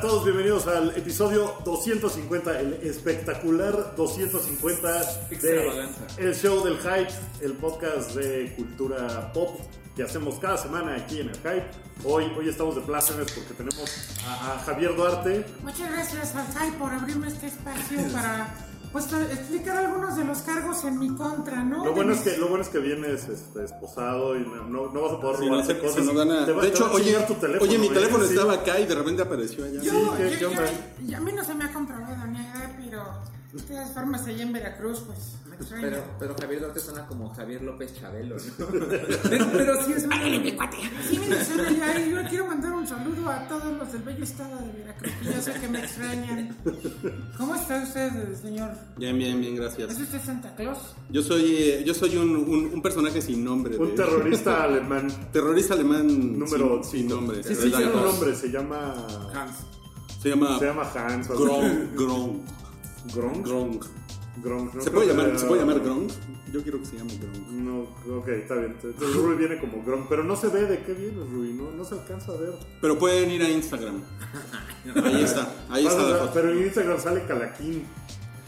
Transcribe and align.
Hola 0.00 0.08
a 0.08 0.12
todos, 0.12 0.24
bienvenidos 0.24 0.66
al 0.66 0.96
episodio 0.96 1.56
250, 1.62 2.58
el 2.58 2.72
espectacular 2.84 3.94
250 3.96 5.26
de. 5.28 5.88
El 6.16 6.34
Show 6.34 6.64
del 6.64 6.78
Hype, 6.78 7.12
el 7.42 7.52
podcast 7.52 8.14
de 8.14 8.54
cultura 8.56 9.30
pop 9.34 9.60
que 9.94 10.02
hacemos 10.02 10.38
cada 10.38 10.56
semana 10.56 10.96
aquí 10.96 11.20
en 11.20 11.28
el 11.28 11.36
Hype. 11.36 11.66
Hoy, 12.04 12.32
hoy 12.38 12.48
estamos 12.48 12.76
de 12.76 12.80
plácemes 12.80 13.30
porque 13.30 13.52
tenemos 13.52 14.16
a, 14.26 14.54
a 14.54 14.58
Javier 14.60 14.96
Duarte. 14.96 15.44
Muchas 15.62 15.92
gracias, 15.92 16.34
Alzai, 16.34 16.70
por 16.78 16.94
abrirme 16.94 17.28
este 17.28 17.48
espacio 17.48 17.98
para 18.12 18.54
pues, 18.92 19.12
explicar 19.12 19.76
algunos 19.76 20.16
de 20.16 20.24
los 20.24 20.38
cargos 20.38 20.84
en 20.84 20.98
mi 20.98 21.14
contra, 21.14 21.62
¿no? 21.62 21.84
Lo 21.84 21.92
bueno 21.94 22.12
es 22.12 22.20
que, 22.22 22.36
lo 22.38 22.48
bueno 22.48 22.62
es 22.64 22.68
que 22.70 22.78
vienes 22.78 23.28
este, 23.28 23.64
esposado 23.64 24.36
y 24.36 24.40
no, 24.40 24.64
no- 24.64 24.90
no 24.92 25.02
vas 25.02 25.12
a 25.12 25.20
poder 25.20 25.36
Sí, 25.38 25.46
no, 25.46 25.50
robarte 25.60 25.78
cosas. 25.78 26.46
Te 26.46 26.52
de 26.54 26.68
hecho, 26.68 26.90
oye, 26.92 27.14
tu 27.26 27.34
teléfono, 27.34 27.68
oye, 27.70 27.78
mi 27.78 27.88
teléfono 27.88 28.24
Sí. 28.24 28.34
estaba 28.34 28.54
acá 28.54 28.80
y 28.80 28.86
de 28.86 28.94
repente 28.94 29.22
apareció 29.22 29.64
allá. 29.64 29.80
Yo, 29.80 29.92
Sí, 29.92 30.10
¿qué- 30.16 30.30
yo- 30.30 30.38
qué 30.38 30.46
onda? 30.46 30.64
yo- 30.66 31.06
y 31.08 31.14
a 31.14 31.20
mí 31.20 31.32
no 31.32 31.44
se 31.44 31.54
me 31.54 31.64
ha 31.64 31.72
comprobado 31.72 32.26
nada, 32.26 32.76
pero 32.80 33.02
de 33.52 33.62
todas 33.62 33.92
formas 33.92 34.26
allá 34.26 34.42
en 34.42 34.52
Veracruz, 34.52 35.00
pues 35.06 35.18
me 35.48 35.56
extraña. 35.56 35.82
Pero, 35.88 36.04
pero 36.20 36.34
Javier 36.40 36.60
Duarte 36.60 36.80
suena 36.80 37.06
como 37.06 37.30
Javier 37.34 37.62
López 37.62 37.98
Chabelo, 38.00 38.36
¿no? 38.36 38.66
Pero, 39.28 39.46
pero 39.52 39.84
sí 39.84 39.92
es 39.96 40.04
una... 40.04 40.16
Sí, 40.22 41.20
me 41.28 41.44
suena 41.44 41.70
ya, 41.72 41.98
y 42.00 42.10
yo 42.12 42.18
quiero 42.28 42.46
mandar 42.46 42.72
un 42.72 42.86
saludo 42.86 43.28
a 43.28 43.48
todos 43.48 43.76
los 43.76 43.92
del 43.92 44.02
bello 44.02 44.22
estado 44.22 44.56
de 44.58 44.72
Veracruz, 44.72 45.12
que 45.20 45.32
yo 45.34 45.40
sé 45.42 45.52
que 45.54 45.68
me 45.68 45.80
extrañan. 45.80 46.56
¿Cómo 47.36 47.54
está 47.56 47.82
usted, 47.82 48.34
señor? 48.40 48.70
Bien, 48.96 49.18
bien, 49.18 49.40
bien, 49.40 49.56
gracias. 49.56 49.90
¿Es 49.92 50.00
usted 50.00 50.20
Santa 50.24 50.54
Claus? 50.54 50.78
Yo 51.10 51.20
soy, 51.22 51.44
eh, 51.56 51.82
yo 51.84 51.92
soy 51.92 52.16
un, 52.18 52.36
un- 52.36 52.70
un 52.72 52.82
personaje 52.82 53.20
sin 53.20 53.44
nombre. 53.44 53.76
Un 53.76 53.88
de- 53.88 53.94
terrorista 53.94 54.62
alemán. 54.64 55.08
terrorista 55.32 55.74
alemán 55.74 56.38
Número 56.38 56.82
sin, 56.84 57.00
sin 57.00 57.08
nombre. 57.08 57.42
Sí, 57.42 57.54
sí, 57.56 57.62
¿verdad? 57.64 57.78
tiene 57.78 57.92
un 57.94 58.04
nombre, 58.04 58.34
se 58.36 58.48
llama. 58.48 59.06
Hans. 59.34 59.56
Se 60.22 60.28
llama 60.28 60.58
Se 60.58 60.66
llama 60.66 60.82
Hans. 60.94 61.30
o 61.30 61.32
algo 61.32 62.40
Gronk. 63.14 63.46
Gronk. 63.46 63.84
Gronk. 64.42 64.74
No 64.74 64.82
¿Se 64.82 64.90
puede 64.90 65.08
llamar, 65.08 65.38
¿Se 65.38 65.46
puede 65.46 65.60
llamar 65.60 65.80
Gronk? 65.80 66.10
Yo 66.52 66.62
quiero 66.62 66.78
que 66.80 66.86
se 66.86 66.96
llame 66.96 67.16
Gronk. 67.16 67.48
No, 67.48 67.80
ok, 68.18 68.28
está 68.28 68.54
bien. 68.54 68.76
Entonces 68.82 69.16
Rui 69.16 69.36
viene 69.36 69.58
como 69.58 69.82
Gronk, 69.84 70.08
pero 70.08 70.24
no 70.24 70.36
se 70.36 70.48
ve 70.48 70.66
de 70.66 70.82
qué 70.82 70.92
viene 70.94 71.24
Rui, 71.24 71.52
no, 71.52 71.70
no 71.70 71.84
se 71.84 71.94
alcanza 71.94 72.32
a 72.32 72.36
ver. 72.36 72.54
Pero 72.80 72.98
pueden 72.98 73.30
ir 73.30 73.42
a 73.42 73.50
Instagram. 73.50 74.02
Ahí 75.04 75.22
está, 75.22 75.52
ahí 75.68 75.86
está 75.86 76.02
la 76.02 76.32
pero 76.32 76.50
en 76.52 76.64
Instagram 76.64 76.98
sale 76.98 77.26
Calaquín. 77.26 77.84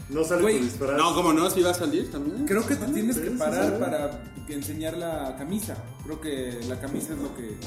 No 0.09 0.23
sale 0.23 0.41
Güey, 0.41 0.57
tu 0.59 0.63
disfraz. 0.65 0.97
No, 0.97 1.13
como 1.13 1.31
no, 1.31 1.49
si 1.49 1.61
va 1.61 1.71
a 1.71 1.73
salir 1.73 2.11
también. 2.11 2.45
Creo 2.45 2.65
que 2.65 2.75
te 2.75 2.87
tienes 2.87 3.15
sí, 3.17 3.21
que 3.21 3.31
parar 3.31 3.79
para 3.79 4.23
enseñar 4.49 4.97
la 4.97 5.35
camisa. 5.37 5.77
Creo 6.03 6.19
que 6.19 6.59
la 6.67 6.79
camisa 6.79 7.13
es 7.13 7.19
lo 7.19 7.35
que. 7.35 7.57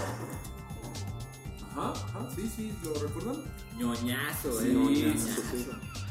Ajá, 1.73 1.92
ajá, 1.92 2.29
sí, 2.35 2.51
sí, 2.55 2.73
¿lo 2.85 2.95
recuerdan? 2.95 3.36
Ñoñazo, 3.79 4.61
Sí, 4.61 4.69
eh. 4.69 4.73
ñoñazo, 4.73 5.29
Ñoñazo. 5.29 6.05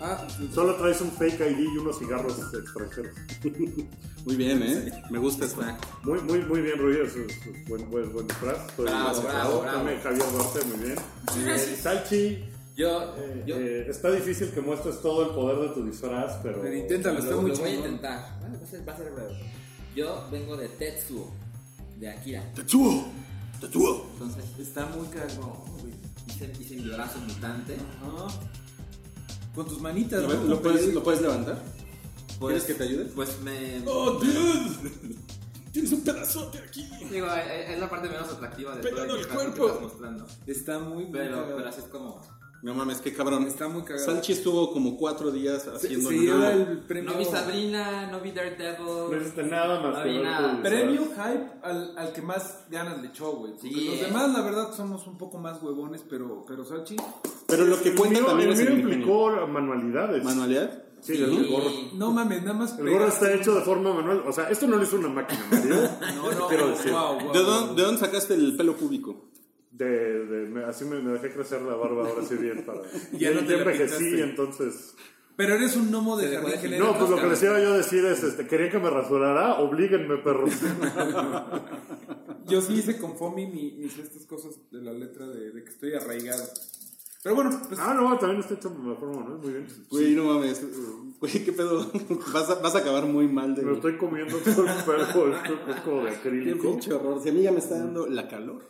Ah, 0.00 0.26
Solo 0.54 0.74
traes 0.76 1.00
un 1.02 1.10
fake 1.10 1.40
ID 1.40 1.58
y 1.74 1.78
unos 1.78 1.98
cigarros 1.98 2.38
extranjeros. 2.54 3.12
Muy 4.24 4.36
bien, 4.36 4.62
¿eh? 4.62 5.02
Me 5.10 5.18
gusta. 5.18 5.44
Exacto. 5.44 5.88
Muy, 6.04 6.20
muy, 6.22 6.40
muy 6.40 6.60
bien, 6.60 6.78
Rui. 6.78 6.96
Es, 7.04 7.16
es- 7.16 7.46
es 7.46 7.68
buen, 7.68 7.90
buen, 7.90 8.12
buen 8.12 8.26
disfraz. 8.26 8.58
Bravo, 8.76 9.20
bravo, 9.22 9.60
bravo. 9.60 9.76
También 9.78 10.00
Javier 10.00 10.24
Duarte, 10.32 10.64
muy 10.66 10.86
bien. 10.86 10.98
Eh, 11.48 11.76
Salchi, 11.80 12.44
Yo, 12.76 13.14
eh, 13.16 13.44
yo 13.46 13.56
eh, 13.56 13.86
está 13.90 14.10
difícil 14.10 14.50
que 14.50 14.60
muestres 14.60 15.00
todo 15.00 15.22
el 15.28 15.34
poder 15.34 15.68
de 15.68 15.74
tu 15.74 15.84
disfraz, 15.86 16.38
pero. 16.42 16.60
Pero 16.60 16.76
inténtalo, 16.76 17.18
está 17.18 17.36
muy 17.36 17.50
lo 17.50 17.56
voy 17.56 17.68
a 17.70 17.74
intentar. 17.74 18.38
Bueno, 18.40 18.58
va 18.58 18.64
a 18.64 18.70
ser, 18.70 18.88
va 18.88 18.92
a 18.92 18.96
ser 18.96 19.10
breve. 19.12 19.40
Yo 19.96 20.28
vengo 20.30 20.56
de 20.56 20.68
Tetsuo, 20.68 21.32
de 21.98 22.10
Akira. 22.10 22.42
¡Tetsuo! 22.54 23.06
¡Tetsuo! 23.60 24.06
Entonces, 24.14 24.44
está 24.58 24.86
muy 24.86 25.06
cagón, 25.08 25.52
güey. 25.80 25.94
hice, 26.28 26.52
hice 26.60 26.76
mi 26.76 26.90
brazo 26.90 27.18
mutante. 27.20 27.74
Ajá. 28.02 28.26
Con 29.54 29.66
tus 29.66 29.80
manitas, 29.80 30.22
¿no? 30.22 30.32
¿Lo 30.44 30.60
puedes, 30.62 30.92
¿Lo 30.94 31.02
puedes 31.02 31.20
levantar? 31.20 31.60
Pues, 32.38 32.62
¿Quieres 32.62 32.64
que 32.64 32.74
te 32.74 32.84
ayude? 32.84 33.04
Pues 33.14 33.40
me. 33.42 33.82
¡Oh, 33.86 34.12
dude! 34.12 35.16
Tienes 35.72 35.92
un 35.92 36.00
pedazote 36.02 36.58
aquí. 36.58 36.88
Digo, 37.10 37.26
es 37.28 37.70
es 37.70 37.78
la 37.78 37.88
parte 37.88 38.08
menos 38.08 38.28
atractiva 38.28 38.74
de 38.74 38.82
todo 38.82 38.90
Pegado 38.90 39.16
el 39.16 39.26
que 39.26 39.32
cuerpo. 39.34 39.54
que 39.54 39.66
estás 39.66 39.80
mostrando. 39.82 40.26
Está 40.46 40.78
muy, 40.80 41.04
muy 41.04 41.12
Pero, 41.12 41.36
cagado. 41.36 41.56
pero 41.56 41.68
así 41.68 41.80
es 41.80 41.86
como. 41.86 42.20
No 42.62 42.74
mames, 42.74 42.98
qué 43.00 43.12
cabrón. 43.14 43.44
Está 43.46 43.68
muy 43.68 43.82
cagado. 43.84 44.04
Salchi 44.04 44.32
estuvo 44.32 44.72
como 44.72 44.96
cuatro 44.96 45.30
días 45.30 45.66
haciendo 45.68 46.10
se 46.10 46.16
nada. 46.16 46.50
lleva 46.50 46.52
el 46.70 46.78
premio. 46.80 47.12
No 47.12 47.18
vi 47.18 47.24
Sabrina, 47.24 48.10
no 48.10 48.20
vi 48.20 48.32
Daredevil. 48.32 48.86
No 49.10 49.16
hiciste 49.16 49.42
nada 49.44 49.80
más 49.80 49.98
No 49.98 50.04
vi 50.12 50.18
nada. 50.18 50.62
Premio 50.62 51.02
hype 51.04 51.50
al, 51.62 51.96
al 51.96 52.12
que 52.12 52.20
más 52.22 52.64
ganas 52.68 53.00
le 53.00 53.08
echó, 53.08 53.32
güey. 53.32 53.52
Porque 53.52 53.68
Sí, 53.68 53.84
los 53.86 53.94
eh. 53.94 54.04
demás, 54.06 54.30
la 54.32 54.42
verdad, 54.42 54.74
somos 54.76 55.06
un 55.06 55.16
poco 55.16 55.38
más 55.38 55.62
huevones, 55.62 56.04
pero, 56.08 56.44
pero 56.46 56.64
Salchi. 56.64 56.96
Pero 57.50 57.66
lo 57.66 57.80
que 57.82 57.88
El 57.90 57.94
cuenta 57.96 58.18
mío, 58.20 58.26
también 58.28 58.48
el 58.48 58.52
es 58.54 58.60
mío 58.60 58.68
el 58.68 58.74
ingenio. 58.78 58.94
implicó 58.98 59.46
manualidades. 59.46 60.24
¿Manualidad? 60.24 60.84
Sí, 61.00 61.14
el 61.14 61.48
gorro. 61.48 61.70
No 61.94 62.12
mames, 62.12 62.42
nada 62.42 62.52
más. 62.58 62.78
El 62.78 62.90
gorro 62.90 63.06
pegaste- 63.06 63.24
está 63.26 63.32
hecho 63.34 63.54
de 63.54 63.62
forma 63.62 63.94
manual. 63.94 64.22
O 64.26 64.32
sea, 64.32 64.50
esto 64.50 64.66
no 64.66 64.76
lo 64.76 64.82
hizo 64.82 64.96
una 64.96 65.08
máquina. 65.08 65.40
No, 66.16 66.32
no, 66.32 66.48
Quiero 66.48 66.68
decir. 66.68 66.92
wow, 66.92 67.18
wow, 67.20 67.32
¿De 67.32 67.38
dónde, 67.42 67.74
¿De 67.80 67.86
dónde 67.86 68.00
sacaste 68.00 68.34
el 68.34 68.56
pelo 68.56 68.76
público? 68.76 69.30
De, 69.70 69.86
de- 70.26 70.46
me- 70.46 70.64
así 70.64 70.84
me, 70.84 71.00
me 71.00 71.12
dejé 71.12 71.32
crecer 71.32 71.62
la 71.62 71.74
barba 71.74 72.06
ahora 72.08 72.22
sí 72.28 72.34
bien 72.34 72.64
para. 72.66 72.82
Ya 73.12 73.18
ya 73.18 73.30
no 73.30 73.46
te 73.46 73.58
envejecí, 73.58 73.96
pintaste. 74.04 74.22
entonces. 74.22 74.94
Pero 75.36 75.54
eres 75.54 75.74
un 75.76 75.90
gnomo 75.90 76.18
de 76.18 76.36
jardín 76.36 76.58
genérico. 76.60 76.86
No, 76.92 76.98
pues 76.98 77.08
lo 77.08 77.16
que 77.16 77.26
les 77.28 77.42
iba 77.44 77.58
yo 77.60 77.72
a 77.72 77.76
decir 77.78 78.04
es, 78.04 78.22
este, 78.22 78.46
querían 78.46 78.68
que 78.70 78.78
me 78.78 78.90
rasurara, 78.90 79.54
oblíguenme, 79.60 80.18
perros. 80.18 80.50
Yo 82.46 82.60
sí 82.60 82.74
hice 82.74 82.98
con 82.98 83.16
Fomi 83.16 83.46
mi- 83.46 83.72
mis 83.78 83.96
estas 83.98 84.26
cosas 84.26 84.54
de 84.70 84.82
la 84.82 84.92
letra 84.92 85.26
de, 85.28 85.50
de 85.52 85.64
que 85.64 85.70
estoy 85.70 85.94
arraigado. 85.94 86.42
Pero 87.22 87.34
bueno, 87.34 87.50
pues 87.68 87.78
ah, 87.80 87.92
no, 87.92 88.18
también 88.18 88.40
está 88.40 88.54
hecho 88.54 88.70
de 88.70 88.88
la 88.88 88.94
forma 88.94 89.20
manual, 89.20 89.38
muy 89.40 89.52
bien. 89.52 89.66
Güey, 89.90 90.14
no 90.14 90.24
mames. 90.24 90.64
Güey, 91.20 91.44
qué 91.44 91.52
pedo. 91.52 91.86
Vas 92.32 92.48
a, 92.48 92.54
vas 92.56 92.74
a 92.74 92.78
acabar 92.78 93.04
muy 93.04 93.28
mal 93.28 93.54
de. 93.54 93.62
Me 93.62 93.74
estoy 93.74 93.98
comiendo 93.98 94.38
todo 94.38 94.64
el 94.66 94.84
pelo, 94.84 95.02
esto 95.34 95.52
es 95.68 95.80
como 95.82 96.04
de 96.04 96.10
Qué 96.10 96.16
acrílico. 96.16 96.62
pinche 96.62 96.94
horror. 96.94 97.22
Si 97.22 97.28
a 97.28 97.32
mí 97.32 97.42
ya 97.42 97.52
me 97.52 97.58
está 97.58 97.78
dando 97.78 98.06
la 98.06 98.26
calor. 98.26 98.62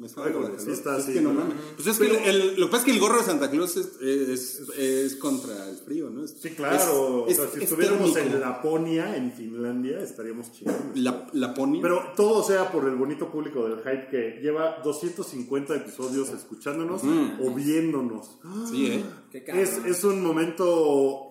Me 0.00 0.06
Ay, 0.16 0.32
la 0.32 0.58
sí 0.58 0.70
está 0.70 0.96
es 0.96 1.04
así, 1.04 1.12
que 1.12 1.20
no 1.20 1.34
mames. 1.34 1.54
Pues 1.76 1.86
es 1.88 1.98
que 1.98 2.06
el, 2.06 2.16
el- 2.24 2.58
lo 2.60 2.66
que 2.66 2.70
pasa 2.72 2.78
es 2.78 2.84
que 2.86 2.90
el 2.92 3.00
gorro 3.00 3.18
de 3.18 3.24
Santa 3.24 3.50
Claus 3.50 3.76
es, 3.76 4.00
es, 4.00 4.60
es 4.78 5.16
contra 5.16 5.68
el 5.68 5.76
frío, 5.76 6.08
¿no? 6.08 6.24
Es- 6.24 6.36
Sí, 6.40 6.50
claro. 6.50 7.26
es- 7.28 7.38
o 7.38 7.42
sea, 7.42 7.50
si 7.52 7.58
es 7.58 7.64
estuviéramos 7.70 8.14
térmico. 8.14 8.36
en 8.36 8.40
Laponia, 8.40 9.14
en 9.16 9.30
Finlandia, 9.32 10.00
estaríamos 10.00 10.50
chingando. 10.52 10.92
La, 10.94 11.28
la 11.34 11.52
pony. 11.52 11.80
Pero 11.82 12.02
todo 12.16 12.42
sea 12.42 12.72
por 12.72 12.86
el 12.88 12.94
bonito 12.96 13.30
público 13.30 13.68
del 13.68 13.76
hype 13.80 14.08
que 14.10 14.40
lleva 14.42 14.78
250 14.82 15.76
episodios 15.76 16.30
escuchándonos 16.30 17.02
o 17.04 17.54
viéndonos. 17.54 18.38
Sí, 18.70 18.86
¿eh? 18.86 19.04
Qué. 19.30 19.44
Es, 19.60 19.78
es 19.84 20.02
un 20.04 20.22
momento 20.22 21.26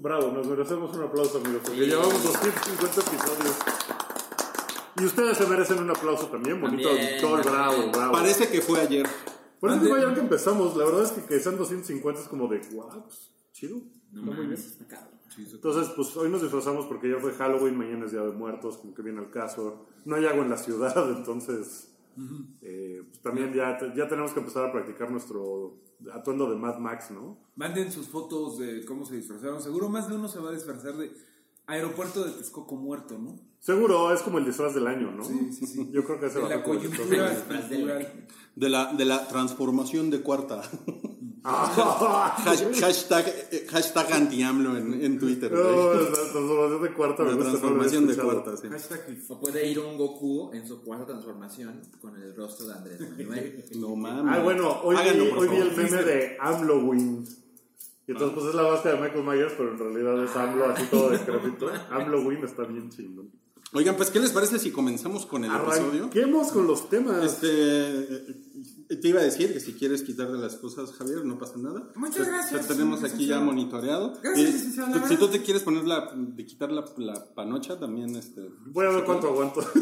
bravo, 0.00 0.32
nos 0.32 0.48
merecemos 0.48 0.96
un 0.96 1.02
aplauso, 1.04 1.38
amigos, 1.38 1.62
porque 1.64 1.80
Sí. 1.84 1.86
llevamos 1.86 2.22
250 2.24 3.00
episodios. 3.02 3.56
Y 5.00 5.04
ustedes 5.04 5.38
se 5.38 5.46
merecen 5.46 5.78
un 5.78 5.90
aplauso 5.90 6.26
también, 6.26 6.60
bonito 6.60 6.88
También, 6.88 7.08
auditor, 7.08 7.42
también. 7.42 7.54
bravo, 7.54 7.92
bravo. 7.92 8.12
Parece 8.12 8.48
que 8.48 8.60
fue 8.60 8.80
ayer. 8.80 9.06
Por 9.58 9.70
eso 9.70 9.80
digo 9.80 9.98
ya 9.98 10.14
que 10.14 10.20
empezamos, 10.20 10.76
la 10.76 10.84
verdad 10.84 11.04
es 11.04 11.12
que 11.12 11.22
que 11.22 11.38
sean 11.38 11.56
250 11.56 12.20
es 12.20 12.28
como 12.28 12.48
de, 12.48 12.60
wow, 12.72 13.04
pues, 13.04 13.30
chido. 13.52 13.80
No 14.12 14.22
Está 14.22 14.36
muy 14.36 14.46
bien. 14.46 14.60
Entonces, 15.52 15.92
pues 15.94 16.16
hoy 16.16 16.28
nos 16.28 16.42
disfrazamos 16.42 16.86
porque 16.86 17.08
ya 17.08 17.18
fue 17.18 17.32
Halloween, 17.32 17.76
mañana 17.76 18.06
es 18.06 18.12
Día 18.12 18.22
de 18.22 18.32
Muertos, 18.32 18.78
como 18.78 18.94
que 18.94 19.02
viene 19.02 19.20
el 19.20 19.30
caso. 19.30 19.86
No 20.04 20.16
hay 20.16 20.26
agua 20.26 20.42
en 20.42 20.50
la 20.50 20.58
ciudad, 20.58 21.10
entonces 21.16 21.90
eh, 22.62 23.02
pues, 23.06 23.22
también 23.22 23.52
ya, 23.54 23.78
ya 23.94 24.08
tenemos 24.08 24.32
que 24.32 24.40
empezar 24.40 24.66
a 24.66 24.72
practicar 24.72 25.10
nuestro 25.10 25.78
atuendo 26.12 26.50
de 26.50 26.56
Mad 26.56 26.78
Max, 26.78 27.10
¿no? 27.10 27.38
manden 27.56 27.92
sus 27.92 28.08
fotos 28.08 28.58
de 28.58 28.84
cómo 28.86 29.04
se 29.04 29.16
disfrazaron. 29.16 29.60
Seguro 29.60 29.88
más 29.88 30.08
de 30.08 30.14
uno 30.14 30.28
se 30.28 30.40
va 30.40 30.48
a 30.48 30.52
disfrazar 30.52 30.96
de 30.96 31.12
aeropuerto 31.70 32.24
de 32.24 32.32
Texcoco 32.32 32.76
muerto, 32.76 33.18
¿no? 33.18 33.38
Seguro 33.60 34.12
es 34.12 34.22
como 34.22 34.38
el 34.38 34.44
disfraz 34.46 34.74
del 34.74 34.86
año, 34.86 35.10
¿no? 35.12 35.22
Sí, 35.24 35.52
sí, 35.52 35.66
sí. 35.66 35.88
Yo 35.92 36.04
creo 36.04 36.18
que 36.18 36.26
ese 36.26 36.36
De 36.36 36.40
va 36.42 36.46
a 36.46 36.50
la 36.50 36.56
ser 36.56 36.64
como 36.64 36.74
el 36.80 36.88
coyuntura 36.90 37.30
disfraz 37.30 37.68
del 37.70 37.90
año. 37.90 37.98
cultural. 37.98 38.26
De 38.56 38.68
la, 38.68 38.92
de 38.94 39.04
la 39.04 39.28
transformación 39.28 40.10
de 40.10 40.20
cuarta. 40.22 40.62
Ah, 41.42 42.36
Hash- 42.44 42.78
hashtag, 42.80 43.24
hashtag 43.70 44.12
anti-AMLO 44.12 44.76
en, 44.76 45.02
en 45.02 45.18
Twitter. 45.18 45.50
no, 45.50 45.94
la 45.94 46.12
transformación 46.12 46.82
de 46.82 46.92
cuarta 46.92 47.22
La 47.24 47.38
transformación 47.38 48.06
de 48.08 48.16
cuarta, 48.16 48.56
sí. 48.58 48.68
Hashtag 48.68 49.00
O 49.28 49.40
puede 49.40 49.66
ir 49.66 49.78
un 49.78 49.96
Goku 49.96 50.50
en 50.52 50.66
su 50.66 50.82
cuarta 50.82 51.06
transformación 51.06 51.80
con 52.00 52.14
el 52.16 52.36
rostro 52.36 52.66
de 52.66 52.74
Andrés 52.74 53.00
Manuel. 53.00 53.64
No 53.76 53.96
mames. 53.96 54.34
Ah, 54.38 54.42
bueno, 54.42 54.80
hoy, 54.82 54.96
Háganlo, 54.96 55.24
vi, 55.24 55.30
hoy 55.30 55.48
vi 55.48 55.56
el 55.56 55.76
meme 55.76 56.02
de 56.02 56.36
AMLOWIN. 56.40 57.26
Y 58.10 58.12
entonces, 58.12 58.34
pues 58.34 58.48
es 58.48 58.54
la 58.56 58.64
máscara 58.64 58.96
de 58.96 59.02
Michael 59.02 59.24
Myers, 59.24 59.52
pero 59.56 59.70
en 59.70 59.78
realidad 59.78 60.24
es 60.24 60.34
AMLO 60.34 60.64
así 60.64 60.84
todo 60.90 61.10
decrépito. 61.10 61.70
AMLOWIN 61.90 62.42
está 62.42 62.64
bien 62.64 62.90
chingón. 62.90 63.30
Oigan, 63.72 63.94
pues, 63.94 64.10
¿qué 64.10 64.18
les 64.18 64.32
parece 64.32 64.58
si 64.58 64.72
comenzamos 64.72 65.26
con 65.26 65.44
el 65.44 65.54
episodio? 65.54 66.06
Arranquemos 66.06 66.50
con 66.50 66.66
los 66.66 66.88
temas. 66.88 67.24
Este, 67.24 68.39
te 68.96 69.08
iba 69.08 69.20
a 69.20 69.24
decir 69.24 69.52
que 69.52 69.60
si 69.60 69.74
quieres 69.74 70.02
quitar 70.02 70.30
de 70.32 70.38
las 70.38 70.56
cosas, 70.56 70.92
Javier, 70.92 71.24
no 71.24 71.38
pasa 71.38 71.58
nada. 71.58 71.90
Muchas 71.94 72.24
Te- 72.26 72.32
gracias, 72.32 72.66
Te 72.66 72.74
tenemos 72.74 73.02
aquí 73.04 73.26
ya 73.26 73.40
monitoreado. 73.40 74.14
Gracias, 74.22 74.76
Eh, 74.78 75.02
si 75.08 75.16
tú 75.16 75.28
te 75.28 75.42
quieres 75.42 75.62
poner 75.62 75.84
la, 75.84 76.12
de 76.16 76.44
quitar 76.46 76.72
la, 76.72 76.84
la 76.96 77.34
panocha, 77.34 77.78
también 77.78 78.16
este. 78.16 78.50
Voy 78.66 78.86
a 78.86 78.90
ver 78.90 79.04
cuánto 79.04 79.28
aguanto. 79.28 79.60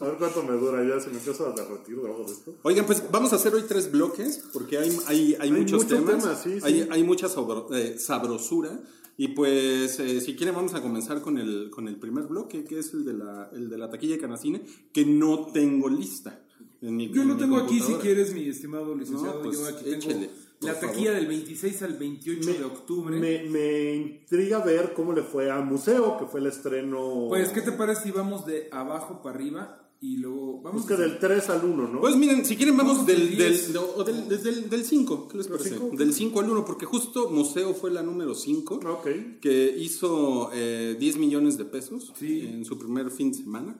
a 0.00 0.04
ver 0.04 0.16
cuánto 0.18 0.42
me 0.42 0.52
dura 0.56 0.82
ya. 0.86 1.00
Se 1.00 1.10
me 1.10 1.18
empieza 1.18 1.48
a 1.48 1.52
derretir 1.52 1.96
debajo 1.96 2.24
de 2.24 2.32
esto. 2.32 2.54
Oigan, 2.62 2.86
pues 2.86 3.02
vamos 3.10 3.32
a 3.32 3.36
hacer 3.36 3.54
hoy 3.54 3.62
tres 3.68 3.90
bloques 3.90 4.42
porque 4.52 4.78
hay, 4.78 4.96
hay, 5.06 5.36
hay, 5.38 5.50
muchos 5.52 5.84
muchos 5.84 5.98
temas, 5.98 6.22
temas, 6.22 6.42
sí, 6.42 6.60
sí. 6.60 6.60
Hay, 6.62 6.88
hay 6.90 7.02
mucha 7.02 7.28
sabro- 7.28 7.68
eh, 7.74 7.98
sabrosura 7.98 8.80
y 9.16 9.28
pues 9.28 10.00
eh, 10.00 10.20
si 10.20 10.34
quieren 10.34 10.54
vamos 10.54 10.74
a 10.74 10.82
comenzar 10.82 11.22
con 11.22 11.38
el, 11.38 11.70
con 11.70 11.86
el 11.88 11.96
primer 11.96 12.24
bloque 12.24 12.64
que 12.64 12.80
es 12.80 12.92
el 12.94 13.04
de 13.04 13.14
la, 13.14 13.48
el 13.52 13.68
de 13.70 13.78
la 13.78 13.88
taquilla 13.88 14.14
de 14.16 14.20
Canacine 14.20 14.62
que 14.92 15.04
no 15.06 15.46
tengo 15.52 15.88
lista. 15.88 16.40
En 16.88 16.96
mi- 16.96 17.08
Yo 17.12 17.22
en 17.22 17.28
lo 17.28 17.34
mi 17.34 17.40
tengo 17.40 17.56
aquí 17.56 17.80
si 17.80 17.94
quieres, 17.94 18.32
mi 18.34 18.48
estimado 18.48 18.94
licenciado. 18.94 19.36
No, 19.36 19.42
pues, 19.42 19.58
Yo 19.58 19.66
aquí 19.66 19.84
tengo 19.90 20.26
la 20.60 20.74
favor. 20.74 20.88
taquilla 20.90 21.12
del 21.12 21.26
26 21.26 21.82
al 21.82 21.94
28 21.98 22.52
de 22.52 22.64
octubre. 22.64 23.18
Me, 23.18 23.42
me 23.50 23.94
intriga 23.96 24.64
ver 24.64 24.92
cómo 24.94 25.12
le 25.12 25.22
fue 25.22 25.50
a 25.50 25.60
Museo, 25.60 26.16
que 26.18 26.26
fue 26.26 26.40
el 26.40 26.46
estreno. 26.46 27.26
Pues, 27.28 27.50
¿qué 27.50 27.60
te 27.60 27.72
parece 27.72 28.04
si 28.04 28.10
vamos 28.12 28.46
de 28.46 28.68
abajo 28.72 29.20
para 29.22 29.34
arriba 29.36 29.80
y 30.00 30.18
luego 30.18 30.60
vamos 30.60 30.84
que 30.84 30.96
del 30.96 31.18
3 31.18 31.48
al 31.50 31.64
1, 31.64 31.88
¿no? 31.88 32.00
Pues 32.00 32.14
miren, 32.16 32.44
si 32.44 32.56
quieren 32.56 32.76
vamos 32.76 32.94
Vamos 32.98 33.06
del, 33.06 33.20
del 33.30 33.38
del, 33.38 33.52
10. 33.52 33.72
de- 33.72 33.78
o 33.78 34.04
del, 34.04 34.28
desde 34.28 34.50
el- 34.50 34.68
del 34.70 34.84
5, 34.84 35.28
¿qué 35.28 35.38
les 35.38 35.48
parece? 35.48 35.70
cinco? 35.70 35.96
Del 35.96 36.12
5 36.12 36.40
al 36.40 36.50
1, 36.50 36.64
porque 36.66 36.84
justo 36.86 37.30
Museo 37.30 37.72
fue 37.74 37.90
la 37.90 38.02
número 38.02 38.34
5, 38.34 38.80
Ok. 38.86 39.40
que 39.40 39.74
hizo 39.78 40.50
eh, 40.52 40.96
10 41.00 41.16
millones 41.16 41.56
de 41.56 41.64
pesos 41.64 42.12
Sí. 42.18 42.40
en 42.46 42.64
su 42.66 42.78
primer 42.78 43.10
fin 43.10 43.32
de 43.32 43.38
semana. 43.38 43.72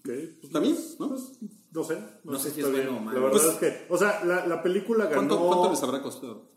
Ok, 0.00 0.04
pues, 0.06 0.28
¿Está 0.42 0.60
bien? 0.60 0.76
¿no? 0.98 1.08
pues, 1.08 1.32
no 1.72 1.84
sé. 1.84 1.98
No 2.24 2.38
sé 2.38 2.50
si 2.50 2.60
está 2.60 2.70
es 2.70 2.74
bien. 2.76 2.86
bueno 2.88 3.00
o 3.00 3.04
malo. 3.04 3.20
La 3.20 3.26
verdad 3.26 3.40
Pues- 3.42 3.52
es 3.54 3.58
que, 3.60 3.86
o 3.92 3.96
sea, 3.98 4.24
la, 4.24 4.46
la 4.46 4.62
película 4.62 5.04
ganó. 5.04 5.14
¿Cuánto, 5.16 5.46
cuánto 5.46 5.70
les 5.70 5.82
habrá 5.82 6.02
costado? 6.02 6.50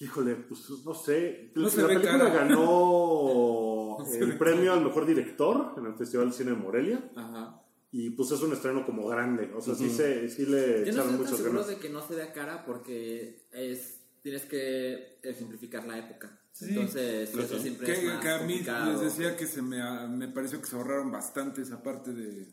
Híjole, 0.00 0.34
pues 0.34 0.60
no 0.84 0.94
sé. 0.94 1.52
No 1.54 1.62
la 1.68 1.70
película 1.86 2.18
cara. 2.18 2.30
ganó 2.30 3.96
el 4.12 4.38
premio 4.38 4.72
al 4.72 4.84
mejor 4.84 5.06
director 5.06 5.74
en 5.76 5.86
el 5.86 5.94
Festival 5.94 6.30
de 6.30 6.36
Cine 6.36 6.50
de 6.52 6.56
Morelia. 6.56 7.10
Ajá. 7.14 7.58
Y 7.94 8.10
pues 8.10 8.30
es 8.32 8.40
un 8.40 8.52
estreno 8.52 8.86
como 8.86 9.06
grande. 9.06 9.52
O 9.54 9.60
sea, 9.60 9.74
sí, 9.74 9.90
se, 9.90 10.28
sí 10.28 10.46
le 10.46 10.84
Yo 10.84 10.84
no 10.86 10.90
echaron 10.90 10.90
estoy 10.90 11.04
tan 11.04 11.16
muchas 11.18 11.36
seguro 11.36 11.52
ganas. 11.52 11.66
de 11.68 11.76
que 11.76 11.88
no 11.90 12.00
se 12.06 12.14
vea 12.16 12.32
cara 12.32 12.64
porque 12.64 13.46
es 13.52 13.98
tienes 14.22 14.44
que 14.44 15.18
simplificar 15.36 15.84
la 15.86 15.98
época. 15.98 16.38
Sí. 16.52 16.66
Entonces, 16.70 17.34
eso 17.36 17.58
siempre 17.58 17.86
que, 17.86 17.92
es 17.92 18.04
más 18.04 18.20
que 18.22 18.28
a 18.30 18.38
mí 18.38 18.54
complicado. 18.54 18.92
les 18.92 19.00
decía 19.00 19.36
que 19.36 19.46
se 19.46 19.62
me, 19.62 19.78
me 20.08 20.28
pareció 20.28 20.60
que 20.60 20.66
se 20.66 20.76
ahorraron 20.76 21.10
bastante 21.10 21.62
esa 21.62 21.82
parte 21.82 22.12
de 22.12 22.48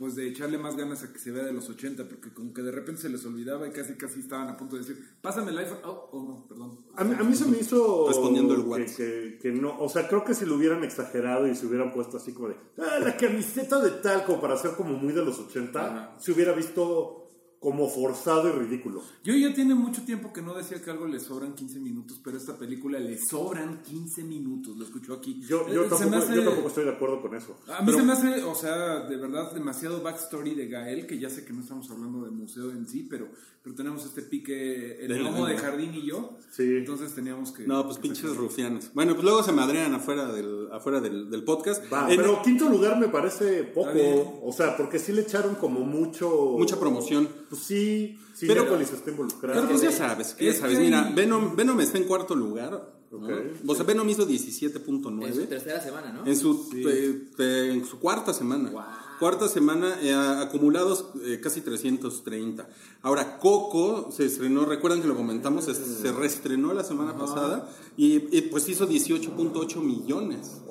pues 0.00 0.16
de 0.16 0.26
echarle 0.26 0.56
más 0.56 0.76
ganas 0.76 1.02
a 1.04 1.12
que 1.12 1.18
se 1.18 1.30
vea 1.30 1.44
de 1.44 1.52
los 1.52 1.68
80 1.68 2.08
porque 2.08 2.30
como 2.32 2.54
que 2.54 2.62
de 2.62 2.72
repente 2.72 3.02
se 3.02 3.10
les 3.10 3.22
olvidaba 3.26 3.68
y 3.68 3.70
casi 3.70 3.94
casi 3.94 4.20
estaban 4.20 4.48
a 4.48 4.56
punto 4.56 4.76
de 4.76 4.80
decir 4.82 5.08
pásame 5.20 5.50
el 5.50 5.58
iPhone 5.58 5.78
oh, 5.84 6.08
oh 6.10 6.22
no 6.22 6.46
perdón 6.48 6.78
A 6.96 7.04
mí, 7.04 7.14
a 7.18 7.22
mí 7.22 7.36
se 7.36 7.44
me 7.44 7.58
hizo. 7.58 8.08
Respondiendo 8.08 8.54
el 8.54 8.62
que, 8.62 8.66
WhatsApp. 8.68 8.96
que, 8.96 9.38
que 9.42 9.52
no. 9.52 9.78
O 9.78 9.88
sea, 9.90 10.08
creo 10.08 10.24
que 10.24 10.34
si 10.34 10.46
lo 10.46 10.56
hubieran 10.56 10.82
exagerado 10.84 11.46
y 11.46 11.54
se 11.54 11.66
hubieran 11.66 11.92
puesto 11.92 12.16
así 12.16 12.32
como 12.32 12.48
de. 12.48 12.56
"Ah, 12.78 12.98
la 13.04 13.14
camiseta 13.16 13.78
de 13.80 13.90
tal, 14.02 14.24
como 14.24 14.40
para 14.40 14.56
ser 14.56 14.72
como 14.72 14.94
muy 14.96 15.12
de 15.12 15.22
los 15.24 15.38
80, 15.38 15.80
Ajá. 15.86 16.14
se 16.18 16.32
hubiera 16.32 16.52
visto 16.54 17.19
como 17.60 17.88
forzado 17.90 18.48
y 18.48 18.52
ridículo. 18.52 19.02
Yo 19.22 19.34
ya 19.34 19.52
tiene 19.54 19.74
mucho 19.74 20.00
tiempo 20.02 20.32
que 20.32 20.40
no 20.40 20.54
decía 20.54 20.80
que 20.82 20.90
algo 20.90 21.06
le 21.06 21.20
sobran 21.20 21.54
15 21.54 21.78
minutos, 21.78 22.18
pero 22.24 22.38
a 22.38 22.40
esta 22.40 22.56
película 22.56 22.98
le 22.98 23.18
sobran 23.18 23.82
15 23.82 24.24
minutos, 24.24 24.78
lo 24.78 24.84
escuchó 24.86 25.12
aquí. 25.12 25.42
Yo, 25.46 25.68
yo, 25.68 25.84
Eh, 25.84 25.88
tampoco, 25.90 26.10
me 26.10 26.16
hace- 26.16 26.34
yo 26.36 26.44
tampoco 26.44 26.68
estoy 26.68 26.84
de 26.86 26.90
acuerdo 26.92 27.20
con 27.20 27.34
eso. 27.36 27.58
A 27.68 27.82
mí 27.82 27.92
se 27.92 28.02
me 28.02 28.12
hace, 28.14 28.42
o 28.44 28.54
sea, 28.54 29.00
de 29.00 29.14
verdad, 29.18 29.52
demasiado 29.52 30.02
backstory 30.02 30.54
de 30.54 30.68
Gael, 30.68 31.06
que 31.06 31.18
ya 31.18 31.28
sé 31.28 31.44
que 31.44 31.52
no 31.52 31.60
estamos 31.60 31.90
hablando 31.90 32.24
de 32.24 32.30
museo 32.30 32.70
en 32.70 32.86
sí, 32.88 33.06
pero, 33.10 33.28
pero 33.62 33.76
tenemos 33.76 34.06
este 34.06 34.22
pique, 34.22 34.98
el 35.02 35.08
Del- 35.08 35.22
gnomo 35.24 35.44
de 35.46 35.58
jardín 35.58 35.92
y 35.94 36.06
yo. 36.06 36.38
Sí. 36.50 36.62
Entonces 36.62 37.14
teníamos 37.14 37.52
que... 37.52 37.66
No, 37.66 37.84
pues 37.84 37.98
pinches 37.98 38.36
rufianes. 38.38 38.90
Bueno, 38.94 39.12
pues 39.12 39.22
luego 39.24 39.42
se 39.42 39.52
madrean 39.52 39.92
afuera 39.92 40.32
del, 40.32 40.68
afuera 40.72 41.02
del, 41.02 41.28
del 41.28 41.44
podcast. 41.44 41.84
Va, 41.92 42.10
En- 42.10 42.16
pero 42.16 42.40
quinto 42.42 42.70
lugar 42.70 42.98
me 42.98 43.08
parece 43.08 43.64
poco. 43.64 44.40
O 44.42 44.50
sea, 44.50 44.78
porque 44.78 44.98
sí 44.98 45.12
le 45.12 45.20
echaron 45.20 45.56
como 45.56 45.80
mucho. 45.80 46.54
Mucha 46.56 46.80
promoción. 46.80 47.28
Pues 47.50 47.62
sí, 47.62 48.18
sí, 48.34 48.46
Pero- 48.46 48.62
Cinépolis 48.62 48.92
está 48.92 49.10
involucrado. 49.10 49.54
Pero 49.60 49.68
pues 49.70 49.82
ya 49.82 49.92
sabes, 49.92 50.36
ya 50.38 50.50
Es 50.50 50.58
sabes. 50.58 50.78
Mira, 50.78 51.10
Venom, 51.14 51.54
Venom 51.56 51.80
está 51.80 51.98
en 51.98 52.04
cuarto 52.04 52.34
lugar. 52.34 52.70
¿no? 53.10 53.18
Ok. 53.18 53.28
O 53.66 53.74
sea, 53.74 53.84
Venom 53.84 54.08
hizo 54.08 54.22
en 54.22 54.28
su 54.38 54.44
17.9. 54.70 55.46
tercera 55.48 55.80
semana, 55.80 56.12
¿no? 56.12 56.24
En 56.26 56.36
su, 56.36 56.68
te- 56.70 57.12
te- 57.36 57.72
en 57.72 57.84
su 57.84 57.98
cuarta 57.98 58.32
semana. 58.32 58.70
Wow. 58.70 58.82
Cuarta 59.20 59.48
semana, 59.48 59.98
eh, 60.00 60.14
acumulados 60.14 61.10
eh, 61.22 61.40
casi 61.42 61.60
330. 61.60 62.66
Ahora, 63.02 63.38
Coco 63.38 64.10
se 64.10 64.24
estrenó, 64.24 64.64
recuerdan 64.64 65.02
que 65.02 65.08
lo 65.08 65.14
comentamos, 65.14 65.66
se, 65.66 65.74
se 65.74 66.10
reestrenó 66.10 66.72
la 66.72 66.84
semana 66.84 67.14
pasada 67.18 67.68
y, 67.98 68.34
y, 68.34 68.40
pues 68.50 68.66
hizo 68.70 68.88
18.8 68.88 69.76
millones. 69.82 70.62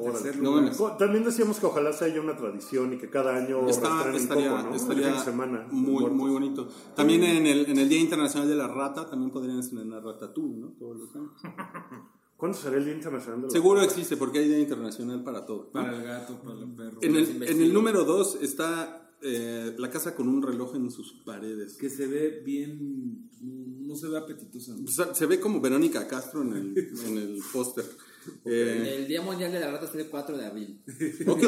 No 0.41 0.97
También 0.97 1.23
decíamos 1.23 1.59
que 1.59 1.67
ojalá 1.67 1.93
sea 1.93 2.07
ya 2.07 2.21
una 2.21 2.35
tradición 2.35 2.91
y 2.93 2.97
que 2.97 3.07
cada 3.11 3.35
año 3.37 3.69
Está- 3.69 4.11
estaría, 4.15 5.11
de 5.13 5.19
semana. 5.19 5.67
muy, 5.69 6.05
muy 6.09 6.31
bonito. 6.31 6.69
También 6.95 7.23
en 7.23 7.45
el, 7.45 7.67
en 7.69 7.77
el 7.77 7.87
Día 7.87 7.99
Internacional 7.99 8.49
de 8.49 8.55
la 8.55 8.67
Rata 8.67 9.07
también 9.07 9.29
podrían 9.29 9.59
estrenar 9.59 10.03
Ratatouille, 10.03 10.57
¿no? 10.57 10.69
Todos 10.69 10.97
los 10.97 11.15
años. 11.15 11.31
¿Cuándo 12.39 12.57
será 12.57 12.77
el 12.77 12.85
Día 12.85 12.93
Internacional 12.93 13.41
de 13.41 13.47
la 13.47 13.51
Seguro 13.51 13.81
existe 13.81 14.15
porque 14.15 14.39
hay 14.39 14.47
Día 14.47 14.59
Internacional 14.59 15.21
para 15.25 15.45
todo. 15.45 15.65
¿no? 15.65 15.71
Para 15.73 15.97
el 15.97 16.03
gato, 16.03 16.41
para 16.41 16.57
el 16.57 16.73
perro. 16.73 16.99
En 17.01 17.17
el, 17.17 17.37
Los 17.37 17.49
en 17.49 17.61
el 17.61 17.73
número 17.73 18.05
2 18.05 18.37
está 18.41 19.11
eh, 19.21 19.75
la 19.77 19.89
casa 19.89 20.15
con 20.15 20.29
un 20.29 20.41
reloj 20.41 20.73
en 20.77 20.89
sus 20.89 21.11
paredes. 21.25 21.75
Que 21.75 21.89
se 21.89 22.07
ve 22.07 22.41
bien... 22.45 23.29
No 23.41 23.93
se 23.93 24.07
ve 24.07 24.17
apetitosa. 24.17 24.73
O 24.81 24.87
sea, 24.87 25.13
se 25.13 25.25
ve 25.25 25.41
como 25.41 25.59
Verónica 25.59 26.07
Castro 26.07 26.41
en 26.43 26.53
el, 26.53 26.77
en 26.77 27.17
el 27.17 27.39
póster. 27.51 27.83
Eh, 28.45 28.99
El 28.99 29.07
Día 29.07 29.21
Mundial 29.21 29.51
de 29.51 29.59
la 29.59 29.71
Rata 29.71 29.85
es 29.85 29.95
el 29.95 30.07
4 30.07 30.37
de 30.37 30.45
abril. 30.45 30.81
ok. 31.27 31.43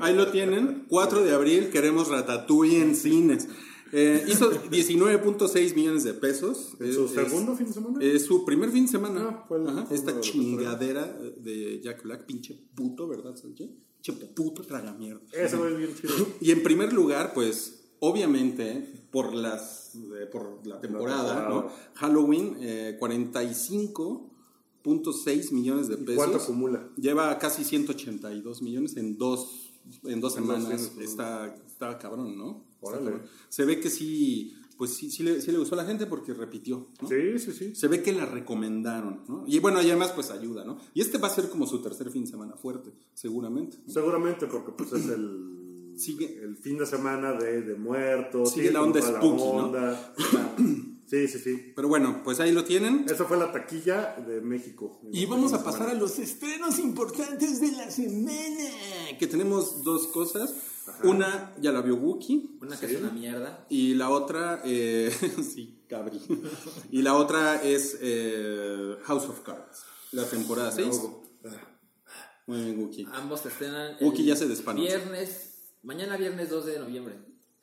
Ahí 0.00 0.16
lo 0.16 0.32
tienen. 0.32 0.86
4 0.88 1.22
de 1.22 1.32
abril 1.32 1.70
queremos 1.70 2.08
Ratatouille 2.08 2.82
en 2.82 2.96
cines. 2.96 3.48
Eh, 3.92 4.24
hizo 4.28 4.50
19.6 4.70 5.74
millones 5.76 6.02
de 6.04 6.14
pesos. 6.14 6.74
¿En 6.80 6.92
su 6.92 7.04
Es- 7.06 7.12
segundo 7.12 7.52
es- 7.52 7.58
fin 7.58 7.66
de 7.68 7.72
semana? 7.72 7.98
Es 8.04 8.24
su 8.24 8.44
primer 8.44 8.70
fin 8.70 8.86
de 8.86 8.90
semana. 8.92 9.26
Ah, 9.30 9.44
fue 9.46 9.58
el- 9.58 9.68
Ajá, 9.68 9.86
fue 9.86 9.96
Esta 9.96 10.12
de 10.12 10.20
chingadera 10.20 11.06
de 11.38 11.80
Jack 11.82 12.02
Black, 12.02 12.26
pinche 12.26 12.54
puto, 12.74 13.06
¿verdad, 13.06 13.36
Sánchez? 13.36 13.68
Pinche 14.02 14.26
puto 14.34 14.62
tragamierda. 14.62 15.22
Ese 15.32 15.56
va 15.56 15.68
bien 15.68 15.94
chido. 15.94 16.12
Y 16.40 16.50
en 16.50 16.62
primer 16.62 16.92
lugar, 16.92 17.32
pues, 17.34 17.84
obviamente, 18.00 18.92
por 19.10 19.32
las 19.34 19.94
eh, 19.94 20.26
por 20.30 20.66
la 20.66 20.80
temporada, 20.80 21.36
temporada. 21.36 21.48
¿no? 21.48 21.70
Halloween, 21.94 22.56
eh, 22.60 22.96
45.6 23.00 25.52
millones 25.52 25.88
de 25.88 25.96
pesos. 25.96 26.16
¿Cuánto 26.16 26.36
acumula? 26.38 26.88
Lleva 26.96 27.38
casi 27.38 27.64
182 27.64 28.62
millones 28.62 28.96
en 28.96 29.16
dos, 29.18 29.72
en 30.04 30.20
dos 30.20 30.36
En 30.36 30.46
dos 30.46 30.62
semanas. 30.62 30.92
está, 31.00 31.54
está 31.66 31.98
cabrón, 31.98 32.36
¿no? 32.36 32.64
Órale. 32.88 33.22
Se 33.48 33.64
ve 33.64 33.80
que 33.80 33.90
sí, 33.90 34.56
pues 34.76 34.94
sí, 34.94 35.10
sí, 35.10 35.22
le, 35.22 35.40
sí 35.40 35.50
le 35.52 35.58
gustó 35.58 35.74
a 35.74 35.78
la 35.78 35.84
gente 35.84 36.06
porque 36.06 36.34
repitió, 36.34 36.88
¿no? 37.00 37.08
Sí, 37.08 37.38
sí, 37.38 37.52
sí. 37.52 37.74
Se 37.74 37.88
ve 37.88 38.02
que 38.02 38.12
la 38.12 38.26
recomendaron, 38.26 39.22
¿no? 39.28 39.44
Y 39.46 39.58
bueno, 39.58 39.80
y 39.82 39.86
además 39.86 40.12
pues 40.12 40.30
ayuda, 40.30 40.64
¿no? 40.64 40.78
Y 40.94 41.00
este 41.00 41.18
va 41.18 41.28
a 41.28 41.34
ser 41.34 41.48
como 41.48 41.66
su 41.66 41.80
tercer 41.80 42.10
fin 42.10 42.24
de 42.24 42.30
semana 42.30 42.56
fuerte, 42.56 42.92
seguramente. 43.14 43.78
¿no? 43.86 43.92
Seguramente 43.92 44.46
porque 44.46 44.72
pues 44.72 44.92
es 44.92 45.08
el, 45.08 45.92
Sigue. 45.96 46.40
el 46.42 46.56
fin 46.56 46.78
de 46.78 46.86
semana 46.86 47.32
de, 47.32 47.62
de 47.62 47.74
muertos. 47.74 48.52
Sigue 48.52 48.70
la 48.70 48.82
onda 48.82 49.00
spooky, 49.00 49.42
¿no? 49.42 49.72
Sí, 51.06 51.28
sí, 51.28 51.38
sí. 51.38 51.72
Pero 51.76 51.86
bueno, 51.86 52.22
pues 52.24 52.40
ahí 52.40 52.50
lo 52.50 52.64
tienen. 52.64 53.04
Esa 53.08 53.24
fue 53.26 53.36
la 53.36 53.52
taquilla 53.52 54.16
de 54.26 54.40
México. 54.40 55.00
Y 55.12 55.24
vamos 55.26 55.52
a 55.52 55.62
pasar 55.62 55.88
a 55.88 55.94
los 55.94 56.18
estrenos 56.18 56.80
importantes 56.80 57.60
de 57.60 57.70
la 57.70 57.88
semana. 57.92 58.70
Que 59.16 59.28
tenemos 59.28 59.84
dos 59.84 60.08
cosas. 60.08 60.52
Una 61.04 61.54
ya 61.60 61.72
la 61.72 61.82
vio 61.82 61.96
Wookie. 61.96 62.58
Una 62.60 62.78
que 62.78 62.86
es 62.86 63.00
una 63.00 63.10
mierda. 63.10 63.66
Y 63.68 63.94
la 63.94 64.10
otra, 64.10 64.62
eh, 64.64 65.10
sí, 65.42 65.84
cabri. 65.88 66.20
Y 66.90 67.02
la 67.02 67.14
otra 67.14 67.62
es 67.62 67.98
eh, 68.00 68.96
House 69.04 69.24
of 69.24 69.40
Cards, 69.40 69.84
la 70.12 70.24
temporada 70.24 70.72
6. 70.72 71.00
Muy 72.46 72.62
bien, 72.62 72.78
Wookie. 72.78 73.06
Ambos 73.12 73.40
se 73.40 73.48
estrenan. 73.48 73.96
Wookie 74.00 74.22
el 74.22 74.28
ya 74.28 74.36
se 74.36 74.46
despanocha. 74.46 74.86
Viernes. 74.86 75.52
Mañana 75.82 76.16
viernes 76.16 76.50
2 76.50 76.66
de 76.66 76.78
noviembre. 76.78 77.14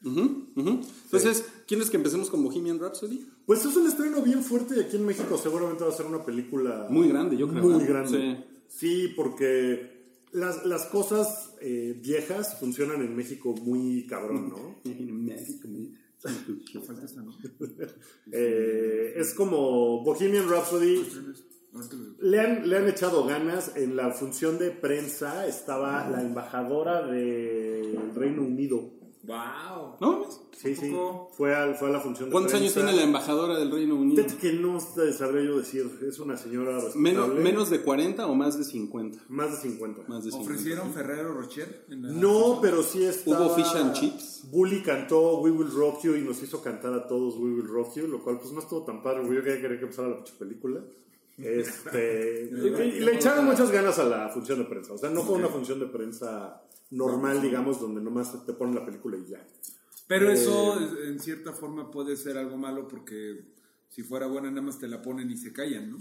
Entonces, 0.06 1.46
¿quieres 1.66 1.90
que 1.90 1.98
empecemos 1.98 2.30
con 2.30 2.44
Bohemian 2.44 2.80
Rhapsody? 2.80 3.26
Pues 3.46 3.66
es 3.66 3.76
un 3.76 3.88
estreno 3.88 4.22
bien 4.22 4.44
fuerte 4.44 4.76
y 4.78 4.82
aquí 4.82 4.98
en 4.98 5.06
México 5.06 5.38
seguramente 5.38 5.84
va 5.84 5.90
a 5.90 5.94
ser 5.94 6.06
una 6.06 6.26
película 6.26 6.88
Muy 6.90 7.08
grande, 7.08 7.38
yo 7.38 7.48
creo. 7.48 7.64
Muy 7.64 7.86
grande. 7.86 8.46
Sí, 8.68 9.14
porque 9.16 10.20
las, 10.32 10.66
las 10.66 10.86
cosas 10.86 11.53
eh, 11.64 12.00
viejas 12.00 12.60
funcionan 12.60 13.02
en 13.02 13.16
México 13.16 13.56
muy 13.56 14.06
cabrón, 14.06 14.50
¿no? 14.50 14.84
Eh, 18.32 19.14
es 19.18 19.34
como 19.34 20.04
Bohemian 20.04 20.50
Rhapsody 20.50 21.06
Le 22.20 22.40
han, 22.40 22.70
le 22.70 22.78
han 22.78 22.88
echado 22.88 23.26
ganas. 23.26 23.76
En 23.76 23.96
la 23.96 24.12
función 24.12 24.58
de 24.58 24.72
prensa 24.72 25.48
estaba 25.48 26.10
la 26.10 26.22
embajadora 26.22 27.06
del 27.08 28.14
Reino 28.16 28.44
Unido. 28.44 28.92
¡Wow! 29.24 29.98
¿No? 30.00 30.28
Sí, 30.56 30.76
sí. 30.76 30.96
Fue 31.36 31.56
a, 31.56 31.74
fue 31.74 31.90
a 31.90 31.92
la 31.92 32.00
función 32.00 32.30
de 32.30 32.32
¿Cuántos 32.32 32.54
años 32.54 32.74
tiene 32.74 32.94
la 32.94 33.04
embajadora 33.04 33.58
del 33.58 33.72
Reino 33.72 33.96
Unido? 33.96 34.24
Fíjate 34.24 34.40
que 34.40 34.54
no 34.54 34.78
te 34.96 35.12
sabría 35.14 35.44
yo 35.44 35.58
decir. 35.58 35.90
Es 36.08 36.20
una 36.20 36.38
señora 36.38 36.80
Menos. 36.96 37.30
¿Menos 37.34 37.70
de 37.70 37.82
40 37.82 38.28
o 38.28 38.36
más 38.36 38.58
de 38.58 38.64
50? 38.64 39.20
Más 39.30 39.52
de 39.52 39.70
50. 39.70 40.04
Más 40.08 40.24
de 40.24 40.32
50. 40.32 40.52
¿Ofrecieron 40.54 40.94
Ferrero 40.94 41.34
Rocher? 41.34 41.86
en 41.90 42.04
la- 42.04 42.10
No, 42.14 42.60
pero 42.62 42.84
sí 42.84 43.04
estaba... 43.04 43.48
¿Hubo 43.48 43.56
fish 43.56 43.76
and 43.76 43.94
chips? 43.94 44.44
Bully 44.52 44.82
cantó 44.84 45.40
We 45.42 45.52
Will 45.52 45.72
Rock 45.72 46.04
You 46.04 46.16
y 46.16 46.22
nos 46.22 46.42
hizo 46.44 46.62
cantar 46.62 46.94
a 46.94 47.08
todos 47.08 47.36
We 47.38 47.52
Will 47.52 47.68
Rock 47.68 47.96
You, 47.96 48.08
lo 48.08 48.24
cual 48.24 48.40
pues 48.40 48.52
no 48.54 48.60
estuvo 48.60 48.84
tan 48.84 49.02
padre. 49.02 49.24
Yo 49.24 49.44
quería 49.44 49.62
quería 49.62 49.78
que 49.78 49.84
empezara 49.84 50.10
la 50.10 50.24
película. 50.38 50.82
Este, 51.38 52.50
y, 52.52 52.58
y 52.98 53.00
le 53.00 53.16
echaron 53.16 53.46
muchas 53.46 53.72
ganas 53.72 53.98
a 54.00 54.04
la 54.06 54.30
función 54.30 54.60
de 54.60 54.66
prensa. 54.66 54.94
O 54.94 54.98
sea, 54.98 55.10
no 55.10 55.24
fue 55.24 55.36
una 55.36 55.48
función 55.48 55.80
de 55.80 55.88
prensa 55.88 56.62
normal, 56.92 57.42
digamos, 57.42 57.80
donde 57.82 58.02
nomás 58.02 58.46
te 58.46 58.54
ponen 58.54 58.76
la 58.76 58.86
película 58.86 59.18
y 59.18 59.26
ya. 59.32 59.46
Pero 60.20 60.30
Eh, 60.30 60.34
eso 60.34 60.80
en 61.06 61.20
cierta 61.20 61.54
forma 61.54 61.90
puede 61.90 62.16
ser 62.16 62.38
algo 62.38 62.56
malo 62.56 62.88
porque 62.88 63.54
si 63.90 64.04
fuera 64.04 64.28
buena 64.28 64.50
nada 64.50 64.62
más 64.62 64.78
te 64.78 64.88
la 64.88 65.02
ponen 65.02 65.32
y 65.32 65.38
se 65.38 65.52
callan, 65.52 65.90
¿no? 65.92 65.98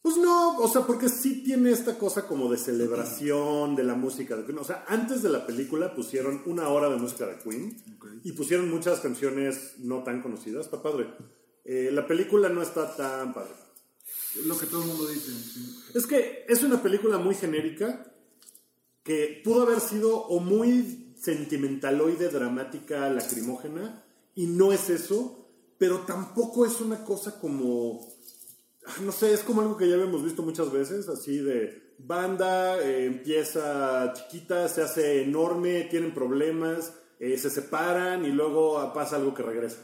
Pues 0.00 0.16
no, 0.18 0.58
o 0.58 0.68
sea, 0.68 0.82
porque 0.86 1.08
sí 1.08 1.42
tiene 1.42 1.72
esta 1.72 1.98
cosa 1.98 2.28
como 2.28 2.48
de 2.48 2.58
celebración 2.58 3.74
de 3.74 3.82
la 3.82 3.96
música 3.96 4.36
de 4.36 4.44
Queen. 4.44 4.58
O 4.58 4.64
sea, 4.64 4.84
antes 4.86 5.20
de 5.24 5.28
la 5.30 5.44
película 5.44 5.92
pusieron 5.96 6.42
una 6.46 6.68
hora 6.68 6.88
de 6.88 6.96
música 6.96 7.26
de 7.26 7.38
Queen 7.38 7.76
y 8.22 8.30
pusieron 8.30 8.70
muchas 8.70 9.00
canciones 9.00 9.74
no 9.78 10.04
tan 10.04 10.22
conocidas. 10.22 10.66
Está 10.66 10.80
padre. 10.80 11.12
Eh, 11.64 11.90
la 11.92 12.06
película 12.06 12.48
no 12.48 12.62
está 12.62 12.94
tan 12.94 13.34
padre. 13.34 13.50
Lo 14.44 14.56
que 14.56 14.66
todo 14.66 14.82
el 14.82 14.88
mundo 14.88 15.08
dice. 15.08 15.32
sí. 15.32 15.74
Es 15.94 16.06
que 16.06 16.44
es 16.46 16.62
una 16.62 16.80
película 16.80 17.18
muy 17.18 17.34
genérica 17.34 18.12
que 19.02 19.40
pudo 19.44 19.62
haber 19.62 19.80
sido 19.80 20.16
o 20.16 20.38
muy 20.38 21.05
sentimentaloide, 21.18 22.28
dramática, 22.28 23.08
lacrimógena, 23.10 24.04
y 24.34 24.46
no 24.46 24.72
es 24.72 24.90
eso, 24.90 25.48
pero 25.78 26.00
tampoco 26.00 26.66
es 26.66 26.80
una 26.80 27.04
cosa 27.04 27.40
como, 27.40 28.08
ah, 28.86 28.94
no 29.02 29.12
sé, 29.12 29.32
es 29.32 29.40
como 29.40 29.62
algo 29.62 29.76
que 29.76 29.88
ya 29.88 29.94
habíamos 29.94 30.22
visto 30.22 30.42
muchas 30.42 30.70
veces, 30.72 31.08
así 31.08 31.38
de 31.38 31.94
banda, 31.98 32.80
eh, 32.82 33.06
empieza 33.06 34.12
chiquita, 34.12 34.68
se 34.68 34.82
hace 34.82 35.22
enorme, 35.22 35.84
tienen 35.90 36.12
problemas, 36.12 36.94
eh, 37.18 37.38
se 37.38 37.50
separan 37.50 38.24
y 38.26 38.30
luego 38.30 38.92
pasa 38.92 39.16
algo 39.16 39.34
que 39.34 39.42
regresa, 39.42 39.78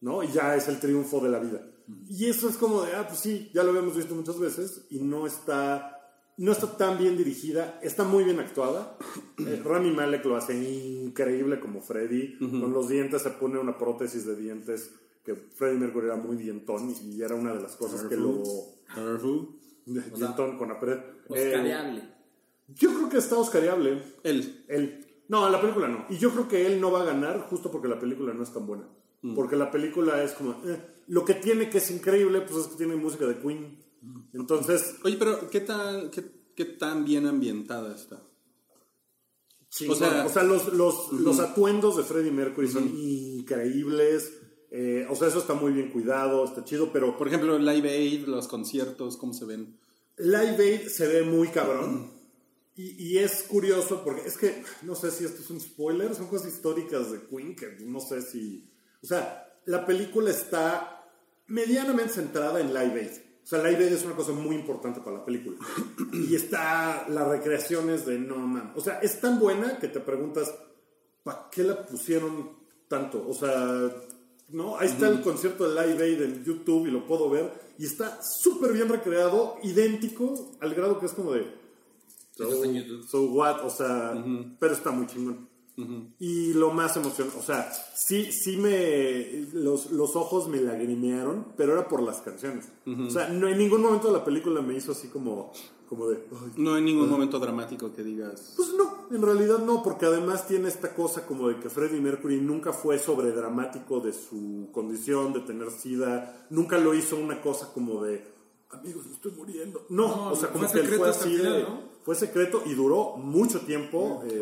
¿no? 0.00 0.22
Y 0.22 0.32
ya 0.32 0.56
es 0.56 0.68
el 0.68 0.80
triunfo 0.80 1.20
de 1.20 1.28
la 1.28 1.38
vida. 1.38 1.66
Y 2.08 2.26
eso 2.26 2.48
es 2.48 2.56
como 2.56 2.82
de, 2.82 2.94
ah, 2.94 3.06
pues 3.06 3.20
sí, 3.20 3.50
ya 3.52 3.62
lo 3.62 3.70
habíamos 3.70 3.96
visto 3.96 4.14
muchas 4.14 4.38
veces 4.38 4.86
y 4.90 5.00
no 5.00 5.26
está, 5.26 5.91
no 6.42 6.50
está 6.50 6.76
tan 6.76 6.98
bien 6.98 7.16
dirigida, 7.16 7.78
está 7.82 8.02
muy 8.02 8.24
bien 8.24 8.40
actuada. 8.40 8.98
Eh, 9.38 9.62
Rami 9.64 9.92
Malek 9.92 10.24
lo 10.24 10.34
hace 10.34 10.60
increíble 10.60 11.60
como 11.60 11.80
Freddy, 11.80 12.36
con 12.36 12.72
los 12.72 12.88
dientes 12.88 13.22
se 13.22 13.30
pone 13.30 13.60
una 13.60 13.78
prótesis 13.78 14.26
de 14.26 14.34
dientes 14.34 14.90
que 15.24 15.36
Freddie 15.36 15.78
Mercury 15.78 16.06
era 16.06 16.16
muy 16.16 16.36
dientón 16.36 16.92
y 17.00 17.22
era 17.22 17.36
una 17.36 17.54
de 17.54 17.62
las 17.62 17.76
cosas 17.76 18.08
que 18.08 18.16
lo... 18.16 18.42
Dientón 19.86 20.58
con 20.58 20.72
apret. 20.72 21.22
Oscariable. 21.28 22.02
yo 22.74 22.92
creo 22.92 23.08
que 23.08 23.18
está 23.18 23.36
oscariable. 23.36 24.02
Él. 24.24 24.64
Él. 24.66 25.06
No, 25.28 25.48
la 25.48 25.60
película 25.60 25.86
no. 25.86 26.06
Y 26.10 26.18
yo 26.18 26.32
creo 26.32 26.48
que 26.48 26.66
él 26.66 26.80
no 26.80 26.90
va 26.90 27.02
a 27.02 27.04
ganar 27.04 27.38
justo 27.42 27.70
porque 27.70 27.86
la 27.86 28.00
película 28.00 28.34
no 28.34 28.42
es 28.42 28.52
tan 28.52 28.66
buena. 28.66 28.88
Porque 29.36 29.54
la 29.54 29.70
película 29.70 30.20
es 30.24 30.32
como... 30.32 30.60
eh, 30.64 30.80
lo 31.06 31.24
que 31.24 31.34
tiene 31.34 31.70
que 31.70 31.78
es 31.78 31.88
increíble, 31.92 32.40
pues 32.40 32.64
es 32.64 32.66
que 32.66 32.78
tiene 32.78 32.96
música 32.96 33.26
de 33.26 33.38
Queen. 33.38 33.78
Entonces, 34.32 34.96
Oye, 35.04 35.16
pero 35.18 35.48
¿qué 35.50 35.60
tan, 35.60 36.10
qué, 36.10 36.24
qué 36.54 36.64
tan 36.64 37.04
bien 37.04 37.26
ambientada 37.26 37.94
está? 37.94 38.22
o 39.88 39.94
sea, 39.94 40.26
o 40.26 40.28
sea 40.28 40.42
los, 40.42 40.72
los, 40.74 41.12
los 41.12 41.38
atuendos 41.40 41.96
de 41.96 42.02
Freddie 42.02 42.30
Mercury 42.30 42.68
son 42.68 42.92
increíbles. 42.94 44.32
Eh, 44.70 45.06
o 45.10 45.14
sea, 45.14 45.28
eso 45.28 45.38
está 45.38 45.54
muy 45.54 45.72
bien 45.72 45.90
cuidado, 45.90 46.44
está 46.44 46.64
chido, 46.64 46.92
pero 46.92 47.16
Por 47.18 47.28
ejemplo, 47.28 47.58
Live 47.58 47.90
Aid, 47.90 48.26
los 48.26 48.48
conciertos, 48.48 49.16
¿cómo 49.16 49.34
se 49.34 49.44
ven? 49.44 49.78
Live 50.16 50.56
Aid 50.58 50.88
se 50.88 51.06
ve 51.06 51.22
muy 51.22 51.48
cabrón. 51.48 52.10
Y, 52.74 53.02
y 53.02 53.18
es 53.18 53.42
curioso 53.42 54.02
porque 54.02 54.26
es 54.26 54.38
que, 54.38 54.62
no 54.82 54.94
sé 54.94 55.10
si 55.10 55.24
esto 55.24 55.42
es 55.42 55.50
un 55.50 55.60
spoiler, 55.60 56.14
son 56.14 56.26
cosas 56.26 56.48
históricas 56.48 57.12
de 57.12 57.20
Queen 57.26 57.54
que 57.54 57.76
no 57.84 58.00
sé 58.00 58.22
si... 58.22 58.70
O 59.02 59.06
sea, 59.06 59.60
la 59.66 59.84
película 59.84 60.30
está 60.30 61.06
medianamente 61.46 62.14
centrada 62.14 62.60
en 62.60 62.68
Live 62.68 63.00
Aid. 63.00 63.31
O 63.42 63.46
sea, 63.46 63.62
Live 63.62 63.84
Aid 63.84 63.92
es 63.92 64.04
una 64.04 64.14
cosa 64.14 64.32
muy 64.32 64.54
importante 64.54 65.00
para 65.00 65.18
la 65.18 65.24
película. 65.24 65.56
Y 66.12 66.34
está 66.34 67.06
las 67.08 67.26
recreaciones 67.28 68.06
de 68.06 68.18
no 68.18 68.36
man. 68.38 68.72
O 68.76 68.80
sea, 68.80 69.00
es 69.00 69.20
tan 69.20 69.38
buena 69.38 69.78
que 69.78 69.88
te 69.88 70.00
preguntas, 70.00 70.54
¿para 71.22 71.48
qué 71.50 71.64
la 71.64 71.84
pusieron 71.84 72.50
tanto? 72.88 73.26
O 73.28 73.34
sea, 73.34 73.90
¿no? 74.50 74.78
Ahí 74.78 74.88
está 74.88 75.08
el 75.08 75.22
concierto 75.22 75.68
de 75.68 75.86
Live 75.86 76.04
Aid 76.04 76.22
en 76.22 76.44
YouTube 76.44 76.86
y 76.86 76.90
lo 76.90 77.06
puedo 77.06 77.28
ver. 77.28 77.52
Y 77.78 77.86
está 77.86 78.22
súper 78.22 78.72
bien 78.72 78.88
recreado, 78.88 79.56
idéntico, 79.62 80.52
al 80.60 80.74
grado 80.74 80.98
que 81.00 81.06
es 81.06 81.12
como 81.12 81.32
de... 81.32 81.62
So 83.08 83.24
what? 83.24 83.64
O 83.64 83.70
sea, 83.70 84.14
pero 84.58 84.72
está 84.72 84.90
muy 84.90 85.06
chingón. 85.06 85.48
Y 86.18 86.52
lo 86.54 86.70
más 86.72 86.96
emocionante, 86.96 87.38
o 87.38 87.42
sea, 87.42 87.70
sí, 87.94 88.30
sí 88.32 88.56
me. 88.56 89.46
Los, 89.52 89.90
los 89.90 90.16
ojos 90.16 90.48
me 90.48 90.60
lagrimearon, 90.60 91.46
pero 91.56 91.72
era 91.72 91.88
por 91.88 92.02
las 92.02 92.20
canciones. 92.20 92.68
O 92.86 93.10
sea, 93.10 93.28
no, 93.28 93.48
en 93.48 93.58
ningún 93.58 93.82
momento 93.82 94.08
de 94.08 94.14
la 94.18 94.24
película 94.24 94.60
me 94.62 94.74
hizo 94.74 94.92
así 94.92 95.08
como, 95.08 95.52
como 95.88 96.08
de. 96.08 96.24
No 96.56 96.74
hay 96.74 96.82
ningún 96.82 97.08
momento 97.10 97.38
dramático 97.38 97.92
que 97.94 98.02
digas. 98.02 98.54
Pues 98.56 98.68
no, 98.76 99.06
en 99.10 99.22
realidad 99.22 99.58
no, 99.58 99.82
porque 99.82 100.06
además 100.06 100.46
tiene 100.46 100.68
esta 100.68 100.94
cosa 100.94 101.26
como 101.26 101.48
de 101.48 101.58
que 101.60 101.68
Freddie 101.68 102.00
Mercury 102.00 102.40
nunca 102.40 102.72
fue 102.72 102.98
sobredramático 102.98 104.00
de 104.00 104.12
su 104.12 104.68
condición 104.72 105.32
de 105.32 105.40
tener 105.40 105.70
sida, 105.70 106.46
nunca 106.50 106.78
lo 106.78 106.94
hizo 106.94 107.16
una 107.16 107.40
cosa 107.40 107.72
como 107.72 108.02
de. 108.02 108.24
Amigos, 108.70 109.04
me 109.06 109.12
estoy 109.12 109.32
muriendo. 109.32 109.84
No, 109.90 110.08
No, 110.08 110.32
o 110.32 110.36
sea, 110.36 110.48
como 110.48 110.66
que 110.70 110.78
él 110.80 110.86
fue 110.88 111.10
así 111.10 111.34
el 111.34 111.36
final, 111.40 111.52
de. 111.54 111.62
¿no? 111.64 111.92
Fue 112.04 112.14
secreto 112.16 112.62
y 112.66 112.74
duró 112.74 113.16
mucho 113.18 113.60
tiempo. 113.60 114.22
eh, 114.26 114.40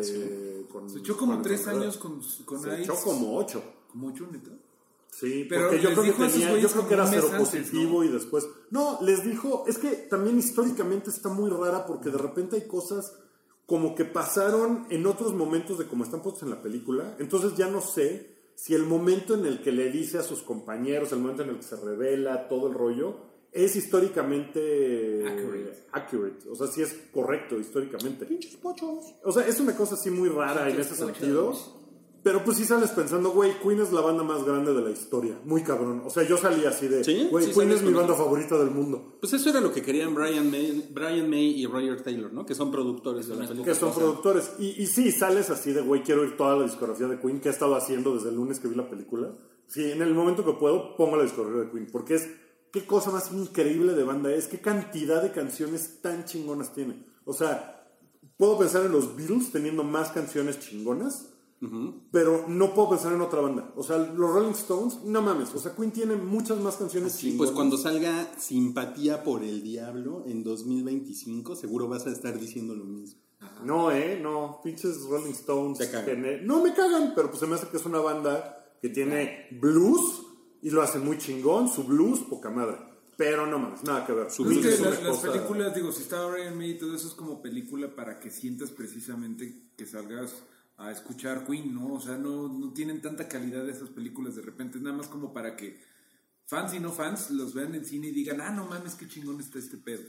con, 0.71 0.89
Se 0.89 0.99
echó 0.99 1.17
como 1.17 1.41
tres 1.41 1.67
años 1.67 1.97
con, 1.97 2.21
con 2.45 2.61
Se 2.61 2.81
echó 2.81 2.95
como 2.95 3.37
ocho. 3.37 3.63
Como 3.91 4.07
ocho, 4.07 4.27
neta. 4.31 4.51
Sí, 5.11 5.45
Pero 5.47 5.63
porque 5.67 5.81
yo 5.81 5.89
creo, 5.91 6.03
que 6.03 6.27
tenía, 6.27 6.57
yo 6.57 6.69
creo 6.69 6.87
que 6.87 6.93
era 6.93 7.05
cero 7.05 7.29
positivo 7.37 8.03
y 8.03 8.07
después. 8.07 8.47
No, 8.69 8.99
les 9.01 9.23
dijo, 9.23 9.65
es 9.67 9.77
que 9.77 9.89
también 9.89 10.39
históricamente 10.39 11.09
está 11.09 11.29
muy 11.29 11.49
rara 11.49 11.85
porque 11.85 12.09
de 12.09 12.17
repente 12.17 12.55
hay 12.55 12.67
cosas 12.67 13.13
como 13.65 13.93
que 13.93 14.05
pasaron 14.05 14.85
en 14.89 15.05
otros 15.05 15.33
momentos 15.33 15.77
de 15.77 15.85
como 15.85 16.03
están 16.03 16.21
puestos 16.21 16.43
en 16.43 16.49
la 16.49 16.61
película. 16.61 17.15
Entonces 17.19 17.55
ya 17.55 17.67
no 17.67 17.81
sé 17.81 18.31
si 18.55 18.73
el 18.73 18.83
momento 18.83 19.33
en 19.33 19.45
el 19.45 19.61
que 19.61 19.71
le 19.71 19.91
dice 19.91 20.17
a 20.17 20.23
sus 20.23 20.43
compañeros, 20.43 21.11
el 21.11 21.19
momento 21.19 21.43
en 21.43 21.49
el 21.49 21.57
que 21.57 21.63
se 21.63 21.75
revela 21.75 22.47
todo 22.47 22.67
el 22.67 22.73
rollo, 22.73 23.30
es 23.51 23.75
históricamente 23.75 25.25
Accurate. 25.27 25.83
accurate. 25.91 26.49
O 26.49 26.55
sea, 26.55 26.67
si 26.67 26.81
es 26.81 26.95
correcto 27.13 27.59
históricamente. 27.59 28.27
O 29.23 29.31
sea, 29.31 29.47
es 29.47 29.59
una 29.59 29.75
cosa 29.75 29.95
así 29.95 30.09
muy 30.09 30.29
rara 30.29 30.69
en 30.69 30.79
ese 30.79 30.95
sentido. 30.95 31.53
Pero 32.23 32.43
pues 32.43 32.57
sí 32.57 32.65
sales 32.65 32.91
pensando, 32.91 33.31
güey, 33.31 33.51
Queen 33.63 33.79
es 33.79 33.91
la 33.91 34.01
banda 34.01 34.21
más 34.23 34.43
grande 34.43 34.75
de 34.75 34.81
la 34.83 34.91
historia. 34.91 35.39
Muy 35.43 35.63
cabrón. 35.63 36.03
O 36.05 36.11
sea, 36.11 36.21
yo 36.21 36.37
salí 36.37 36.65
así 36.65 36.87
de, 36.87 37.03
¿Sí? 37.03 37.27
güey, 37.31 37.47
Sí, 37.47 37.51
Queen 37.51 37.71
es 37.71 37.81
mi 37.81 37.91
banda 37.93 38.13
favorita 38.13 38.59
del 38.59 38.69
mundo. 38.69 39.17
Pues 39.19 39.33
eso 39.33 39.49
era 39.49 39.59
lo 39.59 39.73
que 39.73 39.81
querían 39.81 40.13
Brian 40.13 40.51
May, 40.51 40.87
Brian 40.93 41.27
May 41.27 41.59
y 41.59 41.65
Roger 41.65 42.03
Taylor, 42.03 42.31
¿no? 42.31 42.45
Que 42.45 42.53
son 42.53 42.69
productores 42.69 43.27
de 43.27 43.35
la 43.37 43.47
película. 43.47 43.65
Que 43.65 43.73
son 43.73 43.91
productores. 43.91 44.51
Y, 44.59 44.83
y 44.83 44.85
sí, 44.85 45.11
sales 45.11 45.49
así 45.49 45.73
de, 45.73 45.81
güey, 45.81 46.03
quiero 46.03 46.21
oír 46.21 46.37
toda 46.37 46.55
la 46.57 46.63
discografía 46.63 47.07
de 47.07 47.19
Queen 47.19 47.39
que 47.41 47.49
he 47.49 47.51
estado 47.51 47.75
haciendo 47.75 48.13
desde 48.13 48.29
el 48.29 48.35
lunes 48.35 48.59
que 48.59 48.67
vi 48.67 48.75
la 48.75 48.87
película. 48.87 49.33
Sí, 49.65 49.89
en 49.89 50.03
el 50.03 50.13
momento 50.13 50.45
que 50.45 50.53
puedo, 50.53 50.95
pongo 50.95 51.17
la 51.17 51.23
discografía 51.23 51.61
de 51.61 51.71
Queen. 51.71 51.87
Porque 51.91 52.15
es, 52.15 52.29
qué 52.71 52.85
cosa 52.85 53.11
más 53.11 53.31
increíble 53.31 53.93
de 53.93 54.03
banda 54.03 54.33
es, 54.33 54.47
qué 54.47 54.59
cantidad 54.59 55.21
de 55.21 55.31
canciones 55.31 56.01
tan 56.01 56.25
chingonas 56.25 56.73
tiene. 56.73 57.05
O 57.25 57.33
sea, 57.33 57.87
puedo 58.37 58.57
pensar 58.57 58.85
en 58.85 58.91
los 58.91 59.15
Beatles 59.15 59.51
teniendo 59.51 59.83
más 59.83 60.09
canciones 60.11 60.59
chingonas. 60.59 61.27
Pero 62.11 62.45
no 62.47 62.73
puedo 62.73 62.89
pensar 62.89 63.13
en 63.13 63.21
otra 63.21 63.39
banda. 63.39 63.71
O 63.75 63.83
sea, 63.83 63.99
los 63.99 64.31
Rolling 64.33 64.53
Stones, 64.53 65.03
no 65.03 65.21
mames. 65.21 65.53
O 65.53 65.59
sea, 65.59 65.75
Queen 65.75 65.91
tiene 65.91 66.15
muchas 66.15 66.59
más 66.59 66.75
canciones 66.77 67.13
Sí, 67.13 67.27
chingonas. 67.27 67.37
pues 67.37 67.51
cuando 67.51 67.77
salga 67.77 68.31
Simpatía 68.39 69.23
por 69.23 69.43
el 69.43 69.61
Diablo 69.61 70.23
en 70.25 70.43
2025, 70.43 71.55
seguro 71.55 71.87
vas 71.87 72.07
a 72.07 72.11
estar 72.11 72.39
diciendo 72.39 72.73
lo 72.73 72.85
mismo. 72.85 73.21
No, 73.63 73.91
eh, 73.91 74.19
no. 74.19 74.59
Pinches 74.63 75.03
Rolling 75.03 75.33
Stones. 75.33 75.77
Te 75.77 75.91
cagan. 75.91 76.47
No 76.47 76.63
me 76.63 76.73
cagan, 76.73 77.13
pero 77.15 77.27
pues 77.29 77.39
se 77.39 77.45
me 77.45 77.53
hace 77.53 77.67
que 77.67 77.77
es 77.77 77.85
una 77.85 77.99
banda 77.99 78.75
que 78.81 78.89
tiene 78.89 79.47
blues 79.51 80.23
y 80.61 80.69
lo 80.69 80.81
hace 80.81 80.99
muy 80.99 81.17
chingón. 81.17 81.69
Su 81.69 81.83
blues, 81.83 82.19
poca 82.21 82.49
madre. 82.49 82.77
Pero 83.17 83.45
no 83.45 83.59
mames, 83.59 83.83
nada 83.83 84.05
que 84.05 84.13
ver. 84.13 84.31
Su 84.31 84.43
es 84.43 84.49
blues 84.49 84.61
que 84.65 84.73
es 84.73 84.79
una 84.79 84.89
las 84.91 84.99
cosa- 84.99 85.31
películas, 85.31 85.75
digo, 85.75 85.91
si 85.91 86.01
está 86.03 86.25
Brian 86.25 86.57
May 86.57 86.71
y 86.71 86.77
todo 86.77 86.95
eso 86.95 87.07
es 87.07 87.13
como 87.13 87.41
película 87.41 87.93
para 87.95 88.19
que 88.19 88.31
sientas 88.31 88.71
precisamente 88.71 89.69
que 89.77 89.85
salgas 89.85 90.43
a 90.77 90.91
escuchar 90.91 91.45
Queen, 91.45 91.75
¿no? 91.75 91.93
O 91.93 91.99
sea, 91.99 92.17
no, 92.17 92.47
no 92.47 92.73
tienen 92.73 93.01
tanta 93.01 93.27
calidad 93.27 93.67
esas 93.69 93.89
películas 93.89 94.35
de 94.35 94.41
repente, 94.41 94.77
es 94.79 94.83
nada 94.83 94.95
más 94.97 95.07
como 95.07 95.31
para 95.33 95.55
que 95.55 95.79
fans 96.47 96.73
y 96.73 96.79
no 96.79 96.91
fans 96.91 97.29
los 97.29 97.53
vean 97.53 97.75
en 97.75 97.85
cine 97.85 98.07
y 98.07 98.11
digan, 98.11 98.41
ah, 98.41 98.49
no 98.49 98.65
mames, 98.65 98.95
qué 98.95 99.07
chingón 99.07 99.39
está 99.39 99.59
este 99.59 99.77
pedo. 99.77 100.01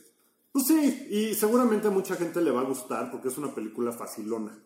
Pues 0.50 0.66
sí, 0.66 1.06
y 1.10 1.34
seguramente 1.34 1.88
a 1.88 1.90
mucha 1.90 2.14
gente 2.16 2.40
le 2.40 2.50
va 2.50 2.60
a 2.62 2.64
gustar 2.64 3.10
porque 3.10 3.28
es 3.28 3.36
una 3.36 3.54
película 3.54 3.92
facilona. 3.92 4.58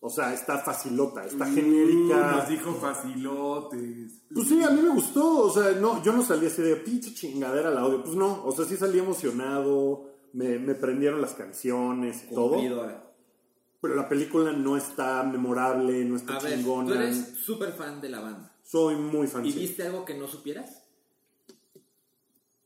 O 0.00 0.08
sea, 0.08 0.32
está 0.32 0.58
facilota, 0.58 1.24
está 1.24 1.44
Uh, 1.48 1.54
genérica. 1.54 2.32
Nos 2.36 2.48
dijo 2.48 2.72
facilotes. 2.74 4.22
Pues 4.32 4.48
sí, 4.48 4.62
a 4.62 4.70
mí 4.70 4.80
me 4.82 4.90
gustó. 4.90 5.42
O 5.46 5.50
sea, 5.50 5.72
no, 5.72 6.02
yo 6.04 6.12
no 6.12 6.22
salí 6.22 6.46
así 6.46 6.62
de 6.62 6.76
pinche 6.76 7.12
chingadera 7.14 7.68
al 7.70 7.78
audio. 7.78 8.02
Pues 8.04 8.14
no, 8.14 8.44
o 8.44 8.52
sea, 8.52 8.64
sí 8.64 8.76
salí 8.76 8.98
emocionado. 9.00 10.04
Me, 10.32 10.58
me 10.58 10.74
prendieron 10.74 11.20
las 11.20 11.34
canciones 11.34 12.24
y 12.30 12.34
todo. 12.34 12.50
Cumplidora. 12.50 13.04
Pero 13.80 13.94
la 13.94 14.08
película 14.08 14.52
no 14.52 14.76
está 14.76 15.22
memorable, 15.24 16.04
no 16.04 16.16
está 16.16 16.36
A 16.36 16.40
ver, 16.40 16.54
chingona. 16.58 16.88
tú 16.88 16.94
eres 16.94 17.34
súper 17.44 17.72
fan 17.72 18.00
de 18.00 18.08
la 18.08 18.20
banda. 18.20 18.56
Soy 18.62 18.96
muy 18.96 19.26
fan. 19.26 19.46
¿Y 19.46 19.52
sí. 19.52 19.58
viste 19.60 19.84
algo 19.84 20.04
que 20.04 20.14
no 20.14 20.26
supieras? 20.28 20.84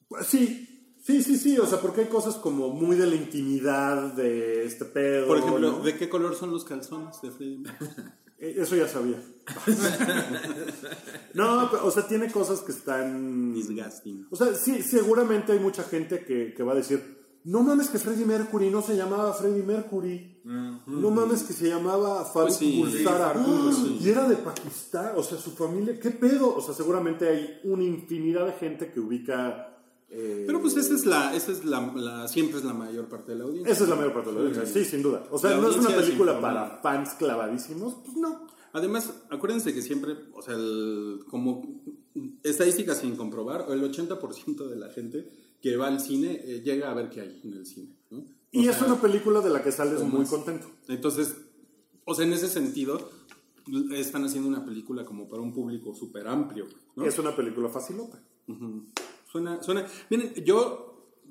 Pues 0.09 0.27
Sí, 0.27 0.72
sí, 1.03 1.23
sí, 1.23 1.37
sí. 1.37 1.59
O 1.59 1.67
sea, 1.67 1.81
porque 1.81 2.03
hay 2.03 2.07
cosas 2.09 2.37
como 2.37 2.71
muy 2.71 2.97
de 2.97 3.07
la 3.07 3.15
intimidad 3.15 4.15
de 4.15 4.65
este 4.65 4.85
pedo. 4.87 5.27
Por 5.27 5.39
ejemplo, 5.39 5.73
¿no? 5.73 5.81
¿de 5.81 5.97
qué 5.97 6.09
color 6.09 6.35
son 6.35 6.51
los 6.51 6.65
calzones 6.65 7.21
de 7.21 7.31
Freddie 7.31 7.59
Mercury? 7.59 7.91
Eh, 8.43 8.57
Eso 8.59 8.75
ya 8.75 8.89
sabía. 8.89 9.23
no, 11.35 11.69
pero, 11.71 11.87
o 11.87 11.91
sea, 11.93 12.09
tiene 12.09 12.29
cosas 12.29 12.59
que 12.59 12.73
están. 12.73 13.55
Disgusting. 13.55 14.27
O 14.33 14.37
sea, 14.37 14.53
sí, 14.57 14.83
seguramente 14.83 15.53
hay 15.53 15.61
mucha 15.61 15.85
gente 15.85 16.25
que, 16.25 16.53
que 16.53 16.63
va 16.65 16.73
a 16.73 16.75
decir, 16.75 17.23
no 17.45 17.63
mames 17.63 17.89
que 17.89 17.99
Freddie 17.99 18.25
Mercury 18.25 18.71
no 18.71 18.83
se 18.83 18.97
llamaba 18.97 19.33
Freddie 19.33 19.65
Mercury. 19.65 20.41
No 20.45 21.11
mames 21.11 21.43
que 21.43 21.53
se 21.53 21.69
llamaba 21.69 22.25
Faruk 22.25 22.49
Pues 22.49 22.57
sí, 22.57 22.85
sí, 22.91 23.05
¡Ah! 23.09 23.35
sí. 23.73 23.99
Y 24.01 24.09
era 24.11 24.29
de 24.29 24.37
Pakistán. 24.37 25.13
O 25.17 25.23
sea, 25.23 25.39
su 25.39 25.53
familia, 25.53 25.99
¿qué 25.99 26.11
pedo? 26.11 26.55
O 26.55 26.61
sea, 26.61 26.75
seguramente 26.75 27.29
hay 27.29 27.61
una 27.65 27.85
infinidad 27.85 28.47
de 28.47 28.53
gente 28.53 28.91
que 28.91 29.01
ubica... 29.01 29.69
eh, 30.14 30.45
Pero 30.47 30.61
pues 30.61 30.76
esa 30.76 30.95
es 30.95 31.07
la, 31.07 31.35
esa 31.35 31.52
es 31.52 31.64
la, 31.64 31.81
la- 31.97 32.28
siempre 32.28 32.59
es 32.59 32.64
la 32.64 32.75
mayor 32.75 33.09
parte 33.09 33.33
de 33.33 33.38
la 33.38 33.45
audiencia. 33.45 33.73
Esa 33.73 33.85
es 33.85 33.88
la 33.90 33.97
mayor 33.97 34.12
parte 34.12 34.28
de 34.31 34.35
la 34.37 34.40
audiencia, 34.42 34.66
sí, 34.66 34.85
sin 34.88 35.02
duda. 35.02 35.25
O 35.31 35.38
sea, 35.38 35.57
no 35.57 35.71
es 35.71 35.76
una 35.76 35.88
película 35.97 36.40
para 36.40 36.78
fans 36.83 37.11
clavadísimos, 37.14 37.95
pues 38.04 38.16
no. 38.16 38.47
Además, 38.75 39.12
acuérdense 39.31 39.75
que 39.75 39.83
siempre, 39.83 40.14
o 40.35 40.42
sea, 40.42 40.54
el- 40.54 41.25
como 41.28 41.83
estadísticas 42.42 42.99
sin 42.99 43.16
comprobar, 43.16 43.66
el 43.71 43.83
80% 43.83 44.69
de 44.69 44.76
la 44.76 44.90
gente 44.90 45.31
que 45.61 45.76
va 45.76 45.87
al 45.88 46.00
cine 46.00 46.40
eh, 46.45 46.61
llega 46.62 46.90
a 46.90 46.95
ver 46.95 47.09
qué 47.09 47.21
hay 47.23 47.40
en 47.45 47.54
el 47.54 47.66
cine. 47.66 47.95
¿no? 48.11 48.25
Y 48.50 48.66
O 48.66 48.71
es 48.71 48.76
sea, 48.76 48.87
una 48.88 49.00
película 49.00 49.40
de 49.40 49.50
la 49.50 49.62
que 49.62 49.73
sales 49.73 50.02
muy 50.02 50.26
contento. 50.26 50.66
Entonces, 50.88 51.35
o 52.04 52.14
sea, 52.14 52.25
en 52.26 52.33
ese 52.33 52.49
sentido, 52.49 53.11
están 53.95 54.25
haciendo 54.25 54.49
una 54.49 54.64
película 54.64 55.04
como 55.04 55.28
para 55.28 55.40
un 55.40 55.52
público 55.52 55.95
súper 55.95 56.26
amplio. 56.26 56.66
¿no? 56.97 57.04
Es 57.04 57.19
una 57.19 57.35
película 57.37 57.69
facilota. 57.69 58.21
Ujú. 58.49 58.87
Suena, 59.33 59.62
suena. 59.62 59.87
Miren, 60.11 60.35
yo 60.45 60.89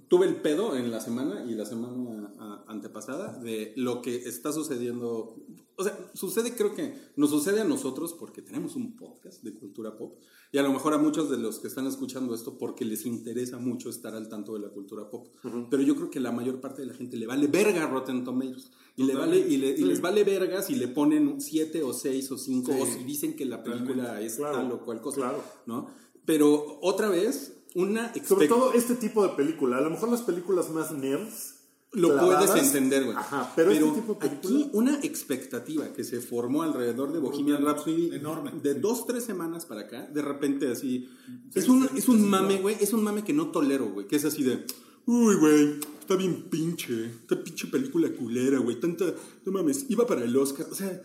tuve 0.08 0.25
el 0.25 0.38
pedo 0.41 0.75
en 0.75 0.89
la 0.91 1.00
semana 1.00 1.46
y 1.48 1.53
la 1.53 1.65
semana 1.65 2.34
a- 2.39 2.65
antepasada 2.67 3.38
de 3.39 3.74
lo 3.77 4.01
que 4.01 4.15
está 4.27 4.51
sucediendo. 4.51 5.36
O 5.77 5.84
sea, 5.84 5.98
sucede, 6.13 6.53
creo 6.55 6.74
que 6.75 6.96
nos 7.15 7.29
sucede 7.29 7.62
a 7.62 7.63
nosotros 7.63 8.13
porque 8.13 8.41
tenemos 8.41 8.75
un 8.75 8.96
podcast 8.98 9.41
de 9.43 9.53
cultura 9.53 9.96
pop 9.96 10.17
y 10.51 10.58
a 10.58 10.63
lo 10.63 10.72
mejor 10.74 10.93
a 10.93 10.98
muchos 10.98 11.29
de 11.29 11.38
los 11.38 11.60
que 11.60 11.67
están 11.67 11.88
escuchando 11.88 12.36
esto 12.36 12.58
porque 12.58 12.84
les 12.86 13.05
interesa 13.05 13.58
mucho 13.58 13.89
estar 13.89 14.13
al 14.13 14.27
tanto 14.27 14.53
de 14.53 14.60
la 14.60 14.70
cultura 14.70 15.10
pop. 15.10 15.27
Pero 15.70 15.81
yo 15.81 15.96
creo 15.96 16.10
que 16.10 16.20
la 16.20 16.31
mayor 16.31 16.60
parte 16.60 16.81
de 16.81 16.88
la 16.88 16.93
gente 16.93 17.15
le 17.17 17.25
vale 17.25 17.48
verga 17.48 17.84
a 17.86 17.88
Rotten 17.88 18.24
Tomatoes 18.25 18.72
y, 18.98 19.03
le 19.03 19.15
vale, 19.15 19.38
y, 19.39 19.58
le- 19.58 19.72
y 19.72 19.84
les 19.86 20.01
vale 20.01 20.24
verga 20.25 20.62
si 20.62 20.75
le 20.75 20.88
ponen 20.89 21.39
7 21.39 21.83
o 21.83 21.94
6 21.94 22.31
o 22.31 22.37
5 22.37 22.74
o 22.79 22.85
si 22.85 23.03
dicen 23.05 23.35
que 23.35 23.46
la 23.46 23.64
película 23.64 24.20
es 24.22 24.35
Claro, 24.35 24.57
tal 24.57 24.72
o 24.74 24.81
cual 24.83 25.01
cosa. 25.01 25.22
claro. 25.22 25.44
¿no? 25.68 25.87
Pero 26.25 26.79
otra 26.81 27.09
vez, 27.09 27.60
una 27.75 28.14
Sobre 28.25 28.48
todo 28.48 28.74
este 28.74 28.96
tipo 28.96 29.24
de 29.24 29.29
película. 29.36 29.77
A 29.77 29.81
lo 29.81 29.90
mejor 29.90 30.10
las 30.10 30.22
películas 30.22 30.70
más 30.70 30.92
nerds. 30.92 31.55
lo 31.94 32.10
clavadas, 32.14 32.51
puedes 32.51 32.68
entender, 32.68 33.03
güey. 33.05 33.18
Ajá, 33.18 33.51
pero, 33.55 33.72
este 33.72 33.92
tipo 33.92 34.14
de 34.22 34.27
aquí 34.27 34.70
una 34.74 35.00
expectativa 35.01 35.92
que 35.94 36.03
se 36.03 36.22
formó 36.22 36.64
alrededor 36.64 37.12
de 37.12 37.20
Bohemian 37.20 37.66
Rhapsody 37.66 38.16
Enorme. 38.16 38.51
de 38.64 38.75
dos, 38.75 39.05
tres 39.05 39.24
semanas 39.25 39.66
para 39.66 39.81
acá, 39.81 40.07
de 40.07 40.22
repente 40.22 40.72
así. 40.72 41.10
es 41.53 41.68
un, 41.68 41.90
es 41.96 42.07
un 42.07 42.29
mame, 42.29 42.62
güey. 42.62 42.77
Es 42.79 42.94
un 42.94 43.03
mame 43.03 43.24
que 43.24 43.34
no 43.34 43.51
tolero, 43.51 43.90
güey. 43.92 44.07
Que 44.07 44.16
es 44.16 44.25
así 44.25 44.44
de. 44.44 44.66
Uy, 45.05 45.36
güey, 45.36 45.79
está 46.00 46.16
bien 46.16 46.44
pinche. 46.50 47.05
Esta 47.05 47.42
pinche 47.44 47.68
película 47.68 48.10
culera, 48.12 48.60
güey. 48.60 48.79
Tanta. 48.79 49.05
No 49.46 49.51
mames, 49.51 49.86
iba 49.90 50.05
para 50.05 50.24
el 50.24 50.36
Oscar. 50.38 50.68
O 50.72 50.75
sea, 50.75 51.01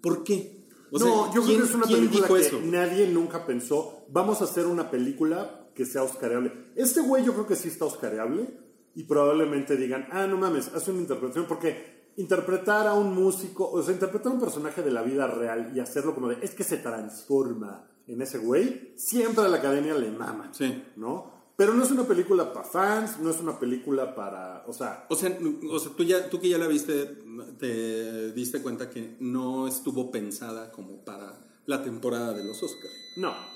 ¿por 0.00 0.22
qué? 0.22 0.66
O 0.90 0.98
sea, 0.98 1.08
no, 1.08 1.26
yo 1.34 1.42
creo 1.42 1.44
¿quién- 1.46 1.60
que 1.60 1.66
es 1.66 1.74
una 1.74 1.86
película 1.86 2.28
que 2.28 2.40
eso? 2.40 2.60
nadie 2.62 3.08
nunca 3.08 3.46
pensó. 3.46 4.04
Vamos 4.12 4.40
a 4.42 4.44
hacer 4.44 4.66
una 4.66 4.90
película 4.90 5.61
que 5.74 5.86
sea 5.86 6.02
oscareable. 6.02 6.52
Este 6.76 7.00
güey 7.00 7.24
yo 7.24 7.32
creo 7.32 7.46
que 7.46 7.56
sí 7.56 7.68
está 7.68 7.84
oscareable. 7.84 8.62
Y 8.94 9.04
probablemente 9.04 9.76
digan, 9.76 10.06
ah, 10.10 10.26
no 10.26 10.36
mames, 10.36 10.68
hace 10.68 10.90
una 10.90 11.00
interpretación. 11.00 11.46
Porque 11.46 12.10
interpretar 12.16 12.86
a 12.86 12.94
un 12.94 13.14
músico, 13.14 13.70
o 13.70 13.82
sea, 13.82 13.94
interpretar 13.94 14.32
a 14.32 14.34
un 14.34 14.40
personaje 14.40 14.82
de 14.82 14.90
la 14.90 15.02
vida 15.02 15.26
real 15.26 15.72
y 15.74 15.80
hacerlo 15.80 16.14
como 16.14 16.28
de, 16.28 16.38
es 16.42 16.54
que 16.54 16.64
se 16.64 16.76
transforma 16.76 17.88
en 18.06 18.20
ese 18.20 18.38
güey, 18.38 18.92
siempre 18.96 19.44
a 19.44 19.48
la 19.48 19.58
academia 19.58 19.94
le 19.94 20.10
mama. 20.10 20.50
Sí. 20.52 20.82
¿No? 20.96 21.32
Pero 21.56 21.74
no 21.74 21.84
es 21.84 21.90
una 21.90 22.04
película 22.04 22.52
para 22.52 22.66
fans, 22.66 23.18
no 23.20 23.30
es 23.30 23.40
una 23.40 23.58
película 23.58 24.14
para. 24.14 24.64
O 24.66 24.72
sea, 24.72 25.06
O 25.08 25.14
sea, 25.14 25.38
o 25.70 25.78
sea 25.78 25.92
tú, 25.96 26.02
ya, 26.02 26.28
tú 26.28 26.40
que 26.40 26.48
ya 26.48 26.58
la 26.58 26.66
viste, 26.66 27.22
te 27.58 28.32
diste 28.32 28.62
cuenta 28.62 28.90
que 28.90 29.16
no 29.20 29.68
estuvo 29.68 30.10
pensada 30.10 30.72
como 30.72 31.04
para 31.04 31.38
la 31.66 31.82
temporada 31.82 32.32
de 32.32 32.44
los 32.44 32.62
Oscars. 32.62 32.94
no. 33.16 33.51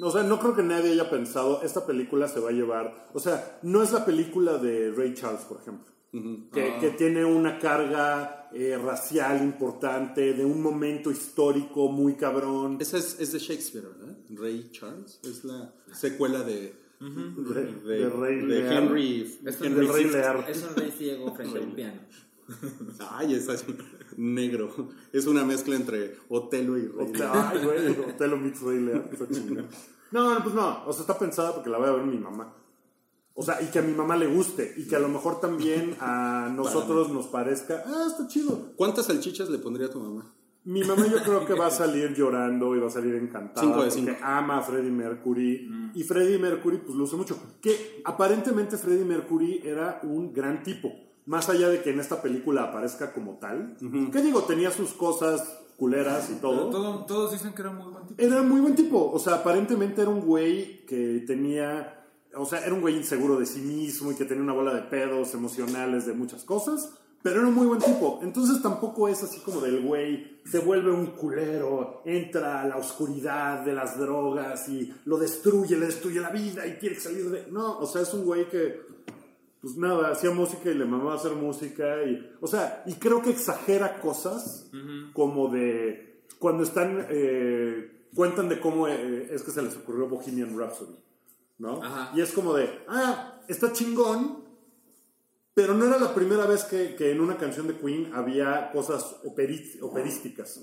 O 0.00 0.10
sea, 0.10 0.24
no 0.24 0.40
creo 0.40 0.56
que 0.56 0.62
nadie 0.62 0.92
haya 0.92 1.08
pensado, 1.08 1.62
esta 1.62 1.86
película 1.86 2.26
se 2.28 2.40
va 2.40 2.50
a 2.50 2.52
llevar. 2.52 3.08
O 3.14 3.20
sea, 3.20 3.58
no 3.62 3.82
es 3.82 3.92
la 3.92 4.04
película 4.04 4.58
de 4.58 4.90
Ray 4.90 5.14
Charles, 5.14 5.42
por 5.42 5.60
ejemplo. 5.60 5.92
que, 6.52 6.78
que 6.80 6.90
tiene 6.90 7.24
una 7.24 7.58
carga 7.58 8.48
eh, 8.52 8.78
racial 8.78 9.42
importante, 9.42 10.32
de 10.32 10.44
un 10.44 10.62
momento 10.62 11.10
histórico 11.10 11.88
muy 11.88 12.14
cabrón. 12.14 12.78
Esa 12.80 12.98
es, 12.98 13.18
es 13.20 13.32
de 13.32 13.38
Shakespeare, 13.38 13.86
¿verdad? 13.86 14.16
Ray 14.30 14.68
Charles. 14.72 15.20
Es 15.24 15.44
la 15.44 15.72
secuela 15.92 16.42
de, 16.42 16.74
de, 17.00 17.64
de, 17.84 17.98
de 17.98 18.08
Rey 18.10 18.36
de 18.40 18.46
Lear. 18.46 18.72
Henry. 18.74 19.38
Es 19.44 19.60
un 19.60 19.66
Henry 19.66 19.86
del 19.86 19.94
Rey 19.94 20.04
VI. 20.04 20.10
Lear. 20.12 20.44
Es 20.48 20.62
un 20.62 20.76
rey 20.76 20.90
ciego 20.90 21.34
frente 21.34 21.58
a 21.58 21.62
un 21.62 21.74
piano. 21.74 22.00
Ay, 23.10 23.34
es 23.34 23.48
así, 23.48 23.74
negro. 24.16 24.70
Es 25.12 25.26
una 25.26 25.44
mezcla 25.44 25.76
entre 25.76 26.16
Otelo 26.28 26.76
y 26.76 26.88
Rey. 26.88 27.12
Lear. 27.12 27.52
Ay, 27.52 27.64
güey, 27.64 28.10
Hotel 28.10 28.36
meets 28.40 28.60
Rey 28.62 28.78
chingón. 29.32 29.68
No, 30.10 30.34
no, 30.34 30.42
pues 30.42 30.54
no. 30.54 30.84
O 30.86 30.92
sea, 30.92 31.02
está 31.02 31.18
pensada 31.18 31.54
porque 31.54 31.70
la 31.70 31.78
voy 31.78 31.88
a 31.88 31.92
ver 31.92 32.04
mi 32.04 32.18
mamá. 32.18 32.54
O 33.34 33.42
sea, 33.42 33.60
y 33.60 33.66
que 33.66 33.80
a 33.80 33.82
mi 33.82 33.92
mamá 33.92 34.16
le 34.16 34.28
guste. 34.28 34.74
Y 34.76 34.86
que 34.86 34.96
a 34.96 35.00
lo 35.00 35.08
mejor 35.08 35.40
también 35.40 35.96
a 36.00 36.52
nosotros 36.54 37.10
nos 37.10 37.26
parezca, 37.26 37.82
ah, 37.86 38.06
está 38.06 38.28
chido. 38.28 38.72
¿Cuántas 38.76 39.06
salchichas 39.06 39.50
le 39.50 39.58
pondría 39.58 39.88
a 39.88 39.90
tu 39.90 40.00
mamá? 40.00 40.32
Mi 40.64 40.82
mamá 40.82 41.06
yo 41.06 41.22
creo 41.22 41.44
que 41.44 41.54
va 41.54 41.66
a 41.66 41.70
salir 41.82 42.14
llorando 42.14 42.74
y 42.74 42.78
va 42.78 42.86
a 42.86 42.90
salir 42.90 43.16
encantada. 43.16 43.60
Cinco 43.60 43.82
de 43.82 43.88
porque 43.90 44.12
cinco. 44.12 44.16
ama 44.22 44.58
a 44.58 44.62
Freddie 44.62 44.90
Mercury. 44.90 45.68
Y 45.94 46.02
Freddie 46.04 46.38
Mercury 46.38 46.78
pues 46.78 46.96
lo 46.96 47.04
usa 47.04 47.18
mucho. 47.18 47.36
Que 47.60 48.00
aparentemente 48.04 48.78
Freddie 48.78 49.04
Mercury 49.04 49.60
era 49.64 50.00
un 50.04 50.32
gran 50.32 50.62
tipo. 50.62 50.92
Más 51.26 51.48
allá 51.48 51.68
de 51.68 51.82
que 51.82 51.90
en 51.90 52.00
esta 52.00 52.20
película 52.20 52.64
aparezca 52.64 53.12
como 53.12 53.38
tal. 53.38 53.76
Que 54.12 54.20
digo, 54.22 54.42
tenía 54.42 54.70
sus 54.70 54.92
cosas 54.92 55.58
culeras 55.76 56.30
y 56.30 56.34
todo. 56.34 56.70
todo- 56.70 57.04
todos 57.06 57.32
dicen 57.32 57.52
que 57.54 57.62
era 57.62 57.70
muy 57.72 57.90
buen 57.92 58.06
tipo. 58.06 58.22
Era 58.22 58.42
muy 58.42 58.60
buen 58.60 58.74
tipo. 58.76 59.10
O 59.10 59.18
sea, 59.18 59.36
aparentemente 59.36 60.02
era 60.02 60.10
un 60.10 60.20
güey 60.20 60.84
que 60.86 61.24
tenía. 61.26 62.04
O 62.36 62.44
sea, 62.44 62.64
era 62.64 62.74
un 62.74 62.80
güey 62.80 62.96
inseguro 62.96 63.38
de 63.38 63.46
sí 63.46 63.60
mismo 63.60 64.12
y 64.12 64.16
que 64.16 64.24
tenía 64.24 64.42
una 64.42 64.52
bola 64.52 64.74
de 64.74 64.82
pedos 64.82 65.32
emocionales 65.34 66.04
de 66.06 66.12
muchas 66.12 66.44
cosas. 66.44 66.90
Pero 67.22 67.38
era 67.40 67.48
un 67.48 67.54
muy 67.54 67.66
buen 67.66 67.80
tipo. 67.80 68.20
Entonces 68.22 68.60
tampoco 68.60 69.08
es 69.08 69.22
así 69.22 69.40
como 69.40 69.60
del 69.62 69.80
güey 69.80 70.40
se 70.44 70.58
vuelve 70.58 70.90
un 70.92 71.06
culero, 71.06 72.02
entra 72.04 72.60
a 72.60 72.66
la 72.68 72.76
oscuridad 72.76 73.64
de 73.64 73.72
las 73.72 73.98
drogas 73.98 74.68
y 74.68 74.92
lo 75.06 75.16
destruye, 75.16 75.74
le 75.78 75.86
destruye 75.86 76.20
la 76.20 76.28
vida 76.28 76.66
y 76.66 76.72
quiere 76.74 77.00
salir 77.00 77.30
de. 77.30 77.46
No, 77.50 77.78
o 77.78 77.86
sea, 77.86 78.02
es 78.02 78.12
un 78.12 78.26
güey 78.26 78.46
que 78.50 78.78
pues 79.64 79.78
nada, 79.78 80.10
hacía 80.10 80.30
música 80.30 80.70
y 80.70 80.74
le 80.74 80.84
mamaba 80.84 81.14
hacer 81.14 81.32
música 81.32 82.04
y, 82.04 82.36
o 82.42 82.46
sea, 82.46 82.82
y 82.84 82.96
creo 82.96 83.22
que 83.22 83.30
exagera 83.30 83.98
cosas 83.98 84.70
como 85.14 85.48
de 85.48 86.26
cuando 86.38 86.64
están, 86.64 87.06
eh, 87.08 88.08
cuentan 88.14 88.50
de 88.50 88.60
cómo 88.60 88.86
eh, 88.88 89.30
es 89.30 89.42
que 89.42 89.52
se 89.52 89.62
les 89.62 89.74
ocurrió 89.74 90.06
Bohemian 90.06 90.54
Rhapsody, 90.54 90.98
¿no? 91.56 91.82
Ajá. 91.82 92.12
Y 92.14 92.20
es 92.20 92.32
como 92.32 92.52
de, 92.52 92.68
ah, 92.88 93.40
está 93.48 93.72
chingón, 93.72 94.44
pero 95.54 95.72
no 95.72 95.86
era 95.86 95.98
la 95.98 96.14
primera 96.14 96.44
vez 96.44 96.64
que, 96.64 96.94
que 96.94 97.12
en 97.12 97.22
una 97.22 97.38
canción 97.38 97.66
de 97.66 97.78
Queen 97.78 98.12
había 98.12 98.70
cosas 98.70 99.16
operísticas. 99.24 100.60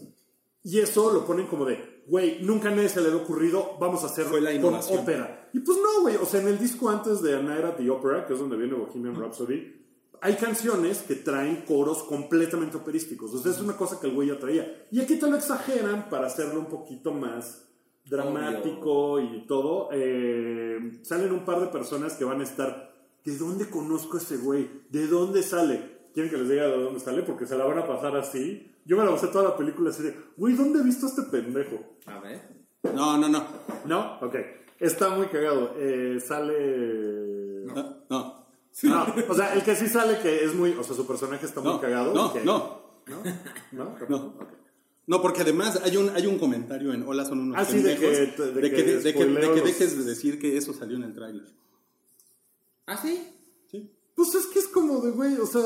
Y 0.61 0.77
eso 0.77 1.11
lo 1.11 1.25
ponen 1.25 1.47
como 1.47 1.65
de, 1.65 1.90
güey, 2.07 2.39
nunca 2.41 2.69
a 2.69 2.75
nadie 2.75 2.89
se 2.89 3.01
le 3.01 3.07
había 3.07 3.21
ocurrido, 3.21 3.77
vamos 3.79 4.03
a 4.03 4.07
hacerlo 4.07 4.31
Fue 4.31 4.41
la 4.41 4.59
con 4.61 4.75
ópera. 4.75 5.49
Y 5.53 5.59
pues 5.59 5.77
no, 5.77 6.01
güey, 6.01 6.15
o 6.15 6.25
sea, 6.25 6.41
en 6.41 6.47
el 6.47 6.59
disco 6.59 6.89
antes 6.89 7.21
de 7.21 7.35
A 7.35 7.41
Night 7.41 7.63
at 7.63 7.75
the 7.75 7.89
Opera, 7.89 8.25
que 8.25 8.33
es 8.33 8.39
donde 8.39 8.57
viene 8.57 8.73
Bohemian 8.73 9.15
Rhapsody, 9.15 9.81
hay 10.21 10.35
canciones 10.35 10.99
que 10.99 11.15
traen 11.15 11.63
coros 11.65 12.03
completamente 12.03 12.77
operísticos. 12.77 13.33
O 13.33 13.39
sea, 13.39 13.51
es 13.51 13.59
una 13.59 13.75
cosa 13.75 13.99
que 13.99 14.07
el 14.07 14.13
güey 14.13 14.27
ya 14.27 14.37
traía. 14.37 14.87
Y 14.91 15.01
aquí 15.01 15.15
te 15.15 15.27
lo 15.27 15.35
exageran 15.35 16.09
para 16.09 16.27
hacerlo 16.27 16.59
un 16.59 16.67
poquito 16.67 17.11
más 17.11 17.67
dramático 18.05 19.19
y 19.19 19.45
todo, 19.47 19.89
eh, 19.91 20.99
salen 21.03 21.31
un 21.31 21.45
par 21.45 21.59
de 21.59 21.67
personas 21.67 22.13
que 22.13 22.25
van 22.25 22.41
a 22.41 22.43
estar, 22.43 22.93
¿de 23.23 23.37
dónde 23.37 23.69
conozco 23.69 24.17
a 24.17 24.19
ese 24.19 24.37
güey? 24.37 24.69
¿De 24.89 25.07
dónde 25.07 25.43
sale? 25.43 25.90
¿Quieren 26.13 26.29
que 26.31 26.37
les 26.37 26.49
diga 26.49 26.67
de 26.67 26.77
dónde 26.83 26.99
sale? 26.99 27.23
Porque 27.23 27.45
se 27.45 27.55
la 27.57 27.65
van 27.65 27.79
a 27.79 27.87
pasar 27.87 28.15
así. 28.17 28.71
Yo 28.85 28.97
me 28.97 29.05
la 29.05 29.11
pasé 29.11 29.27
toda 29.27 29.45
la 29.49 29.57
película 29.57 29.89
así 29.91 30.03
de, 30.03 30.15
güey, 30.37 30.55
¿dónde 30.55 30.79
he 30.79 30.83
visto 30.83 31.05
a 31.05 31.09
este 31.09 31.21
pendejo? 31.23 31.79
A 32.07 32.19
ver. 32.19 32.41
No, 32.93 33.17
no, 33.17 33.29
no. 33.29 33.45
¿No? 33.85 34.19
Ok. 34.21 34.35
Está 34.79 35.09
muy 35.09 35.27
cagado. 35.27 35.73
Eh, 35.77 36.19
sale... 36.25 37.65
No, 37.65 37.97
no. 38.09 38.41
No, 38.83 39.05
o 39.29 39.35
sea, 39.35 39.53
el 39.53 39.63
que 39.63 39.75
sí 39.75 39.87
sale 39.87 40.19
que 40.19 40.43
es 40.43 40.55
muy... 40.55 40.71
O 40.73 40.83
sea, 40.83 40.95
su 40.95 41.05
personaje 41.05 41.45
está 41.45 41.61
muy 41.61 41.73
No, 41.73 41.81
cagado. 41.81 42.13
no, 42.13 42.33
que- 42.33 42.43
no. 42.43 42.81
¿No? 43.71 43.95
No. 44.09 44.33
No, 45.07 45.21
porque 45.21 45.41
además 45.41 45.79
hay 45.83 45.97
un, 45.97 46.09
hay 46.09 46.25
un 46.25 46.37
comentario 46.39 46.93
en 46.93 47.03
Hola 47.03 47.25
son 47.25 47.39
unos 47.39 47.57
Ah, 47.59 47.65
sí, 47.65 47.79
de 47.81 47.97
que- 47.97 48.07
de 48.09 48.17
de 48.17 48.61
que 48.61 48.75
que, 48.75 48.83
de- 48.83 48.99
de 49.01 49.13
que- 49.13 49.25
de 49.25 49.53
que 49.53 49.61
dejes 49.61 49.97
de 49.97 50.03
decir 50.05 50.39
que 50.39 50.55
eso 50.57 50.73
salió 50.73 50.95
en 50.97 51.03
el 51.03 51.13
tráiler. 51.13 51.45
¿Ah, 52.85 52.97
sí? 52.97 53.27
¿Sí? 53.69 53.91
Pues 54.15 54.33
es 54.35 54.45
que 54.47 54.59
es 54.59 54.67
como 54.67 55.01
de, 55.01 55.11
güey, 55.11 55.35
o 55.37 55.45
sea, 55.45 55.61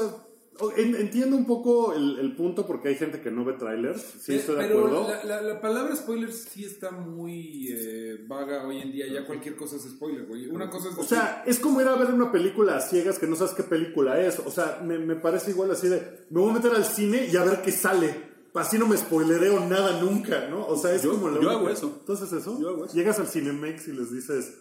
entiendo 0.77 1.35
un 1.35 1.45
poco 1.45 1.93
el, 1.93 2.17
el 2.19 2.35
punto 2.35 2.65
porque 2.65 2.89
hay 2.89 2.95
gente 2.95 3.21
que 3.21 3.29
no 3.31 3.43
ve 3.43 3.53
trailers. 3.53 4.01
Sí, 4.21 4.33
Eh, 4.33 4.35
estoy 4.37 4.55
de 4.55 4.61
pero 4.63 4.79
acuerdo. 4.87 5.07
La, 5.09 5.23
la- 5.23 5.41
la 5.41 5.61
palabra 5.61 5.95
spoiler 5.95 6.31
sí 6.31 6.63
está 6.63 6.91
muy 6.91 7.67
eh, 7.71 8.23
vaga 8.27 8.65
hoy 8.65 8.79
en 8.81 8.91
día. 8.91 9.05
Ya 9.07 9.25
cualquier 9.25 9.55
cosa 9.55 9.75
es 9.75 9.83
spoiler, 9.83 10.25
güey. 10.25 10.47
Una 10.47 10.69
cosa 10.69 10.89
es 10.89 10.93
O 10.97 11.01
decir, 11.01 11.17
sea, 11.17 11.43
es 11.45 11.59
como 11.59 11.81
ir 11.81 11.87
a 11.87 11.95
ver 11.95 12.13
una 12.13 12.31
película 12.31 12.77
a 12.77 12.81
ciegas 12.81 13.19
que 13.19 13.27
no 13.27 13.35
sabes 13.35 13.53
qué 13.53 13.63
película 13.63 14.19
es. 14.21 14.39
O 14.39 14.51
sea, 14.51 14.81
me, 14.83 14.97
me 14.97 15.15
parece 15.15 15.51
igual 15.51 15.71
así 15.71 15.87
de, 15.89 16.25
me 16.29 16.39
voy 16.39 16.51
a 16.51 16.53
meter 16.53 16.71
al 16.71 16.85
cine 16.85 17.27
y 17.31 17.35
a 17.35 17.43
ver 17.43 17.61
qué 17.61 17.71
sale. 17.71 18.33
Así 18.53 18.77
no 18.79 18.87
me 18.87 18.95
spoilereo 18.95 19.59
nada 19.67 19.99
nunca, 20.01 20.47
¿no? 20.49 20.65
O 20.65 20.77
sea, 20.77 20.93
es 20.95 21.01
Yo- 21.03 21.11
como 21.11 21.27
la 21.27 21.33
yo 21.33 21.39
única- 21.49 21.53
hago 21.55 21.69
eso. 21.69 21.97
Entonces 21.99 22.31
eso, 22.31 22.57
Yo 22.61 22.69
hago 22.69 22.85
eso. 22.85 22.93
llegas 22.95 23.19
al 23.19 23.27
Cinemex 23.27 23.89
y 23.89 23.91
les 23.91 24.13
dices, 24.13 24.53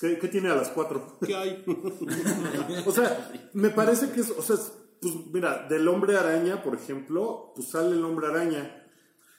¿qué, 0.00 0.16
qué 0.20 0.28
tiene 0.28 0.50
a 0.50 0.54
las 0.54 0.68
cuatro? 0.68 1.18
¿Qué 1.26 1.34
hay? 1.34 1.64
O 2.86 2.92
sea, 2.92 3.32
me 3.52 3.70
parece 3.70 4.10
que 4.12 4.20
es, 4.20 4.30
o 4.30 4.40
sea, 4.42 4.54
es- 4.54 4.70
pues 5.00 5.14
mira, 5.32 5.66
del 5.68 5.86
hombre 5.88 6.16
araña, 6.16 6.62
por 6.62 6.74
ejemplo, 6.74 7.52
pues 7.54 7.68
sale 7.70 7.92
el 7.96 8.04
hombre 8.04 8.26
araña. 8.28 8.76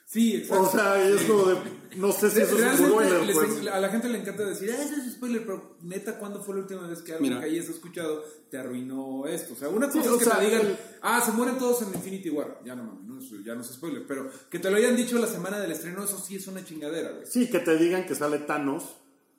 sí, 0.04 0.36
exacto. 0.36 0.64
O 0.64 0.70
sea, 0.70 1.08
es 1.08 1.22
como 1.22 1.44
de, 1.44 1.56
no 1.96 2.12
sé 2.12 2.30
si 2.30 2.40
eso 2.40 2.58
es 2.58 2.80
un 2.80 2.88
spoiler, 2.88 3.22
les- 3.22 3.34
pues. 3.36 3.66
a 3.68 3.80
la 3.80 3.88
gente 3.88 4.08
le 4.10 4.18
encanta 4.18 4.44
decir, 4.44 4.70
ah, 4.76 4.82
eso 4.82 4.94
es 5.00 5.12
spoiler, 5.14 5.46
pero 5.46 5.76
neta, 5.82 6.18
¿cuándo 6.18 6.42
fue 6.42 6.54
la 6.56 6.62
última 6.62 6.86
vez 6.86 7.00
que 7.02 7.12
algo 7.12 7.22
Mira. 7.22 7.38
que 7.40 7.46
hayas 7.46 7.68
escuchado 7.68 8.22
te 8.50 8.58
arruinó 8.58 9.26
esto? 9.26 9.54
O 9.54 9.56
sea, 9.56 9.68
una 9.68 9.86
cosa 9.88 10.00
es 10.12 10.18
que 10.18 10.24
sea, 10.24 10.38
te 10.38 10.44
digan, 10.46 10.66
el- 10.66 10.76
ah, 11.00 11.22
se 11.24 11.32
mueren 11.32 11.56
todos 11.58 11.80
en 11.82 11.94
Infinity 11.94 12.28
War. 12.30 12.60
Ya 12.64 12.74
no 12.74 12.82
mames, 12.84 13.30
no, 13.32 13.40
ya 13.44 13.54
no 13.54 13.62
es 13.62 13.68
spoiler, 13.68 14.04
pero 14.06 14.28
que 14.50 14.58
te 14.58 14.70
lo 14.70 14.76
hayan 14.76 14.96
dicho 14.96 15.18
la 15.18 15.26
semana 15.28 15.58
del 15.60 15.72
estreno, 15.72 16.04
eso 16.04 16.18
sí 16.18 16.36
es 16.36 16.46
una 16.46 16.62
chingadera, 16.64 17.12
güey. 17.12 17.24
Sí, 17.26 17.48
que 17.50 17.60
te 17.60 17.76
digan 17.78 18.04
que 18.06 18.14
sale 18.14 18.38
Thanos. 18.40 18.84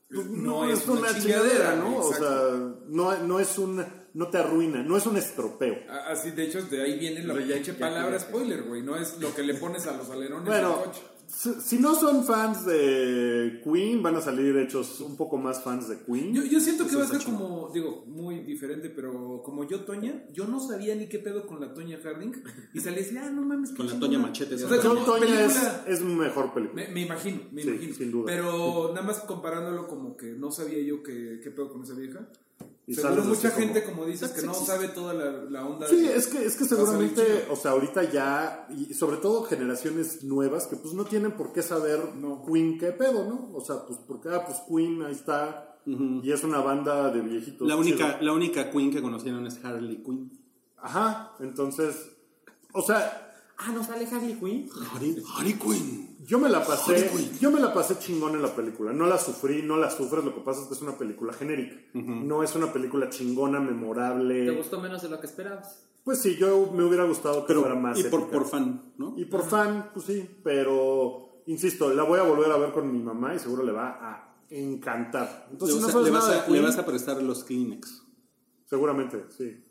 pues, 0.09 0.25
No 0.27 0.63
no, 0.65 0.69
es 0.71 0.79
es 0.79 0.87
una 0.87 1.01
una 1.01 1.09
chingadera, 1.19 1.73
chingadera, 1.73 1.75
¿no? 1.75 1.97
O 1.97 2.13
sea, 2.13 2.75
no, 2.87 3.17
no 3.27 3.39
es 3.39 3.57
un, 3.59 3.85
no 4.13 4.27
te 4.29 4.37
arruina, 4.37 4.83
no 4.83 4.95
es 4.97 5.05
un 5.05 5.17
estropeo. 5.17 5.75
Así, 6.07 6.31
de 6.31 6.43
hecho, 6.45 6.61
de 6.63 6.81
ahí 6.83 6.99
viene 6.99 7.23
la 7.23 7.33
pinche 7.33 7.73
palabra 7.73 8.19
spoiler, 8.19 8.63
güey. 8.63 8.81
No 8.81 8.95
es 8.95 9.19
lo 9.19 9.33
que 9.33 9.43
le 9.43 9.55
pones 9.55 9.87
a 9.87 9.97
los 9.97 10.09
alerones 10.09 10.45
Bueno, 10.45 10.69
del 10.77 10.85
coche. 10.85 11.01
si, 11.25 11.53
si 11.61 11.79
no 11.79 11.95
son 11.95 12.23
fans 12.25 12.63
de 12.65 13.61
Queen, 13.63 14.03
van 14.03 14.15
a 14.17 14.21
salir 14.21 14.55
hechos 14.57 14.99
un 15.01 15.17
poco 15.17 15.37
más 15.37 15.63
fans 15.63 15.89
de 15.89 15.97
Queen. 16.03 16.33
Yo, 16.33 16.43
yo 16.43 16.59
siento 16.59 16.85
que 16.87 16.95
va 16.95 17.03
a 17.05 17.07
ser 17.07 17.23
como, 17.23 17.71
digo, 17.73 18.03
muy 18.05 18.41
diferente, 18.41 18.89
pero 18.91 19.41
como 19.43 19.67
yo, 19.67 19.79
Toña, 19.81 20.25
yo 20.31 20.45
no 20.45 20.59
sabía 20.59 20.93
ni 20.95 21.07
qué 21.07 21.17
pedo 21.19 21.47
con 21.47 21.59
la 21.59 21.73
Toña 21.73 21.97
Harding. 22.03 22.33
Y 22.73 22.79
salí 22.81 22.99
así, 23.01 23.17
ah, 23.17 23.29
no 23.31 23.41
mames, 23.41 23.71
Con 23.71 23.87
la. 23.87 23.99
Toña 23.99 24.19
Machete, 24.19 24.55
O 24.55 24.57
sea, 24.69 24.79
Toña 24.79 25.45
es, 25.45 25.57
es 25.87 26.01
mejor 26.01 26.53
película. 26.53 26.83
Me, 26.83 26.93
me 26.93 27.01
imagino, 27.01 27.41
me 27.51 27.63
Sí, 27.63 27.69
imagino. 27.69 27.95
sin 27.95 28.11
duda. 28.11 28.25
Pero 28.27 28.89
nada 28.93 29.01
más 29.05 29.19
comparándolo 29.21 29.87
como 29.87 30.15
que 30.15 30.33
no 30.33 30.51
sabía 30.51 30.81
yo 30.83 31.01
qué, 31.01 31.39
qué 31.43 31.49
pedo 31.49 31.69
con 31.71 31.81
esa 31.83 31.93
vieja. 31.95 32.27
Y 32.85 32.95
Seguro 32.95 33.23
mucha 33.23 33.49
como- 33.51 33.61
gente, 33.65 33.83
como 33.85 34.05
dices, 34.05 34.31
que 34.31 34.41
no 34.45 34.53
sabe 34.53 34.89
toda 34.89 35.13
la, 35.13 35.31
la 35.49 35.65
onda 35.65 35.87
Sí, 35.87 36.01
de... 36.01 36.17
es 36.17 36.27
que, 36.27 36.43
es 36.45 36.55
que 36.57 36.65
seguramente, 36.65 37.47
o 37.49 37.55
sea, 37.55 37.71
ahorita 37.71 38.11
ya, 38.11 38.67
y 38.69 38.93
sobre 38.93 39.17
todo 39.17 39.43
generaciones 39.43 40.21
nuevas, 40.25 40.67
que 40.67 40.75
pues 40.75 40.93
no 40.93 41.05
tienen 41.05 41.31
por 41.37 41.53
qué 41.53 41.61
saber 41.63 42.01
Queen 42.45 42.77
qué 42.77 42.91
pedo, 42.91 43.23
¿no? 43.23 43.51
O 43.53 43.61
sea, 43.61 43.85
pues 43.87 43.99
porque, 44.05 44.27
ah, 44.29 44.43
pues 44.45 44.57
Queen 44.67 45.01
ahí 45.01 45.13
está, 45.13 45.77
y 45.85 46.29
es 46.29 46.43
una 46.43 46.59
banda 46.59 47.09
de 47.09 47.21
viejitos. 47.21 47.65
La 47.65 47.77
única, 47.77 48.15
chido. 48.15 48.21
la 48.25 48.33
única 48.33 48.69
Queen 48.69 48.91
que 48.91 49.01
conocieron 49.01 49.47
es 49.47 49.63
Harley 49.63 50.03
Quinn. 50.03 50.31
Ajá, 50.77 51.35
entonces, 51.39 51.95
o 52.73 52.81
sea, 52.81 53.22
Ah, 53.57 53.71
¿no 53.71 53.83
sale 53.83 54.05
Harley 54.05 54.33
Quinn? 54.35 54.69
Harley, 54.93 55.23
Harley 55.37 55.53
Quinn. 55.53 56.17
yo 56.25 56.39
me 56.39 56.49
la 56.49 56.65
pasé, 56.65 57.09
yo 57.39 57.51
me 57.51 57.59
la 57.59 57.73
pasé 57.73 57.97
chingón 57.99 58.33
en 58.35 58.41
la 58.41 58.53
película, 58.55 58.91
no 58.93 59.05
la 59.05 59.17
sufrí, 59.17 59.61
no 59.61 59.77
la 59.77 59.89
sufres, 59.91 60.23
lo 60.25 60.33
que 60.33 60.41
pasa 60.41 60.61
es 60.61 60.67
que 60.67 60.73
es 60.73 60.81
una 60.81 60.97
película 60.97 61.33
genérica, 61.33 61.75
no 61.93 62.43
es 62.43 62.55
una 62.55 62.73
película 62.73 63.09
chingona, 63.09 63.59
memorable. 63.59 64.45
¿Te 64.45 64.51
gustó 64.57 64.81
menos 64.81 65.01
de 65.01 65.09
lo 65.09 65.19
que 65.19 65.27
esperabas? 65.27 65.85
Pues 66.03 66.19
sí, 66.19 66.35
yo 66.35 66.71
me 66.73 66.83
hubiera 66.83 67.05
gustado 67.05 67.41
que 67.45 67.47
Pero, 67.47 67.61
fuera 67.61 67.75
más 67.75 67.97
y 67.97 68.03
por, 68.05 68.21
épica. 68.21 68.37
por 68.39 68.47
fan, 68.49 68.93
¿no? 68.97 69.13
Y 69.17 69.25
por 69.25 69.43
fan, 69.43 69.91
pues 69.93 70.05
sí, 70.07 70.29
pero 70.43 71.43
insisto, 71.45 71.93
la 71.93 72.03
voy 72.03 72.19
a 72.19 72.23
volver 72.23 72.51
a 72.51 72.57
ver 72.57 72.73
con 72.73 72.91
mi 72.91 72.99
mamá 73.01 73.33
y 73.35 73.39
seguro 73.39 73.63
le 73.63 73.71
va 73.71 73.89
a 74.01 74.35
encantar. 74.49 75.45
Le 75.47 75.53
Entonces, 75.53 75.79
no 75.79 75.87
a, 75.87 75.91
sabes 75.91 76.05
le 76.07 76.11
vas 76.11 76.27
nada 76.27 76.45
a- 76.45 76.49
le 76.49 76.59
vas 76.61 76.77
a 76.77 76.85
prestar 76.85 77.21
los 77.23 77.43
Kleenex. 77.45 78.03
Seguramente, 78.65 79.25
sí. 79.29 79.63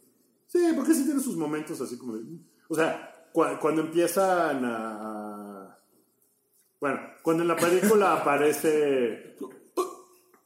Sí, 0.47 0.59
porque 0.77 0.95
sí 0.95 1.05
tiene 1.05 1.21
sus 1.21 1.37
momentos 1.37 1.81
así 1.81 1.99
como 1.99 2.14
de... 2.14 2.23
O 2.68 2.75
sea, 2.75 3.12
cua- 3.33 3.59
cuando 3.59 3.83
empiezan 3.83 4.64
a... 4.64 5.79
Bueno, 6.81 7.01
cuando 7.23 7.42
en 7.42 7.49
la 7.49 7.57
película 7.57 8.14
aparece... 8.21 9.37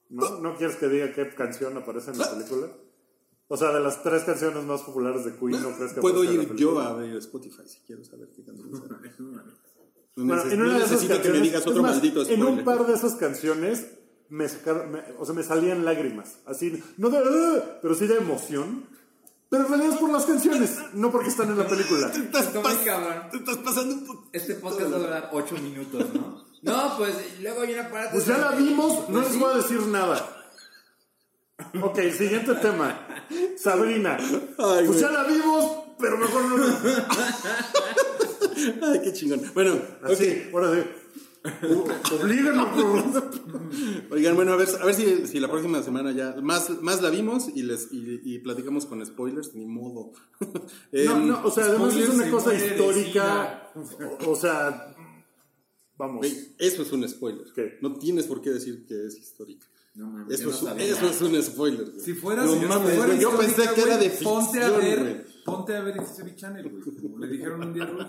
¿No? 0.09 0.38
¿No 0.40 0.55
quieres 0.57 0.77
que 0.77 0.88
diga 0.88 1.12
qué 1.12 1.29
canción 1.35 1.77
aparece 1.77 2.12
en 2.12 2.18
la 2.18 2.31
película? 2.31 2.68
O 3.49 3.57
sea, 3.57 3.72
de 3.72 3.81
las 3.81 4.03
tres 4.03 4.22
canciones 4.25 4.64
más 4.64 4.83
populares 4.83 5.25
de 5.25 5.37
Queen, 5.37 5.62
¿no 5.62 5.77
crees 5.77 5.92
que 5.92 6.01
Puedo 6.01 6.22
en 6.25 6.33
ir 6.42 6.55
yo 6.57 6.79
a 6.81 6.92
ver 6.94 7.16
Spotify 7.16 7.62
si 7.66 7.81
quiero 7.81 8.05
saber 8.05 8.29
qué 8.35 8.44
canción. 8.44 8.70
No, 10.18 10.25
Bueno, 10.25 10.42
neces- 10.44 10.53
en 10.53 10.59
no 10.61 10.64
una 10.64 10.79
de 10.79 10.85
esas 10.85 10.90
necesito 10.92 11.12
que 11.12 11.18
me 11.18 11.25
canciones- 11.25 11.42
digas 11.42 11.66
otro 11.66 11.83
más, 11.83 11.92
maldito 11.92 12.20
En 12.20 12.27
spoiler. 12.27 12.46
un 12.46 12.64
par 12.64 12.87
de 12.87 12.94
esas 12.94 13.14
canciones 13.16 13.87
me 14.31 14.49
sacaron, 14.49 14.90
me- 14.90 15.03
o 15.18 15.27
sea, 15.27 15.35
me 15.35 15.42
salían 15.42 15.85
lágrimas, 15.85 16.38
así, 16.46 16.83
no 16.96 17.11
de, 17.11 17.62
pero 17.83 17.94
sí 17.94 18.07
de 18.07 18.16
emoción. 18.16 18.87
Pero 19.48 19.62
en 19.64 19.68
realidad 19.68 19.92
es 19.94 20.00
por 20.00 20.11
las 20.11 20.24
canciones, 20.24 20.76
no 20.94 21.12
porque 21.12 21.28
están 21.28 21.50
en 21.50 21.59
la 21.59 21.68
película. 21.68 22.09
Estás, 22.09 22.52
pas- 22.52 23.30
te 23.30 23.37
estás 23.37 23.59
pasando 23.59 23.94
un 23.94 24.04
poco. 24.06 24.28
Este 24.32 24.54
podcast 24.56 24.92
va 24.92 24.96
a 24.96 24.98
durar 24.98 25.30
8 25.32 25.54
minutos, 25.62 26.04
¿no? 26.14 26.44
No, 26.62 26.96
pues 26.98 27.14
luego 27.40 27.61
hay 27.62 27.74
una 27.74 27.88
parte... 27.88 28.09
Pues 28.12 28.26
ya 28.26 28.38
la 28.38 28.50
vimos, 28.52 29.09
no 29.09 29.20
Pues 29.20 29.24
les 29.26 29.32
sí. 29.35 29.38
voy 29.38 29.52
a 29.52 29.56
decir 29.59 29.80
nada. 29.87 30.32
Ok, 31.80 31.98
siguiente 32.16 32.54
tema. 32.56 33.06
Sabrina. 33.56 34.16
Ay, 34.59 34.87
Pues 34.87 34.98
ya 35.00 35.11
la 35.12 35.22
vimos, 35.24 35.85
pero 35.98 36.18
mejor 36.18 36.44
no. 36.44 36.66
Ay, 38.92 39.00
qué 39.02 39.12
chingón. 39.12 39.42
Bueno, 39.54 39.78
Así, 40.02 40.48
ahora 40.52 40.72
sí. 40.74 40.82
Oblíguenme, 42.20 42.64
por- 42.66 43.30
Oigan, 44.12 44.35
bueno, 44.37 44.52
a 44.52 44.56
ver, 44.56 44.68
a 44.80 44.85
ver 44.85 44.94
si, 44.94 45.26
si 45.26 45.40
la 45.40 45.48
próxima 45.50 45.82
semana 45.82 46.12
ya 46.12 46.37
más, 46.42 46.70
más 46.82 47.02
la 47.02 47.11
vimos 47.11 47.48
y 47.54 47.62
les 47.62 47.88
y, 47.92 48.20
y 48.24 48.38
platicamos 48.38 48.87
con 48.87 49.04
spoilers, 49.04 49.54
ni 49.54 49.66
modo. 49.66 50.12
No, 50.40 51.16
Em, 51.16 51.28
no, 51.28 51.44
o 51.44 51.50
sea, 51.50 51.64
además 51.66 51.94
es 51.96 52.09
una 52.09 52.30
cosa 52.30 52.54
histórica. 52.54 53.70
O, 54.26 54.30
o 54.32 54.37
sea, 54.37 54.94
vamos. 55.96 56.26
eso 56.59 56.82
es 56.82 56.92
un 56.92 57.09
spoiler. 57.09 57.46
¿Qué? 57.54 57.78
No 57.82 57.94
tienes 57.94 58.26
por 58.26 58.40
qué 58.40 58.50
decir 58.50 58.87
que 58.87 59.06
es 59.06 59.16
histórica. 59.18 59.66
No 59.94 60.09
mames, 60.09 60.40
Eso, 60.40 60.50
es, 60.50 60.62
no 60.62 60.74
eso 60.76 61.06
es 61.09 61.22
un 61.22 61.42
spoiler. 61.42 61.85
güey. 61.87 62.00
Si 62.00 62.12
fueras, 62.12 62.46
no 62.46 62.52
si 62.61 62.66
mames, 62.66 62.94
fueras 62.96 63.06
güey, 63.06 63.20
yo 63.20 63.37
pensé 63.38 63.62
que 63.74 63.80
era 63.82 63.96
de 63.96 64.11
Ponte 64.11 64.59
a 64.62 64.68
ficción, 64.68 64.80
ver, 64.80 64.98
güey. 65.00 65.16
ponte 65.44 65.76
a 65.76 65.80
ver 65.82 65.96
History 66.02 66.37
Channel, 66.37 66.68
güey. 66.68 66.96
Como 67.00 67.18
le 67.18 67.28
dijeron 67.28 67.62
un 67.64 67.72
día, 67.72 67.87
güey. 67.87 68.06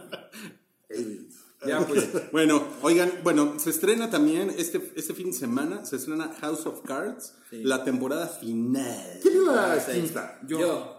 Ya, 1.66 1.80
pues. 1.80 2.08
Bueno, 2.32 2.62
oigan, 2.84 3.12
bueno, 3.24 3.54
se 3.58 3.72
estrena 3.72 4.10
también 4.10 4.54
este, 4.58 4.92
este 4.96 5.14
fin 5.14 5.28
de 5.32 5.34
semana, 5.38 5.86
se 5.86 5.96
estrena 5.96 6.32
House 6.42 6.66
of 6.68 6.82
Cards, 6.86 7.34
la 7.52 7.84
temporada 7.84 8.28
final. 8.28 9.20
¿Quién 9.22 9.36
es 9.38 9.42
la 9.44 9.86
quinta? 9.94 10.40
Yo. 10.48 10.60
Yo. 10.60 10.94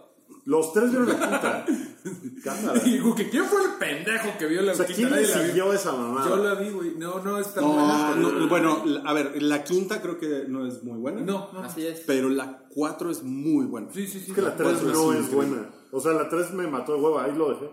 Los 0.45 0.73
tres 0.73 0.89
vieron 0.89 1.07
la 1.09 1.15
quinta. 1.19 1.65
Cámara. 2.43 2.79
Digo, 2.79 3.13
que 3.15 3.29
¿quién 3.29 3.45
fue 3.45 3.63
el 3.63 3.71
pendejo 3.79 4.37
que 4.39 4.47
vio 4.47 4.61
la 4.61 4.71
O 4.71 4.75
sea, 4.75 4.85
quinta? 4.85 5.15
¿quién 5.17 5.27
vio. 5.31 5.45
siguió 5.47 5.73
esa 5.73 5.91
mamada? 5.91 6.27
Yo 6.29 6.37
la 6.37 6.55
vi, 6.55 6.69
güey. 6.71 6.95
No, 6.97 7.19
no 7.23 7.37
es 7.37 7.53
tan 7.53 7.63
buena. 7.65 8.15
No, 8.15 8.31
no, 8.31 8.47
bueno, 8.47 8.81
la- 8.85 9.01
a 9.01 9.13
ver, 9.13 9.41
la 9.43 9.63
quinta 9.63 10.01
creo 10.01 10.17
que 10.17 10.45
no 10.47 10.65
es 10.65 10.83
muy 10.83 10.97
buena. 10.97 11.21
No, 11.21 11.51
no. 11.53 11.59
Así 11.61 11.85
es. 11.85 12.01
Pero 12.07 12.29
la 12.29 12.65
cuatro 12.69 13.11
es 13.11 13.21
muy 13.23 13.65
buena. 13.65 13.91
Sí, 13.93 14.07
sí, 14.07 14.19
sí. 14.19 14.25
Es 14.29 14.33
que 14.33 14.41
la 14.41 14.55
3 14.55 14.69
cuatro 14.71 14.91
no 14.91 15.13
es 15.13 15.31
buena. 15.31 15.69
O 15.91 15.99
sea, 15.99 16.13
la 16.13 16.27
3 16.29 16.51
me 16.53 16.67
mató 16.67 16.93
de 16.95 17.01
hueva, 17.01 17.25
ahí 17.25 17.35
lo 17.35 17.49
dejé. 17.49 17.69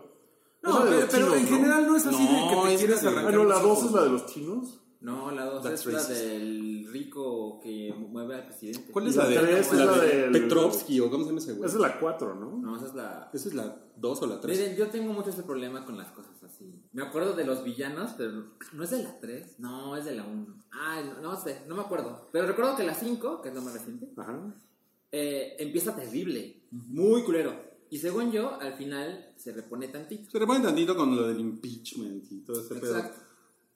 No, 0.67 0.85
de 0.85 0.91
pero, 0.91 1.01
los 1.01 1.11
pero 1.11 1.27
chinos, 1.27 1.37
en 1.37 1.43
¿no? 1.51 1.57
general 1.57 1.87
no 1.87 1.97
es 1.97 2.07
así 2.07 2.25
No, 2.25 2.33
de 2.33 2.49
que 2.49 2.69
te 2.69 2.75
es 2.75 2.79
quieres 2.81 3.03
de- 3.03 3.09
arrancar. 3.09 3.35
Ah, 3.35 3.37
no, 3.37 3.45
la 3.45 3.55
los 3.55 3.63
2 3.63 3.71
ojos. 3.73 3.85
es 3.87 3.93
la 3.93 4.03
de 4.05 4.11
los 4.11 4.27
chinos. 4.27 4.81
No, 4.99 5.31
la 5.31 5.45
2 5.45 5.63
That's 5.63 5.81
es 5.81 5.87
la 5.87 5.99
racist. 6.01 6.21
del 6.21 6.89
rico 6.91 7.61
que 7.63 7.95
mueve 7.97 8.35
al 8.35 8.47
presidente. 8.47 8.91
¿Cuál 8.91 9.07
es 9.07 9.15
La 9.17 9.25
la, 9.25 9.29
de, 9.31 9.37
tres 9.39 9.67
es 9.67 9.73
la 9.79 9.85
la 9.85 9.99
de 10.01 10.17
del- 10.23 10.33
Petrovsky 10.33 11.01
o 11.01 11.11
cómo 11.11 11.23
se 11.23 11.29
llama 11.31 11.39
ese 11.41 11.53
güey? 11.53 11.69
Esa 11.69 11.77
es 11.77 11.83
la 11.83 12.01
4, 12.01 12.35
¿no? 12.35 12.57
No, 12.57 12.77
esa 12.77 12.87
es 12.87 12.95
la... 12.95 13.31
¿Esa 13.33 13.49
es 13.49 13.55
la 13.55 13.77
dos 13.97 14.23
o 14.23 14.27
la 14.27 14.41
tres? 14.41 14.59
Miren, 14.59 14.77
yo 14.77 14.89
tengo 14.89 15.13
mucho 15.13 15.31
ese 15.31 15.43
problema 15.45 15.85
con 15.85 15.97
las 15.97 16.11
cosas 16.11 16.33
así. 16.43 16.65
sí. 16.65 16.83
Me 16.93 17.03
acuerdo 17.03 17.35
de 17.35 17.45
los 17.45 17.63
villanos, 17.63 18.13
pero 18.17 18.55
no 18.73 18.83
es 18.83 18.91
de 18.91 19.03
la 19.03 19.21
3, 19.21 19.61
no, 19.61 19.97
es 19.97 20.07
de 20.07 20.15
la 20.17 20.25
1. 20.25 20.57
Ay, 20.73 21.05
no, 21.05 21.21
no 21.31 21.41
sé, 21.41 21.63
no 21.69 21.77
me 21.77 21.83
acuerdo. 21.83 22.29
Pero 22.33 22.47
recuerdo 22.47 22.75
que 22.75 22.83
la 22.85 22.95
5, 22.95 23.43
que 23.43 23.51
es 23.51 23.55
la 23.55 23.61
más 23.61 23.75
reciente, 23.75 24.09
Ajá. 24.17 24.55
eh, 25.13 25.57
empieza 25.59 25.95
terrible, 25.95 26.63
muy 26.71 27.23
culero. 27.23 27.55
Y 27.91 27.99
según 27.99 28.33
yo, 28.33 28.61
al 28.61 28.75
final 28.75 29.33
se 29.37 29.53
repone 29.53 29.89
tantito. 29.89 30.31
Se 30.31 30.39
repone 30.39 30.61
tantito 30.61 30.97
con 30.97 31.15
lo 31.15 31.27
del 31.29 31.39
impeachment 31.41 32.25
y 32.31 32.41
todo 32.41 32.61
ese 32.61 32.75
pedo. 32.77 32.97
Exacto. 32.97 33.21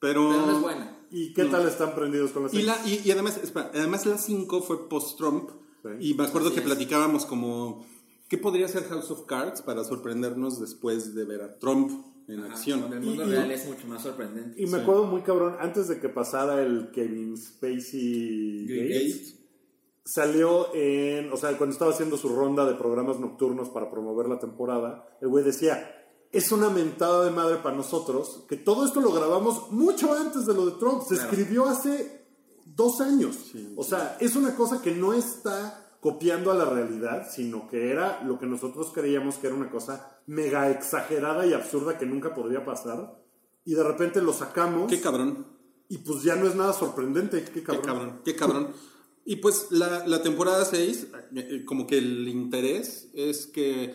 Pero. 0.01 0.29
Pero 0.31 0.46
no 0.46 0.57
es 0.57 0.62
buena. 0.62 0.96
¿Y 1.11 1.33
qué 1.33 1.44
tal 1.46 1.66
están 1.68 1.94
prendidos 1.94 2.31
con 2.33 2.44
la 2.44 2.51
Y, 2.53 2.62
la, 2.62 2.77
y, 2.87 3.03
y 3.05 3.11
además, 3.11 3.38
espera, 3.42 3.70
además 3.75 4.07
la 4.07 4.16
5 4.18 4.62
fue 4.62 4.88
post-Trump. 4.88 5.51
Sí. 5.83 5.88
Y 6.11 6.14
me 6.14 6.25
acuerdo 6.25 6.49
Así 6.49 6.55
que 6.57 6.61
es. 6.62 6.66
platicábamos 6.66 7.27
como. 7.27 7.87
¿Qué 8.29 8.38
podría 8.38 8.68
ser 8.68 8.85
House 8.85 9.11
of 9.11 9.27
Cards 9.27 9.61
para 9.62 9.83
sorprendernos 9.85 10.61
después 10.61 11.14
de 11.16 11.25
ver 11.25 11.42
a 11.42 11.59
Trump 11.59 11.90
en 12.29 12.40
Ajá, 12.44 12.53
acción? 12.53 12.92
el 12.92 13.01
mundo 13.01 13.25
Y- 13.25 13.27
y- 13.27 13.31
real 13.31 13.51
es 13.51 13.66
mucho 13.66 13.87
más 13.88 14.03
sorprendente. 14.03 14.62
Y 14.62 14.66
me 14.66 14.79
acuerdo 14.79 15.05
muy 15.07 15.23
cabrón, 15.23 15.57
antes 15.59 15.88
de 15.88 15.99
que 15.99 16.09
pasara 16.09 16.62
el 16.62 16.90
Kevin 16.92 17.37
Spacey 17.37 18.66
Gate. 18.68 19.39
Salió 20.04 20.74
en, 20.74 21.32
o 21.32 21.36
sea, 21.36 21.56
cuando 21.58 21.72
estaba 21.72 21.90
haciendo 21.92 22.16
su 22.16 22.28
ronda 22.28 22.64
de 22.64 22.74
programas 22.74 23.18
nocturnos 23.20 23.68
para 23.70 23.90
promover 23.90 24.28
la 24.28 24.38
temporada, 24.38 25.06
el 25.20 25.28
güey 25.28 25.44
decía, 25.44 25.96
es 26.32 26.52
una 26.52 26.70
mentada 26.70 27.24
de 27.24 27.30
madre 27.30 27.56
para 27.58 27.76
nosotros, 27.76 28.44
que 28.48 28.56
todo 28.56 28.84
esto 28.84 29.00
lo 29.00 29.12
grabamos 29.12 29.70
mucho 29.70 30.12
antes 30.14 30.46
de 30.46 30.54
lo 30.54 30.66
de 30.66 30.72
Trump, 30.78 31.02
se 31.02 31.14
Claro. 31.16 31.30
escribió 31.30 31.64
hace 31.66 32.26
dos 32.64 33.00
años. 33.00 33.36
o 33.76 33.82
sea, 33.84 34.16
es 34.20 34.36
una 34.36 34.54
cosa 34.56 34.80
que 34.80 34.92
no 34.94 35.12
está 35.12 35.86
copiando 36.00 36.50
a 36.50 36.54
la 36.54 36.64
realidad, 36.64 37.26
sino 37.30 37.68
que 37.68 37.90
era 37.90 38.22
lo 38.24 38.38
que 38.38 38.46
nosotros 38.46 38.90
creíamos 38.94 39.36
que 39.36 39.48
era 39.48 39.56
una 39.56 39.70
cosa 39.70 40.18
mega 40.26 40.70
exagerada 40.70 41.46
y 41.46 41.52
absurda 41.52 41.98
que 41.98 42.06
nunca 42.06 42.32
podría 42.34 42.64
pasar. 42.64 43.20
Y 43.66 43.74
de 43.74 43.82
repente 43.82 44.22
lo 44.22 44.32
sacamos 44.32 44.88
Qué 44.88 44.98
cabrón. 45.00 45.46
y 45.90 45.98
pues 45.98 46.22
ya 46.22 46.36
no 46.36 46.46
es 46.46 46.54
nada 46.54 46.72
sorprendente. 46.72 47.44
Qué 47.44 47.52
Qué 47.52 47.62
cabrón. 47.62 47.84
cabrón, 47.84 48.20
qué 48.24 48.34
cabrón. 48.34 48.68
Y 49.31 49.37
pues 49.37 49.69
la, 49.71 50.09
la 50.09 50.25
temporada 50.25 50.64
6, 50.64 51.07
como 51.64 51.87
que 51.87 51.99
el 51.99 52.27
interés 52.27 53.11
es 53.14 53.47
que 53.47 53.95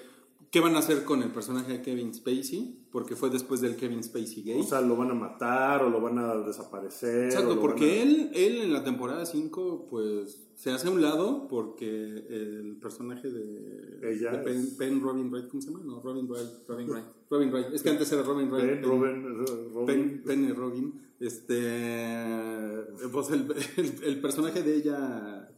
qué 0.49 0.61
van 0.61 0.77
a 0.77 0.79
hacer 0.79 1.03
con 1.03 1.21
el 1.23 1.31
personaje 1.33 1.73
de 1.73 1.81
Kevin 1.81 2.13
Spacey, 2.13 2.77
porque 2.95 3.17
fue 3.17 3.29
después 3.29 3.59
del 3.59 3.75
Kevin 3.75 4.01
Spacey 4.01 4.41
Gate. 4.41 4.61
O 4.61 4.63
sea, 4.63 4.79
lo 4.79 4.95
van 4.95 5.11
a 5.11 5.13
matar 5.13 5.83
o 5.83 5.89
lo 5.89 5.99
van 5.99 6.17
a 6.17 6.33
desaparecer. 6.37 7.25
Exacto, 7.25 7.59
porque 7.59 7.83
a- 7.99 8.03
él, 8.03 8.31
él 8.33 8.61
en 8.61 8.71
la 8.71 8.85
temporada 8.85 9.25
5 9.25 9.87
pues 9.89 10.47
se 10.55 10.71
hace 10.71 10.87
a 10.87 10.91
un 10.91 11.01
lado 11.01 11.49
porque 11.49 11.85
el 12.29 12.77
personaje 12.81 13.29
de, 13.29 13.99
Ella 14.13 14.31
de 14.31 14.37
Penn, 14.45 14.57
es- 14.61 14.75
Penn 14.75 15.01
Robin 15.01 15.29
Wright, 15.29 15.49
¿cómo 15.49 15.61
se 15.61 15.71
llama? 15.71 15.83
No, 15.83 15.99
Robin 15.99 16.25
Wright. 16.29 16.47
Robin 16.69 16.87
Wright. 16.89 17.05
Robin 17.29 17.51
Wright. 17.51 17.73
Es 17.73 17.83
que 17.83 17.89
antes 17.89 18.09
era 18.13 18.23
Robin 18.23 18.49
Wright. 18.49 18.65
Ben, 18.65 18.81
Penn- 18.81 18.89
Robin, 18.89 19.73
Robin. 19.73 20.21
Penn, 20.25 20.45
y 20.45 20.53
Robin. 20.53 21.01
Este. 21.19 22.85
Pues 23.11 23.29
el, 23.31 23.45
el, 23.75 24.03
el 24.05 24.21
personaje 24.21 24.63
de 24.63 24.73
ella. 24.73 25.49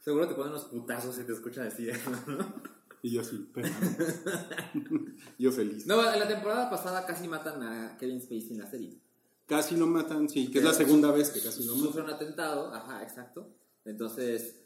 Seguro 0.00 0.26
te 0.28 0.34
ponen 0.34 0.52
unos 0.52 0.64
putazos 0.64 1.14
si 1.14 1.24
te 1.24 1.32
escuchan 1.34 1.64
decir 1.64 1.90
eso, 1.90 2.10
¿no? 2.26 2.75
Y 3.02 3.10
yo 3.10 3.22
sí, 3.22 3.48
pero- 3.54 3.68
yo 5.38 5.52
feliz. 5.52 5.86
No, 5.86 6.12
en 6.12 6.18
la 6.18 6.28
temporada 6.28 6.70
pasada 6.70 7.04
casi 7.06 7.28
matan 7.28 7.62
a 7.62 7.96
Kevin 7.98 8.20
Spacey 8.20 8.52
en 8.52 8.58
la 8.58 8.66
serie. 8.70 8.98
Casi 9.46 9.76
lo 9.76 9.86
matan, 9.86 10.28
sí, 10.28 10.50
que 10.50 10.58
es 10.58 10.64
la 10.64 10.72
segunda 10.72 11.10
vez 11.12 11.30
que 11.30 11.40
casi 11.40 11.64
lo 11.64 11.74
Sufre 11.74 12.02
matan. 12.02 12.04
un 12.04 12.10
atentado, 12.10 12.74
ajá, 12.74 13.02
exacto. 13.02 13.48
Entonces, 13.84 14.56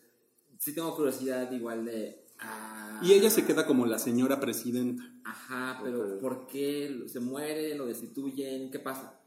sí 0.58 0.74
tengo 0.74 0.96
curiosidad 0.96 1.50
igual 1.52 1.84
de... 1.84 2.24
ah, 2.38 3.00
Y 3.04 3.12
ella 3.12 3.28
se 3.28 3.44
queda 3.44 3.66
como 3.66 3.84
la 3.84 3.98
señora 3.98 4.40
presidenta. 4.40 5.02
Ajá, 5.24 5.80
pero. 5.84 6.18
¿por 6.18 6.46
qué 6.46 7.04
se 7.08 7.20
muere? 7.20 7.74
¿Lo 7.74 7.84
destituyen? 7.86 8.70
¿Qué 8.70 8.78
pasa? 8.78 9.20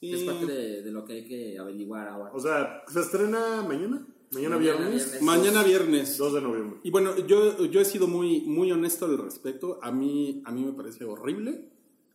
Sí. 0.00 0.12
Es 0.12 0.24
parte 0.24 0.46
de, 0.46 0.82
de 0.82 0.90
lo 0.90 1.04
que 1.04 1.12
hay 1.12 1.24
que 1.24 1.58
averiguar 1.58 2.08
ahora. 2.08 2.32
O 2.34 2.40
sea, 2.40 2.82
¿se 2.88 3.00
estrena 3.00 3.62
mañana? 3.62 4.04
Mañana, 4.32 4.56
viernes. 4.56 4.90
viernes. 4.94 5.22
Mañana 5.22 5.62
viernes. 5.62 6.18
2 6.18 6.34
de 6.34 6.40
noviembre. 6.40 6.80
Y 6.82 6.90
bueno, 6.90 7.16
yo, 7.26 7.64
yo 7.66 7.80
he 7.80 7.84
sido 7.84 8.06
muy, 8.08 8.40
muy 8.42 8.70
honesto 8.72 9.04
al 9.06 9.18
respecto. 9.18 9.78
A 9.82 9.92
mí, 9.92 10.42
a 10.44 10.52
mí 10.52 10.64
me 10.64 10.72
parece 10.72 11.04
horrible 11.04 11.68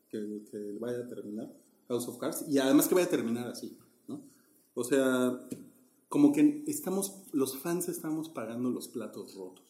que, 0.10 0.44
que 0.52 0.78
vaya 0.80 1.00
a 1.00 1.08
terminar 1.08 1.52
House 1.88 2.08
of 2.08 2.18
Cards. 2.18 2.46
Y 2.50 2.58
además 2.60 2.88
que 2.88 2.96
vaya 2.96 3.08
a 3.08 3.10
terminar 3.10 3.48
así, 3.48 3.78
¿no? 4.08 4.22
O 4.74 4.84
sea, 4.84 5.40
como 6.10 6.34
que 6.34 6.64
estamos, 6.68 7.24
los 7.32 7.58
fans 7.58 7.88
estamos 7.90 8.30
pagando 8.30 8.70
los 8.70 8.88
platos 8.88 9.36
rotos. 9.36 9.64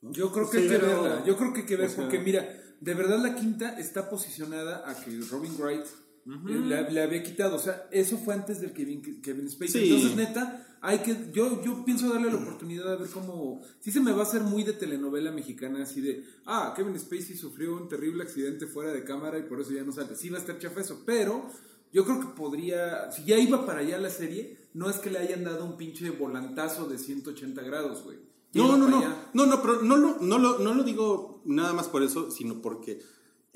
¿no? 0.00 0.12
Yo 0.12 0.30
creo 0.32 0.48
que 0.48 0.58
Sí, 0.58 0.62
hay 0.64 0.68
que 0.70 0.78
pero- 0.78 1.02
verla. 1.02 1.24
Yo 1.24 1.36
creo 1.36 1.52
que 1.52 1.60
hay 1.60 1.66
que 1.66 1.76
ver, 1.76 1.88
o 1.88 1.90
sea- 1.90 2.04
porque 2.04 2.20
mira, 2.20 2.48
de 2.80 2.94
verdad 2.94 3.20
la 3.20 3.34
quinta 3.34 3.78
está 3.78 4.08
posicionada 4.08 4.88
a 4.88 4.94
que 5.04 5.10
Robin 5.30 5.52
Wright 5.58 5.84
eh, 5.84 6.60
le, 6.64 6.90
le 6.92 7.02
había 7.02 7.22
quitado. 7.24 7.56
O 7.56 7.58
sea, 7.58 7.88
eso 7.90 8.16
fue 8.18 8.34
antes 8.34 8.60
del 8.60 8.72
Kevin, 8.72 9.02
Kevin 9.22 9.50
Spacey. 9.50 9.86
Sí. 9.88 9.94
Entonces, 9.94 10.16
neta, 10.16 10.67
hay 10.80 10.98
que. 10.98 11.30
Yo, 11.32 11.62
yo 11.62 11.84
pienso 11.84 12.12
darle 12.12 12.30
la 12.30 12.38
oportunidad 12.38 12.90
de 12.90 12.96
ver 12.96 13.08
cómo. 13.10 13.60
Sí, 13.80 13.90
se 13.90 14.00
me 14.00 14.12
va 14.12 14.20
a 14.20 14.22
hacer 14.22 14.42
muy 14.42 14.64
de 14.64 14.72
telenovela 14.72 15.30
mexicana, 15.30 15.82
así 15.82 16.00
de. 16.00 16.24
Ah, 16.46 16.72
Kevin 16.76 16.98
Spacey 16.98 17.36
sufrió 17.36 17.76
un 17.76 17.88
terrible 17.88 18.22
accidente 18.22 18.66
fuera 18.66 18.92
de 18.92 19.04
cámara 19.04 19.38
y 19.38 19.42
por 19.42 19.60
eso 19.60 19.72
ya 19.72 19.84
no 19.84 19.92
sale. 19.92 20.16
Sí, 20.16 20.28
va 20.28 20.38
a 20.38 20.40
estar 20.40 20.58
chafa 20.58 20.80
eso, 20.80 21.02
pero. 21.04 21.50
Yo 21.90 22.04
creo 22.04 22.20
que 22.20 22.26
podría, 22.26 23.10
si 23.10 23.24
ya 23.24 23.38
iba 23.38 23.64
para 23.64 23.80
allá 23.80 23.96
la 23.96 24.10
serie, 24.10 24.58
no 24.74 24.90
es 24.90 24.96
que 24.96 25.10
le 25.10 25.20
hayan 25.20 25.42
dado 25.42 25.64
un 25.64 25.78
pinche 25.78 26.10
volantazo 26.10 26.86
de 26.86 26.98
180 26.98 27.62
grados, 27.62 28.04
güey. 28.04 28.18
No, 28.52 28.76
no, 28.76 28.88
no, 28.88 28.98
allá. 28.98 29.30
no, 29.32 29.46
no, 29.46 29.62
pero 29.62 29.80
no 29.82 29.96
lo, 29.96 30.18
no, 30.20 30.38
lo, 30.38 30.58
no 30.58 30.74
lo 30.74 30.82
digo 30.82 31.42
nada 31.44 31.72
más 31.72 31.88
por 31.88 32.02
eso, 32.02 32.30
sino 32.30 32.60
porque 32.60 33.00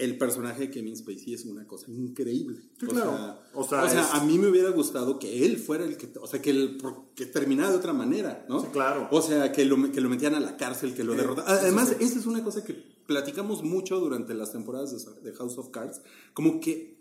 el 0.05 0.19
personaje 0.19 0.63
de 0.63 0.71
Kevin 0.71 0.97
Spacey 0.97 1.35
es 1.35 1.45
una 1.45 1.67
cosa 1.67 1.91
increíble. 1.91 2.61
Sí, 2.79 2.87
o, 2.87 2.89
claro. 2.89 3.11
sea, 3.13 3.41
O 3.55 3.61
o 3.61 3.69
sea, 3.69 3.85
es- 3.87 4.15
a 4.15 4.25
mí 4.25 4.39
me 4.39 4.49
hubiera 4.49 4.71
gustado 4.71 5.19
que 5.19 5.45
él 5.45 5.59
fuera 5.59 5.85
el 5.85 5.97
que, 5.97 6.11
o 6.21 6.27
sea, 6.27 6.43
que, 6.43 6.51
el, 6.51 6.79
que 7.15 7.27
terminara 7.27 7.71
de 7.71 7.77
otra 7.77 7.93
manera, 7.93 8.45
¿no? 8.49 8.61
Sí, 8.61 8.67
claro. 8.73 9.09
O 9.13 9.23
sea, 9.23 9.53
que 9.53 9.65
lo, 9.65 9.93
que 9.93 10.01
lo 10.01 10.09
metieran 10.09 10.43
a 10.43 10.45
la 10.45 10.57
cárcel, 10.57 10.95
que 10.95 11.05
lo 11.05 11.15
derrotaran. 11.15 11.59
Además, 11.59 11.95
esa 12.01 12.19
es 12.19 12.27
una 12.27 12.43
cosa 12.43 12.65
que 12.65 12.75
platicamos 13.07 13.63
mucho 13.63 14.01
durante 14.01 14.35
las 14.35 14.53
temporadas 14.53 14.91
de, 15.23 15.31
de 15.31 15.37
House 15.37 15.59
of 15.59 15.69
Cards, 15.71 16.01
como 16.35 16.61
que 16.61 16.97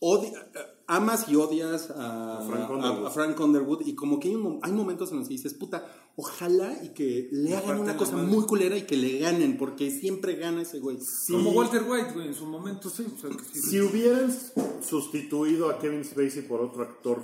odia- 0.00 0.48
amas 0.90 1.28
y 1.28 1.36
odias 1.36 1.90
a, 1.90 2.38
A 2.38 2.42
Frank 2.42 2.68
a- 2.68 2.72
Underwood. 2.74 3.06
a 3.06 3.10
Frank 3.10 3.40
Underwood 3.40 3.80
y 3.86 3.94
como 3.94 4.18
que 4.18 4.28
hay, 4.28 4.34
un 4.34 4.58
hay 4.62 4.72
momentos 4.72 5.12
en 5.12 5.18
los 5.20 5.28
que 5.28 5.34
dices, 5.34 5.54
puta, 5.54 5.86
ojalá 6.16 6.82
y 6.82 6.88
que 6.90 7.28
le 7.30 7.56
hagan 7.56 7.80
una 7.80 7.96
cosa 7.96 8.16
madre. 8.16 8.28
muy 8.28 8.44
culera 8.44 8.76
y 8.76 8.82
que 8.82 8.96
le 8.96 9.18
ganen, 9.18 9.56
porque 9.56 9.90
siempre 9.90 10.34
gana 10.34 10.62
ese 10.62 10.80
güey. 10.80 10.98
Como 11.30 11.50
Walter 11.50 11.84
White, 11.88 12.12
güey, 12.14 12.26
en 12.28 12.34
su 12.34 12.44
momento, 12.46 12.90
sí. 12.90 13.06
o 13.14 13.18
sea, 13.20 13.30
que 13.30 13.44
sí. 13.44 13.60
Si 13.62 13.80
hubieran 13.80 14.34
sustituido 14.82 15.70
a 15.70 15.78
Kevin 15.78 16.04
Spacey 16.04 16.42
por 16.42 16.60
otro 16.60 16.82
actor, 16.82 17.22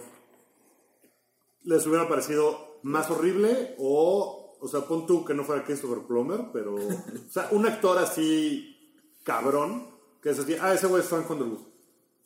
¿les 1.64 1.87
hubiera 1.87 2.09
parecido 2.09 2.79
más 2.83 3.11
horrible? 3.11 3.74
O, 3.79 4.57
o 4.61 4.68
sea, 4.68 4.83
pon 4.87 5.07
tú 5.07 5.24
que 5.24 5.35
no 5.35 5.44
fuera 5.44 5.64
Christopher 5.64 6.07
Plummer, 6.07 6.46
pero. 6.52 6.76
O 6.76 7.31
sea, 7.31 7.48
un 7.52 7.66
actor 7.66 7.98
así 7.98 8.72
cabrón, 9.24 9.88
que 10.22 10.31
es 10.31 10.38
así, 10.38 10.55
ah, 10.61 10.72
ese 10.72 10.87
güey 10.87 11.02
es 11.02 11.09
Frank 11.09 11.29
Underwood. 11.31 11.66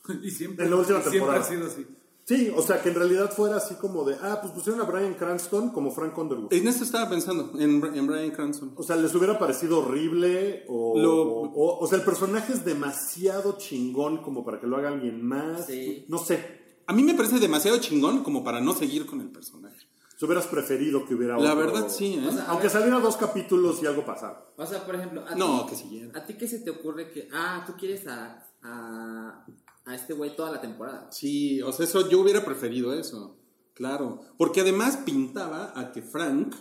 Y 0.23 0.31
siempre, 0.31 0.65
En 0.65 0.71
la 0.71 0.77
última 0.77 0.99
siempre 1.01 1.19
temporada. 1.21 1.45
ha 1.45 1.49
sido 1.49 1.67
así. 1.67 1.87
Sí, 2.25 2.53
o 2.55 2.63
sea, 2.63 2.81
que 2.81 2.91
en 2.91 2.95
realidad 2.95 3.33
fuera 3.33 3.57
así 3.57 3.75
como 3.75 4.05
de, 4.05 4.15
ah, 4.23 4.39
pues 4.41 4.53
pusieron 4.53 4.81
a 4.81 4.85
Brian 4.85 5.15
Cranston 5.15 5.71
como 5.71 5.91
Frank 5.91 6.17
Underwood. 6.17 6.53
En 6.53 6.69
eso 6.69 6.85
estaba 6.85 7.09
pensando, 7.11 7.59
en, 7.59 7.83
en 7.93 8.07
Brian 8.07 8.31
Cranston. 8.31 8.73
O 8.77 8.85
sea, 8.85 8.95
¿les 8.95 9.13
hubiera 9.17 9.37
parecido 9.37 9.81
horrible? 9.81 10.65
O, 10.69 10.97
Lo- 10.97 11.23
o, 11.23 11.49
o- 11.51 11.79
o 11.81 11.87
sea, 11.89 11.99
el 11.99 12.05
personaje 12.05 12.53
es 12.53 12.65
demasiado 12.65 13.57
chingón 13.59 14.19
como 14.23 14.45
para 14.45 14.61
que 14.61 14.69
lo 14.69 14.77
haga 14.77 14.91
alguien 14.91 15.25
más. 15.27 15.67
Sí. 15.67 16.05
No 16.09 16.19
sé. 16.19 16.61
A 16.87 16.93
mí 16.93 17.03
me 17.03 17.15
parece 17.15 17.41
demasiado 17.41 17.79
chingón 17.79 18.23
como 18.23 18.45
para 18.45 18.61
no 18.61 18.75
seguir 18.75 19.07
con 19.07 19.21
el 19.21 19.31
personaje. 19.31 19.89
Si 20.17 20.25
hubieras 20.25 20.47
preferido 20.47 21.05
que 21.07 21.15
hubiera 21.15 21.37
La 21.39 21.55
otro- 21.55 21.67
verdad, 21.73 21.89
sí, 21.89 22.15
¿eh? 22.15 22.29
O 22.29 22.31
sea, 22.33 22.43
a 22.45 22.47
Aunque 22.51 22.65
ver, 22.65 22.73
saliera 22.73 23.01
dos 23.01 23.17
capítulos 23.17 23.83
y 23.83 23.87
algo 23.87 24.05
pasara. 24.05 24.45
o 24.57 24.67
sea, 24.67 24.85
por 24.87 24.95
ejemplo, 24.95 25.25
¿a 25.27 25.35
No, 25.35 25.65
ti- 25.65 25.71
que 25.71 25.77
siguiera. 25.77 26.13
¿A 26.17 26.25
ti 26.25 26.35
qué 26.35 26.47
se 26.47 26.61
te 26.61 26.71
ocurre 26.71 27.11
que, 27.11 27.29
ah, 27.33 27.65
tú 27.67 27.73
quieres 27.79 28.07
a, 28.07 28.47
a, 28.63 29.47
a 29.85 29.95
este 29.95 30.13
güey 30.15 30.35
toda 30.37 30.51
la 30.53 30.61
temporada? 30.61 31.09
Sí, 31.11 31.61
o 31.63 31.73
sea, 31.73 31.85
eso 31.87 32.09
yo 32.09 32.21
hubiera 32.21 32.45
preferido 32.45 32.93
eso. 32.95 33.37
Claro. 33.75 34.21
Porque 34.37 34.61
además 34.61 34.99
pintaba 34.99 35.73
a 35.75 35.91
que 35.93 36.03
Frank 36.03 36.55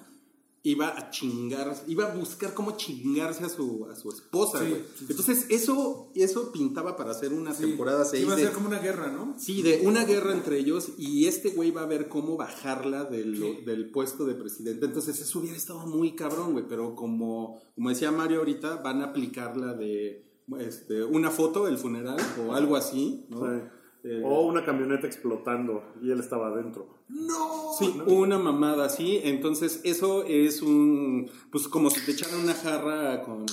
iba 0.61 0.89
a 0.97 1.09
chingar, 1.09 1.73
iba 1.87 2.11
a 2.11 2.15
buscar 2.15 2.53
cómo 2.53 2.75
chingarse 2.75 3.45
a 3.45 3.49
su, 3.49 3.87
a 3.89 3.95
su 3.95 4.09
esposa, 4.09 4.59
güey. 4.59 4.73
sí, 4.75 4.81
sí. 4.99 5.05
Entonces, 5.09 5.45
eso, 5.49 6.11
eso 6.15 6.51
pintaba 6.51 6.97
para 6.97 7.11
hacer 7.11 7.31
una 7.33 7.53
Sí. 7.53 7.63
temporada 7.63 8.03
6 8.03 8.23
Iba 8.23 8.33
a 8.33 8.35
de, 8.35 8.43
ser 8.43 8.51
como 8.53 8.67
una 8.67 8.79
guerra, 8.79 9.09
¿no? 9.09 9.35
Sí, 9.37 9.61
de 9.61 9.81
una 9.85 10.03
guerra 10.03 10.33
entre 10.33 10.59
ellos 10.59 10.89
y 10.97 11.27
este 11.27 11.49
güey 11.51 11.71
va 11.71 11.83
a 11.83 11.85
ver 11.85 12.09
cómo 12.09 12.35
bajarla 12.35 13.05
del, 13.05 13.63
del 13.65 13.89
puesto 13.89 14.25
de 14.25 14.35
presidente. 14.35 14.85
Entonces 14.85 15.19
eso 15.21 15.39
hubiera 15.39 15.55
estado 15.57 15.87
muy 15.87 16.13
cabrón, 16.15 16.51
güey, 16.51 16.65
pero 16.67 16.93
como, 16.93 17.61
como 17.75 17.89
decía 17.89 18.11
Mario 18.11 18.39
ahorita, 18.39 18.77
van 18.77 19.01
a 19.01 19.05
aplicar 19.05 19.55
la 19.55 19.73
de 19.73 20.28
este, 20.59 21.03
una 21.03 21.29
foto 21.29 21.65
del 21.65 21.77
funeral 21.77 22.17
o 22.45 22.53
algo 22.53 22.75
así, 22.75 23.25
¿no? 23.29 23.41
Sí. 23.41 23.61
Eh, 24.01 24.21
O 24.23 24.47
una 24.47 24.63
camioneta 24.63 25.07
explotando 25.07 25.83
y 26.01 26.09
él 26.11 26.21
estaba 26.21 26.47
adentro. 26.47 26.87
Sí, 27.77 27.99
una 28.07 28.39
mamada 28.39 28.85
así. 28.85 29.19
Entonces, 29.23 29.81
eso 29.83 30.23
es 30.23 30.61
un. 30.61 31.29
Pues 31.51 31.67
como 31.67 31.89
si 31.89 32.05
te 32.05 32.11
echaran 32.13 32.39
una 32.39 32.53
jarra 32.53 33.23
con 33.23 33.45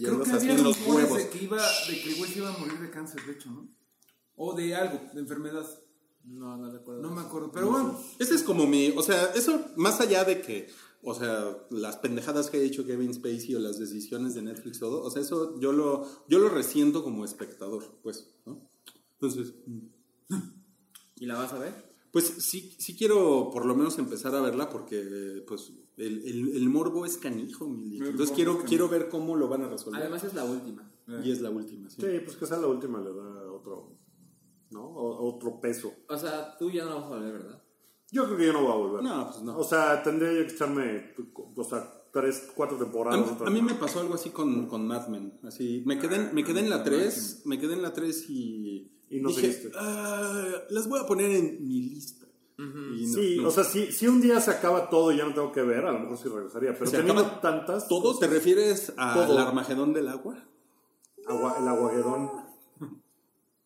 Creo 0.00 0.22
que 0.22 0.30
así 0.30 0.46
había 0.48 0.54
en 0.58 0.64
los 0.64 0.86
huevos. 0.86 1.18
de 1.18 1.28
que, 1.28 1.44
iba, 1.44 1.56
de 1.88 2.00
que 2.00 2.14
güey 2.14 2.30
se 2.30 2.38
iba 2.38 2.54
a 2.54 2.58
morir 2.58 2.78
de 2.78 2.90
cáncer, 2.90 3.20
de 3.26 3.32
hecho, 3.32 3.50
¿no? 3.50 3.68
O 4.36 4.54
de 4.54 4.74
algo, 4.76 5.00
de 5.12 5.20
enfermedad. 5.20 5.66
No, 6.24 6.56
no 6.56 6.70
recuerdo. 6.70 7.02
No 7.02 7.10
me 7.10 7.22
acuerdo. 7.22 7.50
Pero 7.50 7.70
bueno, 7.70 7.98
Ese 8.18 8.36
es 8.36 8.42
como 8.44 8.66
mi, 8.66 8.92
o 8.96 9.02
sea, 9.02 9.32
eso 9.34 9.60
más 9.76 10.00
allá 10.00 10.24
de 10.24 10.40
que, 10.40 10.68
o 11.02 11.14
sea, 11.14 11.56
las 11.70 11.96
pendejadas 11.98 12.50
que 12.50 12.58
ha 12.58 12.62
hecho 12.62 12.84
Kevin 12.86 13.14
Spacey 13.14 13.54
o 13.54 13.58
las 13.58 13.78
decisiones 13.78 14.34
de 14.34 14.42
Netflix 14.42 14.78
todo, 14.78 15.02
o 15.02 15.10
sea, 15.10 15.22
eso 15.22 15.58
yo 15.60 15.72
lo 15.72 16.06
yo 16.28 16.38
lo 16.38 16.48
resiento 16.48 17.02
como 17.02 17.24
espectador, 17.24 17.98
pues, 18.02 18.34
¿no? 18.46 18.68
Entonces, 19.20 19.54
¿Y 21.16 21.26
la 21.26 21.36
vas 21.36 21.52
a 21.52 21.58
ver? 21.58 21.90
pues 22.12 22.24
sí 22.38 22.74
sí 22.78 22.96
quiero 22.96 23.50
por 23.52 23.66
lo 23.66 23.74
menos 23.76 23.98
empezar 23.98 24.34
a 24.34 24.40
verla 24.40 24.68
porque 24.68 25.44
pues 25.46 25.72
el, 25.96 26.22
el, 26.26 26.56
el 26.56 26.68
morbo 26.68 27.06
es 27.06 27.18
canijo, 27.18 27.68
mi 27.68 27.98
Entonces 27.98 28.32
quiero 28.34 28.58
quiero 28.64 28.88
ver 28.88 29.08
cómo 29.08 29.36
lo 29.36 29.46
van 29.48 29.62
a 29.62 29.68
resolver. 29.68 30.00
Además 30.00 30.24
es 30.24 30.34
la 30.34 30.44
última. 30.44 30.90
y 31.22 31.30
es 31.30 31.40
la 31.40 31.50
última, 31.50 31.88
sí. 31.90 32.00
Sí, 32.00 32.08
pues 32.24 32.36
que 32.36 32.46
sea 32.46 32.58
la 32.58 32.66
última 32.68 33.00
le 33.00 33.12
da 33.12 33.52
otro, 33.52 33.96
¿no? 34.70 34.84
O- 34.86 35.34
otro 35.34 35.60
peso. 35.60 35.92
O 36.08 36.16
sea, 36.16 36.56
tú 36.58 36.70
ya 36.70 36.84
no 36.84 36.90
la 36.90 36.94
vas 36.96 37.12
a 37.12 37.18
ver, 37.20 37.32
¿verdad? 37.34 37.62
Yo 38.12 38.24
creo 38.26 38.36
que 38.36 38.46
yo 38.46 38.52
no 38.52 38.62
voy 38.62 38.72
a 38.72 38.74
volver. 38.76 39.02
No, 39.02 39.30
pues 39.30 39.42
no. 39.42 39.56
O 39.58 39.64
sea, 39.64 40.02
tendría 40.02 40.32
yo 40.32 40.46
que 40.46 40.52
echarme, 40.52 41.14
o 41.56 41.64
sea, 41.64 41.88
tres, 42.12 42.50
cuatro 42.54 42.76
A, 42.76 42.80
temporadas. 42.80 43.20
mí- 43.26 43.32
otra 43.32 43.46
a 43.46 43.50
mí 43.50 43.62
me 43.62 43.74
pasó 43.74 44.00
algo 44.00 44.14
así 44.14 44.30
con, 44.30 44.66
con 44.66 44.86
Mad 44.86 45.08
Men. 45.08 45.38
Así, 45.44 45.82
me 45.86 45.98
quedé, 45.98 46.16
en- 46.16 46.34
me 46.34 46.42
quedé 46.44 46.60
en 46.60 46.70
la 46.70 46.82
3, 46.82 47.42
me 47.44 47.58
quedé 47.58 47.74
en 47.74 47.82
la 47.82 47.92
3 47.92 48.28
y, 48.28 48.90
Y 49.10 49.20
no 49.20 49.28
dije. 49.28 49.70
"Ah, 49.76 50.44
las 50.70 50.88
voy 50.88 51.00
a 51.00 51.06
poner 51.06 51.30
en 51.30 51.66
mi 51.66 51.80
lista. 51.82 52.26
No, 52.58 52.94
Sí, 53.06 53.38
no. 53.40 53.48
o 53.48 53.50
sea, 53.50 53.64
si, 53.64 53.90
si 53.90 54.06
un 54.06 54.20
día 54.20 54.38
se 54.40 54.50
acaba 54.50 54.90
todo 54.90 55.12
y 55.12 55.16
ya 55.16 55.24
no 55.24 55.32
tengo 55.32 55.50
que 55.50 55.62
ver, 55.62 55.86
a 55.86 55.92
lo 55.92 56.00
mejor 56.00 56.18
sí 56.18 56.28
regresaría. 56.28 56.74
Pero 56.74 56.90
¿Se 56.90 56.98
teniendo 56.98 57.24
tantas. 57.40 57.88
¿Todo? 57.88 58.18
¿Te 58.18 58.26
refieres 58.26 58.92
al. 58.98 59.38
Armagedón 59.38 59.92
del 59.94 60.08
agua? 60.08 60.44
agua- 61.26 61.56
el 61.58 61.66
aguaguedón. 61.68 62.30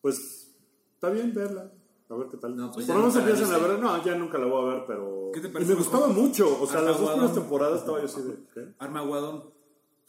Pues 0.00 0.54
está 0.94 1.10
bien 1.10 1.32
verla. 1.34 1.72
A 2.10 2.14
ver 2.16 2.28
qué 2.30 2.36
tal. 2.36 2.56
No, 2.56 2.70
pues 2.70 2.86
Por 2.86 2.96
lo 2.96 3.00
menos 3.02 3.16
empiezan 3.16 3.52
a 3.54 3.58
ver. 3.58 3.78
No, 3.78 4.04
ya 4.04 4.14
nunca 4.14 4.38
la 4.38 4.46
voy 4.46 4.70
a 4.70 4.74
ver, 4.74 4.84
pero. 4.86 5.30
¿Qué 5.32 5.40
te 5.40 5.48
y 5.48 5.50
parece 5.50 5.70
me 5.70 5.78
gustaba 5.78 6.06
mucho. 6.08 6.60
O 6.60 6.66
sea, 6.66 6.80
las 6.82 7.00
dos 7.00 7.08
Armaguadón. 7.08 7.12
primeras 7.12 7.34
temporadas 7.34 7.80
estaba 7.80 7.98
yo 7.98 8.04
así 8.04 8.22
de. 8.22 8.34
¿qué? 8.52 8.74
Armaguadón. 8.78 9.44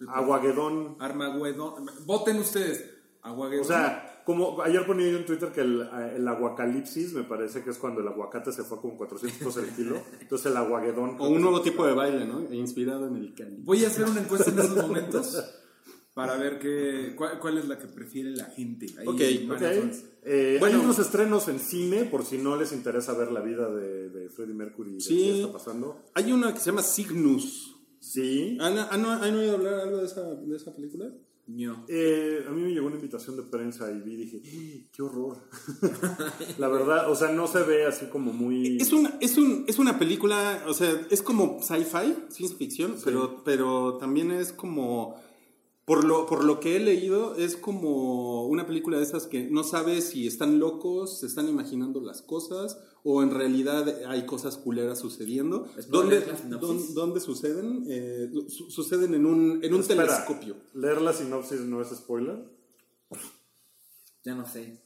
Aguaguedón. 0.07 0.97
Armaguedón. 0.99 1.85
Voten 2.05 2.39
ustedes. 2.39 2.91
Aguaguedón. 3.21 3.65
O 3.65 3.67
sea, 3.67 4.21
como 4.25 4.61
ayer 4.61 4.85
ponía 4.85 5.09
yo 5.09 5.17
en 5.17 5.25
Twitter 5.25 5.51
que 5.51 5.61
el, 5.61 5.81
el 6.15 6.27
aguacalipsis 6.27 7.13
me 7.13 7.23
parece 7.23 7.63
que 7.63 7.69
es 7.69 7.77
cuando 7.77 8.01
el 8.01 8.07
aguacate 8.07 8.51
se 8.51 8.63
fue 8.63 8.79
como 8.81 8.97
400 8.97 9.39
pesos 9.39 9.57
el 9.63 9.75
kilo. 9.75 9.95
Entonces 10.19 10.51
el 10.51 10.57
aguaguedón. 10.57 11.15
O 11.19 11.29
un 11.29 11.41
nuevo 11.41 11.61
tipo 11.61 11.85
de 11.85 11.93
baile, 11.93 12.25
¿no? 12.25 12.41
Inspirado 12.53 13.07
en 13.07 13.15
el 13.15 13.33
candy. 13.33 13.63
Voy 13.63 13.83
a 13.85 13.87
hacer 13.87 14.05
una 14.05 14.21
encuesta 14.21 14.51
en 14.51 14.59
estos 14.59 14.77
momentos 14.77 15.43
para 16.15 16.37
ver 16.37 16.57
qué, 16.59 17.13
cuál, 17.15 17.39
cuál 17.39 17.57
es 17.59 17.67
la 17.67 17.77
que 17.77 17.85
prefiere 17.87 18.31
la 18.31 18.45
gente. 18.45 18.87
Ahí 18.97 19.05
Ok, 19.07 19.19
en 19.21 19.51
Ok. 19.51 19.59
Marathons. 19.61 20.03
Eh, 20.23 20.57
Bueno. 20.59 20.77
hay 20.79 20.83
unos 20.85 20.97
estrenos 20.97 21.47
en 21.49 21.59
cine 21.59 22.05
por 22.05 22.25
si 22.25 22.39
no 22.39 22.55
les 22.55 22.71
interesa 22.71 23.13
ver 23.13 23.31
la 23.31 23.41
vida 23.41 23.69
de, 23.69 24.09
de 24.09 24.29
Freddie 24.29 24.53
Mercury 24.55 24.91
y 24.91 24.93
de 24.95 24.99
Sí. 25.01 25.15
qué 25.17 25.41
está 25.41 25.51
pasando. 25.53 26.01
Hay 26.15 26.31
una 26.31 26.51
que 26.53 26.59
se 26.59 26.67
llama 26.67 26.81
Cygnus. 26.81 27.75
Sí. 27.99 28.57
¿Han, 28.61 28.77
han, 28.77 29.05
han 29.05 29.35
oído 29.35 29.55
hablar 29.55 29.73
algo 29.75 29.97
de 29.97 30.05
esa, 30.05 30.23
de 30.35 30.55
esa 30.55 30.73
película? 30.73 31.11
No. 31.47 31.85
Eh, 31.89 32.43
a 32.47 32.51
mí 32.51 32.61
me 32.61 32.71
llegó 32.71 32.87
una 32.87 32.95
invitación 32.95 33.35
de 33.35 33.43
prensa 33.43 33.91
y 33.91 33.99
vi 34.01 34.13
y 34.13 34.17
dije, 34.17 34.41
"Eh, 34.45 34.87
qué 34.91 35.01
horror. 35.03 35.37
la 36.57 36.67
verdad, 36.69 37.11
o 37.11 37.15
sea, 37.15 37.29
no 37.31 37.47
se 37.47 37.61
ve 37.63 37.85
así 37.85 38.07
como 38.07 38.33
muy... 38.33 38.77
Es 38.77 38.91
una, 38.93 39.15
es, 39.21 39.37
un, 39.37 39.63
es 39.67 39.77
una 39.77 39.99
película, 39.99 40.63
o 40.67 40.73
sea, 40.73 41.05
es 41.11 41.21
como 41.21 41.59
sci-fi, 41.61 42.15
ciencia 42.29 42.57
ficción, 42.57 42.95
pero, 43.03 43.43
pero 43.43 43.97
también 43.97 44.31
es 44.31 44.53
como, 44.53 45.21
por 45.85 46.03
lo, 46.03 46.25
por 46.25 46.43
lo 46.43 46.59
que 46.59 46.75
he 46.75 46.79
leído, 46.79 47.35
es 47.35 47.55
como 47.55 48.47
una 48.47 48.65
película 48.65 48.97
de 48.97 49.03
esas 49.03 49.27
que 49.27 49.43
no 49.49 49.63
sabes 49.63 50.05
si 50.09 50.25
están 50.25 50.57
locos, 50.59 51.19
se 51.19 51.27
están 51.27 51.47
imaginando 51.47 52.01
las 52.01 52.21
cosas, 52.23 52.79
o 53.03 53.21
en 53.21 53.29
realidad 53.31 53.87
hay 54.07 54.25
cosas 54.25 54.57
culeras 54.57 54.97
sucediendo. 54.99 55.67
¿Es 55.77 55.85
para 55.85 55.99
¿Dónde, 55.99 56.21
dónde- 56.59 56.93
dónde 56.93 57.19
suceden? 57.19 57.85
Eh, 57.87 58.31
su- 58.47 58.71
suceden 58.71 59.13
en 59.13 59.25
un, 59.27 59.63
en 59.63 59.73
un 59.75 59.81
Espera, 59.81 60.03
telescopio. 60.07 60.55
Leer 60.73 61.01
la 61.01 61.13
sinopsis 61.13 61.61
no 61.61 61.81
es 61.81 61.89
spoiler. 61.89 62.43
Ya 64.23 64.33
no 64.33 64.47
sé. 64.47 64.81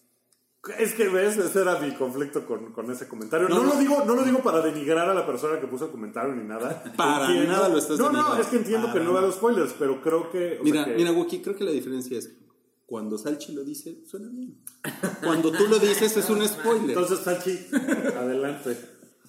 Es 0.77 0.93
que 0.93 1.07
ves, 1.07 1.37
ese 1.37 1.61
era 1.61 1.79
mi 1.79 1.93
conflicto 1.95 2.45
con, 2.45 2.73
con 2.73 2.91
ese 2.91 3.07
comentario. 3.07 3.47
No, 3.47 3.63
No, 3.63 3.73
lo 3.73 3.79
digo, 3.79 4.03
no 4.05 4.13
lo 4.15 4.23
digo 4.23 4.39
para 4.39 4.59
denigrar 4.61 5.09
a 5.09 5.13
la 5.13 5.25
persona 5.25 5.59
que 5.59 5.67
puso 5.67 5.85
el 5.85 5.91
comentario 5.91 6.35
ni 6.35 6.43
nada. 6.43 6.83
Para 6.97 7.29
nada 7.29 7.69
lo 7.69 7.77
estás 7.77 7.97
No, 7.97 8.11
no, 8.11 8.35
es 8.35 8.47
que 8.47 8.57
entiendo 8.57 8.87
Para 8.87 8.99
que 8.99 9.05
no 9.05 9.13
veo 9.13 9.31
spoilers, 9.31 9.73
pero 9.79 10.01
creo 10.01 10.29
que. 10.29 10.57
o 10.59 10.63
Mira, 10.63 10.83
sea 10.83 10.93
que- 10.93 10.97
mira, 10.99 11.11
Wookie, 11.13 11.41
creo 11.41 11.55
que 11.55 11.63
la 11.63 11.71
diferencia 11.71 12.17
es 12.17 12.35
cuando 12.85 13.17
Salchi 13.17 13.53
lo 13.53 13.63
dice, 13.63 14.03
suena 14.05 14.27
bien. 14.29 14.57
Cuando 15.23 15.51
tú 15.51 15.67
lo 15.67 15.79
dices, 15.79 16.17
es 16.17 16.29
un 16.29 16.45
spoiler. 16.47 16.89
Entonces, 16.89 17.19
Sachi, 17.19 17.67
adelante. 18.17 18.77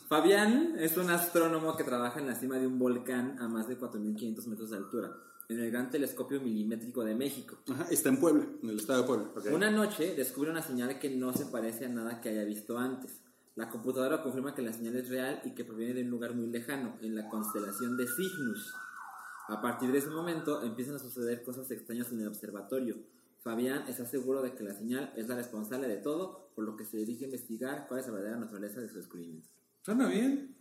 Fabián 0.08 0.74
es 0.78 0.96
un 0.96 1.10
astrónomo 1.10 1.76
que 1.76 1.84
trabaja 1.84 2.18
en 2.18 2.26
la 2.26 2.34
cima 2.34 2.56
de 2.58 2.66
un 2.66 2.78
volcán 2.78 3.38
a 3.38 3.46
más 3.48 3.68
de 3.68 3.78
4.500 3.78 4.46
metros 4.48 4.70
de 4.70 4.76
altura, 4.78 5.12
en 5.50 5.58
el 5.58 5.70
Gran 5.70 5.90
Telescopio 5.90 6.40
Milimétrico 6.40 7.04
de 7.04 7.14
México. 7.14 7.58
Ajá, 7.68 7.88
está 7.90 8.08
en 8.08 8.20
Puebla, 8.20 8.46
en 8.62 8.70
el 8.70 8.78
estado 8.78 9.02
de 9.02 9.06
Puebla. 9.08 9.30
Ok. 9.34 9.46
Una 9.52 9.70
noche 9.70 10.14
descubre 10.14 10.50
una 10.50 10.62
señal 10.62 10.98
que 11.00 11.10
no 11.10 11.32
se 11.32 11.46
parece 11.46 11.86
a 11.86 11.88
nada 11.88 12.20
que 12.20 12.28
haya 12.28 12.44
visto 12.44 12.78
antes. 12.78 13.20
La 13.56 13.68
computadora 13.68 14.22
confirma 14.22 14.54
que 14.54 14.62
la 14.62 14.72
señal 14.72 14.94
es 14.94 15.08
real 15.08 15.42
y 15.44 15.50
que 15.50 15.64
proviene 15.64 15.94
de 15.94 16.02
un 16.02 16.10
lugar 16.10 16.34
muy 16.34 16.46
lejano, 16.46 16.96
en 17.02 17.16
la 17.16 17.28
constelación 17.28 17.96
de 17.96 18.06
Cygnus. 18.06 18.72
A 19.48 19.60
partir 19.60 19.90
de 19.90 19.98
ese 19.98 20.10
momento 20.10 20.62
empiezan 20.62 20.94
a 20.94 20.98
suceder 21.00 21.42
cosas 21.42 21.68
extrañas 21.72 22.12
en 22.12 22.20
el 22.20 22.28
observatorio. 22.28 22.96
Fabián 23.40 23.88
está 23.88 24.06
seguro 24.06 24.42
de 24.42 24.54
que 24.54 24.62
la 24.62 24.74
señal 24.74 25.12
es 25.16 25.26
la 25.26 25.34
responsable 25.34 25.88
de 25.88 25.96
todo, 25.96 26.52
por 26.54 26.64
lo 26.64 26.76
que 26.76 26.84
se 26.84 26.98
dirige 26.98 27.24
a 27.24 27.28
investigar 27.28 27.88
cuál 27.88 27.98
es 27.98 28.06
la 28.06 28.12
verdadera 28.12 28.38
naturaleza 28.38 28.80
de 28.80 28.88
su 28.88 28.98
descubrimiento. 28.98 29.48
Suena 29.82 30.06
bien. 30.06 30.54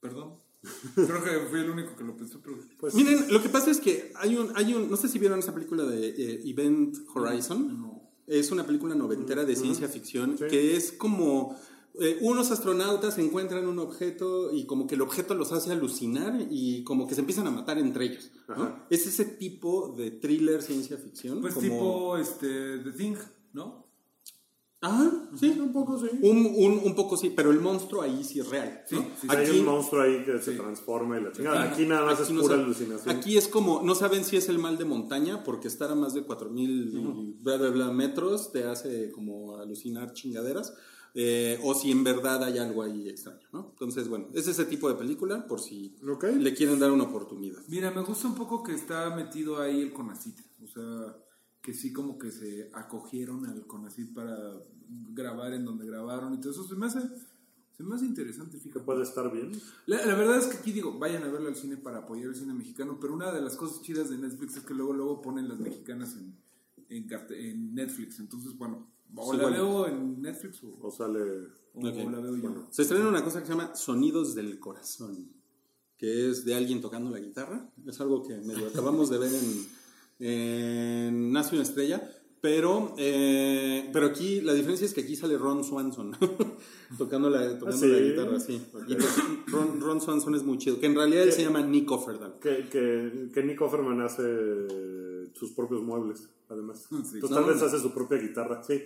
Perdón. 0.00 0.45
Creo 0.94 1.22
que 1.22 1.30
fui 1.48 1.60
el 1.60 1.70
único 1.70 1.94
que 1.96 2.04
lo 2.04 2.16
pensó, 2.16 2.40
pero... 2.42 2.56
Pues, 2.78 2.94
Miren, 2.94 3.26
lo 3.32 3.40
que 3.42 3.48
pasa 3.48 3.70
es 3.70 3.80
que 3.80 4.12
hay 4.16 4.36
un, 4.36 4.50
hay 4.56 4.74
un, 4.74 4.90
no 4.90 4.96
sé 4.96 5.08
si 5.08 5.18
vieron 5.18 5.38
esa 5.38 5.54
película 5.54 5.84
de 5.84 6.08
eh, 6.08 6.40
Event 6.44 6.96
Horizon. 7.14 7.92
Es 8.26 8.50
una 8.50 8.66
película 8.66 8.94
noventera 8.94 9.44
de 9.44 9.54
ciencia 9.54 9.88
ficción 9.88 10.36
Sí. 10.36 10.44
que 10.50 10.76
es 10.76 10.90
como 10.90 11.56
eh, 12.00 12.18
unos 12.22 12.50
astronautas 12.50 13.16
encuentran 13.18 13.66
un 13.68 13.78
objeto 13.78 14.52
y 14.52 14.66
como 14.66 14.86
que 14.88 14.96
el 14.96 15.02
objeto 15.02 15.34
los 15.34 15.52
hace 15.52 15.70
alucinar 15.72 16.46
y 16.50 16.82
como 16.82 17.06
que 17.06 17.14
se 17.14 17.20
empiezan 17.20 17.46
a 17.46 17.50
matar 17.52 17.78
entre 17.78 18.06
ellos. 18.06 18.32
¿no? 18.48 18.84
Es 18.90 19.06
ese 19.06 19.24
tipo 19.24 19.94
de 19.96 20.10
thriller 20.10 20.60
ciencia 20.62 20.96
ficción. 20.98 21.40
Pues 21.40 21.54
como- 21.54 21.66
tipo 21.66 22.16
este, 22.18 22.78
The 22.80 22.90
Thing, 22.92 23.14
¿no? 23.52 23.85
Ah, 24.82 25.10
sí. 25.40 25.48
un 25.58 25.72
poco 25.72 25.98
sí. 25.98 26.06
Un, 26.22 26.36
un, 26.54 26.80
un 26.84 26.94
poco 26.94 27.16
sí, 27.16 27.32
pero 27.34 27.50
el 27.50 27.60
monstruo 27.60 28.02
ahí 28.02 28.22
sí 28.22 28.40
es 28.40 28.48
real. 28.48 28.82
Sí, 28.86 28.94
¿no? 28.96 29.02
sí, 29.02 29.08
sí. 29.22 29.26
Hay 29.30 29.58
un 29.58 29.64
monstruo 29.64 30.02
ahí 30.02 30.22
que 30.24 30.38
se 30.38 30.52
transforma 30.52 31.18
y 31.18 31.24
la 31.24 31.32
chingada. 31.32 31.62
Aquí 31.62 31.86
nada 31.86 32.04
más 32.04 32.14
Aquí 32.20 32.22
es 32.24 32.30
no 32.30 32.42
pura 32.42 32.54
sabe- 32.56 32.64
alucinación. 32.64 33.16
Aquí 33.16 33.36
es 33.38 33.48
como, 33.48 33.82
no 33.82 33.94
saben 33.94 34.24
si 34.24 34.36
es 34.36 34.48
el 34.48 34.58
mal 34.58 34.76
de 34.76 34.84
montaña, 34.84 35.42
porque 35.44 35.66
estar 35.68 35.90
a 35.90 35.94
más 35.94 36.12
de 36.14 36.22
4000 36.22 36.90
y 36.94 37.42
bla, 37.42 37.56
bla, 37.56 37.70
bla 37.70 37.90
metros 37.90 38.52
te 38.52 38.64
hace 38.64 39.10
como 39.12 39.56
alucinar 39.56 40.12
chingaderas, 40.12 40.74
eh, 41.14 41.58
o 41.64 41.72
si 41.74 41.90
en 41.90 42.04
verdad 42.04 42.44
hay 42.44 42.58
algo 42.58 42.82
ahí 42.82 43.08
extraño, 43.08 43.48
¿no? 43.52 43.70
Entonces, 43.72 44.06
bueno, 44.08 44.28
es 44.34 44.46
ese 44.46 44.66
tipo 44.66 44.88
de 44.90 44.96
película, 44.96 45.46
por 45.48 45.58
si 45.60 45.96
le 46.38 46.54
quieren 46.54 46.78
dar 46.78 46.90
una 46.92 47.04
oportunidad. 47.04 47.58
Mira, 47.68 47.90
me 47.90 48.02
gusta 48.02 48.28
un 48.28 48.34
poco 48.34 48.62
que 48.62 48.74
está 48.74 49.08
metido 49.16 49.58
ahí 49.60 49.80
el 49.80 49.94
Conacit. 49.94 50.38
O 50.62 50.66
sea, 50.68 51.16
que 51.66 51.74
sí 51.74 51.92
como 51.92 52.16
que 52.16 52.30
se 52.30 52.70
acogieron 52.72 53.44
al 53.44 53.66
Conacit 53.66 54.14
para 54.14 54.62
grabar 55.12 55.52
en 55.52 55.64
donde 55.64 55.84
grabaron 55.84 56.32
y 56.34 56.38
todo 56.38 56.52
eso. 56.52 56.62
Se 56.62 56.76
me 56.76 56.86
hace, 56.86 57.00
se 57.76 57.82
me 57.82 57.96
hace 57.96 58.04
interesante, 58.04 58.56
Que 58.58 58.62
fíjate. 58.62 58.84
puede 58.84 59.02
estar 59.02 59.32
bien. 59.32 59.50
La, 59.86 60.06
la 60.06 60.14
verdad 60.14 60.38
es 60.38 60.46
que 60.46 60.58
aquí 60.58 60.70
digo, 60.70 60.96
vayan 60.96 61.24
a 61.24 61.28
verlo 61.28 61.48
al 61.48 61.56
cine 61.56 61.76
para 61.76 61.98
apoyar 61.98 62.28
el 62.28 62.36
cine 62.36 62.54
mexicano, 62.54 62.98
pero 63.00 63.14
una 63.14 63.32
de 63.32 63.40
las 63.40 63.56
cosas 63.56 63.82
chidas 63.82 64.10
de 64.10 64.16
Netflix 64.16 64.58
es 64.58 64.62
que 64.62 64.74
luego 64.74 64.92
luego 64.92 65.20
ponen 65.20 65.48
las 65.48 65.58
mexicanas 65.58 66.14
en, 66.14 66.36
en, 66.88 67.74
Netflix. 67.74 68.20
Entonces, 68.20 68.56
bueno, 68.56 68.86
o 69.16 69.32
Sí, 69.32 69.36
la 69.36 69.42
bueno. 69.48 69.56
veo 69.56 69.88
en 69.88 70.22
Netflix 70.22 70.62
o, 70.62 70.78
O 70.80 70.90
sale. 70.92 71.20
o 71.74 71.82
la 71.82 72.20
veo 72.20 72.36
yo. 72.36 72.68
Se 72.70 72.82
estrena 72.82 73.08
una 73.08 73.24
cosa 73.24 73.40
que 73.40 73.46
se 73.46 73.52
llama 73.54 73.74
Sonidos 73.74 74.36
del 74.36 74.60
Corazón, 74.60 75.32
que 75.96 76.30
es 76.30 76.44
de 76.44 76.54
alguien 76.54 76.80
tocando 76.80 77.10
la 77.10 77.18
guitarra. 77.18 77.72
Es 77.84 78.00
algo 78.00 78.22
que 78.22 78.36
medio 78.36 78.68
acabamos 78.68 79.10
de 79.10 79.18
ver 79.18 79.34
en, 79.34 79.66
en 80.18 81.32
Nace 81.32 81.54
una 81.54 81.62
estrella. 81.64 82.10
Pero, 82.38 82.94
eh, 82.98 83.88
pero 83.92 84.06
aquí 84.06 84.40
la 84.40 84.52
diferencia 84.52 84.84
es 84.84 84.94
que 84.94 85.00
aquí 85.00 85.16
sale 85.16 85.36
Ron 85.36 85.64
Swanson 85.64 86.12
tocando, 86.98 87.28
la, 87.28 87.58
tocando 87.58 87.74
¿Ah, 87.74 87.80
sí? 87.80 87.88
la 87.88 87.98
guitarra. 87.98 88.38
Sí. 88.38 88.62
Y 88.86 88.94
pues, 88.94 89.16
Ron, 89.48 89.80
Ron 89.80 90.00
Swanson 90.00 90.34
es 90.36 90.44
muy 90.44 90.58
chido, 90.58 90.78
que 90.78 90.86
en 90.86 90.94
realidad 90.94 91.24
él 91.24 91.32
se 91.32 91.42
llama 91.42 91.62
Nick 91.62 91.90
Offerdahl. 91.90 92.38
Que, 92.38 92.68
que, 92.70 93.30
que 93.32 93.42
Nick 93.42 93.60
Offerman 93.62 94.00
hace 94.02 94.22
sus 95.32 95.52
propios 95.56 95.82
muebles, 95.82 96.28
además. 96.48 96.86
Sí. 96.88 96.94
Entonces, 96.94 97.30
No, 97.30 97.36
tal 97.36 97.44
vez 97.46 97.60
no. 97.60 97.66
hace 97.66 97.80
su 97.80 97.92
propia 97.92 98.18
guitarra, 98.18 98.62
sí. 98.62 98.80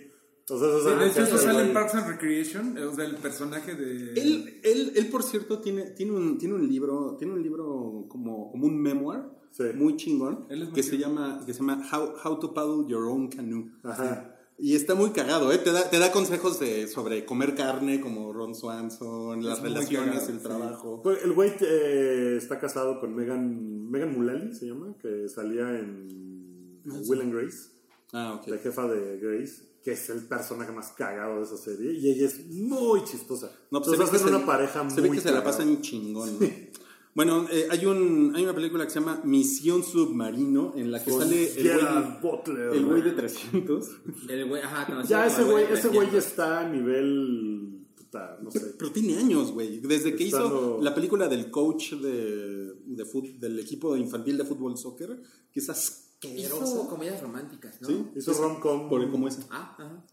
O 0.49 0.57
sea, 0.57 0.67
eso 0.67 0.77
es 0.77 0.83
Sí, 0.83 0.89
algo 0.89 1.01
de 1.03 1.09
hecho, 1.09 1.21
eso 1.23 1.37
sale 1.37 1.61
en. 1.67 1.73
Parks 1.73 1.95
and 1.95 2.07
Recreation, 2.07 2.77
eh, 2.77 2.85
o 2.85 2.95
sea, 2.95 3.05
el 3.05 3.15
personaje 3.17 3.75
de... 3.75 4.13
Él, 4.13 4.59
él, 4.63 4.91
él, 4.95 5.07
por 5.09 5.21
cierto, 5.23 5.59
tiene, 5.59 5.91
tiene, 5.91 6.13
un, 6.13 6.37
tiene 6.39 6.55
un 6.55 6.67
libro, 6.67 7.15
tiene 7.19 7.33
un 7.33 7.43
libro 7.43 8.05
como, 8.07 8.49
como 8.49 8.65
un 8.65 8.81
memoir 8.81 9.29
Sí. 9.51 9.63
muy 9.75 9.97
chingón 9.97 10.45
Él 10.49 10.61
es 10.61 10.67
muy 10.69 10.75
que 10.75 10.83
se 10.83 10.97
llama, 10.97 11.43
que 11.45 11.53
se 11.53 11.59
llama 11.59 11.83
How, 11.91 12.13
How 12.23 12.39
to 12.39 12.53
Paddle 12.53 12.85
Your 12.87 13.05
Own 13.07 13.27
Canoe. 13.29 13.71
Ajá. 13.83 14.27
Y 14.57 14.75
está 14.75 14.93
muy 14.93 15.09
cagado, 15.09 15.51
¿eh? 15.51 15.57
Te 15.57 15.71
da, 15.71 15.89
te 15.89 15.97
da 15.97 16.11
consejos 16.11 16.59
de, 16.59 16.87
sobre 16.87 17.25
comer 17.25 17.55
carne, 17.55 17.99
como 17.99 18.31
Ron 18.31 18.53
Swanson, 18.53 19.43
las 19.43 19.59
muy 19.59 19.69
relaciones, 19.69 20.13
cagado, 20.13 20.31
el 20.33 20.37
sí. 20.37 20.43
trabajo. 20.43 21.01
Pues, 21.01 21.23
El 21.23 21.33
güey 21.33 21.51
eh, 21.61 22.35
está 22.37 22.59
casado 22.59 22.99
con 22.99 23.15
Megan, 23.15 23.89
Megan 23.89 24.13
Mullally, 24.13 24.53
se 24.53 24.67
llama, 24.67 24.95
que 25.01 25.27
salía 25.29 25.67
en 25.79 26.79
Will 27.07 27.21
and 27.21 27.33
Grace, 27.33 27.69
Ah, 28.13 28.39
la 28.45 28.57
jefa 28.59 28.87
de 28.87 29.17
Grace, 29.19 29.63
que 29.83 29.93
es 29.93 30.09
el 30.11 30.27
personaje 30.27 30.71
más 30.71 30.89
cagado 30.91 31.37
de 31.37 31.43
esa 31.43 31.57
serie, 31.57 31.93
y 31.93 32.11
ella 32.11 32.27
es 32.27 32.45
muy 32.47 33.03
chistosa. 33.03 33.47
No, 33.71 33.79
pues 33.81 33.93
Entonces 33.93 33.97
se 33.97 34.03
ve 34.03 34.09
que 34.11 34.15
hacen 34.17 34.27
se- 34.29 34.35
una 34.35 34.45
pareja 34.45 34.89
Se 34.91 35.01
ve 35.01 35.07
muy 35.07 35.17
que 35.17 35.23
se 35.23 35.31
la 35.31 35.43
pasan 35.43 35.81
chingón. 35.81 36.37
¿no? 36.39 36.47
Bueno, 37.13 37.45
eh, 37.51 37.67
hay, 37.69 37.85
un, 37.85 38.31
hay 38.35 38.43
una 38.43 38.55
película 38.55 38.85
que 38.85 38.89
se 38.91 38.99
llama 39.01 39.19
Misión 39.25 39.83
Submarino, 39.83 40.73
en 40.77 40.91
la 40.91 41.03
que 41.03 41.11
Con 41.11 41.19
sale 41.21 41.51
el 41.59 41.77
güey, 41.79 42.21
Butler. 42.21 42.69
el 42.73 42.85
güey 42.85 43.01
de 43.01 43.11
300. 43.11 43.89
El 44.29 44.47
güey, 44.47 44.61
ajá, 44.61 44.85
conocido 44.85 45.09
Ya 45.19 45.25
ese 45.27 45.43
güey, 45.43 45.65
ese 45.65 45.87
güey 45.89 46.07
ya 46.07 46.11
300. 46.11 46.25
está 46.25 46.59
a 46.61 46.69
nivel, 46.69 47.85
puta, 47.97 48.39
no 48.41 48.49
sé. 48.49 48.75
Pero 48.79 48.91
tiene 48.91 49.17
años, 49.17 49.51
güey. 49.51 49.79
Desde 49.81 50.15
que 50.15 50.23
hizo 50.23 50.79
la 50.81 50.95
película 50.95 51.27
del 51.27 51.51
coach 51.51 51.93
de, 51.95 52.73
de 52.85 53.05
fut- 53.05 53.37
del 53.39 53.59
equipo 53.59 53.97
infantil 53.97 54.37
de 54.37 54.45
fútbol 54.45 54.77
soccer, 54.77 55.21
que 55.51 55.59
es 55.59 55.63
Hizo 55.65 55.71
asqueroso. 55.73 56.87
comedias 56.87 57.21
románticas, 57.21 57.81
¿no? 57.81 57.87
Sí, 57.89 58.05
Hizo 58.15 58.33
rom-com. 58.33 58.87
por 58.87 59.09
como 59.11 59.27
ese. 59.27 59.41
Ah, 59.49 59.75
ajá. 59.77 60.05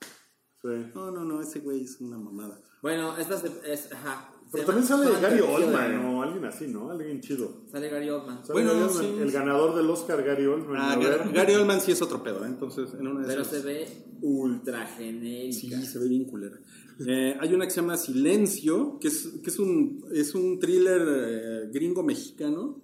Sí. 0.61 0.69
No, 0.97 1.13
no, 1.13 1.25
no, 1.25 1.41
ese 1.41 1.61
güey 1.61 1.85
es 1.85 2.01
una 2.01 2.19
mamada. 2.19 2.61
Bueno, 2.83 3.17
esta 3.17 3.37
es, 3.37 3.45
es 3.65 3.93
ajá. 3.93 4.33
Pero 4.51 4.65
también 4.65 4.87
sale 4.87 5.11
Gary. 5.21 5.41
Oldman 5.41 6.05
o 6.07 6.23
alguien 6.23 6.45
así, 6.45 6.67
¿no? 6.69 6.91
Alguien 6.91 7.21
chido. 7.21 7.63
Sale 7.71 7.89
Gary 7.91 8.09
Oldman. 8.11 8.39
Sale 8.45 8.53
Bueno, 8.53 8.71
Gary 8.73 8.83
Oldman, 8.85 9.03
sí. 9.17 9.23
el 9.23 9.31
ganador 9.31 9.77
del 9.77 9.91
Oscar, 9.91 10.23
Gary 10.25 10.47
Oldman. 10.47 10.77
Ah, 10.77 10.93
a 10.93 10.97
Gary, 10.97 11.07
ver. 11.25 11.33
Gary 11.35 11.55
Oldman 11.55 11.81
sí 11.81 11.93
es 11.93 12.01
otro 12.03 12.23
pedo, 12.23 12.45
¿eh? 12.45 12.49
entonces 12.49 12.95
en 12.99 13.07
una 13.07 13.21
de 13.21 13.27
Pero 13.27 13.43
esas- 13.43 13.61
se 13.61 13.67
ve 13.67 13.87
ultra 14.23 14.87
genérica. 14.87 15.81
Sí, 15.81 15.87
se 15.87 15.99
ve 15.99 16.09
bien 16.09 16.25
culera. 16.25 16.59
Eh, 17.07 17.37
hay 17.39 17.55
una 17.55 17.65
que 17.65 17.71
se 17.71 17.81
llama 17.81 17.97
Silencio, 17.97 18.99
que 19.01 19.09
es, 19.09 19.29
que 19.43 19.51
es, 19.51 19.59
un, 19.59 20.05
es 20.13 20.35
un 20.35 20.59
thriller 20.59 21.03
eh, 21.07 21.69
gringo 21.73 22.03
mexicano. 22.03 22.83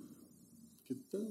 ¿Qué 0.87 0.95
tal? 1.11 1.27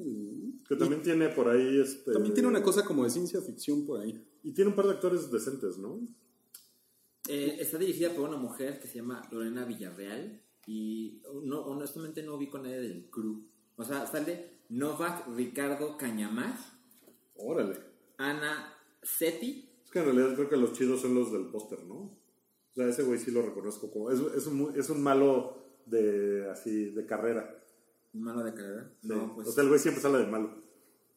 Que 0.68 0.76
también 0.76 1.02
tiene 1.04 1.30
por 1.30 1.48
ahí 1.48 1.80
este. 1.80 2.12
También 2.12 2.34
tiene 2.34 2.50
una 2.50 2.64
cosa 2.64 2.84
como 2.84 3.04
de 3.04 3.10
ciencia 3.12 3.40
ficción 3.42 3.86
por 3.86 4.02
ahí. 4.02 4.20
Y 4.44 4.52
tiene 4.54 4.72
un 4.72 4.76
par 4.76 4.86
de 4.88 4.92
actores 4.94 5.32
decentes, 5.32 5.78
¿no? 5.78 6.02
Eh, 7.28 7.58
está 7.60 7.78
dirigida 7.78 8.10
por 8.10 8.28
una 8.28 8.38
mujer 8.38 8.80
que 8.80 8.88
se 8.88 8.96
llama 8.96 9.22
Lorena 9.32 9.64
Villarreal 9.66 10.42
y 10.68 11.22
no, 11.44 11.62
honestamente 11.62 12.22
no 12.22 12.38
vi 12.38 12.50
con 12.50 12.64
nadie 12.64 12.82
del 12.82 13.10
crew. 13.10 13.46
O 13.78 13.84
sea, 13.84 14.06
sale 14.08 14.60
Novak 14.70 15.28
Ricardo 15.36 15.98
Cañamar, 15.98 16.54
Órale. 17.36 17.80
Ana 18.18 18.74
Seti, 19.02 19.70
Es 19.86 19.92
que 19.92 20.00
en 20.00 20.06
realidad 20.06 20.36
creo 20.36 20.50
que 20.50 20.58
los 20.58 20.74
chidos 20.74 21.02
son 21.02 21.16
los 21.16 21.32
del 21.32 21.48
póster, 21.48 21.84
¿no? 21.86 21.96
O 21.96 22.76
sea, 22.76 22.88
ese 22.88 23.04
güey 23.04 23.20
sí 23.20 23.32
lo 23.32 23.42
reconozco 23.42 23.92
como. 23.92 24.12
Es, 24.12 24.20
es, 24.36 24.48
un, 24.48 24.74
es 24.76 24.90
un 24.90 25.02
malo 25.02 25.58
de 25.86 26.50
así, 26.50 26.92
de 26.92 27.06
carrera. 27.06 27.64
malo 28.14 28.44
de 28.44 28.54
carrera. 28.54 28.92
Sí. 29.02 29.08
No, 29.08 29.34
pues. 29.36 29.48
O 29.48 29.52
sea, 29.52 29.64
el 29.64 29.70
güey 29.70 29.80
siempre 29.80 30.02
sale 30.02 30.20
de 30.20 30.28
malo. 30.28 30.63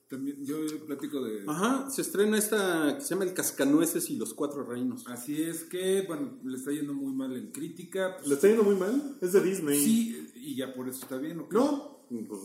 También 0.09 0.37
yo 0.45 0.57
platico 0.87 1.21
de... 1.25 1.43
Ajá, 1.49 1.91
se 1.91 2.03
estrena 2.03 2.39
esta 2.39 2.95
que 2.97 3.01
se 3.03 3.09
llama 3.11 3.25
El 3.25 3.35
Cascanueces 3.35 4.09
y 4.11 4.17
los 4.17 4.35
Cuatro 4.35 4.63
Reinos. 4.65 5.05
Así 5.09 5.43
es 5.43 5.65
que, 5.65 6.03
bueno, 6.07 6.39
le 6.45 6.57
está 6.57 6.71
yendo 6.71 6.95
muy 6.95 7.13
mal 7.13 7.37
en 7.37 7.51
crítica. 7.51 8.15
pues, 8.17 8.29
¿Le 8.29 8.35
está 8.37 8.47
yendo 8.49 8.63
muy 8.63 8.77
mal? 8.77 9.19
Es 9.21 9.33
de 9.33 9.43
Disney. 9.43 9.79
sí, 9.83 10.29
y 10.37 10.55
ya 10.57 10.73
por 10.75 10.89
eso 10.89 11.01
está 11.03 11.17
bien, 11.17 11.41
¿o 11.41 11.49
qué? 11.49 11.57
¿No? 11.57 11.97
Pues, 12.09 12.41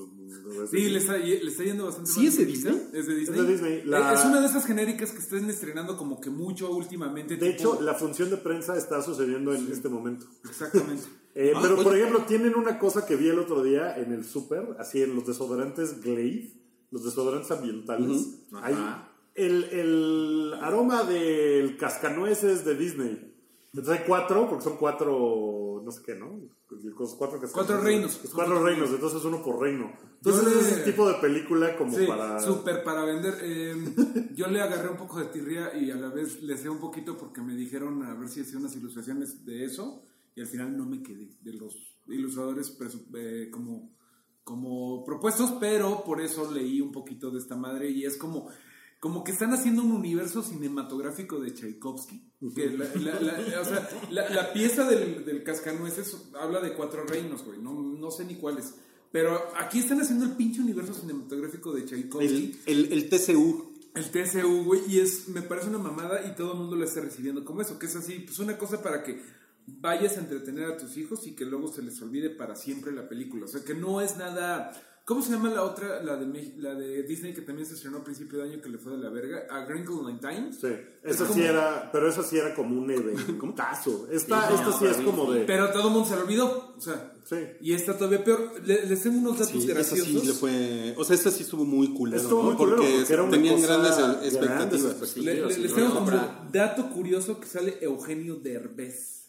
Sí, 0.71 0.89
le 0.89 0.97
está, 0.97 1.17
le 1.17 1.35
está 1.47 1.63
yendo 1.63 1.85
bastante 1.85 2.09
¿Sí 2.09 2.19
mal 2.21 2.27
es 2.29 2.37
de. 2.39 2.45
Disney? 2.45 2.81
Es 2.93 3.05
de 3.05 3.15
Disney. 3.15 3.39
Es 3.39 3.45
de 3.45 3.51
Disney. 3.53 3.81
La- 3.85 4.13
Es 4.15 4.25
una 4.25 4.41
de 4.41 4.47
esas 4.47 4.65
genéricas 4.65 5.11
que 5.11 5.19
están 5.19 5.47
estrenando 5.47 5.97
como 5.97 6.19
que 6.19 6.31
mucho 6.31 6.71
últimamente. 6.71 7.35
De 7.37 7.51
tipo- 7.53 7.73
hecho, 7.75 7.81
la 7.83 7.93
función 7.93 8.31
de 8.31 8.37
prensa 8.37 8.75
está 8.75 9.03
sucediendo 9.03 9.53
en 9.53 9.71
este 9.71 9.87
momento. 9.87 10.25
Exactamente. 10.49 11.03
Eh, 11.33 11.53
Ah, 11.55 11.59
pero, 11.61 11.75
oye. 11.75 11.83
por 11.85 11.95
ejemplo, 11.95 12.25
tienen 12.27 12.55
una 12.55 12.77
cosa 12.77 13.05
que 13.05 13.15
vi 13.15 13.29
el 13.29 13.39
otro 13.39 13.63
día 13.63 13.95
en 13.97 14.11
el 14.11 14.25
súper, 14.25 14.75
así 14.79 15.01
en 15.01 15.15
los 15.15 15.25
desodorantes 15.25 16.01
Glade, 16.01 16.51
los 16.91 17.03
desodorantes 17.03 17.49
ambientales. 17.51 18.43
Hay 18.61 18.75
el, 19.35 19.63
el 19.65 20.53
aroma 20.61 21.03
del 21.03 21.77
cascanueces 21.77 22.63
de 22.65 22.75
Disney. 22.75 23.27
Entonces 23.73 23.99
hay 24.01 24.05
cuatro, 24.05 24.49
porque 24.49 24.63
son 24.65 24.75
cuatro, 24.77 25.81
no 25.83 25.91
sé 25.91 26.01
qué, 26.05 26.15
¿no? 26.15 26.39
Los 26.69 27.15
Cuatro. 27.15 27.39
Cuatro 27.53 27.79
reinos. 27.81 28.19
Los 28.23 28.33
cuatro 28.33 28.63
reinos, 28.63 28.89
entonces 28.91 29.23
uno 29.25 29.41
por 29.43 29.59
reino. 29.61 29.91
Entonces 30.17 30.43
le- 30.45 30.59
es 30.61 30.71
ese 30.73 30.91
tipo 30.91 31.07
de 31.07 31.15
película 31.15 31.77
como 31.77 31.97
Sí, 31.97 32.05
para... 32.05 32.39
súper 32.39 32.83
para 32.83 33.03
vender. 33.05 33.35
Eh, 33.41 33.75
yo 34.35 34.47
le 34.47 34.61
agarré 34.61 34.89
un 34.89 34.97
poco 34.97 35.19
de 35.19 35.25
tirria 35.27 35.73
y 35.77 35.89
a 35.91 35.95
la 35.95 36.09
vez 36.09 36.41
le 36.43 36.57
sé 36.57 36.69
un 36.69 36.79
poquito 36.79 37.17
porque 37.17 37.41
me 37.41 37.55
dijeron 37.55 38.03
a 38.03 38.13
ver 38.13 38.27
si 38.29 38.41
hacía 38.41 38.57
unas 38.59 38.75
ilustraciones 38.75 39.45
de 39.45 39.65
eso 39.65 40.03
y 40.35 40.41
al 40.41 40.47
final 40.47 40.77
no 40.77 40.85
me 40.85 41.01
quedé 41.01 41.29
de 41.41 41.53
los 41.53 41.97
ilustradores 42.07 42.77
eh, 43.15 43.49
como, 43.51 43.93
como 44.43 45.03
propuestos, 45.05 45.51
pero 45.59 46.03
por 46.03 46.21
eso 46.21 46.51
leí 46.51 46.81
un 46.81 46.91
poquito 46.91 47.29
de 47.31 47.39
esta 47.39 47.55
madre 47.55 47.89
y 47.89 48.05
es 48.05 48.17
como... 48.17 48.49
Como 48.99 49.23
que 49.23 49.31
están 49.31 49.51
haciendo 49.51 49.81
un 49.81 49.93
universo 49.93 50.43
cinematográfico 50.43 51.39
de 51.39 51.51
Tchaikovsky. 51.55 52.21
Que 52.53 52.69
la, 52.69 52.85
la- 53.01 53.19
la- 53.19 53.59
o 53.61 53.65
sea, 53.65 53.89
la- 54.11 54.29
la 54.29 54.53
pieza 54.53 54.87
del, 54.87 55.25
del 55.25 55.43
Cascanueces 55.43 56.15
habla 56.39 56.61
de 56.61 56.75
cuatro 56.75 57.03
reinos, 57.05 57.43
güey. 57.43 57.57
No, 57.59 57.73
no 57.73 58.11
sé 58.11 58.25
ni 58.25 58.35
cuáles. 58.35 58.75
Pero 59.11 59.41
aquí 59.57 59.79
están 59.79 60.01
haciendo 60.01 60.25
el 60.25 60.33
pinche 60.33 60.61
universo 60.61 60.93
cinematográfico 60.93 61.73
de 61.73 61.83
Tchaikovsky. 61.85 62.59
El, 62.67 62.85
el, 62.85 62.93
el 62.93 63.09
TCU. 63.09 63.73
El 63.95 64.11
TCU, 64.11 64.65
güey, 64.65 64.81
y 64.87 64.99
es, 64.99 65.27
me 65.29 65.41
parece 65.41 65.69
una 65.69 65.79
mamada 65.79 66.23
y 66.31 66.35
todo 66.35 66.51
el 66.53 66.59
mundo 66.59 66.75
lo 66.75 66.85
está 66.85 67.01
recibiendo 67.01 67.43
como 67.43 67.61
eso, 67.63 67.79
que 67.79 67.87
es 67.87 67.95
así, 67.95 68.19
pues 68.19 68.37
una 68.37 68.55
cosa 68.59 68.83
para 68.83 69.01
que 69.03 69.19
vayas 69.79 70.17
a 70.17 70.21
entretener 70.21 70.65
a 70.65 70.77
tus 70.77 70.97
hijos 70.97 71.25
y 71.27 71.35
que 71.35 71.45
luego 71.45 71.71
se 71.71 71.81
les 71.81 72.01
olvide 72.01 72.29
para 72.29 72.55
siempre 72.55 72.91
la 72.91 73.07
película. 73.07 73.45
O 73.45 73.47
sea, 73.47 73.63
que 73.63 73.73
no 73.73 74.01
es 74.01 74.17
nada... 74.17 74.71
¿Cómo 75.03 75.23
se 75.23 75.31
llama 75.31 75.49
la 75.49 75.63
otra, 75.63 76.01
la 76.03 76.15
de, 76.15 76.53
la 76.57 76.75
de 76.75 77.01
Disney 77.03 77.33
que 77.33 77.41
también 77.41 77.67
se 77.67 77.73
estrenó 77.73 77.97
a 77.97 78.03
principio 78.03 78.37
de 78.37 78.51
año 78.51 78.61
que 78.61 78.69
le 78.69 78.77
fue 78.77 78.91
de 78.93 78.99
la 78.99 79.09
verga? 79.09 79.47
A 79.49 79.65
Wrinkle 79.65 80.09
in 80.11 80.19
Time. 80.19 80.53
Sí, 80.53 80.67
sí 81.33 81.41
era, 81.41 81.89
pero 81.91 82.07
eso 82.07 82.21
sí 82.21 82.37
era 82.37 82.53
como 82.53 82.79
un 82.79 82.91
eventazo. 82.91 84.07
Esta, 84.11 84.47
Sí, 84.47 84.53
esta 84.53 84.65
no, 84.67 84.79
sí 84.79 84.85
es 84.85 84.97
pero 84.97 85.05
como 85.11 85.31
de... 85.33 85.41
Pero 85.45 85.71
todo 85.71 85.87
el 85.87 85.93
mundo 85.93 86.07
se 86.07 86.15
lo 86.15 86.21
olvidó. 86.21 86.75
O 86.77 86.79
sea, 86.79 87.13
Sí. 87.27 87.35
y 87.61 87.73
está 87.73 87.97
todavía 87.97 88.23
peor. 88.23 88.53
Le- 88.63 88.85
les 88.85 89.01
tengo 89.01 89.17
unos 89.17 89.39
datos 89.39 89.51
Sí, 89.53 89.63
esa 89.63 89.73
graciosos. 89.73 90.21
sí 90.21 90.27
le 90.27 90.33
fue. 90.33 90.93
O 90.97 91.03
sea, 91.03 91.15
esta 91.15 91.31
sí 91.31 91.43
estuvo 91.43 91.65
muy 91.65 91.93
culero. 91.93 92.21
Estuvo 92.21 92.43
¿no? 92.43 92.49
muy 92.49 92.57
culero 92.57 92.77
porque, 92.77 92.93
porque 92.99 93.13
era 93.13 93.23
una 93.23 93.31
tenían 93.31 93.55
cosa- 93.55 93.67
grandes 93.67 93.97
grandes 93.97 94.33
expectativas. 94.33 94.91
expectativas. 95.01 95.25
Le- 95.25 95.47
le- 95.47 95.53
sí, 95.55 95.61
les 95.61 95.73
tengo 95.73 95.93
como 95.95 96.11
dato 96.53 96.89
curioso 96.91 97.39
que 97.39 97.47
sale 97.47 97.77
Eugenio 97.81 98.35
Derbez 98.35 99.20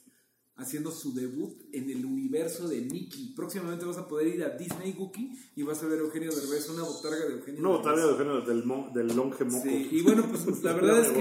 haciendo 0.63 0.91
su 0.91 1.13
debut 1.13 1.53
en 1.73 1.91
el 1.91 2.05
universo 2.07 2.69
de 2.69 2.81
Mickey. 2.81 3.33
Próximamente 3.37 3.85
vas 3.85 3.99
a 3.99 4.09
poder 4.09 4.29
ir 4.29 4.43
a 4.45 4.51
Disney 4.57 4.93
Gookie 4.93 5.33
y 5.57 5.63
vas 5.63 5.83
a 5.83 5.87
ver 5.87 5.99
a 5.99 6.03
Eugenio 6.03 6.31
Derbez, 6.35 6.69
una 6.71 6.83
botarga 6.85 7.27
de 7.27 7.35
Eugenio 7.35 7.61
Una 7.61 7.69
botarga 7.71 8.07
de 8.07 8.15
género 8.15 8.41
del, 8.43 8.65
mon- 8.65 8.93
del 8.93 9.09
longe 9.15 9.45
moco. 9.45 9.63
Sí, 9.65 9.89
y 9.91 10.03
bueno, 10.03 10.25
pues 10.31 10.63
la 10.63 10.73
verdad 10.75 11.01
es 11.01 11.09
de 11.13 11.15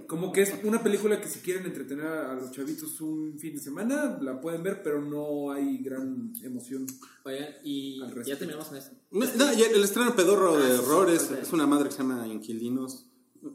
que 0.00 0.06
como 0.06 0.32
que 0.32 0.42
es 0.42 0.52
una 0.64 0.82
película 0.82 1.20
que 1.20 1.28
si 1.28 1.38
quieren 1.40 1.64
entretener 1.64 2.06
a 2.06 2.34
los 2.34 2.50
chavitos 2.50 3.00
un 3.00 3.38
fin 3.38 3.54
de 3.54 3.60
semana, 3.60 4.18
la 4.20 4.40
pueden 4.40 4.62
ver, 4.62 4.82
pero 4.82 5.00
no 5.00 5.52
hay 5.52 5.78
gran 5.78 6.32
emoción. 6.42 6.86
Oigan, 7.24 7.48
y 7.64 8.00
Al 8.02 8.24
ya 8.24 8.36
terminamos 8.36 8.68
con 8.68 8.76
esto. 8.78 8.96
No, 9.12 9.24
no, 9.36 9.50
el 9.50 9.84
estreno 9.84 10.14
pedorro 10.14 10.56
de 10.58 10.64
Ah, 10.64 10.76
sí, 10.76 10.82
error 10.84 11.10
es, 11.10 11.52
una 11.52 11.66
madre 11.66 11.86
que 11.88 11.92
se 11.92 11.98
llama 12.02 12.26
Inquilinos. 12.26 13.06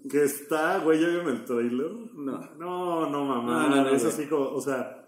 Que 0.09 0.23
está, 0.23 0.79
güey, 0.83 0.99
¿ya 0.99 1.07
vieron 1.07 1.29
el 1.29 1.45
trailer? 1.45 1.91
No. 2.15 2.39
No, 2.57 3.09
no, 3.09 3.25
mamá. 3.25 3.67
No, 3.69 3.75
no, 3.75 3.83
no, 3.83 3.89
es 3.89 4.03
así 4.03 4.25
como, 4.25 4.49
o 4.49 4.59
sea, 4.61 5.04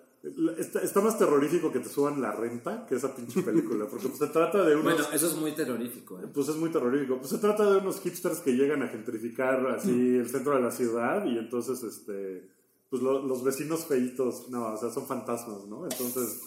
está, 0.57 0.81
está 0.81 1.01
más 1.01 1.17
terrorífico 1.17 1.71
que 1.71 1.79
te 1.79 1.89
suban 1.89 2.21
la 2.21 2.31
renta 2.31 2.85
que 2.87 2.95
esa 2.95 3.15
pinche 3.15 3.41
película. 3.43 3.85
Porque 3.87 4.07
pues, 4.07 4.19
se 4.19 4.27
trata 4.27 4.63
de 4.63 4.75
unos. 4.75 4.83
Bueno, 4.95 5.07
eso 5.13 5.27
es 5.27 5.35
muy 5.35 5.51
terrorífico, 5.53 6.19
¿eh? 6.19 6.27
Pues 6.33 6.47
es 6.49 6.55
muy 6.55 6.69
terrorífico. 6.71 7.17
Pues 7.17 7.29
se 7.29 7.37
trata 7.37 7.69
de 7.71 7.77
unos 7.77 7.99
hipsters 8.01 8.39
que 8.39 8.53
llegan 8.53 8.81
a 8.83 8.87
gentrificar 8.87 9.65
así 9.67 10.17
el 10.17 10.29
centro 10.29 10.55
de 10.55 10.61
la 10.61 10.71
ciudad 10.71 11.25
y 11.25 11.37
entonces, 11.37 11.83
este, 11.83 12.49
pues 12.89 13.01
lo- 13.01 13.25
los 13.25 13.43
vecinos 13.43 13.85
feitos, 13.85 14.49
no, 14.49 14.73
o 14.73 14.77
sea, 14.77 14.89
son 14.89 15.05
fantasmas, 15.07 15.65
¿no? 15.67 15.83
Entonces, 15.83 16.41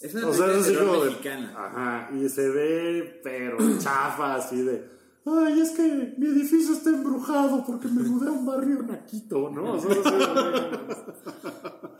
Es 0.00 0.14
una 0.14 0.28
o 0.28 0.32
sea, 0.34 0.46
película 0.46 0.66
terror 0.68 0.86
como 0.88 1.04
de- 1.04 1.10
mexicana. 1.10 1.54
Ajá, 1.56 2.10
y 2.16 2.28
se 2.28 2.48
ve, 2.48 3.20
pero 3.24 3.56
chafa, 3.78 4.36
así 4.36 4.62
de. 4.62 4.97
Ay, 5.30 5.60
es 5.60 5.70
que 5.70 6.14
mi 6.16 6.26
edificio 6.26 6.72
está 6.74 6.90
embrujado 6.90 7.64
porque 7.66 7.88
me 7.88 8.02
mudé 8.02 8.28
a 8.28 8.32
un 8.32 8.46
barrio 8.46 8.82
naquito, 8.82 9.50
¿no? 9.50 9.74
O 9.74 9.80
sea, 9.80 9.94
sí, 9.94 10.00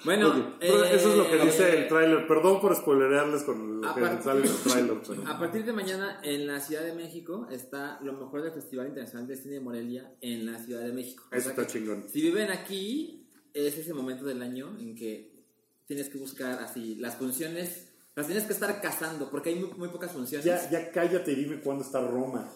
Bueno, 0.04 0.56
eh, 0.60 0.72
eso 0.92 1.10
es 1.10 1.16
lo 1.16 1.28
que 1.28 1.36
dice 1.44 1.78
el 1.78 1.88
tráiler. 1.88 2.26
Perdón 2.26 2.60
por 2.60 2.74
spoilerearles 2.74 3.42
con 3.42 3.80
lo 3.80 3.94
que 3.94 4.00
sale 4.22 4.40
en 4.40 4.46
el 4.46 4.56
tráiler, 4.56 4.96
pero... 5.06 5.28
A 5.28 5.38
partir 5.38 5.64
de 5.64 5.72
mañana 5.72 6.20
en 6.22 6.46
la 6.46 6.60
Ciudad 6.60 6.82
de 6.84 6.94
México 6.94 7.48
está 7.50 8.00
lo 8.02 8.14
mejor 8.14 8.42
del 8.42 8.52
Festival 8.52 8.86
Internacional 8.88 9.26
de 9.26 9.36
Cine 9.36 9.54
de 9.54 9.60
Morelia 9.60 10.14
en 10.20 10.46
la 10.50 10.58
Ciudad 10.58 10.82
de 10.82 10.92
México. 10.92 11.24
O 11.30 11.34
Eso 11.34 11.50
sea 11.50 11.62
está 11.62 11.66
chingón. 11.66 12.04
Si 12.08 12.22
viven 12.22 12.50
aquí, 12.50 13.28
es 13.52 13.76
ese 13.76 13.92
momento 13.92 14.24
del 14.24 14.42
año 14.42 14.76
en 14.78 14.94
que 14.94 15.38
tienes 15.86 16.08
que 16.08 16.18
buscar 16.18 16.62
así 16.62 16.94
las 16.96 17.16
funciones, 17.16 17.88
las 18.14 18.26
tienes 18.26 18.44
que 18.44 18.52
estar 18.52 18.80
cazando 18.80 19.30
porque 19.30 19.50
hay 19.50 19.56
muy, 19.56 19.70
muy 19.76 19.88
pocas 19.88 20.12
funciones. 20.12 20.44
Ya, 20.44 20.70
ya 20.70 20.90
cállate 20.92 21.32
y 21.32 21.36
dime 21.36 21.60
cuándo 21.60 21.84
está 21.84 22.00
Roma. 22.00 22.48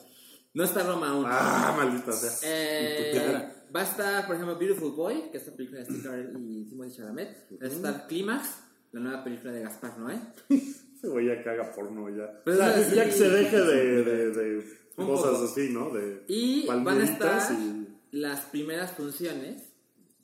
No 0.55 0.64
está 0.64 0.82
Roma 0.82 1.11
aún. 1.11 1.24
Ah, 1.26 1.74
maldita 1.76 2.12
sea. 2.12 2.30
Eh. 2.42 3.48
Va 3.74 3.80
a 3.80 3.84
estar, 3.84 4.26
por 4.26 4.34
ejemplo, 4.36 4.59
Beautiful 4.59 4.92
Boy, 4.92 5.30
que 5.30 5.38
es 5.38 5.46
la 5.46 5.55
película 5.55 5.80
de 5.80 5.86
Steve 5.86 6.03
Carell 6.03 6.36
y 6.38 6.64
Timothy 6.68 6.96
Chalamet. 6.96 7.46
Va 7.62 7.66
a 7.66 7.68
estar 7.68 8.07
Clímax, 8.07 8.48
la 8.92 9.00
nueva 9.00 9.24
película 9.24 9.53
de 9.53 9.62
Gaspar 9.62 9.98
Noé. 9.98 10.20
Ese 10.50 11.09
güey 11.09 11.26
ya 11.26 11.42
caga 11.42 11.72
porno 11.72 12.09
ya. 12.11 12.42
Pues 12.44 12.59
ya, 12.59 12.82
sí. 12.84 12.94
ya 12.94 13.05
que 13.07 13.12
se 13.12 13.28
deje 13.30 13.61
de, 13.61 14.05
de, 14.05 14.30
de 14.30 14.64
cosas 14.94 15.32
poco. 15.32 15.44
así, 15.46 15.68
¿no? 15.70 15.90
De 15.90 16.24
Y 16.28 16.66
van 16.66 16.86
a 16.86 17.03
estar 17.05 17.53
y- 17.53 17.88
las 18.12 18.40
primeras 18.42 18.92
funciones 18.92 19.62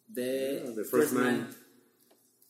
de, 0.06 0.64
Ah, 0.66 0.70
de 0.70 0.84
First 0.84 1.12
Man. 1.14 1.48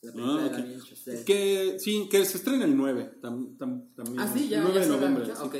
La 0.01 0.11
película 0.11 0.35
Ah, 0.37 0.43
de 0.43 0.47
ok. 0.49 0.51
Damien 0.57 0.81
Chazelle. 0.81 1.23
Que, 1.23 1.77
sí, 1.79 2.07
que 2.11 2.25
se 2.25 2.37
estrena 2.37 2.65
el 2.65 2.75
9. 2.75 3.13
tam- 3.21 3.57
tam- 3.57 3.95
también. 3.95 4.19
Ah, 4.19 4.29
sí, 4.33 4.49
ya, 4.49 4.61
9 4.61 4.75
ya 4.75 4.81
de 4.81 4.87
noviembre. 4.89 5.25
la- 5.27 5.35
sí, 5.35 5.41
ok. 5.43 5.55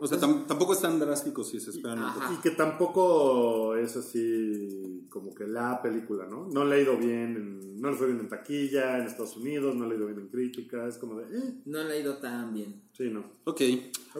O 0.00 0.06
sea, 0.08 0.18
tam- 0.18 0.44
tampoco 0.46 0.72
es 0.72 0.80
tan 0.80 0.98
drástico 0.98 1.44
si 1.44 1.60
se 1.60 1.70
esperan 1.70 1.98
un 1.98 2.04
Ajá. 2.04 2.20
poco. 2.20 2.34
Y 2.34 2.42
que 2.42 2.50
tampoco 2.50 3.76
es 3.76 3.96
así 3.96 5.06
como 5.08 5.32
que 5.34 5.46
la 5.46 5.80
película, 5.80 6.26
¿no? 6.26 6.48
No 6.48 6.64
le 6.64 6.76
ha 6.76 6.80
ido 6.80 6.96
bien, 6.96 7.36
en- 7.36 7.80
no 7.80 7.90
le 7.90 7.96
fue 7.96 8.08
bien 8.08 8.18
en 8.20 8.28
taquilla 8.28 8.98
en 8.98 9.04
Estados 9.06 9.36
Unidos, 9.36 9.76
no 9.76 9.86
le 9.86 9.94
ha 9.94 9.98
ido 9.98 10.06
bien 10.06 10.18
en 10.18 10.28
crítica, 10.28 10.88
es 10.88 10.98
como 10.98 11.18
de, 11.20 11.24
eh, 11.38 11.54
No 11.66 11.84
le 11.84 11.92
ha 11.94 12.00
ido 12.00 12.16
tan 12.16 12.52
bien. 12.52 12.82
sí, 12.92 13.08
no. 13.08 13.24
Ok. 13.44 13.60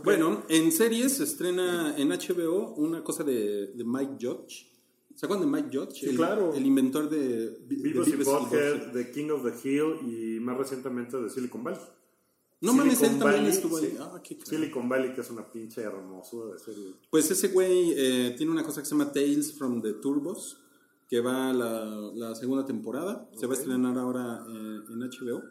Bueno, 0.04 0.44
en 0.48 0.70
series 0.70 1.12
se 1.16 1.24
estrena 1.24 1.96
en 1.96 2.10
HBO 2.12 2.74
una 2.76 3.02
cosa 3.02 3.24
de, 3.24 3.68
de 3.74 3.84
Mike 3.84 4.16
Judge. 4.20 4.68
¿Se 5.14 5.26
acuerdan 5.26 5.50
de 5.50 5.60
Mike 5.62 5.76
Judge? 5.76 6.00
Sí, 6.00 6.06
el, 6.10 6.16
claro. 6.16 6.54
El 6.54 6.64
inventor 6.64 7.10
de, 7.10 7.50
de 7.50 7.76
Beavis 7.76 8.08
y 8.08 8.16
Butthead. 8.16 8.92
The 8.92 9.10
King 9.10 9.30
of 9.30 9.42
the 9.44 9.68
Hill 9.68 9.96
y 10.08 10.40
más 10.40 10.56
recientemente 10.56 11.20
de 11.20 11.28
Silicon 11.28 11.62
Valley. 11.64 11.80
No 12.62 12.72
mames, 12.74 13.02
él 13.02 13.18
también 13.18 13.42
Valley, 13.42 13.48
estuvo 13.50 13.76
ahí. 13.76 13.86
sí. 13.90 13.96
Ah, 14.00 14.20
qué. 14.22 14.38
Silicon 14.44 14.88
Valley, 14.88 15.12
que 15.14 15.20
es 15.20 15.30
una 15.30 15.50
pinche 15.50 15.82
hermosura 15.82 16.52
de 16.54 16.58
serie. 16.58 16.94
Pues 17.10 17.30
ese 17.30 17.48
güey 17.48 17.92
eh, 17.96 18.34
tiene 18.36 18.52
una 18.52 18.62
cosa 18.64 18.80
que 18.80 18.86
se 18.86 18.92
llama 18.96 19.12
Tales 19.12 19.52
from 19.52 19.82
the 19.82 19.94
Turbos, 19.94 20.58
que 21.08 21.20
va 21.20 21.50
a 21.50 21.52
la, 21.52 21.84
la 22.14 22.34
segunda 22.34 22.64
temporada. 22.64 23.28
Se 23.36 23.46
va 23.46 23.54
a 23.54 23.56
estrenar 23.56 23.98
ahora 23.98 24.44
eh, 24.48 24.80
en 24.90 25.00
HBO. 25.00 25.42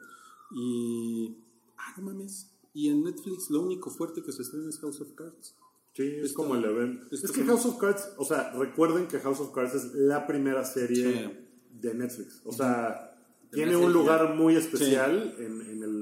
Y. 0.56 1.36
Ah, 1.78 1.94
no 1.98 2.04
mames. 2.04 2.50
Y 2.74 2.90
en 2.90 3.04
Netflix 3.04 3.50
lo 3.50 3.62
único 3.62 3.90
fuerte 3.90 4.22
que 4.24 4.32
se 4.32 4.42
estrena 4.44 4.70
es 4.70 4.80
House 4.80 5.02
of 5.02 5.12
Cards. 5.14 5.56
Sí, 5.94 6.04
es 6.24 6.32
como 6.32 6.56
el 6.56 6.64
evento. 6.64 7.06
Es 7.12 7.30
que 7.32 7.44
House 7.44 7.66
of 7.66 7.78
Cards, 7.78 8.12
o 8.18 8.24
sea, 8.24 8.54
recuerden 8.54 9.08
que 9.08 9.20
House 9.20 9.42
of 9.42 9.52
Cards 9.52 9.76
es 9.76 9.94
la 9.94 10.26
primera 10.26 10.64
serie 10.64 11.12
Sí. 11.12 11.80
de 11.82 11.94
Netflix. 11.94 12.42
O 12.46 12.54
sea, 12.54 13.10
tiene 13.52 13.76
un 13.76 13.92
lugar 13.92 14.36
muy 14.36 14.56
especial 14.56 15.36
en, 15.38 15.62
en 15.70 15.84
el... 15.84 16.01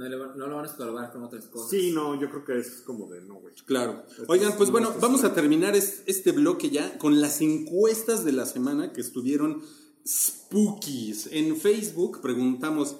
No, 0.00 0.08
le 0.08 0.16
va- 0.16 0.34
no 0.34 0.46
lo 0.46 0.56
van 0.56 0.64
a 0.64 0.68
estorbar 0.68 1.12
con 1.12 1.22
otras 1.24 1.44
cosas. 1.46 1.68
Sí, 1.70 1.92
no, 1.92 2.18
yo 2.18 2.30
creo 2.30 2.44
que 2.44 2.58
es 2.58 2.82
como 2.86 3.06
de 3.08 3.20
no, 3.20 3.34
güey. 3.34 3.54
Claro. 3.66 4.04
Esto 4.08 4.24
Oigan, 4.28 4.50
es 4.50 4.56
pues 4.56 4.70
bueno, 4.70 4.94
vamos 5.00 5.24
a 5.24 5.34
terminar 5.34 5.76
es- 5.76 6.02
este 6.06 6.32
bloque 6.32 6.70
ya 6.70 6.96
con 6.98 7.20
las 7.20 7.40
encuestas 7.42 8.24
de 8.24 8.32
la 8.32 8.46
semana 8.46 8.92
que 8.92 9.00
estuvieron 9.02 9.62
spookies. 10.06 11.28
En 11.32 11.56
Facebook 11.56 12.20
preguntamos, 12.22 12.96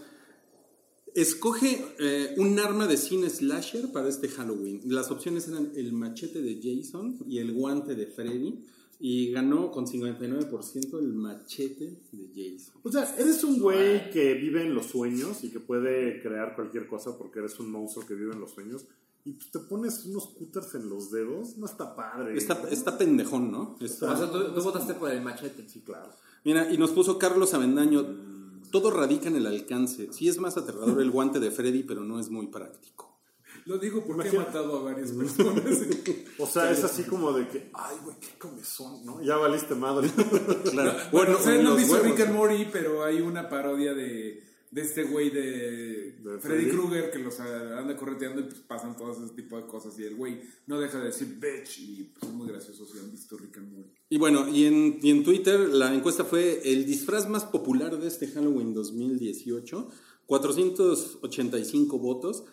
escoge 1.15 1.85
eh, 1.99 2.35
un 2.37 2.59
arma 2.59 2.87
de 2.87 2.97
cine 2.97 3.31
slasher 3.31 3.91
para 3.93 4.09
este 4.09 4.29
Halloween. 4.29 4.83
Las 4.85 5.11
opciones 5.11 5.49
eran 5.49 5.73
el 5.75 5.93
machete 5.93 6.41
de 6.43 6.61
Jason 6.63 7.19
y 7.27 7.39
el 7.39 7.53
guante 7.53 7.95
de 7.95 8.07
Freddy. 8.07 8.63
Y 9.03 9.33
ganó 9.33 9.71
con 9.71 9.87
59% 9.87 10.99
el 10.99 11.15
machete 11.15 12.03
de 12.13 12.29
Jason. 12.35 12.75
O 12.83 12.93
sea, 12.93 13.15
eres 13.19 13.43
un 13.45 13.59
güey 13.59 14.11
que 14.11 14.35
vive 14.35 14.63
en 14.67 14.75
los 14.75 14.87
sueños 14.87 15.43
y 15.43 15.49
que 15.51 15.59
puede 15.59 16.21
crear 16.21 16.55
cualquier 16.55 16.87
cosa 16.87 17.17
porque 17.17 17.39
eres 17.39 17.59
un 17.61 17.71
monstruo 17.71 18.07
que 18.07 18.15
vive 18.15 18.35
en 18.35 18.41
los 18.41 18.51
sueños. 18.51 18.85
Y 19.25 19.33
te 19.33 19.59
pones 19.59 20.05
unos 20.07 20.29
cutters 20.29 20.75
en 20.75 20.89
los 20.91 21.11
dedos, 21.11 21.57
no 21.57 21.67
está 21.67 21.95
padre. 21.97 22.37
Está, 22.37 22.69
está 22.71 22.97
pendejón, 22.99 23.51
¿no? 23.51 23.77
Está- 23.81 24.13
O 24.13 24.17
sea, 24.17 24.31
tú, 24.31 24.53
tú 24.55 24.63
votaste 24.63 24.95
por 24.95 25.11
el 25.11 25.23
machete. 25.23 25.67
Sí, 25.69 25.81
claro. 25.81 26.11
Mira, 26.45 26.71
y 26.73 26.77
nos 26.79 26.91
puso 26.91 27.19
Carlos 27.19 27.53
Avendaño. 27.55 28.05
Todo 28.71 28.91
radica 28.91 29.29
en 29.29 29.37
el 29.37 29.47
alcance. 29.47 30.13
Sí 30.13 30.29
es 30.29 30.39
más 30.39 30.57
aterrador 30.57 31.01
el 31.01 31.11
guante 31.11 31.41
de 31.41 31.51
Freddy, 31.51 31.83
pero 31.83 32.05
no 32.05 32.21
es 32.21 32.31
muy 32.31 32.47
práctico. 32.49 33.10
Lo 33.67 33.79
digo 33.79 34.05
porque 34.05 34.29
he 34.29 34.33
matado 34.33 34.79
a 34.79 34.83
varias 34.83 35.13
personas. 35.13 35.65
O 36.39 36.47
sea, 36.47 36.71
es 36.71 36.83
así 36.85 37.05
como 37.05 37.33
de 37.33 37.49
que, 37.49 37.71
ay, 37.73 37.97
güey, 38.05 38.17
qué 38.21 38.39
comezón, 38.39 39.05
¿no? 39.05 39.23
Ya 39.23 39.37
valiste 39.37 39.75
madre. 39.75 40.11
Claro. 40.71 40.99
Bueno, 41.11 41.37
ustedes 41.37 41.63
no 41.63 41.71
han 41.71 41.77
los 41.77 41.77
visto 41.79 41.95
huevos. 41.95 42.11
Rick 42.11 42.21
and 42.21 42.35
Morty, 42.35 42.67
pero 42.73 43.05
hay 43.05 43.21
una 43.21 43.49
parodia 43.49 43.95
de, 43.95 44.43
de 44.71 44.83
este 44.83 45.05
güey 45.05 45.31
de, 45.31 46.13
¿De 46.23 46.39
Freddy 46.39 46.65
Freddy? 46.65 46.71
Krueger 46.71 47.11
que 47.11 47.19
los 47.19 47.41
ah, 47.41 47.79
anda 47.79 47.97
correteando 47.97 48.41
y 48.41 48.45
pues 48.45 48.61
pasan 48.61 48.97
todo 48.97 49.13
ese 49.13 49.35
tipo 49.35 49.57
de 49.57 49.67
cosas. 49.67 49.99
Y 49.99 50.05
el 50.05 50.15
güey 50.15 50.41
no 50.67 50.79
deja 50.79 50.99
de 50.99 51.07
decir 51.07 51.39
bitch 51.41 51.81
y 51.81 52.13
pues 52.15 52.31
es 52.31 52.37
muy 52.37 52.47
gracioso 52.49 52.87
si 52.87 52.99
han 52.99 53.11
visto 53.11 53.37
Rick 53.37 53.59
and 53.59 53.73
Morty. 53.73 53.91
Y 54.09 54.19
bueno, 54.19 54.49
y 54.49 54.67
en, 54.67 54.99
y 55.03 55.11
en 55.11 55.25
Twitter 55.25 55.61
la 55.61 55.93
encuesta 55.93 56.25
fue 56.25 56.61
el 56.65 56.87
disfraz 56.87 57.29
más 57.29 57.45
popular 57.45 57.99
de 57.99 58.07
este 58.07 58.29
Halloween 58.29 58.75
2018. 58.75 59.89
485 60.27 61.99
votos. 61.99 62.45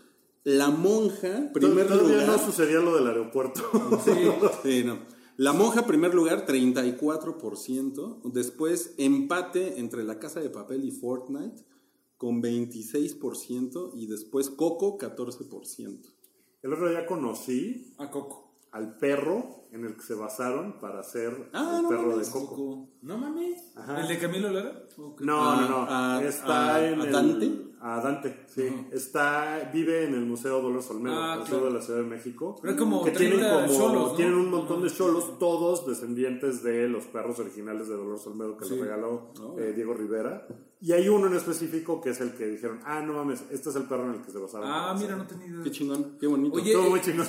La 0.50 0.70
monja, 0.70 1.50
primer 1.54 1.88
Todavía 1.90 2.22
lugar. 2.22 2.28
no 2.28 2.38
sucedía 2.46 2.80
lo 2.80 2.96
del 2.96 3.08
aeropuerto. 3.08 3.62
Sí, 4.64 4.82
no. 4.86 5.00
La 5.36 5.52
monja, 5.52 5.86
primer 5.86 6.16
lugar, 6.16 6.46
34%. 6.46 8.22
Después, 8.32 8.94
empate 8.98 9.78
entre 9.80 10.06
la 10.06 10.20
casa 10.20 10.40
de 10.40 10.50
papel 10.50 10.86
y 10.86 10.92
Fortnite, 10.92 11.66
con 12.16 12.42
26%. 12.42 13.92
Y 13.96 14.08
después, 14.08 14.50
Coco, 14.50 14.98
14%. 14.98 16.14
El 16.64 16.74
otro 16.74 16.90
día 16.90 17.06
conocí 17.06 17.94
A 17.98 18.10
Coco. 18.10 18.56
al 18.72 18.98
perro 18.98 19.68
en 19.74 19.84
el 19.84 19.96
que 19.96 20.02
se 20.04 20.14
basaron 20.14 20.80
para 20.80 21.02
hacer 21.02 21.50
Ah, 21.54 21.76
el 21.78 21.84
no 21.84 21.90
perro 21.90 22.08
mames, 22.12 22.28
de 22.28 22.32
Coco. 22.40 22.90
No 23.02 23.18
mames. 23.18 23.62
Ajá. 23.76 24.00
¿El 24.02 24.08
de 24.08 24.18
Camilo 24.18 24.50
Lara? 24.50 24.86
No, 24.98 25.56
no, 25.60 25.68
no. 25.70 25.86
A- 25.90 26.24
está 26.24 26.76
a- 26.76 26.88
en 26.88 27.02
a 27.02 27.06
el- 27.06 27.12
Dante. 27.12 27.67
A 27.80 28.02
Dante, 28.02 28.46
sí. 28.48 28.64
Está, 28.92 29.70
vive 29.72 30.06
en 30.06 30.14
el 30.16 30.26
Museo 30.26 30.62
Dolores 30.62 30.90
Olmedo, 30.90 31.16
Ah, 31.16 31.34
al 31.34 31.40
claro. 31.44 31.60
sur 31.60 31.68
de 31.68 31.74
la 31.78 31.82
Ciudad 31.84 32.00
de 32.00 32.06
México. 32.08 32.56
Pero 32.62 32.76
como 32.76 33.04
que 33.04 33.12
tienen 33.12 33.40
30 33.40 33.66
como 33.68 33.74
cholos, 33.78 34.10
¿no? 34.10 34.16
tienen 34.16 34.34
un 34.34 34.50
montón 34.50 34.82
de 34.84 34.90
cholos, 34.90 35.38
todos 35.38 35.86
descendientes 35.86 36.64
de 36.64 36.88
los 36.90 37.06
perros 37.06 37.38
originales 37.40 37.88
de 37.88 37.96
Dolores 37.96 38.26
Olmedo 38.26 38.58
que 38.58 38.66
le 38.66 38.82
regaló 38.82 39.32
eh, 39.60 39.74
Diego 39.76 39.94
Rivera. 39.94 40.48
Y 40.82 40.92
hay 40.94 41.08
uno 41.10 41.28
en 41.28 41.36
específico 41.36 42.02
que 42.02 42.10
es 42.12 42.22
el 42.22 42.34
que 42.34 42.48
dijeron, 42.48 42.80
ah, 42.86 43.02
no 43.02 43.14
mames, 43.14 43.44
este 43.52 43.70
es 43.70 43.76
el 43.76 43.84
perro 43.84 44.06
en 44.10 44.16
el 44.20 44.22
que 44.26 44.32
se 44.32 44.38
basaron. 44.40 44.68
Ah, 44.70 44.96
mira, 44.98 45.14
hacer". 45.14 45.18
no 45.18 45.28
tenía 45.28 45.48
idea. 45.48 45.64
Qué 45.64 45.72
chingón, 45.72 46.18
qué 46.20 46.28
bonito. 46.28 46.56
Oye, 46.56 46.72
Estuvo 46.72 46.88
eh, 46.88 46.90
muy 46.90 47.02
chingón. 47.02 47.28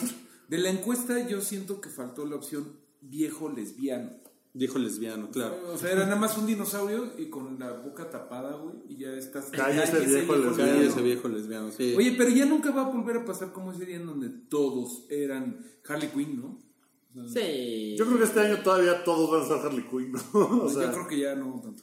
De 0.49 0.59
la 0.59 0.71
encuesta 0.71 1.27
yo 1.29 1.41
siento 1.43 1.81
que 1.81 1.91
faltó 1.91 2.25
la 2.25 2.37
opción 2.37 2.73
viejo 3.03 3.51
lesbiano. 3.51 4.11
Dijo 4.55 4.79
lesbiano, 4.79 5.31
claro. 5.31 5.57
O 5.73 5.79
sea, 5.79 5.93
era 5.93 6.05
nada 6.05 6.17
más 6.17 6.37
un 6.39 6.47
dinosaurio 6.47 7.13
y 7.19 7.27
con 7.27 7.59
la 7.59 7.73
boca 7.73 8.11
tapada, 8.11 8.57
güey, 8.57 8.77
y 8.89 8.97
ya 8.97 9.13
estás... 9.13 9.51
Cállese, 9.51 10.01
viejo 10.01 10.35
lesbiano. 10.35 10.57
Cállese, 10.57 11.03
viejo 11.03 11.29
lesbiano, 11.29 11.71
sí. 11.71 11.95
Oye, 11.97 12.15
pero 12.17 12.31
ya 12.31 12.47
nunca 12.47 12.71
va 12.71 12.83
a 12.83 12.91
volver 12.91 13.19
a 13.19 13.25
pasar 13.25 13.53
como 13.53 13.73
ese 13.73 13.85
día 13.85 13.97
en 13.97 14.07
donde 14.07 14.31
todos 14.31 15.05
eran 15.11 15.65
Harley 15.87 16.09
Quinn, 16.09 16.41
¿no? 16.41 16.59
Sí. 17.27 17.95
Yo 17.99 18.07
creo 18.07 18.19
que 18.19 18.25
este 18.25 18.41
año 18.41 18.63
todavía 18.63 19.05
todos 19.05 19.31
van 19.31 19.43
a 19.43 19.47
ser 19.47 19.67
Harley 19.67 19.87
Quinn, 19.89 20.13
¿no? 20.13 20.21
O 20.65 20.69
sea, 20.69 20.87
yo 20.87 20.93
creo 20.93 21.09
que 21.09 21.19
ya 21.21 21.35
no 21.35 21.61
tanto. 21.63 21.83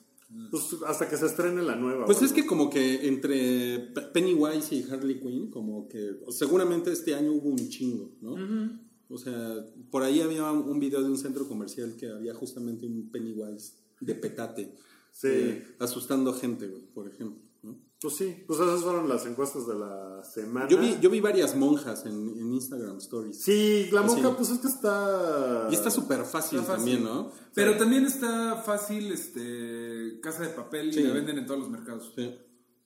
pues, 0.52 0.76
hasta 0.88 1.08
que 1.08 1.18
se 1.18 1.28
estrene 1.28 1.62
la 1.62 1.76
nueva. 1.76 2.06
Pues 2.06 2.22
es 2.22 2.34
que 2.34 2.46
como 2.46 2.70
que 2.70 3.08
entre 3.08 3.80
Pennywise 4.14 4.76
y 4.76 4.84
Harley 4.90 5.20
Quinn, 5.20 5.50
como 5.50 5.88
que 5.88 6.20
seguramente 6.30 6.92
este 6.92 7.16
año 7.16 7.32
hubo 7.32 7.50
un 7.50 7.70
chingo, 7.70 8.12
¿no? 8.22 8.36
O 9.10 9.18
sea, 9.18 9.66
por 9.92 10.04
ahí 10.04 10.22
había 10.22 10.52
un 10.52 10.80
video 10.80 11.02
de 11.02 11.10
un 11.10 11.18
centro 11.18 11.48
comercial 11.48 11.96
que 11.96 12.10
había 12.10 12.34
justamente 12.34 12.86
un 12.86 13.10
Pennywise 13.12 13.74
de 14.02 14.16
petate. 14.16 14.76
Sí. 15.12 15.28
eh, 15.32 15.76
asustando 15.80 16.34
gente, 16.34 16.68
güey, 16.68 16.82
por 16.94 17.08
ejemplo. 17.08 17.42
¿no? 17.64 17.80
Pues 18.02 18.16
sí, 18.16 18.44
pues 18.46 18.60
esas 18.60 18.82
fueron 18.82 19.08
las 19.08 19.26
encuestas 19.26 19.66
de 19.66 19.76
la 19.76 20.22
semana. 20.24 20.68
Yo 20.68 20.78
vi, 20.78 20.98
yo 21.02 21.10
vi 21.10 21.22
varias 21.22 21.56
monjas 21.56 22.06
en, 22.06 22.12
en 22.38 22.54
Instagram 22.54 22.98
Stories. 22.98 23.40
Sí, 23.42 23.88
la 23.92 24.02
monja, 24.02 24.36
pues 24.36 24.50
es 24.50 24.60
que 24.60 24.68
está. 24.68 25.68
Y 25.72 25.74
está 25.76 25.90
súper 25.90 26.26
fácil, 26.26 26.60
Está 26.60 26.74
fácil. 26.76 26.96
también, 26.98 27.04
¿no? 27.04 27.32
Pero 27.54 27.78
también 27.78 28.06
está 28.06 28.58
fácil, 28.58 29.12
este, 29.12 30.20
casa 30.22 30.44
de 30.44 30.50
papel 30.50 30.92
Sí. 30.94 31.00
y 31.00 31.04
la 31.04 31.14
venden 31.14 31.38
en 31.38 31.46
todos 31.46 31.62
los 31.62 31.70
mercados. 31.70 32.12
Sí. 32.16 32.36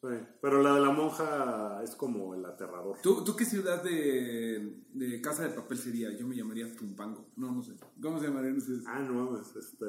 Sí, 0.01 0.07
Pero 0.41 0.63
la 0.63 0.75
de 0.75 0.79
la 0.79 0.91
monja 0.91 1.81
es 1.83 1.93
como 1.95 2.33
el 2.33 2.45
aterrador. 2.45 2.95
¿Tú, 3.03 3.21
¿Tú 3.25 3.35
qué 3.35 3.43
ciudad 3.43 3.83
de, 3.83 4.85
de 4.93 5.19
casa 5.19 5.43
de 5.43 5.49
papel 5.49 5.77
sería? 5.77 6.09
Yo 6.17 6.25
me 6.25 6.37
llamaría 6.37 6.73
Tumpango. 6.73 7.27
No, 7.35 7.51
no 7.51 7.61
sé. 7.61 7.73
¿Cómo 8.01 8.17
se 8.17 8.27
llamarían 8.27 8.55
ustedes? 8.57 8.83
Ah, 8.87 9.01
no 9.01 9.13
mames, 9.25 9.53
este. 9.57 9.85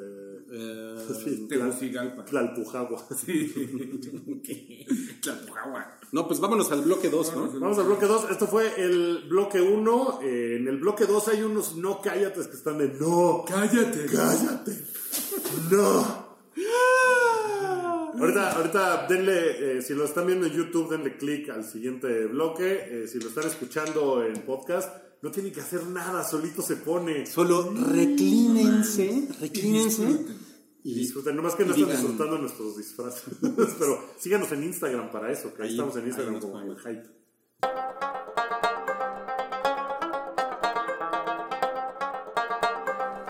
Eh, 0.51 0.97
Sí, 1.23 1.47
Tegucigalpa. 1.47 2.25
Tlalpujagua. 2.25 3.07
Sí. 3.15 3.53
Tlalpujahua. 5.21 5.97
No, 6.11 6.27
pues 6.27 6.41
vámonos 6.41 6.69
al 6.73 6.81
bloque 6.81 7.09
2, 7.09 7.35
¿no? 7.37 7.59
Vamos 7.61 7.79
al 7.79 7.85
bloque 7.85 8.05
2. 8.05 8.31
Esto 8.31 8.47
fue 8.47 8.83
el 8.83 9.29
bloque 9.29 9.61
1. 9.61 10.19
en 10.23 10.67
el 10.67 10.77
bloque 10.77 11.05
2 11.05 11.27
hay 11.29 11.43
unos 11.43 11.77
no 11.77 12.01
cállates 12.01 12.47
que 12.47 12.57
están 12.57 12.79
de 12.79 12.89
no. 12.99 13.45
Cállate. 13.47 14.07
¡Cállate! 14.07 14.73
¡No! 15.71 16.20
Ahorita, 18.21 18.51
ahorita 18.51 19.07
denle, 19.07 19.77
eh, 19.77 19.81
si 19.81 19.93
lo 19.95 20.05
están 20.05 20.27
viendo 20.27 20.45
en 20.45 20.53
YouTube, 20.53 20.89
denle 20.91 21.17
clic 21.17 21.49
al 21.49 21.63
siguiente 21.65 22.25
bloque. 22.27 23.03
Eh, 23.03 23.07
si 23.07 23.19
lo 23.19 23.29
están 23.29 23.47
escuchando 23.47 24.23
en 24.23 24.33
podcast, 24.43 24.95
no 25.23 25.31
tienen 25.31 25.51
que 25.51 25.61
hacer 25.61 25.85
nada, 25.87 26.23
solito 26.23 26.61
se 26.61 26.75
pone. 26.77 27.25
Solo 27.25 27.73
reclínense, 27.73 29.27
reclínense 29.39 30.25
Y 30.83 30.93
disfruten, 30.95 31.35
nomás 31.35 31.55
que 31.55 31.63
no 31.65 31.71
están 31.73 31.89
digan- 31.89 31.97
disfrutando 31.97 32.37
nuestros 32.37 32.77
disfraces. 32.77 33.23
Pero 33.79 34.05
síganos 34.19 34.51
en 34.51 34.63
Instagram 34.65 35.11
para 35.11 35.31
eso, 35.31 35.53
que 35.55 35.63
ahí, 35.63 35.69
Ahí- 35.69 35.73
estamos 35.75 35.95
en 35.97 36.05
Instagram 36.07 36.39
como 36.39 36.59
el 36.61 36.77
hype. 36.79 37.09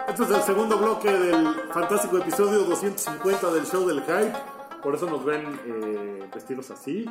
Este 0.08 0.24
es 0.24 0.30
el 0.30 0.42
segundo 0.42 0.78
bloque 0.78 1.10
del 1.12 1.48
fantástico 1.74 2.18
episodio 2.18 2.60
250 2.66 3.52
del 3.54 3.66
show 3.66 3.88
del 3.88 4.02
hype. 4.02 4.34
Por 4.82 4.96
eso 4.96 5.10
nos 5.10 5.24
ven 5.24 5.44
eh, 5.66 6.30
vestidos 6.34 6.72
así. 6.72 7.06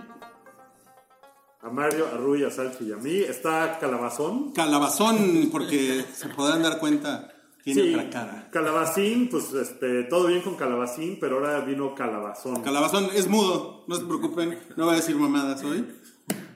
A 1.63 1.69
Mario, 1.69 2.07
a 2.13 2.17
Rui, 2.17 2.43
a 2.45 2.51
Salchi 2.51 2.85
y 2.89 2.93
a 2.93 2.97
mí. 2.97 3.19
Está 3.19 3.79
Calabazón. 3.79 4.53
Calabazón, 4.53 5.49
porque 5.53 6.05
se 6.15 6.29
podrán 6.31 6.63
dar 6.63 6.79
cuenta, 6.79 7.33
tiene 7.63 7.83
Sí, 7.83 7.95
otra 7.95 8.09
cara. 8.11 8.49
Calabacín, 8.51 9.29
pues 9.29 9.53
este, 9.53 10.05
todo 10.05 10.29
bien 10.29 10.41
con 10.41 10.57
Calabacín, 10.57 11.19
pero 11.21 11.37
ahora 11.37 11.61
vino 11.61 11.95
Calabazón. 11.95 12.63
Calabazón 12.63 13.09
es 13.15 13.29
mudo, 13.29 13.85
no 13.87 13.95
se 13.97 14.05
preocupen, 14.05 14.59
no 14.77 14.87
voy 14.87 14.95
a 14.95 14.97
decir 14.97 15.17
mamadas 15.17 15.63
hoy. 15.63 15.87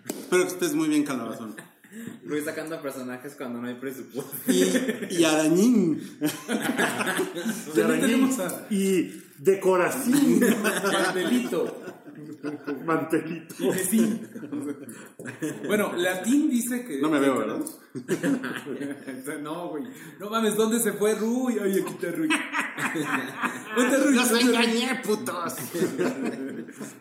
Espero 0.08 0.42
que 0.42 0.48
estés 0.48 0.74
muy 0.74 0.88
bien, 0.88 1.04
Calabazón. 1.04 1.54
Luis 2.24 2.44
sacando 2.44 2.80
personajes 2.80 3.34
cuando 3.36 3.60
no 3.60 3.68
hay 3.68 3.74
presupuesto. 3.74 4.32
Y, 4.50 5.16
y 5.20 5.24
Arañín. 5.24 6.00
De 7.74 7.82
También 7.82 8.30
arañín 8.30 8.30
y 8.70 9.22
decoracín, 9.38 10.40
Mantelito. 10.92 11.80
mantelito. 12.84 13.54
Sí. 13.90 14.20
Bueno, 15.66 15.92
Latín 15.96 16.48
dice 16.50 16.84
que. 16.84 17.00
No 17.00 17.10
me 17.10 17.18
veo, 17.20 17.38
¿verdad? 17.38 17.60
no, 19.42 19.68
güey. 19.68 19.84
No 20.18 20.30
mames, 20.30 20.56
¿dónde 20.56 20.78
se 20.80 20.92
fue 20.92 21.14
Rui? 21.14 21.58
Ay, 21.62 21.80
aquí 21.80 21.92
está 21.92 22.10
Rui. 22.12 22.28
¿Dónde 23.76 23.96
está 23.96 24.04
Rui? 24.04 24.14
¡Los 24.14 24.30
engañé, 24.42 25.00
putos! 25.04 25.54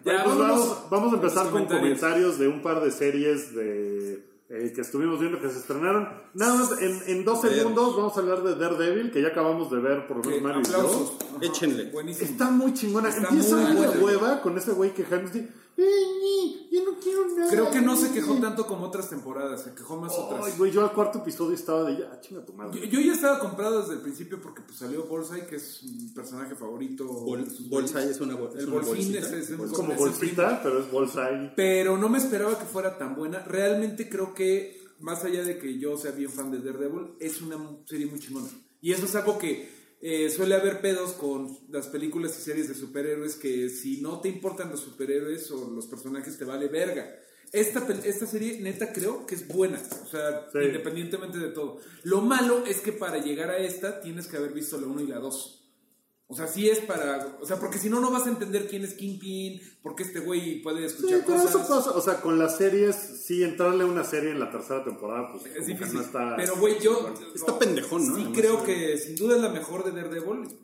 Ya, 0.05 0.24
Pues 0.24 0.38
vamos, 0.38 0.78
vamos 0.89 1.13
a 1.13 1.15
empezar 1.15 1.43
con 1.49 1.65
comentarios. 1.65 1.80
comentarios 1.99 2.39
de 2.39 2.47
un 2.47 2.61
par 2.61 2.82
de 2.84 2.91
series 2.91 3.55
de 3.55 4.33
eh, 4.56 4.72
que 4.74 4.82
estuvimos 4.82 5.20
viendo 5.20 5.41
que 5.41 5.49
se 5.49 5.58
estrenaron. 5.60 6.08
Nada 6.34 6.56
más, 6.56 6.82
en, 6.82 6.99
en 7.08 7.26
dos 7.26 7.41
ver. 7.41 7.54
segundos 7.56 7.95
vamos 7.97 8.16
a 8.16 8.20
hablar 8.20 8.43
de 8.43 8.56
Daredevil, 8.56 9.12
que 9.12 9.22
ya 9.22 9.30
acabamos 9.30 9.72
de 9.72 9.80
ver 9.80 10.08
por 10.08 10.18
lo 10.18 10.22
Que- 10.24 10.39
menos 10.41 10.43
Mario 10.43 10.62
y 10.62 10.72
yo. 10.72 11.18
Échenle. 11.41 11.91
Buenísimo. 11.91 12.30
Está 12.30 12.49
muy 12.51 12.74
chingona. 12.74 13.10
Está 13.10 13.28
Empieza 13.30 13.56
muy 13.58 13.72
una 13.72 13.88
buena. 13.88 14.04
hueva 14.04 14.41
con 14.41 14.58
ese 14.58 14.72
güey. 14.72 14.91
"Ay, 14.95 15.06
ni, 15.34 15.47
yo 15.78 16.84
no 16.86 16.99
quiero 16.99 17.28
nada. 17.36 17.49
Creo 17.49 17.71
que 17.71 17.82
no 17.82 17.95
se 17.95 18.11
quejó 18.11 18.36
tanto 18.36 18.65
como 18.67 18.86
otras 18.86 19.09
temporadas, 19.09 19.63
se 19.63 19.74
quejó 19.74 19.97
más 19.97 20.11
Ay, 20.15 20.19
otras. 20.24 20.57
güey, 20.57 20.71
yo 20.71 20.82
al 20.82 20.91
cuarto 20.93 21.19
episodio 21.19 21.55
estaba 21.55 21.84
de 21.84 21.99
ya, 21.99 22.19
chinga 22.21 22.45
tu 22.45 22.53
madre. 22.53 22.80
Yo, 22.80 22.86
yo 22.86 22.99
ya 22.99 23.13
estaba 23.13 23.39
comprado 23.39 23.82
desde 23.82 23.93
el 23.95 24.01
principio 24.01 24.39
porque 24.41 24.61
pues, 24.61 24.78
salió 24.78 25.03
Bullseye, 25.05 25.45
que 25.45 25.55
es 25.57 25.84
un 25.84 26.13
personaje 26.13 26.55
favorito. 26.55 27.05
Bol- 27.05 27.43
es 27.43 27.59
una, 27.69 27.80
es 28.05 28.17
El 28.17 28.24
una 28.24 28.36
bolsín 28.36 28.63
bolsita. 28.84 29.19
es, 29.19 29.32
es 29.32 29.49
Es 29.49 29.71
como 29.71 29.93
bolsita, 29.95 30.61
pero 30.63 30.80
es 30.80 30.91
bolsa 30.91 31.26
ahí. 31.26 31.53
Pero 31.55 31.97
no 31.97 32.09
me 32.09 32.17
esperaba 32.17 32.57
que 32.57 32.65
fuera 32.65 32.97
tan 32.97 33.15
buena. 33.15 33.39
Realmente 33.39 34.09
creo 34.09 34.34
que, 34.34 34.82
más 34.99 35.24
allá 35.24 35.43
de 35.43 35.57
que 35.57 35.78
yo 35.80 35.97
sea 35.97 36.11
bien 36.11 36.30
fan 36.30 36.51
de 36.51 36.59
Daredevil, 36.59 37.13
es 37.19 37.41
una 37.41 37.57
serie 37.86 38.05
muy 38.05 38.19
chingona. 38.19 38.47
Y 38.82 38.91
eso 38.91 39.05
es 39.05 39.15
algo 39.15 39.38
que 39.38 39.83
eh, 40.06 40.30
suele 40.30 40.56
haber 40.56 40.82
pedos 40.82 41.14
con 41.14 41.58
las 41.72 41.88
películas 41.88 42.38
y 42.38 42.41
series 42.41 42.68
de 42.68 42.76
superhéroes 42.76 43.36
que 43.36 43.70
si 43.70 44.01
no 44.01 44.20
te 44.20 44.28
importan 44.28 44.70
los 44.70 44.82
superhéroes 44.82 45.49
o 45.51 45.72
los 45.72 45.88
personajes 45.88 46.38
te 46.38 46.43
vale 46.45 46.68
verga. 46.68 47.10
Esta, 47.54 47.88
esta 48.04 48.26
serie 48.26 48.60
neta 48.60 48.91
creo 48.91 49.26
que 49.26 49.36
es 49.36 49.47
buena, 49.47 49.80
o 50.04 50.08
sea, 50.08 50.49
Sí. 50.51 50.58
independientemente 50.66 51.38
de 51.38 51.49
todo. 51.49 51.80
Lo 52.04 52.22
malo 52.22 52.66
es 52.66 52.78
que 52.82 52.91
para 52.91 53.20
llegar 53.20 53.49
a 53.49 53.58
esta 53.60 54.01
tienes 54.01 54.28
que 54.28 54.38
haber 54.38 54.51
visto 54.54 54.80
la 54.82 54.88
1 54.88 55.01
y 55.01 55.08
la 55.08 55.20
2. 55.20 55.62
O 56.28 56.36
sea, 56.36 56.47
sí 56.47 56.69
es 56.69 56.80
para. 56.80 57.38
O 57.41 57.45
sea, 57.45 57.57
porque 57.59 57.78
si 57.78 57.89
no, 57.89 57.99
no 57.99 58.09
vas 58.09 58.26
a 58.26 58.30
entender 58.30 58.67
quién 58.67 58.84
es 58.84 58.93
Kingpin, 58.95 59.61
por 59.84 59.95
qué 59.95 60.03
este 60.03 60.19
güey 60.19 60.61
puede 60.63 60.80
Sí, 60.89 60.95
escuchar 60.95 61.21
pero 61.26 61.38
cosas. 61.43 61.49
eso 61.49 61.59
pasa, 61.76 61.91
o 61.91 62.01
sea, 62.01 62.21
con 62.21 62.39
las 62.39 62.57
series, 62.57 62.95
sí, 62.95 63.43
entrarle 63.43 63.84
a 63.84 63.88
una 63.88 64.03
serie 64.03 64.32
en 64.32 64.39
la 64.39 64.49
tercera 64.49 64.84
temporada, 64.84 65.32
pues 65.32 65.45
Es 65.55 65.65
difícil. 65.67 65.95
no 65.95 66.01
está... 66.01 66.36
pero, 66.36 66.55
güey, 66.57 66.80
yo. 66.80 67.13
Está 67.36 67.59
pendejón, 67.59 68.07
¿no? 68.07 68.15
Sí, 68.15 68.21
Además, 68.21 68.39
creo 68.39 68.59
sí. 68.61 68.65
que 68.65 68.97
sin 68.97 69.15
duda 69.15 69.36
es 69.36 69.41
la 69.41 69.49
mejor 69.49 69.84
de 69.84 69.91
Daredevil. 69.91 70.57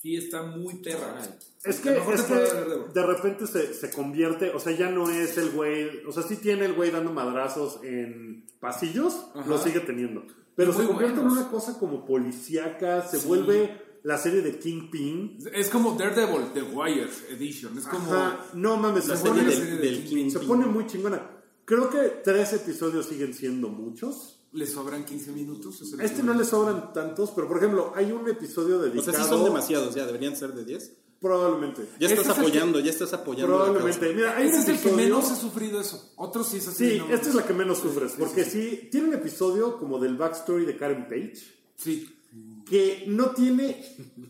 Sí, 0.00 0.14
está 0.16 0.42
muy 0.42 0.74
perra. 0.76 1.20
Es 1.64 1.80
que, 1.80 1.90
La 1.90 1.96
mejor 1.98 2.14
es 2.14 2.22
que 2.22 2.34
de 2.94 3.02
repente 3.06 3.46
se, 3.48 3.74
se 3.74 3.90
convierte, 3.90 4.50
o 4.50 4.60
sea, 4.60 4.72
ya 4.76 4.90
no 4.90 5.10
es 5.10 5.36
el 5.38 5.50
güey, 5.50 6.04
o 6.06 6.12
sea, 6.12 6.22
sí 6.22 6.36
tiene 6.36 6.66
el 6.66 6.74
güey 6.74 6.92
dando 6.92 7.12
madrazos 7.12 7.80
en 7.82 8.46
pasillos, 8.60 9.26
Ajá. 9.34 9.48
lo 9.48 9.58
sigue 9.58 9.80
teniendo. 9.80 10.24
Pero 10.54 10.72
se 10.72 10.86
convierte 10.86 11.20
en 11.20 11.26
una 11.26 11.48
cosa 11.50 11.78
como 11.78 12.04
policíaca, 12.06 13.02
se 13.08 13.18
vuelve 13.18 13.87
la 14.04 14.18
serie 14.18 14.42
de 14.42 14.58
Kingpin. 14.58 15.38
Es 15.52 15.68
como 15.68 15.92
Daredevil, 15.96 16.52
The 16.54 16.62
Wire 16.62 17.08
Edition. 17.30 17.76
Es 17.78 17.86
como. 17.86 18.12
Ajá, 18.12 18.44
no 18.54 18.76
mames, 18.76 19.08
La 19.08 19.16
se 19.16 19.22
serie 19.22 19.42
pone, 19.42 19.52
serie 19.54 19.70
del, 19.72 19.80
de 19.80 19.86
del 19.90 20.04
Kingpin. 20.04 20.30
se 20.30 20.38
pone 20.40 20.66
muy 20.66 20.86
chingona. 20.86 21.30
Creo 21.64 21.90
que 21.90 21.98
tres 22.24 22.52
episodios 22.54 23.06
siguen 23.06 23.34
siendo 23.34 23.68
muchos. 23.68 24.34
Le 24.52 24.66
sobran 24.66 25.04
15 25.04 25.32
minutos. 25.32 25.94
A 25.98 26.02
este 26.04 26.22
no 26.22 26.32
le 26.32 26.42
sobran 26.44 26.94
tantos, 26.94 27.32
pero 27.32 27.46
por 27.46 27.58
ejemplo, 27.58 27.92
hay 27.94 28.10
un 28.12 28.26
episodio 28.28 28.76
O 28.78 28.82
dedicado... 28.82 29.12
sea, 29.12 29.22
sí 29.22 29.28
son 29.28 29.44
demasiados, 29.44 29.94
ya 29.94 30.06
deberían 30.06 30.34
ser 30.36 30.54
de 30.54 30.64
10. 30.64 30.92
Probablemente. 31.20 31.82
Ya 32.00 32.06
Este 32.08 32.20
estás 32.22 32.38
es 32.38 32.38
apoyando, 32.38 32.80
ya 32.80 32.90
estás 32.90 33.12
apoyando. 33.12 33.58
la 33.58 33.64
Probablemente. 33.64 34.14
Mira, 34.14 34.36
hay 34.36 34.46
un 34.46 34.52
Ese 34.54 34.60
es 34.60 34.68
el 34.68 34.78
que 34.90 34.96
menos 34.96 35.30
he 35.30 35.36
sufrido 35.36 35.80
eso. 35.80 36.12
Otros 36.16 36.48
sí 36.48 36.58
es 36.58 36.68
así. 36.68 36.92
Sí, 36.92 36.98
no, 36.98 37.12
esta 37.14 37.28
es 37.28 37.34
la 37.34 37.44
que 37.46 37.52
menos 37.52 37.78
sufres, 37.78 38.12
porque 38.18 38.44
sí, 38.44 38.88
tiene 38.90 39.08
un 39.08 39.14
episodio 39.14 39.76
como 39.78 39.98
del 39.98 40.16
backstory 40.16 40.64
de 40.64 40.76
Karen 40.78 41.08
Page, 41.08 41.34
Sí. 41.76 42.14
Que 42.68 43.04
no 43.06 43.30
tiene, 43.30 43.84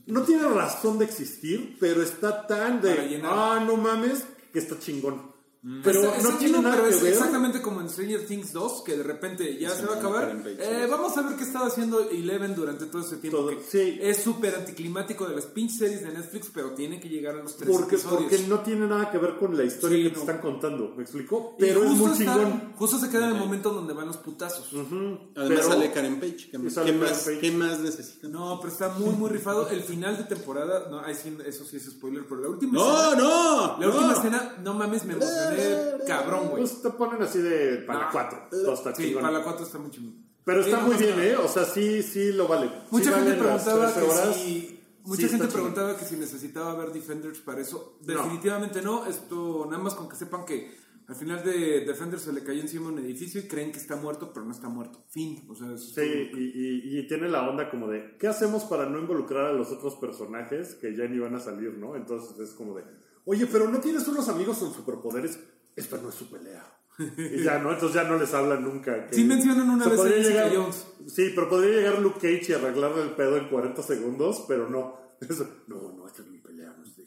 no 0.06 0.22
tiene 0.22 0.42
razón 0.48 0.98
de 0.98 1.04
existir, 1.04 1.76
pero 1.80 2.02
está 2.02 2.46
tan 2.46 2.80
de, 2.80 3.20
ah, 3.24 3.62
no 3.64 3.76
mames, 3.76 4.24
que 4.52 4.58
está 4.58 4.78
chingón. 4.78 5.37
Pero 5.82 6.02
Está- 6.04 6.16
está 6.18 6.30
no 6.30 6.38
tiene 6.38 6.58
nada 6.60 6.76
pero 6.76 6.88
que 6.88 6.94
es 6.94 7.02
ver. 7.02 7.12
exactamente 7.14 7.60
como 7.60 7.80
en 7.80 7.88
Stranger 7.90 8.24
Things 8.26 8.52
2, 8.52 8.82
que 8.86 8.96
de 8.96 9.02
repente 9.02 9.58
ya 9.58 9.70
Sí, 9.70 9.80
se 9.80 9.86
va 9.86 9.94
a 9.94 9.98
acabar. 9.98 10.42
Eh, 10.46 10.86
vamos 10.88 11.16
a 11.16 11.22
ver 11.22 11.36
qué 11.36 11.42
estaba 11.42 11.66
haciendo 11.66 12.08
Eleven 12.08 12.54
durante 12.54 12.86
todo 12.86 13.02
ese 13.02 13.16
tiempo. 13.16 13.38
Todo, 13.38 13.48
que 13.50 13.62
sí. 13.68 13.98
Es 14.00 14.22
súper 14.22 14.54
anticlimático 14.54 15.26
de 15.26 15.34
las 15.34 15.46
pinches 15.46 15.78
series 15.78 16.02
de 16.02 16.12
Netflix, 16.12 16.50
pero 16.54 16.70
tiene 16.74 17.00
que 17.00 17.08
llegar 17.08 17.34
a 17.34 17.42
los 17.42 17.56
tres 17.56 17.70
Porque, 17.70 17.96
episodios. 17.96 18.20
porque 18.22 18.38
no 18.46 18.60
tiene 18.60 18.86
nada 18.86 19.10
que 19.10 19.18
ver 19.18 19.36
con 19.36 19.56
la 19.56 19.64
historia 19.64 19.96
Sí, 19.98 20.02
que 20.04 20.10
te 20.10 20.14
no. 20.16 20.20
están 20.20 20.40
contando, 20.40 20.94
¿me 20.96 21.02
explicó? 21.02 21.56
Pero 21.58 21.82
es 21.82 21.90
justo 21.90 22.06
muy 22.06 22.18
chingón. 22.18 22.72
Justo 22.76 22.98
se 23.00 23.10
queda 23.10 23.26
en 23.28 23.34
el 23.34 23.38
momento 23.40 23.70
donde 23.70 23.94
van 23.94 24.06
los 24.06 24.18
putazos. 24.18 24.68
Además 24.72 25.18
Pero- 25.34 25.62
sale 25.64 25.90
Karen 25.92 26.20
Page. 26.20 26.50
¿Qué, 26.52 26.56
Y 26.64 26.70
sale 26.70 26.92
qué 26.92 26.98
Karen 26.98 27.00
más, 27.00 27.24
Page. 27.24 27.38
¿Qué 27.40 27.50
más 27.50 27.78
necesitan? 27.80 28.30
No, 28.32 28.58
pero 28.60 28.72
está 28.72 28.90
muy, 28.90 29.10
muy 29.14 29.28
rifado. 29.28 29.68
El 29.68 29.82
final 29.82 30.16
de 30.16 30.24
temporada, 30.24 30.86
no, 30.88 31.04
eso 31.04 31.64
sí 31.64 31.76
es 31.78 31.84
spoiler, 31.86 32.24
pero 32.28 32.42
la 32.42 32.48
última 32.48 32.74
¡No, 32.74 33.02
escena. 33.08 33.22
no! 33.22 33.76
La 33.80 33.86
no! 33.86 33.92
última 33.92 34.12
escena, 34.12 34.56
no 34.62 34.74
mames, 34.74 35.04
me 35.04 35.14
cabrón, 36.06 36.48
güey. 36.48 36.62
Pues 36.62 36.82
te 36.82 36.90
ponen 36.90 37.22
así 37.22 37.38
de 37.40 37.76
para 37.86 38.10
Ah. 38.10 38.40
Sí, 38.96 39.10
para 39.14 39.30
la 39.30 39.42
4 39.42 39.64
está 39.66 39.78
muy 39.78 39.90
chingón. 39.90 40.26
Pero 40.44 40.60
está 40.60 40.80
no 40.80 40.86
muy 40.86 40.96
bien. 40.96 41.14
¿eh? 41.20 41.36
O 41.36 41.48
sea, 41.48 41.64
sí, 41.64 42.02
sí 42.02 42.32
lo 42.32 42.48
vale. 42.48 42.70
Mucha 42.90 43.12
gente 43.12 43.34
preguntaba 43.34 43.92
13 43.92 44.06
que 44.06 44.34
si. 44.34 44.80
Mucha 45.04 45.22
Sí, 45.22 45.28
gente 45.28 45.46
preguntaba 45.46 45.96
que 45.96 46.04
si 46.04 46.16
necesitaba 46.16 46.74
ver 46.74 46.92
Defenders 46.92 47.38
para 47.40 47.60
eso. 47.60 47.98
Definitivamente 48.02 48.82
no. 48.82 49.06
Esto, 49.06 49.66
nada 49.70 49.82
más 49.82 49.94
con 49.94 50.08
que 50.08 50.16
sepan 50.16 50.44
que 50.44 50.70
al 51.06 51.14
final 51.14 51.42
de 51.42 51.80
Defenders 51.86 52.22
se 52.22 52.32
le 52.34 52.42
cayó 52.44 52.60
encima 52.60 52.88
un 52.88 52.98
edificio 52.98 53.40
y 53.40 53.44
creen 53.48 53.72
que 53.72 53.78
está 53.78 53.96
muerto, 53.96 54.30
pero 54.34 54.44
no 54.44 54.52
está 54.52 54.68
muerto. 54.68 55.02
Fin. 55.08 55.46
O 55.48 55.54
sea, 55.54 55.78
Sí, 55.78 56.02
y, 56.34 56.38
y- 56.38 56.98
y 56.98 57.06
tiene 57.08 57.28
la 57.28 57.48
onda 57.48 57.70
como 57.70 57.88
de, 57.88 58.16
¿qué 58.18 58.28
hacemos 58.28 58.64
para 58.64 58.84
no 58.86 58.98
involucrar 58.98 59.46
a 59.46 59.52
los 59.52 59.70
otros 59.70 59.94
personajes 59.96 60.74
que 60.74 60.94
ya 60.94 61.04
ni 61.06 61.18
van 61.18 61.34
a 61.34 61.40
salir, 61.40 61.72
no? 61.78 61.96
Entonces 61.96 62.38
es 62.38 62.50
como 62.54 62.74
de, 62.74 62.84
oye, 63.28 63.46
pero 63.46 63.68
¿no 63.68 63.78
tienes 63.80 64.06
unos 64.08 64.28
amigos 64.28 64.58
con 64.58 64.72
superpoderes? 64.74 65.38
Esta 65.76 65.98
no 65.98 66.08
es 66.08 66.14
su 66.14 66.28
pelea. 66.30 66.64
Y 67.16 67.44
ya, 67.44 67.58
¿no? 67.60 67.70
Entonces 67.72 67.94
ya 67.94 68.02
no 68.08 68.18
les 68.18 68.34
hablan 68.34 68.64
nunca. 68.64 69.06
que- 69.06 69.14
Sí 69.14 69.24
mencionan 69.24 69.70
una 69.70 69.86
vez 69.88 70.00
a 70.00 70.04
llegar- 70.08 70.52
Jones. 70.56 70.84
Sí, 71.06 71.30
pero 71.34 71.48
podría 71.48 71.76
llegar 71.76 72.00
Luke 72.00 72.18
Cage 72.20 72.50
y 72.50 72.52
arreglarle 72.54 73.02
el 73.02 73.10
pedo 73.10 73.36
en 73.36 73.48
40 73.48 73.82
segundos, 73.84 74.44
pero 74.48 74.68
no. 74.68 74.96
Eso, 75.20 75.46
no, 75.68 75.92
no, 75.92 76.06
esta 76.08 76.22
es 76.22 76.28
mi 76.28 76.38
pelea. 76.38 76.74
No 76.76 76.84
sé. 76.84 77.04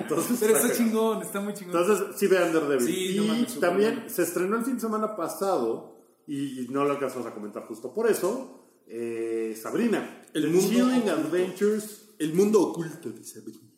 Entonces, 0.00 0.36
Pero 0.40 0.56
está 0.56 0.72
chingón, 0.72 1.22
está 1.22 1.40
muy 1.40 1.54
chingón. 1.54 1.76
Entonces, 1.76 2.16
sí 2.16 2.26
vean 2.28 2.52
Daredevil. 2.52 2.86
Sí, 2.86 3.14
y 3.14 3.16
no 3.16 3.24
mames, 3.24 3.52
súper 3.52 3.68
también 3.70 3.94
bueno. 3.96 4.10
se 4.10 4.22
estrenó 4.22 4.56
el 4.56 4.64
fin 4.64 4.74
de 4.74 4.80
semana 4.80 5.16
pasado, 5.16 5.98
y 6.26 6.66
no 6.70 6.84
lo 6.84 6.92
alcanzamos 6.92 7.26
a 7.26 7.34
comentar 7.34 7.64
justo 7.66 7.92
por 7.92 8.08
eso, 8.08 8.68
eh, 8.86 9.56
Sabrina. 9.60 10.22
El 10.32 10.42
The 10.42 10.48
mundo 10.48 10.68
Chilling 10.68 10.84
oculto. 11.08 11.10
Adventures 11.12 12.08
El 12.18 12.34
mundo 12.34 12.60
oculto 12.62 13.10
de 13.10 13.24
Sabrina. 13.24 13.69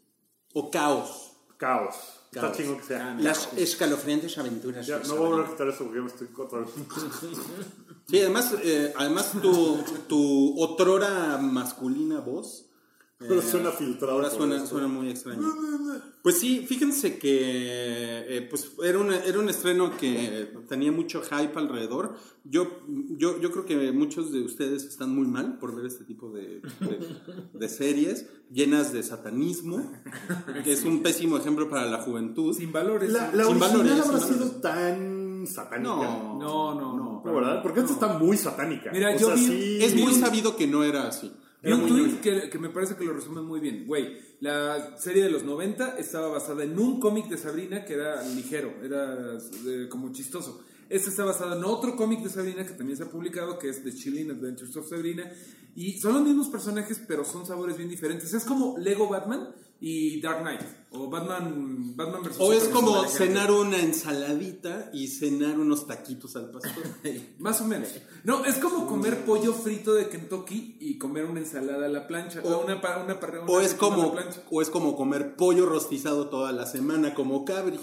O 0.55 0.71
caos. 0.71 1.33
Caos. 1.57 1.97
Está 2.27 2.41
Caos. 2.47 2.57
chingo 2.57 2.79
que 2.79 2.85
sea. 2.85 3.15
Las 3.21 3.53
escalofriantes 3.57 4.39
aventuras 4.39 4.87
Ya, 4.87 4.99
de 4.99 5.09
no 5.09 5.17
voy 5.17 5.45
a 5.45 5.49
quitar 5.49 5.69
eso 5.69 5.85
porque 5.85 5.99
ya 5.99 6.03
me 6.03 6.09
estoy 6.09 6.29
vez. 6.61 6.71
Sí, 8.09 8.21
además, 8.21 8.55
eh, 8.63 8.93
además 8.97 9.33
tu, 9.41 9.83
tu 10.09 10.61
otrora 10.61 11.39
masculina 11.39 12.21
voz 12.21 12.67
Pero 13.29 13.43
suena 13.43 13.71
filtrado 13.71 14.15
Ahora 14.15 14.31
suena, 14.31 14.65
suena 14.67 14.87
muy 14.89 15.09
extraño. 15.11 15.43
Pues 16.23 16.39
sí, 16.39 16.65
fíjense 16.69 17.19
que 17.19 17.31
eh, 17.33 18.47
pues 18.49 18.73
era, 18.85 18.99
un, 18.99 19.13
era 19.13 19.39
un 19.39 19.49
estreno 19.49 19.97
que 19.97 20.53
tenía 20.69 20.93
mucho 20.93 21.21
hype 21.23 21.53
alrededor. 21.59 22.17
Yo, 22.45 22.81
yo, 23.17 23.41
yo 23.41 23.51
creo 23.51 23.65
que 23.67 23.93
muchos 23.93 24.33
de 24.33 24.43
ustedes 24.43 24.85
están 24.85 25.15
muy 25.15 25.27
mal 25.27 25.59
por 25.59 25.75
ver 25.75 25.87
este 25.87 26.05
tipo 26.05 26.31
de, 26.31 26.61
de- 26.81 27.49
de 27.53 27.69
series 27.69 28.27
llenas 28.51 28.93
de 28.93 29.03
satanismo, 29.03 29.91
que 30.65 30.73
es 30.73 30.85
un 30.85 31.03
pésimo 31.03 31.37
ejemplo 31.39 31.69
para 31.69 31.87
la 31.87 31.99
juventud. 32.03 32.55
Sin 32.55 32.73
valores. 32.73 33.11
La, 33.11 33.33
la 33.33 33.45
Sin 33.45 33.57
original 33.63 33.71
valores, 33.79 34.01
habrá 34.07 34.19
sin 34.21 34.29
sido 34.35 34.39
valores. 34.47 34.63
tan 34.63 35.47
satánica. 35.47 35.89
No. 35.91 36.39
No, 36.39 36.75
no, 36.75 36.97
no. 36.97 37.23
No, 37.25 37.35
¿verdad? 37.35 37.63
Porque 37.63 37.81
esta 37.81 37.93
está 37.93 38.09
muy 38.19 38.37
satánica. 38.37 38.91
Mira, 38.93 39.15
O 39.15 39.19
yo 39.19 39.27
sea, 39.27 39.35
vi- 39.37 39.47
sí- 39.47 39.79
Es 39.81 39.95
muy 39.97 40.13
sabido 40.15 40.57
que 40.57 40.67
no 40.67 40.83
era 40.85 41.07
así. 41.09 41.33
Vi 41.63 41.73
un 41.73 41.87
tweet 41.87 42.51
que 42.51 42.59
me 42.59 42.71
parece 42.71 42.97
que 42.97 43.05
lo 43.05 43.13
resume 43.13 43.41
muy 43.41 43.61
bien. 43.61 43.87
Güey, 43.87 44.19
la 44.41 44.99
serie 44.99 45.23
de 45.23 45.31
los 45.31 45.45
90 45.45 45.97
estaba 45.99 46.27
basada 46.27 46.65
en 46.65 46.77
un 46.77 46.99
cómic 46.99 47.29
de 47.29 47.39
Sabrina 47.39 47.85
que 47.85 47.95
era 47.95 48.21
ligero, 48.23 48.75
era 48.83 49.39
eh, 49.67 49.87
como 49.89 50.11
chistoso. 50.13 50.65
Este 50.93 51.11
está 51.11 51.25
basado 51.25 51.57
en 51.57 51.65
otro 51.65 51.97
cómic 51.97 52.21
de 52.23 52.29
Sabrina 52.31 52.65
que 52.67 52.75
también 52.75 52.97
se 52.97 53.05
ha 53.05 53.11
publicado, 53.11 53.59
que 53.59 53.69
es 53.71 53.83
The 53.83 53.93
Chilling 53.95 54.31
Adventures 54.31 54.77
of 54.77 54.89
Sabrina. 54.89 55.31
Y 55.75 55.99
son 55.99 56.13
los 56.15 56.23
mismos 56.23 56.49
personajes, 56.49 57.01
pero 57.09 57.25
son 57.25 57.47
sabores 57.47 57.77
bien 57.79 57.89
diferentes. 57.89 58.33
Es 58.35 58.45
como 58.45 58.77
Lego 58.79 59.09
Batman 59.09 59.49
y 59.81 60.21
Dark 60.21 60.43
Knight. 60.43 60.61
O 60.91 61.09
Batman, 61.09 61.97
Batman 61.97 62.23
vs. 62.23 62.37
O 62.39 62.53
es 62.53 62.65
Superman, 62.65 62.85
como 62.85 63.05
cenar 63.09 63.51
una 63.51 63.81
ensaladita 63.81 64.91
y 64.93 65.09
cenar 65.09 65.59
unos 65.59 65.87
taquitos 65.87 66.37
al 66.37 66.51
pastor. 66.51 66.83
Más 67.39 67.61
o 67.63 67.65
menos. 67.65 67.89
No, 68.25 68.45
es 68.45 68.57
como 68.57 68.87
comer 68.87 69.25
pollo 69.25 69.55
frito 69.55 69.95
de 69.95 70.09
Kentucky 70.11 70.77
y 70.79 70.99
comer 70.99 71.25
una 71.25 71.41
ensalada 71.41 71.87
a 71.87 71.89
la 71.89 72.07
plancha. 72.07 72.43
O 72.45 72.65
una, 72.65 72.81
pa- 72.83 73.03
una, 73.03 73.19
parra- 73.19 73.45
O 73.49 73.55
una 73.57 73.65
es 73.65 73.71
a 73.71 73.75
la 73.75 73.79
como, 73.79 74.13
plancha. 74.13 74.43
o 74.51 74.61
es 74.61 74.69
como 74.69 74.95
comer 74.95 75.37
pollo 75.37 75.65
rostizado 75.65 76.29
toda 76.29 76.53
la 76.53 76.67
semana, 76.67 77.15
como 77.15 77.47
Cabri. 77.47 77.81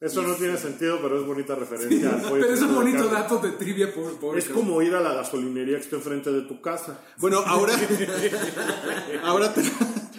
Eso 0.00 0.22
no 0.22 0.34
tiene 0.34 0.56
sentido, 0.56 0.98
pero 1.02 1.20
es 1.20 1.26
bonita 1.26 1.54
referencia 1.54 2.10
al 2.14 2.22
pollo 2.28 2.40
Pero 2.42 2.54
es 2.54 2.62
un 2.62 2.74
bonito 2.74 3.04
dato 3.08 3.38
de 3.38 3.50
trivia 3.52 3.92
por, 3.94 4.14
por 4.18 4.38
Es 4.38 4.48
como 4.48 4.80
ir 4.80 4.94
a 4.94 5.00
la 5.00 5.12
gasolinería 5.14 5.76
que 5.76 5.82
está 5.82 5.96
enfrente 5.96 6.32
de 6.32 6.42
tu 6.42 6.60
casa. 6.62 7.02
Bueno, 7.18 7.38
ahora, 7.44 7.74
ahora 9.24 9.52
te- 9.52 9.62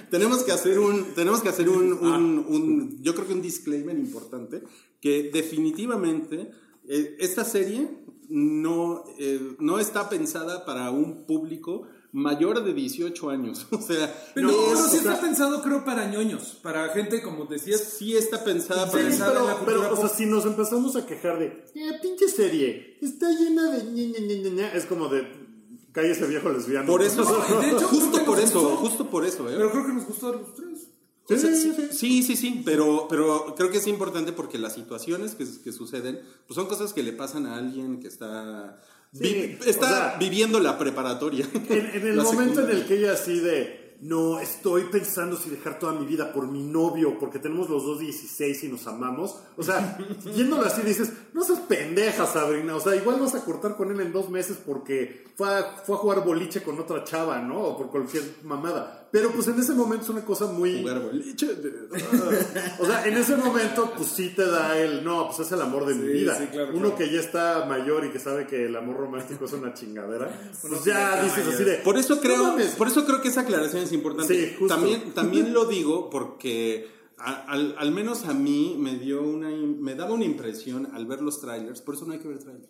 tenemos 0.10 0.44
que 0.44 0.52
hacer 0.52 0.80
un, 0.80 1.14
tenemos 1.16 1.42
que 1.42 1.50
hacer 1.50 1.70
un, 1.70 1.94
un- 1.94 2.46
un- 2.48 3.02
yo 3.02 3.14
creo 3.16 3.28
que 3.28 3.34
un 3.34 3.42
disclaimer 3.42 3.98
importante, 3.98 4.62
que 5.00 5.32
definitivamente 5.34 6.52
eh, 6.88 7.16
esta 7.20 7.44
serie 7.44 7.88
no, 8.30 9.04
eh, 9.20 9.56
no 9.60 9.80
está 9.80 10.10
pensada 10.10 10.66
para 10.66 10.92
un 10.92 11.26
público 11.26 11.88
mayor 12.14 12.64
de 12.64 12.74
18 12.74 13.30
años. 13.30 13.66
O 13.72 13.82
sea, 13.82 14.14
Pero, 14.34 14.48
no 14.50 14.54
pero 14.68 14.88
sí 14.88 14.98
está 14.98 15.20
pensado, 15.20 15.62
creo, 15.62 15.84
para 15.86 16.08
ñoños. 16.10 16.58
Para 16.62 16.90
gente, 16.90 17.22
como 17.22 17.46
decías. 17.46 17.82
sí 17.98 18.16
está 18.18 18.44
pensada 18.44 18.86
Sí, 18.86 18.92
para 18.94 19.04
Pensada 19.08 19.40
en 19.40 19.46
la 19.48 19.54
pero, 19.54 19.58
cultura 19.66 19.90
pero, 19.90 19.94
o 19.94 20.08
sea, 20.08 20.10
si 20.18 20.26
nos 20.26 20.46
empezamos 20.46 20.96
a 20.96 21.06
quejar 21.06 21.40
de, 21.40 21.46
eh, 21.76 22.00
pinche 22.02 22.28
serie, 22.28 22.98
está 23.02 23.30
llena 23.32 23.72
de 23.72 23.84
ña, 23.86 24.20
ña, 24.20 24.20
ña, 24.20 24.36
ña, 24.44 24.50
ña", 24.50 24.74
es 24.74 24.86
como 24.86 25.08
de, 25.08 25.26
cállese 25.92 26.28
viejo 26.28 26.50
lesbiano. 26.50 26.86
Por 26.88 27.02
eso, 27.04 27.24
No, 27.24 27.60
de 27.62 27.68
hecho, 27.68 27.78
creo 27.78 27.88
justo 27.90 28.26
por 28.26 28.40
eso, 28.40 28.60
gustó. 28.62 28.76
justo 28.78 29.10
por 29.10 29.26
eso, 29.26 29.50
¿eh? 29.50 29.54
Pero 29.58 29.72
creo 29.72 29.86
que 29.88 29.94
nos 29.94 30.06
gustó 30.06 30.28
a 30.28 30.32
los 30.34 30.54
tres. 30.56 30.88
O 31.24 31.38
sea, 31.38 31.38
Sí, 31.56 31.56
sí, 31.56 31.74
sí. 31.78 31.88
sí, 31.92 32.24
sí, 32.24 32.36
sí, 32.36 32.62
pero, 32.66 33.08
pero 33.10 33.54
creo 33.56 33.70
que 33.72 33.78
es 33.78 33.88
importante 33.88 34.34
porque 34.34 34.58
las 34.58 34.74
situaciones 34.74 35.34
que, 35.36 35.46
que 35.64 35.72
suceden 35.72 36.20
pues 36.46 36.56
son 36.56 36.66
cosas 36.68 36.92
que 36.94 37.04
le 37.04 37.14
pasan 37.14 37.46
a 37.46 37.56
alguien 37.56 38.02
que 38.02 38.08
está, 38.10 38.82
Sí, 39.14 39.24
vi- 39.24 39.58
o 39.62 39.70
está 39.70 39.88
sea, 39.90 40.16
viviendo 40.20 40.60
la 40.60 40.78
preparatoria. 40.78 41.46
En, 41.70 41.86
en 41.94 42.08
el 42.08 42.16
momento 42.18 42.62
en 42.62 42.72
el 42.72 42.86
que 42.86 42.96
ella 42.96 43.14
así 43.14 43.40
de, 43.40 43.98
no, 44.02 44.40
estoy 44.40 44.86
pensando 44.86 45.38
si 45.38 45.50
dejar 45.50 45.78
toda 45.80 45.94
mi 45.94 46.06
vida 46.06 46.32
por 46.34 46.48
mi 46.48 46.64
novio, 46.64 47.20
porque 47.20 47.38
tenemos 47.40 47.70
los 47.70 47.84
dos 47.86 48.00
16 48.00 48.64
y 48.64 48.68
nos 48.70 48.88
amamos. 48.88 49.36
O 49.58 49.64
sea, 49.64 49.98
yéndolo 50.36 50.66
así 50.66 50.82
dices, 50.82 51.12
no 51.34 51.44
seas 51.44 51.60
pendeja, 51.60 52.26
Sabrina. 52.26 52.76
O 52.76 52.80
sea, 52.80 52.96
igual 52.96 53.20
vas 53.20 53.36
a 53.36 53.44
cortar 53.46 53.76
con 53.76 53.92
él 53.92 54.00
en 54.00 54.12
dos 54.14 54.30
meses 54.30 54.58
porque 54.66 55.26
fue 55.36 55.48
a, 55.50 55.64
fue 55.86 55.96
a 55.96 56.00
jugar 56.00 56.24
boliche 56.24 56.64
con 56.64 56.80
otra 56.80 57.04
chava, 57.04 57.40
¿no? 57.42 57.60
O 57.62 57.78
por 57.78 57.90
cualquier 57.92 58.24
mamada. 58.44 59.01
Pero 59.12 59.32
pues 59.32 59.48
en 59.48 59.60
ese 59.60 59.74
momento 59.74 60.06
es 60.06 60.10
una 60.10 60.24
cosa 60.24 60.46
muy... 60.48 60.80
Jugar 60.82 61.02
boliche. 61.02 61.50
O 62.80 62.86
sea, 62.86 63.06
en 63.06 63.18
ese 63.18 63.36
momento, 63.36 63.92
pues 63.96 64.10
sí 64.10 64.30
te 64.36 64.46
da 64.46 64.78
el, 64.78 65.04
no, 65.04 65.28
pues 65.28 65.40
es 65.46 65.52
el 65.52 65.62
amor 65.62 65.86
de 65.86 65.96
mi 65.96 66.08
Sí, 66.08 66.14
vida. 66.14 66.38
sí, 66.38 66.46
claro, 66.52 66.70
Uno 66.72 66.80
claro. 66.80 66.96
que 66.96 67.12
ya 67.12 67.20
está 67.20 67.66
mayor 67.66 68.06
y 68.06 68.10
que 68.12 68.20
sabe 68.20 68.48
que 68.48 68.66
el 68.68 68.76
amor 68.76 68.98
romántico 68.98 69.46
es 69.46 69.54
una 69.54 69.74
chingadera, 69.74 70.52
pues 70.62 70.84
ya 70.86 71.22
dices 71.24 71.40
mayor. 71.40 71.54
así 71.56 71.64
de, 71.66 71.76
Por 71.78 71.98
eso 71.98 72.16
"No 72.16 72.22
creo, 72.22 72.44
mames". 72.44 72.76
por 72.76 72.88
eso 72.88 73.06
creo 73.06 73.22
que 73.22 73.28
esa 73.28 73.42
aclaración 73.42 73.84
es 73.84 73.92
importante. 73.92 74.34
Sí, 74.34 74.56
justo. 74.58 74.74
También, 74.74 75.12
también 75.14 75.54
lo 75.54 75.66
digo 75.66 76.10
porque 76.10 76.90
al, 77.18 77.76
al 77.78 77.92
menos 77.92 78.24
a 78.26 78.34
mí 78.34 78.76
me 78.80 78.96
dio 78.98 79.22
una, 79.22 79.50
me 79.50 79.94
daba 79.96 80.14
una 80.14 80.26
impresión 80.26 80.88
al 80.94 81.06
ver 81.06 81.22
los 81.22 81.40
trailers, 81.42 81.82
por 81.82 81.96
eso 81.96 82.06
no 82.06 82.14
hay 82.14 82.20
que 82.20 82.28
ver 82.30 82.40
trailers, 82.40 82.70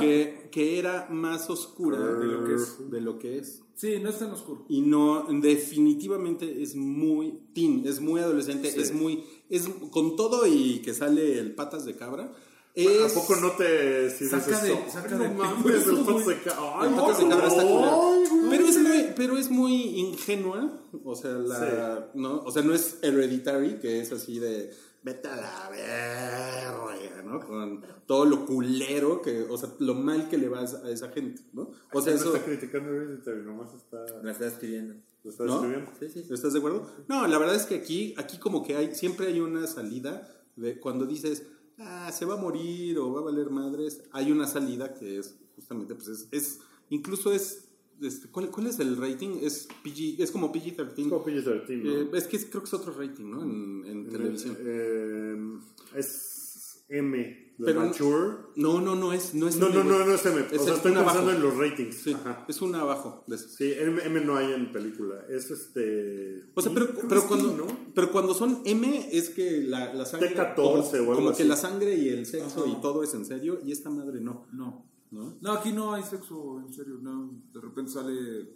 que, 0.00 0.48
que 0.50 0.78
era 0.78 1.06
más 1.10 1.48
oscura 1.48 1.98
de 1.98 2.24
lo 2.26 2.44
que 2.44 2.54
es. 2.54 2.90
De 2.90 3.00
lo 3.00 3.18
que 3.18 3.38
es. 3.38 3.62
Sí, 3.80 3.98
no 3.98 4.10
es 4.10 4.18
tan 4.18 4.30
oscuro. 4.30 4.66
Y 4.68 4.82
no, 4.82 5.26
definitivamente 5.40 6.62
es 6.62 6.76
muy 6.76 7.40
teen, 7.54 7.82
es 7.86 7.98
muy 8.00 8.20
adolescente, 8.20 8.68
es 8.68 8.92
muy, 8.92 9.24
es 9.48 9.68
con 9.90 10.16
todo 10.16 10.46
y 10.46 10.80
que 10.82 10.92
sale 10.92 11.38
el 11.38 11.54
patas 11.54 11.86
de 11.86 11.96
cabra. 11.96 12.30
Es, 12.74 13.16
¿A 13.16 13.20
poco 13.20 13.36
no 13.36 13.52
te 13.52 14.10
si 14.10 14.26
Saca 14.26 14.46
dices, 14.46 14.62
de- 14.64 14.72
"Oh, 14.72 14.84
saca 14.92 15.16
no 15.16 15.22
de- 15.24 15.28
mames, 15.30 15.86
el 15.86 15.96
patas 16.04 16.26
de 16.26 16.42
cabra. 16.42 16.80
Ay, 16.80 16.88
el 16.90 16.94
patas 16.94 17.18
de 17.18 17.28
cabra 17.28 17.48
está 17.48 17.62
culero. 17.62 18.12
Pero 18.50 18.64
es 18.66 18.78
muy, 18.78 19.04
pero 19.16 19.38
es 19.38 19.50
muy 19.50 19.74
ingenua, 19.98 20.80
o 21.04 21.14
sea, 21.16 21.30
la, 21.32 22.10
¿no? 22.14 22.42
O 22.44 22.50
sea, 22.52 22.62
no 22.62 22.74
es 22.74 22.98
hereditary, 23.02 23.80
que 23.80 24.00
es 24.00 24.12
así 24.12 24.38
de 24.38 24.70
vete 25.02 25.28
a 25.28 25.36
la 25.36 25.68
verga, 25.70 27.22
¿no? 27.22 27.40
Con 27.40 27.84
todo 28.06 28.24
lo 28.24 28.44
culero 28.44 29.22
que, 29.22 29.42
o 29.42 29.56
sea, 29.56 29.70
lo 29.78 29.94
mal 29.94 30.28
que 30.28 30.38
le 30.38 30.48
va 30.48 30.60
a 30.60 30.90
esa 30.90 31.08
gente, 31.10 31.42
¿no? 31.52 31.70
O 31.92 32.02
sea, 32.02 32.14
no 32.14 32.20
eso, 32.20 32.34
está 32.34 32.46
criticando 32.46 32.90
Hereditary, 32.90 33.42
nomás 33.42 33.72
está, 33.74 34.04
La 34.22 34.32
está 34.32 34.46
escribiendo. 34.46 34.94
lo 35.24 35.30
está 35.30 35.44
¿No? 35.44 35.54
escribiendo. 35.56 35.90
Sí, 35.98 36.08
sí, 36.10 36.22
sí. 36.24 36.34
¿Estás 36.34 36.52
de 36.52 36.58
acuerdo? 36.58 36.86
No, 37.08 37.26
la 37.26 37.38
verdad 37.38 37.56
es 37.56 37.66
que 37.66 37.76
aquí, 37.76 38.14
aquí 38.18 38.38
como 38.38 38.62
que 38.62 38.76
hay, 38.76 38.94
siempre 38.94 39.28
hay 39.28 39.40
una 39.40 39.66
salida 39.66 40.28
de 40.56 40.78
cuando 40.78 41.06
dices, 41.06 41.46
ah, 41.78 42.12
se 42.12 42.26
va 42.26 42.34
a 42.34 42.36
morir 42.36 42.98
o 42.98 43.12
va 43.12 43.20
a 43.20 43.24
valer 43.24 43.50
madres, 43.50 44.02
hay 44.12 44.30
una 44.32 44.46
salida 44.46 44.92
que 44.92 45.18
es 45.18 45.36
justamente, 45.56 45.94
pues 45.94 46.08
es, 46.08 46.28
es 46.30 46.58
incluso 46.90 47.32
es, 47.32 47.69
este, 48.02 48.28
¿cuál, 48.28 48.50
cuál 48.50 48.66
es 48.68 48.78
el 48.80 48.96
rating? 48.96 49.38
Es 49.42 49.68
PG, 49.84 50.20
es 50.22 50.30
como 50.30 50.52
PG-13. 50.52 51.08
Como 51.08 51.24
PG-13, 51.24 51.82
¿no? 51.82 51.90
Eh, 51.92 52.08
es 52.14 52.26
que 52.26 52.36
es- 52.36 52.46
creo 52.46 52.62
que 52.62 52.66
es 52.68 52.74
otro 52.74 52.92
rating, 52.92 53.24
¿no? 53.30 53.42
En, 53.42 53.84
en 53.86 54.08
televisión. 54.08 54.56
Eh, 54.60 55.58
es 55.96 56.84
M, 56.88 57.54
Pero- 57.64 57.80
Mature. 57.82 58.36
No, 58.56 58.80
no, 58.80 58.96
no 58.96 59.12
es, 59.12 59.32
no 59.34 59.46
es 59.46 59.56
No, 59.58 59.66
M, 59.68 59.76
no, 59.76 59.84
no, 59.84 60.04
no 60.06 60.12
es 60.14 60.26
M. 60.26 60.40
Es 60.50 60.60
o 60.60 60.64
sea, 60.64 60.74
estoy 60.74 60.92
pensando 60.92 61.00
abajo. 61.00 61.30
en 61.30 61.40
los 61.42 61.56
ratings. 61.56 61.94
Sí, 61.94 62.12
Ajá. 62.14 62.44
es 62.48 62.60
un 62.62 62.74
abajo 62.74 63.22
de. 63.28 63.38
Sí, 63.38 63.72
M, 63.78 64.02
M 64.04 64.20
no 64.22 64.36
hay 64.36 64.52
en 64.52 64.72
película. 64.72 65.24
Es 65.28 65.50
este. 65.52 66.42
O 66.54 66.62
sea, 66.62 66.72
pero, 66.74 66.88
pero, 67.08 67.20
es 67.20 67.26
cuando, 67.26 67.66
pero 67.94 68.10
cuando 68.10 68.34
son 68.34 68.62
M 68.64 69.08
es 69.12 69.30
que 69.30 69.60
la, 69.62 69.94
la 69.94 70.04
sangre... 70.04 70.34
T14 70.34 70.54
como, 70.56 70.72
o 70.72 70.92
algo 70.96 71.14
como 71.14 71.30
así. 71.30 71.42
que 71.42 71.48
la 71.48 71.56
sangre 71.56 71.94
y 71.94 72.08
el 72.08 72.26
sexo 72.26 72.66
y 72.66 72.80
todo 72.80 73.04
es 73.04 73.14
en 73.14 73.24
serio 73.24 73.60
y 73.64 73.70
esta 73.72 73.88
madre 73.90 74.20
no. 74.20 74.46
No. 74.52 74.90
¿No? 75.10 75.36
No, 75.40 75.52
aquí 75.52 75.72
no 75.72 75.92
hay 75.94 76.02
sexo, 76.02 76.60
en 76.66 76.72
serio. 76.72 76.98
No. 77.00 77.30
De 77.52 77.60
repente 77.60 77.90
sale 77.92 78.48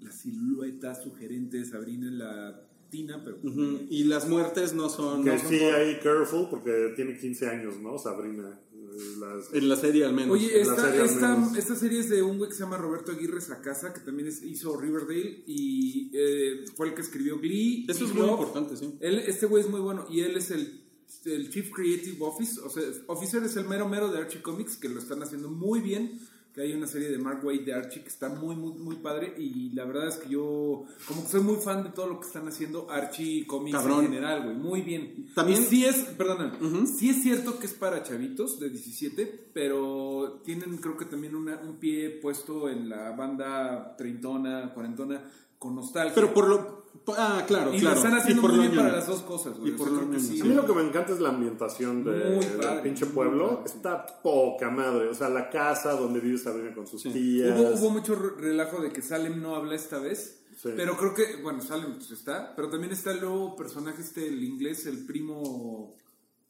la 0.00 0.12
silueta 0.12 0.94
sugerente 0.94 1.58
de 1.58 1.64
Sabrina 1.64 2.06
en 2.08 2.18
la 2.18 2.64
tina, 2.90 3.22
pero. 3.24 3.38
Y 3.90 4.04
las 4.04 4.28
muertes 4.28 4.72
no 4.74 4.88
son... 4.88 5.22
Que 5.24 5.30
no 5.32 5.38
son 5.38 5.48
sí 5.50 5.58
por- 5.58 5.74
hay 5.74 5.98
Careful 6.00 6.46
porque 6.50 6.92
tiene 6.96 7.18
15 7.18 7.48
años, 7.48 7.78
¿no? 7.80 7.98
Sabrina. 7.98 8.60
Eh, 8.72 9.16
Las, 9.20 9.52
En 9.52 9.68
la 9.68 9.76
serie 9.76 10.04
al 10.06 10.14
menos. 10.14 10.34
Oye, 10.34 10.60
esta, 10.60 10.76
serie 10.76 11.00
al 11.00 11.06
esta, 11.06 11.34
menos. 11.36 11.56
esta 11.56 11.74
serie 11.76 12.00
es 12.00 12.08
de 12.08 12.22
un 12.22 12.38
güey 12.38 12.48
que 12.50 12.56
se 12.56 12.62
llama 12.64 12.78
Roberto 12.78 13.12
Aguirre 13.12 13.40
Sacasa, 13.40 13.92
que 13.92 14.00
también 14.00 14.28
es- 14.28 14.42
hizo 14.42 14.76
Riverdale 14.80 15.44
y 15.46 16.10
eh, 16.14 16.64
fue 16.76 16.88
el 16.88 16.94
que 16.94 17.02
escribió 17.02 17.38
Glee. 17.38 17.84
Eso 17.88 18.06
es 18.06 18.12
muy 18.14 18.22
Love. 18.22 18.30
importante, 18.40 18.76
sí. 18.76 18.94
Él, 19.00 19.18
este 19.18 19.46
güey 19.46 19.62
es 19.64 19.68
muy 19.70 19.80
bueno 19.80 20.06
y 20.08 20.20
él 20.20 20.36
es 20.36 20.50
el, 20.50 20.77
el 21.24 21.50
Chief 21.50 21.70
Creative 21.70 22.16
Office, 22.20 22.60
o 22.60 22.68
sea, 22.70 22.82
Officer 23.06 23.42
es 23.42 23.56
el 23.56 23.66
mero 23.66 23.88
mero 23.88 24.08
de 24.10 24.18
Archie 24.18 24.42
Comics, 24.42 24.76
que 24.76 24.88
lo 24.88 24.98
están 25.00 25.22
haciendo 25.22 25.48
muy 25.50 25.80
bien. 25.80 26.18
Que 26.54 26.62
hay 26.64 26.72
una 26.72 26.88
serie 26.88 27.08
de 27.10 27.18
Mark 27.18 27.44
Waid 27.44 27.60
de 27.60 27.74
Archie 27.74 28.02
que 28.02 28.08
está 28.08 28.30
muy, 28.30 28.56
muy, 28.56 28.72
muy 28.72 28.96
padre. 28.96 29.32
Y 29.38 29.70
la 29.74 29.84
verdad 29.84 30.08
es 30.08 30.16
que 30.16 30.30
yo, 30.30 30.84
como 31.06 31.22
que 31.22 31.28
soy 31.28 31.40
muy 31.42 31.56
fan 31.56 31.84
de 31.84 31.90
todo 31.90 32.08
lo 32.08 32.18
que 32.18 32.26
están 32.26 32.48
haciendo 32.48 32.90
Archie 32.90 33.46
Comics 33.46 33.76
Cabrón. 33.76 34.00
en 34.00 34.04
general, 34.06 34.42
güey. 34.44 34.56
Muy 34.56 34.80
bien. 34.82 35.28
También- 35.36 35.62
Y 35.62 35.66
sí 35.66 35.84
es, 35.84 35.96
perdona, 36.16 36.58
sí 36.98 37.10
es 37.10 37.22
cierto 37.22 37.58
que 37.60 37.66
es 37.66 37.74
para 37.74 38.02
chavitos 38.02 38.58
de 38.58 38.70
17, 38.70 39.50
pero 39.52 40.40
tienen 40.44 40.78
creo 40.78 40.96
que 40.96 41.04
también 41.04 41.36
una- 41.36 41.60
un 41.60 41.76
pie 41.76 42.10
puesto 42.10 42.68
en 42.68 42.88
la 42.88 43.10
banda 43.12 43.94
treintona, 43.96 44.72
cuarentona, 44.74 45.30
con 45.58 45.74
nostalgia. 45.76 46.14
Pero 46.14 46.32
por 46.34 46.48
lo... 46.48 46.77
Ah, 47.16 47.44
claro, 47.46 47.72
y 47.74 47.78
claro. 47.80 47.94
lo 47.94 48.02
están 48.02 48.18
haciendo 48.18 48.40
y 48.40 48.42
por 48.42 48.52
muy 48.52 48.66
bien 48.68 48.76
para 48.76 48.92
las 48.96 49.06
dos 49.06 49.22
cosas, 49.22 49.56
güey. 49.58 49.70
Y 49.70 49.74
O 49.74 49.76
por 49.78 49.88
sea, 49.88 49.94
lo 49.96 50.00
creo 50.00 50.10
que 50.12 50.16
ñoño, 50.18 50.28
sí. 50.34 50.40
A 50.40 50.44
mí 50.44 50.54
lo 50.54 50.66
que 50.66 50.72
me 50.74 50.82
encanta 50.82 51.12
es 51.12 51.20
la 51.20 51.28
ambientación 51.30 52.04
de, 52.04 52.12
del 52.12 52.80
pinche 52.82 53.06
pueblo. 53.06 53.48
padre. 53.58 53.62
Está 53.66 54.06
poca 54.22 54.70
madre. 54.70 55.08
O 55.08 55.14
sea, 55.14 55.28
la 55.28 55.48
casa 55.50 55.92
donde 55.92 56.20
vive 56.20 56.38
Sabrina 56.38 56.74
con 56.74 56.86
sus 56.86 57.02
Sí. 57.02 57.10
tías. 57.10 57.58
Hubo, 57.58 57.70
hubo 57.74 57.90
mucho 57.90 58.14
re- 58.14 58.40
relajo 58.40 58.82
de 58.82 58.90
que 58.90 59.00
Salem 59.02 59.40
no 59.40 59.54
habla 59.56 59.74
esta 59.74 59.98
vez. 59.98 60.40
Sí. 60.60 60.70
Pero 60.74 60.96
creo 60.96 61.14
que, 61.14 61.40
bueno, 61.42 61.60
Salem 61.62 61.94
pues, 61.94 62.10
está, 62.10 62.54
pero 62.56 62.68
también 62.68 62.92
está 62.92 63.12
el 63.12 63.20
nuevo 63.20 63.54
personaje 63.54 64.02
este, 64.02 64.26
el 64.26 64.42
inglés, 64.42 64.86
el 64.86 65.06
primo, 65.06 65.94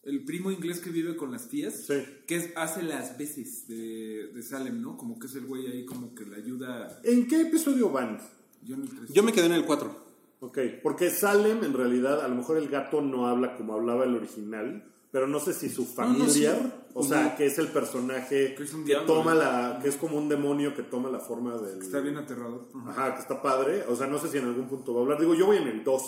el 0.02 0.24
primo 0.24 0.50
inglés 0.50 0.80
que 0.80 0.88
vive 0.88 1.14
con 1.14 1.30
las 1.30 1.48
tías, 1.48 1.84
Sí. 1.86 2.02
que 2.26 2.36
es- 2.36 2.50
hace 2.56 2.82
las 2.82 3.18
veces 3.18 3.68
de, 3.68 4.30
de 4.34 4.42
Salem, 4.42 4.80
¿no? 4.80 4.96
Como 4.96 5.18
que 5.18 5.26
es 5.26 5.34
el 5.34 5.44
güey 5.44 5.66
ahí 5.66 5.84
como 5.84 6.14
que 6.14 6.24
le 6.24 6.36
ayuda. 6.36 7.00
¿En 7.04 7.28
qué 7.28 7.42
episodio 7.42 7.90
van? 7.90 8.18
Johnny 8.66 8.88
Tres. 8.88 9.10
Yo 9.12 9.22
me 9.22 9.32
quedé 9.32 9.44
en 9.46 9.52
el 9.52 9.66
4. 9.66 10.07
Ok, 10.40 10.58
porque 10.82 11.10
Salem 11.10 11.64
en 11.64 11.72
realidad, 11.72 12.20
a 12.20 12.28
lo 12.28 12.34
mejor 12.36 12.56
el 12.58 12.68
gato 12.68 13.00
no 13.00 13.26
habla 13.26 13.56
como 13.56 13.74
hablaba 13.74 14.04
el 14.04 14.14
original, 14.14 14.84
pero 15.10 15.26
no 15.26 15.40
sé 15.40 15.52
si 15.52 15.68
su 15.68 15.84
familiar, 15.84 16.86
o 16.94 17.02
sea, 17.02 17.34
que 17.34 17.46
es 17.46 17.58
el 17.58 17.68
personaje 17.68 18.54
Que 18.54 18.62
es 18.62 18.74
un 18.74 18.82
que 18.84 18.88
diablo, 18.92 19.06
toma 19.14 19.34
la, 19.34 19.78
que 19.82 19.88
es 19.88 19.96
como 19.96 20.16
un 20.18 20.28
demonio 20.28 20.74
que 20.76 20.82
toma 20.82 21.10
la 21.10 21.18
forma 21.18 21.56
del... 21.58 21.80
Está 21.82 22.00
bien 22.00 22.16
aterrador. 22.18 22.68
Ajá. 22.74 22.90
Ajá, 22.90 23.14
que 23.14 23.20
está 23.22 23.40
padre, 23.42 23.84
o 23.88 23.96
sea, 23.96 24.06
no 24.06 24.18
sé 24.18 24.28
si 24.28 24.38
en 24.38 24.44
algún 24.44 24.68
punto 24.68 24.92
va 24.94 25.00
a 25.00 25.02
hablar. 25.04 25.18
Digo, 25.18 25.34
yo 25.34 25.46
voy 25.46 25.56
en 25.56 25.66
el 25.68 25.82
2, 25.82 26.02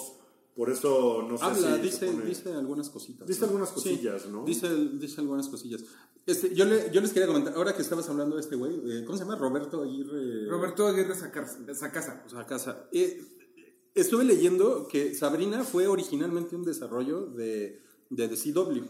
por 0.54 0.70
eso 0.70 1.26
no 1.28 1.38
sé 1.38 1.44
Habla, 1.44 1.76
si 1.76 1.80
dice, 1.82 2.06
pone- 2.06 2.24
dice 2.26 2.52
algunas 2.52 2.90
cositas. 2.90 3.26
Dice 3.26 3.40
¿no? 3.40 3.46
algunas 3.46 3.68
Sí, 3.70 3.74
cosillas, 3.74 4.26
¿no? 4.26 4.44
Dice, 4.44 4.68
dice 4.92 5.20
algunas 5.22 5.48
cosillas. 5.48 5.82
Este, 6.26 6.54
yo, 6.54 6.66
le- 6.66 6.90
yo 6.92 7.00
les 7.00 7.12
quería 7.12 7.26
comentar, 7.26 7.54
ahora 7.54 7.74
que 7.74 7.82
estabas 7.82 8.08
hablando 8.10 8.36
de 8.36 8.42
este 8.42 8.54
güey, 8.56 8.74
eh, 8.84 9.04
¿cómo 9.06 9.16
se 9.16 9.24
llama? 9.24 9.36
Roberto 9.36 9.82
Aguirre. 9.82 10.46
Roberto 10.48 10.86
Aguirre 10.86 11.14
Sacar- 11.14 11.48
Sacasa. 11.74 12.22
O 12.26 12.28
sea, 12.30 12.44
casa. 12.46 12.84
Eh, 12.92 13.22
estuve 14.00 14.24
leyendo 14.24 14.86
que 14.88 15.14
Sabrina 15.14 15.64
fue 15.64 15.86
originalmente 15.86 16.56
un 16.56 16.64
desarrollo 16.64 17.26
de, 17.26 17.80
de 18.10 18.28
The 18.28 18.36
CW. 18.52 18.82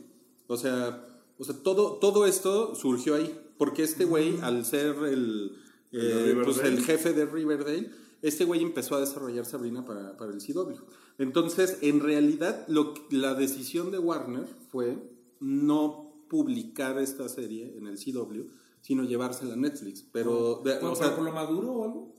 O 0.46 0.56
sea, 0.56 1.06
o 1.38 1.44
sea 1.44 1.54
todo, 1.62 1.94
todo 1.98 2.26
esto 2.26 2.74
surgió 2.74 3.14
ahí. 3.14 3.38
Porque 3.58 3.82
este 3.82 4.04
güey, 4.06 4.38
al 4.40 4.64
ser 4.64 4.96
el, 5.04 5.52
eh, 5.92 6.34
pues, 6.44 6.58
el 6.60 6.82
jefe 6.82 7.12
de 7.12 7.26
Riverdale, 7.26 7.90
este 8.22 8.44
güey 8.44 8.62
empezó 8.62 8.96
a 8.96 9.00
desarrollar 9.00 9.44
Sabrina 9.44 9.84
para, 9.84 10.16
para 10.16 10.32
el 10.32 10.38
CW. 10.40 10.74
Entonces, 11.18 11.78
en 11.82 12.00
realidad, 12.00 12.66
lo, 12.68 12.94
la 13.10 13.34
decisión 13.34 13.90
de 13.90 13.98
Warner 13.98 14.46
fue 14.70 14.96
no 15.40 16.24
publicar 16.30 16.98
esta 16.98 17.28
serie 17.28 17.74
en 17.76 17.86
el 17.86 17.98
CW, 17.98 18.44
sino 18.80 19.04
llevársela 19.04 19.52
a 19.54 19.56
Netflix. 19.56 20.02
Pero, 20.12 20.62
de- 20.64 20.76
¿Por, 20.76 20.90
o 20.92 20.94
sea, 20.96 21.14
por 21.14 21.24
lo 21.24 21.32
maduro 21.32 21.72
o 21.72 21.84
algo? 21.84 22.14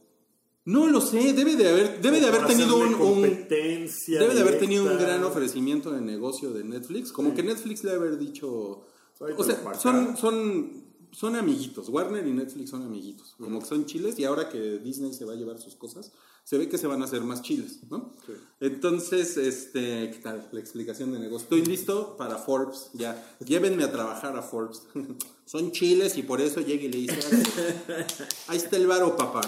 No 0.66 0.88
lo 0.88 1.02
sé, 1.02 1.34
debe 1.34 1.56
de 1.56 1.70
haber, 1.70 2.02
debe 2.02 2.20
de 2.20 2.28
haber 2.28 2.46
tenido 2.46 2.78
un, 2.78 3.22
debe 3.22 4.34
de 4.34 4.42
haber 4.42 4.60
tenido 4.60 4.84
un 4.84 4.98
gran 4.98 5.24
ofrecimiento 5.24 5.92
de 5.92 6.02
negocio 6.02 6.52
de 6.52 6.64
Netflix, 6.64 7.12
como 7.12 7.34
que 7.34 7.42
Netflix 7.42 7.84
le 7.84 7.92
haber 7.92 8.20
dicho, 8.20 8.86
o 9.20 9.44
sea, 9.44 9.74
son, 9.80 10.16
son, 10.18 10.84
son 11.12 11.36
amiguitos, 11.36 11.90
Warner 11.90 12.28
y 12.28 12.32
Netflix 12.32 12.70
son 12.70 12.84
amiguitos, 12.84 13.36
como 13.40 13.60
que 13.60 13.66
son 13.66 13.86
chiles 13.86 14.20
y 14.20 14.26
ahora 14.26 14.50
que 14.50 14.78
Disney 14.80 15.14
se 15.14 15.26
va 15.26 15.34
a 15.34 15.36
llevar 15.36 15.60
sus 15.60 15.76
cosas, 15.76 16.12
se 16.44 16.58
ve 16.58 16.68
que 16.68 16.78
se 16.78 16.88
van 16.88 17.02
a 17.02 17.06
hacer 17.06 17.22
más 17.22 17.42
chiles, 17.42 17.80
¿no? 17.90 18.14
Sí. 18.26 18.34
Entonces, 18.60 19.38
este, 19.38 20.10
¿qué 20.12 20.20
tal? 20.22 20.50
La 20.52 20.60
explicación 20.60 21.12
de 21.14 21.20
negocio. 21.20 21.44
Estoy 21.44 21.64
listo 21.66 22.16
para 22.18 22.38
Forbes, 22.38 22.90
ya. 22.94 23.36
Llévenme 23.40 23.84
a 23.84 23.92
trabajar 23.92 24.36
a 24.38 24.42
Forbes. 24.42 24.84
Son 25.46 25.72
chiles 25.72 26.18
y 26.18 26.24
por 26.24 26.40
eso 26.42 26.62
llegue 26.62 26.86
y 26.88 26.92
le 26.92 26.98
dice, 27.00 27.20
"Árale, 27.28 28.06
ahí 28.48 28.58
está 28.58 28.78
el 28.78 28.88
varo, 28.88 29.16
papá. 29.18 29.42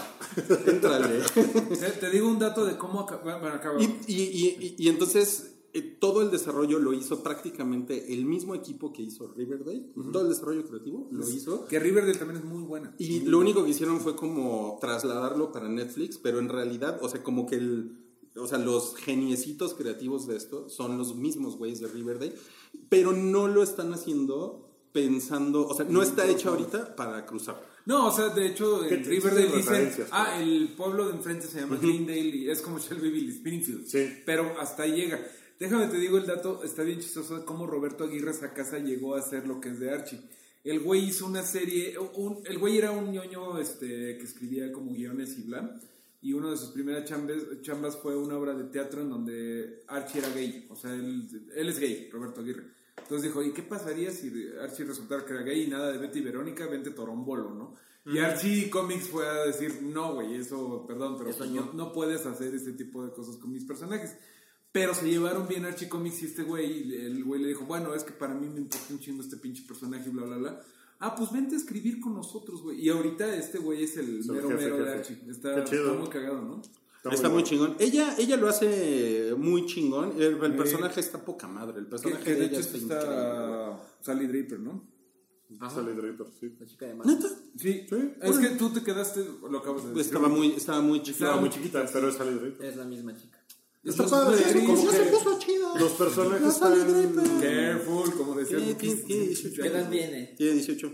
Éntrale. 0.68 1.20
Te, 2.00 2.10
digo 2.10 2.28
un 2.28 2.40
dato 2.40 2.66
de 2.66 2.78
cómo 2.78 3.02
acaba. 3.02 3.38
Bueno, 3.40 3.56
acaba. 3.56 3.82
Y, 3.82 3.86
y- 4.08 4.14
y- 4.22 4.58
y- 4.60 4.76
y 4.80 4.90
entonces 4.90 5.53
eh, 5.74 5.82
todo 5.82 6.22
el 6.22 6.30
desarrollo 6.30 6.78
lo 6.78 6.94
hizo 6.94 7.24
prácticamente 7.24 8.14
el 8.14 8.26
mismo 8.26 8.54
equipo 8.54 8.94
que 8.94 9.02
hizo 9.02 9.34
Riverdale. 9.34 9.92
Todo 10.12 10.22
el 10.22 10.30
desarrollo 10.30 10.66
creativo 10.68 11.08
lo 11.12 11.28
hizo. 11.28 11.66
Que 11.66 11.80
Riverdale 11.80 12.18
también 12.18 12.42
es 12.42 12.46
muy 12.46 12.62
buena. 12.62 12.94
Y 13.00 13.22
lo 13.22 13.40
único 13.40 13.64
que 13.64 13.72
hicieron 13.72 14.00
fue 14.00 14.16
como 14.16 14.78
trasladarlo 14.80 15.52
para 15.52 15.68
Netflix, 15.68 16.20
pero 16.20 16.38
en 16.38 16.50
realidad, 16.50 17.00
o 17.02 17.10
sea, 17.10 17.24
como 17.24 17.48
que 17.48 17.56
el, 17.56 17.98
o 18.36 18.46
sea, 18.46 18.60
los 18.60 18.96
geniecitos 18.96 19.74
creativos 19.74 20.28
de 20.28 20.38
esto 20.38 20.70
son 20.70 20.98
los 20.98 21.16
mismos 21.16 21.58
güeyes 21.58 21.80
de 21.80 21.88
Riverdale, 21.88 22.36
pero 22.90 23.12
no 23.12 23.48
lo 23.48 23.64
están 23.64 23.94
haciendo 23.94 24.70
pensando, 24.92 25.68
o 25.68 25.74
sea, 25.74 25.86
no 25.90 26.04
está 26.04 26.28
hecho 26.28 26.50
ahorita 26.50 26.96
para 26.96 27.26
cruzar. 27.26 27.74
No, 27.86 28.08
o 28.08 28.12
sea, 28.12 28.30
de 28.30 28.46
hecho, 28.46 28.82
¿Qué 28.88 28.96
en 28.96 29.06
Riverdale 29.06 29.48
dicen, 29.48 29.58
referencias, 29.58 30.10
ah, 30.12 30.40
el 30.40 30.70
pueblo 30.78 31.08
de 31.08 31.16
enfrente 31.16 31.48
se 31.48 31.60
llama 31.60 31.78
Greendale 31.82 32.20
y 32.20 32.50
es 32.50 32.62
como 32.62 32.80
Shelbyville 32.80 33.26
y 33.26 33.36
Springfield. 33.36 33.88
Sí. 33.88 34.22
Pero 34.26 34.54
hasta 34.60 34.84
ahí 34.84 34.94
llega. 34.94 35.20
Déjame 35.60 35.88
te 35.88 35.98
digo 35.98 36.18
el 36.18 36.26
dato, 36.26 36.62
está 36.64 36.84
bien 36.84 37.00
chistoso 37.00 37.40
de 37.40 37.46
cómo 37.46 37.66
Roberto 37.68 38.04
Aguirre 38.04 38.34
Sacasa 38.34 38.80
llegó 38.80 39.16
a 39.16 39.20
hacer 39.20 39.48
lo 39.48 39.60
que 39.62 39.70
es 39.70 39.80
de 39.80 39.92
Archie. 39.92 40.20
El 40.64 40.80
güey 40.80 41.06
hizo 41.10 41.26
una 41.26 41.44
serie, 41.44 41.98
un- 42.16 42.42
el 42.46 42.58
güey 42.58 42.78
era 42.78 42.92
un 42.92 43.12
ñoño 43.12 43.60
este, 43.60 44.18
que 44.18 44.24
escribía 44.24 44.72
como 44.72 44.92
guiones 44.94 45.38
y 45.38 45.44
bla. 45.44 45.80
Y 46.22 46.34
una 46.34 46.52
de 46.52 46.58
sus 46.58 46.70
primeras 46.70 47.04
chambes- 47.06 47.62
chambas 47.62 47.98
fue 47.98 48.16
una 48.16 48.38
obra 48.38 48.54
de 48.54 48.64
teatro 48.66 49.02
en 49.02 49.10
donde 49.10 49.84
Archie 49.88 50.20
era 50.20 50.30
gay. 50.34 50.66
O 50.70 50.76
sea, 50.76 50.94
él, 50.94 51.28
él 51.54 51.70
es 51.70 51.80
gay, 51.80 52.10
Roberto 52.12 52.40
Aguirre. 52.42 52.64
Entonces 52.98 53.24
dijo, 53.24 53.44
¿y 53.44 53.52
qué 53.52 53.62
pasaría 53.64 54.10
si 54.12 54.32
Archie 54.62 54.86
resultara 54.86 55.26
que 55.26 55.34
era 55.34 55.44
gay 55.44 55.64
y 55.64 55.68
nada 55.68 55.92
de 55.92 55.98
Betty 55.98 56.20
y 56.20 56.24
Verónica, 56.24 56.66
vente 56.68 56.92
Torombolo, 56.92 57.54
¿no? 57.54 57.76
Y 58.06 58.20
Archie 58.20 58.70
Comics 58.70 59.08
fue 59.10 59.28
a 59.28 59.46
decir, 59.46 59.82
no, 59.82 60.14
güey, 60.16 60.36
eso, 60.36 60.86
perdón, 60.88 61.16
pero 61.18 61.30
Eso 61.30 61.46
no, 61.46 61.72
no 61.74 61.92
puedes 61.94 62.26
hacer 62.26 62.54
este 62.56 62.72
tipo 62.74 63.06
de 63.06 63.12
cosas 63.14 63.36
con 63.38 63.52
mis 63.52 63.64
personajes. 63.66 64.16
Pero 64.74 64.96
se 64.96 65.08
llevaron 65.08 65.48
bien 65.48 65.66
Archie 65.66 65.88
Comics 65.88 66.24
y 66.24 66.26
este 66.26 66.42
güey, 66.42 66.90
y 66.90 66.96
el 66.96 67.24
güey 67.24 67.40
le 67.40 67.50
dijo, 67.50 67.64
bueno, 67.64 67.94
es 67.94 68.04
que 68.04 68.12
para 68.12 68.34
mí 68.34 68.50
me 68.50 68.60
importa 68.60 68.88
un 68.90 69.00
chingo 69.00 69.22
este 69.22 69.38
pinche 69.38 69.64
personaje 69.68 70.10
y 70.10 70.12
bla, 70.12 70.26
bla, 70.26 70.38
bla. 70.38 70.62
Ah, 71.00 71.16
pues 71.16 71.32
vente 71.32 71.54
a 71.54 71.58
escribir 71.60 72.00
con 72.00 72.16
nosotros, 72.16 72.64
güey. 72.64 72.82
Y 72.82 72.90
ahorita 72.90 73.36
este 73.36 73.60
güey 73.60 73.84
es 73.84 73.98
el 73.98 74.26
mero 74.26 74.50
jefe, 74.50 74.64
mero 74.64 74.84
de. 74.84 74.94
Archie. 74.94 75.18
Está, 75.30 75.64
muy 75.94 76.10
cagado, 76.10 76.42
¿no? 76.42 76.62
Está, 77.12 77.30
muy 77.30 77.44
chingón. 77.44 77.76
Ella, 77.78 78.16
ella 78.18 78.36
lo 78.36 78.48
hace 78.48 79.36
muy 79.38 79.68
chingón. 79.68 80.14
El, 80.20 80.42
el 80.44 80.56
personaje 80.56 81.02
está 81.02 81.24
poca 81.24 81.48
madre. 81.48 81.78
El 81.78 81.86
Que, 81.86 81.92
personaje 81.92 82.24
que 82.24 82.32
de 82.32 82.40
de 82.40 82.46
hecho 82.46 82.56
ella 82.56 82.62
está 82.62 82.78
está, 82.78 82.96
increíble. 82.96 83.78
Sally 84.02 84.28
Draper, 84.28 84.60
¿no? 84.60 84.94
Sally 85.70 85.94
Draper, 85.94 86.28
sí. 86.40 86.56
La 86.60 86.66
chica 86.66 86.86
de. 86.88 86.96
¿Neta? 86.96 87.28
Sí, 87.58 87.86
Sí, 87.88 88.14
es 88.22 88.40
que 88.40 88.48
tú 88.58 88.70
te 88.72 88.82
quedaste, 88.82 89.24
lo 89.50 89.60
acabas 89.60 89.84
de 89.84 89.90
decir. 89.90 90.06
Estaba 90.06 90.30
muy, 90.30 90.54
estaba 90.54 90.82
muy 90.82 91.04
chiquita. 91.04 91.26
Estaba 91.26 91.42
Muy 91.42 91.50
chiquita, 91.52 91.86
pero 91.94 92.10
es 92.10 92.16
Sally 92.16 92.40
Draper. 92.40 92.66
Es 92.66 92.76
la 92.76 92.86
misma 92.86 93.16
chica. 93.16 93.43
Está 93.84 94.04
Los 94.04 94.12
padre, 94.12 94.38
Ya 94.42 94.50
se 94.50 94.60
puso 95.12 95.40
chida. 95.40 95.78
los 95.78 95.92
personajes 95.94 96.48
están... 96.48 97.40
Careful, 97.42 98.14
como 98.14 98.36
decía 98.36 98.58
Tiene, 98.58 98.72
Luquis. 98.74 99.04
tiene- 99.04 99.06
tiene 99.06 99.28
18 99.28 99.62
¿Qué 99.62 99.68
edad 99.68 99.78
años. 99.80 99.92
tiene? 99.92 100.34
Tiene 100.38 100.54
18. 100.54 100.92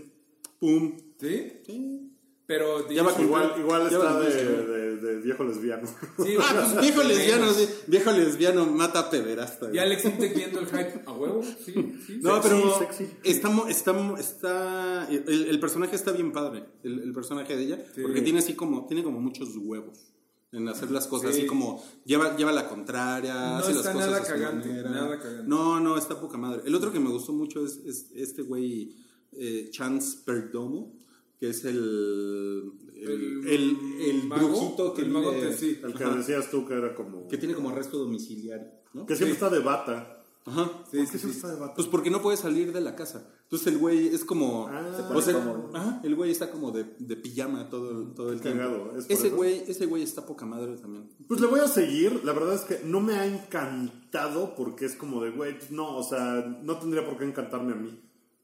Pum. 0.58 0.96
¿Sí? 1.20 1.52
Sí. 1.66 2.06
Pero 2.46 2.88
Ya 2.90 3.02
Igual, 3.20 3.54
igual 3.60 3.82
Ya 3.90 3.96
está 3.96 4.18
de, 4.20 4.32
sí, 4.32 4.38
¿no? 4.44 4.72
de- 4.72 4.96
de 4.96 5.20
viejo 5.20 5.44
lesbiano. 5.44 5.86
Sí, 5.86 6.34
Ah, 6.40 6.68
pues 6.72 6.80
viejo 6.80 7.02
lesbiano, 7.04 7.52
sí. 7.54 7.68
Viejo 7.86 8.10
lesbiano 8.10 8.66
mata 8.66 8.98
a 8.98 9.10
pederasta. 9.10 9.70
Y 9.72 9.78
Alex 9.78 10.04
Intec 10.06 10.34
viendo 10.34 10.58
el 10.58 10.66
hype 10.66 11.02
a 11.06 11.12
huevo. 11.12 11.44
Sí, 11.64 11.72
sí. 12.06 12.18
No, 12.22 12.42
Sexy, 12.42 12.48
pero 12.48 12.78
sexy. 12.80 13.06
Está, 13.22 13.50
mo- 13.50 13.68
está, 13.68 13.92
mo- 13.92 14.16
está 14.18 15.08
el, 15.08 15.44
el 15.48 15.60
personaje 15.60 15.94
está 15.94 16.10
bien 16.10 16.32
padre, 16.32 16.64
el, 16.82 16.98
el 16.98 17.12
personaje 17.12 17.54
de 17.56 17.62
ella, 17.62 17.84
Sí. 17.94 18.02
porque 18.02 18.20
tiene 18.20 18.40
así 18.40 18.54
como, 18.54 18.84
tiene 18.86 19.04
como 19.04 19.20
muchos 19.20 19.50
huevos 19.56 20.12
en 20.52 20.68
hacer 20.68 20.90
las 20.90 21.06
cosas, 21.06 21.32
Sí. 21.34 21.40
así 21.40 21.46
como 21.46 21.82
lleva, 22.04 22.36
lleva 22.36 22.50
la 22.52 22.68
contraria, 22.68 23.34
No 23.34 23.56
hace 23.56 23.68
las 23.68 23.76
está 23.78 23.92
cosas 23.92 24.08
nada 24.10 24.20
a 24.20 24.24
su 24.24 24.32
cagante, 24.32 24.68
manera. 24.68 24.90
nada 24.90 25.18
cagante. 25.20 25.48
No, 25.48 25.78
no, 25.80 25.96
está 25.96 26.20
poca 26.20 26.36
madre. 26.38 26.62
El 26.64 26.74
otro 26.74 26.92
que 26.92 26.98
me 27.00 27.08
gustó 27.10 27.32
mucho 27.32 27.64
es, 27.64 27.76
es 27.86 28.06
este 28.14 28.42
güey 28.42 28.94
eh, 29.32 29.68
Chance 29.70 30.18
Perdomo, 30.24 30.92
que 31.38 31.50
es 31.50 31.64
el 31.64 32.72
el, 32.96 33.46
el, 33.48 33.76
el 34.00 34.24
mago, 34.24 34.48
brujito 34.48 34.92
que 34.92 35.02
el 35.02 35.10
mago 35.10 35.30
que 35.32 35.52
sí. 35.54 35.78
El 35.82 35.94
que 35.94 36.04
decías 36.04 36.50
tú 36.50 36.66
que 36.66 36.74
era 36.74 36.94
como... 36.94 37.26
que 37.28 37.38
tiene 37.38 37.54
como 37.54 37.70
arresto 37.70 37.96
domiciliario, 37.98 38.68
¿no? 38.92 39.06
Que 39.06 39.16
siempre 39.16 39.38
Sí. 39.38 39.42
está 39.44 39.48
de 39.48 39.60
bata. 39.60 40.19
Ajá. 40.46 40.70
Sí, 40.90 40.96
¿Por 40.98 41.06
sí, 41.06 41.12
qué 41.12 41.32
sí. 41.34 41.46
de 41.46 41.54
bata? 41.56 41.74
Pues 41.74 41.86
porque 41.86 42.10
no 42.10 42.22
puede 42.22 42.36
salir 42.36 42.72
de 42.72 42.80
la 42.80 42.96
casa. 42.96 43.26
Entonces 43.42 43.66
el 43.68 43.78
güey 43.78 44.08
es 44.08 44.24
como. 44.24 44.68
Ah, 44.68 44.82
Se 44.96 45.02
o 45.02 45.08
pone 45.08 45.22
sea, 45.22 45.34
cómodo. 45.34 45.70
ajá, 45.74 46.00
el 46.02 46.14
güey 46.16 46.30
está 46.30 46.50
como 46.50 46.70
de, 46.70 46.84
de 46.98 47.16
pijama 47.16 47.68
todo, 47.68 48.04
todo 48.14 48.32
el 48.32 48.40
tiempo. 48.40 48.62
Cagado, 48.62 48.96
¿es 48.96 49.04
por 49.04 49.12
Ese 49.12 49.26
eso? 49.28 49.36
güey, 49.36 49.64
ese 49.68 49.86
güey 49.86 50.02
está 50.02 50.24
poca 50.24 50.46
madre 50.46 50.76
también. 50.76 51.10
Pues 51.28 51.40
le 51.40 51.46
voy 51.46 51.60
a 51.60 51.68
seguir. 51.68 52.22
La 52.24 52.32
verdad 52.32 52.54
es 52.54 52.62
que 52.62 52.80
no 52.84 53.00
me 53.00 53.14
ha 53.14 53.26
encantado 53.26 54.54
porque 54.54 54.86
es 54.86 54.94
como 54.94 55.22
de, 55.22 55.30
güey, 55.30 55.58
pues 55.58 55.70
no, 55.70 55.96
o 55.96 56.02
sea, 56.02 56.58
no 56.62 56.78
tendría 56.78 57.04
por 57.04 57.18
qué 57.18 57.24
encantarme 57.24 57.72
a 57.72 57.76
mí. 57.76 58.00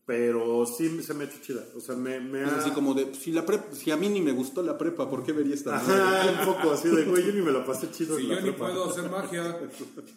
Pero 0.06 0.64
sí 0.66 1.02
se 1.02 1.14
me 1.14 1.24
ha 1.24 1.26
hecho 1.26 1.38
chida. 1.42 1.62
O 1.76 1.80
sea, 1.80 1.96
me, 1.96 2.20
me 2.20 2.44
Es 2.44 2.48
ha... 2.52 2.58
así 2.58 2.70
como 2.70 2.94
de, 2.94 3.12
si, 3.12 3.32
la 3.32 3.44
prep- 3.44 3.72
si 3.72 3.90
a 3.90 3.96
mí 3.96 4.08
ni 4.08 4.20
me 4.20 4.30
gustó 4.30 4.62
la 4.62 4.78
prepa, 4.78 5.10
¿por 5.10 5.24
qué 5.24 5.32
vería 5.32 5.54
esta? 5.54 5.74
Ajá, 5.76 6.30
un 6.38 6.46
poco 6.54 6.70
así 6.72 6.88
de, 6.88 7.02
güey, 7.06 7.26
yo 7.26 7.32
ni 7.32 7.42
me 7.42 7.50
la 7.50 7.66
pasé 7.66 7.90
chido 7.90 8.16
Si 8.16 8.22
en 8.22 8.28
la 8.28 8.34
yo 8.36 8.40
ni 8.42 8.50
prepa. 8.52 8.66
puedo 8.66 8.88
hacer 8.90 9.10
magia. 9.10 9.58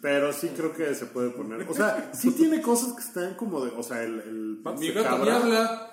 Pero 0.00 0.32
sí 0.32 0.48
creo 0.56 0.72
que 0.72 0.94
se 0.94 1.06
puede 1.06 1.30
poner. 1.30 1.66
O 1.68 1.74
sea, 1.74 2.12
sí 2.14 2.30
tiene 2.30 2.62
cosas 2.62 2.92
que 2.92 3.00
están 3.02 3.34
como 3.34 3.64
de. 3.64 3.72
O 3.76 3.82
sea, 3.82 4.04
el, 4.04 4.20
el 4.20 4.58
Mi 4.78 4.92
gato 4.92 5.00
ni 5.18 5.24
cabra. 5.24 5.36
habla. 5.36 5.89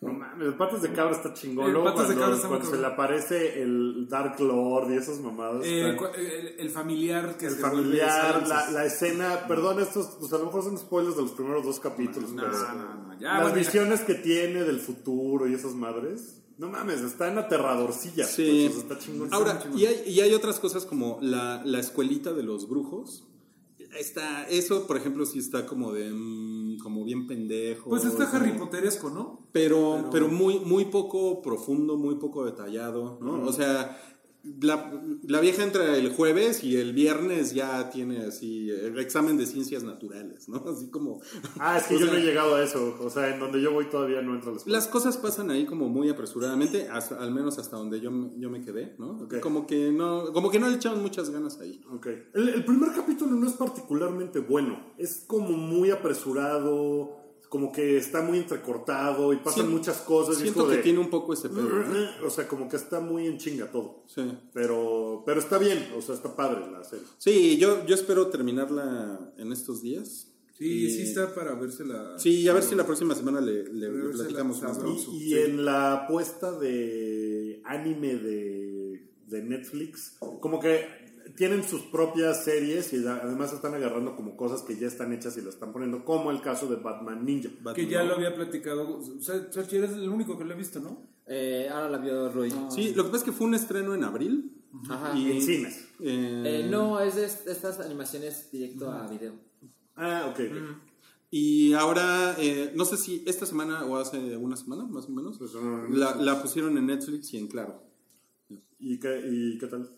No 0.00 0.12
mames, 0.12 0.48
el 0.48 0.54
patas 0.54 0.82
de 0.82 0.92
cabra 0.92 1.16
está 1.16 1.32
chingón. 1.32 1.66
El 1.66 1.72
Luego 1.72 1.86
patas 1.88 2.08
de 2.08 2.14
cuando, 2.14 2.20
cabra 2.22 2.36
está 2.36 2.48
cuando 2.48 2.70
se 2.70 2.76
le 2.78 2.86
aparece 2.86 3.62
el 3.62 4.06
Dark 4.08 4.38
Lord 4.40 4.90
y 4.92 4.96
esas 4.96 5.18
mamadas. 5.20 5.64
Eh, 5.64 5.80
están- 5.90 5.96
cu- 5.96 6.14
el, 6.14 6.46
el 6.60 6.70
familiar 6.70 7.36
que 7.38 7.46
el 7.46 7.54
se 7.54 7.60
familiar, 7.60 8.46
la, 8.46 8.70
la 8.70 8.84
escena. 8.84 9.46
Perdón, 9.48 9.80
estos, 9.80 10.16
pues 10.20 10.32
a 10.32 10.38
lo 10.38 10.46
mejor 10.46 10.62
son 10.64 10.76
spoilers 10.78 11.16
de 11.16 11.22
los 11.22 11.32
primeros 11.32 11.64
dos 11.64 11.80
capítulos. 11.80 12.30
No, 12.32 12.42
pero 12.42 12.52
no, 12.52 12.94
no, 13.08 13.18
ya, 13.20 13.32
las 13.34 13.42
bueno, 13.42 13.48
ya. 13.56 13.62
visiones 13.62 14.00
que 14.00 14.14
tiene 14.14 14.62
del 14.64 14.80
futuro 14.80 15.46
y 15.48 15.54
esas 15.54 15.72
madres. 15.74 16.40
No 16.58 16.68
mames, 16.68 17.00
está 17.00 17.28
en 17.32 17.38
aterradorcillas. 17.38 18.30
Sí. 18.30 18.68
pues, 18.70 18.82
está 18.84 18.98
chingón. 18.98 19.32
Ahora, 19.32 19.58
y 19.74 19.86
hay, 19.86 20.02
y 20.06 20.20
hay 20.20 20.34
otras 20.34 20.60
cosas 20.60 20.84
como 20.86 21.18
la, 21.20 21.62
la 21.64 21.80
escuelita 21.80 22.32
de 22.32 22.42
los 22.44 22.68
brujos. 22.68 23.26
Está, 23.98 24.48
eso, 24.48 24.86
por 24.86 24.96
ejemplo, 24.96 25.26
sí 25.26 25.38
está 25.38 25.66
como 25.66 25.92
de. 25.92 26.10
mm, 26.10 26.78
como 26.78 27.04
bien 27.04 27.26
pendejo. 27.26 27.88
Pues 27.88 28.04
está 28.04 28.30
Harry 28.30 28.52
Potteresco, 28.52 29.10
¿no? 29.10 29.46
Pero, 29.52 30.08
pero 30.10 30.28
muy, 30.28 30.60
muy 30.60 30.86
poco 30.86 31.40
profundo, 31.42 31.96
muy 31.96 32.16
poco 32.16 32.44
detallado, 32.44 33.18
¿no? 33.20 33.42
O 33.44 33.52
sea, 33.52 33.96
la, 34.60 34.92
la 35.26 35.40
vieja 35.40 35.62
entra 35.64 35.96
el 35.96 36.10
jueves 36.10 36.62
y 36.64 36.76
el 36.76 36.92
viernes 36.92 37.54
ya 37.54 37.88
tiene 37.90 38.24
así 38.26 38.68
el 38.70 38.98
examen 38.98 39.36
de 39.38 39.46
ciencias 39.46 39.82
naturales, 39.84 40.48
¿no? 40.48 40.56
Así 40.68 40.90
como... 40.90 41.20
Ah, 41.58 41.78
es 41.78 41.84
que 41.84 41.94
yo 41.98 42.06
sea, 42.06 42.14
no 42.14 42.18
he 42.18 42.22
llegado 42.22 42.54
a 42.56 42.62
eso. 42.62 42.96
O 43.00 43.08
sea, 43.10 43.32
en 43.32 43.40
donde 43.40 43.62
yo 43.62 43.72
voy 43.72 43.86
todavía 43.86 44.20
no 44.22 44.34
entra 44.34 44.50
a 44.50 44.52
la 44.52 44.58
escuela. 44.58 44.78
Las 44.78 44.88
cosas 44.88 45.16
pasan 45.16 45.50
ahí 45.50 45.64
como 45.64 45.88
muy 45.88 46.08
apresuradamente, 46.10 46.88
hasta, 46.90 47.16
al 47.16 47.32
menos 47.32 47.58
hasta 47.58 47.76
donde 47.76 48.00
yo, 48.00 48.10
me- 48.10 48.38
yo 48.38 48.50
me 48.50 48.60
quedé, 48.60 48.94
¿no? 48.98 49.26
Como 49.42 49.66
que 49.66 49.90
no, 49.90 50.32
como 50.32 50.50
que 50.50 50.58
no 50.60 50.68
le 50.68 50.76
echaban 50.76 51.00
muchas 51.00 51.30
ganas 51.30 51.58
ahí. 51.60 51.80
Ok. 51.90 52.06
El, 52.34 52.48
el 52.50 52.64
primer 52.64 52.92
capítulo 52.92 53.32
no 53.36 53.46
es 53.46 53.54
particularmente 53.54 54.40
bueno. 54.40 54.92
Es 54.98 55.24
como 55.26 55.50
muy 55.50 55.90
apresurado, 55.90 57.16
como 57.54 57.70
que 57.70 57.96
está 57.98 58.20
muy 58.20 58.38
entrecortado 58.38 59.32
y 59.32 59.36
pasan 59.36 59.66
Sí. 59.66 59.72
muchas 59.72 59.98
cosas. 59.98 60.30
y 60.34 60.38
es 60.38 60.42
Siento 60.42 60.58
como 60.62 60.70
que 60.72 60.78
de- 60.78 60.82
tiene 60.82 60.98
un 60.98 61.08
poco 61.08 61.34
ese 61.34 61.48
pedo, 61.48 61.68
¿no? 61.68 61.84
O 62.26 62.28
sea, 62.30 62.48
como 62.48 62.68
que 62.68 62.74
está 62.74 62.98
muy 62.98 63.28
en 63.28 63.38
chinga 63.38 63.70
todo. 63.70 64.02
Sí. 64.12 64.22
Pero, 64.52 65.22
pero 65.24 65.38
está 65.38 65.56
bien, 65.58 65.88
o 65.96 66.02
sea, 66.02 66.16
está 66.16 66.34
padre 66.34 66.68
la 66.72 66.82
serie. 66.82 67.04
Sí, 67.16 67.56
yo, 67.56 67.86
yo 67.86 67.94
espero 67.94 68.26
terminarla 68.26 69.32
en 69.38 69.52
estos 69.52 69.82
días. 69.82 70.32
Sí, 70.58 70.86
Y- 70.86 70.90
sí 70.90 71.02
está 71.02 71.32
para 71.32 71.54
vérsela. 71.54 72.18
Sí, 72.18 72.48
a 72.48 72.52
ver 72.54 72.64
si 72.64 72.74
la 72.74 72.84
próxima 72.86 73.14
semana 73.14 73.40
le, 73.40 73.62
le- 73.72 73.88
le 73.92 74.08
platicamos 74.14 74.60
más. 74.60 74.76
Y, 75.12 75.34
y 75.34 75.38
en 75.38 75.64
la 75.64 75.92
apuesta 75.92 76.58
de 76.58 77.62
anime 77.64 78.16
de, 78.16 79.10
de 79.28 79.42
Netflix, 79.44 80.16
como 80.40 80.58
que 80.58 81.03
tienen 81.36 81.64
sus 81.64 81.82
propias 81.82 82.44
series 82.44 82.92
y 82.92 83.06
además 83.06 83.52
están 83.52 83.74
agarrando 83.74 84.14
como 84.16 84.36
cosas 84.36 84.62
que 84.62 84.76
ya 84.76 84.86
están 84.86 85.12
hechas 85.12 85.36
y 85.36 85.40
las 85.42 85.54
están 85.54 85.72
poniendo, 85.72 86.04
como 86.04 86.30
el 86.30 86.40
caso 86.40 86.66
de 86.68 86.76
Batman 86.76 87.24
Ninja. 87.24 87.50
Que 87.74 87.86
ya 87.86 88.02
lo 88.04 88.14
había 88.14 88.34
platicado. 88.34 88.98
O 88.98 89.20
sea, 89.20 89.50
Sachi, 89.50 89.76
eres 89.76 89.92
el 89.92 90.08
único 90.08 90.36
que 90.38 90.44
lo 90.44 90.54
ha 90.54 90.56
visto, 90.56 90.80
¿no? 90.80 91.06
Eh, 91.26 91.68
ahora 91.70 91.88
la 91.90 91.98
vio 91.98 92.30
Rui. 92.30 92.52
Sí, 92.70 92.92
lo 92.94 93.04
que 93.04 93.10
pasa 93.10 93.18
es 93.18 93.24
que 93.24 93.32
fue 93.32 93.46
un 93.46 93.54
estreno 93.54 93.94
en 93.94 94.04
abril. 94.04 94.52
Ajá. 94.90 95.16
Y- 95.16 95.30
En 95.32 95.42
cines. 95.42 95.88
Eh, 96.00 96.42
Eh, 96.64 96.68
no, 96.70 97.00
es 97.00 97.14
de 97.16 97.24
est- 97.26 97.46
estas 97.48 97.80
animaciones 97.80 98.50
directo 98.50 98.90
a 98.90 99.06
video. 99.08 99.32
Ah, 99.96 100.26
ok. 100.30 100.40
Y 101.30 101.72
ahora, 101.72 102.36
eh, 102.38 102.72
no 102.76 102.84
sé 102.84 102.96
si 102.96 103.24
esta 103.26 103.46
semana 103.46 103.84
o 103.86 103.96
hace 103.96 104.36
una 104.36 104.56
semana, 104.56 104.84
más 104.84 105.06
o 105.06 105.10
menos, 105.10 105.38
Pues, 105.38 105.54
no, 105.54 105.88
la, 105.88 106.14
la 106.16 106.40
pusieron 106.42 106.76
en 106.78 106.86
Netflix 106.86 107.32
y 107.34 107.38
en 107.38 107.48
Claro. 107.48 107.82
¿Y 108.78 108.98
qué, 109.00 109.20
¿Y 109.28 109.58
qué 109.58 109.66
tal? 109.66 109.88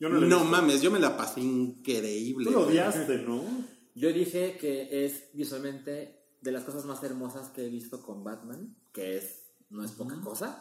Yo 0.00 0.08
no, 0.08 0.44
mames, 0.44 0.80
yo 0.80 0.90
me 0.90 1.00
la 1.00 1.16
pasé 1.16 1.40
increíble. 1.40 2.44
Tú 2.44 2.52
lo 2.52 2.66
odiaste, 2.66 3.18
¿no? 3.18 3.42
Yo 3.94 4.12
dije 4.12 4.56
que 4.60 5.04
es 5.04 5.24
visualmente 5.34 6.20
de 6.40 6.52
las 6.52 6.62
cosas 6.62 6.84
más 6.84 7.02
hermosas 7.02 7.48
que 7.48 7.66
he 7.66 7.68
visto 7.68 8.00
con 8.02 8.22
Batman, 8.22 8.76
que 8.92 9.16
es 9.16 9.42
no 9.70 9.84
es 9.84 9.90
poca 9.92 10.20
cosa. 10.20 10.60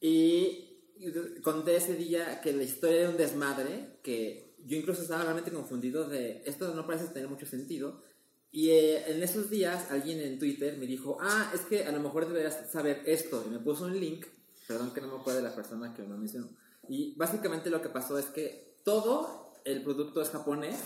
Y 0.00 0.68
y 0.98 1.40
conté 1.42 1.76
ese 1.76 1.94
día 1.94 2.40
que 2.40 2.52
la 2.52 2.64
historia 2.64 3.02
era 3.02 3.10
un 3.10 3.16
desmadre, 3.16 4.00
que 4.02 4.56
yo 4.64 4.76
incluso 4.76 5.02
estaba 5.02 5.22
realmente 5.22 5.52
confundido 5.52 6.08
de 6.08 6.42
esto 6.44 6.74
no 6.74 6.86
parece 6.86 7.06
tener 7.08 7.28
mucho 7.28 7.46
sentido. 7.46 8.02
Y 8.50 8.70
eh, 8.70 9.12
en 9.12 9.22
esos 9.22 9.48
días 9.48 9.90
alguien 9.90 10.20
en 10.20 10.38
Twitter 10.38 10.76
me 10.76 10.86
dijo, 10.86 11.18
ah, 11.20 11.52
es 11.54 11.60
que 11.62 11.84
a 11.84 11.92
lo 11.92 12.00
mejor 12.00 12.26
deberías 12.26 12.70
saber 12.70 13.02
esto. 13.06 13.44
Y 13.46 13.50
me 13.50 13.60
puso 13.60 13.84
un 13.84 13.98
link, 13.98 14.26
perdón 14.66 14.92
que 14.92 15.00
no 15.00 15.08
me 15.08 15.20
acuerdo 15.20 15.40
de 15.40 15.48
la 15.48 15.54
persona 15.54 15.94
que 15.94 16.02
me 16.02 16.08
lo 16.08 16.18
mencionó. 16.18 16.48
Y 16.88 17.14
básicamente 17.16 17.70
lo 17.70 17.82
que 17.82 17.88
pasó 17.88 18.18
es 18.18 18.26
que 18.26 18.76
todo 18.84 19.52
el 19.64 19.82
producto 19.82 20.22
es 20.22 20.30
japonés 20.30 20.78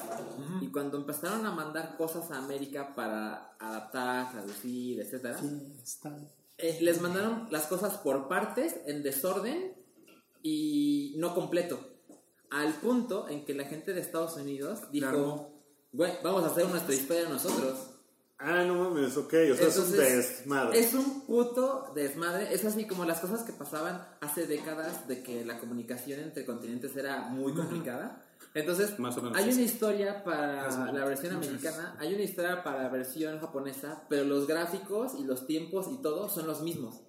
y 0.60 0.66
cuando 0.68 0.96
empezaron 0.96 1.46
a 1.46 1.52
mandar 1.52 1.96
cosas 1.96 2.30
a 2.32 2.38
América 2.38 2.94
para 2.96 3.54
adaptar, 3.60 4.32
traducir, 4.32 5.00
etcétera, 5.00 5.38
eh, 6.58 6.78
les 6.80 7.00
mandaron 7.00 7.46
las 7.50 7.66
cosas 7.66 7.98
por 7.98 8.28
partes, 8.28 8.76
en 8.86 9.02
desorden 9.02 9.74
y 10.42 11.14
no 11.18 11.34
completo. 11.34 11.78
Al 12.50 12.74
punto 12.74 13.28
en 13.28 13.44
que 13.44 13.54
la 13.54 13.64
gente 13.64 13.94
de 13.94 14.00
Estados 14.00 14.36
Unidos 14.36 14.80
dijo, 14.90 15.08
Claro. 15.10 15.50
güey, 15.92 16.12
vamos 16.22 16.44
a 16.44 16.48
hacer 16.48 16.66
nuestra 16.68 16.94
historia 16.94 17.28
nosotros. 17.28 17.91
Ah, 18.44 18.64
no 18.66 18.74
mames, 18.74 19.16
ok. 19.16 19.26
O 19.26 19.28
sea, 19.30 19.52
es 19.52 19.76
un 19.76 19.84
Entonces, 19.84 20.38
desmadre. 20.38 20.78
Es 20.80 20.94
un 20.94 21.20
puto 21.22 21.92
desmadre. 21.94 22.52
Es 22.52 22.64
así 22.64 22.86
como 22.86 23.04
las 23.04 23.20
cosas 23.20 23.42
que 23.42 23.52
pasaban 23.52 24.04
hace 24.20 24.46
décadas 24.46 25.06
de 25.06 25.22
que 25.22 25.44
la 25.44 25.58
comunicación 25.58 26.20
entre 26.20 26.44
continentes 26.44 26.96
era 26.96 27.22
muy 27.28 27.52
complicada. 27.54 28.24
Entonces, 28.54 28.98
Más 28.98 29.16
o 29.16 29.22
menos, 29.22 29.38
hay 29.38 29.50
una 29.50 29.62
historia 29.62 30.24
para 30.24 30.92
la 30.92 31.04
versión 31.04 31.36
americana, 31.36 31.96
hay 31.98 32.12
una 32.14 32.22
historia 32.22 32.62
para 32.62 32.82
la 32.82 32.88
versión 32.90 33.38
japonesa, 33.40 34.02
pero 34.10 34.24
los 34.24 34.46
gráficos 34.46 35.12
y 35.18 35.24
los 35.24 35.46
tiempos 35.46 35.86
y 35.90 36.02
todo 36.02 36.28
son 36.28 36.46
los 36.46 36.60
mismos. 36.62 37.00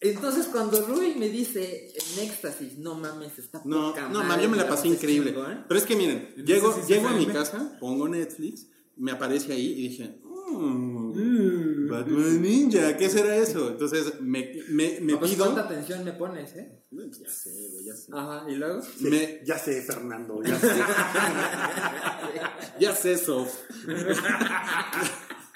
Entonces, 0.00 0.46
cuando 0.46 0.84
Rui 0.86 1.14
me 1.14 1.28
dice 1.28 1.92
en 1.94 2.24
éxtasis, 2.28 2.76
no 2.78 2.94
mames, 2.96 3.38
está 3.38 3.62
No, 3.64 3.88
poca 3.90 4.08
no, 4.08 4.22
mames, 4.24 4.42
yo 4.44 4.50
me 4.50 4.56
la 4.56 4.68
pasé 4.68 4.88
increíble. 4.88 5.30
chingón". 5.32 5.64
Pero 5.68 5.78
es 5.78 5.86
que 5.86 5.96
miren, 5.96 6.34
Entonces, 6.36 6.46
llego, 6.46 6.86
llego 6.86 7.08
a 7.08 7.12
mi 7.12 7.26
casa, 7.26 7.76
pongo 7.80 8.08
Netflix, 8.08 8.66
me 8.96 9.12
aparece 9.12 9.52
ahí 9.52 9.66
y 9.72 9.88
dije, 9.88 10.20
"Mm, 10.52 11.88
Batman 11.90 12.42
Ninja, 12.42 12.96
¿qué 12.96 13.08
será 13.10 13.36
eso? 13.36 13.70
Entonces 13.70 14.20
me, 14.20 14.52
me, 14.68 15.16
pues, 15.16 15.32
pido. 15.32 15.44
¿Cuánta 15.46 15.62
atención 15.62 16.04
me 16.04 16.12
pones, 16.12 16.54
eh? 16.56 16.78
Ya 16.90 17.28
sé, 17.30 17.68
güey, 17.72 17.84
ya 17.84 17.94
sé. 17.96 18.12
Ajá, 18.14 18.44
y 18.50 18.54
luego. 18.56 18.82
Sí, 18.82 19.08
me- 19.08 19.40
Ya 19.44 19.58
sé, 19.58 19.82
Fernando, 19.82 20.42
ya 20.42 20.58
sé. 20.58 20.68
Ya 22.80 22.94
sé, 22.94 23.16
Sof. 23.16 23.48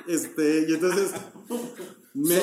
este, 0.07 0.66
y 0.68 0.74
entonces. 0.74 1.12
Me, 2.14 2.38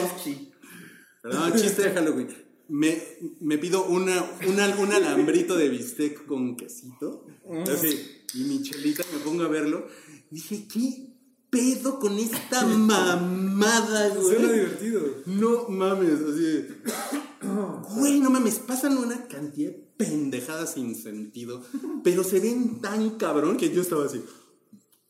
Perdón, 1.22 1.54
chiste 1.56 1.84
de 1.84 1.92
Halloween. 1.92 2.28
Me, 2.70 3.02
me 3.42 3.58
pido 3.58 3.86
una, 3.86 4.24
una- 4.48 4.76
un 4.78 4.92
alambrito 4.92 5.56
de 5.56 5.70
bistec 5.70 6.26
con 6.26 6.56
quesito. 6.56 7.26
Así. 7.72 8.22
Y 8.34 8.44
mi 8.46 8.62
chelita, 8.64 9.04
me 9.14 9.20
pongo 9.20 9.44
a 9.44 9.48
verlo. 9.48 9.88
Dije, 10.30 10.66
¿qué 10.72 11.13
pedo 11.54 12.00
con 12.00 12.18
esta 12.18 12.66
mamada, 12.66 14.10
Suena 14.10 14.48
güey? 14.48 14.60
divertido. 14.60 15.02
No 15.28 15.70
mames, 15.70 16.20
así. 16.20 16.68
Güey, 17.96 18.20
no 18.20 18.32
mames, 18.32 18.56
pasan 18.56 18.98
una 18.98 19.28
cantidad 19.28 19.72
de 19.72 19.84
pendejadas 19.96 20.74
sin 20.74 20.96
sentido. 20.96 21.62
Pero 22.04 22.24
se 22.24 22.40
ven 22.40 22.82
tan 22.82 23.18
cabrón 23.18 23.58
que 23.58 23.72
yo 23.72 23.82
estaba 23.84 24.06
así. 24.06 24.24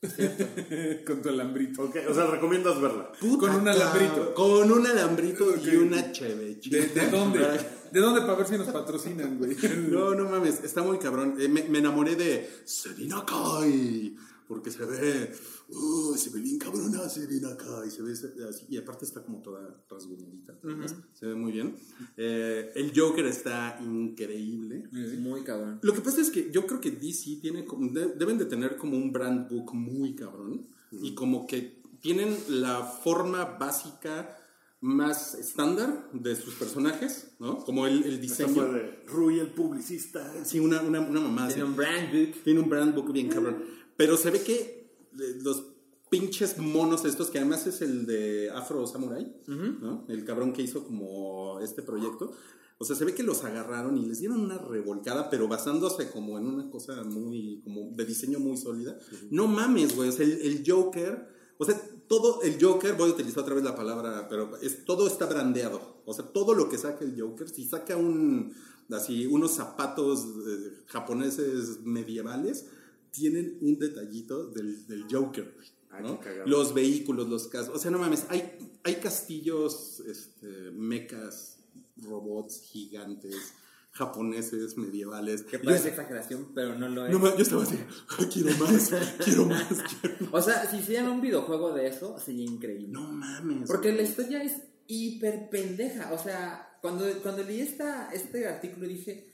Con 1.06 1.22
tu 1.22 1.30
alambrito. 1.30 1.84
Ok, 1.84 1.96
o 2.10 2.14
sea, 2.14 2.26
recomiendas 2.26 2.78
verla. 2.78 3.10
Puta 3.18 3.46
Con 3.46 3.62
un 3.62 3.68
alambrito. 3.68 4.34
Con 4.34 4.70
un 4.70 4.86
alambrito 4.86 5.46
y 5.64 5.76
una 5.76 6.12
cheve. 6.12 6.60
¿De, 6.62 6.88
de 6.88 7.10
dónde? 7.10 7.40
¿De 7.90 8.00
dónde 8.00 8.20
para 8.20 8.34
ver 8.34 8.46
si 8.46 8.58
nos 8.58 8.68
patrocinan, 8.68 9.38
güey? 9.38 9.56
No, 9.88 10.14
no 10.14 10.28
mames, 10.28 10.62
está 10.62 10.82
muy 10.82 10.98
cabrón. 10.98 11.36
Eh, 11.40 11.48
me, 11.48 11.62
me 11.70 11.78
enamoré 11.78 12.16
de 12.16 12.50
Serena 12.66 13.24
Kai. 13.24 14.14
Porque 14.46 14.70
se 14.70 14.84
ve. 14.84 15.32
Se 16.16 16.30
ve 16.30 16.40
bien 16.40 16.58
cabrona 16.58 17.08
Serena 17.08 17.56
Kai. 17.56 17.90
Se 17.90 18.02
ve 18.02 18.12
así. 18.12 18.66
Y 18.68 18.76
aparte 18.76 19.04
está 19.04 19.22
como 19.22 19.42
toda 19.42 19.84
rasguñadita. 19.88 20.58
Se 21.12 21.26
ve 21.26 21.34
muy 21.34 21.52
bien. 21.52 21.76
Eh, 22.16 22.72
el 22.74 22.92
Joker 22.94 23.26
está 23.26 23.78
increíble. 23.82 24.88
Muy 25.18 25.42
cabrón. 25.42 25.80
Lo 25.82 25.92
que 25.92 26.00
pasa 26.00 26.20
es 26.20 26.30
que 26.30 26.50
yo 26.50 26.66
creo 26.66 26.80
que 26.80 26.90
DC 26.90 27.38
tiene 27.40 27.66
deben 28.16 28.38
de 28.38 28.44
tener 28.44 28.76
como 28.76 28.96
un 28.96 29.12
brand 29.12 29.48
book 29.50 29.74
muy 29.74 30.14
cabrón 30.14 30.66
y 30.92 31.14
como 31.14 31.46
que 31.46 31.82
tienen 32.00 32.36
la 32.48 32.82
forma 32.84 33.44
básica 33.44 34.36
más 34.80 35.34
estándar 35.34 36.10
de 36.12 36.36
sus 36.36 36.54
personajes, 36.56 37.34
¿no? 37.38 37.64
Como 37.64 37.86
el, 37.86 38.20
diseño. 38.20 38.70
de 38.70 39.02
Rui 39.06 39.38
el 39.38 39.48
publicista. 39.48 40.44
Sí, 40.44 40.60
una, 40.60 40.82
una, 40.82 41.00
una 41.00 41.20
mamá 41.20 41.46
así. 41.46 41.54
Tiene 41.54 41.70
un 41.70 41.76
brand 41.76 42.12
book. 42.12 42.42
Tiene 42.44 42.60
un 42.60 42.68
brand 42.68 42.94
book 42.94 43.12
bien 43.12 43.28
cabrón. 43.28 43.64
Pero 43.96 44.16
se 44.16 44.30
ve 44.30 44.42
que 44.42 44.73
los 45.42 45.64
pinches 46.10 46.58
monos 46.58 47.04
estos, 47.04 47.30
que 47.30 47.38
además 47.38 47.66
es 47.66 47.80
el 47.82 48.06
de 48.06 48.50
Afro 48.50 48.86
Samurai, 48.86 49.34
¿no? 49.46 50.04
El 50.08 50.24
cabrón 50.24 50.52
que 50.52 50.62
hizo 50.62 50.84
como 50.84 51.60
este 51.60 51.82
proyecto. 51.82 52.32
O 52.78 52.84
sea, 52.84 52.96
se 52.96 53.04
ve 53.04 53.14
que 53.14 53.22
los 53.22 53.44
agarraron 53.44 53.96
y 53.96 54.06
les 54.06 54.20
dieron 54.20 54.40
una 54.40 54.58
revolcada, 54.58 55.30
pero 55.30 55.48
basándose 55.48 56.10
como 56.10 56.38
en 56.38 56.46
una 56.46 56.70
cosa 56.70 57.02
muy, 57.04 57.60
como 57.62 57.90
de 57.96 58.04
diseño 58.04 58.40
muy 58.40 58.56
sólida. 58.56 58.98
No 59.30 59.46
mames, 59.46 59.94
güey. 59.94 60.08
O 60.08 60.12
sea, 60.12 60.26
el, 60.26 60.32
el 60.42 60.64
Joker, 60.66 61.28
o 61.56 61.64
sea, 61.64 61.80
todo 62.08 62.42
el 62.42 62.62
Joker, 62.62 62.94
voy 62.94 63.10
a 63.10 63.14
utilizar 63.14 63.42
otra 63.42 63.54
vez 63.54 63.64
la 63.64 63.76
palabra, 63.76 64.26
pero 64.28 64.56
es, 64.58 64.84
todo 64.84 65.06
está 65.06 65.26
brandeado. 65.26 66.02
O 66.04 66.12
sea, 66.12 66.26
todo 66.26 66.54
lo 66.54 66.68
que 66.68 66.78
saca 66.78 67.04
el 67.04 67.20
Joker, 67.20 67.48
si 67.48 67.64
saca 67.64 67.96
un, 67.96 68.52
así, 68.90 69.26
unos 69.26 69.52
zapatos 69.52 70.26
eh, 70.46 70.82
japoneses 70.86 71.80
medievales, 71.82 72.66
tienen 73.14 73.58
un 73.60 73.78
detallito 73.78 74.46
del, 74.48 74.86
del 74.88 75.04
Joker. 75.10 75.54
Ay, 75.90 76.02
¿no? 76.02 76.18
cagado. 76.20 76.46
Los 76.48 76.74
vehículos, 76.74 77.28
los 77.28 77.46
cascos. 77.46 77.76
O 77.76 77.78
sea, 77.78 77.90
no 77.92 77.98
mames, 78.00 78.26
hay, 78.28 78.58
hay 78.82 78.96
castillos, 78.96 80.00
este, 80.08 80.48
mecas 80.72 81.58
robots 81.98 82.60
gigantes, 82.62 83.36
japoneses, 83.92 84.76
medievales. 84.76 85.42
Que 85.42 85.58
Yo- 85.58 85.64
parece 85.64 85.90
exageración, 85.90 86.48
pero 86.52 86.76
no 86.76 86.88
lo 86.88 87.06
es. 87.06 87.12
no, 87.12 87.20
ma- 87.20 87.36
yo 87.36 87.42
estaba 87.42 87.62
así, 87.62 87.78
"Ay, 88.18 88.26
quiero 88.26 88.50
más, 88.58 88.90
quiero 89.24 89.46
más, 89.46 89.68
quiero 90.00 90.16
más. 90.20 90.28
O 90.32 90.42
sea, 90.42 90.68
si 90.68 90.78
hicieran 90.78 91.08
un 91.08 91.20
videojuego 91.20 91.72
de 91.72 91.86
eso, 91.86 92.18
sería 92.18 92.44
increíble. 92.44 92.88
No 92.88 93.12
mames. 93.12 93.68
Porque 93.68 93.92
la 93.92 94.02
historia 94.02 94.42
es 94.42 94.54
hiper 94.88 95.48
pendeja. 95.48 96.12
O 96.12 96.18
sea, 96.20 96.76
cuando, 96.82 97.06
cuando 97.22 97.44
leí 97.44 97.60
esta, 97.60 98.10
este 98.12 98.48
artículo 98.48 98.88
dije, 98.88 99.30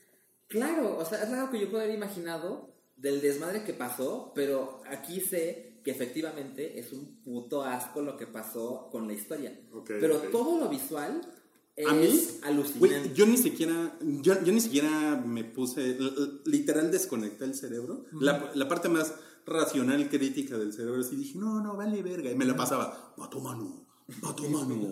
claro, 0.46 0.98
o 0.98 1.04
sea, 1.06 1.22
es 1.24 1.30
algo 1.30 1.50
que 1.50 1.60
yo 1.60 1.70
puedo 1.70 1.82
haber 1.82 1.96
imaginado 1.96 2.69
del 3.00 3.20
desmadre 3.20 3.64
que 3.64 3.72
pasó, 3.72 4.32
pero 4.34 4.82
aquí 4.86 5.20
sé 5.20 5.80
que 5.82 5.90
efectivamente 5.90 6.78
es 6.78 6.92
un 6.92 7.22
puto 7.22 7.64
asco 7.64 8.02
lo 8.02 8.16
que 8.16 8.26
pasó 8.26 8.88
con 8.90 9.06
la 9.06 9.14
historia. 9.14 9.58
Ok, 9.72 9.92
pero 10.00 10.18
ok. 10.18 10.30
todo 10.30 10.58
lo 10.58 10.68
visual 10.68 11.20
es 11.74 11.86
A 11.86 11.94
mí, 11.94 12.28
alucinante. 12.42 12.78
Güey, 12.78 13.14
yo 13.14 13.26
ni 13.26 13.38
siquiera, 13.38 13.96
yo, 14.00 14.42
yo 14.44 14.52
ni 14.52 14.60
siquiera 14.60 15.16
me 15.24 15.44
puse, 15.44 15.96
literal 16.44 16.90
desconecté 16.90 17.44
el 17.44 17.54
cerebro. 17.54 18.04
la, 18.12 18.50
la 18.54 18.68
parte 18.68 18.88
más 18.88 19.14
racional, 19.46 20.08
crítica 20.08 20.58
del 20.58 20.72
cerebro, 20.72 21.00
así 21.00 21.16
dije, 21.16 21.38
no, 21.38 21.62
no, 21.62 21.76
vale 21.76 22.02
verga. 22.02 22.30
Y 22.30 22.34
me 22.34 22.44
la 22.44 22.56
pasaba, 22.56 23.14
Batomano, 23.16 23.86
Batomano, 24.20 24.76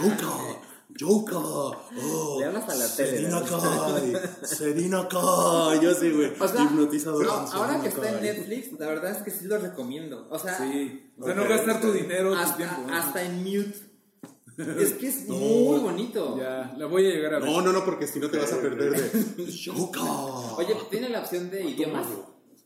Joker, 0.00 0.28
Joker, 0.98 1.36
oh, 1.36 2.36
Le 2.38 2.46
hablas 2.46 2.68
a 2.68 2.74
la 2.74 2.88
tele, 2.94 3.10
Serena. 3.10 3.42
Kai, 3.44 4.12
Serena 4.42 5.08
Kai. 5.08 5.80
Yo 5.82 5.94
sí, 5.94 6.10
güey, 6.10 6.32
O 6.38 6.48
sea, 6.48 6.64
no, 6.64 7.30
ahora 7.52 7.80
que 7.80 7.88
está 7.88 8.10
en. 8.10 8.22
Netflix, 8.22 8.78
la 8.78 8.86
verdad 8.86 9.10
es 9.12 9.22
que 9.22 9.30
sí 9.30 9.46
lo 9.46 9.58
recomiendo. 9.58 10.26
O 10.30 10.38
sea, 10.38 10.56
Sí. 10.58 11.12
O 11.18 11.24
sea, 11.24 11.34
Ok. 11.34 11.40
no 11.40 11.48
gastar 11.48 11.80
tu 11.80 11.92
dinero, 11.92 12.32
tu 12.32 12.38
hasta, 12.38 12.56
tiempo. 12.56 12.82
¿no? 12.86 12.94
hasta 12.94 13.22
en 13.22 13.38
mute. 13.42 13.90
Es 14.78 14.92
que 14.94 15.08
es 15.08 15.26
muy 15.26 15.78
bonito. 15.78 16.36
Ya, 16.36 16.74
la 16.76 16.84
voy 16.84 17.06
a 17.06 17.10
llegar 17.14 17.34
a 17.34 17.38
ver. 17.38 17.48
No, 17.48 17.62
no, 17.62 17.72
no, 17.72 17.82
porque 17.82 18.06
si 18.06 18.20
no 18.20 18.28
te 18.28 18.36
vas 18.38 18.52
a 18.52 18.60
perder 18.60 18.92
de 18.92 19.52
Joker. 19.66 20.02
Oye, 20.58 20.76
tiene 20.90 21.08
la 21.08 21.20
opción 21.20 21.48
de 21.50 21.64
idiomas. 21.64 22.06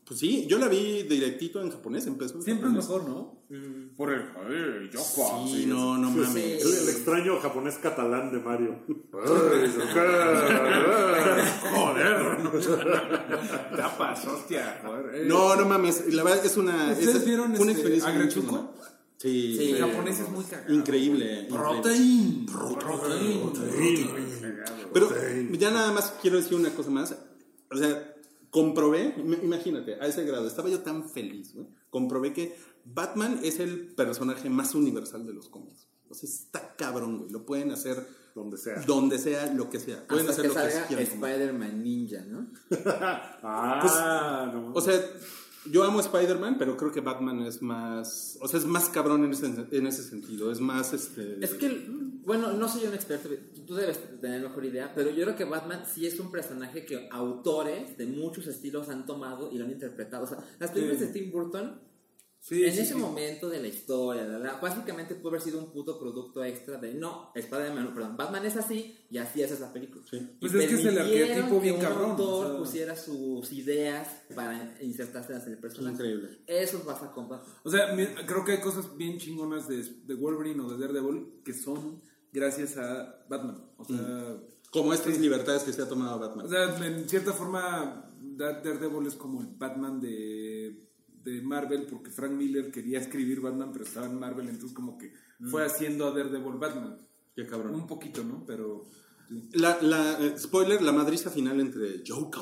Pues 0.07 0.19
sí, 0.19 0.45
yo 0.47 0.59
la 0.59 0.67
vi 0.67 1.01
directito 1.03 1.59
en 1.61 1.71
japonés, 1.71 2.05
empezó. 2.05 2.35
en 2.35 2.43
Siempre 2.43 2.69
es 2.69 2.75
japonés. 2.85 3.07
mejor, 3.07 3.09
¿no? 3.09 3.95
Por 3.97 4.13
el. 4.13 4.21
Ay, 4.21 4.89
yo, 4.93 4.99
Sí, 4.99 5.65
no, 5.67 5.97
no 5.97 6.11
mames. 6.11 6.31
Sí. 6.33 6.39
El, 6.67 6.83
el 6.83 6.89
extraño 6.89 7.39
japonés 7.39 7.75
catalán 7.79 8.31
de 8.31 8.39
Mario. 8.39 8.79
Te 12.55 13.81
pasó, 13.97 14.33
hostia. 14.35 14.81
joder. 14.85 15.15
Eh, 15.15 15.25
No, 15.27 15.55
no 15.55 15.65
mames, 15.65 16.13
la 16.13 16.23
verdad 16.23 16.45
es 16.45 16.57
una. 16.57 16.91
¿Ustedes 16.91 17.15
es- 17.15 17.25
vieron 17.25 17.51
una 17.51 17.71
este, 17.71 17.71
experiencia. 17.71 18.29
Sí, 19.17 19.57
Sí. 19.57 19.69
El 19.71 19.75
sí. 19.77 19.81
japonés 19.81 20.19
es 20.19 20.29
muy 20.29 20.43
cagado. 20.43 20.73
Increíble. 20.73 21.47
Protein. 21.49 22.45
increíble. 22.45 24.11
Pero 24.93 25.09
ya 25.53 25.71
nada 25.71 25.91
más 25.91 26.13
quiero 26.21 26.37
decir 26.37 26.55
una 26.55 26.69
cosa 26.71 26.89
más. 26.91 27.15
O 27.71 27.77
sea, 27.77 28.14
comprobé, 28.55 29.13
im- 29.17 29.43
imagínate, 29.43 29.95
a 29.95 30.07
ese 30.07 30.23
grado, 30.23 30.47
estaba 30.47 30.69
yo 30.69 30.79
tan 30.79 31.09
feliz, 31.09 31.53
güey. 31.53 31.67
Comprobé 31.89 32.31
que 32.31 32.55
Batman 32.85 33.41
es 33.43 33.59
el 33.59 33.87
personaje 33.95 34.49
más 34.49 34.73
universal 34.75 35.25
de 35.27 35.33
los 35.33 35.49
cómics. 35.49 35.87
O 36.09 36.13
sea, 36.13 36.29
está 36.29 36.75
cabrón, 36.77 37.17
güey. 37.17 37.31
Lo 37.31 37.45
pueden 37.45 37.71
hacer 37.71 38.07
Donde 38.33 38.57
sea. 38.57 38.81
donde 38.87 39.17
sea, 39.17 39.51
lo 39.53 39.69
que 39.69 39.79
sea. 39.79 40.07
Pueden 40.07 40.29
Hasta 40.29 40.41
hacer 40.41 40.51
que 40.51 40.57
lo 40.57 40.63
que 40.65 40.71
salga 40.71 40.87
quieran. 40.87 41.05
Spider-Man 41.05 41.83
Ninja, 41.83 42.21
¿no? 42.25 42.47
Ah, 43.43 44.49
no. 44.53 44.71
O 44.73 44.81
sea, 44.81 44.99
yo 45.69 45.83
amo 45.83 45.99
a 45.99 46.01
Spider-Man, 46.01 46.55
pero 46.57 46.77
creo 46.77 46.91
que 46.91 47.01
Batman 47.01 47.41
es 47.41 47.61
más. 47.61 48.37
O 48.41 48.47
sea, 48.47 48.59
es 48.59 48.65
más 48.65 48.87
cabrón 48.89 49.25
en 49.25 49.31
ese, 49.31 49.47
en 49.71 49.87
ese 49.87 50.03
sentido. 50.03 50.51
Es 50.51 50.59
más 50.59 50.93
este. 50.93 51.43
Es 51.43 51.53
que, 51.55 51.87
bueno, 52.25 52.51
no 52.53 52.67
soy 52.67 52.85
un 52.87 52.93
experto, 52.93 53.29
tú 53.65 53.75
debes 53.75 53.99
tener 54.19 54.41
mejor 54.41 54.65
idea, 54.65 54.91
pero 54.95 55.09
yo 55.11 55.23
creo 55.23 55.35
que 55.35 55.43
Batman 55.45 55.83
sí 55.85 56.05
es 56.07 56.19
un 56.19 56.31
personaje 56.31 56.85
que 56.85 57.07
autores 57.11 57.97
de 57.97 58.05
muchos 58.07 58.47
estilos 58.47 58.89
han 58.89 59.05
tomado 59.05 59.51
y 59.51 59.57
lo 59.57 59.65
han 59.65 59.71
interpretado. 59.71 60.23
O 60.23 60.27
sea, 60.27 60.39
las 60.59 60.71
películas 60.71 60.99
de 61.01 61.07
Tim 61.07 61.31
Burton, 61.31 61.81
Sí, 62.37 62.63
en 62.63 62.73
sí, 62.73 62.81
ese 62.81 62.93
momento 62.93 63.49
de 63.49 63.59
la 63.59 63.67
historia, 63.67 64.23
la- 64.27 64.57
básicamente 64.59 65.15
pudo 65.15 65.29
haber 65.29 65.41
sido 65.41 65.57
un 65.57 65.71
puto 65.71 65.97
producto 65.97 66.43
extra 66.43 66.77
de 66.77 66.93
no, 66.93 67.31
Spider-Man, 67.33 67.91
perdón, 67.95 68.15
Batman 68.17 68.45
es 68.45 68.55
así 68.55 68.95
y 69.09 69.17
así 69.17 69.41
es 69.41 69.49
esa 69.49 69.73
película. 69.73 70.05
Y 70.11 70.19
Pues 70.39 70.53
es 70.53 70.67
que 70.67 70.75
es 70.75 70.85
el 70.85 70.99
arquetipo 70.99 71.59
bien 71.59 71.77
que 71.77 71.81
cabrón, 71.81 72.03
Un 72.05 72.11
autor 72.11 72.45
o 72.45 72.49
sea. 72.51 72.57
pusiera 72.59 72.95
sus 72.95 73.51
ideas 73.51 74.07
para 74.35 74.77
insertárselas 74.79 75.47
en 75.47 75.53
el 75.53 75.57
personaje. 75.59 75.95
Increíble. 75.95 76.37
Eso 76.45 76.83
pasa 76.85 77.11
con 77.11 77.27
Batman. 77.27 77.51
O 77.63 77.71
sea, 77.71 77.95
creo 78.27 78.45
que 78.45 78.51
hay 78.51 78.61
cosas 78.61 78.95
bien 78.95 79.17
chingonas 79.17 79.67
de, 79.67 79.81
de 80.05 80.13
Wolverine 80.13 80.61
o 80.61 80.69
de 80.69 80.77
Daredevil 80.79 81.41
que 81.43 81.53
son 81.53 82.03
gracias 82.35 82.77
a 82.77 83.23
Batman. 83.29 83.57
O 83.77 83.85
sea, 83.85 84.37
Como 84.71 84.93
estas 84.93 85.17
libertades 85.19 85.63
que 85.63 85.71
se 85.73 85.81
ha 85.81 85.87
tomado 85.89 86.19
Batman. 86.19 86.45
o 86.45 86.49
sea 86.49 86.63
en 86.85 87.07
cierta 87.09 87.31
forma, 87.33 88.11
Da- 88.21 88.59
Daredevil 88.61 89.07
es 89.07 89.15
como 89.15 89.41
el 89.41 89.47
Batman 89.47 89.99
de, 90.01 90.83
de 91.23 91.41
Marvel 91.41 91.85
porque 91.89 92.11
Frank 92.11 92.33
Miller 92.33 92.71
quería 92.71 92.99
escribir 92.99 93.39
Batman, 93.39 93.71
pero 93.71 93.85
estaba 93.85 94.05
en 94.07 94.19
Marvel, 94.19 94.49
entonces 94.49 94.75
como 94.75 94.97
que 94.97 95.13
fue 95.49 95.63
haciendo 95.65 96.05
a 96.07 96.11
Daredevil 96.11 96.57
Batman. 96.59 96.99
Qué 97.35 97.45
cabrón. 97.47 97.75
Un 97.75 97.87
poquito, 97.87 98.23
¿no? 98.23 98.43
Pero... 98.45 98.83
sí. 99.29 99.49
La, 99.53 99.81
la, 99.81 100.19
eh, 100.19 100.35
spoiler, 100.37 100.81
la 100.81 100.91
madriza 100.91 101.29
final 101.29 101.59
entre 101.61 102.03
Joker 102.07 102.41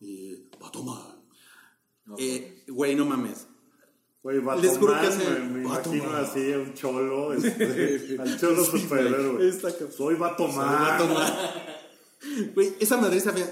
y 0.00 0.48
Batman. 0.60 1.16
Eh, 2.18 2.64
Güey, 2.68 2.94
no 2.94 3.04
mames. 3.04 3.48
Güey, 4.26 4.60
Les 4.60 4.76
juro 4.76 4.92
que 5.00 5.06
hace- 5.06 5.38
me, 5.40 5.62
imagino 5.62 6.10
así 6.16 6.52
a 6.52 6.58
un 6.58 6.74
cholo, 6.74 7.32
este, 7.34 8.16
al 8.18 8.40
cholo 8.40 8.64
superhéroe. 8.64 9.48
Está 9.48 9.70
cabrón. 9.70 9.92
Soy 9.96 10.14
Batomán. 10.16 10.98
Batman. 10.98 11.32
Güey, 12.56 12.74
esa 12.80 13.00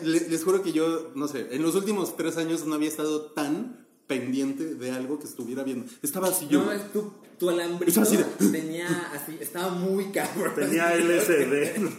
le- 0.03 0.29
les 0.29 0.43
juro 0.43 0.61
que 0.63 0.73
yo, 0.73 1.13
no 1.15 1.29
sé, 1.29 1.47
en 1.53 1.63
los 1.63 1.77
últimos 1.77 2.17
tres 2.17 2.39
años 2.39 2.67
no 2.67 2.75
había 2.75 2.89
estado 2.89 3.27
tan 3.31 3.87
pendiente 4.09 4.75
de 4.75 4.91
algo 4.91 5.21
que 5.21 5.27
estuviera 5.27 5.63
viendo. 5.63 5.87
Estaba 6.03 6.27
así 6.29 6.49
yo. 6.49 6.65
No, 6.65 6.73
es 6.73 6.93
tu, 6.93 7.13
tu 7.39 7.51
alambrito 7.51 7.93
Es 7.93 8.09
así 8.09 8.17
de- 8.17 8.25
tenía 8.51 8.89
así, 9.13 9.37
estaba 9.41 9.69
muy 9.71 10.07
cabrón. 10.11 10.55
Tenía 10.57 10.93
LSD. 10.97 11.79
¿no? 11.79 11.91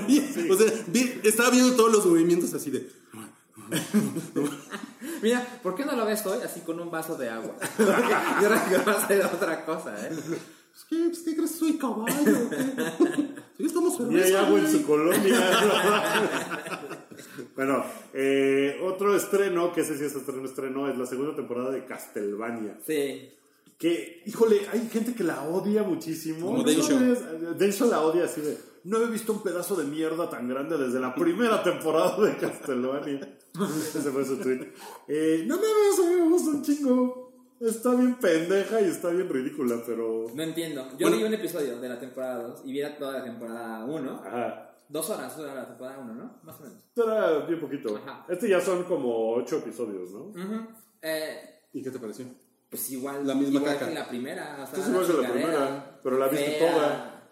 Güey, 0.00 0.50
O 0.50 0.56
sea, 0.56 0.72
vi- 0.86 1.20
estaba 1.24 1.50
viendo 1.50 1.74
todos 1.74 1.90
los 1.90 2.06
movimientos 2.06 2.54
así 2.54 2.70
de. 2.70 2.88
Mira, 5.22 5.46
¿por 5.62 5.74
qué 5.74 5.84
no 5.84 5.96
lo 5.96 6.04
ves 6.04 6.24
hoy 6.26 6.38
así 6.44 6.60
con 6.60 6.80
un 6.80 6.90
vaso 6.90 7.16
de 7.16 7.28
agua? 7.28 7.54
Yo 7.78 8.48
creo 8.48 8.68
que 8.68 8.90
va 8.90 8.92
a 8.92 9.06
ser 9.06 9.24
otra 9.24 9.64
cosa, 9.64 9.94
¿eh? 10.06 10.10
"Pues, 10.10 10.84
¿Qué, 10.88 10.96
pues, 11.06 11.18
¿qué 11.20 11.36
crees? 11.36 11.52
Soy 11.52 11.78
caballo. 11.78 12.36
Sí, 13.56 13.64
estamos 13.64 13.98
Y 14.10 14.20
hay 14.20 14.34
agua 14.34 14.58
en 14.58 14.70
su 14.70 14.86
colonia. 14.86 15.36
bueno, 17.56 17.84
eh, 18.12 18.78
otro 18.84 19.16
estreno, 19.16 19.72
que 19.72 19.80
ese 19.80 19.96
sí 19.96 20.04
es 20.04 20.14
estreno, 20.14 20.44
estreno, 20.44 20.90
es 20.90 20.98
la 20.98 21.06
segunda 21.06 21.34
temporada 21.34 21.70
de 21.70 21.86
Castlevania. 21.86 22.76
Sí. 22.86 23.32
Que, 23.78 24.22
híjole, 24.26 24.66
hay 24.72 24.88
gente 24.90 25.14
que 25.14 25.24
la 25.24 25.42
odia 25.44 25.82
muchísimo. 25.82 26.46
Como 26.46 26.62
Densho 26.62 27.86
la 27.86 28.02
odia 28.02 28.24
así 28.24 28.40
de. 28.40 28.58
No 28.84 28.98
he 28.98 29.06
visto 29.06 29.32
un 29.32 29.42
pedazo 29.42 29.74
de 29.74 29.84
mierda 29.84 30.30
tan 30.30 30.48
grande 30.48 30.78
desde 30.78 31.00
la 31.00 31.14
primera 31.14 31.62
temporada 31.62 32.16
de 32.24 32.36
Castlevania. 32.36 33.35
Ese 33.98 34.10
fue 34.10 34.24
su 34.24 34.38
tweet. 34.38 34.72
Eh, 35.08 35.44
no 35.46 35.56
mames, 35.56 35.98
a 35.98 36.10
mí 36.10 36.16
me 36.22 36.28
gusta 36.30 36.50
un 36.50 36.62
chingo. 36.62 37.26
Está 37.60 37.94
bien 37.94 38.14
pendeja 38.16 38.80
y 38.82 38.84
está 38.84 39.08
bien 39.10 39.28
ridícula, 39.28 39.82
pero. 39.86 40.26
No 40.34 40.42
entiendo. 40.42 40.86
Yo 40.98 41.06
Bueno. 41.08 41.16
vi 41.16 41.24
un 41.24 41.34
episodio 41.34 41.78
de 41.80 41.88
la 41.88 41.98
temporada 41.98 42.42
2 42.48 42.62
y 42.66 42.72
vi 42.72 42.82
toda 42.98 43.18
la 43.18 43.24
temporada 43.24 43.84
1. 43.84 44.22
Ajá. 44.24 44.62
Dos 44.88 45.10
horas 45.10 45.36
dura 45.36 45.54
la 45.54 45.66
temporada 45.66 45.98
1, 45.98 46.14
¿no? 46.14 46.40
Más 46.42 46.60
o 46.60 46.64
menos. 46.64 46.78
Esto 46.84 47.10
era 47.10 47.46
bien 47.46 47.58
poquito. 47.58 47.96
Ajá. 47.96 48.26
Este 48.28 48.48
ya 48.48 48.60
son 48.60 48.84
como 48.84 49.32
ocho 49.34 49.56
episodios, 49.58 50.10
¿no? 50.12 50.20
Ujú. 50.26 50.66
eh, 51.02 51.60
¿Y 51.72 51.82
qué 51.82 51.90
te 51.90 51.98
pareció? 51.98 52.26
pues 52.68 52.90
igual, 52.90 53.26
La 53.26 53.34
misma 53.34 53.60
igual 53.60 53.74
caca. 53.74 53.88
que 53.88 53.94
la 53.94 54.08
primera. 54.08 54.58
O 54.62 54.66
sea, 54.66 54.78
Es 54.82 54.88
igual 54.90 55.06
que 55.06 55.12
la 55.22 55.32
primera, 55.32 56.00
pero 56.02 56.18
la 56.18 56.28
viste 56.28 56.46
fea. 56.58 56.72
toda. 56.72 57.30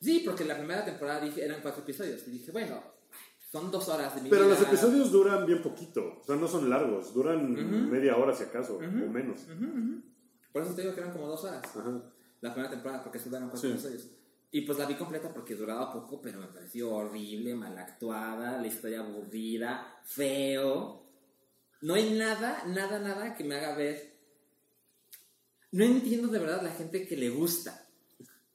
Sí, 0.00 0.22
porque 0.24 0.44
la 0.44 0.56
primera 0.56 0.84
temporada 0.84 1.20
dije, 1.20 1.44
eran 1.44 1.60
cuatro 1.60 1.82
episodios. 1.82 2.26
Y 2.28 2.30
dije, 2.30 2.52
bueno, 2.52 2.80
son 3.50 3.70
dos 3.70 3.88
horas 3.88 4.14
de 4.14 4.22
mi 4.22 4.30
Pero 4.30 4.44
vida. 4.46 4.54
los 4.54 4.66
episodios 4.68 5.10
duran 5.10 5.46
bien 5.46 5.62
poquito. 5.62 6.18
O 6.20 6.24
sea, 6.24 6.36
no 6.36 6.46
son 6.48 6.68
largos. 6.68 7.14
Duran 7.14 7.90
media 7.90 8.16
hora 8.16 8.34
si 8.34 8.44
acaso, 8.44 8.76
o 8.76 8.80
menos. 8.80 9.40
Por 10.52 10.62
eso 10.62 10.74
te 10.74 10.82
digo 10.82 10.94
que 10.94 11.00
eran 11.00 11.12
como 11.12 11.26
dos 11.28 11.44
horas. 11.44 11.64
Ajá. 11.64 12.02
La 12.40 12.52
primera 12.52 12.70
temporada, 12.70 13.02
porque 13.02 13.18
se 13.18 13.28
eran 13.28 13.48
cuatro 13.48 13.60
Sí. 13.60 13.68
episodios. 13.74 14.08
Y 14.50 14.62
pues 14.62 14.78
la 14.78 14.86
vi 14.86 14.94
completa 14.94 15.32
porque 15.32 15.54
duraba 15.54 15.92
poco, 15.92 16.20
pero 16.22 16.40
me 16.40 16.46
pareció 16.46 16.90
horrible, 16.94 17.54
mal 17.54 17.76
actuada, 17.76 18.58
la 18.60 18.66
historia 18.66 19.00
aburrida, 19.00 20.00
feo. 20.04 21.02
No 21.82 21.94
hay 21.94 22.10
nada, 22.18 22.62
nada, 22.66 22.98
nada 22.98 23.34
que 23.34 23.44
me 23.44 23.56
haga 23.56 23.74
ver. 23.76 24.16
No 25.72 25.84
entiendo 25.84 26.28
de 26.28 26.38
verdad 26.38 26.62
la 26.62 26.70
gente 26.70 27.06
que 27.06 27.16
le 27.16 27.28
gusta. 27.30 27.87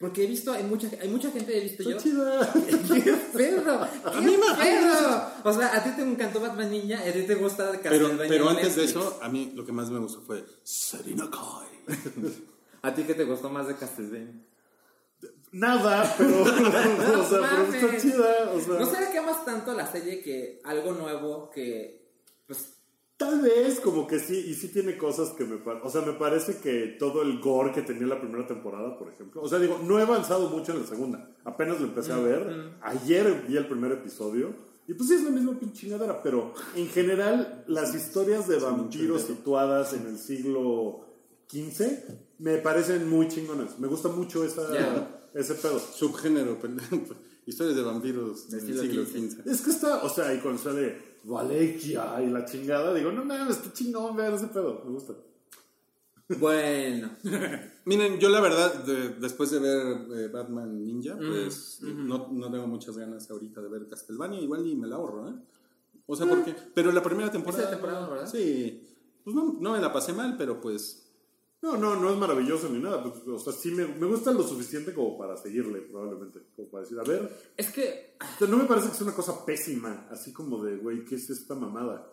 Porque 0.04 0.26
he 0.26 0.28
visto, 0.28 0.52
hay 0.52 0.64
mucha, 0.64 0.90
hay 1.02 1.08
mucha 1.08 1.32
gente, 1.32 1.58
he 1.58 1.62
visto 1.62 1.82
yo. 1.82 1.98
Chida. 1.98 2.52
¡Qué 2.54 3.14
pedo! 3.34 3.88
¡Qué 4.12 4.38
pedo! 4.62 5.32
O 5.46 5.54
sea, 5.54 5.78
a 5.78 5.82
ti 5.82 5.92
te 5.92 6.02
encantó 6.02 6.42
Batman 6.42 6.72
Niña, 6.72 7.00
a 7.00 7.10
ti 7.10 7.22
te 7.22 7.36
gusta 7.36 7.72
Pero, 7.72 7.84
Castlevania 7.84 8.28
pero 8.28 8.52
en 8.52 8.58
antes 8.58 8.76
de 8.76 8.84
eso, 8.84 9.18
a 9.22 9.30
mí 9.30 9.54
lo 9.56 9.66
que 9.66 9.72
más 9.72 9.90
me 9.92 10.00
gustó 10.00 10.20
fue 10.20 10.44
Serena 10.62 11.30
Kai. 11.32 11.96
¿A 12.82 12.94
ti 12.94 13.04
qué 13.04 13.14
te 13.14 13.24
gustó 13.24 13.50
más 13.50 13.70
de 13.70 13.78
Castlevania? 13.78 14.46
Nada, 15.54 16.14
pero, 16.18 16.42
o 17.22 17.26
sea, 17.26 17.50
pero 17.50 17.74
está 17.74 17.98
chida. 17.98 18.52
O 18.52 18.60
sea, 18.60 18.80
¿No 18.80 18.86
será 18.86 19.10
que 19.10 19.20
amas 19.20 19.46
tanto 19.46 19.74
la 19.74 19.90
serie 19.90 20.22
que 20.22 20.60
algo 20.66 20.92
nuevo 20.92 21.50
que, 21.50 22.12
pues, 22.46 22.74
Tal 23.24 23.42
vez, 23.42 23.80
como 23.80 24.06
que 24.08 24.20
sí, 24.20 24.38
y 24.48 24.54
sí 24.54 24.68
tiene 24.70 24.98
cosas 24.98 25.30
que 25.30 25.46
me. 25.46 25.56
O 25.84 25.90
sea, 25.90 26.02
me 26.02 26.14
parece 26.14 26.58
que 26.58 26.96
todo 27.00 27.22
el 27.22 27.40
gore 27.40 27.72
que 27.72 27.82
tenía 27.82 28.08
la 28.08 28.20
primera 28.20 28.46
temporada, 28.48 28.98
por 28.98 29.10
ejemplo. 29.12 29.42
O 29.42 29.48
sea, 29.48 29.60
digo, 29.60 29.80
no 29.84 30.00
he 30.00 30.02
avanzado 30.02 30.50
mucho 30.50 30.72
en 30.74 30.82
la 30.82 30.86
segunda. 30.88 31.30
Apenas 31.46 31.80
lo 31.80 31.88
empecé 31.88 32.12
a 32.12 32.18
ver. 32.20 32.74
Ayer 32.82 33.46
vi 33.48 33.58
el 33.58 33.68
primer 33.68 33.92
episodio. 33.94 34.54
Y 34.88 34.94
pues 34.96 35.08
sí 35.08 35.16
es 35.16 35.24
la 35.24 35.30
misma 35.30 35.58
pinche 35.58 35.82
chingadera, 35.82 36.22
pero 36.22 36.54
en 36.76 36.88
general, 36.90 37.64
las 37.68 37.96
historias 37.96 38.50
de 38.50 38.60
vampiros 38.60 39.22
situadas 39.22 39.94
en 39.94 40.06
el 40.08 40.18
siglo 40.18 41.06
XV 41.50 41.86
me 42.40 42.58
parecen 42.58 43.10
muy 43.10 43.30
chingonas. 43.30 43.80
Me 43.80 43.88
gusta 43.88 44.10
mucho 44.10 44.44
esa, 44.44 44.74
Ya. 44.74 45.30
ese 45.34 45.54
pedo. 45.56 45.80
Subgénero, 45.80 46.58
pero- 46.62 46.76
historias 47.46 47.76
de 47.78 47.82
vampiros 47.84 48.50
del 48.50 48.60
siglo. 48.62 49.06
XV. 49.06 49.48
Es 49.50 49.62
que 49.62 49.70
está, 49.72 50.04
o 50.04 50.10
sea, 50.10 50.34
y 50.34 50.40
cuando 50.40 50.62
sale 50.62 51.13
Valequia 51.24 52.22
y 52.22 52.30
la 52.30 52.46
chingada, 52.46 52.94
digo, 52.94 53.12
no 53.12 53.24
mames, 53.26 53.58
está 53.58 53.72
chingón 53.74 54.16
ver 54.16 54.34
ese 54.34 54.48
pedo. 54.48 54.82
Me 54.86 54.92
gusta. 54.92 55.14
bueno. 56.40 57.10
Miren, 57.86 58.18
yo 58.20 58.30
la 58.30 58.40
verdad, 58.42 58.74
de- 58.86 59.10
después 59.16 59.52
de 59.52 59.60
ver 59.60 59.98
eh, 60.18 60.28
Batman 60.30 60.84
Ninja, 60.86 61.18
pues 61.18 61.80
no, 61.82 62.30
no 62.32 62.52
tengo 62.52 62.68
muchas 62.68 62.98
ganas 62.98 63.30
ahorita 63.30 63.62
de 63.62 63.70
ver 63.70 63.88
Castlevania, 63.88 64.40
igual 64.40 64.66
y 64.66 64.76
me 64.76 64.88
la 64.88 64.96
ahorro, 64.96 65.30
¿eh? 65.30 65.34
O 66.06 66.16
sea, 66.16 66.28
porque... 66.28 66.56
Pero 66.74 66.92
la 66.92 67.02
primera 67.04 67.32
temporada... 67.32 67.64
Esa 67.64 67.72
temporada, 67.72 68.10
¿verdad? 68.10 68.30
Sí. 68.30 68.86
Pues 69.24 69.36
no, 69.36 69.58
no 69.60 69.72
me 69.72 69.80
la 69.80 69.92
pasé 69.94 70.12
mal, 70.14 70.36
pero 70.38 70.60
pues... 70.60 71.03
No, 71.64 71.78
no, 71.78 71.96
no 71.96 72.12
es 72.12 72.18
maravilloso 72.18 72.68
ni 72.68 72.80
nada. 72.80 73.02
pues, 73.02 73.26
o 73.26 73.40
sea, 73.40 73.54
sí 73.54 73.72
me, 73.72 73.88
me 73.88 74.06
gusta 74.06 74.34
lo 74.34 74.44
suficiente 74.44 74.94
como 74.94 75.18
para 75.18 75.38
seguirle, 75.38 75.80
probablemente. 75.80 76.42
Como 76.58 76.68
para 76.68 76.84
decir, 76.84 77.00
a 77.00 77.04
ver. 77.04 77.54
Es 77.56 77.72
que, 77.72 78.18
o 78.20 78.38
sea, 78.38 78.50
no 78.50 78.58
me 78.58 78.66
parece 78.66 78.90
que 78.90 78.96
sea 78.96 79.08
una 79.08 79.16
cosa 79.16 79.46
pésima. 79.46 80.06
Así 80.12 80.34
como 80.34 80.62
de, 80.62 80.76
güey, 80.76 81.06
¿qué 81.06 81.16
es 81.16 81.30
esta 81.30 81.56
mamada? 81.56 82.12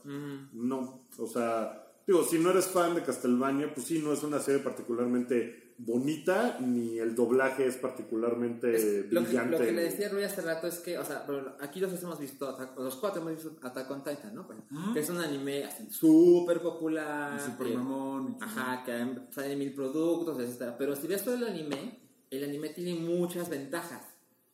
No. 0.52 1.08
O 1.18 1.26
sea, 1.26 1.84
digo, 2.06 2.22
si 2.22 2.38
no 2.38 2.50
eres 2.50 2.68
fan 2.68 2.94
de 2.94 3.02
Castlevania, 3.02 3.74
pues 3.74 3.88
sí, 3.88 3.98
no 3.98 4.12
es 4.12 4.22
una 4.22 4.38
serie 4.38 4.62
particularmente 4.62 5.69
bonita, 5.82 6.58
ni 6.60 6.98
el 6.98 7.14
doblaje 7.14 7.66
es 7.66 7.76
particularmente 7.76 8.74
es- 8.74 9.12
lo, 9.12 9.20
que, 9.22 9.26
brillante. 9.28 9.58
lo 9.58 9.64
que 9.64 9.72
le 9.72 9.82
decía 9.84 10.08
Rui 10.08 10.22
hace 10.24 10.40
rato 10.42 10.66
es 10.66 10.78
que, 10.80 10.98
o 10.98 11.04
sea, 11.04 11.24
pero 11.26 11.56
aquí 11.60 11.80
los 11.80 12.02
hemos 12.02 12.18
visto, 12.18 12.48
Attack- 12.48 12.76
los 12.78 12.96
cuatro 12.96 13.22
hemos 13.22 13.34
visto 13.34 13.56
Attack 13.62 13.90
on 13.90 14.04
Titan, 14.04 14.34
¿no? 14.34 14.46
Pues, 14.46 14.58
Que 14.94 15.00
es 15.00 15.10
un 15.10 15.18
anime 15.18 15.68
súper 15.90 16.60
popular. 16.60 17.40
Super 17.40 17.68
que- 17.68 17.74
mamón. 17.74 18.36
Ajá, 18.40 18.82
que 18.84 18.92
salen 19.30 19.58
mil 19.58 19.72
productos, 19.74 20.38
etc. 20.40 20.74
Pero 20.78 20.94
si 20.96 21.06
ves 21.06 21.24
todo 21.24 21.34
el 21.34 21.44
anime, 21.44 21.98
el 22.30 22.44
anime 22.44 22.68
tiene 22.70 22.94
muchas 23.00 23.48
ventajas. 23.48 24.02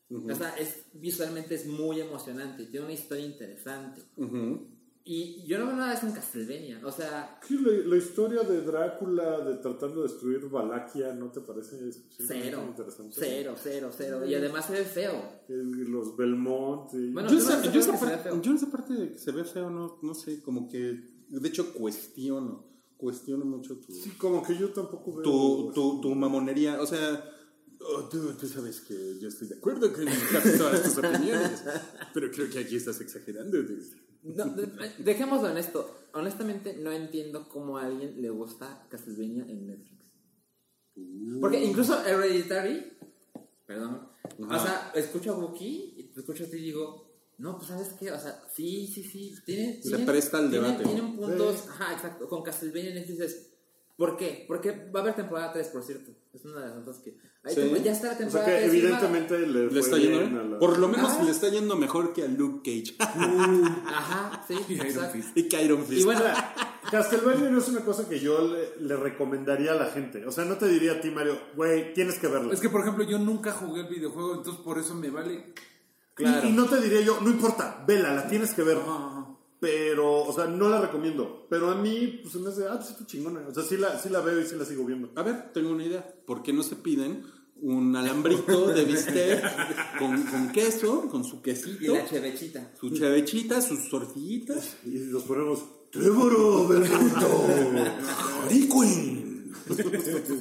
O 0.09 0.35
sea, 0.37 0.51
es, 0.57 0.85
visualmente 0.93 1.57
es 1.57 1.67
muy 1.67 2.01
emocionante, 2.01 2.67
tiene 2.67 2.87
una 2.87 2.95
historia 2.95 3.27
interesante. 3.27 4.03
ujú. 4.17 4.69
Y 5.09 5.45
yo 5.47 5.59
no 5.61 5.67
veo 5.67 5.77
nada 5.77 5.91
de 5.93 5.97
eso 5.99 6.07
en 6.09 6.13
Castlevania. 6.15 6.81
O 6.85 6.91
sea, 6.91 7.39
Sí, 7.47 7.57
la, 7.59 7.71
la 7.71 7.97
historia 7.97 8.43
de 8.43 8.61
Drácula 8.63 9.39
de 9.41 9.55
tratando 9.59 10.03
de 10.03 10.09
destruir 10.09 10.41
Valaquia, 10.49 11.13
¿no 11.15 11.31
te 11.31 11.41
parece 11.43 11.79
cero. 12.19 12.65
interesante? 12.67 13.15
Cero, 13.17 13.55
cero, 13.63 13.91
cero. 13.97 14.27
Y 14.27 14.35
además 14.35 14.67
se 14.67 14.73
ve 14.73 14.85
feo. 14.85 15.13
El- 15.49 15.85
los 15.93 16.17
Belmont. 16.17 16.93
y- 16.95 17.13
Bueno, 17.13 17.31
Yo, 17.31 17.39
esa, 17.39 17.63
yo 17.71 17.79
esa 17.81 17.93
parte, 18.01 18.19
feo. 18.25 18.43
yo 18.43 18.53
esa 18.53 18.67
parte 18.69 18.95
de 18.95 19.13
que 19.13 19.19
se 19.21 19.31
ve 19.31 19.45
feo, 19.45 19.71
no, 19.71 19.99
no 20.03 20.13
sé, 20.15 20.43
como 20.43 20.69
que... 20.69 21.15
De 21.29 21.49
hecho, 21.49 21.73
cuestiono. 21.73 22.67
Cuestiono 22.97 23.45
mucho 23.45 23.77
tu... 23.77 23.93
Sí, 23.93 24.11
como 24.19 24.43
que 24.43 24.57
yo 24.59 24.71
tampoco 24.71 25.15
veo. 25.15 25.23
tu, 25.23 25.73
tu, 25.73 26.01
tu 26.01 26.15
mamonería, 26.17 26.81
o 26.83 26.87
sea, 26.87 27.25
oh, 27.81 28.09
tú, 28.09 28.33
tú 28.33 28.49
sabes 28.49 28.81
que 28.81 29.19
yo 29.21 29.29
estoy 29.29 29.47
de 29.49 29.55
acuerdo 29.57 29.93
con 29.93 30.05
casi 30.33 30.59
todas 30.59 30.83
tus 30.83 30.99
opiniones, 30.99 31.63
pero 32.13 32.29
creo 32.33 32.51
que 32.51 32.59
aquí 32.59 32.75
estás 32.75 33.01
exagerando. 33.01 33.59
No, 34.35 34.45
de- 34.47 34.93
dejémoslo 34.99 35.51
en 35.51 35.59
esto. 35.59 36.09
Honestamente, 36.15 36.77
no 36.79 36.91
entiendo 36.93 37.49
cómo 37.49 37.79
a 37.79 37.85
alguien 37.87 38.21
le 38.21 38.31
gusta 38.31 38.87
Castlevania 38.89 39.45
en 39.49 39.67
Netflix. 39.67 40.13
Porque 41.41 41.63
incluso 41.63 42.03
Hereditary, 42.07 42.93
perdón, 43.67 44.09
o 44.49 44.59
sea, 44.59 44.91
escucho 44.95 45.35
a 45.35 45.39
Wookiee 45.39 45.95
y 45.97 46.03
te 46.15 46.21
escucho 46.21 46.45
a 46.45 46.47
ti 46.47 46.57
y 46.57 46.63
digo, 46.63 47.05
no, 47.39 47.57
pues 47.57 47.69
sabes 47.69 47.89
qué, 48.01 48.11
o 48.11 48.19
sea, 48.19 48.43
sí, 48.55 48.87
sí, 48.87 49.03
sí, 49.05 49.35
tiene, 49.45 49.83
Se 49.83 49.91
tiene- 49.91 50.07
presta 50.07 50.39
al 50.39 50.49
tiene- 50.51 50.67
debate. 50.69 50.85
Tienen 50.85 51.17
puntos, 51.17 51.69
ajá, 51.69 51.93
exacto, 51.93 52.27
con 52.29 52.43
Castlevania 52.43 52.89
en 52.91 52.95
Netflix 52.97 53.21
es, 53.21 53.51
¿por 53.97 54.17
qué? 54.17 54.45
Porque 54.47 54.71
va 54.95 55.01
a 55.01 55.03
haber 55.03 55.15
temporada 55.15 55.53
3, 55.53 55.69
por 55.69 55.83
cierto. 55.83 56.13
Es 56.33 56.45
una 56.45 56.61
de 56.61 56.67
las 56.69 56.77
notas 56.77 56.99
que... 56.99 57.17
Ahí 57.43 57.55
Sí. 57.55 57.61
te- 57.61 57.83
ya 57.83 57.93
está 57.93 58.09
la 58.09 58.13
O 58.13 58.17
sea 58.17 58.27
temporada 58.27 58.51
que 58.51 58.57
3 58.69 58.75
evidentemente 58.75 59.39
le, 59.47 59.79
está 59.81 59.97
yendo 59.99 60.19
bien 60.19 60.51
la- 60.51 60.59
Por 60.59 60.79
lo 60.79 60.89
menos 60.89 61.13
Ah. 61.19 61.23
le 61.23 61.31
está 61.31 61.49
yendo 61.49 61.77
mejor 61.77 62.13
que 62.13 62.25
a 62.25 62.27
Luke 62.29 62.61
Cage 62.65 62.97
Ajá, 63.87 64.45
sí, 64.47 64.55
Iron 64.69 64.87
exacto. 64.87 65.13
Fist. 65.15 65.37
y 65.37 65.49
que 65.49 65.63
Iron 65.63 65.85
Fist. 65.85 66.01
Y 66.01 66.05
bueno, 66.05 66.21
Castlevania 66.91 67.51
no 67.51 67.59
es 67.59 67.69
una 67.69 67.81
cosa 67.81 68.09
que 68.09 68.21
yo 68.21 68.41
le, 68.47 68.77
le 68.87 68.97
recomendaría 68.97 69.73
a 69.73 69.77
la 69.77 69.87
gente. 69.87 70.25
O 70.27 70.31
sea, 70.33 70.45
no 70.45 70.57
te 70.57 70.67
diría 70.69 70.93
a 70.93 71.01
ti, 71.01 71.11
Mario, 71.11 71.39
güey, 71.57 71.93
tienes 71.95 72.19
que 72.19 72.29
verlo. 72.29 72.53
Es 72.53 72.61
que, 72.61 72.69
por 72.69 72.81
ejemplo, 72.83 73.05
yo 73.05 73.19
nunca 73.19 73.53
jugué 73.53 73.81
el 73.83 73.89
videojuego, 73.89 74.35
entonces 74.37 74.63
por 74.63 74.79
eso 74.79 74.95
me 74.95 75.11
vale. 75.11 75.53
claro. 76.15 76.47
y, 76.47 76.51
y 76.51 76.53
no 76.53 76.67
te 76.67 76.81
diría 76.81 77.01
yo, 77.01 77.21
no 77.21 77.31
importa, 77.31 77.83
vela, 77.87 78.13
la 78.15 78.29
tienes 78.29 78.53
que 78.55 78.63
ver. 78.63 78.77
Ajá. 78.79 79.16
Pero, 79.59 80.25
o 80.25 80.33
sea, 80.33 80.47
no 80.47 80.69
la 80.69 80.81
recomiendo. 80.81 81.47
Pero 81.49 81.71
a 81.71 81.75
mí, 81.75 82.21
pues 82.23 82.33
se 82.33 82.39
me 82.39 82.51
hace, 82.51 82.67
ah, 82.67 82.77
pues 82.77 82.91
está 82.91 83.07
chingona. 83.07 83.41
O 83.49 83.55
sea, 83.55 83.63
sí 83.63 83.77
la, 83.77 83.99
sí 83.99 84.11
la 84.11 84.21
veo 84.21 84.41
y 84.41 84.47
sí 84.47 84.55
la 84.57 84.65
sigo 84.65 84.85
viendo. 84.85 85.11
A 85.15 85.23
ver, 85.23 85.53
tengo 85.53 85.71
una 85.71 85.85
idea. 85.85 86.15
¿Por 86.27 86.43
qué 86.43 86.53
no 86.53 86.63
se 86.63 86.77
piden 86.77 87.25
un 87.63 87.97
alambrito 87.97 88.69
de 88.69 88.85
bistec 88.85 89.43
con, 89.99 90.23
con 90.25 90.53
queso, 90.53 91.09
con 91.09 91.25
su 91.25 91.37
y 91.37 91.41
quesito, 91.41 91.95
la 91.95 92.07
chevechita. 92.07 92.73
su 92.79 92.91
chevechita, 92.91 93.63
sus 93.63 93.89
tortillitas? 93.89 94.77
Y 94.85 94.91
nos 94.91 95.23
ponemos, 95.23 95.65
Trevoro, 95.91 96.69
Harley 96.69 98.69
Quinn, 98.69 99.53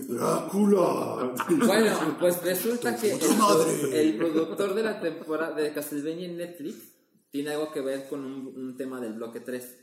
Drácula. 0.10 1.34
Bueno, 1.66 2.18
pues 2.20 2.44
resulta 2.44 2.98
que 2.98 3.14
el, 3.14 3.94
el 3.94 4.18
productor 4.18 4.76
de 4.76 4.84
la 4.84 5.00
temporada 5.00 5.56
de 5.56 5.72
Castlevania 5.72 6.26
en 6.26 6.38
Netflix 6.38 6.95
tiene 7.36 7.50
algo 7.52 7.70
que 7.74 7.82
ver 7.82 8.08
con 8.08 8.24
un, 8.24 8.48
un 8.56 8.78
tema 8.78 9.02
del 9.02 9.12
bloque 9.14 9.42
3. 9.42 9.78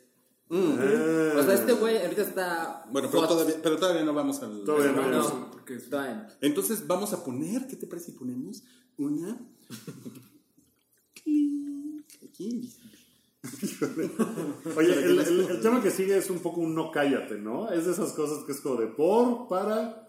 Ah. 0.49 1.35
O 1.39 1.43
sea, 1.43 1.53
este 1.55 1.75
güey 1.75 1.99
ahorita 1.99 2.23
está. 2.23 2.85
Bueno, 2.91 3.09
pero 3.13 3.29
todavía, 3.29 3.57
pero 3.63 3.77
todavía 3.77 4.03
no 4.05 4.15
vamos 4.15 4.41
al... 4.43 4.65
Todavía 4.65 4.93
no. 4.93 5.11
No, 5.11 5.51
Porque 5.51 5.75
es- 5.75 5.91
todavía 5.91 6.15
no. 6.15 6.29
Entonces 6.41 6.87
vamos 6.87 7.13
a 7.13 7.23
poner, 7.23 7.67
¿qué 7.67 7.77
te 7.77 7.87
parece 7.87 8.13
si 8.13 8.19
ponemos 8.19 8.63
una... 8.97 9.39
Aquí. 12.25 12.73
Oye, 14.77 14.93
el, 15.05 15.19
el- 15.21 15.41
el 15.51 15.61
tema 15.61 15.83
que 15.83 15.91
sigue 15.91 16.17
es 16.17 16.31
un 16.31 16.39
poco 16.39 16.61
un 16.63 16.75
no 16.75 16.91
cállate, 16.91 17.35
¿no? 17.39 17.71
Es 17.71 17.85
de 17.87 17.93
esas 17.93 18.13
cosas 18.13 18.45
que 18.45 18.53
es 18.53 18.61
como 18.61 18.77
de 18.81 18.87
por, 18.87 19.49
para, 19.49 20.09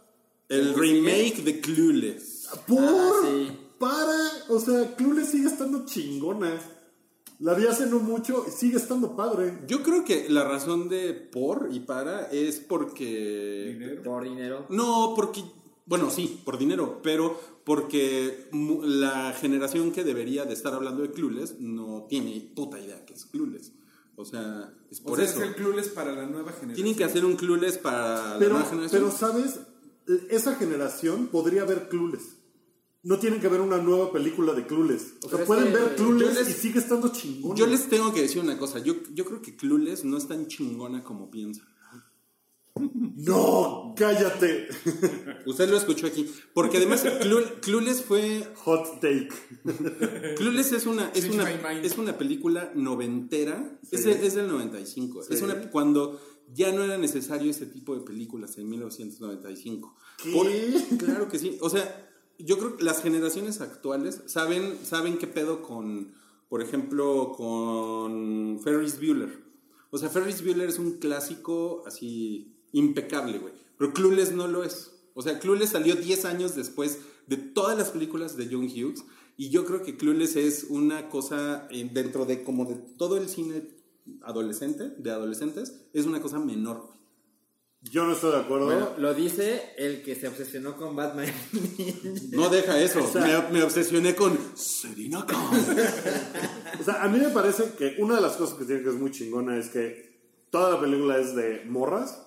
El 0.50 0.74
remake 0.76 1.44
de 1.44 1.60
Clueless. 1.60 2.48
por, 2.68 2.80
Ah, 2.80 3.12
sí. 3.24 3.52
para. 3.80 4.18
O 4.50 4.60
sea, 4.60 4.96
Clueless 4.96 5.30
sigue 5.30 5.48
estando 5.48 5.86
chingona. 5.86 6.58
La 7.44 7.54
vi 7.56 7.68
hace 7.68 7.88
no 7.88 8.00
mucho 8.00 8.46
y 8.48 8.52
sigue 8.52 8.78
estando 8.78 9.18
padre. 9.18 9.60
Yo 9.68 9.84
creo 9.84 10.06
que 10.06 10.30
la 10.30 10.46
razón 10.46 10.88
de 10.88 11.14
por 11.14 11.68
y 11.74 11.82
para 11.82 12.28
es 12.32 12.60
porque... 12.62 13.76
Dinero. 13.78 14.02
Por 14.04 14.24
dinero. 14.24 14.66
No, 14.70 15.12
porque... 15.14 15.44
Bueno, 15.86 16.10
sí, 16.10 16.40
por 16.46 16.58
dinero, 16.58 17.02
pero 17.04 17.38
porque 17.66 18.48
la 18.54 19.34
generación 19.34 19.92
que 19.92 20.06
debería 20.06 20.46
de 20.46 20.54
estar 20.54 20.74
hablando 20.74 21.02
de 21.02 21.12
Clueless 21.12 21.60
no 21.60 22.06
tiene 22.08 22.50
puta 22.56 22.80
idea 22.80 23.04
que 23.06 23.14
es 23.14 23.26
Clueless. 23.26 23.74
O 24.16 24.24
sea, 24.24 24.74
es 24.90 25.02
O 25.02 25.04
por 25.04 25.18
sea, 25.18 25.26
eso. 25.26 25.42
es 25.42 25.50
el 25.50 25.56
Clueless 25.56 25.90
para 25.90 26.14
la 26.14 26.26
nueva 26.26 26.52
generación. 26.54 26.76
Tienen 26.76 26.96
que 26.96 27.04
hacer 27.04 27.26
un 27.26 27.36
Clueless 27.36 27.78
para 27.78 28.38
Pero, 28.40 28.54
la 28.54 28.60
nueva 28.60 28.70
generación. 28.70 29.02
pero, 29.04 29.12
¿sabes? 29.12 29.60
Esa 30.30 30.56
generación 30.56 31.28
podría 31.28 31.66
ver 31.66 31.90
Clueless. 31.90 32.38
No 33.04 33.20
tienen 33.20 33.42
que 33.42 33.50
ver 33.50 33.60
una 33.62 33.78
nueva 33.78 34.12
película 34.14 34.54
de 34.54 34.66
Clueless. 34.66 35.16
O 35.24 35.30
sea, 35.30 35.32
Pero 35.32 35.44
es 35.44 35.48
pueden 35.48 35.66
que 35.66 35.72
ver 35.74 35.96
Clueless 35.96 36.34
yo 36.36 36.40
les- 36.42 36.50
y 36.50 36.54
sigue 36.54 36.80
estando 36.80 37.10
chingona. 37.12 37.56
Yo 37.56 37.68
les 37.68 37.90
tengo 37.90 38.14
que 38.14 38.22
decir 38.22 38.42
una 38.42 38.58
cosa. 38.58 38.80
Yo, 38.80 38.96
yo 39.14 39.26
creo 39.26 39.42
que 39.42 39.56
Clueless 39.56 40.06
no 40.06 40.18
es 40.18 40.28
tan 40.28 40.48
chingona 40.48 41.04
como 41.04 41.30
piensa. 41.30 41.68
No, 42.76 43.94
cállate. 43.96 44.68
Usted 45.46 45.70
lo 45.70 45.78
escuchó 45.78 46.08
aquí. 46.08 46.30
Porque 46.54 46.78
además 46.78 47.06
Clu- 47.06 47.60
Clueless 47.62 48.02
fue... 48.04 48.48
Hot 48.64 49.00
take. 49.00 49.30
Clueless 50.38 50.72
es 50.72 50.86
una, 50.88 51.10
es 51.10 51.26
una, 51.30 51.50
es 51.82 51.98
una 51.98 52.18
película 52.18 52.72
noventera. 52.74 53.80
Sí. 53.84 53.90
Es, 53.98 54.06
es 54.08 54.34
del 54.36 54.48
95. 54.48 55.22
Es 55.30 55.38
Sí. 55.40 55.44
una, 55.44 55.70
cuando 55.70 56.20
ya 56.54 56.72
no 56.72 56.84
era 56.84 56.98
necesario 56.98 57.52
ese 57.52 57.68
tipo 57.68 57.96
de 57.96 58.02
películas 58.02 58.58
en 58.58 58.68
1995. 58.70 59.96
¿Qué? 60.24 60.74
claro 60.98 61.28
que 61.30 61.38
sí. 61.38 61.58
O 61.62 61.70
sea, 61.70 62.10
yo 62.40 62.58
creo 62.58 62.78
que 62.78 62.84
las 62.84 63.02
generaciones 63.02 63.62
actuales 63.62 64.22
saben, 64.26 64.78
saben 64.84 65.18
qué 65.18 65.28
pedo 65.28 65.62
con, 65.62 66.14
por 66.50 66.62
ejemplo, 66.62 67.34
con 67.36 68.60
Ferris 68.64 68.98
Bueller. 69.00 69.44
O 69.92 69.98
sea, 69.98 70.10
Ferris 70.10 70.44
Bueller 70.44 70.70
es 70.70 70.80
un 70.80 70.94
clásico 70.94 71.84
así 71.86 72.56
impecable, 72.72 73.40
güey. 73.40 73.54
Pero 73.78 73.94
Clueless 73.94 74.32
no 74.32 74.48
lo 74.48 74.64
es. 74.64 74.92
O 75.14 75.22
sea, 75.22 75.40
Clueless 75.40 75.70
salió 75.72 75.96
10 75.96 76.26
años 76.26 76.56
después 76.56 77.00
de 77.28 77.38
todas 77.38 77.78
las 77.78 77.92
películas 77.92 78.36
de 78.36 78.48
John 78.52 78.66
Hughes. 78.66 79.06
Y 79.38 79.50
yo 79.50 79.66
creo 79.66 79.84
que 79.84 79.98
Clueless 79.98 80.36
es 80.36 80.66
una 80.70 81.10
cosa 81.10 81.68
eh, 81.72 81.90
dentro 81.92 82.26
de 82.26 82.44
como 82.44 82.66
de 82.66 82.76
todo 82.76 83.18
el 83.18 83.30
cine 83.30 83.68
adolescente, 84.22 84.90
de 84.98 85.12
adolescentes, 85.12 85.86
es 85.94 86.06
una 86.06 86.22
cosa 86.22 86.40
menor. 86.40 86.90
Yo 87.92 88.06
no 88.06 88.14
estoy 88.14 88.32
de 88.32 88.38
acuerdo. 88.40 88.66
Bueno, 88.66 88.90
lo 88.98 89.14
dice 89.14 89.74
el 89.78 90.04
que 90.04 90.16
se 90.16 90.28
obsesionó 90.28 90.78
con 90.78 90.96
Batman. 90.96 91.28
No 92.32 92.50
deja 92.50 92.80
eso. 92.82 93.04
O 93.04 93.08
sea- 93.08 93.48
me, 93.52 93.60
me 93.60 93.64
obsesioné 93.64 94.16
con 94.16 94.38
Serena 94.56 95.26
Khan. 95.26 95.40
O 96.80 96.84
sea, 96.84 97.04
a 97.04 97.08
mí 97.08 97.20
me 97.20 97.30
parece 97.30 97.74
que 97.78 97.96
una 98.00 98.16
de 98.16 98.22
las 98.22 98.34
cosas 98.34 98.58
que 98.58 98.66
tiene 98.66 98.82
que 98.84 98.90
es 98.90 98.96
muy 98.96 99.12
chingona 99.12 99.58
es 99.58 99.70
que 99.70 100.12
toda 100.50 100.72
la 100.72 100.80
película 100.82 101.18
es 101.18 101.36
de 101.36 101.64
morras. 101.66 102.20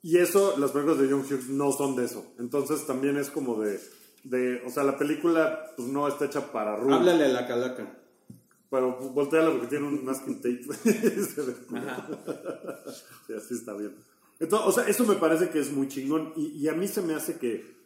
Y 0.00 0.18
eso, 0.18 0.56
las 0.58 0.70
películas 0.70 0.98
de 1.00 1.08
John 1.10 1.20
Hughes 1.28 1.48
no 1.48 1.72
son 1.72 1.96
de 1.96 2.04
eso. 2.04 2.32
Entonces 2.38 2.86
también 2.86 3.16
es 3.16 3.30
como 3.30 3.60
de. 3.60 3.80
de 4.22 4.62
o 4.64 4.70
sea, 4.70 4.84
la 4.84 4.96
película 4.96 5.72
pues, 5.76 5.88
no 5.88 6.06
está 6.06 6.26
hecha 6.26 6.52
para 6.52 6.76
Ruth. 6.76 6.92
Háblale 6.92 7.24
a 7.24 7.28
la 7.28 7.46
calaca. 7.48 7.98
Pero 8.70 8.96
pues, 8.98 9.10
volteala 9.12 9.50
porque 9.50 9.66
tiene 9.66 9.86
un 9.88 10.04
masking 10.04 10.36
tape. 10.40 10.60
Sí, 13.26 13.32
así 13.34 13.54
está 13.54 13.74
bien. 13.74 13.94
Entonces, 14.40 14.68
o 14.68 14.72
sea, 14.72 14.88
eso 14.88 15.04
me 15.04 15.16
parece 15.16 15.50
que 15.50 15.58
es 15.60 15.72
muy 15.72 15.88
chingón. 15.88 16.32
Y, 16.36 16.46
y 16.58 16.68
a 16.68 16.74
mí 16.74 16.86
se 16.88 17.02
me 17.02 17.14
hace 17.14 17.38
que. 17.38 17.76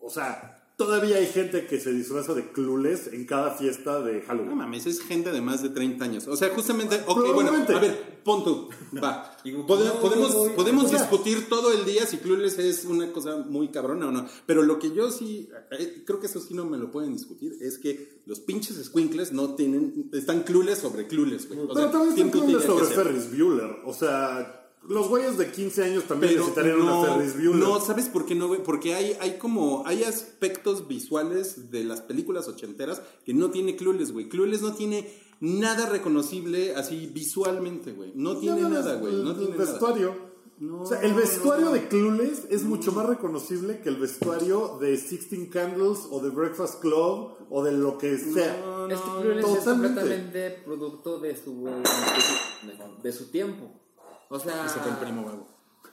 O 0.00 0.10
sea, 0.10 0.58
todavía 0.76 1.16
hay 1.16 1.26
gente 1.26 1.66
que 1.66 1.78
se 1.78 1.92
disfraza 1.92 2.34
de 2.34 2.50
clules 2.50 3.08
en 3.12 3.24
cada 3.24 3.52
fiesta 3.52 4.00
de 4.02 4.20
No 4.20 4.26
Halloween. 4.26 4.56
mames, 4.56 4.86
es 4.86 5.00
gente 5.00 5.30
de 5.30 5.40
más 5.40 5.62
de 5.62 5.68
30 5.68 6.04
años. 6.04 6.26
O 6.26 6.36
sea, 6.36 6.48
justamente, 6.50 7.00
ok, 7.06 7.32
bueno, 7.34 7.52
a 7.52 7.78
ver, 7.78 8.20
pon 8.24 8.42
tú, 8.42 8.68
va. 9.02 9.28
No, 9.44 9.66
podemos 9.66 10.34
no, 10.34 10.46
no, 10.48 10.54
podemos 10.54 10.88
sea- 10.90 11.00
discutir 11.00 11.48
todo 11.48 11.72
el 11.72 11.84
día 11.84 12.06
si 12.06 12.18
Clueless 12.18 12.58
es 12.58 12.84
una 12.84 13.12
cosa 13.12 13.38
muy 13.38 13.68
cabrona 13.68 14.08
o 14.08 14.12
no. 14.12 14.26
Pero 14.46 14.62
lo 14.62 14.78
que 14.78 14.92
yo 14.92 15.10
sí, 15.10 15.48
eh, 15.78 16.02
creo 16.06 16.20
que 16.20 16.26
eso 16.26 16.40
sí 16.40 16.54
no 16.54 16.64
me 16.64 16.78
lo 16.78 16.90
pueden 16.92 17.12
discutir, 17.12 17.56
es 17.60 17.78
que 17.78 18.22
los 18.26 18.38
pinches 18.40 18.76
squinkles 18.84 19.32
no 19.32 19.54
tienen, 19.54 20.10
están 20.12 20.42
clueless 20.42 20.78
sobre 20.78 21.06
clueless, 21.08 21.48
güey. 21.48 21.60
O 21.60 21.68
Pero 21.68 21.80
sea, 21.80 21.90
también 21.90 22.14
tiempo 22.14 22.38
están 22.38 22.50
clules 22.50 22.66
sobre. 22.66 22.86
Ferris 22.86 23.30
Bueller. 23.30 23.76
O 23.84 23.92
sea, 23.92 24.61
los 24.88 25.08
güeyes 25.08 25.38
de 25.38 25.50
15 25.50 25.84
años 25.84 26.04
también 26.04 26.32
Pero 26.32 26.40
necesitarían 26.44 26.78
no, 26.78 27.00
una 27.00 27.14
Ferris 27.14 27.34
Bueller. 27.34 27.54
no, 27.54 27.80
¿sabes 27.80 28.08
por 28.08 28.26
qué 28.26 28.34
no, 28.34 28.48
güey? 28.48 28.62
Porque 28.62 28.94
hay, 28.94 29.16
hay 29.20 29.38
como, 29.38 29.86
hay 29.86 30.02
aspectos 30.04 30.88
visuales 30.88 31.70
de 31.70 31.84
las 31.84 32.00
películas 32.00 32.48
ochenteras 32.48 33.00
que 33.24 33.32
no 33.34 33.50
tiene 33.50 33.76
Clueless, 33.76 34.12
güey. 34.12 34.28
Clueless 34.28 34.62
no 34.62 34.74
tiene 34.74 35.08
nada 35.40 35.86
reconocible 35.86 36.74
así 36.74 37.10
visualmente, 37.12 37.92
güey. 37.92 38.12
No 38.14 38.36
tiene 38.38 38.62
Nada 38.62 38.96
güey. 38.96 39.14
No 39.14 39.30
el, 39.30 39.36
tiene 39.36 39.52
el 39.52 39.58
nada. 39.58 39.70
vestuario. 39.70 40.32
No, 40.58 40.82
o 40.82 40.86
sea, 40.86 41.00
el 41.00 41.14
vestuario 41.14 41.66
no. 41.66 41.72
de 41.72 41.88
Clueless 41.88 42.46
es 42.50 42.62
mucho 42.62 42.92
más 42.92 43.06
reconocible 43.06 43.80
que 43.80 43.88
el 43.88 43.96
vestuario 43.96 44.78
de 44.80 44.96
Sixteen 44.96 45.46
Candles 45.46 46.06
o 46.10 46.20
de 46.20 46.30
Breakfast 46.30 46.80
Club 46.80 47.32
o 47.50 47.64
de 47.64 47.72
lo 47.72 47.98
que 47.98 48.16
sea. 48.18 48.60
No, 48.64 48.86
es 48.88 49.00
que 49.00 49.08
no, 49.08 49.20
Clueless 49.22 49.44
es 49.44 49.58
totalmente. 49.58 50.00
completamente 50.00 50.50
producto 50.64 51.18
de 51.18 51.36
su, 51.36 51.64
de 51.64 51.82
su, 52.76 53.02
de 53.02 53.12
su 53.12 53.30
tiempo. 53.30 53.81
O 54.34 54.38
sea, 54.40 54.64
Ese 54.64 54.78
fue 54.80 54.90
el 54.92 54.96
primo 54.96 55.24
vago. 55.24 55.46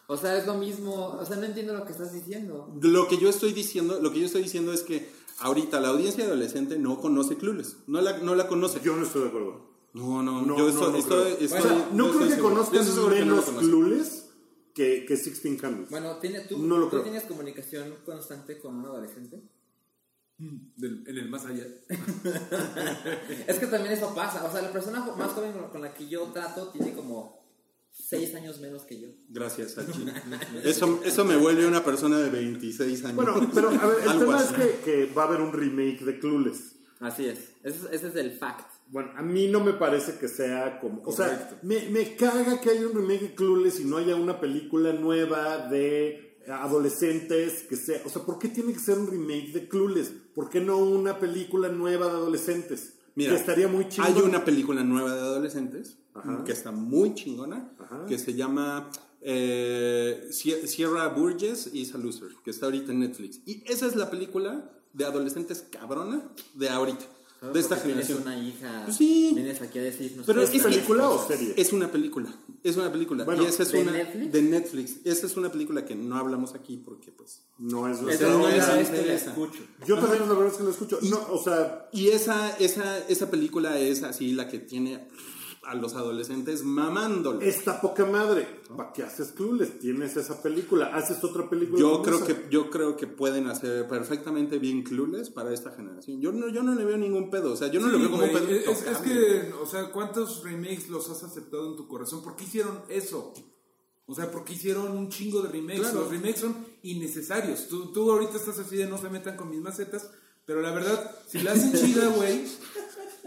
o 0.08 0.16
sea, 0.18 0.38
es 0.38 0.46
lo 0.48 0.54
mismo. 0.56 0.94
O 1.20 1.26
sea, 1.26 1.36
no 1.36 1.44
entiendo 1.44 1.74
lo 1.74 1.86
que 1.86 1.92
estás 1.92 2.14
diciendo. 2.14 2.74
Lo 2.82 3.08
que 3.10 3.18
yo 3.18 3.28
estoy 3.30 3.52
diciendo, 3.52 4.00
lo 4.02 4.12
que 4.14 4.20
yo 4.22 4.26
estoy 4.28 4.44
diciendo 4.44 4.72
es 4.72 4.84
que 4.84 5.10
ahorita 5.40 5.80
la 5.82 5.90
audiencia 5.90 6.24
adolescente 6.26 6.80
no 6.80 7.00
conoce 7.02 7.36
Clueless. 7.36 7.78
No 7.88 8.00
la, 8.00 8.18
no 8.20 8.36
la 8.36 8.48
conoce. 8.48 8.80
Yo 8.82 8.96
no 8.96 9.06
estoy 9.06 9.24
de 9.24 9.28
acuerdo. 9.28 9.68
No, 9.94 10.24
no, 10.24 10.42
No, 10.44 10.58
yo 10.58 10.64
no, 10.66 10.70
estoy, 10.70 10.92
no 10.94 10.98
estoy, 10.98 11.34
creo. 11.34 11.38
estoy- 11.40 11.60
o 11.60 11.62
sea, 11.62 11.90
no 11.92 12.04
creo 12.06 12.08
estoy 12.14 12.28
que 12.30 12.36
seguro. 12.36 12.56
conozcan 12.56 12.86
que 12.86 12.96
no 12.96 13.10
menos. 13.10 13.46
Clueless 13.46 14.30
que, 14.74 15.06
que 15.06 15.18
Sixteen 15.18 15.58
Candles. 15.58 15.90
Bueno, 15.90 16.16
¿tiene, 16.18 16.40
tú, 16.42 16.58
No 16.60 16.78
lo 16.78 16.86
¿tú 16.86 16.92
creo. 16.92 17.04
tienes 17.04 17.24
comunicación 17.24 17.96
constante 18.06 18.58
con 18.60 18.76
un 18.76 18.86
adolescente? 18.86 19.42
Del- 20.38 21.04
en 21.08 21.18
el 21.18 21.30
más 21.30 21.46
allá. 21.46 21.66
Es 23.48 23.60
que 23.60 23.68
también 23.68 23.94
eso 23.94 24.14
pasa. 24.16 24.46
O 24.46 24.52
sea, 24.52 24.62
la 24.62 24.72
persona 24.72 25.00
más 25.18 25.32
joven 25.32 25.52
con 25.72 25.82
la 25.82 25.94
que 25.94 26.08
yo 26.08 26.24
trato 26.32 26.70
tiene 26.70 26.94
como 26.94 27.39
6 28.08 28.34
años 28.36 28.60
menos 28.60 28.84
que 28.84 29.00
yo. 29.00 29.10
Gracias, 29.30 29.74
Sachi. 29.74 30.06
Eso, 30.64 31.02
eso 31.06 31.26
me 31.26 31.36
vuelve 31.38 31.68
una 31.68 31.84
persona 31.84 32.18
de 32.20 32.30
26 32.30 33.06
años. 33.06 33.16
Bueno, 33.16 33.50
pero 33.54 33.70
a 33.70 33.86
ver, 33.88 33.98
el 34.08 34.20
tema 34.20 34.42
es 34.42 34.52
que, 34.52 34.80
que 34.84 35.14
va 35.14 35.24
a 35.24 35.28
haber 35.28 35.42
un 35.42 35.54
remake 35.54 36.00
de 36.06 36.20
Clueless. 36.20 36.76
Así 37.00 37.26
es. 37.28 37.40
Ese, 37.64 37.78
es- 37.78 37.88
ese 37.92 38.08
es 38.08 38.16
el 38.16 38.32
fact. 38.32 38.66
Bueno, 38.88 39.12
a 39.16 39.22
mí 39.22 39.48
no 39.48 39.60
me 39.64 39.74
parece 39.74 40.18
que 40.18 40.28
sea 40.28 40.80
como... 40.80 41.04
O 41.06 41.12
sea, 41.12 41.60
me, 41.62 41.88
me 41.90 42.16
caga 42.16 42.60
que 42.60 42.72
haya 42.72 42.88
un 42.88 42.96
remake 42.96 43.22
de 43.22 43.36
Clueless 43.36 43.80
y 43.80 43.86
no 43.86 43.98
haya 43.98 44.16
una 44.16 44.40
película 44.40 44.92
nueva 44.94 45.68
de 45.70 46.40
adolescentes 46.52 47.64
que 47.70 47.76
sea... 47.76 48.02
O 48.06 48.10
sea, 48.10 48.24
¿por 48.24 48.40
qué 48.40 48.48
tiene 48.48 48.74
que 48.74 48.80
ser 48.80 48.98
un 48.98 49.08
remake 49.12 49.52
de 49.54 49.68
Clueless? 49.68 50.12
¿Por 50.34 50.50
qué 50.50 50.60
no 50.62 50.78
una 50.78 51.20
película 51.20 51.70
nueva 51.70 52.08
de 52.08 52.12
adolescentes? 52.14 52.94
Mira, 53.20 53.32
que 53.34 53.40
estaría 53.40 53.68
muy 53.68 53.88
chingón. 53.90 54.14
Hay 54.16 54.22
una 54.22 54.44
película 54.46 54.84
nueva 54.84 55.14
de 55.14 55.20
adolescentes 55.22 55.98
Ajá. 56.14 56.44
que 56.46 56.52
está 56.52 56.72
muy 56.72 57.14
chingona, 57.14 57.72
Ajá. 57.80 58.06
que 58.08 58.18
se 58.18 58.34
llama 58.34 58.90
eh, 59.22 60.28
Sie- 60.32 60.66
Sierra 60.68 61.08
Burgess 61.10 61.70
is 61.74 61.94
a 61.94 61.98
Loser, 61.98 62.30
que 62.44 62.52
está 62.52 62.66
ahorita 62.68 62.92
en 62.92 63.00
Netflix. 63.00 63.42
Y 63.46 63.64
esa 63.72 63.86
es 63.86 63.96
la 63.96 64.10
película 64.10 64.70
de 64.94 65.06
adolescentes 65.06 65.62
cabrona 65.70 66.24
de 66.56 66.70
ahorita, 66.70 67.06
de 67.42 67.60
esta 67.60 67.78
generación. 67.78 68.22
una 68.24 68.38
hija. 68.38 68.82
Pues 68.86 68.98
sí. 68.98 69.32
Vienes 69.34 69.62
aquí 69.62 69.80
a 69.80 69.84
decirnos. 69.84 70.26
Pero 70.26 70.42
¿Es 70.42 70.50
es 70.50 70.62
que- 70.62 70.70
película 70.70 71.10
o 71.10 71.28
serie? 71.28 71.54
Es 71.58 71.72
una 71.74 71.92
película, 71.92 72.34
es 72.64 72.76
una 72.78 72.92
película. 72.92 73.24
Bueno, 73.24 73.44
y 73.44 73.46
esa 73.46 73.64
es 73.64 73.72
¿de 73.72 73.82
una 73.82 73.92
Netflix? 73.94 74.32
de 74.32 74.42
Netflix. 74.42 74.96
Esa 75.06 75.26
es 75.26 75.38
una 75.38 75.52
película 75.52 75.86
que 75.86 75.96
no 75.96 76.16
hablamos 76.18 76.54
aquí 76.54 76.78
porque 76.78 77.12
pues 77.12 77.42
No 77.58 77.88
es... 77.88 78.00
Es 78.02 78.16
Esa 78.16 78.28
la 78.28 78.34
no 78.34 78.50
es 78.50 78.56
vez 78.56 78.90
que 78.90 79.06
la 79.06 79.14
escucho. 79.14 79.60
Yo 79.88 79.98
también 80.00 80.22
la 80.28 80.34
verdad 80.34 80.48
es 80.48 80.58
que 80.58 80.64
lo 80.64 80.70
escucho. 80.72 81.00
No, 81.04 81.28
o 81.32 81.42
sea, 81.44 81.88
Y 81.94 82.10
esa, 82.10 82.58
esa, 82.58 83.00
esa 83.08 83.30
película 83.32 83.80
es 83.80 84.04
así 84.04 84.34
la 84.34 84.48
que 84.50 84.60
tiene 84.60 85.08
a 85.64 85.76
los 85.76 85.94
adolescentes 85.96 86.64
mamándole. 86.64 87.48
está 87.48 87.82
poca 87.82 88.06
madre. 88.06 88.48
¿Para 88.76 88.94
qué 88.94 89.04
haces 89.04 89.32
Clueless? 89.34 89.80
Tienes 89.80 90.16
esa 90.18 90.42
película. 90.42 90.88
Haces 90.96 91.24
otra 91.24 91.50
película. 91.50 91.80
Yo 91.80 92.02
creo 92.02 92.18
esa. 92.18 92.28
que 92.28 92.48
yo 92.50 92.70
creo 92.70 92.96
que 92.96 93.08
pueden 93.08 93.48
hacer 93.48 93.88
perfectamente 93.88 94.58
bien 94.58 94.84
Clueless 94.84 95.30
para 95.30 95.54
esta 95.54 95.72
generación. 95.72 96.22
Yo 96.22 96.32
no 96.32 96.48
yo 96.50 96.64
no 96.64 96.76
le 96.76 96.86
veo 96.86 96.98
ningún 96.98 97.30
pedo, 97.30 97.54
o 97.54 97.56
sea, 97.56 97.68
yo 97.70 97.80
no 97.82 97.88
Sí, 97.88 97.94
lo 97.94 98.00
veo 98.00 98.12
como 98.12 98.24
un 98.24 98.30
güey, 98.32 98.48
pedo. 98.48 98.72
es, 98.72 98.82
es 98.84 98.98
que, 99.00 99.54
o 99.62 99.66
sea, 99.66 99.92
¿cuántos 99.92 100.44
remakes 100.44 100.90
los 100.90 101.10
has 101.10 101.24
aceptado 101.24 101.70
en 101.70 101.76
tu 101.76 101.88
corazón? 101.88 102.24
¿Por 102.24 102.36
qué 102.36 102.46
hicieron 102.46 102.82
eso? 102.90 103.34
O 104.06 104.16
sea, 104.16 104.32
¿por 104.32 104.44
qué 104.44 104.54
hicieron 104.54 104.90
un 104.98 105.10
chingo 105.10 105.42
de 105.42 105.50
remakes? 105.50 105.82
Claro. 105.82 106.00
Los 106.02 106.10
remakes 106.10 106.40
son 106.40 106.56
innecesarios. 106.82 107.68
Tú, 107.68 107.92
tú 107.92 108.10
ahorita 108.12 108.38
estás 108.38 108.58
así 108.60 108.76
de 108.78 108.88
no 108.88 108.98
se 108.98 109.10
metan 109.10 109.36
con 109.38 109.50
mis 109.52 109.60
macetas, 109.62 110.10
pero 110.46 110.62
la 110.62 110.72
verdad, 110.72 111.16
si 111.28 111.40
la 111.42 111.52
hacen 111.52 111.74
chida, 111.80 112.08
güey, 112.08 112.44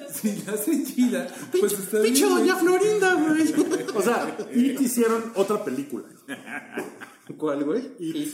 si 0.12 0.43
la 0.43 0.53
hacen 0.53 0.85
chida, 0.87 1.29
pues 1.59 1.73
está 1.73 1.99
bien. 1.99 2.15
Pinche 2.15 2.29
doña 2.29 2.57
Florinda, 2.57 3.15
güey. 3.15 3.55
O 3.95 4.03
sea, 4.03 4.37
y 4.53 4.74
te 4.74 4.83
hicieron 4.85 5.33
otra 5.35 5.65
película. 5.65 6.05
¿Cuál, 7.37 7.65
güey? 7.65 7.93
Y 7.99 8.33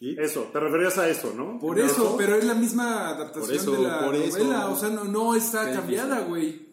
eso, 0.00 0.48
te 0.52 0.60
referías 0.60 0.96
a 0.98 1.08
eso, 1.08 1.32
¿no? 1.36 1.58
Por 1.58 1.78
eso, 1.78 2.14
pero 2.16 2.36
es 2.36 2.44
la 2.44 2.54
misma 2.54 3.08
adaptación 3.08 3.56
eso, 3.56 3.72
de 3.72 3.82
la 3.82 4.10
eso. 4.14 4.38
novela. 4.38 4.68
O 4.68 4.76
sea, 4.76 4.90
no, 4.90 5.04
no 5.04 5.34
está 5.34 5.66
Qué 5.66 5.72
cambiada, 5.74 6.20
güey. 6.20 6.68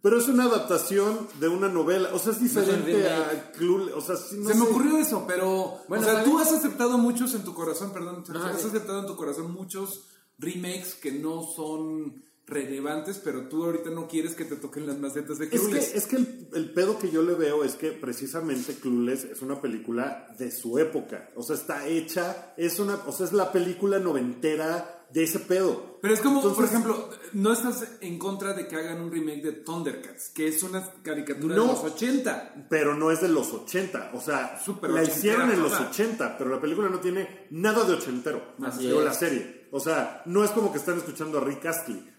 Pero 0.00 0.18
es 0.18 0.26
una 0.26 0.44
adaptación 0.44 1.28
de 1.38 1.48
una 1.48 1.68
novela. 1.68 2.10
O 2.12 2.18
sea, 2.18 2.32
es 2.32 2.40
diferente 2.40 3.08
a 3.08 3.52
Clueless. 3.52 3.94
O 3.94 4.00
sea, 4.00 4.16
sí, 4.16 4.36
no 4.38 4.48
Se 4.48 4.54
me 4.56 4.62
ocurrió 4.62 4.98
eso, 4.98 5.24
pero. 5.26 5.78
Bueno, 5.88 6.02
o 6.02 6.04
sea, 6.04 6.14
¿sabes? 6.14 6.28
tú 6.28 6.38
has 6.38 6.52
aceptado 6.52 6.98
muchos 6.98 7.34
en 7.34 7.44
tu 7.44 7.54
corazón, 7.54 7.92
perdón. 7.92 8.24
No, 8.28 8.44
has 8.44 8.64
aceptado 8.64 9.00
en 9.00 9.06
tu 9.06 9.16
corazón 9.16 9.52
muchos 9.52 10.08
remakes 10.38 10.94
que 10.94 11.12
no 11.12 11.42
son 11.44 12.24
relevantes, 12.52 13.18
pero 13.22 13.48
tú 13.48 13.64
ahorita 13.64 13.90
no 13.90 14.06
quieres 14.08 14.34
que 14.34 14.44
te 14.44 14.56
toquen 14.56 14.86
las 14.86 14.98
macetas 14.98 15.38
de 15.38 15.46
Es 15.46 15.50
que, 15.50 15.58
Clueless. 15.58 15.94
es 15.94 16.06
que 16.06 16.16
el, 16.16 16.48
el 16.54 16.72
pedo 16.72 16.98
que 16.98 17.10
yo 17.10 17.22
le 17.22 17.34
veo 17.34 17.64
es 17.64 17.74
que 17.74 17.92
precisamente 17.92 18.74
Clueless 18.74 19.24
es 19.24 19.42
una 19.42 19.60
película 19.60 20.26
de 20.38 20.50
su 20.50 20.78
época. 20.78 21.30
O 21.36 21.42
sea, 21.42 21.56
está 21.56 21.86
hecha, 21.86 22.54
es 22.56 22.78
una, 22.78 22.96
o 23.06 23.12
sea, 23.12 23.26
es 23.26 23.32
la 23.32 23.50
película 23.52 23.98
noventera 23.98 24.98
de 25.12 25.24
ese 25.24 25.40
pedo. 25.40 25.98
Pero 26.00 26.14
es 26.14 26.20
como, 26.20 26.40
por 26.40 26.50
Entonces- 26.52 26.70
ejemplo, 26.74 27.10
no 27.34 27.52
estás 27.52 27.84
en 28.00 28.18
contra 28.18 28.54
de 28.54 28.66
que 28.66 28.76
hagan 28.76 29.00
un 29.02 29.12
remake 29.12 29.42
de 29.42 29.52
Thundercats, 29.52 30.30
que 30.30 30.48
es 30.48 30.62
una 30.62 30.90
caricatura 31.02 31.54
No. 31.54 31.62
de 31.62 31.68
los 31.68 31.84
80. 31.84 32.66
Pero 32.70 32.94
no 32.94 33.10
es 33.10 33.20
de 33.20 33.28
los 33.28 33.52
80. 33.52 34.10
O 34.14 34.20
sea, 34.20 34.58
la 34.88 35.02
hicieron 35.04 35.50
en 35.50 35.62
los 35.62 35.72
toda. 35.72 35.90
80, 35.90 36.38
pero 36.38 36.50
la 36.50 36.60
película 36.60 36.88
no 36.88 36.98
tiene 37.00 37.46
nada 37.50 37.84
de 37.84 37.92
ochentero. 37.94 38.54
Así 38.64 38.90
o 38.90 39.00
es. 39.00 39.04
la 39.04 39.12
serie. 39.12 39.68
O 39.70 39.80
sea, 39.80 40.22
no 40.26 40.44
es 40.44 40.50
como 40.50 40.72
que 40.72 40.78
están 40.78 40.96
escuchando 40.98 41.38
a 41.38 41.44
Rick 41.44 41.66
Astley. 41.66 42.11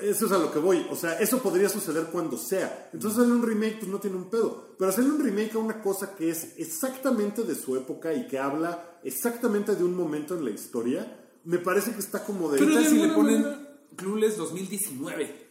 Eso 0.00 0.26
es 0.26 0.32
a 0.32 0.38
lo 0.38 0.50
que 0.52 0.58
voy. 0.58 0.86
O 0.90 0.96
sea, 0.96 1.18
eso 1.20 1.38
podría 1.42 1.68
suceder 1.68 2.04
cuando 2.12 2.36
sea. 2.36 2.90
Entonces, 2.92 3.18
hacerle 3.18 3.36
un 3.36 3.46
remake, 3.46 3.78
pues 3.80 3.90
no 3.90 3.98
tiene 3.98 4.16
un 4.16 4.30
pedo. 4.30 4.74
Pero 4.78 4.90
hacerle 4.90 5.10
un 5.12 5.22
remake 5.24 5.54
a 5.54 5.58
una 5.58 5.80
cosa 5.82 6.14
que 6.16 6.30
es 6.30 6.54
exactamente 6.58 7.42
de 7.42 7.54
su 7.54 7.76
época 7.76 8.12
y 8.12 8.26
que 8.26 8.38
habla 8.38 8.98
exactamente 9.04 9.74
de 9.76 9.84
un 9.84 9.94
momento 9.96 10.34
en 10.36 10.44
la 10.44 10.50
historia, 10.50 11.20
me 11.44 11.58
parece 11.58 11.92
que 11.92 12.00
está 12.00 12.24
como 12.24 12.50
de. 12.50 12.58
¿Qué 12.58 12.66
tal 12.66 12.84
de 12.84 12.90
si 12.90 12.98
le 12.98 13.08
ponen 13.08 13.42
manera- 13.42 13.78
Clueless 13.96 14.36
2019? 14.36 15.44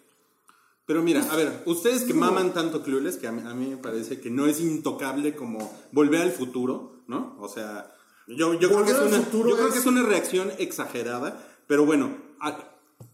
Pero 0.86 1.02
mira, 1.02 1.24
a 1.32 1.36
ver, 1.38 1.64
ustedes 1.66 2.04
que 2.04 2.14
maman 2.14 2.54
tanto 2.54 2.84
Clueless, 2.84 3.16
que 3.18 3.28
a 3.28 3.32
mí, 3.32 3.42
a 3.46 3.54
mí 3.54 3.68
me 3.70 3.78
parece 3.78 4.20
que 4.20 4.30
no 4.30 4.48
es 4.48 4.60
intocable 4.60 5.34
como 5.34 5.72
volver 5.94 6.22
al 6.22 6.32
futuro, 6.32 7.04
¿no? 7.08 7.38
O 7.40 7.48
sea, 7.48 7.90
Yo, 8.28 8.54
yo, 8.56 8.70
creo, 8.70 8.84
que 8.84 8.92
es 8.92 9.00
una, 9.00 9.32
yo 9.32 9.56
creo 9.56 9.72
que 9.72 9.80
es 9.80 9.86
una 9.86 10.04
reacción 10.04 10.52
exagerada, 10.58 11.42
pero 11.68 11.86
bueno, 11.86 12.18
a 12.42 12.73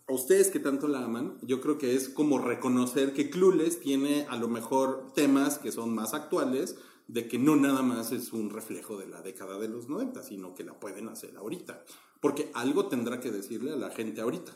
ustedes 0.10 0.50
que 0.50 0.60
tanto 0.60 0.88
la 0.88 1.04
aman, 1.04 1.38
yo 1.42 1.62
creo 1.62 1.78
que 1.78 1.96
es 1.96 2.10
como 2.10 2.40
reconocer 2.40 3.14
que 3.14 3.30
Clueless 3.30 3.80
tiene 3.80 4.26
a 4.30 4.38
lo 4.38 4.48
mejor 4.48 5.12
temas 5.14 5.58
que 5.58 5.72
son 5.72 5.94
más 5.94 6.14
actuales, 6.14 6.76
de 7.08 7.28
que 7.28 7.40
no 7.40 7.56
nada 7.56 7.82
más 7.82 8.12
es 8.12 8.34
un 8.34 8.52
reflejo 8.52 8.98
de 8.98 9.08
la 9.08 9.22
década 9.22 9.58
de 9.58 9.68
los 9.68 9.90
90, 9.90 10.22
sino 10.22 10.54
que 10.54 10.64
la 10.64 10.80
pueden 10.80 11.08
hacer 11.10 11.36
ahorita. 11.38 11.84
Porque 12.22 12.52
algo 12.54 12.88
tendrá 12.88 13.20
que 13.20 13.32
decirle 13.32 13.74
a 13.74 13.78
la 13.78 13.90
gente 13.90 14.22
ahorita. 14.22 14.56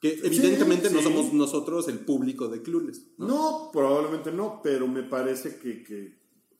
Que 0.00 0.20
evidentemente 0.24 0.90
no 0.90 0.98
sí. 0.98 1.04
somos 1.04 1.32
nosotros 1.32 1.88
el 1.88 1.98
público 1.98 2.48
de 2.48 2.62
Clueless. 2.62 3.02
No, 3.18 3.70
probablemente 3.72 4.32
no, 4.32 4.60
pero 4.62 4.88
me 4.88 5.02
parece 5.02 5.58
que, 5.58 5.82
que, 5.82 6.18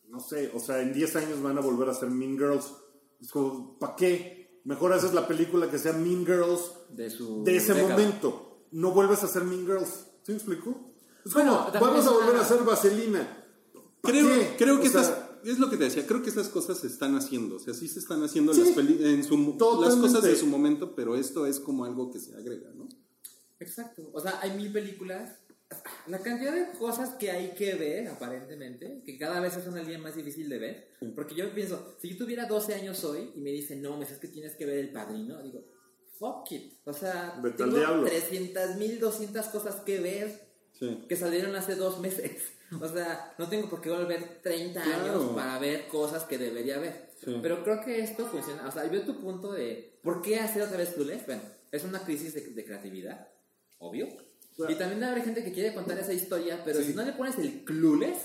no 0.08 0.20
sé, 0.20 0.50
o 0.54 0.58
sea, 0.58 0.82
en 0.82 0.92
10 0.92 1.16
años 1.16 1.42
van 1.42 1.56
a 1.56 1.62
volver 1.62 1.88
a 1.88 1.94
ser 1.94 2.10
Mean 2.10 2.36
Girls. 2.36 2.74
Es 3.20 3.30
como, 3.30 3.78
¿para 3.78 3.96
qué? 3.96 4.35
Mejor 4.66 4.92
haces 4.92 5.14
la 5.14 5.26
película 5.28 5.70
que 5.70 5.78
sea 5.78 5.92
Mean 5.92 6.26
Girls 6.26 6.72
De 6.90 7.08
su 7.08 7.42
de 7.44 7.56
ese 7.56 7.72
década. 7.72 7.96
momento. 7.96 8.58
No 8.72 8.90
vuelves 8.92 9.22
a 9.22 9.28
ser 9.28 9.44
Mean 9.44 9.64
Girls. 9.64 10.06
¿Sí 10.24 10.32
me 10.32 10.34
explico? 10.34 10.92
Es 11.24 11.32
Bueno, 11.32 11.66
como, 11.72 11.80
vamos 11.86 12.00
es 12.00 12.06
a 12.06 12.10
volver 12.10 12.30
una- 12.30 12.40
a 12.40 12.42
hacer 12.42 12.62
Vaselina. 12.64 13.44
¿Pa' 14.02 14.10
Creo, 14.10 14.28
qué? 14.28 14.54
creo 14.58 14.80
que 14.80 14.88
O 14.88 14.90
sea, 14.90 15.00
estas, 15.02 15.18
es 15.44 15.58
lo 15.58 15.70
que 15.70 15.76
te 15.76 15.84
decía, 15.84 16.06
creo 16.06 16.20
que 16.22 16.28
estas 16.28 16.48
cosas 16.48 16.78
se 16.78 16.88
están 16.88 17.16
haciendo, 17.16 17.56
o 17.56 17.58
sea, 17.60 17.74
sí 17.74 17.88
se 17.88 17.98
están 18.00 18.22
haciendo 18.24 18.52
Sí, 18.54 18.60
las, 18.60 18.70
peli- 18.70 18.98
en 19.04 19.24
su, 19.24 19.36
las 19.80 19.94
cosas 19.96 20.22
de 20.22 20.36
su 20.36 20.46
momento, 20.46 20.94
pero 20.94 21.16
esto 21.16 21.46
es 21.46 21.58
como 21.60 21.84
algo 21.84 22.10
que 22.10 22.18
se 22.18 22.34
agrega, 22.36 22.70
¿no? 22.74 22.88
Exacto. 23.60 24.10
O 24.12 24.20
sea, 24.20 24.38
hay 24.42 24.56
mil 24.56 24.72
películas. 24.72 25.30
La 26.06 26.18
cantidad 26.20 26.52
de 26.54 26.78
cosas 26.78 27.14
que 27.16 27.30
hay 27.30 27.50
que 27.54 27.74
ver, 27.74 28.06
aparentemente, 28.08 29.02
que 29.04 29.18
cada 29.18 29.40
vez 29.40 29.56
es 29.56 29.66
una 29.66 29.82
línea 29.82 29.98
más 29.98 30.14
difícil 30.14 30.48
de 30.48 30.58
ver. 30.58 30.88
Porque 31.16 31.34
yo 31.34 31.52
pienso, 31.52 31.96
si 32.00 32.10
yo 32.10 32.16
tuviera 32.16 32.46
12 32.46 32.74
años 32.74 33.02
hoy 33.04 33.32
y 33.34 33.40
me 33.40 33.50
dicen, 33.50 33.82
no, 33.82 33.96
me 33.96 34.04
es 34.04 34.12
que 34.18 34.28
tienes 34.28 34.54
que 34.54 34.64
ver 34.66 34.78
El 34.78 34.92
Padrino, 34.92 35.42
digo, 35.42 35.64
fuck 36.18 36.50
it. 36.52 36.74
O 36.84 36.92
sea, 36.92 37.40
Vete 37.42 37.56
tengo 37.64 37.76
diablo. 37.78 38.06
300 38.06 38.76
mil, 38.76 39.00
200 39.00 39.46
cosas 39.46 39.76
que 39.76 39.98
ver 40.00 40.46
Sí. 40.78 41.04
que 41.08 41.16
salieron 41.16 41.56
hace 41.56 41.74
dos 41.74 42.00
meses. 42.00 42.32
O 42.82 42.88
sea, 42.88 43.32
no 43.38 43.48
tengo 43.48 43.70
por 43.70 43.80
qué 43.80 43.90
volver 43.90 44.40
30 44.42 44.82
Claro. 44.82 45.04
años 45.04 45.30
para 45.36 45.56
ver 45.60 45.86
cosas 45.86 46.24
que 46.24 46.36
debería 46.36 46.78
ver. 46.80 47.10
Sí. 47.24 47.38
Pero 47.40 47.62
creo 47.62 47.80
que 47.84 48.00
esto 48.00 48.26
funciona. 48.26 48.66
O 48.66 48.72
sea, 48.72 48.82
veo 48.88 49.02
tu 49.02 49.20
punto 49.20 49.52
de 49.52 50.00
¿por 50.02 50.20
qué 50.20 50.40
hacer 50.40 50.62
otra 50.62 50.76
vez 50.76 50.88
Clueless? 50.90 51.24
Bueno, 51.26 51.42
es 51.70 51.84
una 51.84 52.00
crisis 52.04 52.34
de, 52.34 52.40
de 52.40 52.64
creatividad, 52.64 53.28
obvio. 53.78 54.08
Y 54.68 54.74
también 54.76 55.04
habrá 55.04 55.22
gente 55.22 55.44
que 55.44 55.52
quiere 55.52 55.74
contar 55.74 55.98
esa 55.98 56.12
historia, 56.12 56.62
pero 56.64 56.82
si 56.82 56.94
no 56.94 57.04
le 57.04 57.12
pones 57.12 57.36
el 57.38 57.64
Clueless, 57.64 58.18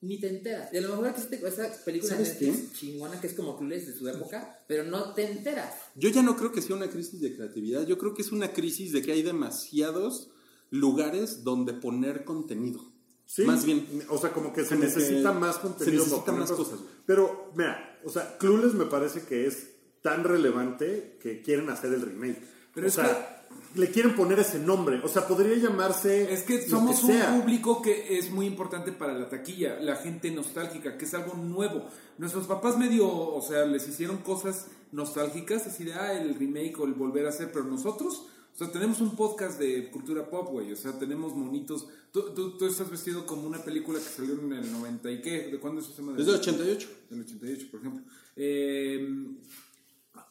ni 0.00 0.20
te 0.20 0.28
enteras. 0.28 0.72
Y 0.72 0.78
a 0.78 0.80
lo 0.80 0.88
mejor 0.90 1.08
existe 1.08 1.40
esa 1.46 1.72
película 1.84 2.16
de 2.16 2.24
¿Sabes 2.24 2.40
Netflix 2.40 2.72
chingona 2.74 3.20
que 3.20 3.26
es 3.28 3.34
como 3.34 3.56
Clueless 3.56 3.86
de 3.86 3.94
su 3.94 4.08
época, 4.08 4.64
pero 4.68 4.84
no 4.84 5.14
te 5.14 5.30
enteras. 5.30 5.74
Yo 5.94 6.08
ya 6.10 6.22
no 6.22 6.36
creo 6.36 6.52
que 6.52 6.62
sea 6.62 6.76
una 6.76 6.90
crisis 6.90 7.20
de 7.20 7.34
creatividad, 7.34 7.86
yo 7.86 7.98
creo 7.98 8.14
que 8.14 8.22
es 8.22 8.32
una 8.32 8.52
crisis 8.52 8.92
de 8.92 9.02
que 9.02 9.12
hay 9.12 9.22
demasiados 9.22 10.30
lugares 10.70 11.44
donde 11.44 11.72
poner 11.72 12.24
contenido. 12.24 12.92
Sí, 13.24 13.42
Más 13.42 13.64
bien. 13.64 13.86
O 14.08 14.18
sea, 14.18 14.32
como 14.32 14.52
que 14.52 14.62
se 14.62 14.76
Como 14.76 14.80
que 14.82 14.86
necesita 14.86 15.32
más 15.32 15.58
contenido. 15.58 16.04
se 16.04 16.10
necesitan 16.10 16.24
para 16.24 16.38
más 16.38 16.52
poner 16.52 16.64
cosas. 16.64 16.80
Pero, 17.06 17.52
mira, 17.56 18.00
o 18.04 18.10
sea, 18.10 18.38
Clueless 18.38 18.74
me 18.74 18.86
parece 18.86 19.22
que 19.22 19.46
es 19.46 19.70
tan 20.02 20.22
relevante 20.22 21.18
que 21.20 21.42
quieren 21.42 21.68
hacer 21.68 21.92
el 21.92 22.02
remake. 22.02 22.40
Pero 22.72 22.86
o 22.86 22.88
es 22.88 22.94
sea, 22.94 23.35
le 23.74 23.90
quieren 23.90 24.14
poner 24.14 24.38
ese 24.38 24.58
nombre. 24.58 25.00
O 25.04 25.08
sea, 25.08 25.26
podría 25.26 25.56
llamarse. 25.56 26.32
Es 26.32 26.42
que 26.42 26.62
lo 26.62 26.78
somos 26.78 27.00
que 27.00 27.06
un 27.06 27.12
sea. 27.12 27.38
público 27.38 27.82
que 27.82 28.18
es 28.18 28.30
muy 28.30 28.46
importante 28.46 28.92
para 28.92 29.12
la 29.12 29.28
taquilla, 29.28 29.78
la 29.80 29.96
gente 29.96 30.30
nostálgica, 30.30 30.96
que 30.96 31.04
es 31.04 31.14
algo 31.14 31.34
nuevo. 31.34 31.86
Nuestros 32.18 32.46
papás 32.46 32.78
medio, 32.78 33.08
o 33.08 33.40
sea, 33.42 33.64
les 33.66 33.86
hicieron 33.88 34.18
cosas 34.18 34.68
nostálgicas, 34.92 35.66
así 35.66 35.84
de, 35.84 35.94
ah, 35.94 36.12
el 36.14 36.34
remake 36.34 36.78
o 36.78 36.84
el 36.84 36.94
volver 36.94 37.26
a 37.26 37.30
hacer, 37.30 37.50
pero 37.52 37.64
nosotros, 37.64 38.26
o 38.54 38.56
sea, 38.56 38.70
tenemos 38.70 39.00
un 39.00 39.14
podcast 39.14 39.58
de 39.58 39.90
cultura 39.90 40.28
pop, 40.30 40.48
güey, 40.50 40.72
o 40.72 40.76
sea, 40.76 40.98
tenemos 40.98 41.34
monitos. 41.34 41.86
Tú, 42.10 42.34
tú, 42.34 42.56
tú 42.56 42.66
estás 42.66 42.90
vestido 42.90 43.26
como 43.26 43.46
una 43.46 43.62
película 43.62 43.98
que 43.98 44.04
salió 44.04 44.34
en 44.34 44.52
el 44.52 44.72
90 44.72 45.10
y 45.10 45.20
qué, 45.20 45.48
¿de 45.50 45.58
cuándo 45.58 45.80
es 45.80 45.88
ese 45.88 45.96
tema? 45.96 46.14
Es 46.16 46.24
de 46.24 46.32
88. 46.32 46.88
Del 47.10 47.20
88, 47.20 47.66
por 47.70 47.80
ejemplo. 47.80 48.04
Eh, 48.36 49.26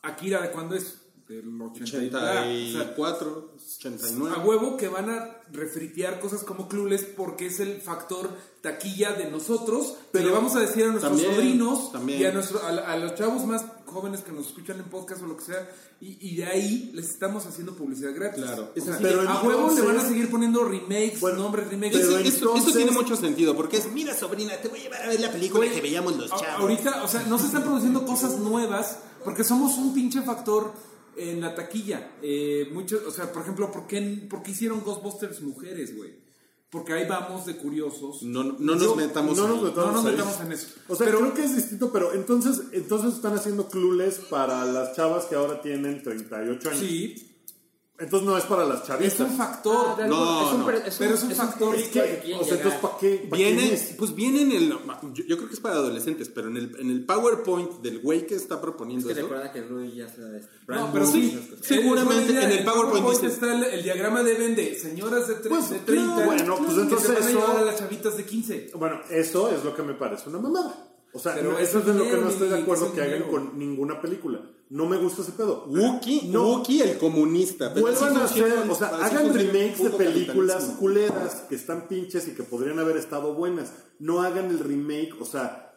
Akira, 0.01 0.41
¿de 0.41 0.51
cuándo 0.51 0.75
es? 0.75 1.04
Del 1.27 1.59
80 1.59 1.97
y- 1.97 2.11
ah, 2.13 2.69
o 2.69 2.83
sea, 2.83 2.91
84, 2.91 3.53
89. 3.57 4.35
a 4.35 4.39
huevo 4.45 4.77
que 4.77 4.87
van 4.89 5.09
a 5.09 5.37
refritear 5.51 6.19
cosas 6.19 6.43
como 6.43 6.67
Clueless 6.67 7.03
porque 7.03 7.47
es 7.47 7.59
el 7.59 7.81
factor 7.81 8.29
taquilla 8.61 9.13
de 9.13 9.31
nosotros, 9.31 9.95
pero 10.11 10.27
le 10.27 10.31
vamos 10.33 10.55
a 10.55 10.59
decir 10.59 10.83
a 10.83 10.87
nuestros 10.89 11.13
También, 11.13 11.33
sobrinos 11.35 11.91
también. 11.91 12.21
y 12.21 12.25
a, 12.25 12.31
nuestro- 12.31 12.61
a, 12.63 12.69
a 12.69 12.97
los 12.97 13.15
chavos 13.15 13.43
más 13.45 13.65
jóvenes 13.85 14.21
que 14.21 14.31
nos 14.31 14.47
escuchan 14.47 14.77
en 14.79 14.85
podcast 14.85 15.23
o 15.23 15.25
lo 15.25 15.35
que 15.37 15.45
sea, 15.45 15.67
y, 15.99 16.17
y 16.29 16.35
de 16.35 16.45
ahí 16.45 16.91
les 16.93 17.09
estamos 17.09 17.45
haciendo 17.47 17.73
publicidad 17.73 18.13
gratis. 18.13 18.43
Claro. 18.43 18.71
O 18.77 18.81
sea, 18.81 18.97
Pero 19.01 19.27
a 19.27 19.41
huevo 19.41 19.71
le 19.71 19.81
van 19.81 19.97
a 19.97 20.07
seguir 20.07 20.29
poniendo 20.29 20.63
remakes, 20.63 21.21
Bueno, 21.21 21.39
nombres 21.39 21.67
remakes. 21.69 21.95
Eso, 22.01 22.07
Pero 22.09 22.19
eso- 22.19 22.27
eso 22.37 22.45
entonces- 22.49 22.73
tiene 22.75 22.91
mucho 22.91 23.15
sentido, 23.15 23.55
porque 23.55 23.77
es, 23.77 23.91
mira 23.91 24.13
sobrina, 24.15 24.55
te 24.57 24.67
voy 24.67 24.79
a 24.79 24.83
llevar 24.83 25.01
a 25.01 25.07
ver 25.07 25.19
la 25.19 25.31
película 25.31 25.67
que 25.71 25.81
veíamos 25.81 26.17
los 26.17 26.29
chavos. 26.29 26.61
Ahorita, 26.61 27.03
o 27.03 27.07
sea, 27.07 27.23
no 27.23 27.39
se 27.39 27.47
están 27.47 27.63
produciendo 27.63 28.05
cosas 28.05 28.37
nuevas 28.37 28.99
porque 29.23 29.43
somos 29.43 29.75
un 29.77 29.91
pinche 29.93 30.21
factor 30.21 30.71
en 31.17 31.41
la 31.41 31.55
taquilla. 31.55 32.11
Eh, 32.21 32.69
muchos, 32.73 33.03
o 33.05 33.11
sea, 33.11 33.31
por 33.31 33.41
ejemplo, 33.43 33.71
¿por 33.71 33.87
qué, 33.87 34.27
por 34.29 34.43
qué 34.43 34.51
hicieron 34.51 34.81
Ghostbusters 34.81 35.41
mujeres, 35.41 35.95
güey? 35.95 36.23
Porque 36.69 36.93
ahí 36.93 37.07
vamos 37.07 37.45
de 37.45 37.55
curiosos. 37.55 38.23
No, 38.23 38.43
no 38.43 38.53
nos 38.75 38.81
Yo- 38.83 38.95
metamos 38.95 39.37
no 39.37 39.43
ahí. 39.45 39.49
nos 39.53 39.63
metamos 39.63 39.85
No 39.87 39.91
nos 39.93 40.03
metamos 40.11 40.41
en 40.41 40.51
eso. 40.51 40.67
O 40.89 40.95
sea, 40.95 41.05
Pero- 41.05 41.19
creo 41.19 41.33
que 41.33 41.43
es 41.45 41.55
distinto, 41.55 41.91
pero 41.91 42.13
entonces, 42.13 42.63
entonces 42.73 43.13
están 43.13 43.33
haciendo 43.33 43.69
Clueless 43.69 44.15
para 44.29 44.65
las 44.65 44.93
chavas 44.95 45.25
que 45.25 45.35
ahora 45.35 45.61
tienen 45.61 46.03
38 46.03 46.69
años. 46.69 46.79
Sí, 46.81 47.34
Entonces 47.97 48.27
no 48.27 48.37
es 48.37 48.43
para 48.43 48.65
las 48.65 48.81
es 48.81 48.87
chavistas. 48.87 49.29
un 49.31 49.37
factor. 49.37 49.97
No, 50.07 50.47
es 50.47 50.53
un, 50.53 50.59
no. 50.65 50.69
es 50.71 50.75
un- 50.75 50.97
Pero 50.99 51.13
es 51.15 51.23
un 51.23 51.31
factor. 51.31 51.75
es 51.75 51.81
Es 51.83 51.87
que 51.89 51.99
o 52.35 52.43
sea, 52.43 52.55
entonces. 52.57 52.79
¿para 52.81 52.97
qué? 52.97 53.27
¿Pa' 53.29 53.37
Viene, 53.37 53.73
es? 53.73 53.95
pues 53.97 54.13
viene 54.13 54.41
en 54.41 54.51
el. 54.51 54.69
Yo, 55.13 55.23
yo 55.25 55.37
creo 55.37 55.47
que 55.47 55.53
es 55.53 55.59
para 55.61 55.75
adolescentes, 55.75 56.27
pero 56.27 56.49
en 56.49 56.57
el, 56.57 56.75
en 56.77 56.89
el 56.89 57.05
PowerPoint 57.05 57.71
del 57.81 57.99
güey 57.99 58.27
que 58.27 58.35
está 58.35 58.55
Es 58.55 58.59
proponiendo 58.61 59.07
que 59.07 59.13
eso. 59.13 59.21
recuerda 59.21 59.51
que 59.53 59.61
Rui 59.61 59.95
ya 59.95 60.09
se 60.09 60.21
de 60.21 60.41
No, 60.67 60.89
pero 60.91 61.05
sí. 61.05 61.39
Seguramente 61.61 62.23
Es 62.23 62.25
buena 62.25 62.39
idea. 62.43 62.51
en 62.51 62.57
el 62.59 62.65
PowerPoint 62.65 63.09
dice- 63.11 63.27
está 63.27 63.55
el, 63.55 63.63
el 63.63 63.83
diagrama 63.83 64.23
de 64.23 64.33
vende 64.33 64.75
señoras 64.77 65.27
de, 65.29 65.35
tre- 65.41 65.47
Pues, 65.49 65.69
de 65.69 65.79
30 65.79 66.15
claro, 66.15 66.25
bueno, 66.25 66.55
pues 66.57 66.73
que 66.75 66.81
entonces 66.81 67.07
se 67.07 67.13
van 67.13 67.23
a 67.23 67.29
eso- 67.29 67.57
a 67.59 67.61
las 67.61 67.77
chavitas 67.79 68.17
de 68.17 68.25
15. 68.25 68.71
Bueno, 68.75 68.99
eso 69.09 69.49
es 69.51 69.63
lo 69.63 69.73
que 69.73 69.83
me 69.83 69.93
parece 69.93 70.27
una 70.29 70.39
mamada. 70.39 70.91
O 71.13 71.19
sea, 71.19 71.33
Pero 71.33 71.53
no, 71.53 71.59
es 71.59 71.69
eso 71.69 71.79
es 71.79 71.85
de 71.85 71.93
lo 71.93 72.03
que 72.03 72.17
no 72.17 72.27
estoy 72.27 72.49
de 72.49 72.59
acuerdo 72.59 72.87
es 72.87 72.91
que 72.91 73.01
hagan 73.01 73.23
con 73.29 73.57
ninguna 73.57 74.01
película. 74.01 74.41
No 74.69 74.87
me 74.87 74.97
gusta 74.97 75.21
ese 75.21 75.31
pedo. 75.33 75.65
Wookie, 75.67 76.29
No. 76.29 76.57
Wookie 76.57 76.81
el 76.81 76.97
comunista. 76.97 77.69
Vuelvan 77.69 78.17
a 78.17 78.25
hacer, 78.25 78.65
o 78.69 78.75
sea, 78.75 78.87
hagan 78.87 79.33
remakes 79.33 79.83
de 79.83 79.89
películas 79.91 80.63
culeras 80.79 81.33
que 81.47 81.55
están 81.55 81.87
pinches 81.87 82.27
y 82.27 82.31
que 82.31 82.43
podrían 82.43 82.79
haber 82.79 82.97
estado 82.97 83.33
buenas. 83.35 83.71
No 83.99 84.21
hagan 84.23 84.45
el 84.49 84.59
remake, 84.59 85.13
o 85.21 85.25
sea, 85.25 85.73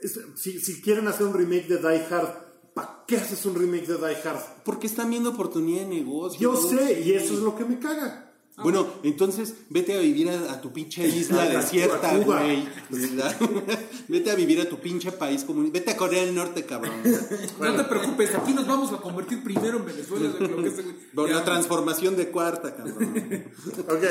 es- 0.00 0.18
si, 0.34 0.58
si 0.58 0.82
quieren 0.82 1.06
hacer 1.06 1.26
un 1.26 1.34
remake 1.34 1.68
de 1.68 1.76
Die 1.78 2.04
Hard, 2.10 2.28
¿para 2.74 3.04
qué 3.06 3.16
haces 3.18 3.46
un 3.46 3.54
remake 3.54 3.86
de 3.86 3.96
Die 3.96 4.16
Hard? 4.28 4.40
Porque 4.64 4.88
están 4.88 5.10
viendo 5.10 5.30
oportunidad 5.30 5.82
de 5.82 5.94
negocio. 5.94 6.40
Yo 6.40 6.56
sé, 6.56 7.00
y 7.00 7.12
eso 7.12 7.34
es 7.34 7.40
lo 7.40 7.54
que 7.56 7.64
me 7.64 7.78
caga. 7.78 8.31
Bueno, 8.58 8.86
entonces 9.02 9.54
vete 9.70 9.94
a 9.96 10.00
vivir 10.00 10.28
a, 10.28 10.52
a 10.52 10.60
tu 10.60 10.72
pinche 10.72 11.06
isla 11.08 11.46
desierta, 11.48 12.16
güey. 12.18 12.68
Vete 14.08 14.30
a 14.30 14.34
vivir 14.34 14.60
a 14.60 14.68
tu 14.68 14.78
pinche 14.78 15.10
país 15.10 15.42
comunista. 15.44 15.78
Vete 15.78 15.92
a 15.92 15.96
Corea 15.96 16.24
del 16.24 16.34
Norte, 16.34 16.64
cabrón. 16.64 16.92
No 17.60 17.74
te 17.76 17.84
preocupes, 17.84 18.34
aquí 18.34 18.52
nos 18.52 18.66
vamos 18.66 18.92
a 18.92 18.98
convertir 18.98 19.42
primero 19.42 19.78
en 19.78 19.86
Venezuela. 19.86 20.28
de 20.28 20.48
lo 21.14 21.24
que 21.26 21.32
la 21.32 21.44
transformación 21.44 22.14
de 22.16 22.28
cuarta, 22.28 22.74
cabrón. 22.76 22.98
Ok, 23.88 24.02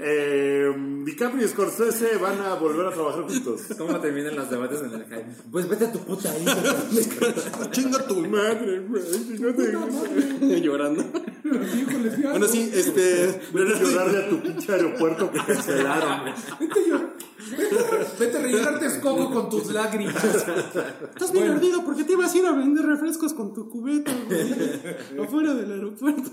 eh, 0.00 0.72
DiCaprio 1.04 1.44
y 1.44 1.48
Scorsese 1.48 2.16
van 2.18 2.40
a 2.40 2.54
volver 2.54 2.86
a 2.86 2.92
trabajar 2.92 3.22
juntos. 3.24 3.62
¿Cómo 3.76 3.98
terminan 4.00 4.36
los 4.36 4.48
debates 4.48 4.80
en 4.80 4.92
el 4.92 5.04
hype? 5.04 5.26
Pues 5.50 5.68
vete 5.68 5.86
a 5.86 5.92
tu 5.92 5.98
puta 6.00 6.32
isla. 6.38 7.70
Chinga 7.72 8.06
tu 8.06 8.16
madre, 8.26 8.80
güey. 8.88 9.02
si 9.02 9.42
no 9.42 9.52
te- 9.54 10.60
Llorando. 10.60 11.04
Bueno, 12.30 12.46
sí, 12.46 12.70
este. 12.72 13.40
Vete 13.88 13.98
a 13.98 14.04
llorarle 14.04 14.18
a 14.24 14.28
tu 14.28 14.40
pinche 14.42 14.72
aeropuerto 14.72 15.30
que 15.30 15.38
cancelaron. 15.38 16.34
Vete. 16.60 16.80
Vete- 17.50 18.16
Vete 18.18 18.36
a 18.36 18.40
rellenarte 18.42 18.86
escoco 18.86 19.30
con 19.32 19.48
tus 19.48 19.72
lágrimas. 19.72 20.22
Estás 20.24 21.32
bien 21.32 21.48
ardido 21.50 21.84
porque 21.84 22.04
te 22.04 22.12
ibas 22.12 22.34
a 22.34 22.38
ir 22.38 22.46
a 22.46 22.52
vender 22.52 22.84
refrescos 22.84 23.32
con 23.32 23.54
tu 23.54 23.68
cubeta, 23.68 24.12
güey. 24.26 25.24
afuera 25.24 25.54
del 25.54 25.72
aeropuerto. 25.72 26.30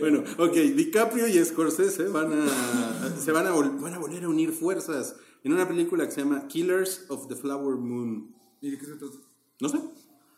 bueno, 0.00 0.22
ok, 0.38 0.52
DiCaprio 0.52 1.26
y 1.28 1.44
Scorsese 1.44 2.04
van 2.08 2.32
a, 2.32 3.16
se 3.18 3.32
van 3.32 3.46
a, 3.46 3.54
vol- 3.54 3.80
van 3.80 3.94
a 3.94 3.98
volver 3.98 4.24
a 4.24 4.28
unir 4.28 4.52
fuerzas 4.52 5.16
en 5.44 5.52
una 5.52 5.66
película 5.66 6.04
que 6.06 6.12
se 6.12 6.20
llama 6.22 6.46
Killers 6.48 7.06
of 7.08 7.28
the 7.28 7.36
Flower 7.36 7.76
Moon. 7.76 8.34
¿Y 8.60 8.70
de 8.70 8.78
qué 8.78 8.84
se 8.86 8.92
trata? 8.96 9.16
No 9.60 9.68
sé. 9.68 9.78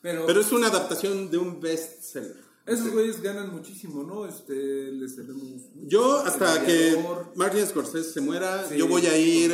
Pero, 0.03 0.27
Pero 0.27 0.41
es 0.41 0.53
una 0.53 0.67
adaptación 0.69 1.31
de 1.31 1.39
un 1.39 1.61
bestseller. 1.61 2.44
Esos 2.67 2.93
güeyes 2.93 3.21
ganan 3.21 3.53
muchísimo, 3.53 4.05
¿no? 4.05 4.27
Este, 4.27 4.55
les 4.91 5.17
tenemos... 5.17 5.69
Yo, 5.87 6.19
hasta 6.21 6.65
que. 6.65 6.97
Martin 7.37 7.67
Scorsese 7.67 8.11
se 8.11 8.21
muera, 8.23 8.67
Sí, 8.67 8.79
yo 8.79 8.89
voy 8.89 9.05
a 9.05 9.19
ir 9.19 9.53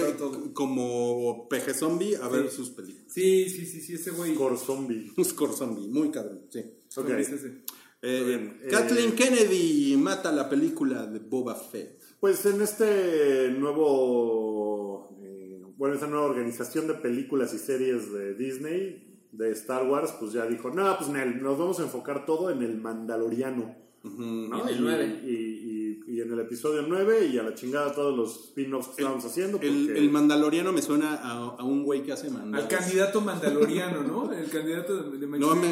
como 0.53 1.49
peje 1.49 1.75
zombie 1.75 2.15
a 2.17 2.29
ver 2.29 2.51
sus 2.51 2.71
películas. 2.71 3.13
Sí, 3.13 3.49
sí, 3.49 3.67
sí, 3.67 3.81
sí, 3.81 3.95
ese 3.95 4.13
güey. 4.13 4.35
Core 4.35 4.57
Zombie. 4.57 5.13
Un 5.17 5.25
score 5.25 5.53
zombie, 5.53 5.89
muy 5.89 6.11
cabrón, 6.11 6.47
sí. 6.51 6.61
Ok. 6.61 7.07
¿Cómo 7.07 7.15
es 7.17 7.31
ese? 7.31 7.65
Eh, 8.03 8.25
bien, 8.25 8.59
eh, 8.63 8.69
Kathleen 8.71 9.13
Kennedy 9.13 9.95
mata 9.99 10.33
la 10.33 10.49
película 10.49 11.07
de 11.07 11.19
Boba 11.19 11.55
Fett. 11.55 12.01
Pues 12.21 12.47
en 12.47 12.63
este 12.63 13.51
nuevo, 13.59 15.19
eh, 15.21 15.63
bueno, 15.77 15.95
esta 15.95 16.07
nueva 16.07 16.27
organización 16.27 16.87
de 16.87 16.95
películas 16.95 17.53
y 17.53 17.59
series 17.59 18.13
de 18.13 18.35
Disney, 18.35 19.10
de 19.33 19.51
Star 19.53 19.87
Wars, 19.87 20.13
pues 20.19 20.33
ya 20.33 20.47
dijo, 20.47 20.71
no, 20.71 20.97
pues 20.99 21.11
Nel, 21.11 21.43
nos 21.43 21.59
vamos 21.59 21.79
a 21.81 21.85
enfocar 21.85 22.27
todo 22.27 22.51
en 22.51 22.63
el 22.63 22.77
Mandaloriano. 22.81 23.77
¿no? 24.03 24.63
En 24.63 24.69
el 24.69 24.77
Y- 24.77 24.81
nueve. 24.81 25.21
Y, 25.27 25.31
y- 25.31 25.81
y 26.07 26.21
en 26.23 26.33
el 26.33 26.41
episodio 26.41 26.83
9 26.89 27.27
y 27.27 27.39
a 27.39 27.43
la 27.45 27.55
chingada 27.55 27.95
todos 27.95 28.17
los 28.17 28.47
spin-offs 28.47 28.89
que 28.89 29.03
estábamos 29.03 29.25
haciendo. 29.25 29.59
Porque, 29.59 29.69
El, 29.69 29.97
el 29.97 30.11
mandaloriano 30.11 30.73
me 30.73 30.83
suena 30.83 31.15
a, 31.15 31.33
a 31.57 31.63
un 31.65 31.85
güey 31.85 32.03
que 32.03 32.11
hace 32.13 32.27
Al 32.29 32.33
mandados. 32.33 32.67
candidato 32.69 33.21
mandaloriano, 33.21 34.03
¿no? 34.03 34.33
El 34.33 34.49
candidato 34.51 35.05
de, 35.11 35.19
de 35.19 35.27
No, 35.39 35.55
me- 35.55 35.69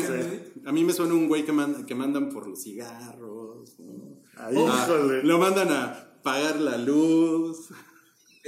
a 0.65 0.73
mí 0.73 0.85
me 0.85 0.93
suena 0.93 1.15
un 1.15 1.27
güey 1.27 1.45
que, 1.45 1.51
man- 1.53 1.85
que 1.87 1.95
mandan 1.97 2.29
por 2.29 2.47
los 2.47 2.63
cigarros. 2.63 3.81
¿no? 3.81 4.21
Ah, 4.37 4.51
híjole. 4.53 5.23
lo 5.25 5.39
mandan 5.39 5.73
a 5.73 6.21
pagar 6.23 6.61
la 6.61 6.77
luz. 6.77 7.71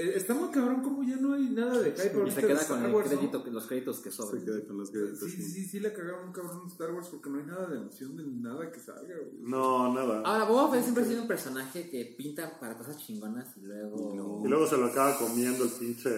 Eh, 0.01 0.13
está 0.17 0.33
muy 0.33 0.49
cabrón 0.49 0.81
como 0.83 1.03
ya 1.03 1.17
no 1.17 1.35
hay 1.35 1.51
nada 1.51 1.79
de 1.79 1.93
hype 1.93 2.13
Y 2.15 2.19
ahorita 2.19 2.41
se 2.41 2.47
queda 2.47 2.67
con 2.67 2.85
el 2.85 2.95
Wars, 2.95 3.11
los 3.53 3.67
créditos 3.67 4.01
que 4.01 4.11
sobran. 4.11 4.41
Se 4.41 4.47
queda 4.47 4.67
con 4.67 4.79
los 4.79 4.91
créditos, 4.91 5.19
Sí, 5.19 5.43
sí, 5.43 5.65
sí, 5.67 5.81
le 5.81 5.93
cagaron 5.93 6.29
un 6.29 6.33
cabrón 6.33 6.61
en 6.63 6.69
Star 6.69 6.91
Wars 6.93 7.09
porque 7.09 7.29
no 7.29 7.39
hay 7.39 7.45
nada 7.45 7.67
de 7.69 7.77
emoción 7.77 8.17
de 8.17 8.25
nada 8.25 8.73
que 8.73 8.81
salga, 8.81 9.15
güey. 9.15 9.43
No, 9.43 9.93
nada. 9.93 10.23
Ahora, 10.25 10.45
Boba 10.45 10.71
Fett 10.71 10.83
siempre 10.85 11.05
ha 11.05 11.07
sido 11.07 11.23
un 11.23 11.29
personaje 11.29 11.91
que 11.91 12.15
pinta 12.17 12.59
para 12.59 12.79
cosas 12.79 12.97
chingonas 12.97 13.55
y 13.59 13.61
luego... 13.61 14.43
Y 14.45 14.49
luego 14.49 14.67
se 14.67 14.79
lo 14.79 14.87
acaba 14.87 15.19
comiendo 15.19 15.65
el 15.65 15.71
pinche 15.71 16.09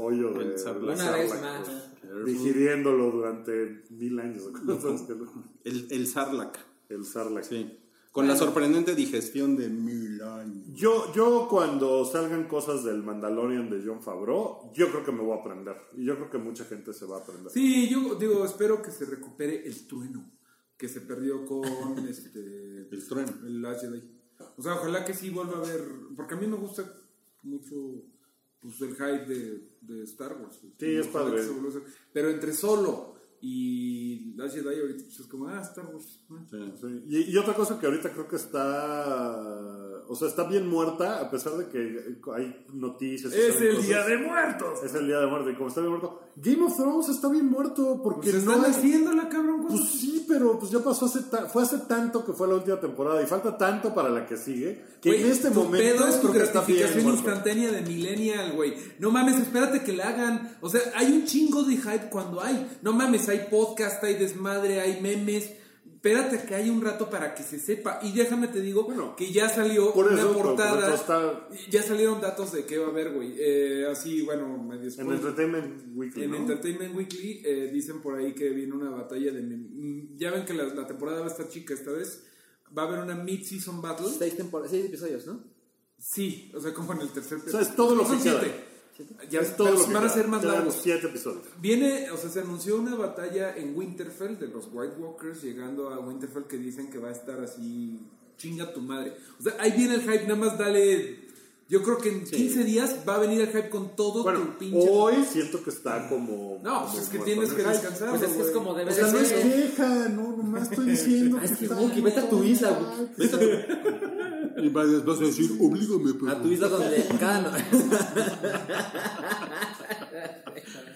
hoyo 0.00 0.32
de, 0.32 0.44
el 0.44 0.58
Sarlacc. 0.58 0.98
de 0.98 1.02
Una 1.02 1.12
vez 1.12 1.30
Sarlacc, 1.30 1.66
más. 1.68 1.68
pues, 2.02 2.24
digiriéndolo 2.24 3.10
durante 3.12 3.84
mil 3.90 4.18
años. 4.18 4.42
El, 5.64 5.86
el 5.92 6.06
Sarlacc. 6.08 6.58
el 6.88 7.04
Sarlacc. 7.04 7.44
Sí. 7.44 7.78
Con 8.12 8.28
la 8.28 8.36
sorprendente 8.36 8.94
digestión 8.94 9.56
de 9.56 9.68
mil 9.68 10.20
años. 10.22 10.66
Yo, 10.74 11.12
yo 11.14 11.48
cuando 11.48 12.04
salgan 12.04 12.46
cosas 12.46 12.84
del 12.84 13.02
Mandalorian 13.02 13.70
de 13.70 13.82
John 13.84 14.02
Favreau, 14.02 14.70
yo 14.74 14.90
creo 14.90 15.02
que 15.02 15.12
me 15.12 15.22
voy 15.22 15.36
a 15.36 15.40
aprender. 15.40 15.76
Y 15.96 16.04
yo 16.04 16.16
creo 16.16 16.30
que 16.30 16.38
mucha 16.38 16.64
gente 16.66 16.92
se 16.92 17.06
va 17.06 17.16
a 17.16 17.20
aprender. 17.20 17.50
Sí, 17.50 17.88
yo 17.88 18.14
digo, 18.16 18.44
espero 18.44 18.82
que 18.82 18.90
se 18.90 19.06
recupere 19.06 19.66
el 19.66 19.86
trueno 19.86 20.30
que 20.82 20.88
se 20.88 21.00
perdió 21.00 21.46
con 21.46 21.62
este 22.08 22.88
El 22.90 23.06
trueno. 23.08 23.32
el 23.46 23.62
Last 23.62 23.82
Jedi. 23.82 24.02
O 24.56 24.62
sea, 24.62 24.74
ojalá 24.74 25.04
que 25.04 25.14
sí 25.14 25.30
vuelva 25.30 25.58
a 25.58 25.60
ver, 25.60 25.80
porque 26.16 26.34
a 26.34 26.36
mí 26.36 26.48
me 26.48 26.56
gusta 26.56 26.84
mucho 27.44 28.02
pues, 28.60 28.80
el 28.80 28.94
hype 28.94 29.26
de, 29.26 29.70
de 29.80 30.02
Star 30.02 30.36
Wars. 30.40 30.58
Sí, 30.60 30.96
es 30.96 31.06
padre. 31.06 31.40
Pero 32.12 32.30
entre 32.30 32.52
solo 32.52 33.14
y 33.42 34.34
Last 34.36 34.54
Jedi 34.54 34.80
ahorita 34.80 35.04
pues, 35.04 35.18
es 35.20 35.26
como, 35.26 35.48
ah, 35.48 35.60
Star. 35.60 35.84
Y, 37.08 37.32
y 37.32 37.36
otra 37.36 37.54
cosa 37.54 37.78
que 37.78 37.86
ahorita 37.86 38.12
creo 38.12 38.28
que 38.28 38.36
está. 38.36 39.91
O 40.08 40.16
sea, 40.16 40.28
está 40.28 40.44
bien 40.44 40.68
muerta, 40.68 41.20
a 41.20 41.30
pesar 41.30 41.52
de 41.54 41.68
que 41.68 42.16
hay 42.34 42.64
noticias. 42.72 43.32
Es 43.32 43.60
el 43.60 43.70
cosas. 43.76 43.86
Día 43.86 44.04
de 44.04 44.18
Muertos. 44.18 44.82
Es 44.84 44.94
el 44.94 45.06
día 45.06 45.18
de 45.20 45.26
muerte. 45.26 45.50
Y 45.52 45.54
como 45.54 45.68
está 45.68 45.80
bien 45.80 45.90
muerto, 45.92 46.20
Game 46.36 46.62
of 46.64 46.76
Thrones 46.76 47.08
está 47.08 47.28
bien 47.28 47.46
muerto. 47.46 48.00
Porque 48.02 48.30
Pues 48.30 48.44
no 48.44 48.52
están 48.52 48.64
hay- 48.66 48.70
haciéndola, 48.78 49.28
cabrón. 49.28 49.66
Pues 49.68 49.84
sí, 49.88 50.24
pero 50.28 50.58
pues 50.58 50.70
ya 50.72 50.80
pasó 50.80 51.06
hace 51.06 51.20
ta- 51.22 51.46
fue 51.46 51.62
hace 51.62 51.78
tanto 51.78 52.24
que 52.24 52.32
fue 52.32 52.48
la 52.48 52.54
última 52.54 52.78
temporada 52.80 53.22
y 53.22 53.26
falta 53.26 53.56
tanto 53.56 53.94
para 53.94 54.08
la 54.10 54.26
que 54.26 54.36
sigue 54.36 54.84
que 55.00 55.10
Güey, 55.10 55.22
en 55.22 55.30
este 55.32 55.50
tu 55.50 55.62
momento 55.64 55.78
pedo 55.96 56.06
es 56.08 56.20
tu 56.20 56.32
gratificación 56.32 57.02
muerto. 57.04 57.10
instantánea 57.22 57.70
de 57.72 57.82
millennial, 57.82 58.52
güey. 58.52 58.74
No 58.98 59.10
mames, 59.10 59.38
espérate 59.40 59.82
que 59.82 59.92
la 59.92 60.08
hagan. 60.08 60.56
O 60.60 60.68
sea, 60.68 60.80
hay 60.94 61.12
un 61.12 61.24
chingo 61.24 61.62
de 61.64 61.76
hype 61.76 62.08
cuando 62.10 62.40
hay. 62.42 62.78
No 62.82 62.92
mames, 62.92 63.28
hay 63.28 63.46
podcast, 63.50 64.02
hay 64.04 64.14
desmadre, 64.14 64.80
hay 64.80 65.00
memes. 65.00 65.50
Espérate 65.84 66.44
que 66.48 66.54
haya 66.56 66.72
un 66.72 66.80
rato 66.82 67.08
para 67.08 67.32
que 67.32 67.44
se 67.44 67.60
sepa. 67.60 68.00
Y 68.02 68.12
déjame 68.12 68.48
te 68.48 68.60
digo 68.60 68.82
Bueno, 68.82 69.14
que 69.14 69.30
ya 69.32 69.48
salió 69.48 69.92
por 69.92 70.06
una 70.08 70.18
eso, 70.20 70.32
por 70.32 70.42
portada. 70.42 70.92
está- 70.94 71.48
Ya 71.70 71.80
salieron 71.82 72.20
datos 72.20 72.50
de 72.50 72.64
qué 72.64 72.78
va 72.78 72.88
a 72.88 72.90
haber, 72.90 73.12
güey. 73.12 73.34
Eh, 73.38 73.86
así, 73.88 74.22
bueno, 74.22 74.58
medio 74.58 74.90
En. 74.98 75.12
Entertainment 75.12 75.82
Weekly. 75.94 76.24
En 76.24 76.30
¿no? 76.32 76.36
Entertainment 76.38 76.96
Weekly 76.96 77.42
eh, 77.44 77.70
dicen 77.72 78.00
por 78.02 78.16
ahí 78.16 78.34
que 78.34 78.48
viene 78.50 78.72
una 78.74 78.90
batalla 78.90 79.30
de... 79.32 79.42
mm, 79.42 80.16
Ya 80.16 80.32
ven 80.32 80.44
que 80.44 80.54
la, 80.54 80.64
la 80.64 80.86
temporada 80.88 81.20
va 81.20 81.26
a 81.26 81.30
estar 81.30 81.48
chica 81.48 81.72
esta 81.74 81.92
vez. 81.92 82.24
Va 82.76 82.82
a 82.82 82.86
haber 82.88 82.98
una 83.00 83.14
mid-season 83.14 83.80
battle. 83.80 84.08
Seis, 84.08 84.34
seis 84.68 84.86
episodios, 84.86 85.26
¿no? 85.26 85.44
Sí, 85.98 86.50
o 86.52 86.60
sea, 86.60 86.74
como 86.74 86.94
en 86.94 87.02
el 87.02 87.10
tercer 87.10 87.38
O 87.46 87.48
sea, 87.48 87.60
es 87.60 87.76
todo 87.76 87.94
lo 87.94 88.02
que 88.02 88.16
queda. 88.18 88.40
siete. 88.40 88.71
Ya 89.30 89.40
es 89.40 89.56
todo 89.56 89.68
pero 89.68 89.80
lo 89.80 89.86
que 89.86 89.94
van 89.94 90.04
a 90.04 90.08
ser 90.08 90.28
más 90.28 90.44
largos. 90.44 90.78
siete 90.82 91.06
episodios. 91.06 91.44
Viene, 91.60 92.10
o 92.10 92.16
sea, 92.16 92.30
se 92.30 92.40
anunció 92.40 92.76
una 92.76 92.94
batalla 92.94 93.56
en 93.56 93.76
Winterfell 93.76 94.38
de 94.38 94.48
los 94.48 94.68
White 94.72 94.96
Walkers 94.98 95.42
llegando 95.42 95.90
a 95.90 95.98
Winterfell 95.98 96.44
que 96.44 96.58
dicen 96.58 96.90
que 96.90 96.98
va 96.98 97.08
a 97.08 97.12
estar 97.12 97.40
así, 97.40 98.00
chinga 98.36 98.72
tu 98.72 98.80
madre. 98.80 99.16
O 99.38 99.42
sea, 99.42 99.56
ahí 99.58 99.72
viene 99.72 99.94
el 99.94 100.02
hype, 100.02 100.22
nada 100.22 100.36
más 100.36 100.58
dale. 100.58 101.21
Yo 101.72 101.82
creo 101.82 101.96
que 101.96 102.10
en 102.10 102.24
15 102.24 102.64
días 102.64 102.96
va 103.08 103.14
a 103.14 103.18
venir 103.18 103.40
el 103.40 103.46
hype 103.48 103.70
con 103.70 103.96
todo 103.96 104.22
Bueno, 104.24 104.40
tu 104.40 104.58
pinche. 104.58 104.86
hoy 104.90 105.14
siento 105.24 105.64
que 105.64 105.70
está 105.70 106.06
como. 106.06 106.60
no, 106.62 106.80
como 106.80 106.90
pues 106.92 107.04
es 107.04 107.08
que 107.08 107.18
tienes 107.20 107.50
que 107.54 107.62
descansar. 107.62 108.10
Pues 108.10 108.20
es 108.20 108.28
que 108.28 108.34
es 108.34 108.42
güey. 108.42 108.52
como 108.52 108.74
debe 108.74 108.90
O 108.90 108.94
sea, 108.94 109.06
de 109.06 109.12
no 109.12 109.18
es 109.20 109.28
ser. 109.28 109.42
queja, 109.42 110.08
no, 110.10 110.36
nomás 110.36 110.70
estoy 110.70 110.84
diciendo. 110.90 111.38
Ah, 111.40 111.44
es 111.46 111.52
que, 111.52 112.00
vete 112.02 112.20
a 112.20 112.28
tu 112.28 112.44
isla, 112.44 112.78
Wookie. 112.78 114.64
Y 114.64 114.68
vas, 114.68 114.86
a 114.86 115.24
decir, 115.24 115.50
oblígame, 115.58 116.30
A 116.30 116.42
tu 116.42 116.48
isla 116.48 116.68
donde 116.68 117.06
cada... 117.18 117.40
no- 117.40 117.50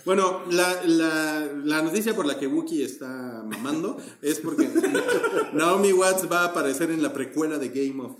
Bueno, 0.04 0.42
la, 0.50 0.82
la, 0.84 1.48
la 1.64 1.82
noticia 1.82 2.14
por 2.14 2.26
la 2.26 2.38
que 2.38 2.46
Wookiee 2.46 2.84
está 2.84 3.42
mamando 3.44 3.96
es 4.22 4.38
porque 4.38 4.68
Naomi 5.52 5.92
Watts 5.92 6.30
va 6.30 6.42
a 6.42 6.44
aparecer 6.46 6.92
en 6.92 7.02
la 7.02 7.12
precuela 7.12 7.58
de 7.58 7.70
Game 7.70 8.00
of 8.04 8.12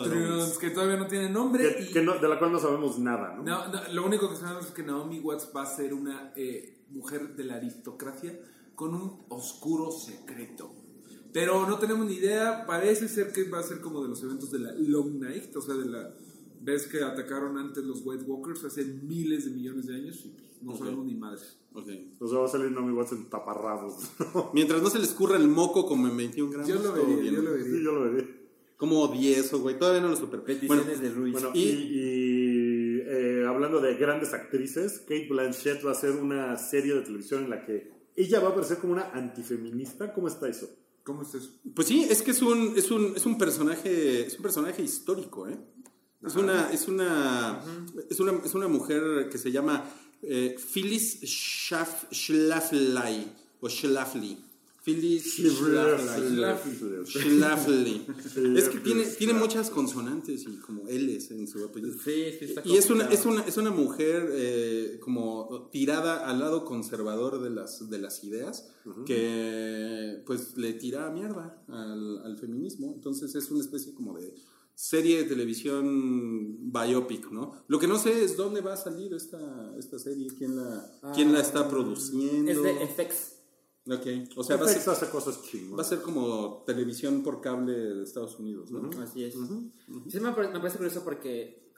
Thrones, 0.00 0.58
que 0.58 0.70
todavía 0.70 0.96
no 0.96 1.06
tiene 1.06 1.28
nombre. 1.28 1.74
Que, 1.76 1.82
y- 1.84 1.92
que 1.92 2.02
no- 2.02 2.18
de 2.18 2.28
la 2.28 2.38
cual 2.38 2.52
no 2.52 2.58
sabemos 2.60 2.98
nada, 2.98 3.36
¿no? 3.36 3.42
No, 3.44 3.68
no, 3.68 3.80
lo 3.92 4.06
único 4.06 4.28
que 4.30 4.36
sabemos 4.36 4.66
es 4.66 4.72
que 4.72 4.82
Naomi 4.82 5.20
Watts 5.20 5.50
va 5.54 5.62
a 5.62 5.66
ser 5.66 5.92
una 5.94 6.32
eh, 6.36 6.84
mujer 6.90 7.34
de 7.36 7.44
la 7.44 7.56
aristocracia 7.56 8.38
con 8.74 8.94
un 8.94 9.24
oscuro 9.28 9.90
secreto. 9.90 10.72
Pero 11.32 11.66
no 11.66 11.78
tenemos 11.78 12.06
ni 12.06 12.14
idea, 12.14 12.64
parece 12.66 13.08
ser 13.08 13.32
que 13.32 13.48
va 13.48 13.60
a 13.60 13.62
ser 13.62 13.80
como 13.80 14.02
de 14.02 14.08
los 14.08 14.22
eventos 14.22 14.50
de 14.50 14.58
la 14.58 14.72
Long 14.72 15.18
Night, 15.20 15.54
o 15.56 15.60
sea, 15.62 15.74
de 15.74 15.86
la 15.86 16.14
vez 16.60 16.86
que 16.86 17.02
atacaron 17.02 17.56
antes 17.58 17.82
los 17.84 18.02
White 18.04 18.24
Walkers 18.24 18.64
hace 18.64 18.84
miles 18.84 19.46
de 19.46 19.50
millones 19.50 19.86
de 19.86 19.94
años 19.96 20.20
y 20.26 20.28
pues, 20.28 20.62
no 20.62 20.76
sabemos 20.76 21.06
ni 21.06 21.14
madres. 21.14 21.58
Ok. 21.74 21.88
O 22.20 22.28
sea, 22.28 22.38
va 22.38 22.44
a 22.44 22.48
salir 22.48 22.70
Naomi 22.70 22.92
Watts 22.92 23.12
en 23.12 23.30
taparrabos. 23.30 23.94
Mientras 24.52 24.82
no 24.82 24.90
se 24.90 24.98
le 24.98 25.04
escurra 25.06 25.36
el 25.38 25.48
moco 25.48 25.86
como 25.86 26.06
en 26.06 26.16
21 26.18 26.50
gramos. 26.50 26.68
Yo 26.68 26.74
lo 26.82 26.92
vería, 26.92 27.32
yo 27.32 27.42
lo 27.42 27.50
vería. 27.52 27.64
Sí, 27.66 27.82
yo 27.82 27.92
lo 27.92 28.00
vería. 28.12 28.28
Como 28.82 29.06
10 29.06 29.52
o 29.52 29.60
güey, 29.60 29.78
todavía 29.78 30.00
no 30.00 30.08
lo 30.08 30.16
super. 30.16 30.40
Bueno, 30.66 30.82
de 30.82 31.08
Ruiz. 31.10 31.30
Bueno, 31.32 31.52
Y- 31.54 31.60
y, 31.60 31.70
y, 31.70 33.00
eh, 33.06 33.44
hablando 33.46 33.80
de 33.80 33.94
grandes 33.94 34.34
actrices, 34.34 34.98
Kate 35.06 35.28
Blanchett 35.30 35.86
va 35.86 35.90
a 35.90 35.92
hacer 35.92 36.10
una 36.10 36.56
serie 36.56 36.92
de 36.94 37.02
televisión 37.02 37.44
en 37.44 37.50
la 37.50 37.64
que 37.64 37.92
ella 38.16 38.40
va 38.40 38.48
a 38.48 38.50
aparecer 38.50 38.78
como 38.78 38.94
una 38.94 39.10
antifeminista. 39.12 40.12
¿Cómo 40.12 40.26
está 40.26 40.48
eso? 40.48 40.68
¿Cómo 41.04 41.22
es 41.22 41.32
eso? 41.32 41.50
pues 41.76 41.86
sí, 41.86 42.08
es 42.10 42.22
que 42.22 42.32
es 42.32 42.42
un, 42.42 42.76
es 42.76 42.90
un, 42.90 43.12
es 43.14 43.24
un 43.24 43.38
personaje, 43.38 44.26
es 44.26 44.34
un 44.36 44.42
personaje 44.42 44.82
histórico, 44.82 45.46
¿eh? 45.48 45.56
Es 46.26 46.34
una, 46.34 46.72
es 46.72 46.88
una, 46.88 47.62
es 48.10 48.18
una, 48.18 48.32
es 48.44 48.52
una 48.54 48.66
mujer 48.66 49.28
que 49.30 49.38
se 49.38 49.52
llama 49.52 49.84
eh, 50.22 50.56
Phyllis 50.72 51.20
Schlafly 51.22 53.32
o 53.60 53.68
Schlafly. 53.68 54.44
Phyllis 54.82 55.34
Schlafly. 55.34 57.06
Schlafly. 57.06 58.06
Es 58.56 58.68
que 58.68 58.80
tiene, 58.80 59.04
tiene 59.04 59.32
muchas 59.34 59.70
consonantes 59.70 60.44
y 60.48 60.56
como 60.56 60.88
L's 60.88 61.30
en 61.30 61.46
su 61.46 61.64
apellido. 61.64 61.94
Sí, 61.94 62.24
sí, 62.38 62.46
está 62.46 62.62
Y 62.64 62.76
es 62.76 62.90
una, 62.90 63.06
es 63.06 63.24
una, 63.24 63.42
es 63.42 63.56
una 63.56 63.70
mujer 63.70 64.28
eh, 64.32 64.98
como 65.00 65.68
tirada 65.70 66.28
al 66.28 66.40
lado 66.40 66.64
conservador 66.64 67.40
de 67.40 67.50
las, 67.50 67.88
de 67.88 67.98
las 67.98 68.24
ideas, 68.24 68.70
que 69.06 70.22
pues 70.26 70.56
le 70.56 70.72
tira 70.72 71.08
mierda 71.10 71.62
al, 71.68 72.18
al 72.24 72.36
feminismo. 72.36 72.92
Entonces 72.94 73.34
es 73.36 73.50
una 73.52 73.60
especie 73.60 73.94
como 73.94 74.18
de 74.18 74.34
serie 74.74 75.18
de 75.18 75.24
televisión 75.28 76.72
biopic, 76.72 77.30
¿no? 77.30 77.52
Lo 77.68 77.78
que 77.78 77.86
no 77.86 77.98
sé 77.98 78.24
es 78.24 78.36
dónde 78.36 78.62
va 78.62 78.72
a 78.72 78.76
salir 78.76 79.14
esta, 79.14 79.76
esta 79.78 79.98
serie, 79.98 80.28
quién 80.36 80.56
la, 80.56 80.90
quién 81.14 81.32
la 81.32 81.40
está 81.40 81.68
produciendo. 81.68 82.50
Es 82.50 82.62
de 82.62 82.86
FX. 82.88 83.31
Ok, 83.84 84.06
o 84.36 84.44
sea, 84.44 84.56
va 84.56 84.66
a, 84.66 84.68
ser, 84.68 84.88
hace 84.92 85.10
cosas 85.10 85.40
va 85.76 85.82
a 85.82 85.84
ser 85.84 86.02
como 86.02 86.62
televisión 86.64 87.22
por 87.24 87.40
cable 87.40 87.72
de 87.72 88.02
Estados 88.04 88.38
Unidos, 88.38 88.70
¿no? 88.70 88.88
Así 89.02 89.24
es. 89.24 89.34
Sí, 90.08 90.20
me, 90.20 90.30
pare- 90.32 90.48
me 90.50 90.60
parece 90.60 90.76
curioso 90.76 91.02
porque 91.02 91.72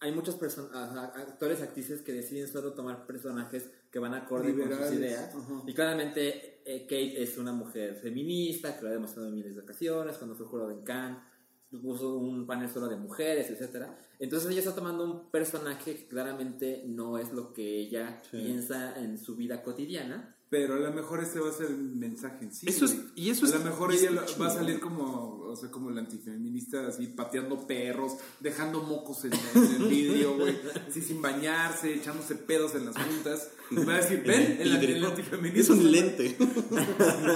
hay 0.00 0.12
muchas 0.12 0.34
personas, 0.34 0.72
actores, 1.16 1.60
actrices 1.62 2.02
que 2.02 2.12
deciden 2.12 2.48
solo 2.48 2.72
tomar 2.72 3.06
personajes 3.06 3.70
que 3.90 3.98
van 4.00 4.14
acorde 4.14 4.52
con 4.52 4.62
sus 4.62 4.68
Liberales, 4.70 4.98
ideas. 4.98 5.34
Y 5.66 5.74
claramente 5.74 6.60
eh, 6.64 6.82
Kate 6.82 7.22
es 7.22 7.38
una 7.38 7.52
mujer 7.52 7.94
feminista 7.96 8.76
que 8.76 8.82
lo 8.82 8.88
ha 8.88 8.92
demostrado 8.92 9.28
en 9.28 9.34
miles 9.36 9.54
de 9.54 9.60
ocasiones, 9.62 10.16
cuando 10.18 10.34
fue 10.36 10.46
jurado 10.46 10.70
en 10.72 10.82
Cannes, 10.82 11.18
puso 11.82 12.16
un 12.16 12.46
panel 12.46 12.68
solo 12.68 12.88
de 12.88 12.96
mujeres, 12.96 13.48
etcétera. 13.50 13.96
Entonces 14.18 14.50
ella 14.50 14.60
está 14.60 14.74
tomando 14.74 15.04
un 15.04 15.30
personaje 15.30 15.94
que 15.96 16.06
claramente 16.08 16.82
no 16.86 17.16
es 17.18 17.32
lo 17.32 17.52
que 17.52 17.78
ella 17.80 18.20
piensa 18.30 18.98
en 18.98 19.18
su 19.18 19.36
vida 19.36 19.62
cotidiana. 19.62 20.34
Pero 20.50 20.76
a 20.76 20.78
lo 20.78 20.90
mejor 20.92 21.22
ese 21.22 21.40
va 21.40 21.50
a 21.50 21.52
ser 21.52 21.66
el 21.66 21.76
mensaje 21.76 22.44
en 22.44 22.52
sí. 22.54 22.66
Eso 22.68 22.86
es- 22.86 22.96
y 23.14 23.28
eso 23.28 23.44
a 23.46 23.50
lo 23.58 23.64
mejor 23.64 23.92
y 23.92 23.96
es 23.96 24.02
ella 24.04 24.24
va 24.40 24.46
a 24.46 24.50
salir 24.50 24.80
como, 24.80 25.40
o 25.40 25.56
sea, 25.56 25.70
como 25.70 25.90
el 25.90 25.98
antifeminista, 25.98 26.86
así 26.86 27.06
pateando 27.08 27.66
perros, 27.66 28.14
dejando 28.40 28.82
mocos 28.82 29.24
en, 29.26 29.32
en 29.34 29.82
el 29.82 29.88
vidrio, 29.88 30.36
güey, 30.36 30.56
así 30.88 31.02
sin 31.02 31.20
bañarse, 31.20 31.94
echándose 31.94 32.34
pedos 32.34 32.74
en 32.74 32.86
las 32.86 32.96
juntas. 32.96 33.50
Va 33.86 33.94
a 33.94 33.96
decir, 33.98 34.22
ven, 34.24 34.56
el, 34.60 35.04
antifeminismo. 35.04 35.60
Es 35.74 35.80
un 35.80 35.92
lente. 35.92 36.36
No 36.70 36.84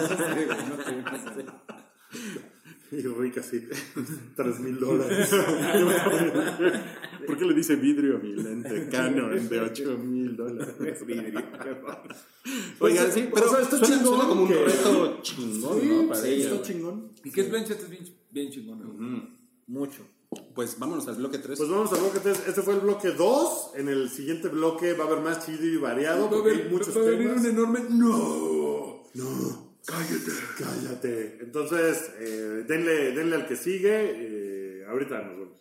sé, 0.09 0.17
no 0.63 1.35
sé, 1.35 1.45
no 1.45 1.53
sé. 1.53 2.52
Y 2.98 3.01
Rick 3.01 3.39
así, 3.39 3.66
tres 4.36 4.60
mil 4.60 4.78
dólares. 4.78 5.31
¿Por 7.27 7.39
qué 7.39 7.44
le 7.47 7.55
dice 7.55 7.77
vidrio 7.77 8.16
a 8.16 8.20
mi 8.20 8.35
lente 8.35 8.89
Canon 8.90 9.48
de 9.48 9.60
8 9.60 9.98
mil 9.98 10.36
dólares? 10.36 11.06
Vidrio. 11.06 11.40
Oigan, 12.81 13.12
sí, 13.12 13.28
pero 13.32 13.47
o 13.47 13.51
sea, 13.51 13.60
está 13.62 13.78
suena, 13.78 13.97
chingón 13.97 14.14
suena 14.16 14.28
como 14.28 14.43
un 14.43 14.48
reto 14.51 15.19
chingón, 15.23 15.81
Sí, 15.81 15.86
¿no? 15.89 16.09
Para 16.09 16.20
sí, 16.20 16.28
ella, 16.28 16.51
está 16.52 16.62
chingón. 16.62 17.12
Y 17.24 17.31
que 17.31 17.43
Blanchett 17.44 17.81
es 17.81 17.89
bien, 17.90 18.05
bien 18.31 18.51
chingona, 18.51 18.85
güey. 18.85 19.23
Mucho. 19.69 20.02
Pues 20.55 20.78
vámonos 20.78 21.06
al 21.09 21.16
bloque 21.16 21.39
3. 21.39 21.59
Pues 21.59 21.70
vamos 21.70 21.93
al 21.93 22.01
bloque 22.01 22.19
3. 22.23 22.43
Este 22.48 22.62
fue 22.62 22.74
el 22.74 22.81
bloque 22.81 23.10
2. 23.12 23.70
En 23.77 23.89
el 23.89 24.09
siguiente 24.10 24.48
bloque 24.48 24.94
va 24.94 25.05
a 25.05 25.06
haber 25.06 25.20
más 25.20 25.47
chido 25.47 25.64
y 25.64 25.77
variado. 25.77 26.23
Va 26.23 26.27
a 26.27 26.31
Porque 26.31 26.51
haber- 26.51 26.64
hay 26.66 26.70
muchos 26.73 26.97
va 26.97 27.01
a 27.02 27.05
venir 27.05 27.28
temas. 27.28 27.44
un 27.44 27.51
enorme... 27.51 27.81
¡No! 27.90 29.02
No, 29.14 29.62
cállate. 29.87 30.33
Cállate. 30.59 31.39
Entonces, 31.41 32.11
eh, 32.19 32.65
denle, 32.67 33.13
denle 33.13 33.37
al 33.37 33.47
que 33.47 33.57
sigue. 33.57 34.13
eh, 34.15 34.85
ahorita 34.89 35.23
nos 35.23 35.39
vemos. 35.39 35.59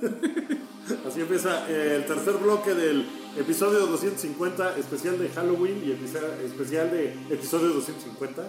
Así 1.06 1.20
empieza 1.20 1.68
el 1.68 2.06
tercer 2.06 2.34
bloque 2.34 2.74
del 2.74 3.19
episodio 3.36 3.86
250 3.86 4.76
especial 4.78 5.18
de 5.18 5.28
Halloween 5.30 5.82
y 5.84 5.92
especial 5.92 6.90
de 6.90 7.12
episodio 7.30 7.68
250 7.68 8.42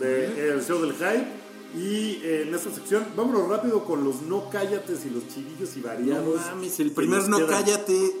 de 0.00 0.50
El 0.52 0.62
Show 0.62 0.80
del 0.82 0.92
Hype. 0.92 1.46
Y 1.76 2.20
eh, 2.24 2.44
en 2.46 2.54
esta 2.54 2.70
sección, 2.70 3.04
vámonos 3.16 3.48
rápido 3.48 3.84
con 3.84 4.04
los 4.04 4.22
no 4.22 4.48
cállates 4.50 5.04
y 5.04 5.10
los 5.10 5.26
chidillos 5.28 5.76
y 5.76 5.80
No 5.80 5.86
variados. 5.88 6.40
mames, 6.52 6.80
el 6.80 6.92
primer 6.92 7.28
no 7.28 7.44
cállate. 7.46 8.12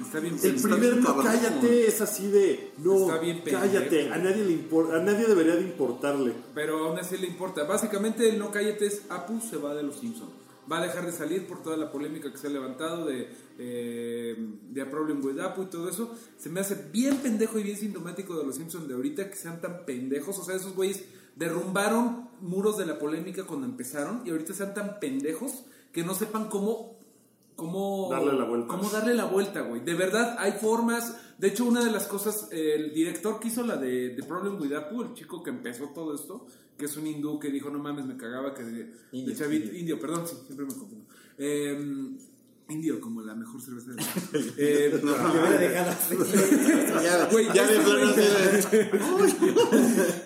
Está 0.00 0.20
bien 0.20 0.36
El 0.42 0.54
primer 0.56 0.96
no 0.96 1.06
cabrón. 1.06 1.26
cállate 1.26 1.86
es 1.86 2.00
así 2.00 2.26
de 2.28 2.72
no 2.78 3.02
Está 3.02 3.18
bien 3.18 3.42
pendejo. 3.42 3.60
cállate, 3.60 4.10
a 4.10 4.18
nadie 4.18 4.44
le 4.44 4.52
importa, 4.52 4.96
a 4.96 5.00
nadie 5.02 5.26
debería 5.26 5.54
de 5.56 5.62
importarle. 5.62 6.32
Pero 6.54 6.86
aún 6.86 6.98
así 6.98 7.16
le 7.18 7.26
importa. 7.26 7.64
Básicamente 7.64 8.28
el 8.28 8.38
no 8.38 8.50
cállate 8.50 8.86
es 8.86 9.02
Apu 9.08 9.40
se 9.40 9.56
va 9.56 9.74
de 9.74 9.82
los 9.82 9.96
Simpsons. 9.96 10.30
Va 10.72 10.78
a 10.78 10.80
dejar 10.80 11.04
de 11.04 11.12
salir 11.12 11.46
por 11.46 11.62
toda 11.62 11.76
la 11.76 11.92
polémica 11.92 12.32
que 12.32 12.38
se 12.38 12.46
ha 12.46 12.50
levantado 12.50 13.04
de, 13.04 13.28
eh, 13.58 14.36
de 14.70 14.80
A 14.80 14.88
Problem 14.88 15.22
with 15.22 15.36
y 15.36 15.66
todo 15.66 15.90
eso. 15.90 16.14
Se 16.38 16.48
me 16.48 16.60
hace 16.60 16.88
bien 16.90 17.18
pendejo 17.18 17.58
y 17.58 17.62
bien 17.62 17.76
sintomático 17.76 18.38
de 18.38 18.46
los 18.46 18.56
Simpsons 18.56 18.88
de 18.88 18.94
ahorita 18.94 19.28
que 19.28 19.36
sean 19.36 19.60
tan 19.60 19.84
pendejos. 19.84 20.38
O 20.38 20.44
sea, 20.44 20.56
esos 20.56 20.74
güeyes 20.74 21.04
derrumbaron 21.36 22.30
muros 22.40 22.78
de 22.78 22.86
la 22.86 22.98
polémica 22.98 23.44
cuando 23.44 23.66
empezaron 23.66 24.22
y 24.24 24.30
ahorita 24.30 24.54
sean 24.54 24.72
tan 24.72 24.98
pendejos 24.98 25.64
que 25.92 26.04
no 26.04 26.14
sepan 26.14 26.48
cómo 26.48 26.96
cómo 27.54 28.08
Darle 28.10 28.32
la 28.32 28.44
vuelta. 28.44 28.66
cómo 28.68 28.88
darle 28.88 29.14
la 29.14 29.26
vuelta, 29.26 29.60
güey. 29.60 29.84
De 29.84 29.94
verdad, 29.94 30.36
hay 30.38 30.52
formas. 30.52 31.16
De 31.42 31.48
hecho, 31.48 31.64
una 31.64 31.84
de 31.84 31.90
las 31.90 32.06
cosas, 32.06 32.46
el 32.52 32.94
director 32.94 33.40
que 33.40 33.48
hizo 33.48 33.64
la 33.66 33.76
de 33.76 34.10
The 34.10 34.22
Problem 34.22 34.60
with 34.60 34.72
Apu, 34.74 35.02
el 35.02 35.12
chico 35.14 35.42
que 35.42 35.50
empezó 35.50 35.86
todo 35.88 36.14
esto, 36.14 36.46
que 36.78 36.84
es 36.84 36.96
un 36.96 37.04
hindú 37.06 37.40
que 37.40 37.50
dijo, 37.50 37.68
no 37.68 37.80
mames, 37.80 38.06
me 38.06 38.16
cagaba 38.16 38.54
que 38.54 38.62
de, 38.62 38.84
de 38.84 38.92
Indio, 39.10 39.34
chavito- 39.34 39.74
indio. 39.76 39.98
perdón, 39.98 40.26
sí, 40.28 40.36
siempre 40.46 40.66
me 40.66 40.72
confundo. 40.72 41.04
Eh, 41.36 41.76
indio, 42.68 43.00
como 43.00 43.22
la 43.22 43.34
mejor 43.34 43.60
cerveza 43.60 43.90
del 43.90 43.96
mundo. 43.96 44.52
Eh, 44.56 45.00
Ya, 47.02 47.26
Güey, 47.30 47.46
ya 47.52 47.64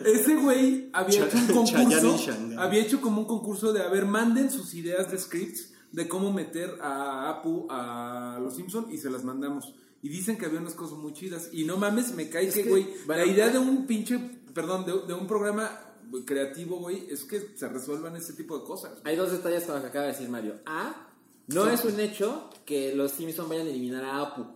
ese 0.05 0.37
güey- 0.37 0.85
Ese 0.85 0.91
había 0.93 1.27
hecho 1.27 1.39
un 1.39 1.47
concurso. 1.47 2.17
Había 2.59 2.83
hecho 2.83 3.01
como 3.01 3.21
un 3.23 3.27
concurso 3.27 3.73
de, 3.73 3.81
a 3.83 3.89
ver, 3.89 4.05
manden 4.07 4.51
sus 4.51 4.75
ideas 4.75 5.11
de 5.11 5.19
scripts 5.19 5.73
de 5.93 6.09
cómo 6.09 6.33
meter 6.33 6.77
a 6.83 7.31
Apu 7.31 7.67
a 7.71 8.39
los 8.43 8.55
Simpson 8.57 8.89
y 8.91 8.99
se 8.99 9.09
las 9.11 9.25
mandamos. 9.25 9.73
Y 10.07 10.09
dicen 10.09 10.39
que 10.39 10.47
había 10.47 10.61
unas 10.61 10.75
cosas 10.75 10.99
muy 10.99 11.13
chidas. 11.13 11.49
Y 11.53 11.65
no 11.65 11.79
mames, 11.79 12.15
me 12.15 12.31
cae 12.31 12.49
que, 12.49 12.63
que, 12.63 12.69
güey, 12.69 12.87
la 13.09 13.27
idea 13.27 13.49
de 13.49 13.59
un 13.59 13.89
pinche, 13.89 14.21
perdón, 14.55 14.87
de, 14.87 14.93
de 15.05 15.15
un 15.15 15.27
programa 15.27 15.69
creativo, 16.25 16.79
güey, 16.79 17.09
es 17.11 17.25
que 17.25 17.41
se 17.57 17.69
resuelvan 17.69 18.15
ese 18.15 18.35
tipo 18.35 18.57
de 18.57 18.65
cosas. 18.65 18.93
Hay 19.03 19.17
dos 19.17 19.33
detalles 19.33 19.65
con 19.65 19.75
lo 19.75 19.81
que 19.81 19.89
acaba 19.89 20.05
de 20.05 20.13
decir 20.13 20.29
Mario. 20.29 20.61
A, 20.65 21.09
no 21.49 21.69
es 21.69 21.85
un 21.85 21.99
hecho 21.99 22.51
que 22.65 22.95
los 22.95 23.11
Simpsons 23.11 23.49
vayan 23.49 23.67
a 23.67 23.71
eliminar 23.71 24.05
a 24.05 24.21
Apu. 24.21 24.47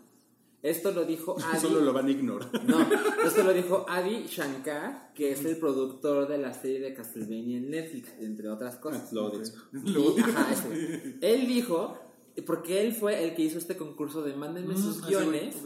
Esto 0.63 0.93
lo 0.93 1.05
dijo 1.05 1.35
Adi. 1.45 1.59
Solo 1.59 1.81
lo 1.81 1.93
van 1.93 2.07
a 2.07 2.11
ignorar. 2.13 2.49
No, 2.65 2.87
esto 3.27 3.43
lo 3.43 3.53
dijo 3.53 3.85
Adi 3.89 4.27
Shankar, 4.29 5.13
que 5.15 5.33
es 5.33 5.45
el 5.45 5.57
productor 5.57 6.29
de 6.29 6.39
la 6.39 6.55
serie 6.55 6.79
de 6.79 6.95
Castlevania 6.95 7.59
en 7.59 7.71
Netflix, 7.71 8.11
entre 8.21 8.49
otras 8.49 8.77
cosas. 8.77 9.13
Lo 9.13 9.33
ese. 9.43 11.19
Él 11.21 11.49
dijo, 11.49 11.99
porque 12.47 12.83
él 12.83 12.93
fue 12.93 13.25
el 13.25 13.35
que 13.35 13.43
hizo 13.43 13.59
este 13.59 13.77
concurso 13.77 14.23
de 14.23 14.35
mándenme 14.35 14.77
sus 14.77 14.99
ese 14.99 15.15
güey, 15.15 15.31
guiones 15.31 15.57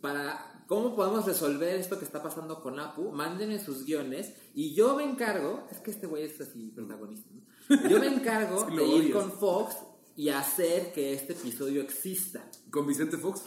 para 0.00 0.62
cómo 0.66 0.94
podemos 0.94 1.26
resolver 1.26 1.76
esto 1.76 1.98
que 1.98 2.04
está 2.04 2.22
pasando 2.22 2.62
con 2.62 2.78
Apu, 2.78 3.10
mándenme 3.10 3.58
sus 3.58 3.84
guiones 3.84 4.32
y 4.54 4.74
yo 4.74 4.96
me 4.96 5.04
encargo, 5.04 5.66
es 5.70 5.78
que 5.78 5.90
este 5.90 6.06
güey 6.06 6.24
es 6.24 6.40
así 6.40 6.72
protagonista, 6.74 7.30
¿no? 7.32 7.88
yo 7.88 7.98
me 7.98 8.06
encargo 8.06 8.64
de 8.76 8.86
ir 8.86 9.02
odias. 9.04 9.12
con 9.12 9.32
Fox 9.32 9.76
y 10.16 10.28
hacer 10.28 10.92
que 10.92 11.12
este 11.12 11.32
episodio 11.32 11.82
exista. 11.82 12.48
Con 12.70 12.86
Vicente 12.86 13.18
Fox. 13.18 13.42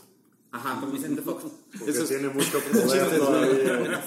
Ajá, 0.57 0.79
con 0.79 0.91
Vicente 0.91 1.21
Fox. 1.21 1.43
Porque 1.77 1.91
Eso 1.91 2.03
es- 2.03 2.09
tiene 2.09 2.29
mucho 2.29 2.59
poder 2.71 3.17
todavía. 3.19 4.03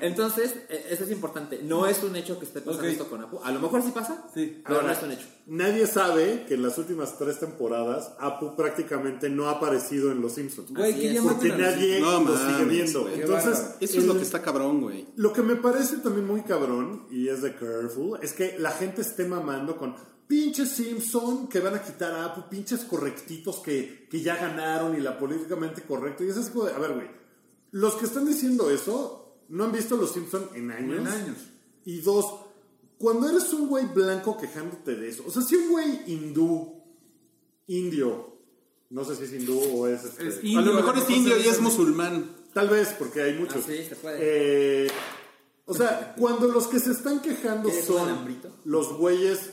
Entonces, 0.00 0.54
eh, 0.68 0.86
eso 0.90 1.04
es 1.04 1.10
importante. 1.10 1.60
No 1.62 1.86
es 1.86 2.02
un 2.02 2.14
hecho 2.16 2.38
que 2.38 2.44
esté 2.44 2.60
pasando 2.60 2.86
esto 2.86 3.08
con 3.08 3.22
Apu. 3.22 3.40
A 3.42 3.50
lo 3.50 3.60
mejor 3.60 3.82
sí 3.82 3.90
pasa, 3.92 4.24
Sí. 4.34 4.60
pero 4.64 4.76
no 4.76 4.80
Ahora, 4.88 4.92
es 4.98 5.02
un 5.02 5.12
hecho. 5.12 5.26
Nadie 5.46 5.86
sabe 5.86 6.44
que 6.46 6.54
en 6.54 6.62
las 6.62 6.76
últimas 6.78 7.16
tres 7.18 7.38
temporadas 7.40 8.10
Apu 8.18 8.56
prácticamente 8.56 9.30
no 9.30 9.48
ha 9.48 9.52
aparecido 9.52 10.10
en 10.12 10.20
Los 10.20 10.32
Simpsons. 10.32 10.72
Güey, 10.72 11.18
Porque 11.18 11.48
nadie 11.50 12.00
No 12.00 12.20
lo 12.20 12.36
sigue 12.36 12.64
viendo. 12.64 13.08
Entonces. 13.08 13.76
Eso 13.80 13.98
es 13.98 14.04
lo 14.04 14.14
que 14.16 14.22
está 14.22 14.42
cabrón, 14.42 14.80
güey. 14.80 15.06
Lo 15.16 15.32
que 15.32 15.42
me 15.42 15.56
parece 15.56 15.96
también 15.98 16.26
muy 16.26 16.42
cabrón, 16.42 17.06
y 17.10 17.28
es 17.28 17.42
de 17.42 17.54
Careful, 17.54 18.18
es 18.22 18.32
que 18.32 18.56
la 18.58 18.70
gente 18.70 19.02
esté 19.02 19.24
mamando 19.26 19.76
con 19.76 19.94
pinches 20.26 20.70
Simpson 20.70 21.48
que 21.48 21.60
van 21.60 21.74
a 21.74 21.82
quitar 21.82 22.12
a 22.12 22.24
Apu, 22.26 22.48
pinches 22.48 22.80
correctitos 22.84 23.58
que, 23.58 24.06
que 24.10 24.20
ya 24.20 24.36
ganaron 24.36 24.96
y 24.96 25.00
la 25.00 25.18
políticamente 25.18 25.82
correcto. 25.82 26.24
Y 26.24 26.28
es 26.28 26.36
así 26.36 26.50
como 26.50 26.64
de, 26.64 26.72
a 26.72 26.78
ver, 26.78 26.94
güey, 26.94 27.08
los 27.72 27.94
que 27.94 28.06
están 28.06 28.26
diciendo 28.26 28.70
eso 28.70 29.42
no 29.48 29.64
han 29.64 29.72
visto 29.72 29.96
los 29.96 30.12
Simpson 30.12 30.48
en 30.54 30.70
años. 30.70 30.98
En 30.98 31.06
años. 31.06 31.36
Y 31.84 32.00
dos, 32.00 32.26
cuando 32.98 33.28
eres 33.28 33.52
un 33.52 33.68
güey 33.68 33.86
blanco 33.86 34.36
quejándote 34.36 34.96
de 34.96 35.08
eso, 35.08 35.24
o 35.26 35.30
sea, 35.30 35.42
si 35.42 35.54
un 35.54 35.70
güey 35.70 36.02
hindú, 36.06 36.82
indio, 37.66 38.36
no 38.90 39.04
sé 39.04 39.16
si 39.16 39.24
es 39.24 39.32
hindú 39.32 39.60
o 39.60 39.86
es... 39.86 40.04
este, 40.04 40.28
Es 40.28 40.38
A 40.38 40.46
indio, 40.46 40.62
lo 40.62 40.74
mejor 40.74 40.98
es 40.98 41.10
indio 41.10 41.36
y 41.36 41.48
es 41.48 41.60
musulmán. 41.60 42.34
Tal 42.52 42.68
vez, 42.68 42.94
porque 42.98 43.22
hay 43.22 43.34
muchos. 43.34 43.56
Ah, 43.56 43.66
sí, 43.66 43.84
se 43.86 43.96
puede. 43.96 44.16
Eh, 44.20 44.88
o 45.66 45.74
sea, 45.74 46.14
cuando 46.16 46.48
los 46.48 46.68
que 46.68 46.78
se 46.78 46.92
están 46.92 47.20
quejando 47.20 47.68
¿Quieres 47.68 47.90
un 47.90 47.96
son 47.96 48.40
los 48.64 48.96
güeyes 48.96 49.50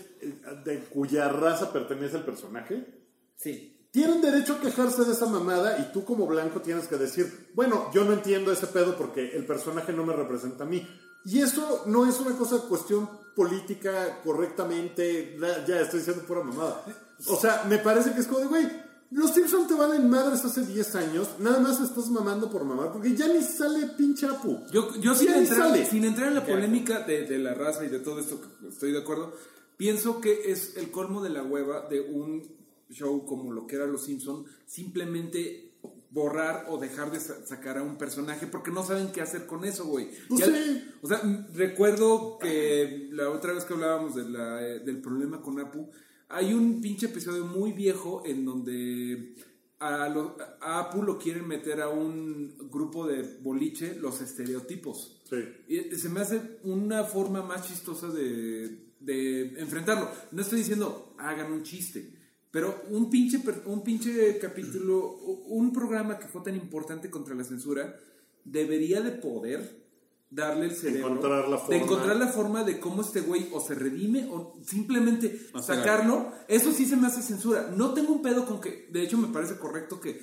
de 0.65 0.79
cuya 0.85 1.29
raza 1.29 1.71
pertenece 1.71 2.17
el 2.17 2.23
personaje, 2.23 3.01
Sí. 3.35 3.87
tienen 3.91 4.21
derecho 4.21 4.53
a 4.53 4.59
quejarse 4.59 5.03
de 5.05 5.11
esa 5.13 5.25
mamada 5.25 5.77
y 5.79 5.91
tú 5.93 6.03
como 6.05 6.25
blanco 6.27 6.61
tienes 6.61 6.87
que 6.87 6.97
decir, 6.97 7.49
bueno, 7.53 7.89
yo 7.93 8.03
no 8.05 8.13
entiendo 8.13 8.51
ese 8.51 8.67
pedo 8.67 8.95
porque 8.97 9.35
el 9.35 9.45
personaje 9.45 9.91
no 9.93 10.05
me 10.05 10.13
representa 10.13 10.63
a 10.63 10.67
mí. 10.67 10.87
Y 11.25 11.39
eso 11.41 11.83
no 11.87 12.05
es 12.07 12.19
una 12.19 12.35
cosa 12.37 12.57
cuestión 12.67 13.09
política 13.35 14.19
correctamente, 14.23 15.37
ya 15.67 15.79
estoy 15.81 15.99
diciendo 15.99 16.23
pura 16.27 16.43
mamada. 16.43 16.83
O 17.27 17.35
sea, 17.39 17.63
me 17.69 17.77
parece 17.77 18.13
que 18.13 18.19
es 18.21 18.27
como 18.27 18.39
de, 18.39 18.47
güey, 18.47 18.67
los 19.11 19.31
Simpsons 19.31 19.67
te 19.67 19.75
valen 19.75 20.09
madres 20.09 20.43
hace 20.43 20.65
10 20.65 20.95
años, 20.95 21.27
nada 21.39 21.59
más 21.59 21.79
estás 21.79 22.09
mamando 22.09 22.49
por 22.49 22.63
mamar, 22.63 22.91
porque 22.91 23.15
ya 23.15 23.27
ni 23.27 23.41
sale 23.43 23.87
pinche 23.97 24.25
Apu. 24.25 24.65
Yo, 24.71 24.95
yo 24.99 25.13
sin, 25.15 25.31
entrar, 25.33 25.59
sale. 25.69 25.85
sin 25.85 26.03
entrar 26.03 26.29
en 26.29 26.35
la 26.35 26.45
polémica 26.45 26.99
de, 27.01 27.25
de 27.27 27.37
la 27.37 27.53
raza 27.53 27.85
y 27.85 27.89
de 27.89 27.99
todo 27.99 28.19
esto, 28.19 28.41
estoy 28.67 28.91
de 28.91 28.99
acuerdo, 28.99 29.33
pienso 29.77 30.21
que 30.21 30.51
es 30.51 30.77
el 30.77 30.91
colmo 30.91 31.21
de 31.23 31.29
la 31.29 31.43
hueva 31.43 31.87
de 31.89 32.01
un 32.01 32.43
show 32.89 33.25
como 33.25 33.51
lo 33.51 33.65
que 33.67 33.75
era 33.77 33.85
Los 33.87 34.05
Simpson 34.05 34.45
simplemente 34.65 35.71
borrar 36.11 36.67
o 36.69 36.77
dejar 36.77 37.11
de 37.11 37.19
sa- 37.19 37.43
sacar 37.45 37.79
a 37.79 37.83
un 37.83 37.97
personaje 37.97 38.45
porque 38.45 38.69
no 38.69 38.85
saben 38.85 39.11
qué 39.11 39.21
hacer 39.21 39.47
con 39.47 39.65
eso, 39.65 39.85
güey. 39.85 40.09
Pues 40.29 40.41
Ya- 40.41 40.45
sí. 40.45 40.83
O 41.01 41.07
sea, 41.07 41.21
recuerdo 41.55 42.37
que 42.39 43.09
la 43.11 43.29
otra 43.31 43.53
vez 43.53 43.65
que 43.65 43.73
hablábamos 43.73 44.13
de 44.15 44.29
la, 44.29 44.61
eh, 44.67 44.79
del 44.81 45.01
problema 45.01 45.41
con 45.41 45.59
Apu, 45.59 45.89
hay 46.29 46.53
un 46.53 46.81
pinche 46.81 47.07
episodio 47.07 47.45
muy 47.45 47.71
viejo 47.71 48.21
en 48.25 48.45
donde 48.45 49.33
a, 49.79 50.07
lo- 50.07 50.37
a 50.61 50.79
Apu 50.81 51.01
lo 51.01 51.17
quieren 51.17 51.47
meter 51.47 51.81
a 51.81 51.89
un 51.89 52.69
grupo 52.71 53.07
de 53.07 53.23
boliche, 53.41 53.95
los 53.95 54.21
estereotipos. 54.21 55.19
Sí. 55.27 55.37
Y 55.67 55.95
se 55.95 56.09
me 56.09 56.19
hace 56.21 56.59
una 56.63 57.03
forma 57.05 57.41
más 57.41 57.67
chistosa 57.67 58.07
de, 58.09 58.92
de 59.03 59.59
enfrentarlo. 59.59 60.09
No 60.31 60.41
estoy 60.41 60.59
diciendo 60.59 61.15
hagan 61.17 61.51
un 61.51 61.63
chiste, 61.63 62.13
pero 62.51 62.83
un 62.89 63.09
pinche, 63.09 63.41
un 63.65 63.83
pinche 63.83 64.37
capítulo, 64.39 65.17
un 65.47 65.73
programa 65.73 66.19
que 66.19 66.27
fue 66.27 66.41
tan 66.41 66.55
importante 66.55 67.09
contra 67.09 67.35
la 67.35 67.43
censura, 67.43 67.95
debería 68.43 69.01
de 69.01 69.11
poder 69.11 69.83
darle 70.29 70.65
el 70.65 70.75
cerebro. 70.75 71.09
Encontrar 71.09 71.47
la 71.47 71.57
De 71.57 71.61
forma. 71.61 71.75
encontrar 71.75 72.15
la 72.15 72.27
forma 72.27 72.63
de 72.63 72.79
cómo 72.79 73.01
este 73.01 73.21
güey 73.21 73.49
o 73.51 73.59
se 73.59 73.75
redime 73.75 74.27
o 74.31 74.59
simplemente 74.65 75.47
sacarlo. 75.61 76.31
Eso 76.47 76.71
sí 76.71 76.85
se 76.85 76.95
me 76.95 77.07
hace 77.07 77.21
censura. 77.21 77.71
No 77.75 77.93
tengo 77.93 78.13
un 78.13 78.21
pedo 78.21 78.45
con 78.45 78.59
que, 78.59 78.87
de 78.91 79.03
hecho 79.03 79.17
me 79.17 79.27
parece 79.27 79.57
correcto 79.57 79.99
que, 79.99 80.21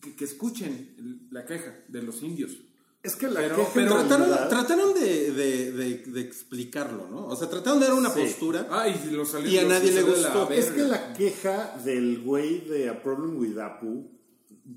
que, 0.00 0.16
que 0.16 0.24
escuchen 0.24 1.28
la 1.30 1.44
queja 1.44 1.74
de 1.88 2.02
los 2.02 2.22
indios. 2.22 2.58
Es 3.06 3.14
que 3.16 3.28
la 3.28 3.40
Pero- 3.40 3.56
queja 3.56 3.70
pero 3.74 3.90
Trataron, 3.94 4.28
realidad- 4.28 4.48
trataron 4.48 4.94
de, 4.94 5.30
de- 5.32 5.72
de- 5.72 6.04
de 6.06 6.20
explicarlo, 6.20 7.08
¿no? 7.08 7.26
O 7.28 7.36
sea, 7.36 7.48
trataron 7.48 7.78
de 7.80 7.86
dar 7.86 7.94
una 7.94 8.10
Sí. 8.12 8.20
postura. 8.20 8.66
Ah, 8.70 8.88
y, 8.88 9.10
lo 9.10 9.24
salió- 9.24 9.48
Y 9.50 9.58
a 9.58 9.62
lo 9.62 9.68
nadie 9.68 9.92
le 9.92 10.02
gustó. 10.02 10.50
Es 10.50 10.66
que 10.66 10.82
la 10.82 11.12
queja 11.12 11.76
del 11.84 12.22
güey 12.22 12.60
de 12.68 12.88
A 12.88 13.02
Problem 13.02 13.38
with 13.38 13.58
Apu 13.58 14.10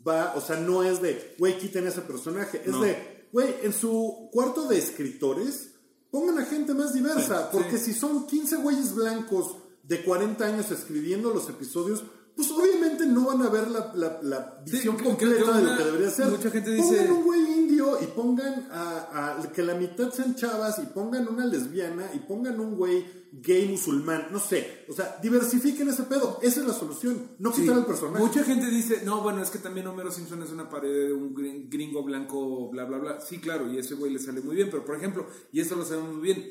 va, 0.08 0.34
o 0.36 0.42
sea, 0.42 0.58
no 0.58 0.84
es 0.84 1.02
de, 1.02 1.36
güey, 1.40 1.58
quiten 1.58 1.88
ese 1.88 2.02
personaje, 2.02 2.62
es 2.64 2.72
No. 2.72 2.82
de, 2.82 3.28
güey, 3.32 3.56
en 3.64 3.74
su 3.74 4.30
cuarto 4.32 4.68
de 4.68 4.78
escritores, 4.78 5.72
pongan 6.12 6.38
a 6.40 6.46
gente 6.46 6.74
más 6.74 6.94
diversa, 6.94 7.50
porque 7.52 7.78
si 7.78 7.94
son 7.94 8.28
15 8.28 8.58
güeyes 8.58 8.94
blancos 8.94 9.56
de 9.84 10.04
40 10.04 10.46
años 10.46 10.70
escribiendo 10.72 11.34
los 11.34 11.50
episodios, 11.50 12.04
pues 12.40 12.52
obviamente 12.52 13.06
no 13.06 13.26
van 13.26 13.42
a 13.42 13.50
ver 13.50 13.68
la, 13.70 13.92
la- 13.96 14.20
la 14.22 14.62
visión 14.66 14.96
completa 14.98 15.58
de 15.58 15.64
lo 15.64 15.78
que 15.78 15.84
debería 15.84 16.10
ser. 16.10 16.28
mucha 16.28 16.50
gente 16.50 16.72
dice- 16.72 16.88
Pongan 16.96 17.12
un 17.12 17.24
güey 17.26 17.42
indio 17.60 17.98
y 18.02 18.06
pongan 18.08 18.70
a, 18.72 19.40
a- 19.42 19.52
que 19.52 19.62
la 19.62 19.74
mitad 19.76 20.10
sean 20.14 20.36
chavas 20.36 20.80
y 20.80 20.86
pongan 20.86 21.28
una 21.28 21.46
lesbiana 21.46 22.10
y 22.14 22.20
pongan 22.20 22.58
un 22.62 22.76
güey 22.78 23.06
gay 23.34 23.68
musulmán, 23.68 24.28
no 24.32 24.40
sé. 24.40 24.86
O 24.90 24.94
sea, 24.94 25.18
diversifiquen 25.22 25.90
ese 25.90 26.04
pedo. 26.04 26.40
Esa 26.42 26.62
es 26.62 26.66
la 26.68 26.74
solución. 26.74 27.32
No 27.40 27.52
Sí, 27.54 27.62
quitar 27.64 27.78
el 27.80 27.86
personaje. 27.86 28.24
Mucha 28.26 28.44
gente 28.46 28.68
dice, 28.68 29.02
no, 29.04 29.22
bueno, 29.22 29.44
es 29.44 29.50
que 29.50 29.60
también 29.60 29.86
Homero 29.88 30.12
Simpson 30.12 30.42
es 30.42 30.52
una 30.52 30.70
pared 30.70 31.08
de 31.10 31.14
un 31.14 31.36
grin- 31.36 31.68
gringo 31.70 32.04
blanco, 32.04 32.70
bla, 32.70 32.86
bla, 32.86 32.98
bla. 33.00 33.20
Sí, 33.22 33.40
claro, 33.40 33.70
y 33.72 33.78
ese 33.78 33.96
güey 33.96 34.14
le 34.14 34.20
sale 34.20 34.40
muy 34.42 34.56
bien, 34.56 34.70
pero 34.72 34.86
por 34.86 34.96
ejemplo, 34.96 35.28
y 35.52 35.60
esto 35.60 35.76
lo 35.76 35.84
sabemos 35.86 36.14
muy 36.14 36.22
bien, 36.24 36.50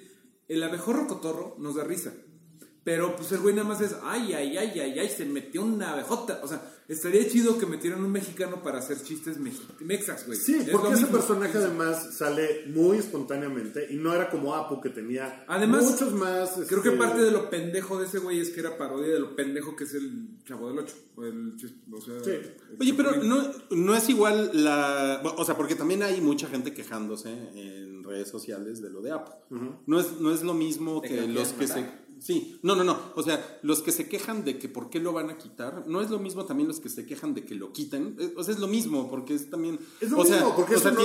el 0.48 0.62
abejorro 0.62 1.06
cotorro 1.06 1.56
nos 1.58 1.74
da 1.76 1.84
risa. 1.84 2.12
Pero 2.88 3.14
pues 3.16 3.30
el 3.32 3.40
güey 3.40 3.54
nada 3.54 3.68
más 3.68 3.82
es, 3.82 3.94
ay, 4.02 4.32
ay, 4.32 4.56
ay, 4.56 4.80
ay, 4.80 4.98
ay, 4.98 5.08
se 5.10 5.26
metió 5.26 5.62
una 5.62 5.92
abejota. 5.92 6.40
O 6.42 6.48
sea, 6.48 6.62
estaría 6.88 7.28
chido 7.28 7.58
que 7.58 7.66
metieran 7.66 8.02
un 8.02 8.10
mexicano 8.10 8.62
para 8.62 8.78
hacer 8.78 9.02
chistes 9.02 9.36
mexas, 9.80 10.24
güey. 10.26 10.38
Sí, 10.38 10.54
Es 10.54 10.70
porque 10.70 10.94
ese 10.94 11.02
mismo. 11.02 11.18
personaje 11.18 11.58
además 11.58 12.14
sale 12.16 12.64
muy 12.68 12.96
espontáneamente 12.96 13.88
y 13.90 13.96
no 13.96 14.14
era 14.14 14.30
como 14.30 14.54
Apu 14.54 14.80
que 14.80 14.88
tenía 14.88 15.44
Además, 15.48 15.84
muchos 15.84 16.14
más. 16.14 16.52
Creo 16.66 16.80
que 16.82 16.88
este, 16.88 16.98
parte 16.98 17.20
de 17.20 17.30
lo 17.30 17.50
pendejo 17.50 18.00
de 18.00 18.06
ese 18.06 18.20
güey 18.20 18.40
es 18.40 18.48
que 18.48 18.60
era 18.60 18.78
parodia 18.78 19.12
de 19.12 19.20
lo 19.20 19.36
pendejo 19.36 19.76
que 19.76 19.84
es 19.84 19.92
el 19.92 20.38
Chavo 20.46 20.68
del 20.70 20.78
Ocho. 20.78 20.94
O, 21.16 21.24
el, 21.24 21.56
o 21.92 22.00
sea, 22.00 22.24
Sí. 22.24 22.30
el 22.30 22.54
Oye, 22.80 22.94
pero 22.94 23.22
no, 23.22 23.52
no 23.70 23.94
es 23.94 24.08
igual 24.08 24.50
la... 24.54 25.20
O 25.36 25.44
sea, 25.44 25.58
porque 25.58 25.74
también 25.74 26.02
hay 26.02 26.22
mucha 26.22 26.48
gente 26.48 26.72
quejándose 26.72 27.28
en 27.54 28.02
redes 28.02 28.28
sociales 28.30 28.80
de 28.80 28.88
lo 28.88 29.02
de 29.02 29.10
Apple. 29.10 29.34
no, 29.86 30.00
es, 30.00 30.18
no 30.20 30.32
es 30.32 30.42
lo 30.42 30.54
mismo 30.54 31.02
De 31.02 31.08
que 31.10 31.14
que 31.16 31.26
lo 31.28 31.40
los 31.40 31.48
que 31.52 31.66
se... 31.66 32.07
Sí, 32.20 32.58
no, 32.62 32.74
no, 32.76 32.84
no. 32.84 32.98
O 33.14 33.22
sea, 33.22 33.58
los 33.62 33.82
que 33.82 33.92
se 33.92 34.08
quejan 34.08 34.44
de 34.44 34.58
que 34.58 34.68
por 34.68 34.90
qué 34.90 35.00
lo 35.00 35.12
van 35.12 35.30
a 35.30 35.38
quitar, 35.38 35.84
no 35.86 36.00
es 36.00 36.10
lo 36.10 36.18
mismo 36.18 36.44
también 36.44 36.68
los 36.68 36.80
que 36.80 36.88
se 36.88 37.06
quejan 37.06 37.34
de 37.34 37.44
que 37.44 37.54
lo 37.54 37.72
quiten. 37.72 38.16
Eh, 38.18 38.34
O 38.36 38.44
sea, 38.44 38.54
es 38.54 38.60
lo 38.60 38.68
mismo, 38.68 39.08
porque 39.10 39.34
es 39.34 39.50
también... 39.50 39.78
Es 40.00 40.10
lo 40.10 40.18
o 40.18 40.24
sea, 40.24 40.36
mismo, 40.36 40.56
porque 40.56 40.76
o 40.76 40.78
sea, 40.80 40.90
no 40.92 40.98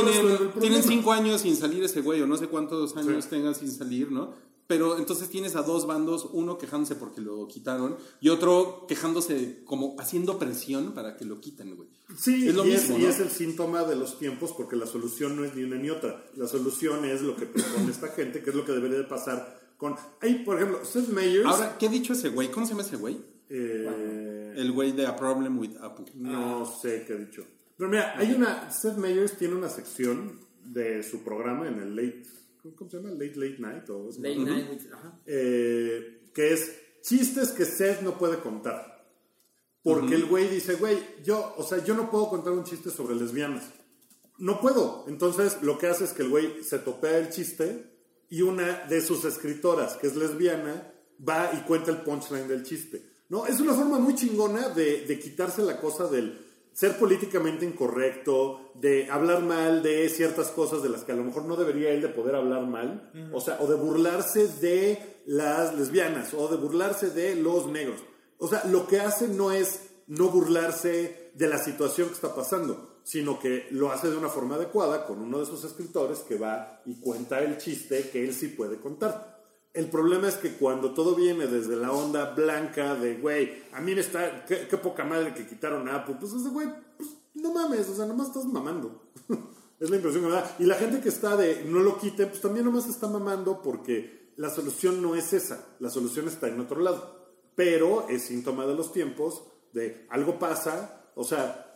tienen, 0.59 0.83
cinco 0.83 1.11
años 1.11 1.41
sin 1.41 1.55
salir 1.55 1.83
ese 1.83 2.01
güey, 2.01 2.21
o 2.21 2.27
no 2.27 2.37
sé 2.37 2.47
cuántos 2.47 2.95
años 2.97 3.23
Sí. 3.23 3.29
tenga 3.29 3.53
sin 3.53 3.71
salir, 3.71 4.11
¿no? 4.11 4.31
Pero 4.65 4.97
entonces 4.97 5.29
tienes 5.29 5.57
a 5.57 5.61
dos 5.61 5.85
bandos, 5.85 6.29
uno 6.31 6.57
quejándose 6.57 6.95
porque 6.95 7.19
lo 7.19 7.47
quitaron 7.49 7.97
y 8.21 8.29
otro 8.29 8.85
quejándose 8.87 9.61
como 9.65 9.95
haciendo 9.99 10.39
presión 10.39 10.93
para 10.93 11.17
que 11.17 11.25
lo 11.25 11.41
quiten, 11.41 11.75
güey. 11.75 11.89
Sí, 12.17 12.47
Es 12.47 12.55
lo 12.55 12.65
y, 12.65 12.69
mismo, 12.69 12.95
es, 12.95 13.01
y 13.03 13.05
es 13.05 13.19
el 13.19 13.29
síntoma 13.29 13.83
de 13.83 13.97
los 13.97 14.17
tiempos 14.17 14.53
porque 14.53 14.77
la 14.77 14.87
solución 14.87 15.35
no 15.35 15.43
es 15.43 15.53
ni 15.53 15.63
una 15.63 15.75
ni 15.75 15.89
otra. 15.89 16.23
La 16.37 16.47
solución 16.47 17.03
es 17.03 17.21
lo 17.21 17.35
que 17.35 17.45
propone 17.45 17.91
esta 17.91 18.07
gente, 18.07 18.41
que 18.41 18.51
es 18.51 18.55
lo 18.55 18.63
que 18.65 18.71
debería 18.71 18.97
de 18.99 19.03
pasar 19.03 19.61
con... 19.77 19.95
Hay, 20.21 20.43
por 20.43 20.57
ejemplo, 20.57 20.83
Seth 20.85 21.07
Meyers... 21.09 21.45
Ahora, 21.45 21.77
¿qué 21.77 21.87
ha 21.87 21.89
dicho 21.89 22.13
ese 22.13 22.29
güey? 22.29 22.49
¿Cómo 22.51 22.65
se 22.65 22.71
llama 22.73 22.83
ese 22.83 22.95
güey? 22.97 23.17
eh, 23.49 24.53
El 24.55 24.71
güey 24.71 24.91
de 24.93 25.05
A 25.05 25.15
Problem 25.15 25.57
with 25.59 25.75
Apple. 25.81 26.05
No 26.15 26.65
sé 26.65 27.03
qué 27.05 27.13
ha 27.13 27.17
dicho. 27.17 27.45
Pero 27.77 27.89
mira, 27.89 28.17
hay 28.17 28.31
una. 28.33 28.69
Seth 28.71 28.97
Meyers 28.97 29.37
tiene 29.37 29.55
una 29.55 29.69
sección 29.69 30.39
de 30.63 31.03
su 31.03 31.23
programa 31.23 31.67
en 31.67 31.79
el 31.79 31.95
Late. 31.95 32.23
¿Cómo 32.75 32.89
se 32.89 32.97
llama? 32.97 33.09
Late 33.11 33.33
Late 33.35 33.57
Night. 33.59 33.89
O 33.89 34.09
Late 34.17 34.35
Night 34.37 34.69
with- 34.69 34.93
ajá. 34.93 35.19
Eh, 35.25 36.21
que 36.33 36.53
es 36.53 36.71
chistes 37.01 37.49
que 37.49 37.65
Seth 37.65 38.01
no 38.01 38.17
puede 38.17 38.37
contar. 38.39 39.05
Porque 39.81 40.15
el 40.15 40.25
güey 40.27 40.47
dice, 40.47 40.75
güey, 40.75 40.97
yo, 41.25 41.53
o 41.57 41.63
sea, 41.63 41.83
yo 41.83 41.93
no 41.93 42.09
puedo 42.09 42.29
contar 42.29 42.53
un 42.53 42.63
chiste 42.63 42.89
sobre 42.89 43.15
lesbianas. 43.15 43.65
No 44.37 44.61
puedo. 44.61 45.03
Entonces, 45.09 45.61
lo 45.61 45.77
que 45.77 45.87
hace 45.87 46.05
es 46.05 46.13
que 46.13 46.21
el 46.23 46.29
güey 46.29 46.63
se 46.63 46.79
topea 46.79 47.17
el 47.17 47.29
chiste 47.29 47.92
y 48.33 48.41
una 48.41 48.85
de 48.89 48.99
sus 48.99 49.25
escritoras, 49.25 49.93
que 49.93 50.07
es 50.07 50.15
lesbiana, 50.15 50.91
va 51.19 51.51
y 51.53 51.61
cuenta 51.67 51.91
el 51.91 51.97
punchline 51.97 52.47
del 52.47 52.63
chiste. 52.63 53.05
¿No? 53.29 53.45
Es 53.45 53.59
una 53.59 53.75
forma 53.75 53.99
muy 53.99 54.15
chingona 54.15 54.69
de, 54.69 55.05
de 55.05 55.19
quitarse 55.19 55.61
la 55.61 55.79
cosa 55.79 56.07
del 56.07 56.39
ser 56.73 56.97
políticamente 56.97 57.63
incorrecto, 57.63 58.71
de 58.73 59.07
hablar 59.11 59.43
mal 59.43 59.83
de 59.83 60.09
ciertas 60.09 60.47
cosas 60.47 60.81
de 60.81 60.89
las 60.89 61.03
que 61.03 61.11
a 61.11 61.15
lo 61.15 61.23
mejor 61.23 61.45
no 61.45 61.55
debería 61.55 61.91
él 61.91 62.01
de 62.01 62.09
poder 62.09 62.33
hablar 62.33 62.65
mal, 62.65 63.11
o 63.31 63.39
sea, 63.39 63.59
o 63.61 63.67
de 63.67 63.75
burlarse 63.75 64.47
de 64.47 65.21
las 65.27 65.77
lesbianas, 65.77 66.33
o 66.33 66.47
de 66.47 66.57
burlarse 66.57 67.11
de 67.11 67.35
los 67.35 67.67
negros. 67.67 67.99
O 68.39 68.47
sea, 68.47 68.63
lo 68.65 68.87
que 68.87 68.99
hace 68.99 69.27
no 69.27 69.51
es 69.51 69.81
no 70.07 70.29
burlarse 70.29 71.29
de 71.35 71.47
la 71.47 71.59
situación 71.59 72.07
que 72.07 72.15
está 72.15 72.33
pasando, 72.33 72.92
sino 73.03 73.39
que 73.39 73.67
lo 73.71 73.91
hace 73.91 74.09
de 74.09 74.17
una 74.17 74.29
forma 74.29 74.55
adecuada 74.55 75.05
con 75.05 75.21
uno 75.21 75.39
de 75.39 75.45
sus 75.45 75.63
escritores 75.63 76.19
que 76.19 76.37
va 76.37 76.81
y 76.85 76.95
cuenta 76.95 77.41
el 77.41 77.57
chiste 77.57 78.09
que 78.09 78.23
él 78.23 78.33
sí 78.33 78.47
puede 78.47 78.79
contar. 78.79 79.33
El 79.73 79.89
problema 79.89 80.27
es 80.27 80.35
que 80.35 80.53
cuando 80.53 80.93
todo 80.93 81.15
viene 81.15 81.47
desde 81.47 81.75
la 81.75 81.91
onda 81.91 82.33
blanca 82.33 82.95
de, 82.95 83.15
güey, 83.15 83.63
a 83.73 83.81
mí 83.81 83.95
me 83.95 84.01
está, 84.01 84.45
qué, 84.45 84.77
poca 84.77 85.03
madre 85.03 85.33
que 85.33 85.47
quitaron 85.47 85.89
a 85.89 85.95
Apple, 85.95 86.17
pues 86.19 86.31
es 86.33 86.43
de, 86.43 86.51
güey, 86.51 86.67
pues 86.95 87.09
no 87.33 87.53
mames, 87.53 87.89
o 87.89 87.95
sea, 87.95 88.05
nomás 88.05 88.27
estás 88.27 88.45
mamando. 88.45 89.01
es 89.79 89.89
la 89.89 89.95
impresión 89.95 90.23
que 90.23 90.29
me 90.29 90.35
da. 90.35 90.55
Y 90.59 90.65
la 90.65 90.75
gente 90.75 91.01
que 91.01 91.09
está 91.09 91.35
de, 91.35 91.65
no 91.65 91.79
lo 91.79 91.97
quiten, 91.97 92.29
pues 92.29 92.39
también 92.39 92.65
nomás 92.65 92.87
está 92.87 93.07
mamando 93.07 93.61
porque 93.63 94.31
la 94.35 94.51
solución 94.51 95.01
no 95.01 95.15
es 95.15 95.33
esa, 95.33 95.65
la 95.79 95.89
solución 95.89 96.27
está 96.27 96.47
en 96.47 96.59
otro 96.59 96.79
lado. 96.79 97.23
Pero 97.55 98.07
es 98.09 98.23
síntoma 98.23 98.67
de 98.67 98.75
los 98.75 98.93
tiempos, 98.93 99.43
de 99.73 100.05
algo 100.09 100.37
pasa, 100.37 101.11
o 101.15 101.23
sea, 101.23 101.72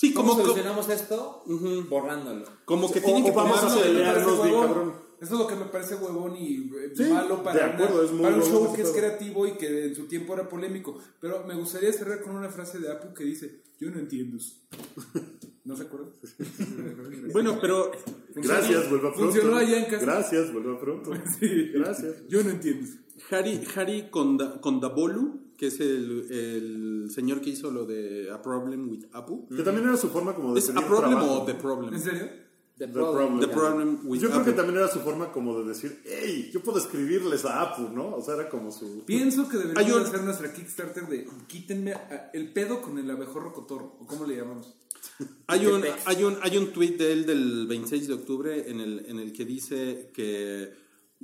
Sí, 0.00 0.14
¿Cómo 0.14 0.30
como, 0.30 0.42
solucionamos 0.42 0.88
esto? 0.90 1.42
Borrándolo. 1.90 2.44
como 2.64 2.88
que 2.92 3.00
tienen 3.00 3.22
o 3.22 3.26
que 3.26 3.32
vamos 3.32 3.64
a 3.64 3.66
Eso 3.66 3.66
es 3.66 3.74
lo 3.74 3.82
que 3.82 3.88
me 3.88 3.94
pelearnos 3.98 4.24
parece 4.24 4.42
bien, 4.44 4.54
huevón. 4.54 4.66
cabrón. 4.68 4.94
Eso 5.20 5.34
es 5.34 5.40
lo 5.40 5.46
que 5.48 5.56
me 5.56 5.64
parece 5.64 5.94
huevón 5.96 6.36
y 6.36 6.54
eh, 6.56 6.92
Sí, 6.94 7.02
malo 7.12 7.42
para, 7.42 7.66
acuerdo, 7.66 8.08
una- 8.12 8.22
para 8.22 8.36
un 8.36 8.42
show 8.44 8.72
que 8.76 8.82
es 8.82 8.90
creativo 8.90 9.44
y 9.48 9.52
que 9.54 9.86
en 9.86 9.96
su 9.96 10.06
tiempo 10.06 10.34
era 10.34 10.48
polémico. 10.48 10.96
Pero 11.20 11.42
me 11.48 11.56
gustaría 11.56 11.92
cerrar 11.92 12.22
con 12.22 12.36
una 12.36 12.48
frase 12.48 12.78
de 12.78 12.92
Apu 12.92 13.12
que 13.12 13.24
dice, 13.24 13.64
yo 13.80 13.90
no 13.90 13.98
entiendo. 13.98 14.38
¿No 15.64 15.76
se 15.76 15.82
acuerdan? 15.82 16.10
Bueno, 17.32 17.58
pero 17.60 17.90
gracias, 18.36 18.88
vuelva 18.88 19.12
pronto. 19.12 19.32
Funcionó 19.32 19.56
allá 19.56 19.78
en 19.78 19.84
casa. 19.90 20.04
Gracias, 20.06 20.52
vuelva 20.52 20.78
pronto. 20.78 21.10
Sí. 21.40 21.70
Gracias. 21.74 22.14
Yo 22.28 22.44
no 22.44 22.50
entiendo. 22.50 22.86
Harry, 23.32 23.60
Harry 23.74 24.08
Konda- 24.12 24.60
Kondabolu, 24.60 25.40
que 25.58 25.66
es 25.66 25.80
el, 25.80 26.26
el 26.30 27.10
señor 27.10 27.40
que 27.42 27.50
hizo 27.50 27.70
lo 27.70 27.84
de 27.84 28.30
A 28.32 28.40
Problem 28.40 28.88
with 28.90 29.04
Apple. 29.12 29.40
Que 29.54 29.62
también 29.62 29.86
era 29.88 29.96
su 29.98 30.08
forma 30.08 30.34
como 30.34 30.54
de 30.54 30.60
¿Es 30.60 30.70
A 30.70 30.74
Problem 30.74 31.10
trabajo. 31.18 31.42
o 31.42 31.44
The 31.44 31.54
Problem? 31.54 31.92
¿En 31.94 32.00
serio? 32.00 32.28
The 32.78 32.86
The 32.86 32.92
Problem. 32.92 33.12
Problem. 33.12 33.40
The. 33.40 33.48
Problem 33.56 33.98
with 34.04 34.20
Yo 34.20 34.30
creo 34.30 34.44
que 34.44 34.52
también 34.52 34.78
era 34.78 34.86
su 34.88 35.00
forma 35.00 35.32
como 35.32 35.58
de 35.60 35.68
decir, 35.68 36.00
hey, 36.04 36.48
yo 36.54 36.62
puedo 36.62 36.78
escribirles 36.78 37.44
a 37.44 37.60
Apu, 37.60 37.88
¿no? 37.92 38.14
O 38.14 38.22
sea, 38.22 38.34
era 38.34 38.48
como 38.48 38.70
su... 38.70 39.02
Pienso 39.04 39.48
que 39.48 39.56
deberíamos 39.58 40.08
hacer 40.08 40.22
nuestra 40.22 40.52
Kickstarter 40.52 41.08
de 41.08 41.26
quítenme 41.48 41.92
a- 41.94 42.30
el 42.32 42.52
pedo 42.52 42.80
con 42.80 42.96
el 42.98 43.10
abejorro 43.10 43.52
cotorro. 43.52 43.96
¿O 44.00 44.06
cómo 44.06 44.24
le 44.26 44.36
llamamos? 44.36 44.76
Hay 45.48 45.66
un, 45.66 45.82
hay 46.06 46.22
un, 46.22 46.36
hay 46.40 46.56
un 46.56 46.72
tweet 46.72 46.96
de 46.96 47.12
él 47.12 47.26
del 47.26 47.66
26 47.66 48.06
de 48.06 48.14
octubre 48.14 48.70
en 48.70 48.78
el, 48.78 49.06
en 49.08 49.18
el 49.18 49.32
que 49.32 49.44
dice 49.44 50.10
que 50.14 50.72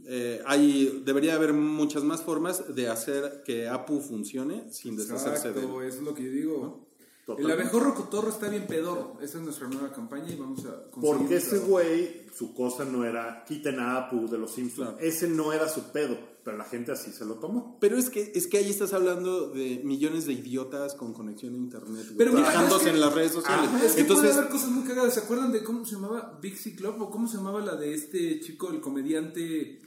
eh, 0.07 0.43
hay, 0.47 1.03
debería 1.05 1.35
haber 1.35 1.53
muchas 1.53 2.03
más 2.03 2.23
formas 2.23 2.75
de 2.75 2.89
hacer 2.89 3.43
que 3.45 3.69
Apu 3.69 4.01
funcione 4.01 4.71
sin 4.73 4.97
deshacerse 4.97 5.53
de 5.53 5.61
él. 5.61 5.67
Exacto, 5.67 5.83
eso 5.83 5.99
es 5.99 6.03
lo 6.03 6.15
que 6.15 6.25
yo 6.25 6.31
digo. 6.31 6.89
El 7.21 7.27
Totalmente. 7.27 7.63
abejorro 7.63 7.95
cotorro 7.95 8.29
está 8.29 8.51
bien 8.51 8.67
pedorro. 8.67 9.17
Esa 9.23 9.39
es 9.39 9.45
nuestra 9.45 9.67
nueva 9.69 9.91
campaña 9.93 10.31
y 10.31 10.37
vamos 10.37 10.67
a 10.67 10.91
conseguir 10.91 11.19
Porque 11.19 11.37
ese 11.37 11.59
güey, 11.59 12.27
su 12.37 12.53
cosa 12.53 12.85
no 12.85 13.05
era 13.05 13.45
quiten 13.47 13.79
a 13.79 13.97
Apu 13.97 14.29
de 14.29 14.37
los 14.37 14.53
Simpsons. 14.53 14.91
Claro. 14.91 15.03
Ese 15.03 15.29
no 15.29 15.53
era 15.53 15.69
su 15.69 15.91
pedo, 15.91 16.19
pero 16.45 16.59
la 16.59 16.65
gente 16.65 16.93
así 16.93 17.11
se 17.11 17.25
lo 17.25 17.37
tomó. 17.37 17.79
Pero 17.81 17.97
es 17.97 18.11
que, 18.11 18.33
es 18.35 18.47
que 18.47 18.59
ahí 18.59 18.69
estás 18.69 18.93
hablando 18.93 19.51
de 19.51 19.81
millones 19.83 20.27
de 20.27 20.35
idiotas 20.35 20.95
con 20.95 21.15
conexión 21.15 21.55
a 21.55 21.57
internet, 21.57 22.07
Pero 22.19 22.33
mira, 22.33 22.49
quejándose 22.49 22.77
es 22.77 22.83
que- 22.83 22.91
en 22.91 23.01
las 23.01 23.15
redes 23.15 23.33
sociales. 23.33 23.71
Ah, 23.73 23.83
es 23.85 23.93
que 23.93 24.01
Entonces, 24.03 24.27
puede 24.31 24.39
haber 24.39 24.51
cosas 24.53 24.69
muy 24.71 24.85
cagadas. 24.85 25.15
¿Se 25.15 25.21
acuerdan 25.21 25.53
de 25.53 25.65
cómo 25.65 25.85
se 25.87 25.95
llamaba 25.95 26.39
Big 26.43 26.59
C 26.59 26.75
Club? 26.77 27.01
¿O 27.01 27.11
cómo 27.11 27.27
se 27.29 27.39
llamaba 27.39 27.61
la 27.63 27.77
de 27.77 27.95
este 27.95 28.41
chico, 28.41 28.71
el 28.71 28.81
comediante 28.81 29.81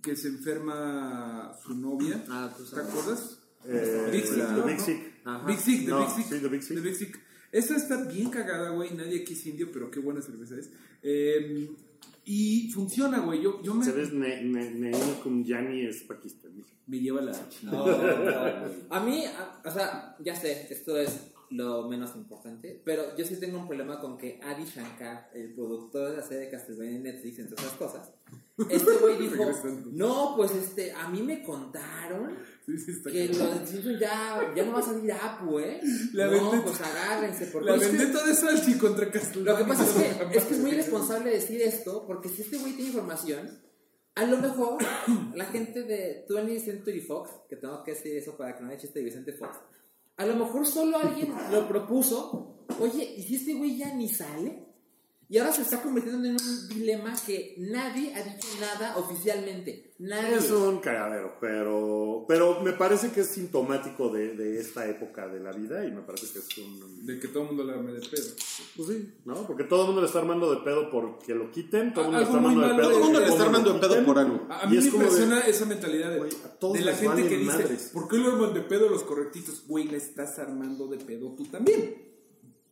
que 0.00 0.16
se 0.16 0.28
enferma 0.28 1.52
su 1.64 1.74
novia? 1.74 2.24
Ah, 2.28 2.54
pues, 2.56 2.70
¿Te 2.70 2.78
ah. 2.80 2.84
acuerdas? 2.88 3.38
Eh, 3.64 4.08
Big 4.12 4.24
Sick, 4.24 4.38
¿no? 4.38 4.64
Big 4.64 4.80
Sick. 4.80 5.46
Big 5.46 5.58
Sick, 5.58 5.80
de 5.80 5.90
No, 5.90 6.48
Big 6.50 6.62
Sick. 6.62 6.80
Big. 6.82 7.16
Esa 7.50 7.76
está 7.76 8.04
bien 8.04 8.30
cagada, 8.30 8.70
güey. 8.70 8.94
Nadie 8.94 9.22
aquí 9.22 9.32
es 9.32 9.46
indio, 9.46 9.70
pero 9.72 9.90
qué 9.90 10.00
buena 10.00 10.22
cerveza 10.22 10.54
es. 10.56 10.70
Eh, 11.02 11.70
y 12.28 12.70
funciona, 12.70 13.20
güey. 13.20 13.40
Yo, 13.42 13.62
yo 13.62 13.72
me, 13.74 13.86
Neil 14.42 14.94
Kumjani 15.22 15.86
es 15.86 16.02
pakistaní. 16.02 16.62
me 16.86 17.00
lleva 17.00 17.22
la. 17.22 17.32
No. 17.62 17.86
A 18.90 19.00
mí, 19.00 19.24
a- 19.24 19.62
o 19.66 19.70
sea, 19.72 20.16
ya 20.20 20.34
sé, 20.36 20.66
esto 20.70 20.98
es 20.98 21.32
lo 21.50 21.88
menos 21.88 22.14
importante, 22.16 22.80
pero 22.84 23.16
yo 23.16 23.24
sí 23.24 23.40
tengo 23.40 23.58
un 23.58 23.66
problema 23.66 23.98
con 24.00 24.18
que 24.18 24.38
Adi 24.42 24.64
Shankar, 24.64 25.30
el 25.34 25.54
productor 25.54 26.10
de 26.10 26.16
la 26.18 26.22
serie 26.22 26.44
de 26.44 26.50
Castlevania 26.50 26.96
en 26.96 27.02
Netflix, 27.04 27.38
entre 27.38 27.54
otras 27.54 27.72
cosas, 27.72 28.12
este 28.70 28.92
güey 28.98 29.18
dijo, 29.20 29.44
no, 29.92 30.34
pues 30.36 30.52
este, 30.52 30.92
a 30.92 31.08
mí 31.08 31.22
me 31.22 31.42
contaron 31.42 32.36
Sí, 32.66 32.76
sí, 32.78 32.90
está 32.90 33.10
que 33.10 33.28
lo 33.28 33.46
de 33.46 33.98
ya, 33.98 34.52
ya 34.54 34.64
no 34.66 34.72
va 34.72 34.80
a 34.80 34.82
salir 34.82 35.10
Apu, 35.10 35.58
¿eh? 35.58 35.80
La 36.12 36.26
no, 36.26 36.32
vendetta- 36.32 36.64
pues 36.64 36.80
agárrense, 36.82 37.46
porque 37.46 37.70
La 37.70 37.76
vendetta 37.78 38.26
de 38.26 38.34
Salchi 38.34 38.74
contra 38.76 39.06
lo 39.06 39.10
Castlevania. 39.12 39.64
que 39.64 39.68
pasa 39.68 39.84
es 39.84 39.90
que, 39.92 40.24
es 40.38 40.44
que 40.44 40.54
es 40.54 40.60
muy 40.60 40.70
irresponsable 40.72 41.30
decir 41.30 41.62
esto, 41.62 42.04
porque 42.06 42.28
si 42.28 42.42
este 42.42 42.58
güey 42.58 42.74
tiene 42.74 42.90
información, 42.90 43.58
a 44.16 44.26
lo 44.26 44.36
mejor 44.36 44.82
la 45.34 45.46
gente 45.46 45.82
de 45.84 46.26
20th 46.28 46.64
Century 46.64 47.00
Fox, 47.00 47.30
que 47.48 47.56
tengo 47.56 47.82
que 47.84 47.92
decir 47.92 48.14
eso 48.18 48.36
para 48.36 48.54
que 48.54 48.62
no 48.62 48.68
haya 48.68 48.78
chiste 48.78 48.98
de 48.98 49.04
Vicente 49.06 49.32
Fox, 49.32 49.56
a 50.18 50.26
lo 50.26 50.34
mejor 50.34 50.66
solo 50.66 50.98
alguien 50.98 51.32
lo 51.50 51.66
propuso, 51.68 52.66
oye, 52.80 53.14
¿y 53.16 53.22
si 53.22 53.36
este 53.36 53.54
güey 53.54 53.78
ya 53.78 53.94
ni 53.94 54.10
sale? 54.10 54.66
Y 55.30 55.36
ahora 55.36 55.52
se 55.52 55.60
está 55.60 55.82
convirtiendo 55.82 56.26
en 56.26 56.36
un 56.36 56.68
dilema 56.70 57.14
que 57.26 57.54
nadie 57.58 58.14
ha 58.14 58.22
dicho 58.22 58.48
nada 58.60 58.96
oficialmente. 58.96 59.92
Nadie. 59.98 60.36
Es 60.36 60.50
un 60.50 60.78
cagadero, 60.78 61.34
pero, 61.40 62.24
pero 62.26 62.62
me 62.62 62.72
parece 62.72 63.10
que 63.10 63.20
es 63.22 63.28
sintomático 63.28 64.08
de, 64.10 64.34
de 64.36 64.58
esta 64.60 64.88
época 64.88 65.26
de 65.28 65.40
la 65.40 65.52
vida 65.52 65.84
y 65.84 65.90
me 65.90 66.00
parece 66.02 66.28
que 66.32 66.38
es 66.38 66.58
un... 66.58 67.04
De 67.04 67.18
que 67.20 67.28
todo 67.28 67.42
el 67.42 67.48
mundo 67.48 67.64
le 67.64 67.72
arme 67.74 67.92
de 67.92 68.00
pedo. 68.08 68.24
Pues 68.76 68.88
sí, 68.88 69.12
¿no? 69.26 69.46
Porque 69.46 69.64
todo 69.64 69.80
el 69.82 69.86
mundo 69.88 70.00
le 70.02 70.06
está 70.06 70.20
armando 70.20 70.50
de 70.54 70.62
pedo 70.62 70.88
porque 70.90 71.34
lo 71.34 71.50
quiten, 71.50 71.92
todo 71.92 72.04
el 72.06 72.10
mundo 72.12 72.18
le 72.20 72.24
está 72.24 72.36
armando 72.38 72.60
de 72.60 72.74
pedo. 72.74 72.76
de- 72.76 72.82
todo 72.94 72.96
el 72.96 73.04
mundo 73.04 73.20
le 73.20 73.26
porque 73.26 73.32
está 73.32 73.44
lo 73.44 73.50
armando 73.50 73.72
de 73.74 73.80
pedo 73.80 73.90
quiten. 73.90 74.04
por 74.06 74.18
algo. 74.18 74.46
A, 74.48 74.60
a 74.62 74.66
Y 74.66 74.70
mí 74.70 74.76
es 74.78 74.84
me 74.84 74.90
de- 74.90 74.96
impresiona 74.96 75.40
esa 75.40 75.64
mentalidad 75.66 76.10
de, 76.12 76.18
Güey, 76.18 76.30
a 76.44 76.48
todos 76.58 76.74
de 76.74 76.80
la 76.82 76.94
gente 76.94 77.28
que 77.28 77.36
dice, 77.36 77.44
madres. 77.52 77.90
¿por 77.92 78.08
qué 78.08 78.16
lo 78.18 78.32
arman 78.32 78.54
de 78.54 78.60
pedo 78.62 78.88
los 78.88 79.02
correctitos? 79.02 79.64
Güey, 79.66 79.88
le 79.88 79.96
estás 79.98 80.38
armando 80.38 80.86
de 80.86 80.98
pedo 80.98 81.34
tú 81.36 81.44
también. 81.44 82.07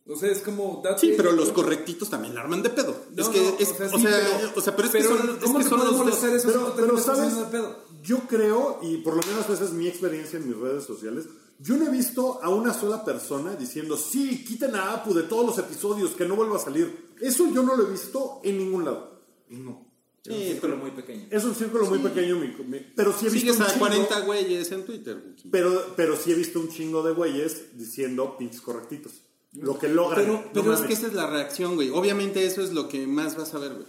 O 0.09 0.15
sea, 0.15 0.31
es 0.31 0.39
como... 0.39 0.81
date- 0.83 1.01
Sí, 1.01 1.13
pero 1.17 1.31
los 1.33 1.49
correctitos 1.51 2.09
también 2.09 2.33
la 2.33 2.41
arman 2.41 2.63
de 2.63 2.69
pedo. 2.69 2.95
No, 3.15 3.21
es 3.23 3.29
que, 3.29 3.41
no, 3.41 3.55
es, 3.59 3.69
o 3.69 3.75
sea, 3.75 3.87
o 3.87 3.97
sí, 3.97 4.01
sea, 4.03 4.39
pero- 4.39 4.51
o 4.55 4.61
sea, 4.61 4.75
pero 4.75 4.87
es 4.87 4.93
que 4.95 5.03
son, 5.03 5.17
es 5.17 5.43
¿Cómo 5.43 5.57
que 5.57 5.63
te 5.65 5.69
son 5.69 5.79
puede 5.79 5.91
los 5.91 5.97
dos. 5.97 6.05
molestar 6.05 6.33
eso 6.33 6.47
Pero, 6.47 6.73
pero 6.75 6.97
¿sabes? 6.97 7.35
de 7.37 7.43
pedo? 7.45 7.75
Yo 8.03 8.19
creo, 8.27 8.79
y 8.83 8.97
por 8.97 9.15
lo 9.15 9.21
menos 9.23 9.49
esa 9.49 9.65
es 9.65 9.71
mi 9.73 9.87
experiencia 9.87 10.39
en 10.39 10.47
mis 10.47 10.57
redes 10.57 10.85
sociales, 10.85 11.25
yo 11.59 11.75
no 11.75 11.87
he 11.87 11.89
visto 11.89 12.39
a 12.41 12.49
una 12.49 12.73
sola 12.73 13.03
persona 13.03 13.55
diciendo, 13.55 13.97
sí, 13.97 14.45
quiten 14.45 14.75
a 14.75 14.93
Apu 14.93 15.13
de 15.13 15.23
todos 15.23 15.45
los 15.45 15.57
episodios, 15.57 16.11
que 16.11 16.25
no 16.25 16.35
vuelva 16.35 16.55
a 16.57 16.59
salir. 16.59 17.07
Eso 17.19 17.51
yo 17.53 17.63
no 17.63 17.75
lo 17.75 17.87
he 17.87 17.91
visto 17.91 18.39
en 18.43 18.59
ningún 18.59 18.85
lado. 18.85 19.21
No. 19.49 19.85
Es 20.23 20.33
un 20.35 20.41
círculo 20.43 20.77
muy 20.77 20.91
pequeño. 20.91 21.27
Es 21.31 21.43
un 21.45 21.55
círculo 21.55 21.85
muy 21.85 21.99
pequeño, 21.99 22.35
mi- 22.35 22.53
mi- 22.67 22.85
pero 22.95 23.11
sí 23.17 23.27
he 23.27 23.29
visto 23.29 23.39
Sigues 23.53 23.57
un 23.57 23.63
a 23.63 23.67
chingo- 23.73 23.79
40 23.79 24.19
güeyes 24.21 24.71
en 24.71 24.85
Twitter. 24.85 25.23
Pero, 25.51 25.93
pero 25.95 26.15
sí 26.17 26.31
he 26.31 26.35
visto 26.35 26.59
un 26.59 26.69
chingo 26.69 27.01
de 27.01 27.13
güeyes 27.13 27.77
diciendo 27.77 28.35
pinches 28.37 28.61
correctitos. 28.61 29.13
Lo 29.61 29.77
que 29.79 29.87
logran. 29.89 30.21
Pero, 30.25 30.33
no 30.33 30.49
pero 30.53 30.73
es 30.73 30.81
que 30.81 30.93
esa 30.93 31.07
es 31.07 31.13
la 31.13 31.27
reacción, 31.27 31.75
güey. 31.75 31.89
Obviamente 31.89 32.45
eso 32.45 32.61
es 32.61 32.73
lo 32.73 32.87
que 32.87 33.05
más 33.07 33.35
vas 33.37 33.53
a 33.53 33.59
ver, 33.59 33.73
güey. 33.73 33.87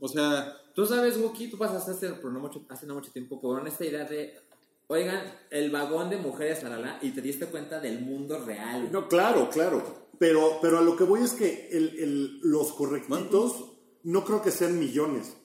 O 0.00 0.08
sea, 0.08 0.54
Tú 0.74 0.86
sabes, 0.86 1.16
Wookie, 1.18 1.50
tú 1.50 1.58
pasaste 1.58 1.90
hace, 1.90 2.08
por 2.10 2.30
no 2.32 2.38
mucho, 2.38 2.64
hace 2.68 2.86
no 2.86 2.94
mucho 2.94 3.10
tiempo 3.10 3.40
por 3.40 3.66
esta 3.66 3.84
idea 3.84 4.04
de, 4.04 4.38
oigan, 4.86 5.24
el 5.50 5.72
vagón 5.72 6.08
de 6.08 6.18
mujeres, 6.18 6.62
la 6.62 7.00
y 7.02 7.10
te 7.10 7.20
diste 7.20 7.46
cuenta 7.46 7.80
del 7.80 8.00
mundo 8.02 8.38
real. 8.44 8.88
No, 8.92 9.08
claro, 9.08 9.50
claro. 9.50 9.82
Pero, 10.20 10.58
pero 10.62 10.78
a 10.78 10.82
lo 10.82 10.94
que 10.96 11.02
voy 11.02 11.22
es 11.22 11.32
que 11.32 11.68
el, 11.72 11.98
el- 11.98 12.40
los 12.42 12.72
correctitos 12.74 13.72
no 14.04 14.24
creo 14.24 14.40
que 14.40 14.52
sean 14.52 14.78
millones. 14.78 15.36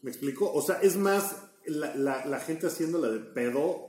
¿Me 0.00 0.10
explico? 0.10 0.50
O 0.50 0.62
sea, 0.62 0.76
es 0.80 0.96
más 0.96 1.36
la, 1.66 1.94
la- 1.94 2.24
la 2.24 2.40
gente 2.40 2.66
haciéndola 2.68 3.08
de 3.08 3.18
pedo 3.20 3.87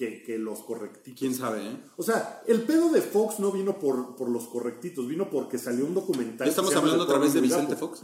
que, 0.00 0.22
que 0.22 0.38
los 0.38 0.60
correctitos. 0.60 1.18
quién 1.20 1.34
sabe, 1.34 1.60
¿eh? 1.66 1.76
O 1.98 2.02
sea, 2.02 2.42
el 2.46 2.62
pedo 2.62 2.88
de 2.90 3.02
Fox 3.02 3.38
no 3.38 3.52
vino 3.52 3.78
por, 3.78 4.16
por 4.16 4.30
los 4.30 4.44
correctitos, 4.48 5.06
vino 5.06 5.28
porque 5.28 5.58
salió 5.58 5.84
un 5.84 5.92
documental. 5.94 6.48
¿Estamos 6.48 6.74
hablando 6.74 7.04
otra 7.04 7.18
vez 7.18 7.34
de 7.34 7.42
Vicente. 7.42 7.76
Fox? 7.76 8.00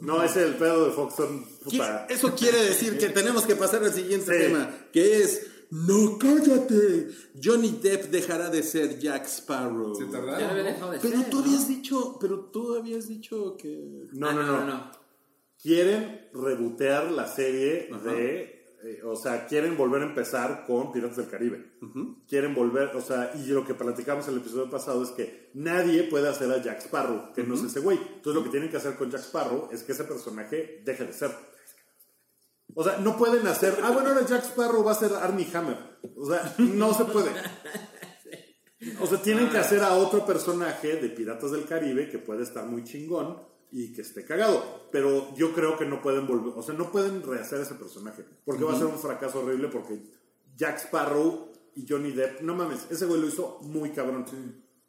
No, 0.00 0.20
ese 0.24 0.40
es 0.42 0.46
el 0.50 0.54
pedo 0.56 0.86
de 0.86 0.90
Fox. 0.90 1.14
Son, 1.14 1.44
¿Qué- 1.70 1.76
puta, 1.78 2.06
Eso 2.10 2.34
quiere 2.34 2.60
decir 2.62 2.98
que 2.98 3.08
tenemos 3.10 3.44
que 3.44 3.54
pasar 3.54 3.84
al 3.84 3.92
siguiente 3.92 4.32
Sí. 4.32 4.46
tema, 4.48 4.68
que 4.92 5.22
es 5.22 5.46
No 5.70 6.16
cállate. 6.18 7.08
Johnny 7.42 7.78
Depp 7.82 8.10
dejará 8.10 8.50
de 8.50 8.62
ser 8.62 8.98
Jack 9.00 9.26
Sparrow. 9.26 9.94
Se 9.96 10.04
Ya 10.06 10.10
tardaron. 10.10 10.40
lo 10.42 10.48
había 10.50 10.62
¿no? 10.62 10.68
dejado 10.70 10.90
de 10.92 10.98
Pero 11.00 11.18
ser, 11.20 11.30
tú 11.30 11.36
¿no? 11.38 11.44
habías 11.44 11.68
dicho, 11.68 12.16
pero 12.20 12.40
tú 12.52 12.74
habías 12.76 13.08
dicho 13.08 13.56
que 13.56 14.06
No, 14.12 14.28
Ah, 14.28 14.32
no, 14.34 14.64
no, 14.64 14.90
Quieren 15.62 16.28
rebotear 16.32 17.10
la 17.10 17.26
serie 17.26 17.88
Ajá. 17.92 18.12
de. 18.12 18.55
Eh, 18.86 19.02
o 19.02 19.16
sea, 19.16 19.46
quieren 19.46 19.76
volver 19.76 20.02
a 20.02 20.06
empezar 20.06 20.64
con 20.64 20.92
Piratas 20.92 21.16
del 21.16 21.28
Caribe. 21.28 21.72
Quieren 22.28 22.54
volver, 22.54 22.94
o 22.94 23.00
sea, 23.00 23.32
y 23.34 23.44
lo 23.48 23.66
que 23.66 23.74
platicamos 23.74 24.28
en 24.28 24.34
el 24.34 24.40
episodio 24.40 24.70
pasado 24.70 25.02
es 25.02 25.10
que 25.10 25.50
nadie 25.54 26.04
puede 26.04 26.28
hacer 26.28 26.52
a 26.52 26.62
Jack 26.62 26.82
Sparrow, 26.82 27.32
que 27.32 27.42
no 27.42 27.56
es 27.56 27.64
ese 27.64 27.80
güey. 27.80 27.98
Entonces 27.98 28.34
lo 28.34 28.44
que 28.44 28.50
tienen 28.50 28.70
que 28.70 28.76
hacer 28.76 28.94
con 28.94 29.10
Jack 29.10 29.22
Sparrow 29.22 29.70
es 29.72 29.82
que 29.82 29.90
ese 29.90 30.04
personaje 30.04 30.82
deje 30.84 31.04
de 31.04 31.12
ser. 31.12 31.32
O 32.74 32.84
sea, 32.84 32.98
no 32.98 33.16
pueden 33.16 33.44
hacer, 33.48 33.76
ah, 33.82 33.90
bueno, 33.90 34.10
ahora 34.10 34.24
Jack 34.24 34.44
Sparrow 34.44 34.84
va 34.84 34.92
a 34.92 34.94
ser 34.94 35.12
Armie 35.14 35.48
Hammer. 35.52 35.98
O 36.14 36.26
sea, 36.26 36.54
no 36.58 36.94
se 36.94 37.04
puede. 37.06 37.30
O 39.00 39.06
sea, 39.06 39.20
tienen 39.20 39.48
que 39.48 39.56
hacer 39.56 39.82
a 39.82 39.94
otro 39.94 40.26
personaje 40.26 40.96
de 40.96 41.08
Piratas 41.08 41.50
del 41.50 41.64
Caribe 41.64 42.10
que 42.10 42.18
puede 42.18 42.42
estar 42.42 42.66
muy 42.66 42.84
chingón 42.84 43.40
y 43.72 43.92
que 43.92 44.02
esté 44.02 44.24
cagado. 44.24 44.88
Pero 44.92 45.34
yo 45.36 45.52
creo 45.52 45.76
que 45.78 45.84
no 45.86 46.00
pueden 46.02 46.26
volver, 46.26 46.52
o 46.56 46.62
sea, 46.62 46.74
no 46.74 46.90
pueden 46.90 47.22
rehacer 47.22 47.60
ese 47.60 47.74
personaje. 47.74 48.24
Porque 48.44 48.64
va 48.64 48.72
a 48.74 48.78
ser 48.78 48.86
un 48.86 48.98
fracaso 48.98 49.40
horrible 49.40 49.68
porque 49.68 50.00
Jack 50.56 50.78
Sparrow 50.78 51.52
y 51.74 51.86
Johnny 51.88 52.12
Depp, 52.12 52.40
no 52.40 52.54
mames, 52.54 52.86
ese 52.90 53.04
güey 53.06 53.20
lo 53.20 53.26
hizo 53.28 53.58
muy 53.62 53.90
cabrón. 53.90 54.24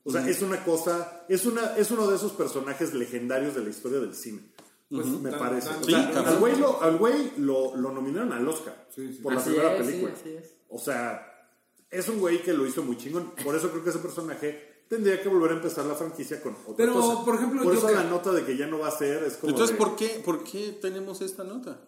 O 0.04 0.12
sea, 0.12 0.26
es 0.28 0.42
una 0.42 0.64
cosa, 0.64 1.26
es, 1.28 1.46
una, 1.46 1.76
es 1.76 1.92
uno 1.92 2.08
de 2.08 2.16
esos 2.16 2.32
personajes 2.32 2.94
legendarios 2.94 3.56
de 3.56 3.62
la 3.64 3.70
historia 3.70 4.00
del 4.00 4.16
cine. 4.16 4.42
Pues, 4.90 5.06
me 5.06 5.30
tan- 5.32 5.40
parece. 5.40 5.68
tan- 5.68 5.82
O 5.82 5.84
sea, 5.84 6.12
Sí, 6.14 6.18
al 6.18 6.38
güey, 6.40 6.56
lo, 6.56 6.82
al 6.82 6.98
güey 6.98 7.34
lo, 7.40 7.76
lo 7.76 7.92
nominaron 7.92 8.32
al 8.32 8.48
Oscar 8.48 8.88
Sí, 8.96 9.12
sí. 9.12 9.20
por 9.22 9.34
la 9.34 9.42
Así 9.42 9.50
primera 9.50 9.76
es, 9.76 9.80
sí, 9.86 9.92
película. 9.92 10.14
así 10.18 10.30
es. 10.30 10.56
O 10.70 10.80
sea, 10.80 11.50
es 11.92 12.08
un 12.08 12.20
güey 12.20 12.42
que 12.42 12.54
lo 12.54 12.66
hizo 12.66 12.84
muy 12.84 12.96
chingón. 12.96 13.32
Por 13.44 13.54
eso 13.54 13.70
creo 13.70 13.84
que 13.84 13.90
ese 13.90 14.00
personaje 14.00 14.67
tendría 14.88 15.22
que 15.22 15.30
volver 15.30 15.52
a 15.52 15.56
empezar 15.56 15.86
la 15.86 15.96
franquicia 15.96 16.42
con 16.42 16.54
otra 16.54 16.76
Pero, 16.78 16.94
cosa. 16.94 17.26
por 17.26 17.36
ejemplo, 17.36 17.64
por 17.64 17.74
eso 17.74 17.82
Joker. 17.88 17.98
la 17.98 18.04
nota 18.06 18.32
de 18.32 18.44
que 18.46 18.56
ya 18.58 18.68
no 18.68 18.80
va 18.80 18.88
a 18.88 18.92
ser 18.92 19.24
es 19.24 19.38
como. 19.38 19.52
Entonces, 19.52 19.78
de- 19.78 19.84
¿por 19.86 19.96
qué, 19.96 20.22
¿por 20.24 20.44
qué 20.44 20.78
tenemos 20.82 21.22
esta 21.22 21.44
nota? 21.44 21.82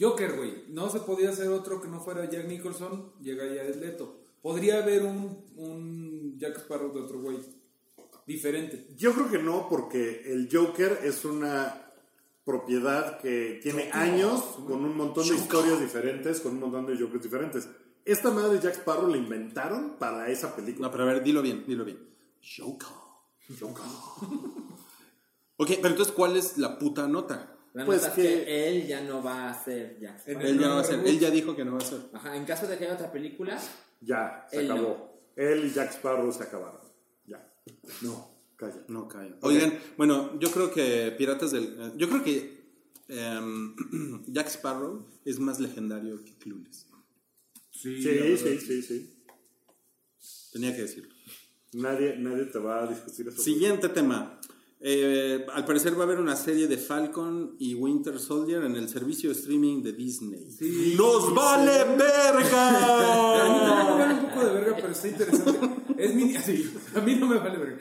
Joker, 0.00 0.36
güey. 0.36 0.64
No 0.68 0.88
se 0.90 1.00
podía 1.00 1.30
hacer 1.30 1.48
otro 1.48 1.80
que 1.80 1.88
no 1.88 2.00
fuera 2.00 2.28
Jack 2.30 2.46
Nicholson. 2.46 3.12
Llega 3.20 3.44
ya 3.46 3.62
el 3.62 3.80
Leto. 3.80 4.16
Podría 4.42 4.82
haber 4.82 5.02
un, 5.02 5.44
un 5.56 6.38
Jack 6.38 6.58
Sparrow 6.58 6.92
de 6.94 7.00
otro 7.00 7.20
güey. 7.20 7.38
Diferente. 8.26 8.86
Yo 8.96 9.12
creo 9.14 9.30
que 9.30 9.38
no, 9.38 9.68
porque 9.68 10.22
el 10.26 10.48
Joker 10.52 11.00
es 11.02 11.24
una 11.24 11.82
propiedad 12.44 13.18
que 13.20 13.58
tiene 13.62 13.90
años 13.92 14.42
con 14.66 14.84
un 14.84 14.96
montón 14.96 15.26
de 15.28 15.34
historias 15.34 15.80
diferentes, 15.80 16.40
con 16.40 16.52
un 16.52 16.60
montón 16.60 16.86
de 16.86 16.96
Jokers 16.96 17.22
diferentes. 17.22 17.68
Esta 18.04 18.30
madre 18.30 18.54
de 18.54 18.60
Jack 18.60 18.74
Sparrow 18.76 19.08
la 19.10 19.16
inventaron 19.16 19.96
para 19.98 20.30
esa 20.30 20.54
película. 20.54 20.86
No, 20.88 20.92
pero 20.92 21.04
a 21.04 21.06
ver, 21.12 21.22
dilo 21.22 21.42
bien, 21.42 21.64
dilo 21.66 21.84
bien. 21.84 21.98
Joker. 22.42 22.88
ok, 25.56 25.68
pero 25.76 25.88
entonces, 25.88 26.12
¿cuál 26.14 26.36
es 26.36 26.58
la 26.58 26.78
puta 26.78 27.06
nota? 27.08 27.54
La 27.74 27.84
Pues 27.84 27.98
nota 28.02 28.08
es 28.08 28.14
que- 28.14 28.44
que 28.44 28.68
él 28.68 28.86
ya 28.86 29.02
no 29.02 29.22
va 29.22 29.50
a 29.50 29.64
ser 29.64 29.98
Jack 30.00 30.22
En 30.26 30.36
Sparrow. 30.40 30.50
Él 30.50 30.58
ya, 30.58 30.68
va 30.68 30.80
a 30.80 30.84
ser, 30.84 30.92
reboot. 30.96 31.08
él 31.08 31.18
ya 31.20 31.30
dijo 31.30 31.56
que 31.56 31.64
no 31.64 31.72
va 31.72 31.78
a 31.78 31.82
ser. 31.82 32.00
Ajá, 32.12 32.36
en 32.36 32.44
caso 32.44 32.66
de 32.66 32.76
que 32.78 32.84
haya 32.84 32.94
otra 32.94 33.12
película, 33.12 33.58
Ya, 34.00 34.46
se 34.50 34.60
Él 34.60 34.70
acabó. 34.70 35.20
Él 35.36 35.64
y 35.66 35.70
Jack 35.72 35.90
Sparrow 35.92 36.32
se 36.32 36.42
acabaron. 36.44 36.80
Ya. 37.26 37.52
No, 38.02 38.30
calla. 38.56 38.82
No, 38.88 39.06
calla. 39.08 39.36
Oigan, 39.42 39.78
bueno, 39.96 40.38
yo 40.40 40.50
creo 40.50 40.70
que 40.72 41.12
Piratas 41.18 41.50
del... 41.52 41.64
eh, 41.78 41.92
Yo 41.96 42.08
creo 42.08 42.22
que 42.24 42.58
em, 43.08 43.74
Jack 44.28 44.48
Sparrow 44.48 45.06
es 45.24 45.38
más 45.38 45.58
legendario 45.60 46.24
que 46.24 46.34
Clueless. 46.38 46.86
Sí, 47.70 48.02
Sí, 48.02 48.36
sí, 48.38 48.58
sí, 48.58 48.82
sí. 48.82 49.14
Tenía 50.52 50.74
que 50.74 50.82
decirlo. 50.82 51.14
Nadie, 51.72 52.16
nadie 52.18 52.44
te 52.46 52.58
va 52.58 52.84
a 52.84 52.86
discutir 52.86 53.28
eso. 53.28 53.40
Siguiente 53.42 53.88
tema. 53.90 54.40
Eh, 54.80 55.44
al 55.52 55.64
parecer 55.64 55.94
va 55.96 56.02
a 56.02 56.04
haber 56.04 56.20
una 56.20 56.36
serie 56.36 56.68
de 56.68 56.78
Falcon 56.78 57.56
y 57.58 57.74
Winter 57.74 58.18
Soldier 58.20 58.62
en 58.62 58.76
el 58.76 58.88
servicio 58.88 59.30
de 59.30 59.36
streaming 59.36 59.82
de 59.82 59.92
Disney. 59.92 60.46
¡Nos 60.96 61.34
vale 61.34 61.72
A 61.80 61.84
mí 61.84 61.98
también 61.98 61.98
verga! 61.98 63.94
me 63.96 63.98
vale 63.98 64.14
un 64.14 64.26
poco 64.30 64.46
de 64.46 64.52
verga, 64.52 64.76
pero 64.76 64.92
está 64.92 65.08
interesante. 65.08 65.68
Es 65.98 66.14
mini... 66.14 66.34
sí, 66.38 66.72
a 66.94 67.00
mí 67.00 67.16
no 67.16 67.26
me 67.26 67.38
vale 67.38 67.58
verga. 67.58 67.78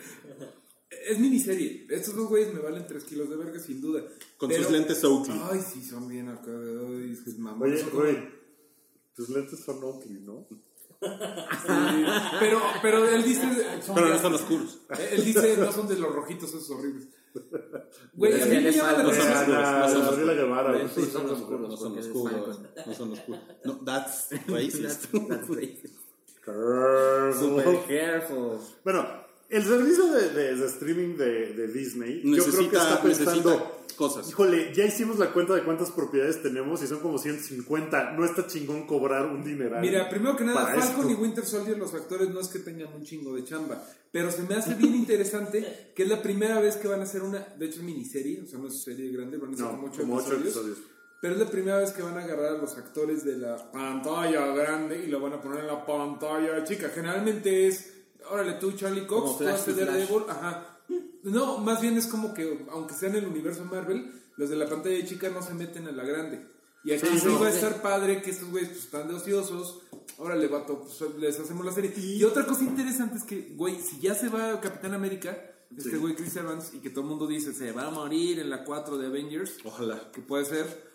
Es 1.08 1.20
miniserie. 1.20 1.86
Estos 1.90 2.16
dos 2.16 2.28
güeyes 2.30 2.54
me 2.54 2.60
valen 2.60 2.86
3 2.88 3.04
kilos 3.04 3.30
de 3.30 3.36
verga, 3.38 3.60
sin 3.60 3.80
duda. 3.80 4.04
Con 4.38 4.50
Pero- 4.50 4.64
sus 4.64 4.72
lentes 4.72 5.04
Oakley. 5.04 5.40
Ay, 5.52 5.62
sí, 5.62 5.84
son 5.84 6.08
bien 6.08 6.28
acá. 6.30 6.50
Ay. 6.52 7.16
Oye, 7.62 7.84
güey, 7.94 8.18
tus 9.16 9.30
lentes 9.30 9.60
son 9.64 9.84
Oakley, 9.84 10.20
¿no? 10.20 10.48
Sí, 11.00 12.06
pero, 12.40 12.62
pero 12.82 13.08
él 13.08 13.24
dice. 13.24 13.82
son 13.82 13.96
Pero 13.96 14.10
no 14.10 14.20
son 14.20 14.34
oscuros. 14.34 14.80
Él 15.12 15.26
dice, 15.26 15.58
no 15.58 15.72
son 15.72 15.88
de 15.88 15.98
los 15.98 16.14
rojitos 16.14 16.50
esos 16.50 16.70
horribles. 16.72 17.08
Güey, 18.14 18.42
a 18.42 18.46
mí 18.46 18.60
me 18.60 18.72
llama 18.72 18.92
la 18.94 19.00
atención. 19.04 19.28
no 20.84 21.08
son 21.08 21.30
oscuros. 21.32 21.70
No 21.70 21.78
son 21.78 21.98
oscuros. 21.98 22.60
No 22.86 22.94
son 22.94 23.14
oscuros. 23.14 23.42
No, 23.66 23.80
that's 23.86 24.30
racist. 24.48 25.12
That's, 25.12 25.28
that's 25.28 25.50
racist. 25.50 25.96
Super 27.40 27.84
careful. 27.88 28.60
Bueno, 28.84 29.06
el 29.50 29.64
servicio 29.64 30.08
de, 30.12 30.30
de- 30.30 30.56
de 30.56 30.66
streaming 30.68 31.16
de, 31.18 31.54
de 31.54 31.68
Disney, 31.68 32.22
yo 32.24 32.44
creo 32.44 32.44
que 32.46 32.52
Necesita, 32.52 32.84
está 32.84 33.02
pensando, 33.02 33.82
cosas. 33.96 34.30
híjole, 34.30 34.74
ya 34.76 34.86
hicimos 34.86 35.18
la 35.20 35.32
cuenta 35.34 35.56
de 35.56 35.64
cuántas 35.64 35.90
propiedades 35.92 36.42
tenemos 36.44 36.84
y 36.84 36.88
son 36.88 37.00
como 37.00 37.18
150. 37.18 38.12
No 38.12 38.26
está 38.26 38.46
chingón 38.46 38.86
cobrar 38.86 39.26
un 39.26 39.44
dineral. 39.44 39.82
Mira, 39.82 40.10
primero 40.10 40.36
que 40.36 40.44
nada, 40.44 40.68
Falcon 40.76 41.08
y 41.08 41.12
esto. 41.14 41.22
Winter 41.24 41.46
Soldier, 41.46 41.78
los 41.78 41.94
actores 41.94 42.30
no 42.30 42.40
es 42.42 42.48
que 42.50 42.60
tengan 42.60 42.94
un 42.94 43.04
chingo 43.04 43.34
de 43.36 43.44
chamba, 43.44 43.84
pero 44.12 44.30
se 44.32 44.44
me 44.44 44.56
hace 44.56 44.76
bien 44.76 44.94
interesante 44.96 45.92
que 45.96 46.04
es 46.04 46.10
la 46.10 46.22
primera 46.22 46.60
vez 46.60 46.76
que 46.76 46.88
van 46.88 47.00
a 47.00 47.04
hacer 47.04 47.24
una, 47.24 47.40
de 47.58 47.66
hecho 47.66 47.78
es 47.80 47.84
miniserie, 47.86 48.42
o 48.42 48.48
sea, 48.48 48.60
no 48.60 48.68
es 48.68 48.82
serie 48.84 49.12
grande, 49.12 49.38
van 49.38 49.54
a 49.54 49.58
ser 49.58 49.66
No, 49.66 49.72
como 49.92 50.20
episodios. 50.20 50.78
pero 51.22 51.34
es 51.34 51.40
la 51.40 51.50
primera 51.50 51.78
vez 51.80 51.92
que 51.92 52.04
van 52.04 52.18
a 52.18 52.24
agarrar 52.24 52.56
a 52.56 52.58
los 52.58 52.78
actores 52.78 53.24
de 53.26 53.38
la 53.38 53.72
pantalla 53.72 54.46
grande 54.48 55.04
y 55.04 55.08
lo 55.08 55.20
van 55.20 55.34
a 55.34 55.42
poner 55.42 55.62
en 55.62 55.68
la 55.68 55.86
pantalla 55.86 56.64
chica. 56.64 56.90
Generalmente 56.94 57.68
es, 57.68 57.94
órale 58.32 58.54
tú 58.54 58.72
Charlie 58.74 59.06
Cox, 59.06 59.38
tú 59.38 59.48
haces. 59.48 59.76
Daredevil, 59.76 60.24
ajá. 60.30 60.80
No, 61.24 61.58
más 61.58 61.82
bien 61.82 61.98
es 61.98 62.08
como 62.08 62.34
que, 62.34 62.66
aunque 62.72 62.94
sea 62.94 63.10
en 63.10 63.16
el 63.18 63.28
universo 63.28 63.66
Marvel, 63.66 64.12
los 64.38 64.50
de 64.50 64.56
la 64.56 64.68
pantalla 64.70 65.06
chica 65.06 65.30
no 65.30 65.42
se 65.42 65.54
meten 65.54 65.88
a 65.88 65.92
la 65.92 66.04
grande. 66.04 66.48
Y 66.84 66.94
aquí 66.94 67.06
Sí, 67.08 67.20
sí, 67.20 67.26
no. 67.28 67.40
va 67.40 67.48
a 67.48 67.52
estar 67.52 67.82
padre 67.82 68.22
que 68.22 68.30
estos 68.32 68.50
güeyes 68.50 68.70
pues, 68.70 68.84
están 68.86 69.08
de 69.10 69.16
ociosos. 69.16 69.82
Órale, 70.20 70.48
vato, 70.48 70.84
pues, 70.84 71.12
les 71.20 71.38
hacemos 71.40 71.66
la 71.66 71.72
serie. 71.74 71.94
Y 71.98 72.24
otra 72.24 72.46
cosa 72.46 72.64
interesante 72.64 73.18
es 73.18 73.24
que, 73.24 73.54
güey, 73.56 73.80
si 73.82 74.00
ya 74.00 74.16
se 74.16 74.30
va 74.30 74.62
Capitán 74.62 74.94
América, 74.94 75.38
este 75.76 75.98
güey 75.98 76.16
Chris 76.16 76.36
Evans, 76.38 76.74
y 76.74 76.80
que 76.80 76.90
todo 76.90 77.02
el 77.02 77.08
mundo 77.10 77.28
dice 77.28 77.54
se 77.54 77.74
va 77.74 77.88
a 77.88 77.92
morir 77.92 78.40
en 78.40 78.50
la 78.50 78.64
4 78.64 78.98
de 78.98 79.08
Avengers, 79.08 79.58
Ojalá. 79.66 80.12
que 80.14 80.22
puede 80.22 80.46
ser. 80.46 80.88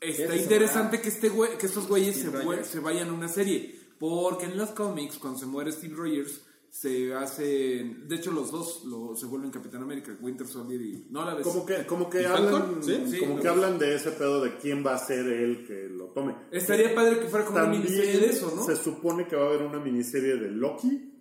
Está 0.00 0.32
se 0.32 0.38
interesante 0.38 1.00
que, 1.02 1.08
este 1.08 1.28
güey, 1.28 1.58
que 1.58 1.66
estos 1.66 1.86
güeyes 1.86 2.16
se, 2.16 2.64
se 2.64 2.80
vayan 2.80 3.08
a 3.10 3.12
una 3.12 3.28
serie. 3.28 3.78
Porque 3.98 4.46
en 4.46 4.56
los 4.56 4.70
cómics, 4.70 5.18
cuando 5.18 5.38
se 5.38 5.46
muere 5.46 5.72
Steve 5.72 5.94
Rogers, 5.96 6.40
se 6.70 7.14
hace. 7.14 7.96
De 8.06 8.16
hecho, 8.16 8.30
los 8.32 8.50
dos 8.50 8.84
lo, 8.84 9.16
se 9.16 9.26
vuelven 9.26 9.50
Capitán 9.50 9.82
América, 9.82 10.16
Winter 10.20 10.46
Soldier 10.46 10.80
y. 10.80 11.06
No 11.10 11.24
la 11.24 11.34
ves. 11.34 11.46
Como 11.46 11.64
que, 11.64 11.86
como 11.86 12.10
que 12.10 12.22
¿Y 12.22 12.24
hablan, 12.24 12.52
Falcon? 12.52 12.82
Sí, 12.84 13.02
sí, 13.10 13.18
como 13.20 13.36
que 13.36 13.42
ves. 13.42 13.50
hablan 13.52 13.78
de 13.78 13.94
ese 13.94 14.10
pedo 14.12 14.42
de 14.42 14.56
quién 14.58 14.84
va 14.84 14.94
a 14.94 14.98
ser 14.98 15.26
él 15.26 15.64
que 15.66 15.88
lo 15.88 16.06
tome. 16.06 16.34
Estaría 16.50 16.94
padre 16.94 17.18
que 17.20 17.28
fuera 17.28 17.44
como 17.46 17.58
una 17.58 17.68
miniserie 17.68 18.12
También 18.12 18.30
de 18.30 18.36
eso, 18.36 18.52
¿no? 18.54 18.64
se 18.64 18.76
supone 18.76 19.26
que 19.26 19.36
va 19.36 19.44
a 19.44 19.48
haber 19.48 19.62
una 19.62 19.78
miniserie 19.80 20.36
de 20.36 20.50
Loki 20.50 21.12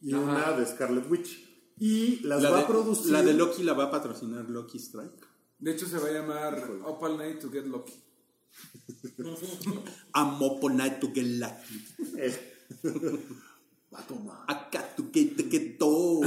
y 0.00 0.14
Ajá. 0.14 0.22
una 0.22 0.52
de 0.52 0.66
Scarlet 0.66 1.10
Witch. 1.10 1.48
Y 1.78 2.20
las 2.20 2.42
La 2.42 2.50
va 2.50 2.58
de, 2.58 2.62
a 2.64 2.66
producir. 2.66 3.10
la 3.12 3.22
de 3.22 3.34
Loki 3.34 3.62
la 3.64 3.72
va 3.72 3.84
a 3.84 3.90
patrocinar 3.90 4.48
Loki 4.48 4.78
Strike. 4.78 5.26
De 5.58 5.72
hecho, 5.72 5.86
se 5.86 5.98
va 5.98 6.08
a 6.08 6.12
llamar 6.12 6.70
Up 6.86 7.02
All 7.02 7.16
Night 7.18 7.38
to 7.40 7.50
Get 7.50 7.64
Lucky. 7.66 7.94
Amo 10.12 10.60
por 10.60 10.72
night 10.74 11.00
to 11.00 11.08
get 11.14 11.24
lucky. 11.24 11.82
Eh, 12.18 12.36
Acá 13.92 14.06
tu 14.06 14.14
que 15.12 15.24
te 15.26 15.48
quedó. 15.48 16.20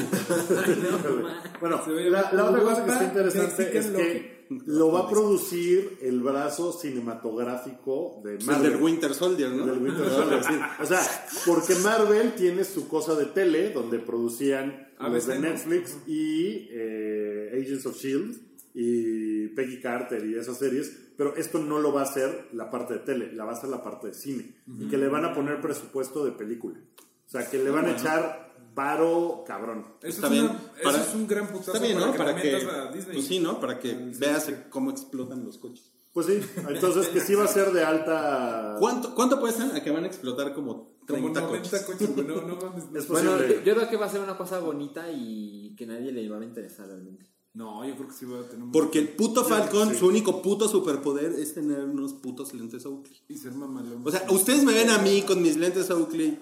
Bueno, 1.59 1.81
la, 1.87 2.31
la 2.31 2.45
otra 2.49 2.61
cosa 2.63 2.85
que 2.85 2.91
está 2.91 3.03
interesante 3.05 3.77
es 3.77 3.85
que 3.87 4.35
lo 4.65 4.91
va 4.91 5.01
a 5.01 5.09
producir 5.09 5.97
el 6.01 6.19
brazo 6.21 6.71
cinematográfico 6.71 8.21
de 8.23 8.35
El 8.35 8.45
Marvel. 8.45 8.71
del 8.73 8.81
Winter 8.81 9.13
Soldier, 9.13 9.49
Del 9.49 9.65
¿no? 9.65 9.73
Winter 9.73 10.09
Soldier, 10.09 10.43
sí. 10.43 10.53
O 10.81 10.85
sea, 10.85 11.01
porque 11.45 11.75
Marvel 11.75 12.33
tiene 12.35 12.63
su 12.63 12.87
cosa 12.87 13.15
de 13.15 13.25
tele 13.25 13.71
donde 13.71 13.97
producían 13.99 14.87
A 14.99 15.09
los 15.09 15.25
de 15.25 15.35
no. 15.35 15.41
Netflix 15.41 15.97
y 16.07 16.67
eh, 16.71 17.51
Agents 17.53 17.85
of 17.87 17.97
Shield 17.97 18.39
y 18.75 19.47
Peggy 19.49 19.79
Carter 19.81 20.23
y 20.25 20.35
esas 20.35 20.57
series, 20.59 20.95
pero 21.17 21.35
esto 21.37 21.59
no 21.59 21.79
lo 21.79 21.93
va 21.93 22.01
a 22.01 22.03
hacer 22.03 22.49
la 22.51 22.69
parte 22.69 22.95
de 22.95 22.99
tele, 22.99 23.31
la 23.33 23.45
va 23.45 23.51
a 23.51 23.55
hacer 23.55 23.69
la 23.69 23.81
parte 23.81 24.07
de 24.07 24.13
cine 24.13 24.53
y 24.79 24.87
que 24.89 24.97
le 24.97 25.07
van 25.07 25.23
a 25.25 25.33
poner 25.33 25.61
presupuesto 25.61 26.25
de 26.25 26.33
película. 26.33 26.77
O 27.25 27.29
sea, 27.29 27.49
que 27.49 27.57
le 27.57 27.69
van 27.71 27.85
a 27.85 27.91
echar 27.91 28.44
varo 28.75 29.43
cabrón. 29.47 29.85
Eso, 30.01 30.07
Está 30.09 30.27
es, 30.27 30.31
bien. 30.33 30.45
una- 30.45 30.59
eso 30.97 31.01
es 31.09 31.15
un 31.15 31.27
gran 31.27 31.47
putazo 31.47 31.73
Está 31.73 31.85
bien, 31.85 31.97
¿no? 31.97 32.11
para 32.11 32.25
Para 32.33 32.41
que, 32.41 32.55
a 32.55 32.91
Disney. 32.91 33.15
Pues 33.15 33.25
sí, 33.27 33.39
¿no? 33.39 33.59
Para 33.59 33.79
que 33.79 33.93
veas 34.19 34.51
cómo 34.69 34.91
explotan 34.91 35.43
los 35.45 35.57
coches. 35.57 35.91
Pues 36.13 36.27
sí, 36.27 36.39
entonces 36.69 37.07
que 37.09 37.19
sí 37.19 37.35
va 37.35 37.43
a 37.43 37.47
ser 37.47 37.71
de 37.73 37.83
alta... 37.83 38.77
¿Cuánto, 38.79 39.13
¿Cuánto 39.15 39.37
pueden 39.39 39.71
a 39.71 39.83
que 39.83 39.91
van 39.91 40.05
a 40.05 40.07
explotar 40.07 40.53
como 40.53 40.95
Como 41.05 41.31
30 41.33 41.41
90 41.41 41.47
coches? 41.69 41.81
coches, 41.85 42.15
güey, 42.15 42.25
no, 42.27 42.41
no 42.41 42.55
mames. 42.55 42.85
Es 42.95 43.07
Bueno, 43.09 43.31
yo, 43.37 43.61
creo 43.75 43.89
que 43.89 43.97
va 43.97 44.05
a 44.05 44.09
ser 44.09 44.21
una 44.21 44.37
cosa 44.37 44.59
bonita 44.59 45.11
y 45.11 45.75
que 45.77 45.85
nadie 45.85 46.11
le 46.13 46.29
va 46.29 46.37
a 46.39 46.43
interesar 46.45 46.87
realmente. 46.87 47.25
No, 47.53 47.85
yo 47.85 47.95
creo 47.95 48.07
que 48.07 48.13
sí 48.13 48.25
va 48.25 48.39
a 48.39 48.43
tener 48.43 48.63
un- 48.63 48.71
Porque 48.71 48.99
el 48.99 49.09
puto 49.09 49.43
Falcon, 49.43 49.89
Sí. 49.91 49.97
su 49.97 50.07
único 50.07 50.41
puto 50.41 50.67
superpoder 50.69 51.33
es 51.33 51.53
tener 51.53 51.79
unos 51.83 52.13
putos 52.13 52.53
lentes 52.53 52.85
Oakley. 52.85 53.17
Y 53.27 53.37
ser 53.37 53.51
mamalón. 53.53 54.01
O 54.05 54.11
sea, 54.11 54.25
ustedes 54.29 54.63
me 54.63 54.73
ven 54.73 54.89
a 54.89 54.97
mí 54.99 55.21
con 55.23 55.41
mis 55.41 55.55
lentes 55.57 55.89
Oakley 55.89 56.37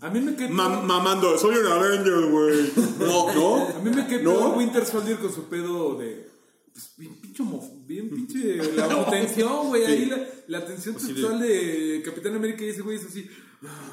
a 0.00 0.10
mí 0.10 0.20
me 0.20 0.34
quedó... 0.36 0.50
mam- 0.50 0.82
mamando, 0.84 1.36
soy 1.38 1.56
un 1.56 1.66
Avenger, 1.66 2.26
güey. 2.30 2.70
No, 3.00 3.34
no. 3.34 3.68
A 3.76 3.80
mí 3.80 3.90
me 3.90 4.06
quedó 4.06 4.32
No. 4.50 4.56
Winter 4.56 4.84
Soldier 4.86 5.18
con 5.18 5.32
su 5.32 5.44
pedo 5.44 5.94
de. 5.96 6.28
Pues 6.72 6.92
bien 6.96 7.14
pinche 7.20 7.42
bien 7.86 8.08
pinche. 8.10 8.56
La 8.76 9.10
tensión, 9.10 9.68
güey. 9.68 9.84
Ahí 9.84 10.06
la, 10.06 10.18
la 10.46 10.66
tensión 10.66 10.94
Pues 10.94 11.06
sexual 11.06 11.40
de 11.40 12.02
Capitán 12.04 12.36
América 12.36 12.64
y 12.64 12.68
ese 12.68 12.82
güey 12.82 12.96
es 12.98 13.06
así. 13.06 13.28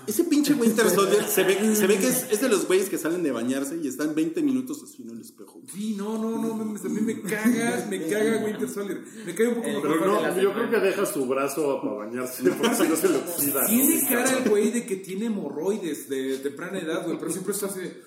Ese 0.06 0.24
pinche 0.26 0.54
Winter 0.54 0.88
Soldier 0.90 1.24
se 1.28 1.44
ve, 1.44 1.76
se 1.76 1.88
ve 1.88 1.98
que 1.98 2.08
es, 2.08 2.28
es 2.32 2.40
de 2.40 2.50
los 2.50 2.68
güeyes 2.68 2.88
que 2.88 3.00
salen 3.00 3.24
de 3.24 3.32
bañarse 3.32 3.78
y 3.82 3.88
están 3.88 4.14
20 4.14 4.44
minutos 4.44 4.84
así 4.84 5.02
en 5.02 5.10
el 5.10 5.22
espejo. 5.22 5.62
Sí, 5.74 5.96
no, 5.98 6.20
no, 6.20 6.40
no, 6.40 6.54
mames, 6.54 6.86
a 6.86 6.90
mí 6.90 7.02
me 7.02 7.22
caga, 7.22 7.88
me 7.90 8.06
caga 8.08 8.46
Winter 8.46 8.70
Soldier. 8.70 9.02
Me 9.26 9.34
cae 9.34 9.48
un 9.48 9.56
poco 9.56 9.68
El-. 9.68 9.82
Pero 9.82 10.00
de 10.00 10.06
no, 10.06 10.42
yo 10.42 10.54
creo 10.54 10.70
que 10.70 10.80
deja 10.80 11.06
su 11.06 11.26
brazo 11.26 11.82
para 11.82 11.96
bañarse 11.96 12.44
porque 12.52 12.76
si 12.76 12.88
no 12.88 12.96
se 12.96 13.10
le 13.10 13.18
oxida. 13.18 13.62
¿no? 13.64 13.68
Tiene 13.68 14.08
cara 14.08 14.38
el 14.38 14.50
güey 14.50 14.72
de 14.72 14.86
que 14.86 14.98
tiene 14.98 15.26
hemorroides 15.26 16.10
de 16.10 16.38
temprana 16.38 16.78
edad, 16.78 17.04
güey, 17.04 17.18
pero 17.18 17.32
siempre 17.32 17.54
está 17.54 17.66
así. 17.66 17.80
de, 17.80 18.04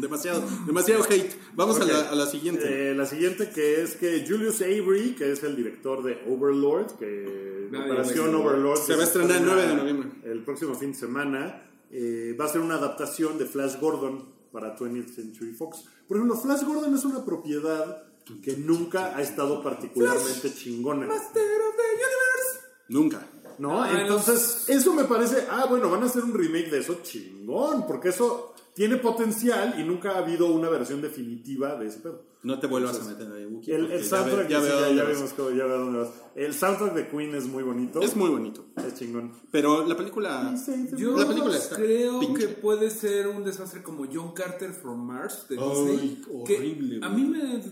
Demasiado, 0.00 0.42
demasiado 0.66 1.04
hate. 1.04 1.32
Vamos 1.54 1.80
a, 1.80 1.84
la, 1.84 2.10
a 2.10 2.14
la 2.14 2.26
siguiente. 2.26 2.90
Eh, 2.90 2.94
la 2.94 3.06
siguiente 3.06 3.50
que 3.50 3.82
es 3.82 3.96
que 3.96 4.24
Julius 4.26 4.60
Avery, 4.62 5.14
que 5.14 5.32
es 5.32 5.42
el 5.42 5.56
director 5.56 6.02
de 6.02 6.22
Overlord, 6.26 6.96
que 6.98 7.68
Nadie 7.70 7.92
Operación. 7.92 8.34
Overlord 8.34 8.78
Se 8.78 8.94
va 8.94 9.02
a 9.02 9.04
estrenar 9.04 9.30
el 9.30 9.42
estrena 9.42 9.54
9 9.54 9.68
de 9.68 9.76
noviembre. 9.76 10.10
El 10.24 10.42
próximo 10.42 10.74
fin 10.74 10.92
de 10.92 10.98
semana 10.98 11.62
eh, 11.90 12.36
va 12.38 12.44
a 12.44 12.48
ser 12.48 12.60
una 12.60 12.74
adaptación 12.74 13.38
de 13.38 13.46
Flash 13.46 13.78
Gordon 13.80 14.28
para 14.52 14.76
20th 14.76 15.14
Century 15.14 15.52
Fox. 15.52 15.84
Por 16.08 16.16
ejemplo, 16.16 16.36
Flash 16.36 16.62
Gordon 16.64 16.94
es 16.94 17.04
una 17.04 17.24
propiedad 17.24 18.04
que 18.42 18.56
nunca 18.56 19.16
ha 19.16 19.22
estado 19.22 19.62
particularmente 19.62 20.54
chingona. 20.54 21.06
Master 21.06 21.42
of 21.42 21.76
the 21.76 21.82
Universe. 21.94 22.60
Nunca. 22.88 23.26
¿No? 23.60 23.82
Ah, 23.82 23.90
Entonces, 24.00 24.64
eso 24.68 24.94
me 24.94 25.04
parece, 25.04 25.46
ah, 25.50 25.66
bueno, 25.68 25.90
van 25.90 26.02
a 26.02 26.06
hacer 26.06 26.24
un 26.24 26.32
remake 26.34 26.70
de 26.70 26.78
eso, 26.78 27.00
chingón, 27.02 27.86
porque 27.86 28.08
eso 28.08 28.54
tiene 28.74 28.96
potencial 28.96 29.74
y 29.78 29.84
nunca 29.84 30.12
ha 30.12 30.18
habido 30.18 30.46
una 30.46 30.68
versión 30.70 31.02
definitiva 31.02 31.76
de 31.76 31.88
ese 31.88 31.98
pedo. 31.98 32.22
No 32.42 32.58
te 32.58 32.66
vuelvas 32.66 32.98
a 32.98 33.04
meter 33.04 33.30
ahí, 33.30 33.44
Wookie. 33.44 33.70
El, 33.70 33.92
el 33.92 34.00
ya 34.02 34.08
soundtrack, 34.08 34.46
ve- 34.48 34.52
ya 34.54 34.60
sí, 34.62 34.66
ya, 34.66 35.04
cómo- 35.36 35.50
veo 35.50 35.78
dónde 35.78 35.98
vas. 35.98 36.08
El 36.34 36.54
soundtrack 36.54 36.94
de 36.94 37.08
Queen 37.08 37.34
es 37.34 37.44
muy 37.44 37.62
bonito. 37.62 38.00
Es 38.00 38.16
muy 38.16 38.30
bonito. 38.30 38.64
Es 38.78 38.94
chingón. 38.94 39.32
Pero 39.50 39.86
la 39.86 39.94
película. 39.94 40.54
Yo 40.96 41.14
La 41.18 41.28
película 41.28 41.58
está 41.58 41.76
creo 41.76 42.18
pinche. 42.18 42.46
que 42.46 42.48
puede 42.54 42.88
ser 42.88 43.28
un 43.28 43.44
desastre 43.44 43.82
como 43.82 44.06
John 44.10 44.32
Carter 44.32 44.72
from 44.72 45.04
Mars 45.06 45.44
de 45.50 45.58
Ay, 45.58 45.68
Disney. 45.68 46.22
horrible, 46.32 47.00
a 47.04 47.10
mí 47.10 47.24
me. 47.24 47.62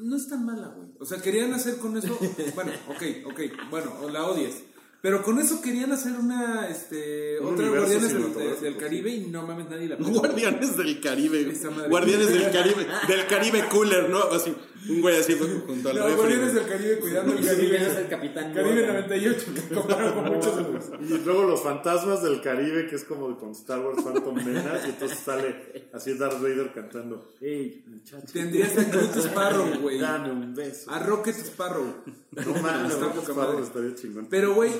No 0.00 0.16
es 0.16 0.28
tan 0.28 0.44
mala, 0.44 0.74
güey. 0.76 0.88
O 0.98 1.04
sea, 1.04 1.20
querían 1.22 1.52
hacer 1.54 1.76
con 1.78 1.96
eso. 1.96 2.18
bueno, 2.56 2.72
ok, 2.88 3.30
ok. 3.30 3.40
Bueno, 3.70 3.92
o 4.02 4.08
la 4.10 4.26
odies. 4.26 4.64
Pero 5.00 5.22
con 5.22 5.38
eso 5.38 5.62
querían 5.62 5.92
hacer 5.92 6.12
una. 6.12 6.68
Este, 6.68 7.38
Un 7.40 7.54
otra 7.54 7.66
universo 7.66 7.86
Guardianes 7.86 8.02
del, 8.02 8.10
cinematográfico, 8.22 8.64
del. 8.64 8.76
Caribe 8.76 9.10
y 9.10 9.26
no 9.26 9.46
mames, 9.46 9.70
nadie 9.70 9.88
la 9.88 9.96
peló. 9.98 10.08
Guardianes 10.10 10.76
del 10.76 11.00
Caribe. 11.00 11.44
güey. 11.44 11.56
Esa 11.56 11.70
madre. 11.70 11.88
Guardianes 11.88 12.28
del 12.28 12.50
Caribe. 12.52 12.86
Del 13.06 13.26
Caribe 13.28 13.64
cooler, 13.68 14.10
¿no? 14.10 14.22
Así. 14.24 14.54
Un 14.88 15.00
güey 15.00 15.16
así 15.18 15.34
fue 15.34 15.46
junto 15.66 15.88
al 15.90 15.96
No, 15.96 16.02
refri. 16.02 16.16
Guardianes 16.16 16.54
del 16.54 16.66
Caribe 16.68 16.98
cuidando 16.98 17.32
el 17.32 17.38
villano 17.38 17.56
es 17.56 17.58
el 17.58 17.68
Caribe. 17.68 18.08
Capitán 18.08 18.54
Caribe 18.54 18.74
Morgan. 18.86 18.94
98, 19.08 19.46
que 19.68 19.74
compararon 19.74 20.14
con 20.14 20.34
muchos 20.34 20.56
otros. 20.58 20.84
Y 21.00 21.18
luego 21.24 21.42
los 21.44 21.62
fantasmas 21.62 22.22
del 22.22 22.40
Caribe, 22.40 22.86
que 22.86 22.96
es 22.96 23.04
como 23.04 23.36
con 23.38 23.50
Star 23.52 23.80
Wars 23.80 24.02
Phantom 24.02 24.34
Menace, 24.34 24.86
y 24.86 24.90
entonces 24.90 25.18
sale 25.18 25.88
así 25.92 26.14
Darth 26.14 26.40
Vader 26.40 26.72
cantando, 26.72 27.32
hey, 27.40 27.84
muchacho, 27.86 28.26
Tendrías 28.32 28.76
a 28.78 28.84
Groot 28.84 29.16
Sparrow, 29.16 29.66
güey. 29.82 29.98
dame 29.98 30.30
un 30.30 30.54
beso. 30.54 30.90
A 30.90 30.98
Rocket 31.00 31.34
Sparrow. 31.36 31.94
No 32.32 32.54
mames, 32.62 32.92
Sparrow 32.92 33.62
estaría 33.62 33.94
chingón. 33.94 34.26
Pero, 34.30 34.54
güey, 34.54 34.70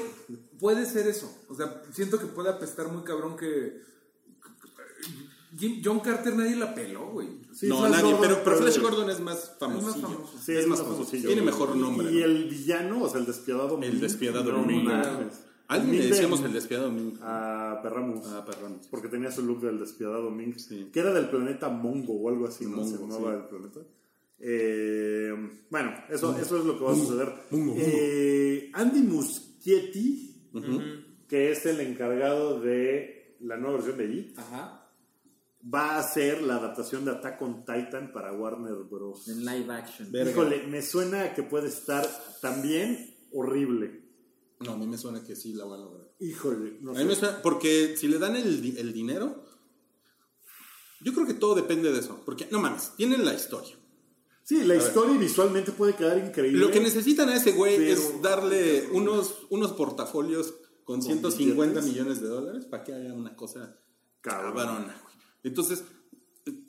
puede 0.58 0.86
ser 0.86 1.06
eso. 1.08 1.36
O 1.48 1.54
sea, 1.54 1.82
siento 1.92 2.18
que 2.18 2.26
puede 2.26 2.50
apestar 2.50 2.88
muy 2.88 3.02
cabrón 3.02 3.36
que. 3.36 3.88
Jim- 5.58 5.80
John 5.84 6.00
Carter 6.00 6.34
nadie 6.36 6.56
la 6.56 6.74
peló, 6.74 7.10
güey. 7.10 7.28
Sí, 7.52 7.66
no, 7.68 7.88
nadie, 7.88 8.02
Gordon, 8.12 8.20
pero, 8.20 8.40
pero 8.44 8.56
Flash 8.58 8.78
Gordon 8.80 9.10
es 9.10 9.20
más 9.20 9.56
famosillo. 9.58 10.08
famoso. 10.08 10.38
Sí, 10.42 10.52
es 10.52 10.66
más 10.66 10.80
famosillo. 10.82 11.26
Tiene 11.28 11.42
mejor 11.42 11.74
nombre. 11.76 12.10
Y 12.12 12.18
¿no? 12.20 12.24
el 12.24 12.48
villano, 12.48 13.02
o 13.02 13.08
sea, 13.08 13.20
el 13.20 13.26
despiadado 13.26 13.80
El 13.82 14.00
despiadado 14.00 14.52
no 14.52 14.64
Ming. 14.64 14.88
Alguien 15.70 15.90
Ming 15.90 15.98
le 16.00 16.04
de- 16.06 16.10
decíamos 16.12 16.40
el 16.44 16.52
despiadado 16.52 16.90
Ming. 16.92 17.18
A 17.20 17.80
Perramus. 17.82 18.24
Ah, 18.28 18.44
perrón. 18.46 18.80
Porque 18.90 19.08
tenía 19.08 19.30
su 19.30 19.42
look 19.42 19.60
del 19.60 19.78
despiadado 19.78 20.30
Ming, 20.30 20.58
Sí. 20.58 20.88
que 20.92 21.00
era 21.00 21.12
del 21.12 21.28
planeta 21.28 21.68
Mongo 21.68 22.14
o 22.14 22.28
algo 22.30 22.46
así, 22.46 22.64
¿no? 22.64 22.76
Mongo, 22.78 22.88
Se 22.88 22.96
llamaba 22.98 23.32
sí. 23.32 23.36
el 23.42 23.48
planeta. 23.48 23.80
Eh, 24.40 25.32
bueno, 25.68 25.92
eso, 26.08 26.38
eso 26.38 26.58
es 26.58 26.64
lo 26.64 26.78
que 26.78 26.84
va 26.84 26.92
a 26.92 26.96
suceder. 26.96 27.32
Eh, 27.52 28.70
Andy 28.72 29.00
Muschietti, 29.02 30.34
que 31.28 31.50
es 31.52 31.66
el 31.66 31.80
encargado 31.80 32.60
de 32.60 33.36
la 33.40 33.56
nueva 33.56 33.76
versión 33.76 33.98
de 33.98 34.04
It, 34.14 34.38
Ajá. 34.38 34.77
Va 35.62 35.96
a 35.96 35.98
hacer 35.98 36.42
la 36.42 36.56
adaptación 36.56 37.04
de 37.04 37.12
Attack 37.12 37.42
on 37.42 37.64
Titan 37.64 38.12
para 38.12 38.32
Warner 38.32 38.84
Bros. 38.88 39.28
En 39.28 39.44
live 39.44 39.72
action. 39.72 40.10
Verga. 40.12 40.30
Híjole, 40.30 40.66
me 40.66 40.82
suena 40.82 41.34
que 41.34 41.42
puede 41.42 41.68
estar 41.68 42.06
también 42.40 43.16
horrible. 43.32 44.04
No, 44.60 44.72
a 44.72 44.76
mí 44.76 44.86
me 44.86 44.98
suena 44.98 45.22
que 45.24 45.36
sí 45.36 45.52
la 45.52 45.64
van 45.64 45.80
a 45.80 45.84
lograr. 45.84 46.08
Híjole, 46.20 46.78
no 46.80 46.92
A 46.92 46.94
mí 46.94 47.04
me 47.04 47.14
suena, 47.14 47.40
porque 47.42 47.96
si 47.96 48.08
le 48.08 48.18
dan 48.18 48.34
el, 48.36 48.76
el 48.76 48.92
dinero, 48.92 49.44
yo 51.00 51.14
creo 51.14 51.26
que 51.26 51.34
todo 51.34 51.54
depende 51.54 51.92
de 51.92 52.00
eso. 52.00 52.20
Porque, 52.24 52.48
no 52.50 52.58
mames, 52.60 52.92
tienen 52.96 53.24
la 53.24 53.34
historia. 53.34 53.76
Sí, 54.42 54.64
la 54.64 54.76
historia 54.76 55.16
visualmente 55.18 55.72
puede 55.72 55.94
quedar 55.94 56.18
increíble. 56.18 56.58
Lo 56.58 56.70
que 56.70 56.80
necesitan 56.80 57.28
a 57.28 57.36
ese 57.36 57.52
güey 57.52 57.76
Pero- 57.76 57.92
es 57.92 58.22
darle 58.22 58.88
unos, 58.92 59.46
unos 59.50 59.72
portafolios 59.72 60.54
con 60.84 61.02
150 61.02 61.80
billetes. 61.80 61.84
millones 61.84 62.22
de 62.22 62.28
dólares 62.28 62.64
para 62.64 62.82
que 62.82 62.94
haga 62.94 63.12
una 63.12 63.36
cosa 63.36 63.78
cabrona. 64.22 65.02
Entonces, 65.42 65.84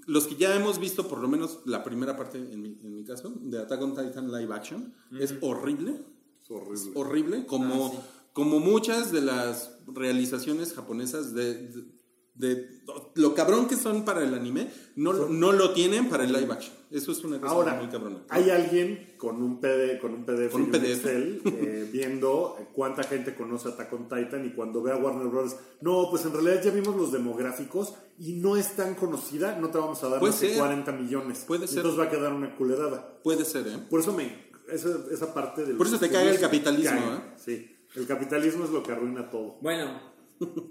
los 0.07 0.27
que 0.27 0.35
ya 0.35 0.55
hemos 0.55 0.79
visto, 0.79 1.07
por 1.07 1.19
lo 1.19 1.27
menos 1.27 1.59
la 1.65 1.83
primera 1.83 2.15
parte, 2.17 2.37
en 2.37 2.61
mi, 2.61 2.77
en 2.83 2.95
mi 2.95 3.03
caso, 3.03 3.31
de 3.41 3.59
Attack 3.59 3.81
on 3.81 3.95
Titan 3.95 4.31
live 4.31 4.53
action, 4.53 4.93
es 5.19 5.35
horrible. 5.41 6.01
Es 6.43 6.49
horrible. 6.51 6.91
horrible, 6.95 7.45
como, 7.45 7.87
Ah, 7.87 7.91
sí. 7.91 7.97
como 8.33 8.59
muchas 8.59 9.11
de 9.11 9.21
las 9.21 9.77
realizaciones 9.87 10.73
japonesas 10.73 11.33
de, 11.33 11.67
de- 11.67 11.98
de 12.39 12.69
lo 13.15 13.35
cabrón 13.35 13.67
que 13.67 13.75
son 13.75 14.05
para 14.05 14.23
el 14.23 14.33
anime, 14.33 14.69
no, 14.95 15.11
no 15.11 15.51
lo 15.51 15.73
tienen 15.73 16.07
para 16.09 16.23
el 16.23 16.31
live 16.31 16.51
action. 16.51 16.73
Eso 16.89 17.11
es 17.11 17.23
una 17.25 17.39
cosa 17.39 17.53
Ahora, 17.53 17.73
muy 17.75 17.87
cabrona. 17.89 18.23
hay 18.29 18.49
alguien 18.49 19.13
con 19.17 19.43
un 19.43 19.59
PDF, 19.59 19.99
con 19.99 20.13
un 20.13 20.25
PDF, 20.25 20.51
Con 20.53 20.61
un 20.61 20.67
y 20.69 20.71
PDF. 20.71 21.05
Excel 21.05 21.41
eh, 21.45 21.89
viendo 21.93 22.57
cuánta 22.73 23.03
gente 23.03 23.35
conoce 23.35 23.67
a 23.67 23.71
Attack 23.71 23.91
on 23.91 24.07
Titan 24.07 24.45
y 24.45 24.51
cuando 24.51 24.81
ve 24.81 24.93
a 24.93 24.95
Warner 24.95 25.27
Bros. 25.27 25.57
No, 25.81 26.07
pues 26.09 26.25
en 26.25 26.31
realidad 26.31 26.63
ya 26.63 26.71
vimos 26.71 26.95
los 26.95 27.11
demográficos 27.11 27.93
y 28.17 28.33
no 28.33 28.55
es 28.55 28.75
tan 28.77 28.95
conocida, 28.95 29.57
no 29.59 29.69
te 29.69 29.77
vamos 29.77 30.01
a 30.03 30.07
dar 30.09 30.21
más 30.21 30.39
que 30.39 30.49
ser. 30.49 30.57
40 30.57 30.91
millones. 30.93 31.43
Puede 31.45 31.67
ser. 31.67 31.79
Entonces 31.79 31.99
va 31.99 32.05
a 32.05 32.09
quedar 32.09 32.31
una 32.31 32.55
culerada. 32.55 33.19
Puede 33.21 33.43
ser, 33.43 33.67
¿eh? 33.67 33.77
Por 33.89 33.99
eso 33.99 34.13
me... 34.13 34.47
Esa, 34.71 34.89
esa 35.11 35.33
parte 35.33 35.65
del... 35.65 35.75
Por 35.75 35.87
eso 35.87 35.99
te 35.99 36.09
caga 36.09 36.31
el 36.31 36.39
capitalismo, 36.39 36.99
¿eh? 36.99 37.21
Sí. 37.35 37.75
El 37.95 38.05
capitalismo 38.05 38.65
es 38.65 38.69
lo 38.69 38.83
que 38.83 38.91
arruina 38.91 39.29
todo. 39.29 39.57
Bueno, 39.61 39.99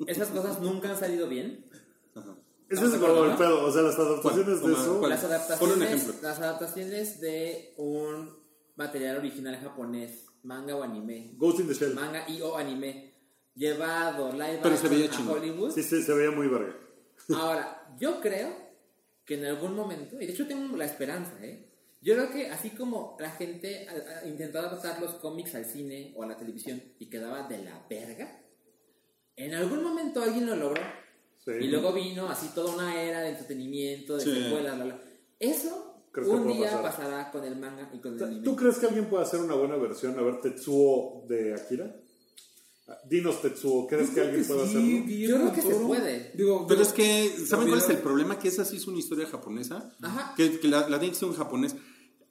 esas 0.07 0.29
cosas 0.29 0.61
nunca 0.61 0.91
han 0.91 0.99
salido 0.99 1.29
bien. 1.29 1.65
Ese 2.71 2.85
es 2.87 2.93
¿Estamos 2.93 2.93
de 2.93 2.99
como 3.07 3.25
el 3.25 3.37
pedo. 3.37 3.65
O 3.67 3.73
sea, 3.73 3.83
las 3.83 3.99
adaptaciones 3.99 4.63
de 4.63 4.73
eso... 4.73 4.99
¿Cuál? 4.99 5.11
Las 5.11 5.25
un 5.25 5.31
adaptaciones, 5.33 5.91
ejemplo. 5.93 6.15
las 6.29 6.39
adaptaciones 6.39 7.21
de 7.21 7.75
un 7.79 8.37
material 8.77 9.17
original 9.19 9.57
japonés, 9.57 10.27
manga 10.43 10.77
o 10.77 10.83
anime, 10.83 11.33
Ghost 11.37 11.61
in 11.61 11.69
the 11.69 11.75
Shell. 11.75 11.95
manga 11.95 12.29
y 12.29 12.41
o 12.43 12.57
anime, 12.57 13.15
llevado 13.55 14.33
live 14.33 14.61
Pero 14.63 14.77
se 14.77 14.89
veía 14.89 15.11
a. 15.11 15.31
Hollywood. 15.33 15.71
Sí, 15.73 15.83
sí, 15.83 16.03
se 16.03 16.13
veía 16.15 16.31
muy 16.31 16.47
verga. 16.49 16.77
Ahora, 17.35 17.95
yo 17.99 18.21
creo 18.21 18.55
que 19.25 19.35
en 19.35 19.47
algún 19.47 19.75
momento, 19.75 20.21
y 20.21 20.27
de 20.27 20.33
hecho 20.33 20.47
tengo 20.47 20.77
la 20.77 20.85
esperanza, 20.85 21.33
¿eh? 21.43 21.65
Yo 22.01 22.15
creo 22.15 22.31
que 22.31 22.49
así 22.51 22.71
como 22.71 23.17
la 23.19 23.31
gente 23.31 23.87
a- 23.89 24.21
a- 24.21 24.27
intentó 24.29 24.61
adaptar 24.61 25.01
los 25.01 25.15
cómics 25.15 25.55
al 25.57 25.65
cine 25.65 26.15
o 26.17 26.23
a 26.23 26.27
la 26.27 26.37
televisión 26.37 26.81
y 26.99 27.11
quedaba 27.11 27.49
de 27.49 27.65
la 27.65 27.85
verga, 27.91 28.41
en 29.39 29.55
algún 29.55 29.83
momento 29.83 30.23
alguien 30.23 30.47
lo 30.47 30.57
logró. 30.57 30.83
Sí. 31.45 31.53
Y 31.61 31.69
luego 31.69 31.93
vino 31.93 32.29
así 32.29 32.49
toda 32.55 32.75
una 32.75 33.01
era 33.03 33.21
de 33.23 33.31
entretenimiento, 33.31 34.17
de 34.17 34.25
Sí. 34.25 34.33
secuelas, 34.45 34.75
bla, 34.77 34.85
bla. 34.85 35.01
Eso 35.41 35.85
Creo 36.13 36.27
que 36.27 36.31
un 36.33 36.49
día 36.49 36.67
pasar. 36.73 36.83
pasará 36.83 37.31
con 37.31 37.45
el 37.45 37.57
manga 37.57 37.91
y 37.95 37.99
con 38.01 38.15
el 38.17 38.23
anime. 38.25 38.43
¿Tú 38.45 38.57
crees 38.57 38.79
que 38.79 38.87
alguien 38.87 39.07
puede 39.07 39.23
hacer 39.25 39.41
una 39.41 39.55
buena 39.55 39.77
versión? 39.77 40.19
A 40.19 40.23
ver, 40.23 40.41
Tetsuo 40.41 41.25
de 41.29 41.55
Akira. 41.55 41.95
Ah, 42.89 42.99
Dinos, 43.09 43.41
Tetsuo, 43.43 43.87
¿crees 43.87 44.11
que 44.11 44.21
alguien 44.23 44.45
puede 44.47 44.63
hacerlo? 44.65 45.07
Yo 45.07 45.37
creo 45.37 45.53
que 45.53 45.63
se 45.63 45.75
puede. 45.75 46.33
Digo, 46.35 46.67
Pero 46.67 46.83
es 46.83 46.93
que, 46.93 47.29
¿saben 47.47 47.69
cuál 47.69 47.81
es 47.81 47.89
el 47.91 47.99
problema? 47.99 48.39
Que 48.39 48.49
esa 48.49 48.65
sí 48.65 48.77
es 48.79 48.87
una 48.87 48.99
historia 48.99 49.27
japonesa. 49.27 49.95
Ajá. 50.03 50.35
Que, 50.37 50.59
que 50.59 50.69
la, 50.69 50.89
la 50.89 50.99
tiene 50.99 51.13
que 51.13 51.19
ser 51.21 51.29
un 51.29 51.35
japonés. 51.37 51.77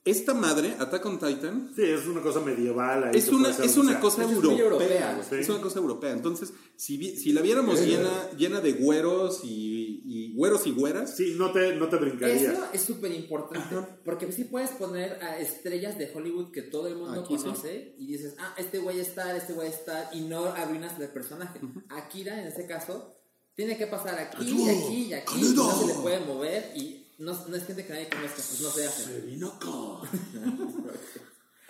Esta 0.10 0.34
madre, 0.34 0.76
Attack 0.80 1.06
on 1.06 1.20
Titan, 1.20 1.72
Sí, 1.76 1.84
es 1.84 2.06
una 2.08 2.22
cosa 2.22 2.40
medieval. 2.40 3.04
ahí 3.04 3.12
es 3.14 3.28
una, 3.30 3.50
es 3.50 3.78
una 3.78 4.00
cosa 4.00 4.24
Es 4.24 4.32
europea. 4.32 4.58
europea, 4.66 5.22
sí. 5.30 5.36
Es 5.36 5.50
una 5.50 5.62
cosa 5.62 5.80
europea. 5.80 6.12
Entonces, 6.12 6.54
si, 6.76 7.18
si 7.18 7.34
la 7.34 7.42
viéramos 7.42 7.80
llena, 7.82 8.32
llena 8.38 8.62
de 8.62 8.74
güeros 8.74 9.42
y, 9.44 10.02
y 10.06 10.34
güeros 10.36 10.66
y 10.66 10.72
güeras, 10.72 11.16
Sí, 11.16 11.36
no 11.38 11.52
te, 11.52 11.76
no 11.76 11.90
te 11.90 11.98
brincaría. 11.98 12.36
Eso 12.54 12.66
es 12.72 12.82
súper 12.82 13.12
importante, 13.12 13.76
porque 14.06 14.32
sí 14.32 14.46
puedes 14.46 14.70
poner 14.72 15.22
a 15.24 15.40
estrellas 15.40 15.98
de 15.98 16.10
Hollywood 16.14 16.52
que 16.52 16.62
todo 16.62 16.88
el 16.88 16.96
mundo 16.96 17.22
Aquí 17.22 17.38
sí. 17.38 17.44
conoce 17.44 17.96
y 17.98 18.08
dices, 18.08 18.36
ah, 18.40 18.54
este 18.58 18.80
güey 18.80 19.00
está, 19.00 19.36
este 19.36 19.54
güey 19.54 19.68
está, 19.70 20.10
y 20.14 20.22
no 20.22 20.46
arruinas 20.46 21.00
el 21.00 21.10
personaje. 21.10 21.60
Akira, 21.90 22.40
en 22.42 22.48
este 22.48 22.66
caso, 22.66 23.14
tiene 23.56 23.78
que 23.78 23.88
pasar 23.88 24.18
aquí, 24.20 24.52
y 24.52 24.70
aquí, 24.70 25.04
y 25.10 25.14
aquí, 25.14 25.36
y 25.46 25.54
no 25.56 25.72
se 25.80 25.88
le 25.88 25.94
puede 25.96 26.20
mover, 26.22 26.72
y 26.76 27.07
no, 27.18 27.34
no 27.48 27.56
es 27.56 27.66
gente 27.66 27.86
que 27.86 27.94
nadie 27.94 28.10
conozca, 28.10 28.36
pues 28.36 28.62
no 28.62 28.70
se 28.70 28.86
hace. 28.88 29.24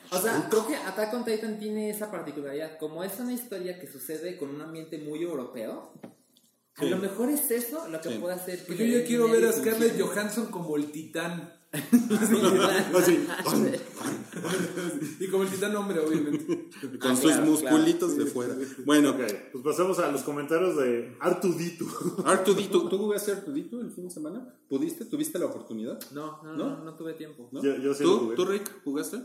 O 0.10 0.22
sea, 0.22 0.48
creo 0.50 0.66
que 0.66 0.76
Attack 0.78 1.14
on 1.16 1.26
Titan 1.26 1.60
tiene 1.60 1.90
esa 1.90 2.10
particularidad. 2.10 2.78
Como 2.78 3.04
es 3.04 3.20
una 3.20 3.34
historia 3.34 3.78
que 3.78 3.92
sucede 3.92 4.38
con 4.38 4.50
un 4.56 4.62
ambiente 4.62 4.98
muy 5.00 5.22
europeo, 5.22 5.92
a 6.76 6.82
Sí. 6.82 6.90
lo 6.90 6.98
mejor 6.98 7.30
es 7.30 7.52
eso 7.52 7.90
lo 7.90 8.00
que 8.00 8.10
Sí. 8.14 8.18
puede 8.20 8.36
hacer 8.36 8.64
Pues 8.66 8.80
yo 8.80 8.86
ya 8.86 9.04
quiero 9.06 9.28
ver 9.30 9.44
a 9.46 9.52
Scarlett. 9.52 10.00
Johansson 10.00 10.46
como 10.50 10.78
el 10.78 10.92
titán. 10.94 11.57
así, 12.98 13.26
Y 15.20 15.28
como 15.28 15.44
el 15.44 15.50
titán 15.50 15.76
hombre, 15.76 16.00
obviamente. 16.00 16.46
con 17.00 17.12
Ah, 17.12 17.16
sus 17.16 17.32
claro, 17.32 17.46
musculitos 17.46 18.18
de 18.18 18.26
fuera. 18.26 18.56
Bueno, 18.86 19.12
Ok, 19.12 19.18
pues 19.52 19.64
pasemos 19.64 20.00
a 20.00 20.12
los 20.12 20.22
comentarios 20.22 20.78
de 20.78 21.16
Artudito. 21.20 21.86
Artudito, 22.26 22.88
¿tú 22.88 22.98
jugaste 22.98 23.32
Artudito 23.34 23.80
el 23.82 23.92
fin 23.92 24.06
de 24.06 24.12
semana? 24.12 24.54
¿Pudiste? 24.70 25.06
¿Tuviste 25.06 25.40
la 25.40 25.48
oportunidad? 25.48 26.00
No, 26.12 26.42
no, 26.44 26.54
¿No? 26.56 26.70
no, 26.78 26.84
no 26.86 26.96
tuve 26.96 27.14
tiempo. 27.14 27.50
¿No? 27.52 27.62
Yo- 27.62 27.78
yo 27.78 27.94
sí 27.94 28.04
lo 28.04 28.18
¿Tú. 28.20 28.36
¿Tú, 28.36 28.46
Rick, 28.46 28.84
jugaste? 28.84 29.18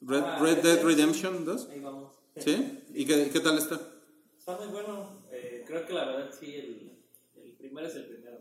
Red, 0.00 0.22
Ah, 0.22 0.38
Red 0.40 0.62
Dead 0.62 0.74
ese. 0.78 0.84
Redemption 0.84 1.44
2? 1.44 1.68
Ahí 1.70 1.80
vamos. 1.80 2.12
¿Sí? 2.36 2.80
¿Y 2.94 3.04
qué, 3.06 3.30
qué 3.32 3.40
tal 3.40 3.56
está? 3.58 3.80
Está 4.38 4.56
muy 4.58 4.66
bueno. 4.68 5.22
Eh, 5.32 5.64
creo 5.66 5.86
que 5.86 5.92
la 5.92 6.06
verdad 6.06 6.30
sí, 6.38 6.52
el, 6.54 6.98
el 7.36 7.52
primero 7.52 7.86
es 7.86 7.94
el 7.94 8.06
primero. 8.06 8.38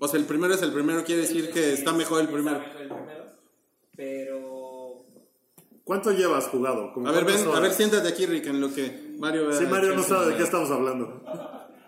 O 0.00 0.08
sea, 0.08 0.18
el 0.20 0.26
primero 0.26 0.54
es 0.54 0.62
el 0.62 0.72
primero, 0.72 1.04
quiere 1.04 1.22
decir 1.22 1.50
que 1.50 1.72
está 1.74 1.92
mejor 1.92 2.20
el 2.20 2.26
Está 2.26 2.34
primero. 2.36 2.58
mejor 2.60 2.80
el 2.82 2.88
primero. 2.88 3.24
Pero. 3.96 5.04
¿Cuánto 5.84 6.12
llevas 6.12 6.46
jugado? 6.48 6.92
¿Como 6.92 7.08
A 7.08 7.12
ver, 7.12 7.24
ven, 7.24 7.36
a 7.52 7.60
ver, 7.60 7.72
siéntate 7.72 8.06
aquí, 8.08 8.24
Rick, 8.26 8.46
en 8.46 8.60
lo 8.60 8.72
que 8.72 9.14
Mario 9.18 9.48
vea 9.48 9.58
Sí, 9.58 9.66
Mario 9.66 9.94
no 9.96 10.02
sabe 10.02 10.30
de 10.30 10.36
qué 10.36 10.42
estamos 10.44 10.70
hablando. 10.70 11.22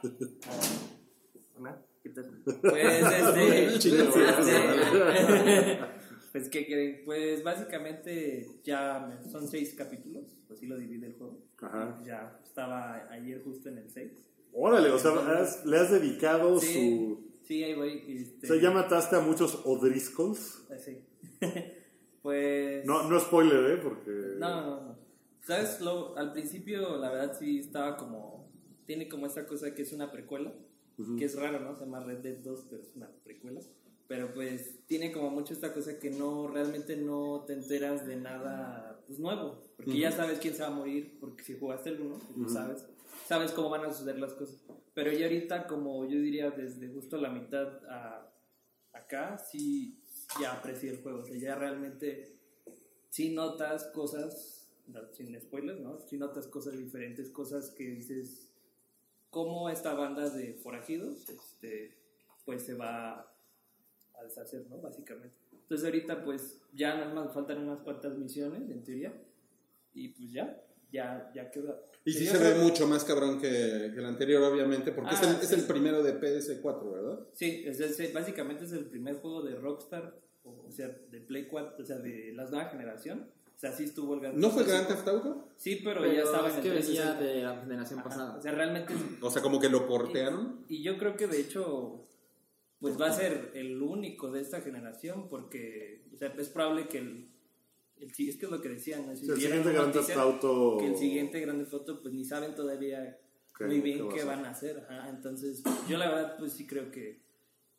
Pues 0.02 1.74
este. 3.04 3.78
Chinga, 3.78 4.04
este, 4.04 5.78
pues 6.32 6.48
que 6.48 6.66
creen, 6.66 7.02
pues 7.04 7.42
básicamente 7.44 8.48
ya 8.64 9.06
me- 9.08 9.30
son 9.30 9.46
seis 9.46 9.74
capítulos, 9.76 10.24
pues 10.48 10.58
sí 10.60 10.66
lo 10.66 10.76
divide 10.76 11.06
el 11.06 11.14
juego. 11.14 11.38
Ajá. 11.60 12.00
Ya 12.04 12.40
estaba 12.42 13.06
ayer 13.10 13.40
justo 13.44 13.68
en 13.68 13.78
el 13.78 13.88
6. 13.90 14.10
Órale, 14.52 14.90
o 14.90 14.98
sea, 14.98 15.12
has- 15.38 15.64
le 15.64 15.78
has 15.78 15.90
dedicado 15.92 16.58
Sí, 16.58 16.72
su... 16.74 17.31
sí, 17.52 17.64
ahí 17.64 17.74
voy. 17.74 18.04
Este, 18.08 18.46
O 18.46 18.48
sea, 18.54 18.62
ya 18.62 18.70
mataste 18.70 19.16
a 19.16 19.20
muchos 19.20 19.60
O'Driscolls. 19.64 20.64
eh, 20.70 20.78
Sí. 20.78 20.98
pues. 22.22 22.84
No, 22.86 23.08
no 23.08 23.20
spoiler, 23.20 23.70
¿eh? 23.72 23.80
Porque... 23.82 24.10
No, 24.38 24.60
no, 24.60 24.80
no. 24.80 24.98
¿Sabes? 25.42 25.80
Lo, 25.80 26.16
al 26.16 26.32
principio, 26.32 26.96
la 26.98 27.10
verdad, 27.10 27.36
sí 27.38 27.58
estaba 27.58 27.96
como. 27.96 28.50
Tiene 28.86 29.08
como 29.08 29.26
esta 29.26 29.46
cosa 29.46 29.74
que 29.74 29.82
es 29.82 29.92
una 29.92 30.10
precuela. 30.10 30.52
Que 31.18 31.24
es 31.24 31.34
raro, 31.34 31.58
¿no? 31.58 31.74
Se 31.74 31.84
llama 31.84 32.00
Red 32.04 32.18
Dead 32.18 32.36
2, 32.44 32.66
pero 32.70 32.82
es 32.82 32.94
una 32.94 33.10
precuela. 33.24 33.60
pero 34.06 34.32
pues 34.34 34.84
tiene 34.86 35.10
como 35.10 35.30
mucho 35.30 35.52
esta 35.54 35.72
cosa 35.72 35.98
que 35.98 36.10
no, 36.10 36.46
realmente 36.46 36.96
no 36.96 37.44
te 37.46 37.54
enteras 37.54 38.06
de 38.06 38.16
nada 38.16 39.02
pues, 39.06 39.18
nuevo, 39.18 39.64
porque 39.76 39.98
ya 39.98 40.12
sabes 40.12 40.38
quién 40.38 40.54
se 40.54 40.62
va 40.62 40.68
a 40.68 40.72
morir, 40.72 41.16
porque 41.18 41.42
si 41.42 41.58
jugaste 41.58 41.88
el 41.90 42.02
1, 42.02 42.18
pues, 42.18 42.38
lo 42.38 42.48
sabes, 42.48 42.86
sabes 43.26 43.50
cómo 43.52 43.70
van 43.70 43.86
a 43.86 43.92
suceder 43.92 44.18
las 44.20 44.34
cosas. 44.34 44.61
Pero 44.94 45.12
ya 45.12 45.27
ahorita, 45.27 45.66
como 45.66 46.05
yo 46.05 46.19
diría, 46.19 46.51
desde 46.51 46.89
justo 46.89 47.16
la 47.16 47.31
mitad 47.31 47.85
a 47.89 48.32
acá, 48.93 49.39
sí, 49.39 49.98
ya 50.40 50.52
aprecié 50.52 50.90
el 50.90 51.02
juego, 51.02 51.20
o 51.20 51.24
sea, 51.24 51.36
ya 51.36 51.55
realmente 51.55 52.36
sí 53.09 53.35
notas 53.35 53.85
cosas, 53.86 54.69
sin 55.12 55.39
spoilers, 55.40 55.81
¿no? 55.81 55.98
Sí 56.01 56.19
notas 56.19 56.47
cosas 56.47 56.77
diferentes, 56.77 57.31
cosas 57.31 57.70
que 57.70 57.85
dices, 57.85 58.48
cómo 59.31 59.70
esta 59.70 59.94
banda 59.94 60.28
de 60.28 60.55
forajidos, 60.55 61.28
este, 61.31 61.97
pues 62.44 62.62
se 62.62 62.74
va 62.74 63.20
a 64.14 64.24
deshacer, 64.24 64.66
¿no? 64.69 64.78
Básicamente. 64.78 65.36
Entonces 65.52 65.85
ahorita 65.86 66.23
pues 66.24 66.60
ya 66.73 66.94
nada 66.97 67.14
más 67.14 67.32
faltan 67.32 67.62
unas 67.62 67.81
cuantas 67.81 68.19
misiones, 68.19 68.70
en 68.70 68.82
teoría, 68.82 69.12
y 69.94 70.09
pues 70.09 70.32
ya, 70.32 70.62
ya, 70.93 71.31
ya 71.35 71.51
queda. 71.51 71.81
Y 72.05 72.12
sí 72.12 72.27
se 72.27 72.36
ve 72.39 72.56
mucho 72.62 72.86
más 72.89 73.05
cabrón 73.05 73.40
que, 73.40 73.48
que 73.48 73.98
el 74.01 74.05
anterior, 74.05 74.43
obviamente, 74.43 74.90
porque 74.93 75.14
es, 75.14 75.23
Ah, 75.23 75.31
el, 75.39 75.43
es 75.43 75.52
el 75.52 75.62
primero 75.66 76.02
de 76.02 76.20
PS4, 76.20 76.93
¿verdad? 76.93 77.20
Sí, 77.32 77.62
es 77.66 77.78
el- 77.81 78.12
básicamente 78.12 78.64
es 78.64 78.73
el 78.73 78.86
primer 78.86 79.16
juego 79.16 79.43
de 79.43 79.55
Rockstar, 79.55 80.19
o, 80.44 80.64
o 80.66 80.70
sea, 80.73 80.89
de 80.89 81.20
Play 81.20 81.47
4, 81.47 81.77
o 81.82 81.86
sea, 81.86 81.98
de 81.98 82.32
la 82.35 82.44
nueva 82.51 82.66
generación. 82.70 83.31
O 83.55 83.59
sea, 83.62 83.70
sí 83.70 83.85
estuvo 83.85 84.14
el 84.14 84.20
Grand 84.20 84.36
¿No 84.39 84.51
fue 84.51 84.64
Theft 84.64 84.69
Grand 84.74 84.90
Auto. 84.90 84.94
Theft 85.05 85.09
Auto? 85.27 85.48
Sí, 85.56 85.81
pero, 85.85 86.01
Pero 86.01 86.12
ya 86.12 86.23
estaba 86.23 86.48
es 86.48 86.55
en 86.55 86.59
el 86.59 86.62
que 86.64 86.70
venía 86.70 87.16
360. 87.16 87.20
de 87.24 87.43
la 87.44 87.60
generación 87.62 88.01
Ajá, 88.01 88.09
pasada. 88.09 88.36
O 88.36 88.43
sea, 88.43 88.51
realmente 88.52 88.93
O 89.20 89.31
sea, 89.31 89.40
como 89.40 89.60
que 89.60 89.69
lo 89.69 89.86
portearon. 89.86 90.64
Y 90.69 90.82
yo 90.82 90.98
creo 90.98 91.16
que 91.16 91.28
de 91.28 91.39
hecho, 91.40 92.09
pues 92.81 93.01
va 93.01 93.06
a 93.06 93.12
ser 93.12 93.52
el 93.55 93.81
único 93.81 94.32
de 94.32 94.40
esta 94.40 94.60
generación, 94.62 95.28
porque 95.28 96.02
o 96.12 96.16
sea, 96.16 96.35
es 96.36 96.48
probable 96.48 96.89
que 96.89 96.98
el, 96.98 97.28
el 98.02 98.08
es 98.28 98.36
que 98.36 98.44
es 98.46 98.50
lo 98.50 98.60
que 98.60 98.68
decían, 98.68 99.06
¿no? 99.06 99.16
Si 99.16 99.28
el 99.28 99.36
siguiente 99.36 99.72
Grand 99.72 99.92
Theft 99.92 100.16
Auto. 100.16 100.76
que 100.78 100.86
el 100.88 100.96
siguiente 100.96 101.40
Grande 101.40 101.64
Foto, 101.66 102.00
pues 102.02 102.12
ni 102.14 102.24
saben 102.24 102.54
todavía 102.54 103.18
¿Qué- 103.56 103.64
muy 103.66 103.80
bien 103.80 104.08
qué 104.08 104.24
van 104.24 104.44
a 104.44 104.50
hacer. 104.50 104.78
ajá. 104.88 105.08
Entonces, 105.08 105.62
yo 105.88 105.98
la 105.98 106.08
verdad, 106.10 106.36
pues 106.38 106.52
sí 106.52 106.66
creo 106.66 106.90
que, 106.90 107.20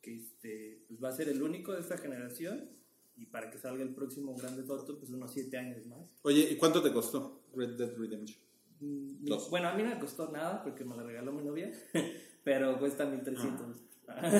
que 0.00 0.16
este, 0.16 0.84
pues 0.88 1.02
va 1.02 1.08
a 1.10 1.12
ser 1.12 1.28
el 1.28 1.42
único 1.42 1.72
de 1.72 1.80
esta 1.80 1.98
generación. 1.98 2.70
Y 3.16 3.26
para 3.26 3.48
que 3.48 3.58
salga 3.58 3.82
el 3.84 3.94
próximo 3.94 4.34
Grande 4.34 4.64
Foto, 4.64 4.98
pues 4.98 5.10
unos 5.12 5.32
7 5.32 5.56
años 5.56 5.86
más. 5.86 6.00
Oye, 6.22 6.48
¿y 6.50 6.56
cuánto 6.56 6.82
te 6.82 6.92
costó 6.92 7.44
Red 7.54 7.76
Dead 7.76 7.96
Redemption? 7.96 8.40
Mm, 8.80 9.24
Dos. 9.26 9.50
Bueno, 9.50 9.68
a 9.68 9.74
mí 9.74 9.84
no 9.84 9.90
me 9.90 9.98
costó 10.00 10.28
nada 10.32 10.64
porque 10.64 10.84
me 10.84 10.96
la 10.96 11.04
regaló 11.04 11.30
mi 11.32 11.44
novia, 11.44 11.70
pero 12.44 12.76
cuesta 12.80 13.06
1300. 13.06 13.82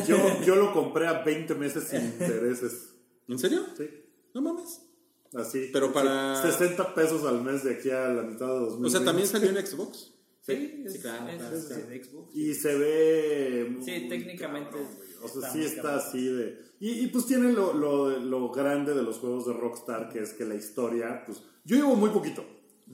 Yo, 0.09 0.17
yo 0.45 0.57
lo 0.57 0.73
compré 0.73 1.07
a 1.07 1.23
20 1.23 1.55
meses 1.55 1.85
sin 1.85 2.03
intereses. 2.05 2.95
¿En 3.29 3.39
serio? 3.39 3.65
Sí. 3.77 3.89
No 4.35 4.43
mames. 4.43 4.83
Así. 5.35 5.71
Pero 5.73 5.93
para- 5.93 6.41
60 6.43 6.95
pesos 6.95 7.25
al 7.25 7.43
mes 7.43 7.65
de 7.65 7.75
aquí 7.75 7.91
a 7.91 8.09
la 8.09 8.23
mitad 8.23 8.47
de 8.47 8.61
2020. 8.61 8.87
O 8.87 8.91
sea, 8.91 9.05
también 9.05 9.29
salió 9.29 9.51
en 9.51 9.67
Xbox. 9.67 10.13
Sí, 10.43 10.83
es, 10.85 10.93
Sí, 10.93 10.99
claro, 11.01 11.27
es, 11.29 11.37
claro, 11.39 11.57
es 11.57 11.65
claro. 11.65 11.87
de 11.87 12.05
Xbox. 12.05 12.37
Y 12.37 12.55
se 12.55 12.75
ve. 12.77 13.79
Sí, 13.85 13.91
muy 14.01 14.09
técnicamente. 14.09 14.77
O 15.23 15.29
sea, 15.29 15.41
está 15.41 15.53
sí 15.53 15.65
está 15.65 15.97
así 15.97 16.27
de. 16.29 16.59
Y, 16.81 16.91
y 17.05 17.07
pues 17.07 17.25
tiene 17.27 17.51
lo, 17.53 17.73
lo, 17.73 18.11
lo 18.21 18.51
grande 18.51 18.95
de 18.95 19.03
los 19.03 19.17
juegos 19.19 19.47
de 19.47 19.55
Rockstar, 19.55 20.11
que 20.11 20.21
es 20.21 20.35
que 20.35 20.45
la 20.45 20.55
historia. 20.55 21.23
Pues 21.25 21.43
yo 21.65 21.77
llevo 21.77 21.97
muy 21.97 22.11
poquito. 22.11 22.45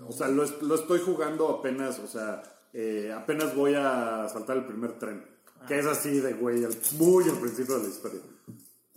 O 0.06 0.12
sea, 0.12 0.28
lo, 0.28 0.44
es- 0.44 0.62
lo 0.62 0.76
estoy 0.76 1.00
jugando 1.00 1.48
apenas. 1.48 1.98
O 1.98 2.06
sea, 2.06 2.42
eh, 2.72 3.12
apenas 3.12 3.54
voy 3.56 3.74
a 3.74 4.28
saltar 4.32 4.56
el 4.58 4.66
primer 4.66 4.98
tren. 4.98 5.26
Que 5.66 5.78
es 5.80 5.86
así 5.86 6.20
de, 6.20 6.32
güey, 6.34 6.64
al- 6.64 6.76
muy 6.98 7.24
al 7.28 7.38
principio 7.40 7.76
de 7.78 7.82
la 7.82 7.88
historia. 7.88 8.20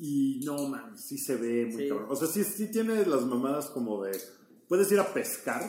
Y 0.06 0.42
no, 0.44 0.68
man, 0.68 0.98
sí 0.98 1.18
se 1.18 1.38
ve 1.38 1.66
muy 1.72 1.84
Sí. 1.84 1.90
cabrón. 1.90 2.08
O 2.10 2.16
sea, 2.18 2.28
sí, 2.28 2.44
sí 2.44 2.70
tiene 2.70 3.06
las 3.06 3.22
mamadas 3.22 3.68
como 3.68 4.04
de. 4.04 4.12
Puedes 4.68 4.92
ir 4.92 5.00
a 5.00 5.14
pescar 5.14 5.62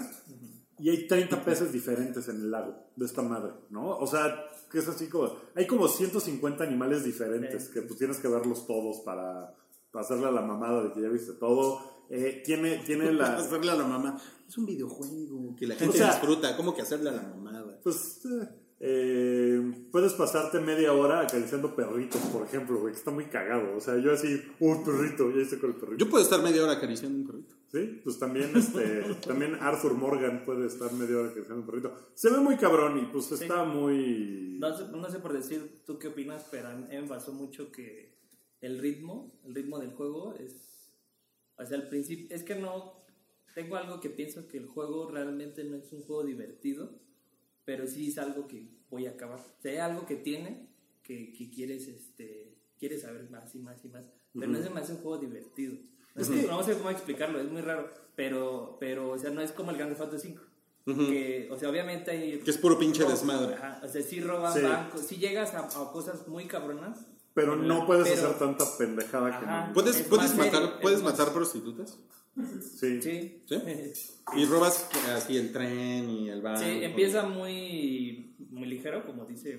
y 0.78 0.90
hay 0.90 1.06
30 1.06 1.44
peces 1.44 1.72
diferentes 1.72 2.26
en 2.28 2.36
el 2.36 2.50
lago 2.50 2.74
de 2.96 3.06
esta 3.06 3.22
madre, 3.22 3.52
¿no? 3.70 3.96
O 3.96 4.06
sea, 4.08 4.44
que 4.72 4.78
es 4.78 4.88
así 4.88 5.06
como. 5.08 5.32
Hay 5.54 5.68
como 5.68 5.86
150 5.86 6.64
animales 6.64 7.04
diferentes 7.04 7.66
Sí. 7.66 7.72
que 7.74 7.82
pues 7.82 7.96
tienes 7.96 8.16
que 8.18 8.26
verlos 8.26 8.66
todos 8.66 9.02
para, 9.04 9.54
para 9.92 10.04
hacerle 10.04 10.26
a 10.26 10.32
la 10.32 10.42
mamada 10.42 10.82
de 10.82 10.92
que 10.92 11.00
ya 11.02 11.08
viste 11.10 11.34
todo. 11.34 11.80
Eh, 12.10 12.42
tiene, 12.44 12.78
tiene 12.84 13.12
la. 13.12 13.36
Hacerle 13.38 13.70
a 13.70 13.76
la 13.76 13.86
mamá. 13.86 14.20
Es 14.48 14.58
un 14.58 14.66
videojuego 14.66 15.54
que 15.56 15.66
la 15.68 15.76
gente 15.76 15.94
O 15.94 15.96
sea- 15.96 16.10
disfruta. 16.10 16.56
¿Cómo 16.56 16.74
que 16.74 16.82
hacerle 16.82 17.10
a 17.10 17.12
la 17.12 17.22
mamada? 17.22 17.78
Pues. 17.84 18.20
eh, 18.26 18.48
eh, 18.80 19.86
puedes 19.90 20.12
pasarte 20.14 20.58
media 20.58 20.92
hora 20.92 21.20
acariciando 21.20 21.74
perritos, 21.74 22.20
por 22.32 22.42
ejemplo, 22.42 22.80
güey, 22.80 22.92
que 22.92 22.98
está 22.98 23.10
muy 23.10 23.26
cagado. 23.26 23.76
O 23.76 23.80
sea, 23.80 23.98
yo 23.98 24.12
así, 24.12 24.42
un 24.60 24.84
perrito, 24.84 25.30
ya 25.30 25.42
hice 25.42 25.58
con 25.58 25.70
el 25.70 25.76
perrito. 25.76 26.04
Yo 26.04 26.10
puedo 26.10 26.22
estar 26.22 26.42
media 26.42 26.62
hora 26.62 26.72
acariciando 26.72 27.18
un 27.18 27.26
perrito. 27.26 27.54
Sí, 27.70 28.00
pues 28.04 28.18
también, 28.18 28.56
este, 28.56 29.02
también 29.26 29.54
Arthur 29.56 29.94
Morgan 29.94 30.44
puede 30.44 30.66
estar 30.66 30.92
media 30.92 31.18
hora 31.18 31.30
acariciando 31.30 31.62
un 31.62 31.66
perrito. 31.66 31.94
Se 32.14 32.30
ve 32.30 32.38
muy 32.38 32.56
cabrón 32.56 32.98
y 32.98 33.06
pues 33.06 33.30
está 33.32 33.64
muy. 33.64 34.58
No 34.58 34.76
sé, 34.76 34.84
no 34.88 35.10
sé 35.10 35.18
por 35.18 35.32
decir 35.32 35.82
tú 35.86 35.98
qué 35.98 36.08
opinas, 36.08 36.46
pero 36.50 36.68
a 36.68 36.74
mí 36.74 36.86
me 36.88 37.08
pasó 37.08 37.32
mucho 37.32 37.70
que 37.72 38.18
el 38.60 38.78
ritmo, 38.78 39.40
el 39.44 39.54
ritmo 39.54 39.78
del 39.78 39.92
juego 39.92 40.34
es. 40.34 40.92
O 41.56 41.64
sea, 41.64 41.78
al 41.78 41.88
principio. 41.88 42.34
Es 42.34 42.42
que 42.42 42.56
no. 42.56 43.04
Tengo 43.54 43.76
algo 43.76 44.00
que 44.00 44.10
pienso 44.10 44.48
que 44.48 44.58
el 44.58 44.66
juego 44.66 45.08
realmente 45.08 45.62
no 45.62 45.76
es 45.76 45.92
un 45.92 46.02
juego 46.02 46.24
divertido, 46.24 47.00
pero 47.64 47.86
sí 47.86 48.08
es 48.08 48.18
algo 48.18 48.46
que 48.46 48.68
voy 48.90 49.06
a 49.06 49.10
acabar. 49.10 49.38
O 49.40 49.62
sea, 49.62 49.72
hay 49.72 49.78
algo 49.78 50.06
que 50.06 50.16
tiene 50.16 50.68
que, 51.02 51.32
que 51.32 51.50
quieres, 51.50 51.88
este, 51.88 52.54
quieres 52.78 53.02
saber 53.02 53.28
más 53.30 53.54
y 53.54 53.58
más 53.58 53.84
y 53.84 53.88
más, 53.88 54.04
pero 54.32 54.46
no 54.48 54.62
se 54.62 54.70
me 54.70 54.80
hace 54.80 54.92
un 54.92 54.98
juego 54.98 55.18
divertido. 55.18 55.76
No, 56.14 56.24
sé, 56.24 56.46
no 56.46 56.62
sé 56.62 56.74
cómo 56.78 56.90
explicarlo, 56.90 57.40
es 57.40 57.50
muy 57.50 57.60
raro, 57.60 57.90
pero, 58.14 58.76
pero 58.78 59.10
o 59.10 59.18
sea, 59.18 59.30
no 59.30 59.40
es 59.40 59.52
como 59.52 59.70
el 59.72 59.76
Grand 59.76 59.90
Theft 59.92 60.02
Auto 60.02 60.18
5. 60.18 60.42
Que, 60.86 61.48
o 61.50 61.58
sea, 61.58 61.70
obviamente 61.70 62.10
hay 62.10 62.38
Que 62.40 62.50
es 62.50 62.58
puro 62.58 62.78
pinche 62.78 63.00
robo, 63.02 63.12
desmadre. 63.12 63.54
ajá, 63.54 63.80
o 63.82 63.88
sea, 63.88 64.02
sí 64.02 64.20
roban 64.20 64.52
Sí. 64.52 64.60
bancos, 64.60 65.00
sí 65.00 65.16
llegas 65.16 65.54
a, 65.54 65.60
a 65.66 65.92
cosas 65.92 66.28
muy 66.28 66.46
cabronas. 66.46 67.06
Pero 67.32 67.56
no 67.56 67.86
puedes 67.86 68.06
Pero- 68.06 68.26
hacer 68.28 68.38
tanta 68.38 68.64
pendejada 68.78 69.30
que 69.40 69.46
Ajá. 69.46 69.66
no. 69.68 69.72
¿Puedes, 69.72 69.96
Es 69.96 70.06
puedes 70.06 70.34
matar, 70.36 70.60
serio, 70.62 70.80
¿puedes 70.82 70.98
es 70.98 71.04
matar 71.04 71.32
prostitutas? 71.32 71.98
Sí. 72.60 73.00
Sí. 73.00 73.42
¿Sí? 73.46 73.56
Y 74.36 74.44
robas 74.46 74.88
así 75.14 75.36
el 75.36 75.52
tren 75.52 76.10
y 76.10 76.28
el 76.30 76.42
banco. 76.42 76.60
Sí, 76.60 76.82
empieza 76.82 77.26
muy, 77.26 78.34
muy 78.50 78.66
ligero, 78.66 79.06
como 79.06 79.24
dice, 79.24 79.58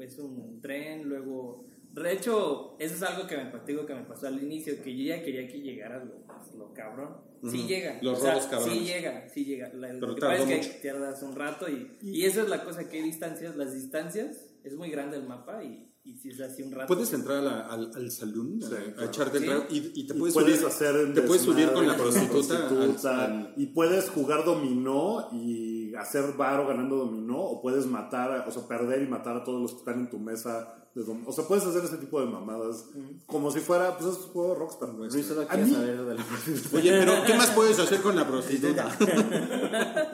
es 0.00 0.18
un 0.18 0.60
tren, 0.60 1.08
luego... 1.08 1.66
De 1.92 2.12
hecho, 2.12 2.76
eso 2.78 2.94
es 2.94 3.02
algo 3.02 3.26
que 3.26 3.36
me 3.36 3.50
digo 3.66 3.84
que 3.84 3.94
me 3.94 4.02
pasó 4.04 4.28
al 4.28 4.40
inicio, 4.40 4.80
que 4.80 4.96
yo 4.96 5.04
ya 5.04 5.24
quería 5.24 5.48
que 5.48 5.60
llegara 5.60 6.04
lo, 6.04 6.24
lo 6.56 6.72
cabrón. 6.72 7.16
Sí 7.50 7.66
llega. 7.66 7.98
Los 8.00 8.18
o 8.18 8.22
sea, 8.22 8.34
robos 8.34 8.46
cabrones. 8.46 8.78
Sí 8.78 8.84
llega, 8.84 9.28
sí 9.28 9.44
llega. 9.44 9.68
La, 9.74 9.88
Pero 9.88 10.06
lo 10.06 10.14
que 10.14 10.20
tardó 10.20 10.38
pasa 10.38 10.54
es 10.54 10.66
mucho. 10.68 10.80
que 10.80 10.88
tardas 10.88 11.22
un 11.24 11.34
rato 11.34 11.68
y, 11.68 11.96
y 12.00 12.24
esa 12.26 12.42
es 12.42 12.48
la 12.48 12.64
cosa, 12.64 12.88
que 12.88 12.98
hay 12.98 13.02
distancias, 13.02 13.56
las 13.56 13.74
distancias, 13.74 14.52
es 14.62 14.74
muy 14.76 14.90
grande 14.90 15.16
el 15.16 15.24
mapa 15.24 15.64
y, 15.64 15.90
y 16.02 16.16
si 16.16 16.30
es 16.30 16.40
así 16.40 16.62
un 16.62 16.72
rato... 16.72 16.86
Puedes 16.94 17.12
entrar 17.12 17.38
a 17.38 17.42
la- 17.42 17.60
al, 17.66 17.90
al 17.94 18.10
salón 18.10 18.58
a- 18.62 18.66
Sí, 18.66 18.74
a, 18.74 18.92
claro. 18.94 19.06
echarte 19.08 19.38
el 19.38 19.44
trago 19.44 19.64
y, 19.70 19.76
y 19.94 20.06
te 20.06 20.14
Y 20.14 20.18
puedes, 20.18 20.34
puedes 20.34 20.56
subir, 20.60 20.66
hacer 20.68 21.14
te 21.14 21.22
puedes 21.22 21.42
subir 21.42 21.72
con 21.72 21.86
la 21.86 21.96
prostituta, 21.96 22.56
al- 22.56 22.68
prostituta, 22.68 23.24
al- 23.24 23.54
y 23.56 23.66
puedes 23.66 24.08
jugar 24.10 24.44
dominó 24.44 25.28
y 25.32 25.94
hacer 25.94 26.32
varo 26.36 26.66
ganando 26.66 26.96
dominó 26.96 27.38
o 27.38 27.60
puedes 27.62 27.86
matar, 27.86 28.44
o 28.48 28.50
sea, 28.50 28.66
perder 28.66 29.02
y 29.02 29.06
matar 29.08 29.36
a 29.36 29.44
todos 29.44 29.60
los 29.60 29.72
que 29.72 29.78
están 29.78 30.00
en 30.00 30.10
tu 30.10 30.18
mesa. 30.18 30.74
de 30.94 31.04
dom- 31.04 31.22
o 31.26 31.30
sea, 31.32 31.44
puedes 31.46 31.64
hacer 31.64 31.84
ese 31.84 31.98
tipo 31.98 32.18
de 32.20 32.26
mamadas 32.26 32.86
como 33.26 33.50
si 33.52 33.60
fuera, 33.60 33.96
pues 33.96 34.10
es 34.12 34.24
un 34.24 34.30
juego 34.32 34.54
de 34.54 34.58
Rockstar. 34.58 34.88
Luis 34.94 35.24
solo 35.26 35.42
A 35.42 35.46
quiere 35.46 35.64
mí- 35.66 35.72
saber 35.72 36.04
de 36.04 36.14
la 36.16 36.24
prostituta. 36.24 36.76
Oye, 36.78 36.90
pero 36.98 37.12
¿qué 37.26 37.34
más 37.34 37.50
puedes 37.52 37.78
hacer 37.78 38.00
con 38.00 38.16
la 38.16 38.26
prostituta? 38.26 38.88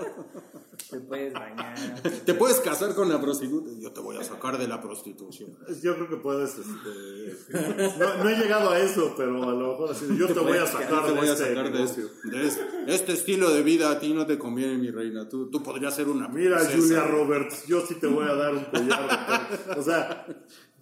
Te 0.91 1.01
puedes 1.01 1.33
bañar. 1.33 1.75
Te 2.25 2.35
puedes 2.35 2.61
casar 2.61 2.95
con 2.95 3.09
la 3.09 3.21
prostituta. 3.21 3.71
Yo 3.81 3.93
te 3.93 4.01
voy 4.01 4.17
a 4.17 4.23
sacar 4.23 4.57
de 4.57 4.69
la 4.69 4.81
prostitución. 4.81 5.57
Yo 5.83 5.95
creo 5.97 6.09
que 6.09 6.17
puedes, 6.17 6.51
este, 6.59 7.99
no, 7.99 8.23
no 8.23 8.29
he 8.29 8.37
llegado 8.37 8.71
a 8.71 8.79
eso, 8.79 9.15
pero 9.17 9.43
a 9.43 9.53
lo 9.53 9.71
mejor 9.71 9.91
así, 9.91 10.07
yo 10.17 10.27
te 10.29 10.39
voy 10.39 10.59
a 10.59 10.67
sacar 10.67 11.05
te 11.07 11.13
de 11.13 11.19
voy 11.19 11.29
a 11.29 11.33
este 11.33 11.49
sacar 11.49 11.65
de 11.65 11.71
negocio. 11.73 12.05
este, 12.07 12.37
de 12.39 12.47
este, 12.47 12.63
este 12.87 13.13
estilo 13.15 13.51
de 13.51 13.63
vida 13.63 13.91
a 13.91 13.99
ti 13.99 14.13
no 14.15 14.27
te 14.27 14.39
conviene, 14.39 14.79
mi 14.79 14.91
reina. 14.91 15.29
Tú, 15.29 15.51
tú 15.51 15.63
podrías 15.63 15.95
ser 15.95 16.09
una 16.09 16.29
Mira, 16.29 16.59
princesa. 16.59 16.79
Julia 16.81 17.05
Roberts, 17.05 17.67
yo 17.67 17.85
sí 17.87 17.95
te 17.97 18.07
voy 18.07 18.29
a 18.29 18.35
dar 18.35 18.55
un 18.55 18.65
collar. 18.65 19.49
o 19.77 19.83
sea, 19.83 20.27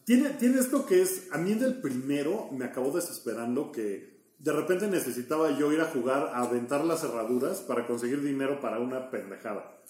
tiene, 0.05 0.31
tiene 0.31 0.60
esto 0.60 0.85
que 0.85 1.01
es, 1.02 1.28
a 1.32 1.39
mí 1.39 1.55
del 1.55 1.81
primero 1.81 2.48
me 2.52 2.66
acabó 2.66 2.90
desesperando 2.94 3.72
que 3.72 4.14
de 4.45 4.53
repente 4.53 4.87
necesitaba 4.89 5.59
yo 5.59 5.73
ir 5.73 5.81
a 5.81 5.87
jugar 5.87 6.31
a 6.35 6.43
aventar 6.43 6.85
las 6.85 7.01
cerraduras 7.01 7.61
para 7.61 7.87
conseguir 7.87 8.23
dinero 8.23 8.61
para 8.61 8.79
una 8.79 9.11
pendejada. 9.11 9.81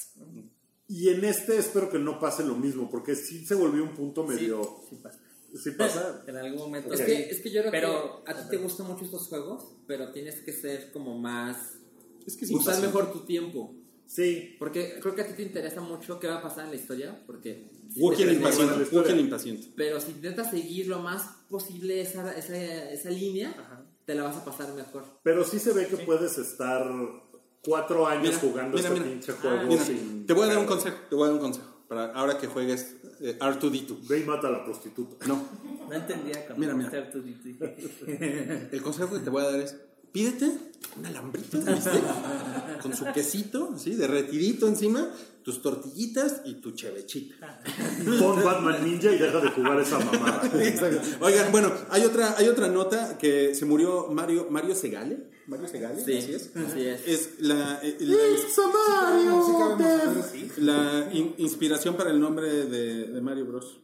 Y 0.86 1.08
en 1.08 1.24
este 1.24 1.58
espero 1.58 1.90
que 1.90 1.98
no 1.98 2.20
pase 2.20 2.44
lo 2.44 2.54
mismo, 2.54 2.88
porque 2.88 3.16
sí 3.16 3.44
se 3.44 3.56
volvió 3.56 3.82
un 3.82 3.94
punto 3.96 4.24
medio... 4.24 4.62
Sí 4.88 4.96
pasa. 5.02 5.20
Sí 5.60 5.70
pasa. 5.72 6.24
En 6.28 6.36
algún 6.36 6.58
momento. 6.58 6.94
Es 6.94 7.00
que, 7.00 7.30
es 7.30 7.40
que 7.40 7.50
yo 7.50 7.62
creo 7.62 7.72
Pero- 7.72 8.24
que 8.24 8.30
a 8.30 8.36
ti 8.36 8.48
te 8.48 8.56
gustan 8.58 8.86
mucho 8.86 9.04
estos 9.04 9.26
juegos, 9.26 9.74
pero 9.88 10.12
tienes 10.12 10.40
que 10.44 10.52
ser 10.52 10.92
como 10.92 11.18
más... 11.18 11.56
Es 12.24 12.36
que 12.36 12.44
es 12.44 12.52
usar 12.52 12.80
mejor 12.80 13.12
tu 13.12 13.24
tiempo. 13.24 13.74
Sí. 14.06 14.54
Porque 14.60 15.00
creo 15.00 15.16
que 15.16 15.22
a 15.22 15.26
ti 15.26 15.32
te 15.34 15.42
interesa 15.42 15.80
mucho 15.80 16.20
qué 16.20 16.28
va 16.28 16.36
a 16.36 16.42
pasar 16.42 16.66
en 16.66 16.70
la 16.70 16.76
historia, 16.76 17.20
porque... 17.26 17.72
la 17.96 18.32
impaciente. 18.32 19.10
el 19.12 19.20
impaciente. 19.20 19.72
Pero 19.76 20.00
si 20.00 20.10
intentas 20.12 20.50
seguir 20.50 20.88
lo 20.88 21.00
más 21.00 21.22
posible 21.48 22.00
esa, 22.00 22.30
esa, 22.36 22.56
esa 22.90 23.10
línea, 23.10 23.54
te 24.04 24.14
la 24.14 24.24
vas 24.24 24.36
a 24.36 24.44
pasar 24.44 24.72
mejor. 24.74 25.04
Pero 25.22 25.44
sí 25.44 25.58
se 25.58 25.72
ve 25.72 25.86
que 25.86 25.96
puedes 25.98 26.36
estar 26.38 26.84
cuatro 27.62 28.06
años 28.06 28.26
Mira, 28.28 28.38
jugando 28.38 28.76
mira, 28.76 28.88
este 28.88 29.00
mira. 29.00 29.12
pinche 29.12 29.32
Ah, 29.32 29.36
juego 29.40 29.66
Mira, 29.68 29.84
sin... 29.84 30.26
te 30.26 30.32
voy 30.32 30.44
a 30.44 30.46
dar 30.48 30.58
un 30.58 30.66
consejo, 30.66 30.96
te 31.08 31.14
voy 31.14 31.24
a 31.24 31.26
dar 31.28 31.34
un 31.36 31.40
consejo. 31.40 31.74
Para 31.88 32.12
ahora 32.12 32.38
que 32.38 32.46
juegues 32.46 32.96
eh, 33.20 33.38
R2D2. 33.38 34.08
Ve 34.08 34.20
y 34.20 34.24
mata 34.24 34.48
a 34.48 34.50
la 34.50 34.64
prostituta. 34.64 35.26
No, 35.26 35.42
No 35.88 35.92
entendía 35.94 36.46
cómo 36.46 36.58
Mira, 36.58 36.74
mira. 36.74 36.90
el 38.72 38.82
consejo 38.82 39.12
que 39.14 39.20
te 39.20 39.30
voy 39.30 39.42
a 39.44 39.50
dar 39.50 39.60
es, 39.60 39.76
pídete 40.14 40.48
un 40.96 41.06
alambrito 41.06 41.58
¿viste? 41.58 41.90
con 42.80 42.94
su 42.94 43.04
quesito, 43.12 43.72
así, 43.74 43.96
derretidito 43.96 44.68
encima, 44.68 45.10
tus 45.42 45.60
tortillitas 45.60 46.42
y 46.44 46.54
tu 46.60 46.70
chevechita. 46.70 47.60
Pon 48.20 48.42
Batman 48.44 48.84
Ninja 48.84 49.10
y 49.10 49.18
deja 49.18 49.40
de 49.40 49.50
jugar 49.50 49.80
esa 49.80 49.98
mamada. 49.98 50.42
Oigan, 51.20 51.50
bueno, 51.50 51.72
hay 51.90 52.04
otra, 52.04 52.36
hay 52.38 52.46
otra 52.46 52.68
nota 52.68 53.18
que 53.18 53.56
se 53.56 53.64
murió 53.64 54.06
Mario, 54.12 54.46
Mario 54.50 54.76
Segale. 54.76 55.30
Mario 55.48 55.66
Segale, 55.66 56.00
Sí, 56.04 56.16
así 56.16 56.32
es. 56.32 56.50
así 56.56 56.86
es. 56.86 57.08
Es 57.08 57.30
la, 57.40 57.80
eh, 57.82 57.96
Sí, 57.98 58.06
saber, 58.54 60.24
sí. 60.32 60.50
la 60.58 61.08
in- 61.12 61.34
inspiración 61.38 61.96
para 61.96 62.10
el 62.10 62.20
nombre 62.20 62.46
de, 62.66 63.08
de 63.08 63.20
Mario 63.20 63.46
Bros. 63.46 63.80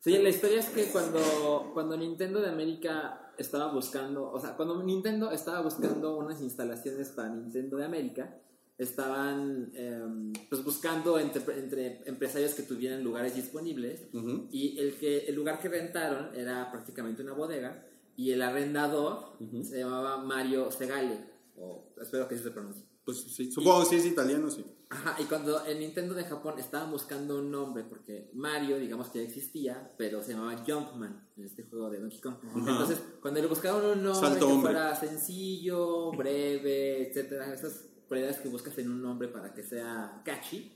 Sí, 0.00 0.16
la 0.18 0.30
historia 0.30 0.60
es 0.60 0.66
que 0.70 0.86
cuando, 0.86 1.70
cuando 1.74 1.96
Nintendo 1.96 2.40
de 2.40 2.48
América 2.48 3.21
estaba 3.38 3.72
buscando, 3.72 4.30
o 4.30 4.40
sea, 4.40 4.56
cuando 4.56 4.82
Nintendo 4.82 5.30
estaba 5.30 5.60
buscando 5.60 6.16
unas 6.16 6.40
instalaciones 6.40 7.08
para 7.08 7.28
Nintendo 7.30 7.76
de 7.76 7.84
América, 7.84 8.38
estaban 8.78 9.70
em, 9.74 10.32
pues 10.48 10.64
buscando 10.64 11.18
entre, 11.18 11.42
entre 11.58 12.02
empresarios 12.06 12.54
que 12.54 12.62
tuvieran 12.62 13.04
lugares 13.04 13.34
disponibles 13.34 14.02
y 14.50 14.78
el, 14.78 14.94
que, 14.94 15.26
el 15.26 15.34
lugar 15.34 15.60
que 15.60 15.68
rentaron 15.68 16.34
era 16.34 16.70
prácticamente 16.70 17.22
una 17.22 17.32
bodega 17.32 17.86
y 18.16 18.30
el 18.32 18.42
arrendador 18.42 19.36
se 19.62 19.78
llamaba 19.78 20.18
Mario 20.18 20.70
Segale, 20.70 21.18
o 21.56 21.92
espero 22.00 22.28
que 22.28 22.34
así 22.34 22.44
se 22.44 22.50
pronuncie. 22.50 22.84
Pues 23.04 23.18
sí, 23.18 23.50
supongo 23.50 23.80
que 23.80 23.86
sí 23.86 23.96
es 23.96 24.06
italiano, 24.06 24.50
sí. 24.50 24.64
Ajá, 24.92 25.16
y 25.18 25.24
cuando 25.24 25.64
en 25.64 25.78
Nintendo 25.78 26.12
de 26.14 26.24
Japón 26.24 26.58
estaban 26.58 26.90
buscando 26.90 27.38
un 27.38 27.50
nombre, 27.50 27.82
porque 27.82 28.28
Mario, 28.34 28.78
digamos 28.78 29.08
que 29.08 29.20
ya 29.20 29.24
existía, 29.24 29.90
pero 29.96 30.22
se 30.22 30.34
llamaba 30.34 30.62
Jumpman 30.66 31.28
en 31.34 31.44
este 31.44 31.62
juego 31.62 31.88
de 31.88 31.98
Donkey 31.98 32.20
Kong. 32.20 32.34
Entonces, 32.54 32.98
cuando 33.22 33.40
le 33.40 33.46
buscaban 33.46 33.82
un 33.82 34.02
nombre 34.02 34.28
Salto 34.28 34.46
que 34.46 34.52
hombre. 34.52 34.72
fuera 34.72 34.94
sencillo, 34.94 36.12
breve, 36.12 37.08
etcétera, 37.08 37.54
esas 37.54 37.86
cualidades 38.06 38.38
que 38.40 38.50
buscas 38.50 38.76
en 38.76 38.90
un 38.90 39.00
nombre 39.00 39.28
para 39.28 39.54
que 39.54 39.62
sea 39.62 40.20
catchy, 40.26 40.70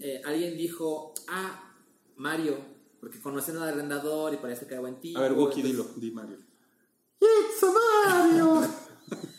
eh, 0.00 0.20
alguien 0.24 0.54
dijo, 0.58 1.14
ah, 1.28 1.74
Mario, 2.16 2.58
porque 3.00 3.18
conocen 3.20 3.56
al 3.56 3.68
arrendador 3.70 4.34
y 4.34 4.36
parece 4.36 4.66
que 4.66 4.74
era 4.74 4.82
buen 4.82 5.00
tipo. 5.00 5.18
A 5.18 5.22
ver, 5.22 5.32
Wookie, 5.32 5.62
dilo, 5.62 5.86
di 5.96 6.10
Mario. 6.10 6.36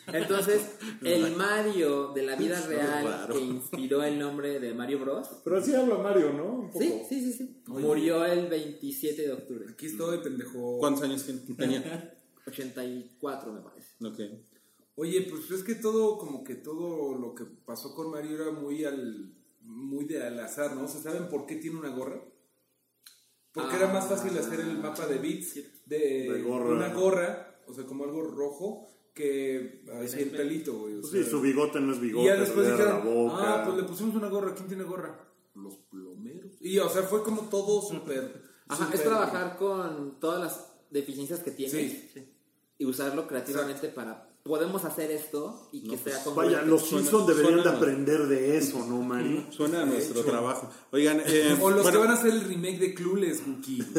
Entonces, 0.07 0.77
el 1.03 1.35
Mario 1.35 2.13
de 2.13 2.23
la 2.23 2.35
vida 2.35 2.59
real 2.67 3.27
que 3.31 3.39
inspiró 3.39 4.03
el 4.03 4.17
nombre 4.17 4.59
de 4.59 4.73
Mario 4.73 4.99
Bros. 4.99 5.27
Pero 5.43 5.57
así 5.57 5.73
habla 5.75 5.97
Mario, 5.97 6.33
¿no? 6.33 6.45
Un 6.45 6.67
poco. 6.71 6.79
Sí, 6.79 7.01
sí, 7.09 7.21
sí, 7.21 7.33
sí. 7.33 7.63
Murió 7.67 8.25
el 8.25 8.47
27 8.47 9.21
de 9.21 9.33
octubre. 9.33 9.65
Aquí 9.69 9.87
estoy, 9.87 10.19
pendejo. 10.19 10.77
¿Cuántos 10.79 11.03
años 11.03 11.25
tenía? 11.57 12.13
84 12.47 13.51
me 13.51 13.61
parece. 13.61 13.93
Ok. 14.05 14.19
Oye, 14.95 15.27
pues 15.29 15.51
es 15.51 15.63
que 15.63 15.75
todo, 15.75 16.17
como 16.17 16.43
que 16.43 16.55
todo 16.55 17.15
lo 17.15 17.35
que 17.35 17.45
pasó 17.45 17.93
con 17.93 18.09
Mario 18.09 18.41
era 18.41 18.51
muy 18.51 18.83
al, 18.83 19.31
muy 19.61 20.05
de 20.05 20.25
al 20.25 20.39
azar, 20.39 20.75
¿no? 20.75 20.85
O 20.85 20.87
sea, 20.87 21.01
¿saben 21.01 21.29
por 21.29 21.45
qué 21.45 21.57
tiene 21.57 21.77
una 21.77 21.89
gorra? 21.89 22.23
Porque 23.51 23.75
era 23.75 23.87
más 23.93 24.07
fácil 24.07 24.37
hacer 24.37 24.59
el 24.59 24.77
mapa 24.77 25.07
de 25.07 25.17
bits 25.17 25.55
de, 25.85 26.31
De 26.31 26.41
gorra. 26.41 26.69
una 26.69 26.93
gorra, 26.93 27.61
o 27.67 27.73
sea, 27.73 27.85
como 27.85 28.05
algo 28.05 28.23
rojo, 28.23 28.87
que 29.17 29.83
así 30.01 30.21
el 30.21 30.29
pelito, 30.29 30.73
güey. 30.79 30.95
o 30.95 31.01
Pues 31.01 31.11
sea. 31.11 31.23
sí, 31.23 31.29
su 31.29 31.41
bigote 31.41 31.79
no 31.81 31.91
es 31.91 31.97
y 31.97 32.01
bigote, 32.01 32.25
ya 32.27 32.35
después 32.37 32.67
era 32.67 32.77
dijeron, 32.77 32.99
la 32.99 33.05
boca. 33.11 33.35
ah, 33.39 33.63
pues 33.65 33.77
le 33.77 33.83
pusimos 33.83 34.15
una 34.15 34.27
gorra, 34.29 34.53
¿quién 34.53 34.67
tiene 34.67 34.83
gorra? 34.83 35.19
Los 35.55 35.75
plomeros. 35.89 36.51
Y, 36.61 36.77
o 36.79 36.87
sea, 36.89 37.01
fue 37.03 37.23
como 37.23 37.41
todo 37.49 37.81
súper... 37.81 38.43
Ajá, 38.67 38.89
es 38.93 39.01
trabajar 39.03 39.57
con 39.57 40.19
todas 40.19 40.39
las 40.41 40.65
deficiencias 40.91 41.39
que 41.41 41.51
tienes 41.51 42.09
Sí. 42.13 42.27
y 42.77 42.85
usarlo 42.85 43.27
creativamente 43.27 43.87
para 43.89 44.26
podemos 44.47 44.85
hacer 44.85 45.11
esto 45.11 45.67
y 45.71 45.87
que 45.87 45.97
sea 45.97 46.23
como 46.23 46.37
Vaya, 46.37 46.61
los 46.61 46.83
Simpsons 46.87 47.27
deberían 47.27 47.63
de 47.63 47.69
aprender 47.69 48.27
de 48.27 48.57
eso, 48.57 48.85
¿no, 48.85 49.01
Mario? 49.01 49.45
Suena 49.51 49.81
a 49.81 49.85
nuestro 49.85 50.23
trabajo. 50.23 50.69
Oigan, 50.91 51.21
eh, 51.25 51.55
O 51.61 51.69
los 51.69 51.83
bueno, 51.83 51.91
que 51.91 52.07
van 52.07 52.15
a 52.15 52.19
hacer 52.19 52.31
el 52.31 52.41
remake 52.41 52.79
de 52.79 52.93
Clueless, 52.93 53.41
Wookie. 53.45 53.83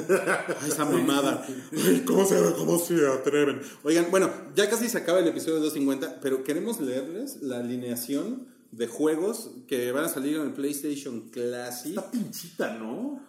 Ay, 0.60 0.68
esa 0.68 0.84
mamada. 0.84 1.46
Ay, 1.72 2.02
¿cómo 2.06 2.24
se, 2.24 2.40
¿Cómo 2.56 2.78
se 2.78 3.06
atreven? 3.06 3.60
Oigan, 3.84 4.06
bueno, 4.10 4.30
ya 4.54 4.68
casi 4.68 4.88
se 4.88 4.98
acaba 4.98 5.20
el 5.20 5.28
episodio 5.28 5.60
250, 5.60 6.20
pero 6.20 6.42
queremos 6.44 6.80
leerles 6.80 7.42
la 7.42 7.58
alineación 7.58 8.48
de 8.70 8.86
juegos 8.86 9.50
que 9.66 9.92
van 9.92 10.04
a 10.04 10.08
salir 10.08 10.36
en 10.36 10.42
el 10.42 10.52
PlayStation 10.52 11.30
Classic. 11.30 11.96
Está 11.96 12.10
pinchita, 12.10 12.74
¿no? 12.74 13.20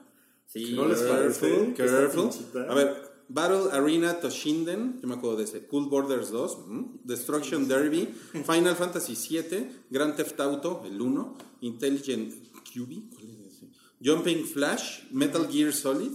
Sí, 0.46 0.74
¿No 0.74 0.88
les 0.88 1.02
parece? 1.02 1.74
Careful? 1.78 2.30
A 2.68 2.74
ver, 2.74 3.09
Battle 3.30 3.72
Arena 3.72 4.20
Toshinden, 4.20 5.00
yo 5.02 5.08
me 5.08 5.14
acuerdo 5.14 5.38
de 5.38 5.44
ese. 5.44 5.68
Cool 5.68 5.88
Borders 5.88 6.32
2, 6.32 6.68
mm, 6.68 6.84
Destruction 7.04 7.68
Derby, 7.68 8.08
Final 8.44 8.76
Fantasy 8.76 9.16
7, 9.16 9.70
Grand 9.92 10.16
Theft 10.16 10.40
Auto, 10.40 10.82
el 10.84 11.00
1, 11.00 11.38
Intelligent 11.62 12.34
QB, 12.74 13.10
¿cuál 13.14 13.30
era 13.30 13.46
ese? 13.48 13.68
Jumping 14.04 14.46
Flash, 14.46 15.04
Metal 15.12 15.48
Gear 15.48 15.72
Solid, 15.72 16.12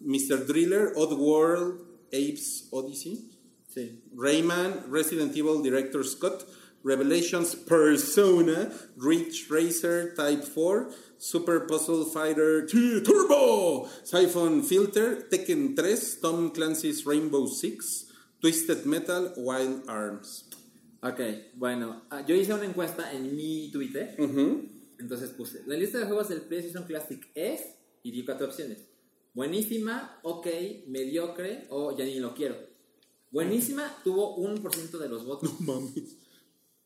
Mr. 0.00 0.46
Driller, 0.46 0.92
Oddworld, 0.94 1.80
Apes 2.12 2.68
Odyssey, 2.70 3.28
sí. 3.68 4.00
Rayman, 4.14 4.84
Resident 4.88 5.36
Evil 5.36 5.60
Director 5.60 6.04
Scott, 6.04 6.46
Revelations 6.84 7.56
Persona, 7.56 8.70
Ridge 8.96 9.50
Racer 9.50 10.14
Type 10.14 10.44
4, 10.44 10.88
Super 11.18 11.66
Puzzle 11.66 12.04
Fighter 12.04 12.66
2 12.66 13.02
Turbo, 13.02 13.88
Siphon 14.04 14.62
Filter, 14.62 15.28
Tekken 15.28 15.74
3, 15.74 16.20
Tom 16.20 16.50
Clancy's 16.50 17.04
Rainbow 17.04 17.46
Six, 17.46 18.06
Twisted 18.40 18.84
Metal, 18.84 19.32
Wild 19.36 19.88
Arms. 19.88 20.48
Ok, 21.02 21.20
bueno, 21.54 22.02
ah, 22.10 22.24
yo 22.26 22.34
hice 22.34 22.52
una 22.52 22.64
encuesta 22.64 23.12
en 23.12 23.36
mi 23.36 23.70
Twitter, 23.70 24.16
entonces 24.98 25.30
puse, 25.30 25.62
la 25.66 25.76
lista 25.76 25.98
de 25.98 26.06
juegos 26.06 26.28
del 26.28 26.42
PlayStation 26.42 26.84
Classic 26.84 27.20
es, 27.34 27.62
y 28.02 28.10
di 28.10 28.24
cuatro 28.24 28.46
opciones, 28.46 28.86
buenísima, 29.34 30.18
ok, 30.22 30.46
mediocre 30.88 31.66
o 31.70 31.96
ya 31.96 32.04
ni 32.04 32.18
lo 32.18 32.34
quiero. 32.34 32.56
Buenísima 33.30 33.94
tuvo 34.02 34.36
1% 34.38 34.98
de 34.98 35.08
los 35.08 35.26
votos. 35.26 35.50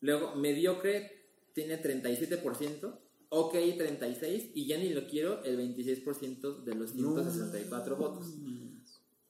Luego, 0.00 0.34
mediocre 0.34 1.20
tiene 1.52 1.80
37%, 1.80 2.98
ok 3.30 3.54
36% 3.54 4.50
y 4.54 4.66
ya 4.66 4.76
ni 4.78 4.90
lo 4.90 5.06
quiero 5.06 5.42
el 5.44 5.58
26% 5.58 6.62
de 6.64 6.74
los 6.74 6.90
164 6.92 7.96
votos. 7.96 8.26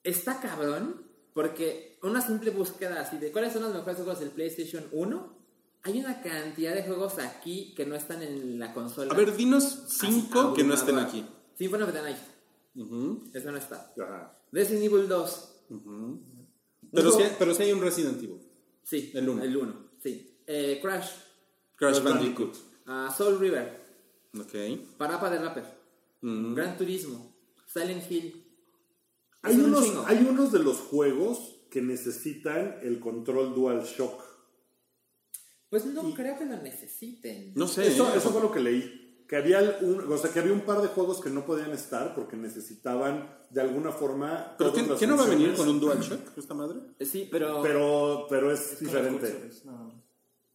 Está 0.03 0.39
cabrón 0.41 1.05
porque 1.33 1.97
una 2.03 2.21
simple 2.21 2.51
búsqueda 2.51 2.99
así 2.99 3.17
de 3.17 3.31
cuáles 3.31 3.53
son 3.53 3.61
los 3.63 3.73
mejores 3.73 3.95
juegos 3.97 4.19
del 4.19 4.29
PlayStation 4.31 4.83
1, 4.91 5.37
hay 5.83 5.99
una 5.99 6.21
cantidad 6.21 6.75
de 6.75 6.83
juegos 6.83 7.17
aquí 7.19 7.73
que 7.75 7.85
no 7.85 7.95
están 7.95 8.21
en 8.21 8.59
la 8.59 8.73
consola. 8.73 9.13
A 9.13 9.17
ver, 9.17 9.35
dinos 9.35 9.83
cinco 9.87 10.39
Así, 10.41 10.53
que 10.57 10.63
no 10.63 10.73
estén 10.73 10.97
aquí. 10.99 11.25
Symphony 11.57 11.83
of 11.83 11.93
the 11.93 12.01
Night, 12.01 12.17
Ujú. 12.75 13.23
eso 13.33 13.51
no 13.51 13.57
está. 13.57 13.93
Ajá. 13.99 14.37
Resident 14.51 14.83
Evil 14.85 15.07
2, 15.07 15.47
Pero, 15.69 17.07
Un 17.07 17.11
sí, 17.13 17.17
juego- 17.23 17.35
pero 17.39 17.53
sí 17.55 17.63
hay 17.63 17.71
un 17.71 17.81
Resident 17.81 18.17
Evil. 18.21 18.41
sí. 18.83 19.11
El 19.13 19.29
uno. 19.29 19.43
El 19.43 19.55
1, 19.55 19.73
sí. 20.03 20.37
Eh, 20.47 20.79
Crash, 20.81 21.09
Crash 21.77 22.01
Bandicoot. 22.03 22.53
ah, 22.87 23.13
Soul 23.15 23.39
River, 23.39 23.80
Ok. 24.39 24.53
Parapa 24.97 25.29
de 25.29 25.39
Rapper, 25.39 25.81
Mm. 26.21 26.53
Gran 26.53 26.77
Turismo, 26.77 27.35
Silent 27.65 28.09
Hill. 28.09 28.45
Hay 29.41 29.55
Son 29.55 29.65
unos, 29.65 30.07
hay 30.07 30.17
unos 30.29 30.51
de 30.51 30.59
los 30.59 30.77
juegos 30.77 31.65
que 31.71 31.81
necesitan 31.81 32.77
el 32.83 32.99
control 32.99 33.55
DualShock. 33.55 34.21
Pues 35.69 35.85
no 35.85 36.13
creo 36.13 36.37
que 36.37 36.45
lo 36.45 36.57
necesiten. 36.57 37.53
No 37.55 37.67
sé. 37.67 37.87
Eso, 37.87 38.07
¿eh? 38.13 38.17
eso 38.17 38.29
fue 38.29 38.41
lo 38.41 38.51
que 38.51 38.59
leí. 38.59 39.25
Que 39.27 39.37
había, 39.37 39.79
un, 39.81 40.11
o 40.11 40.17
sea, 40.17 40.29
que 40.31 40.39
había 40.39 40.51
un 40.51 40.61
par 40.61 40.81
de 40.81 40.89
juegos 40.89 41.21
que 41.21 41.29
no 41.29 41.45
podían 41.45 41.71
estar 41.71 42.13
porque 42.13 42.35
necesitaban 42.35 43.33
de 43.49 43.61
alguna 43.61 43.91
forma. 43.91 44.55
¿Pero 44.57 44.73
qué, 44.73 45.07
no 45.07 45.17
va 45.17 45.23
a 45.23 45.27
venir 45.27 45.55
con 45.55 45.69
un 45.69 45.79
DualShock 45.79 46.37
esta 46.37 46.53
madre? 46.53 46.81
Eh, 46.99 47.05
Sí, 47.05 47.29
pero... 47.31 47.61
Pero, 47.63 48.27
pero 48.29 48.51
es, 48.51 48.79
diferente. 48.79 49.49
no. 49.63 50.03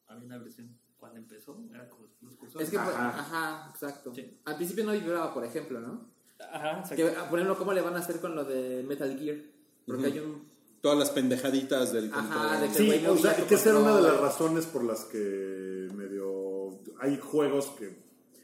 Había 0.07 0.25
una 0.27 0.39
versión 0.39 0.79
cuando 1.11 1.19
empezó, 1.21 1.59
era 1.73 1.89
como 1.89 2.07
los. 2.23 2.35
Es 2.63 2.71
que, 2.71 2.79
por- 2.79 2.89
Ajá. 2.93 3.19
ajá, 3.21 3.71
exacto. 3.73 4.15
Sí. 4.15 4.39
Al 4.45 4.57
principio 4.57 4.85
no 4.85 4.93
vibraba, 4.93 5.33
por 5.33 5.45
ejemplo, 5.45 5.81
¿no? 5.81 6.11
Ajá, 6.39 6.81
exacto. 6.81 6.97
Que, 6.97 7.17
ah, 7.17 7.29
por 7.31 7.39
ejemplo, 7.39 7.59
¿cómo 7.59 7.73
le 7.73 7.81
van 7.81 7.97
a 7.97 8.01
hacer 8.01 8.21
con 8.21 8.35
lo 8.35 8.45
de 8.45 8.83
Metal 8.83 9.19
Gear? 9.19 9.39
Porque 9.87 10.07
hay 10.07 10.19
un... 10.19 10.49
Todas 10.81 10.99
las 10.99 11.11
pendejaditas 11.11 11.93
del 11.93 12.13
Ajá, 12.13 12.21
control. 12.23 12.61
de 12.61 12.67
que- 12.69 12.99
Sí, 13.01 13.07
o 13.07 13.17
sea, 13.17 13.35
que 13.47 13.55
esa 13.55 13.71
era 13.71 13.79
una 13.79 13.97
de 13.97 14.03
las 14.03 14.21
razones 14.21 14.67
por 14.67 14.85
las 14.85 15.05
que 15.05 15.89
medio 15.95 16.79
hay 17.01 17.19
juegos 17.19 17.67
que, 17.79 17.97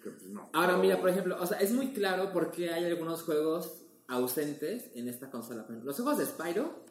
que, 0.02 0.10
pues, 0.10 0.26
no. 0.28 0.48
Ahora, 0.52 0.76
mira, 0.78 1.01
por 1.01 1.10
ejemplo, 1.10 1.36
o 1.40 1.47
sea, 1.47 1.59
es 1.59 1.72
muy 1.72 1.93
claro 1.93 2.32
por 2.32 2.51
qué 2.51 2.70
hay 2.72 2.84
algunos 2.86 3.22
juegos 3.22 3.82
ausentes 4.09 4.90
en 4.94 5.09
esta 5.09 5.30
consola. 5.30 5.66
Los 5.84 5.97
juegos 5.97 6.18
de 6.18 6.26
Spyro, 6.26 6.84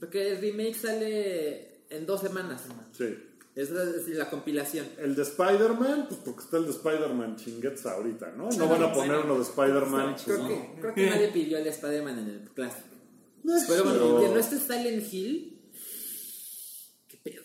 porque 0.00 0.32
el 0.32 0.40
remake 0.40 0.74
sale 0.74 1.82
en 1.88 2.04
dos 2.06 2.20
semanas. 2.20 2.66
Sí. 2.92 3.16
Es 3.56 3.70
la, 3.70 3.82
es 3.84 4.06
la 4.08 4.28
compilación. 4.28 4.86
El 4.98 5.16
de 5.16 5.22
Spider-Man, 5.22 6.06
pues 6.08 6.20
porque 6.22 6.40
está 6.42 6.58
el 6.58 6.66
de 6.66 6.72
Spider-Man 6.72 7.36
chinguetes 7.36 7.86
ahorita, 7.86 8.32
¿no? 8.32 8.50
No 8.50 8.68
van 8.68 8.82
a 8.82 8.92
poner 8.92 9.16
uno 9.16 9.36
de 9.36 9.42
Spider-Man. 9.42 10.12
pues, 10.12 10.24
Creo 10.24 10.38
no. 10.38 10.48
que, 10.48 10.74
creo 10.78 10.94
que 10.94 11.10
nadie 11.10 11.28
pidió 11.28 11.56
el 11.56 11.64
de 11.64 11.70
Spider-Man 11.70 12.18
en 12.18 12.28
el 12.28 12.50
clásico. 12.50 12.88
Pero 13.66 13.84
bueno, 13.84 14.20
que 14.20 14.28
no 14.28 14.38
esté 14.38 14.58
Silent 14.58 15.10
Hill. 15.10 15.58
Qué 17.08 17.16
pedo. 17.16 17.42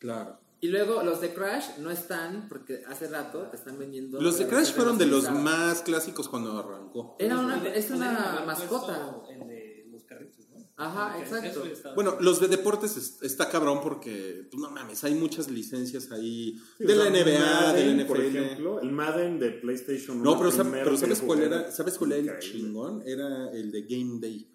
Claro. 0.00 0.40
Y 0.60 0.68
luego 0.68 1.02
los 1.02 1.20
de 1.20 1.32
Crash 1.34 1.78
no 1.78 1.90
están, 1.90 2.48
porque 2.48 2.82
hace 2.88 3.08
rato 3.08 3.48
te 3.48 3.56
están 3.56 3.78
vendiendo. 3.78 4.20
Los 4.20 4.38
de 4.38 4.46
Crash 4.48 4.72
fueron 4.72 4.98
de 4.98 5.06
los 5.06 5.30
más 5.30 5.82
clásicos 5.82 6.28
cuando 6.28 6.58
arrancó. 6.58 7.16
Era 7.20 7.38
una, 7.38 7.64
es 7.68 7.90
una 7.90 8.42
mascota. 8.46 9.12
puesto 9.12 9.30
El 9.30 9.48
de 9.48 9.86
los 9.90 10.02
carritos, 10.04 10.48
¿no? 10.50 10.58
Ajá, 10.84 11.18
exacto. 11.20 11.62
Bueno, 11.94 12.16
los 12.20 12.40
de 12.40 12.48
deportes 12.48 12.96
es- 12.96 13.22
está 13.22 13.48
cabrón 13.48 13.80
porque, 13.82 14.46
pues 14.50 14.60
no 14.60 14.70
mames, 14.70 15.02
hay 15.04 15.14
muchas 15.14 15.50
licencias 15.50 16.10
ahí 16.10 16.60
Sí, 16.78 16.84
de 16.84 16.92
o 16.94 16.96
la 16.96 17.06
NBA, 17.10 17.38
Madden, 17.38 17.96
de 17.96 18.02
la 18.02 18.08
Por 18.08 18.18
NFL. 18.20 18.36
ejemplo, 18.38 18.80
el 18.80 18.90
Madden 18.92 19.38
de 19.38 19.50
PlayStation 19.50 20.22
No, 20.22 20.32
1, 20.32 20.38
pero, 20.38 20.50
el 20.50 20.56
sab- 20.56 20.60
primero 20.62 20.84
pero 20.84 20.96
que 20.96 21.00
¿sabes 21.00 21.20
cuál 21.20 21.42
era? 21.42 21.70
¿Sabes 21.72 21.98
cuál 21.98 22.12
era 22.12 22.32
el 22.34 22.38
chingón? 22.40 23.02
Era 23.06 23.50
el 23.52 23.70
de 23.70 23.82
Game 23.82 24.18
Day 24.20 24.50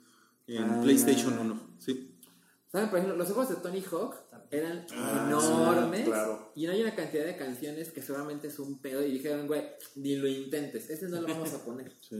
en 0.47 0.63
Ah. 0.63 0.81
PlayStation 0.81 1.37
1. 1.39 1.75
Sí. 1.79 2.13
¿Saben? 2.71 2.89
Por 2.89 2.99
ejemplo, 2.99 3.17
los 3.17 3.27
juegos 3.27 3.49
de 3.49 3.55
Tony 3.55 3.81
Hawk 3.89 4.15
eran 4.51 4.85
Ah, 4.91 5.25
enormes. 5.27 5.99
sí, 6.01 6.05
claro. 6.05 6.51
Y 6.55 6.65
hay 6.67 6.81
una 6.81 6.93
cantidad 6.95 7.25
de 7.25 7.37
canciones 7.37 7.91
que 7.91 8.01
seguramente 8.01 8.47
es 8.47 8.59
un 8.59 8.79
pedo. 8.81 9.05
Y 9.05 9.11
dijeron, 9.11 9.47
güey, 9.47 9.63
ni 9.95 10.17
lo 10.17 10.27
intentes. 10.27 10.89
Ese 10.89 11.07
no 11.07 11.21
lo 11.21 11.27
vamos 11.27 11.53
a 11.53 11.63
poner. 11.63 11.91
sí. 12.09 12.17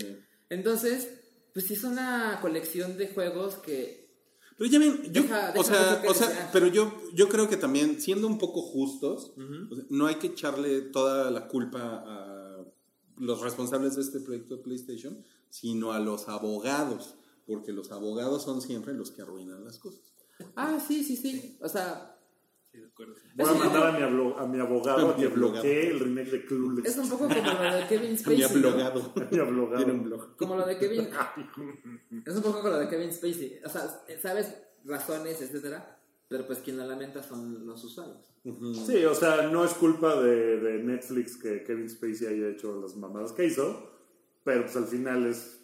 Entonces, 0.50 1.10
pues 1.58 1.66
sí 1.66 1.74
es 1.74 1.84
una 1.84 2.38
colección 2.40 2.98
de 2.98 3.08
juegos 3.08 3.56
que. 3.56 4.06
Pero 4.60 4.70
ya 4.70 4.78
ven, 4.78 5.02
yo, 5.12 5.24
Deja- 5.24 5.52
deja 5.54 5.60
o 5.60 5.64
sea, 5.64 6.04
o 6.48 6.52
pero 6.54 6.68
yo, 6.68 6.94
yo 7.16 7.28
creo 7.30 7.50
que 7.50 7.58
también, 7.58 8.00
siendo 8.00 8.28
un 8.28 8.38
poco 8.38 8.62
justos, 8.62 9.34
o 9.72 9.76
sea, 9.76 9.86
no 9.90 10.06
hay 10.06 10.16
que 10.18 10.28
echarle 10.28 10.82
toda 10.82 11.32
la 11.32 11.48
culpa 11.48 12.04
a 12.06 12.64
los 13.18 13.42
responsables 13.42 13.96
de 13.96 14.04
este 14.04 14.20
proyecto 14.20 14.58
de 14.58 14.62
PlayStation, 14.62 15.24
sino 15.50 15.94
a 15.94 16.00
los 16.00 16.28
abogados, 16.30 17.16
porque 17.48 17.72
los 17.72 17.92
abogados 17.92 18.44
son 18.44 18.62
siempre 18.62 18.94
los 18.94 19.10
que 19.10 19.24
arruinan 19.24 19.66
las 19.66 19.80
cosas. 19.80 20.02
Ah, 20.56 20.80
sí, 20.88 21.04
sí, 21.04 21.18
sí. 21.18 21.58
O 21.62 21.70
sea, 21.70 22.17
Sí, 22.78 22.82
de 22.82 22.88
acuerdo. 22.88 23.16
Voy 23.36 23.50
a 23.50 23.54
mandar 23.54 23.88
a 23.88 23.92
mi, 23.92 24.04
ablo- 24.04 24.38
a 24.38 24.48
mi 24.48 24.60
abogado 24.60 25.10
A 25.10 25.16
que 25.16 25.28
bloquee 25.28 25.90
el 25.90 26.00
remake 26.00 26.30
de 26.32 26.46
Clueless. 26.46 26.86
es 26.86 26.98
un 26.98 27.10
poco 27.10 27.28
como 27.28 27.64
lo 27.64 27.74
de 27.76 27.88
Kevin 27.88 28.12
Mi 28.12 28.18
Spacey. 28.18 28.62
¿no? 28.62 28.72
Mi 29.32 29.40
abogado. 29.40 29.78
Tiene 29.78 29.92
un 29.94 30.04
blog. 30.04 30.36
Como 30.38 30.56
lo 30.56 30.66
de 30.66 30.78
Kevin. 30.78 31.10
es 32.26 32.36
un 32.36 32.42
poco 32.44 32.58
como 32.60 32.70
lo 32.70 32.80
de 32.80 32.88
Kevin 32.88 33.12
Spacey. 33.12 33.60
O 33.66 33.70
sea, 33.70 34.02
sabes 34.22 34.56
razones, 34.86 35.42
etcétera. 35.42 35.94
Pero 36.30 36.46
pues 36.46 36.60
quien 36.60 36.78
lo 36.78 36.86
lamenta 36.86 37.24
son 37.24 37.66
los 37.66 37.84
usuarios. 37.84 38.18
Sí, 38.86 39.04
o 39.06 39.16
sea, 39.16 39.44
no 39.50 39.64
es 39.66 39.72
culpa 39.74 40.22
de, 40.22 40.60
de 40.60 40.84
Netflix 40.84 41.38
que 41.38 41.64
Kevin 41.64 41.90
Spacey 41.90 42.28
haya 42.28 42.50
hecho 42.50 42.80
las 42.82 42.96
mamadas 42.98 43.32
que 43.32 43.46
hizo, 43.46 43.92
pero 44.44 44.64
pues 44.64 44.76
al 44.76 44.88
final 44.88 45.26
es 45.26 45.60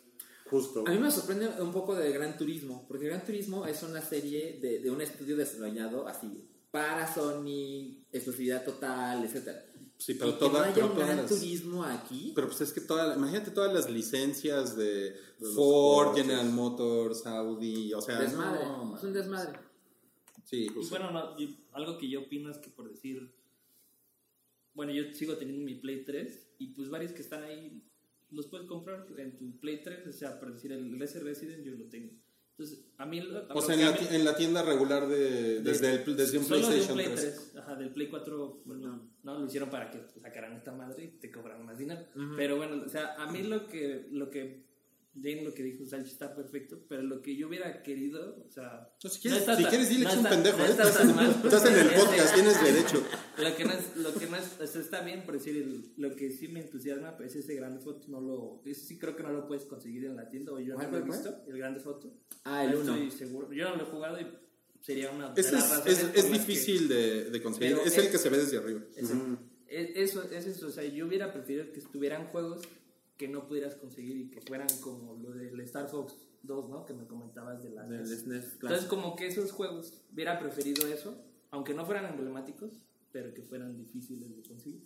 justo. 0.49 0.84
A 0.88 0.91
mí 0.91 0.99
me 0.99 1.11
sorprende 1.11 1.49
un 1.61 1.72
poco 1.73 1.95
de 1.95 2.11
Gran 2.14 2.38
Turismo, 2.38 2.85
porque 2.88 3.07
Gran 3.07 3.26
Turismo 3.26 3.65
es 3.65 3.84
una 3.84 4.02
serie 4.02 4.57
de, 4.61 4.80
de 4.80 4.90
un 4.90 5.02
estudio 5.02 5.35
desarrollado 5.35 6.07
así 6.07 6.45
para 6.74 7.06
Sony, 7.14 8.04
exclusividad 8.12 8.66
total, 8.66 9.24
etcétera. 9.24 9.64
Sí, 10.00 10.14
Y 10.14 10.16
pero 10.16 10.32
que 10.34 10.40
toda- 10.40 10.52
no 10.60 10.66
haya 10.66 10.74
pero 10.74 10.86
un 10.88 10.91
todas 10.94 11.08
Gran 11.08 11.18
las- 11.22 11.30
Turismo 11.30 11.84
aquí. 11.84 12.32
Pero 12.34 12.48
pues 12.48 12.62
es 12.62 12.74
que 12.74 12.82
toda, 12.82 13.16
imagínate 13.16 13.52
todas 13.52 13.72
las 13.72 13.88
licencias 13.91 14.76
de 14.76 15.16
Ford. 15.54 16.16
General 16.18 16.50
Motors, 16.50 17.28
Audi, 17.28 17.94
o 17.94 18.02
sea, 18.02 18.20
desmadre, 18.20 18.66
no, 18.66 18.98
es 18.98 19.04
un 19.04 19.14
desmadre. 19.14 19.60
Sí, 20.45 20.66
Y 20.76 20.90
bueno, 20.90 21.12
no, 21.12 21.38
yo- 21.38 21.48
algo 21.74 22.00
que 22.00 22.10
yo 22.10 22.22
opino 22.22 22.50
es 22.50 22.58
que 22.58 22.72
por 22.72 22.90
decir, 22.90 23.32
bueno, 24.74 24.91
yo 24.91 25.04
sigo 25.14 25.38
teniendo 25.38 25.64
mi 25.64 25.76
Play 25.76 26.04
3 26.04 26.48
y 26.58 26.70
pues 26.74 26.90
varios 26.90 27.12
que 27.12 27.22
están 27.22 27.44
ahí 27.44 27.84
los 28.32 28.48
puedes 28.48 28.66
comprar 28.68 29.06
en 29.20 29.38
tu 29.38 29.60
Play 29.60 29.84
3, 29.84 30.08
o 30.08 30.12
sea, 30.12 30.40
por 30.40 30.52
decir 30.54 30.72
el 30.72 31.00
ese 31.04 31.20
Resident 31.20 31.64
yo 31.64 31.76
lo 31.76 31.86
tengo. 31.86 32.14
Entonces, 32.55 32.85
a 32.99 33.05
mí 33.07 33.19
lo- 33.19 33.47
o 33.51 33.61
sea, 33.61 33.73
en 33.75 33.81
a 33.81 33.89
la, 33.89 33.97
mí- 33.99 34.07
en 34.11 34.25
la 34.25 34.35
tienda 34.35 34.61
regular 34.61 35.07
de, 35.07 35.61
desde, 35.61 36.03
el, 36.03 36.15
desde 36.15 36.38
un 36.38 36.45
solo 36.45 36.59
de 36.61 36.65
PlayStation 36.67 36.95
Play 36.97 37.07
3. 37.07 37.19
3, 37.51 37.55
ajá, 37.63 37.75
del 37.75 37.89
Play 37.89 38.07
4, 38.09 38.61
bueno, 38.65 39.09
no, 39.23 39.39
lo 39.39 39.45
hicieron 39.47 39.69
para 39.71 39.89
que 39.89 39.99
sacaran 40.21 40.53
esta 40.53 40.71
madre 40.71 41.03
y 41.05 41.07
te 41.19 41.31
cobraran 41.31 41.65
más 41.65 41.80
dinero. 41.80 42.01
Pero 42.38 42.57
bueno, 42.57 42.84
o 42.85 42.89
sea, 42.89 43.15
a 43.15 43.31
mí 43.31 43.41
lo 43.41 43.67
que, 43.67 44.07
lo 44.11 44.30
que, 44.30 44.65
Jane 45.15 45.44
lo 45.44 45.53
que 45.53 45.61
dijo 45.64 45.85
Salchi 45.85 46.11
está 46.11 46.34
perfecto, 46.35 46.80
pero 46.90 47.03
lo 47.03 47.22
que 47.22 47.35
yo 47.35 47.48
hubiera 47.48 47.84
querido, 47.84 48.44
o 48.48 48.49
sea... 48.49 48.90
No, 49.03 49.10
si 49.10 49.19
quieres, 49.22 49.41
está 49.41 49.56
si 49.56 49.64
quieres 49.65 49.90
dile 49.90 50.06
no 50.06 50.10
que 50.10 50.15
es 50.15 50.22
un 50.23 50.30
pendejo, 50.30 50.57
no 50.57 50.65
¿eh? 50.65 50.69
está 50.72 50.91
tan 50.94 51.15
mal. 51.15 51.30
Estás 51.44 51.65
en 51.68 51.73
el 51.76 51.90
podcast, 51.94 52.34
tienes 52.34 52.64
derecho. 52.64 53.03
Lo 53.38 53.56
que 53.56 53.64
no 53.64 53.72
es, 53.73 53.95
lo 53.98 54.14
que 54.15 54.26
no 54.26 54.38
es, 54.38 54.60
o 54.60 54.65
sea, 54.68 54.81
está 54.81 55.02
bien 55.02 55.23
por 55.23 55.35
decir, 55.35 55.94
lo 55.98 56.15
que 56.15 56.31
sí 56.31 56.48
me 56.48 56.61
entusiasma 56.61 57.15
pues, 57.15 57.35
es 57.35 57.44
ese 57.44 57.53
grande 57.56 57.80
foto, 57.80 58.07
no 58.07 58.22
lo, 58.22 58.61
eso 58.65 58.85
sí 58.88 58.98
creo 58.98 59.15
que 59.15 59.22
no 59.23 59.31
lo 59.34 59.48
puedes 59.48 59.65
conseguir 59.65 60.06
en 60.06 60.15
la 60.15 60.27
tienda, 60.30 60.52
o 60.52 60.60
yo 60.60 60.73
no 60.73 60.76
¿Cuál, 60.80 60.91
lo 60.91 60.98
he 60.98 61.02
visto, 61.03 61.44
el 61.48 61.57
grande 61.60 61.80
foto. 61.80 62.11
Ah, 62.45 62.65
el 62.65 62.72
No 62.72 62.80
1. 62.80 62.95
Estoy 62.95 63.11
seguro, 63.11 63.53
yo 63.53 63.69
no 63.69 63.76
lo 63.76 63.84
he 63.84 63.91
jugado 63.91 64.19
y 64.19 64.26
sería 64.81 65.11
una 65.11 65.30
de 65.31 65.41
Ese 65.41 65.52
las 65.52 65.85
es, 65.85 65.99
es, 65.99 66.03
es 66.03 66.14
las 66.15 66.26
que- 66.26 66.31
difícil 66.40 66.88
de, 66.88 67.30
de 67.30 67.41
conseguir. 67.41 67.77
Es 67.85 67.98
el 67.99 68.06
es- 68.06 68.11
que 68.11 68.18
se 68.18 68.30
ve 68.30 68.38
desde 68.40 68.57
arriba. 68.57 68.81
Ese- 68.95 69.14
es- 69.68 69.95
Eso 69.95 70.23
es 70.31 70.45
eso, 70.48 70.68
o 70.68 70.72
sea, 70.72 70.84
yo 70.85 71.06
hubiera 71.07 71.31
preferido 71.31 71.72
que 71.72 71.80
estuvieran 71.80 72.26
juegos 72.27 72.61
que 73.24 73.30
no 73.30 73.48
pudieras 73.48 73.76
conseguir 73.76 74.18
y 74.18 74.30
que 74.30 74.41
fueran 74.41 74.68
como 74.82 75.16
lo 75.16 75.32
del 75.32 75.58
Star 75.62 75.88
Fox 75.88 76.14
2, 76.41 76.70
¿no? 76.70 76.86
Que 76.86 76.94
me 76.94 77.08
comentabas 77.08 77.64
de 77.64 77.70
la 77.70 77.84
Del 77.84 78.02
NES. 78.02 78.10
SNES 78.10 78.24
Entonces, 78.26 78.58
clásico. 78.60 78.95
como 78.95 79.16
que 79.16 79.28
esos 79.28 79.54
juegos 79.54 80.04
hubiera 80.12 80.38
preferido 80.40 80.86
eso, 80.88 81.24
aunque 81.52 81.74
no 81.74 81.86
fueran 81.86 82.06
emblemáticos, 82.12 82.84
pero 83.14 83.34
que 83.34 83.41
fueran 83.41 83.78
difíciles 83.78 84.36
de 84.36 84.44
conseguir. 84.44 84.86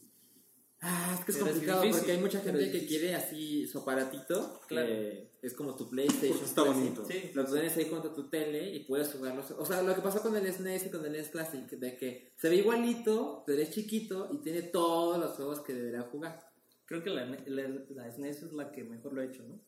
Ah, 0.81 1.17
es 1.17 1.25
que 1.25 1.31
es 1.31 1.37
Pero 1.39 1.47
es 1.47 1.51
complicado 1.53 1.81
difícil, 1.81 1.99
porque 1.99 2.11
hay 2.11 2.21
mucha 2.21 2.39
gente 2.41 2.63
es 2.63 2.71
que 2.71 2.85
quiere 2.85 3.15
así 3.15 3.65
su 3.65 3.79
aparatito, 3.79 4.61
Claro. 4.67 4.87
que 4.87 5.31
es 5.41 5.53
como 5.55 5.75
tu 5.75 5.89
PlayStation. 5.89 6.43
Está 6.43 6.61
bonito. 6.61 7.03
Sí. 7.09 7.31
Lo 7.33 7.43
pones 7.43 7.75
ahí 7.75 7.89
junto 7.89 8.09
a 8.09 8.13
tu 8.13 8.29
tele 8.29 8.75
y 8.75 8.83
puedes 8.85 9.11
jugarlo. 9.11 9.43
O 9.57 9.65
sea, 9.65 9.81
lo 9.81 9.95
que 9.95 10.01
pasó 10.01 10.21
con 10.21 10.35
el 10.35 10.45
SNES 10.53 10.85
y 10.85 10.89
con 10.91 11.03
el 11.03 11.13
NES 11.13 11.29
Classic, 11.29 11.67
de 11.67 11.97
que 11.97 12.33
se 12.35 12.49
ve 12.49 12.57
igualito, 12.57 13.43
pero 13.47 13.59
es 13.63 13.71
chiquito 13.71 14.29
y 14.31 14.37
tiene 14.43 14.61
todos 14.61 15.17
los 15.19 15.31
juegos 15.31 15.61
que 15.61 15.73
debería 15.73 16.03
jugar. 16.03 16.46
Creo 16.87 17.03
que 17.03 17.09
la, 17.11 17.25
la, 17.25 17.67
la 17.89 18.11
SNES 18.11 18.43
es 18.43 18.53
la 18.53 18.71
que 18.71 18.83
mejor 18.83 19.13
lo 19.13 19.21
ha 19.21 19.25
hecho, 19.25 19.43
¿no? 19.43 19.61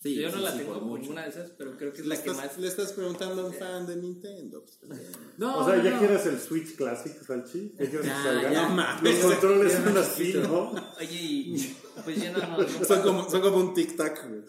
Sí, 0.00 0.16
yo 0.16 0.28
no 0.30 0.36
sí, 0.38 0.42
la 0.42 0.50
sí, 0.52 0.58
tengo 0.58 0.74
por 0.74 0.82
mucho. 0.82 1.00
ninguna 1.02 1.22
de 1.22 1.28
esas, 1.30 1.50
pero 1.52 1.78
creo 1.78 1.90
que 1.92 2.00
es 2.02 2.06
la 2.06 2.14
que 2.22 2.28
estás, 2.30 2.36
más... 2.36 2.58
le 2.58 2.68
estás 2.68 2.92
preguntando 2.92 3.40
a 3.42 3.46
un 3.46 3.54
fan 3.54 3.86
de 3.86 3.96
Nintendo. 3.96 4.62
pues. 4.86 5.00
No, 5.38 5.58
O 5.60 5.64
sea, 5.66 5.76
no, 5.76 5.84
¿ya 5.84 5.90
no. 5.92 5.98
quieres 6.00 6.26
el 6.26 6.38
Switch 6.38 6.76
Classic, 6.76 7.12
Salchi? 7.22 7.70
¿Ya 7.70 7.76
quieres 7.78 8.00
que 8.00 8.06
Ya, 8.08 8.22
salga? 8.22 8.52
ya, 8.52 8.68
mames. 8.68 9.02
Los 9.22 9.32
controles 9.32 9.72
son 9.72 9.96
así. 9.96 10.34
¿no? 10.34 10.70
Oye, 10.98 11.08
y 11.10 11.76
pues 12.04 12.22
yo 12.22 12.32
no... 12.32 12.38
no, 12.38 12.58
no- 12.58 12.68
son, 12.84 13.02
como, 13.02 13.30
son 13.30 13.40
como 13.40 13.56
un 13.58 13.74
tic-tac. 13.74 14.28
güey. 14.28 14.42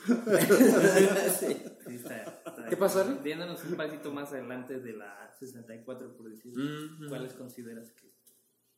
Sí. 1.40 1.58
Sí, 1.88 1.96
está- 1.96 2.18
está- 2.46 2.66
¿Qué 2.70 2.76
pasó? 2.78 3.06
Viéndonos 3.24 3.64
un 3.64 3.76
pasito 3.76 4.12
más 4.12 4.32
adelante 4.34 4.80
de 4.80 4.94
la 4.94 5.34
64, 5.40 6.18
por 6.18 6.30
decir, 6.30 6.54
Mm, 6.58 7.08
¿cuáles 7.08 7.34
consideras 7.34 7.92
que 7.92 8.12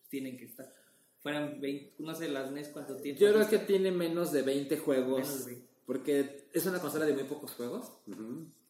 tienen 0.10 0.38
que 0.38 0.46
estar? 0.46 0.72
Fueran 1.20 1.60
20, 1.60 1.96
no 2.00 2.16
sé, 2.16 2.30
las 2.30 2.52
NES, 2.52 2.70
¿cuánto 2.70 2.96
tiempo? 2.96 3.20
Yo 3.20 3.34
creo 3.34 3.50
que 3.50 3.60
tiene 3.60 3.92
menos 3.92 4.32
de 4.32 4.44
20 4.44 4.78
juegos. 4.78 5.20
Menos 5.20 5.46
de 5.46 5.52
20. 5.52 5.68
Porque 5.86 6.50
es 6.54 6.66
una 6.66 6.80
consola 6.80 7.06
de 7.06 7.14
muy 7.14 7.24
pocos 7.24 7.54
juegos. 7.54 7.92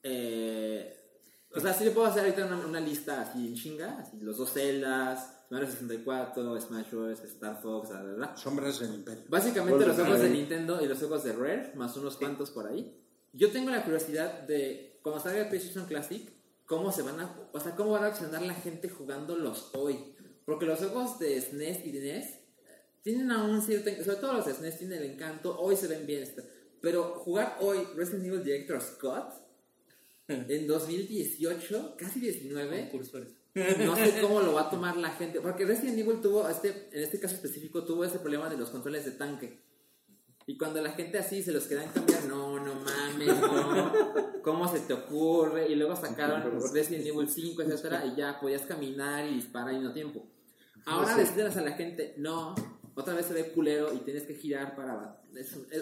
Eh, 0.03 0.97
o 1.53 1.59
sea, 1.59 1.73
sí 1.73 1.83
le 1.85 1.91
puedo 1.91 2.07
hacer 2.07 2.23
ahorita 2.23 2.45
una, 2.45 2.57
una 2.65 2.79
lista 2.79 3.21
así 3.21 3.47
en 3.47 3.55
chinga. 3.55 3.99
Así, 3.99 4.17
los 4.21 4.37
dos 4.37 4.53
Zeldas, 4.53 5.37
Mario 5.49 5.67
64, 5.67 6.61
Smash 6.61 6.91
Bros, 6.91 7.23
Star 7.23 7.61
Fox, 7.61 7.89
bla, 7.89 8.01
bla. 8.01 8.37
Sombras 8.37 8.79
del 8.79 8.95
Imperio. 8.95 9.23
Básicamente 9.29 9.85
los 9.85 9.95
juegos 9.95 10.19
de. 10.19 10.29
Nintendo 10.29 10.81
y 10.81 10.87
los 10.87 10.97
juegos 10.97 11.23
de 11.23 11.33
Rare, 11.33 11.71
más 11.75 11.95
unos 11.97 12.17
cuantos 12.17 12.51
por 12.51 12.67
ahí. 12.67 12.93
Yo 13.33 13.51
tengo 13.51 13.69
la 13.71 13.83
curiosidad 13.83 14.41
de, 14.41 14.99
cuando 15.01 15.21
salga 15.21 15.41
el 15.41 15.47
PlayStation 15.47 15.85
Classic, 15.85 16.29
cómo 16.65 16.91
se 16.91 17.01
van 17.01 17.19
a, 17.19 17.49
o 17.53 17.59
sea, 17.59 17.75
cómo 17.75 17.91
van 17.91 18.03
a 18.03 18.07
reaccionar 18.07 18.41
la 18.41 18.53
gente 18.53 18.89
jugándolos 18.89 19.71
hoy. 19.73 20.15
Porque 20.47 20.65
los 20.65 20.79
juegos 20.79 21.19
de 21.19 21.41
SNES 21.41 21.85
y 21.85 21.91
de 21.91 21.99
NES 21.99 22.39
tienen 23.01 23.29
aún 23.31 23.61
cierto, 23.61 23.89
sobre 24.01 24.15
todo 24.15 24.31
los 24.31 24.45
de 24.45 24.53
SNES 24.53 24.77
tienen 24.77 25.03
el 25.03 25.11
encanto, 25.11 25.59
hoy 25.59 25.75
se 25.75 25.87
ven 25.87 26.07
bien. 26.07 26.23
este, 26.23 26.41
Pero 26.79 27.15
jugar 27.15 27.57
hoy 27.59 27.79
Resident 27.97 28.27
Evil 28.27 28.45
Director 28.45 28.81
Scott 28.81 29.33
en 30.29 30.65
2018, 30.65 31.95
casi 31.97 32.21
19, 32.21 32.89
Concursores. 32.91 33.33
no 33.55 33.97
sé 33.97 34.13
cómo 34.21 34.39
lo 34.39 34.53
va 34.53 34.61
a 34.61 34.69
tomar 34.69 34.95
la 34.95 35.09
gente. 35.09 35.41
Porque 35.41 35.65
Resident 35.65 35.99
Evil 35.99 36.21
tuvo, 36.21 36.47
este, 36.47 36.87
en 36.93 37.03
este 37.03 37.19
caso 37.19 37.35
específico, 37.35 37.83
tuvo 37.83 38.05
ese 38.05 38.19
problema 38.19 38.47
de 38.49 38.55
los 38.55 38.69
controles 38.69 39.03
de 39.03 39.11
tanque. 39.11 39.59
Y 40.45 40.57
cuando 40.57 40.81
la 40.81 40.91
gente 40.91 41.17
así 41.17 41.43
se 41.43 41.51
los 41.51 41.65
quedan 41.65 41.89
cambiar, 41.89 42.23
no, 42.23 42.57
no 42.63 42.73
mames, 42.73 43.37
no. 43.41 44.41
¿Cómo 44.43 44.71
se 44.71 44.79
te 44.79 44.93
ocurre? 44.93 45.67
Y 45.69 45.75
luego 45.75 45.93
sacaron 45.97 46.41
Resident 46.73 47.05
Evil 47.05 47.27
5, 47.27 47.63
etcétera, 47.63 48.05
y 48.05 48.15
ya 48.15 48.39
podías 48.39 48.61
caminar 48.61 49.27
y 49.27 49.33
disparar 49.33 49.71
al 49.71 49.79
mismo 49.79 49.93
tiempo. 49.93 50.25
Ahora 50.87 51.15
decirles 51.15 51.55
a 51.57 51.61
la 51.61 51.71
gente, 51.73 52.13
no, 52.17 52.55
otra 52.95 53.13
vez 53.13 53.25
se 53.27 53.33
ve 53.33 53.51
culero 53.51 53.93
y 53.93 53.97
tienes 53.99 54.23
que 54.23 54.33
girar 54.35 54.75
para... 54.75 55.21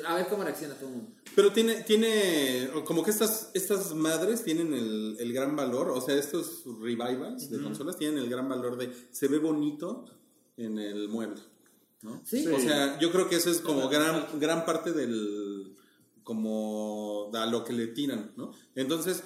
a 0.08 0.16
ver 0.16 0.28
cómo 0.28 0.44
reacciona 0.44 0.74
todo 0.76 0.90
el 0.90 0.96
mundo. 0.96 1.12
Pero 1.36 1.52
tiene, 1.54 1.76
tiene, 1.84 2.70
como 2.86 3.04
que 3.04 3.12
estas, 3.12 3.52
estas 3.54 3.94
madres 3.96 4.44
tienen 4.44 4.74
el, 4.74 5.16
el 5.20 5.32
gran 5.34 5.56
valor, 5.56 5.90
o 5.92 6.02
sea, 6.02 6.16
estos 6.16 6.64
revivals 6.82 7.50
de 7.50 7.62
consolas 7.62 7.98
tienen 7.98 8.18
el 8.18 8.30
gran 8.30 8.50
valor 8.50 8.78
de 8.78 8.92
se 9.12 9.28
ve 9.28 9.38
bonito 9.40 10.06
en 10.58 10.78
el 10.80 11.08
mueble, 11.10 11.42
¿no? 12.02 12.22
Sí. 12.26 12.46
O 12.48 12.60
sea, 12.60 12.98
yo 13.00 13.12
creo 13.12 13.30
que 13.30 13.36
eso 13.38 13.50
es 13.50 13.60
como 13.62 13.88
gran, 13.90 14.26
gran 14.40 14.66
parte 14.66 14.92
del, 14.94 15.76
como 16.24 17.30
a 17.34 17.46
lo 17.46 17.64
que 17.64 17.74
le 17.74 17.88
tiran, 17.88 18.34
¿no? 18.36 18.52
Entonces, 18.76 19.24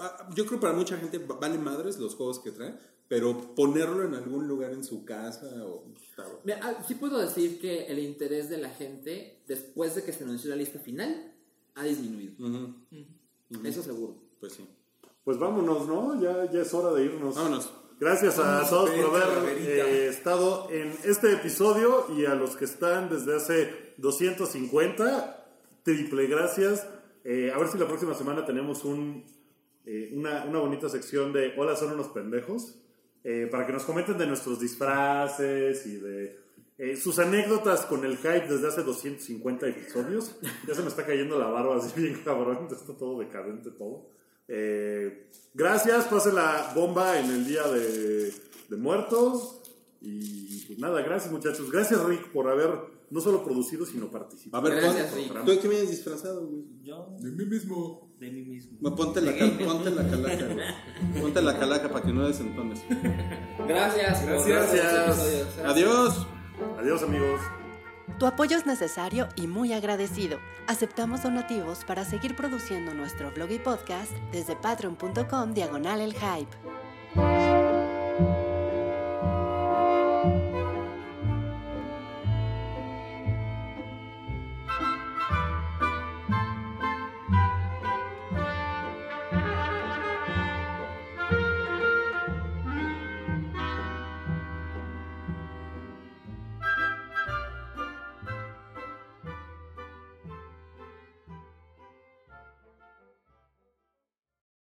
a- 0.00 0.28
yo 0.34 0.46
creo 0.46 0.58
que 0.60 0.66
para 0.66 0.72
mucha 0.74 0.96
gente 0.96 1.18
va- 1.18 1.36
vale 1.36 1.58
madres 1.58 1.98
los 1.98 2.14
juegos 2.14 2.38
que 2.40 2.52
trae, 2.52 2.74
pero 3.08 3.54
ponerlo 3.54 4.04
en 4.04 4.14
algún 4.14 4.48
lugar 4.48 4.72
en 4.72 4.84
su 4.84 5.04
casa 5.04 5.46
o... 5.64 5.84
Mira, 6.44 6.60
ah, 6.62 6.84
sí 6.86 6.94
puedo 6.94 7.18
decir 7.18 7.60
que 7.60 7.86
el 7.86 7.98
interés 7.98 8.48
de 8.48 8.58
la 8.58 8.70
gente, 8.70 9.42
después 9.46 9.94
de 9.94 10.02
que 10.02 10.12
se 10.12 10.24
anunció 10.24 10.50
la 10.50 10.56
lista 10.56 10.78
final, 10.78 11.32
ha 11.74 11.84
disminuido. 11.84 12.34
Eso 13.64 13.82
seguro. 13.82 14.16
Pues 14.40 14.54
sí. 14.54 14.66
Pues 15.24 15.38
vámonos, 15.38 15.86
¿no? 15.86 16.20
Ya, 16.20 16.50
ya 16.50 16.62
es 16.62 16.74
hora 16.74 16.92
de 16.92 17.04
irnos. 17.04 17.34
Vámonos. 17.34 17.70
Gracias 17.98 18.38
a 18.38 18.68
todos 18.68 18.90
por 18.90 19.22
haber 19.22 19.56
eh, 19.58 20.08
estado 20.08 20.68
en 20.70 20.92
este 21.04 21.32
episodio 21.32 22.06
y 22.16 22.26
a 22.26 22.34
los 22.34 22.54
que 22.54 22.66
están 22.66 23.08
desde 23.08 23.36
hace 23.36 23.94
250, 23.96 25.46
triple 25.82 26.26
gracias. 26.26 26.86
Eh, 27.24 27.50
a 27.54 27.58
ver 27.58 27.68
si 27.68 27.78
la 27.78 27.88
próxima 27.88 28.12
semana 28.14 28.44
tenemos 28.44 28.84
un, 28.84 29.24
eh, 29.86 30.12
una, 30.14 30.44
una 30.44 30.58
bonita 30.58 30.90
sección 30.90 31.32
de 31.32 31.54
Hola, 31.56 31.74
son 31.74 31.92
unos 31.92 32.08
pendejos. 32.08 32.74
Eh, 33.28 33.48
para 33.50 33.66
que 33.66 33.72
nos 33.72 33.82
comenten 33.82 34.16
de 34.16 34.26
nuestros 34.26 34.60
disfraces 34.60 35.84
y 35.86 35.96
de 35.96 36.38
eh, 36.78 36.96
sus 36.96 37.18
anécdotas 37.18 37.80
con 37.86 38.04
el 38.04 38.18
hype 38.18 38.46
desde 38.48 38.68
hace 38.68 38.82
250 38.84 39.66
episodios. 39.68 40.36
Ya 40.68 40.74
se 40.74 40.82
me 40.82 40.88
está 40.88 41.04
cayendo 41.04 41.36
la 41.38 41.46
barba 41.48 41.76
así 41.76 42.00
bien 42.00 42.20
cabrón, 42.24 42.68
está 42.70 42.92
todo 42.96 43.18
decadente 43.18 43.70
todo. 43.72 44.10
Eh, 44.48 45.28
gracias, 45.54 46.04
pase 46.04 46.32
la 46.32 46.72
bomba 46.74 47.18
en 47.18 47.26
el 47.30 47.46
día 47.46 47.66
de, 47.66 48.32
de 48.68 48.76
muertos. 48.76 49.60
Y 50.00 50.64
pues 50.66 50.78
nada, 50.78 51.02
gracias 51.02 51.32
muchachos. 51.32 51.68
Gracias 51.72 52.00
Rick 52.04 52.30
por 52.30 52.48
haber 52.48 52.70
no 53.10 53.20
solo 53.20 53.44
producido, 53.44 53.84
sino 53.86 54.06
A 54.06 54.10
participado. 54.10 54.62
ver, 54.64 54.80
Gracias, 54.80 55.14
Rick. 55.14 55.44
¿tú 55.44 55.50
de 55.50 55.58
qué 55.58 55.68
vienes 55.68 55.90
disfrazado, 55.90 56.46
güey? 56.46 56.64
Yo, 56.82 57.08
De 57.18 57.30
mí 57.32 57.44
mismo. 57.44 58.05
De 58.18 58.30
mí 58.30 58.42
mismo. 58.42 58.94
Ponte 58.96 59.20
la, 59.20 59.32
cal- 59.36 59.58
ponte 59.58 59.90
la 59.90 60.02
calaca, 60.08 60.44
güey. 60.46 60.66
Ponte 61.22 61.42
la 61.42 61.58
calaca 61.58 61.88
para 61.90 62.04
que 62.04 62.12
no 62.12 62.26
desentones. 62.26 62.82
Gracias. 63.66 64.24
Gracias. 64.26 64.46
Gracias. 64.72 65.58
Adiós. 65.64 66.26
Adiós 66.78 67.02
amigos. 67.02 67.40
Tu 68.18 68.26
apoyo 68.26 68.56
es 68.56 68.64
necesario 68.66 69.28
y 69.36 69.46
muy 69.46 69.72
agradecido. 69.72 70.38
Aceptamos 70.68 71.22
donativos 71.22 71.84
para 71.84 72.04
seguir 72.04 72.34
produciendo 72.36 72.94
nuestro 72.94 73.30
blog 73.32 73.50
y 73.50 73.58
podcast 73.58 74.12
desde 74.32 74.56
patreon.com 74.56 75.52
diagonal 75.52 76.00
el 76.00 76.14
hype. 76.14 76.50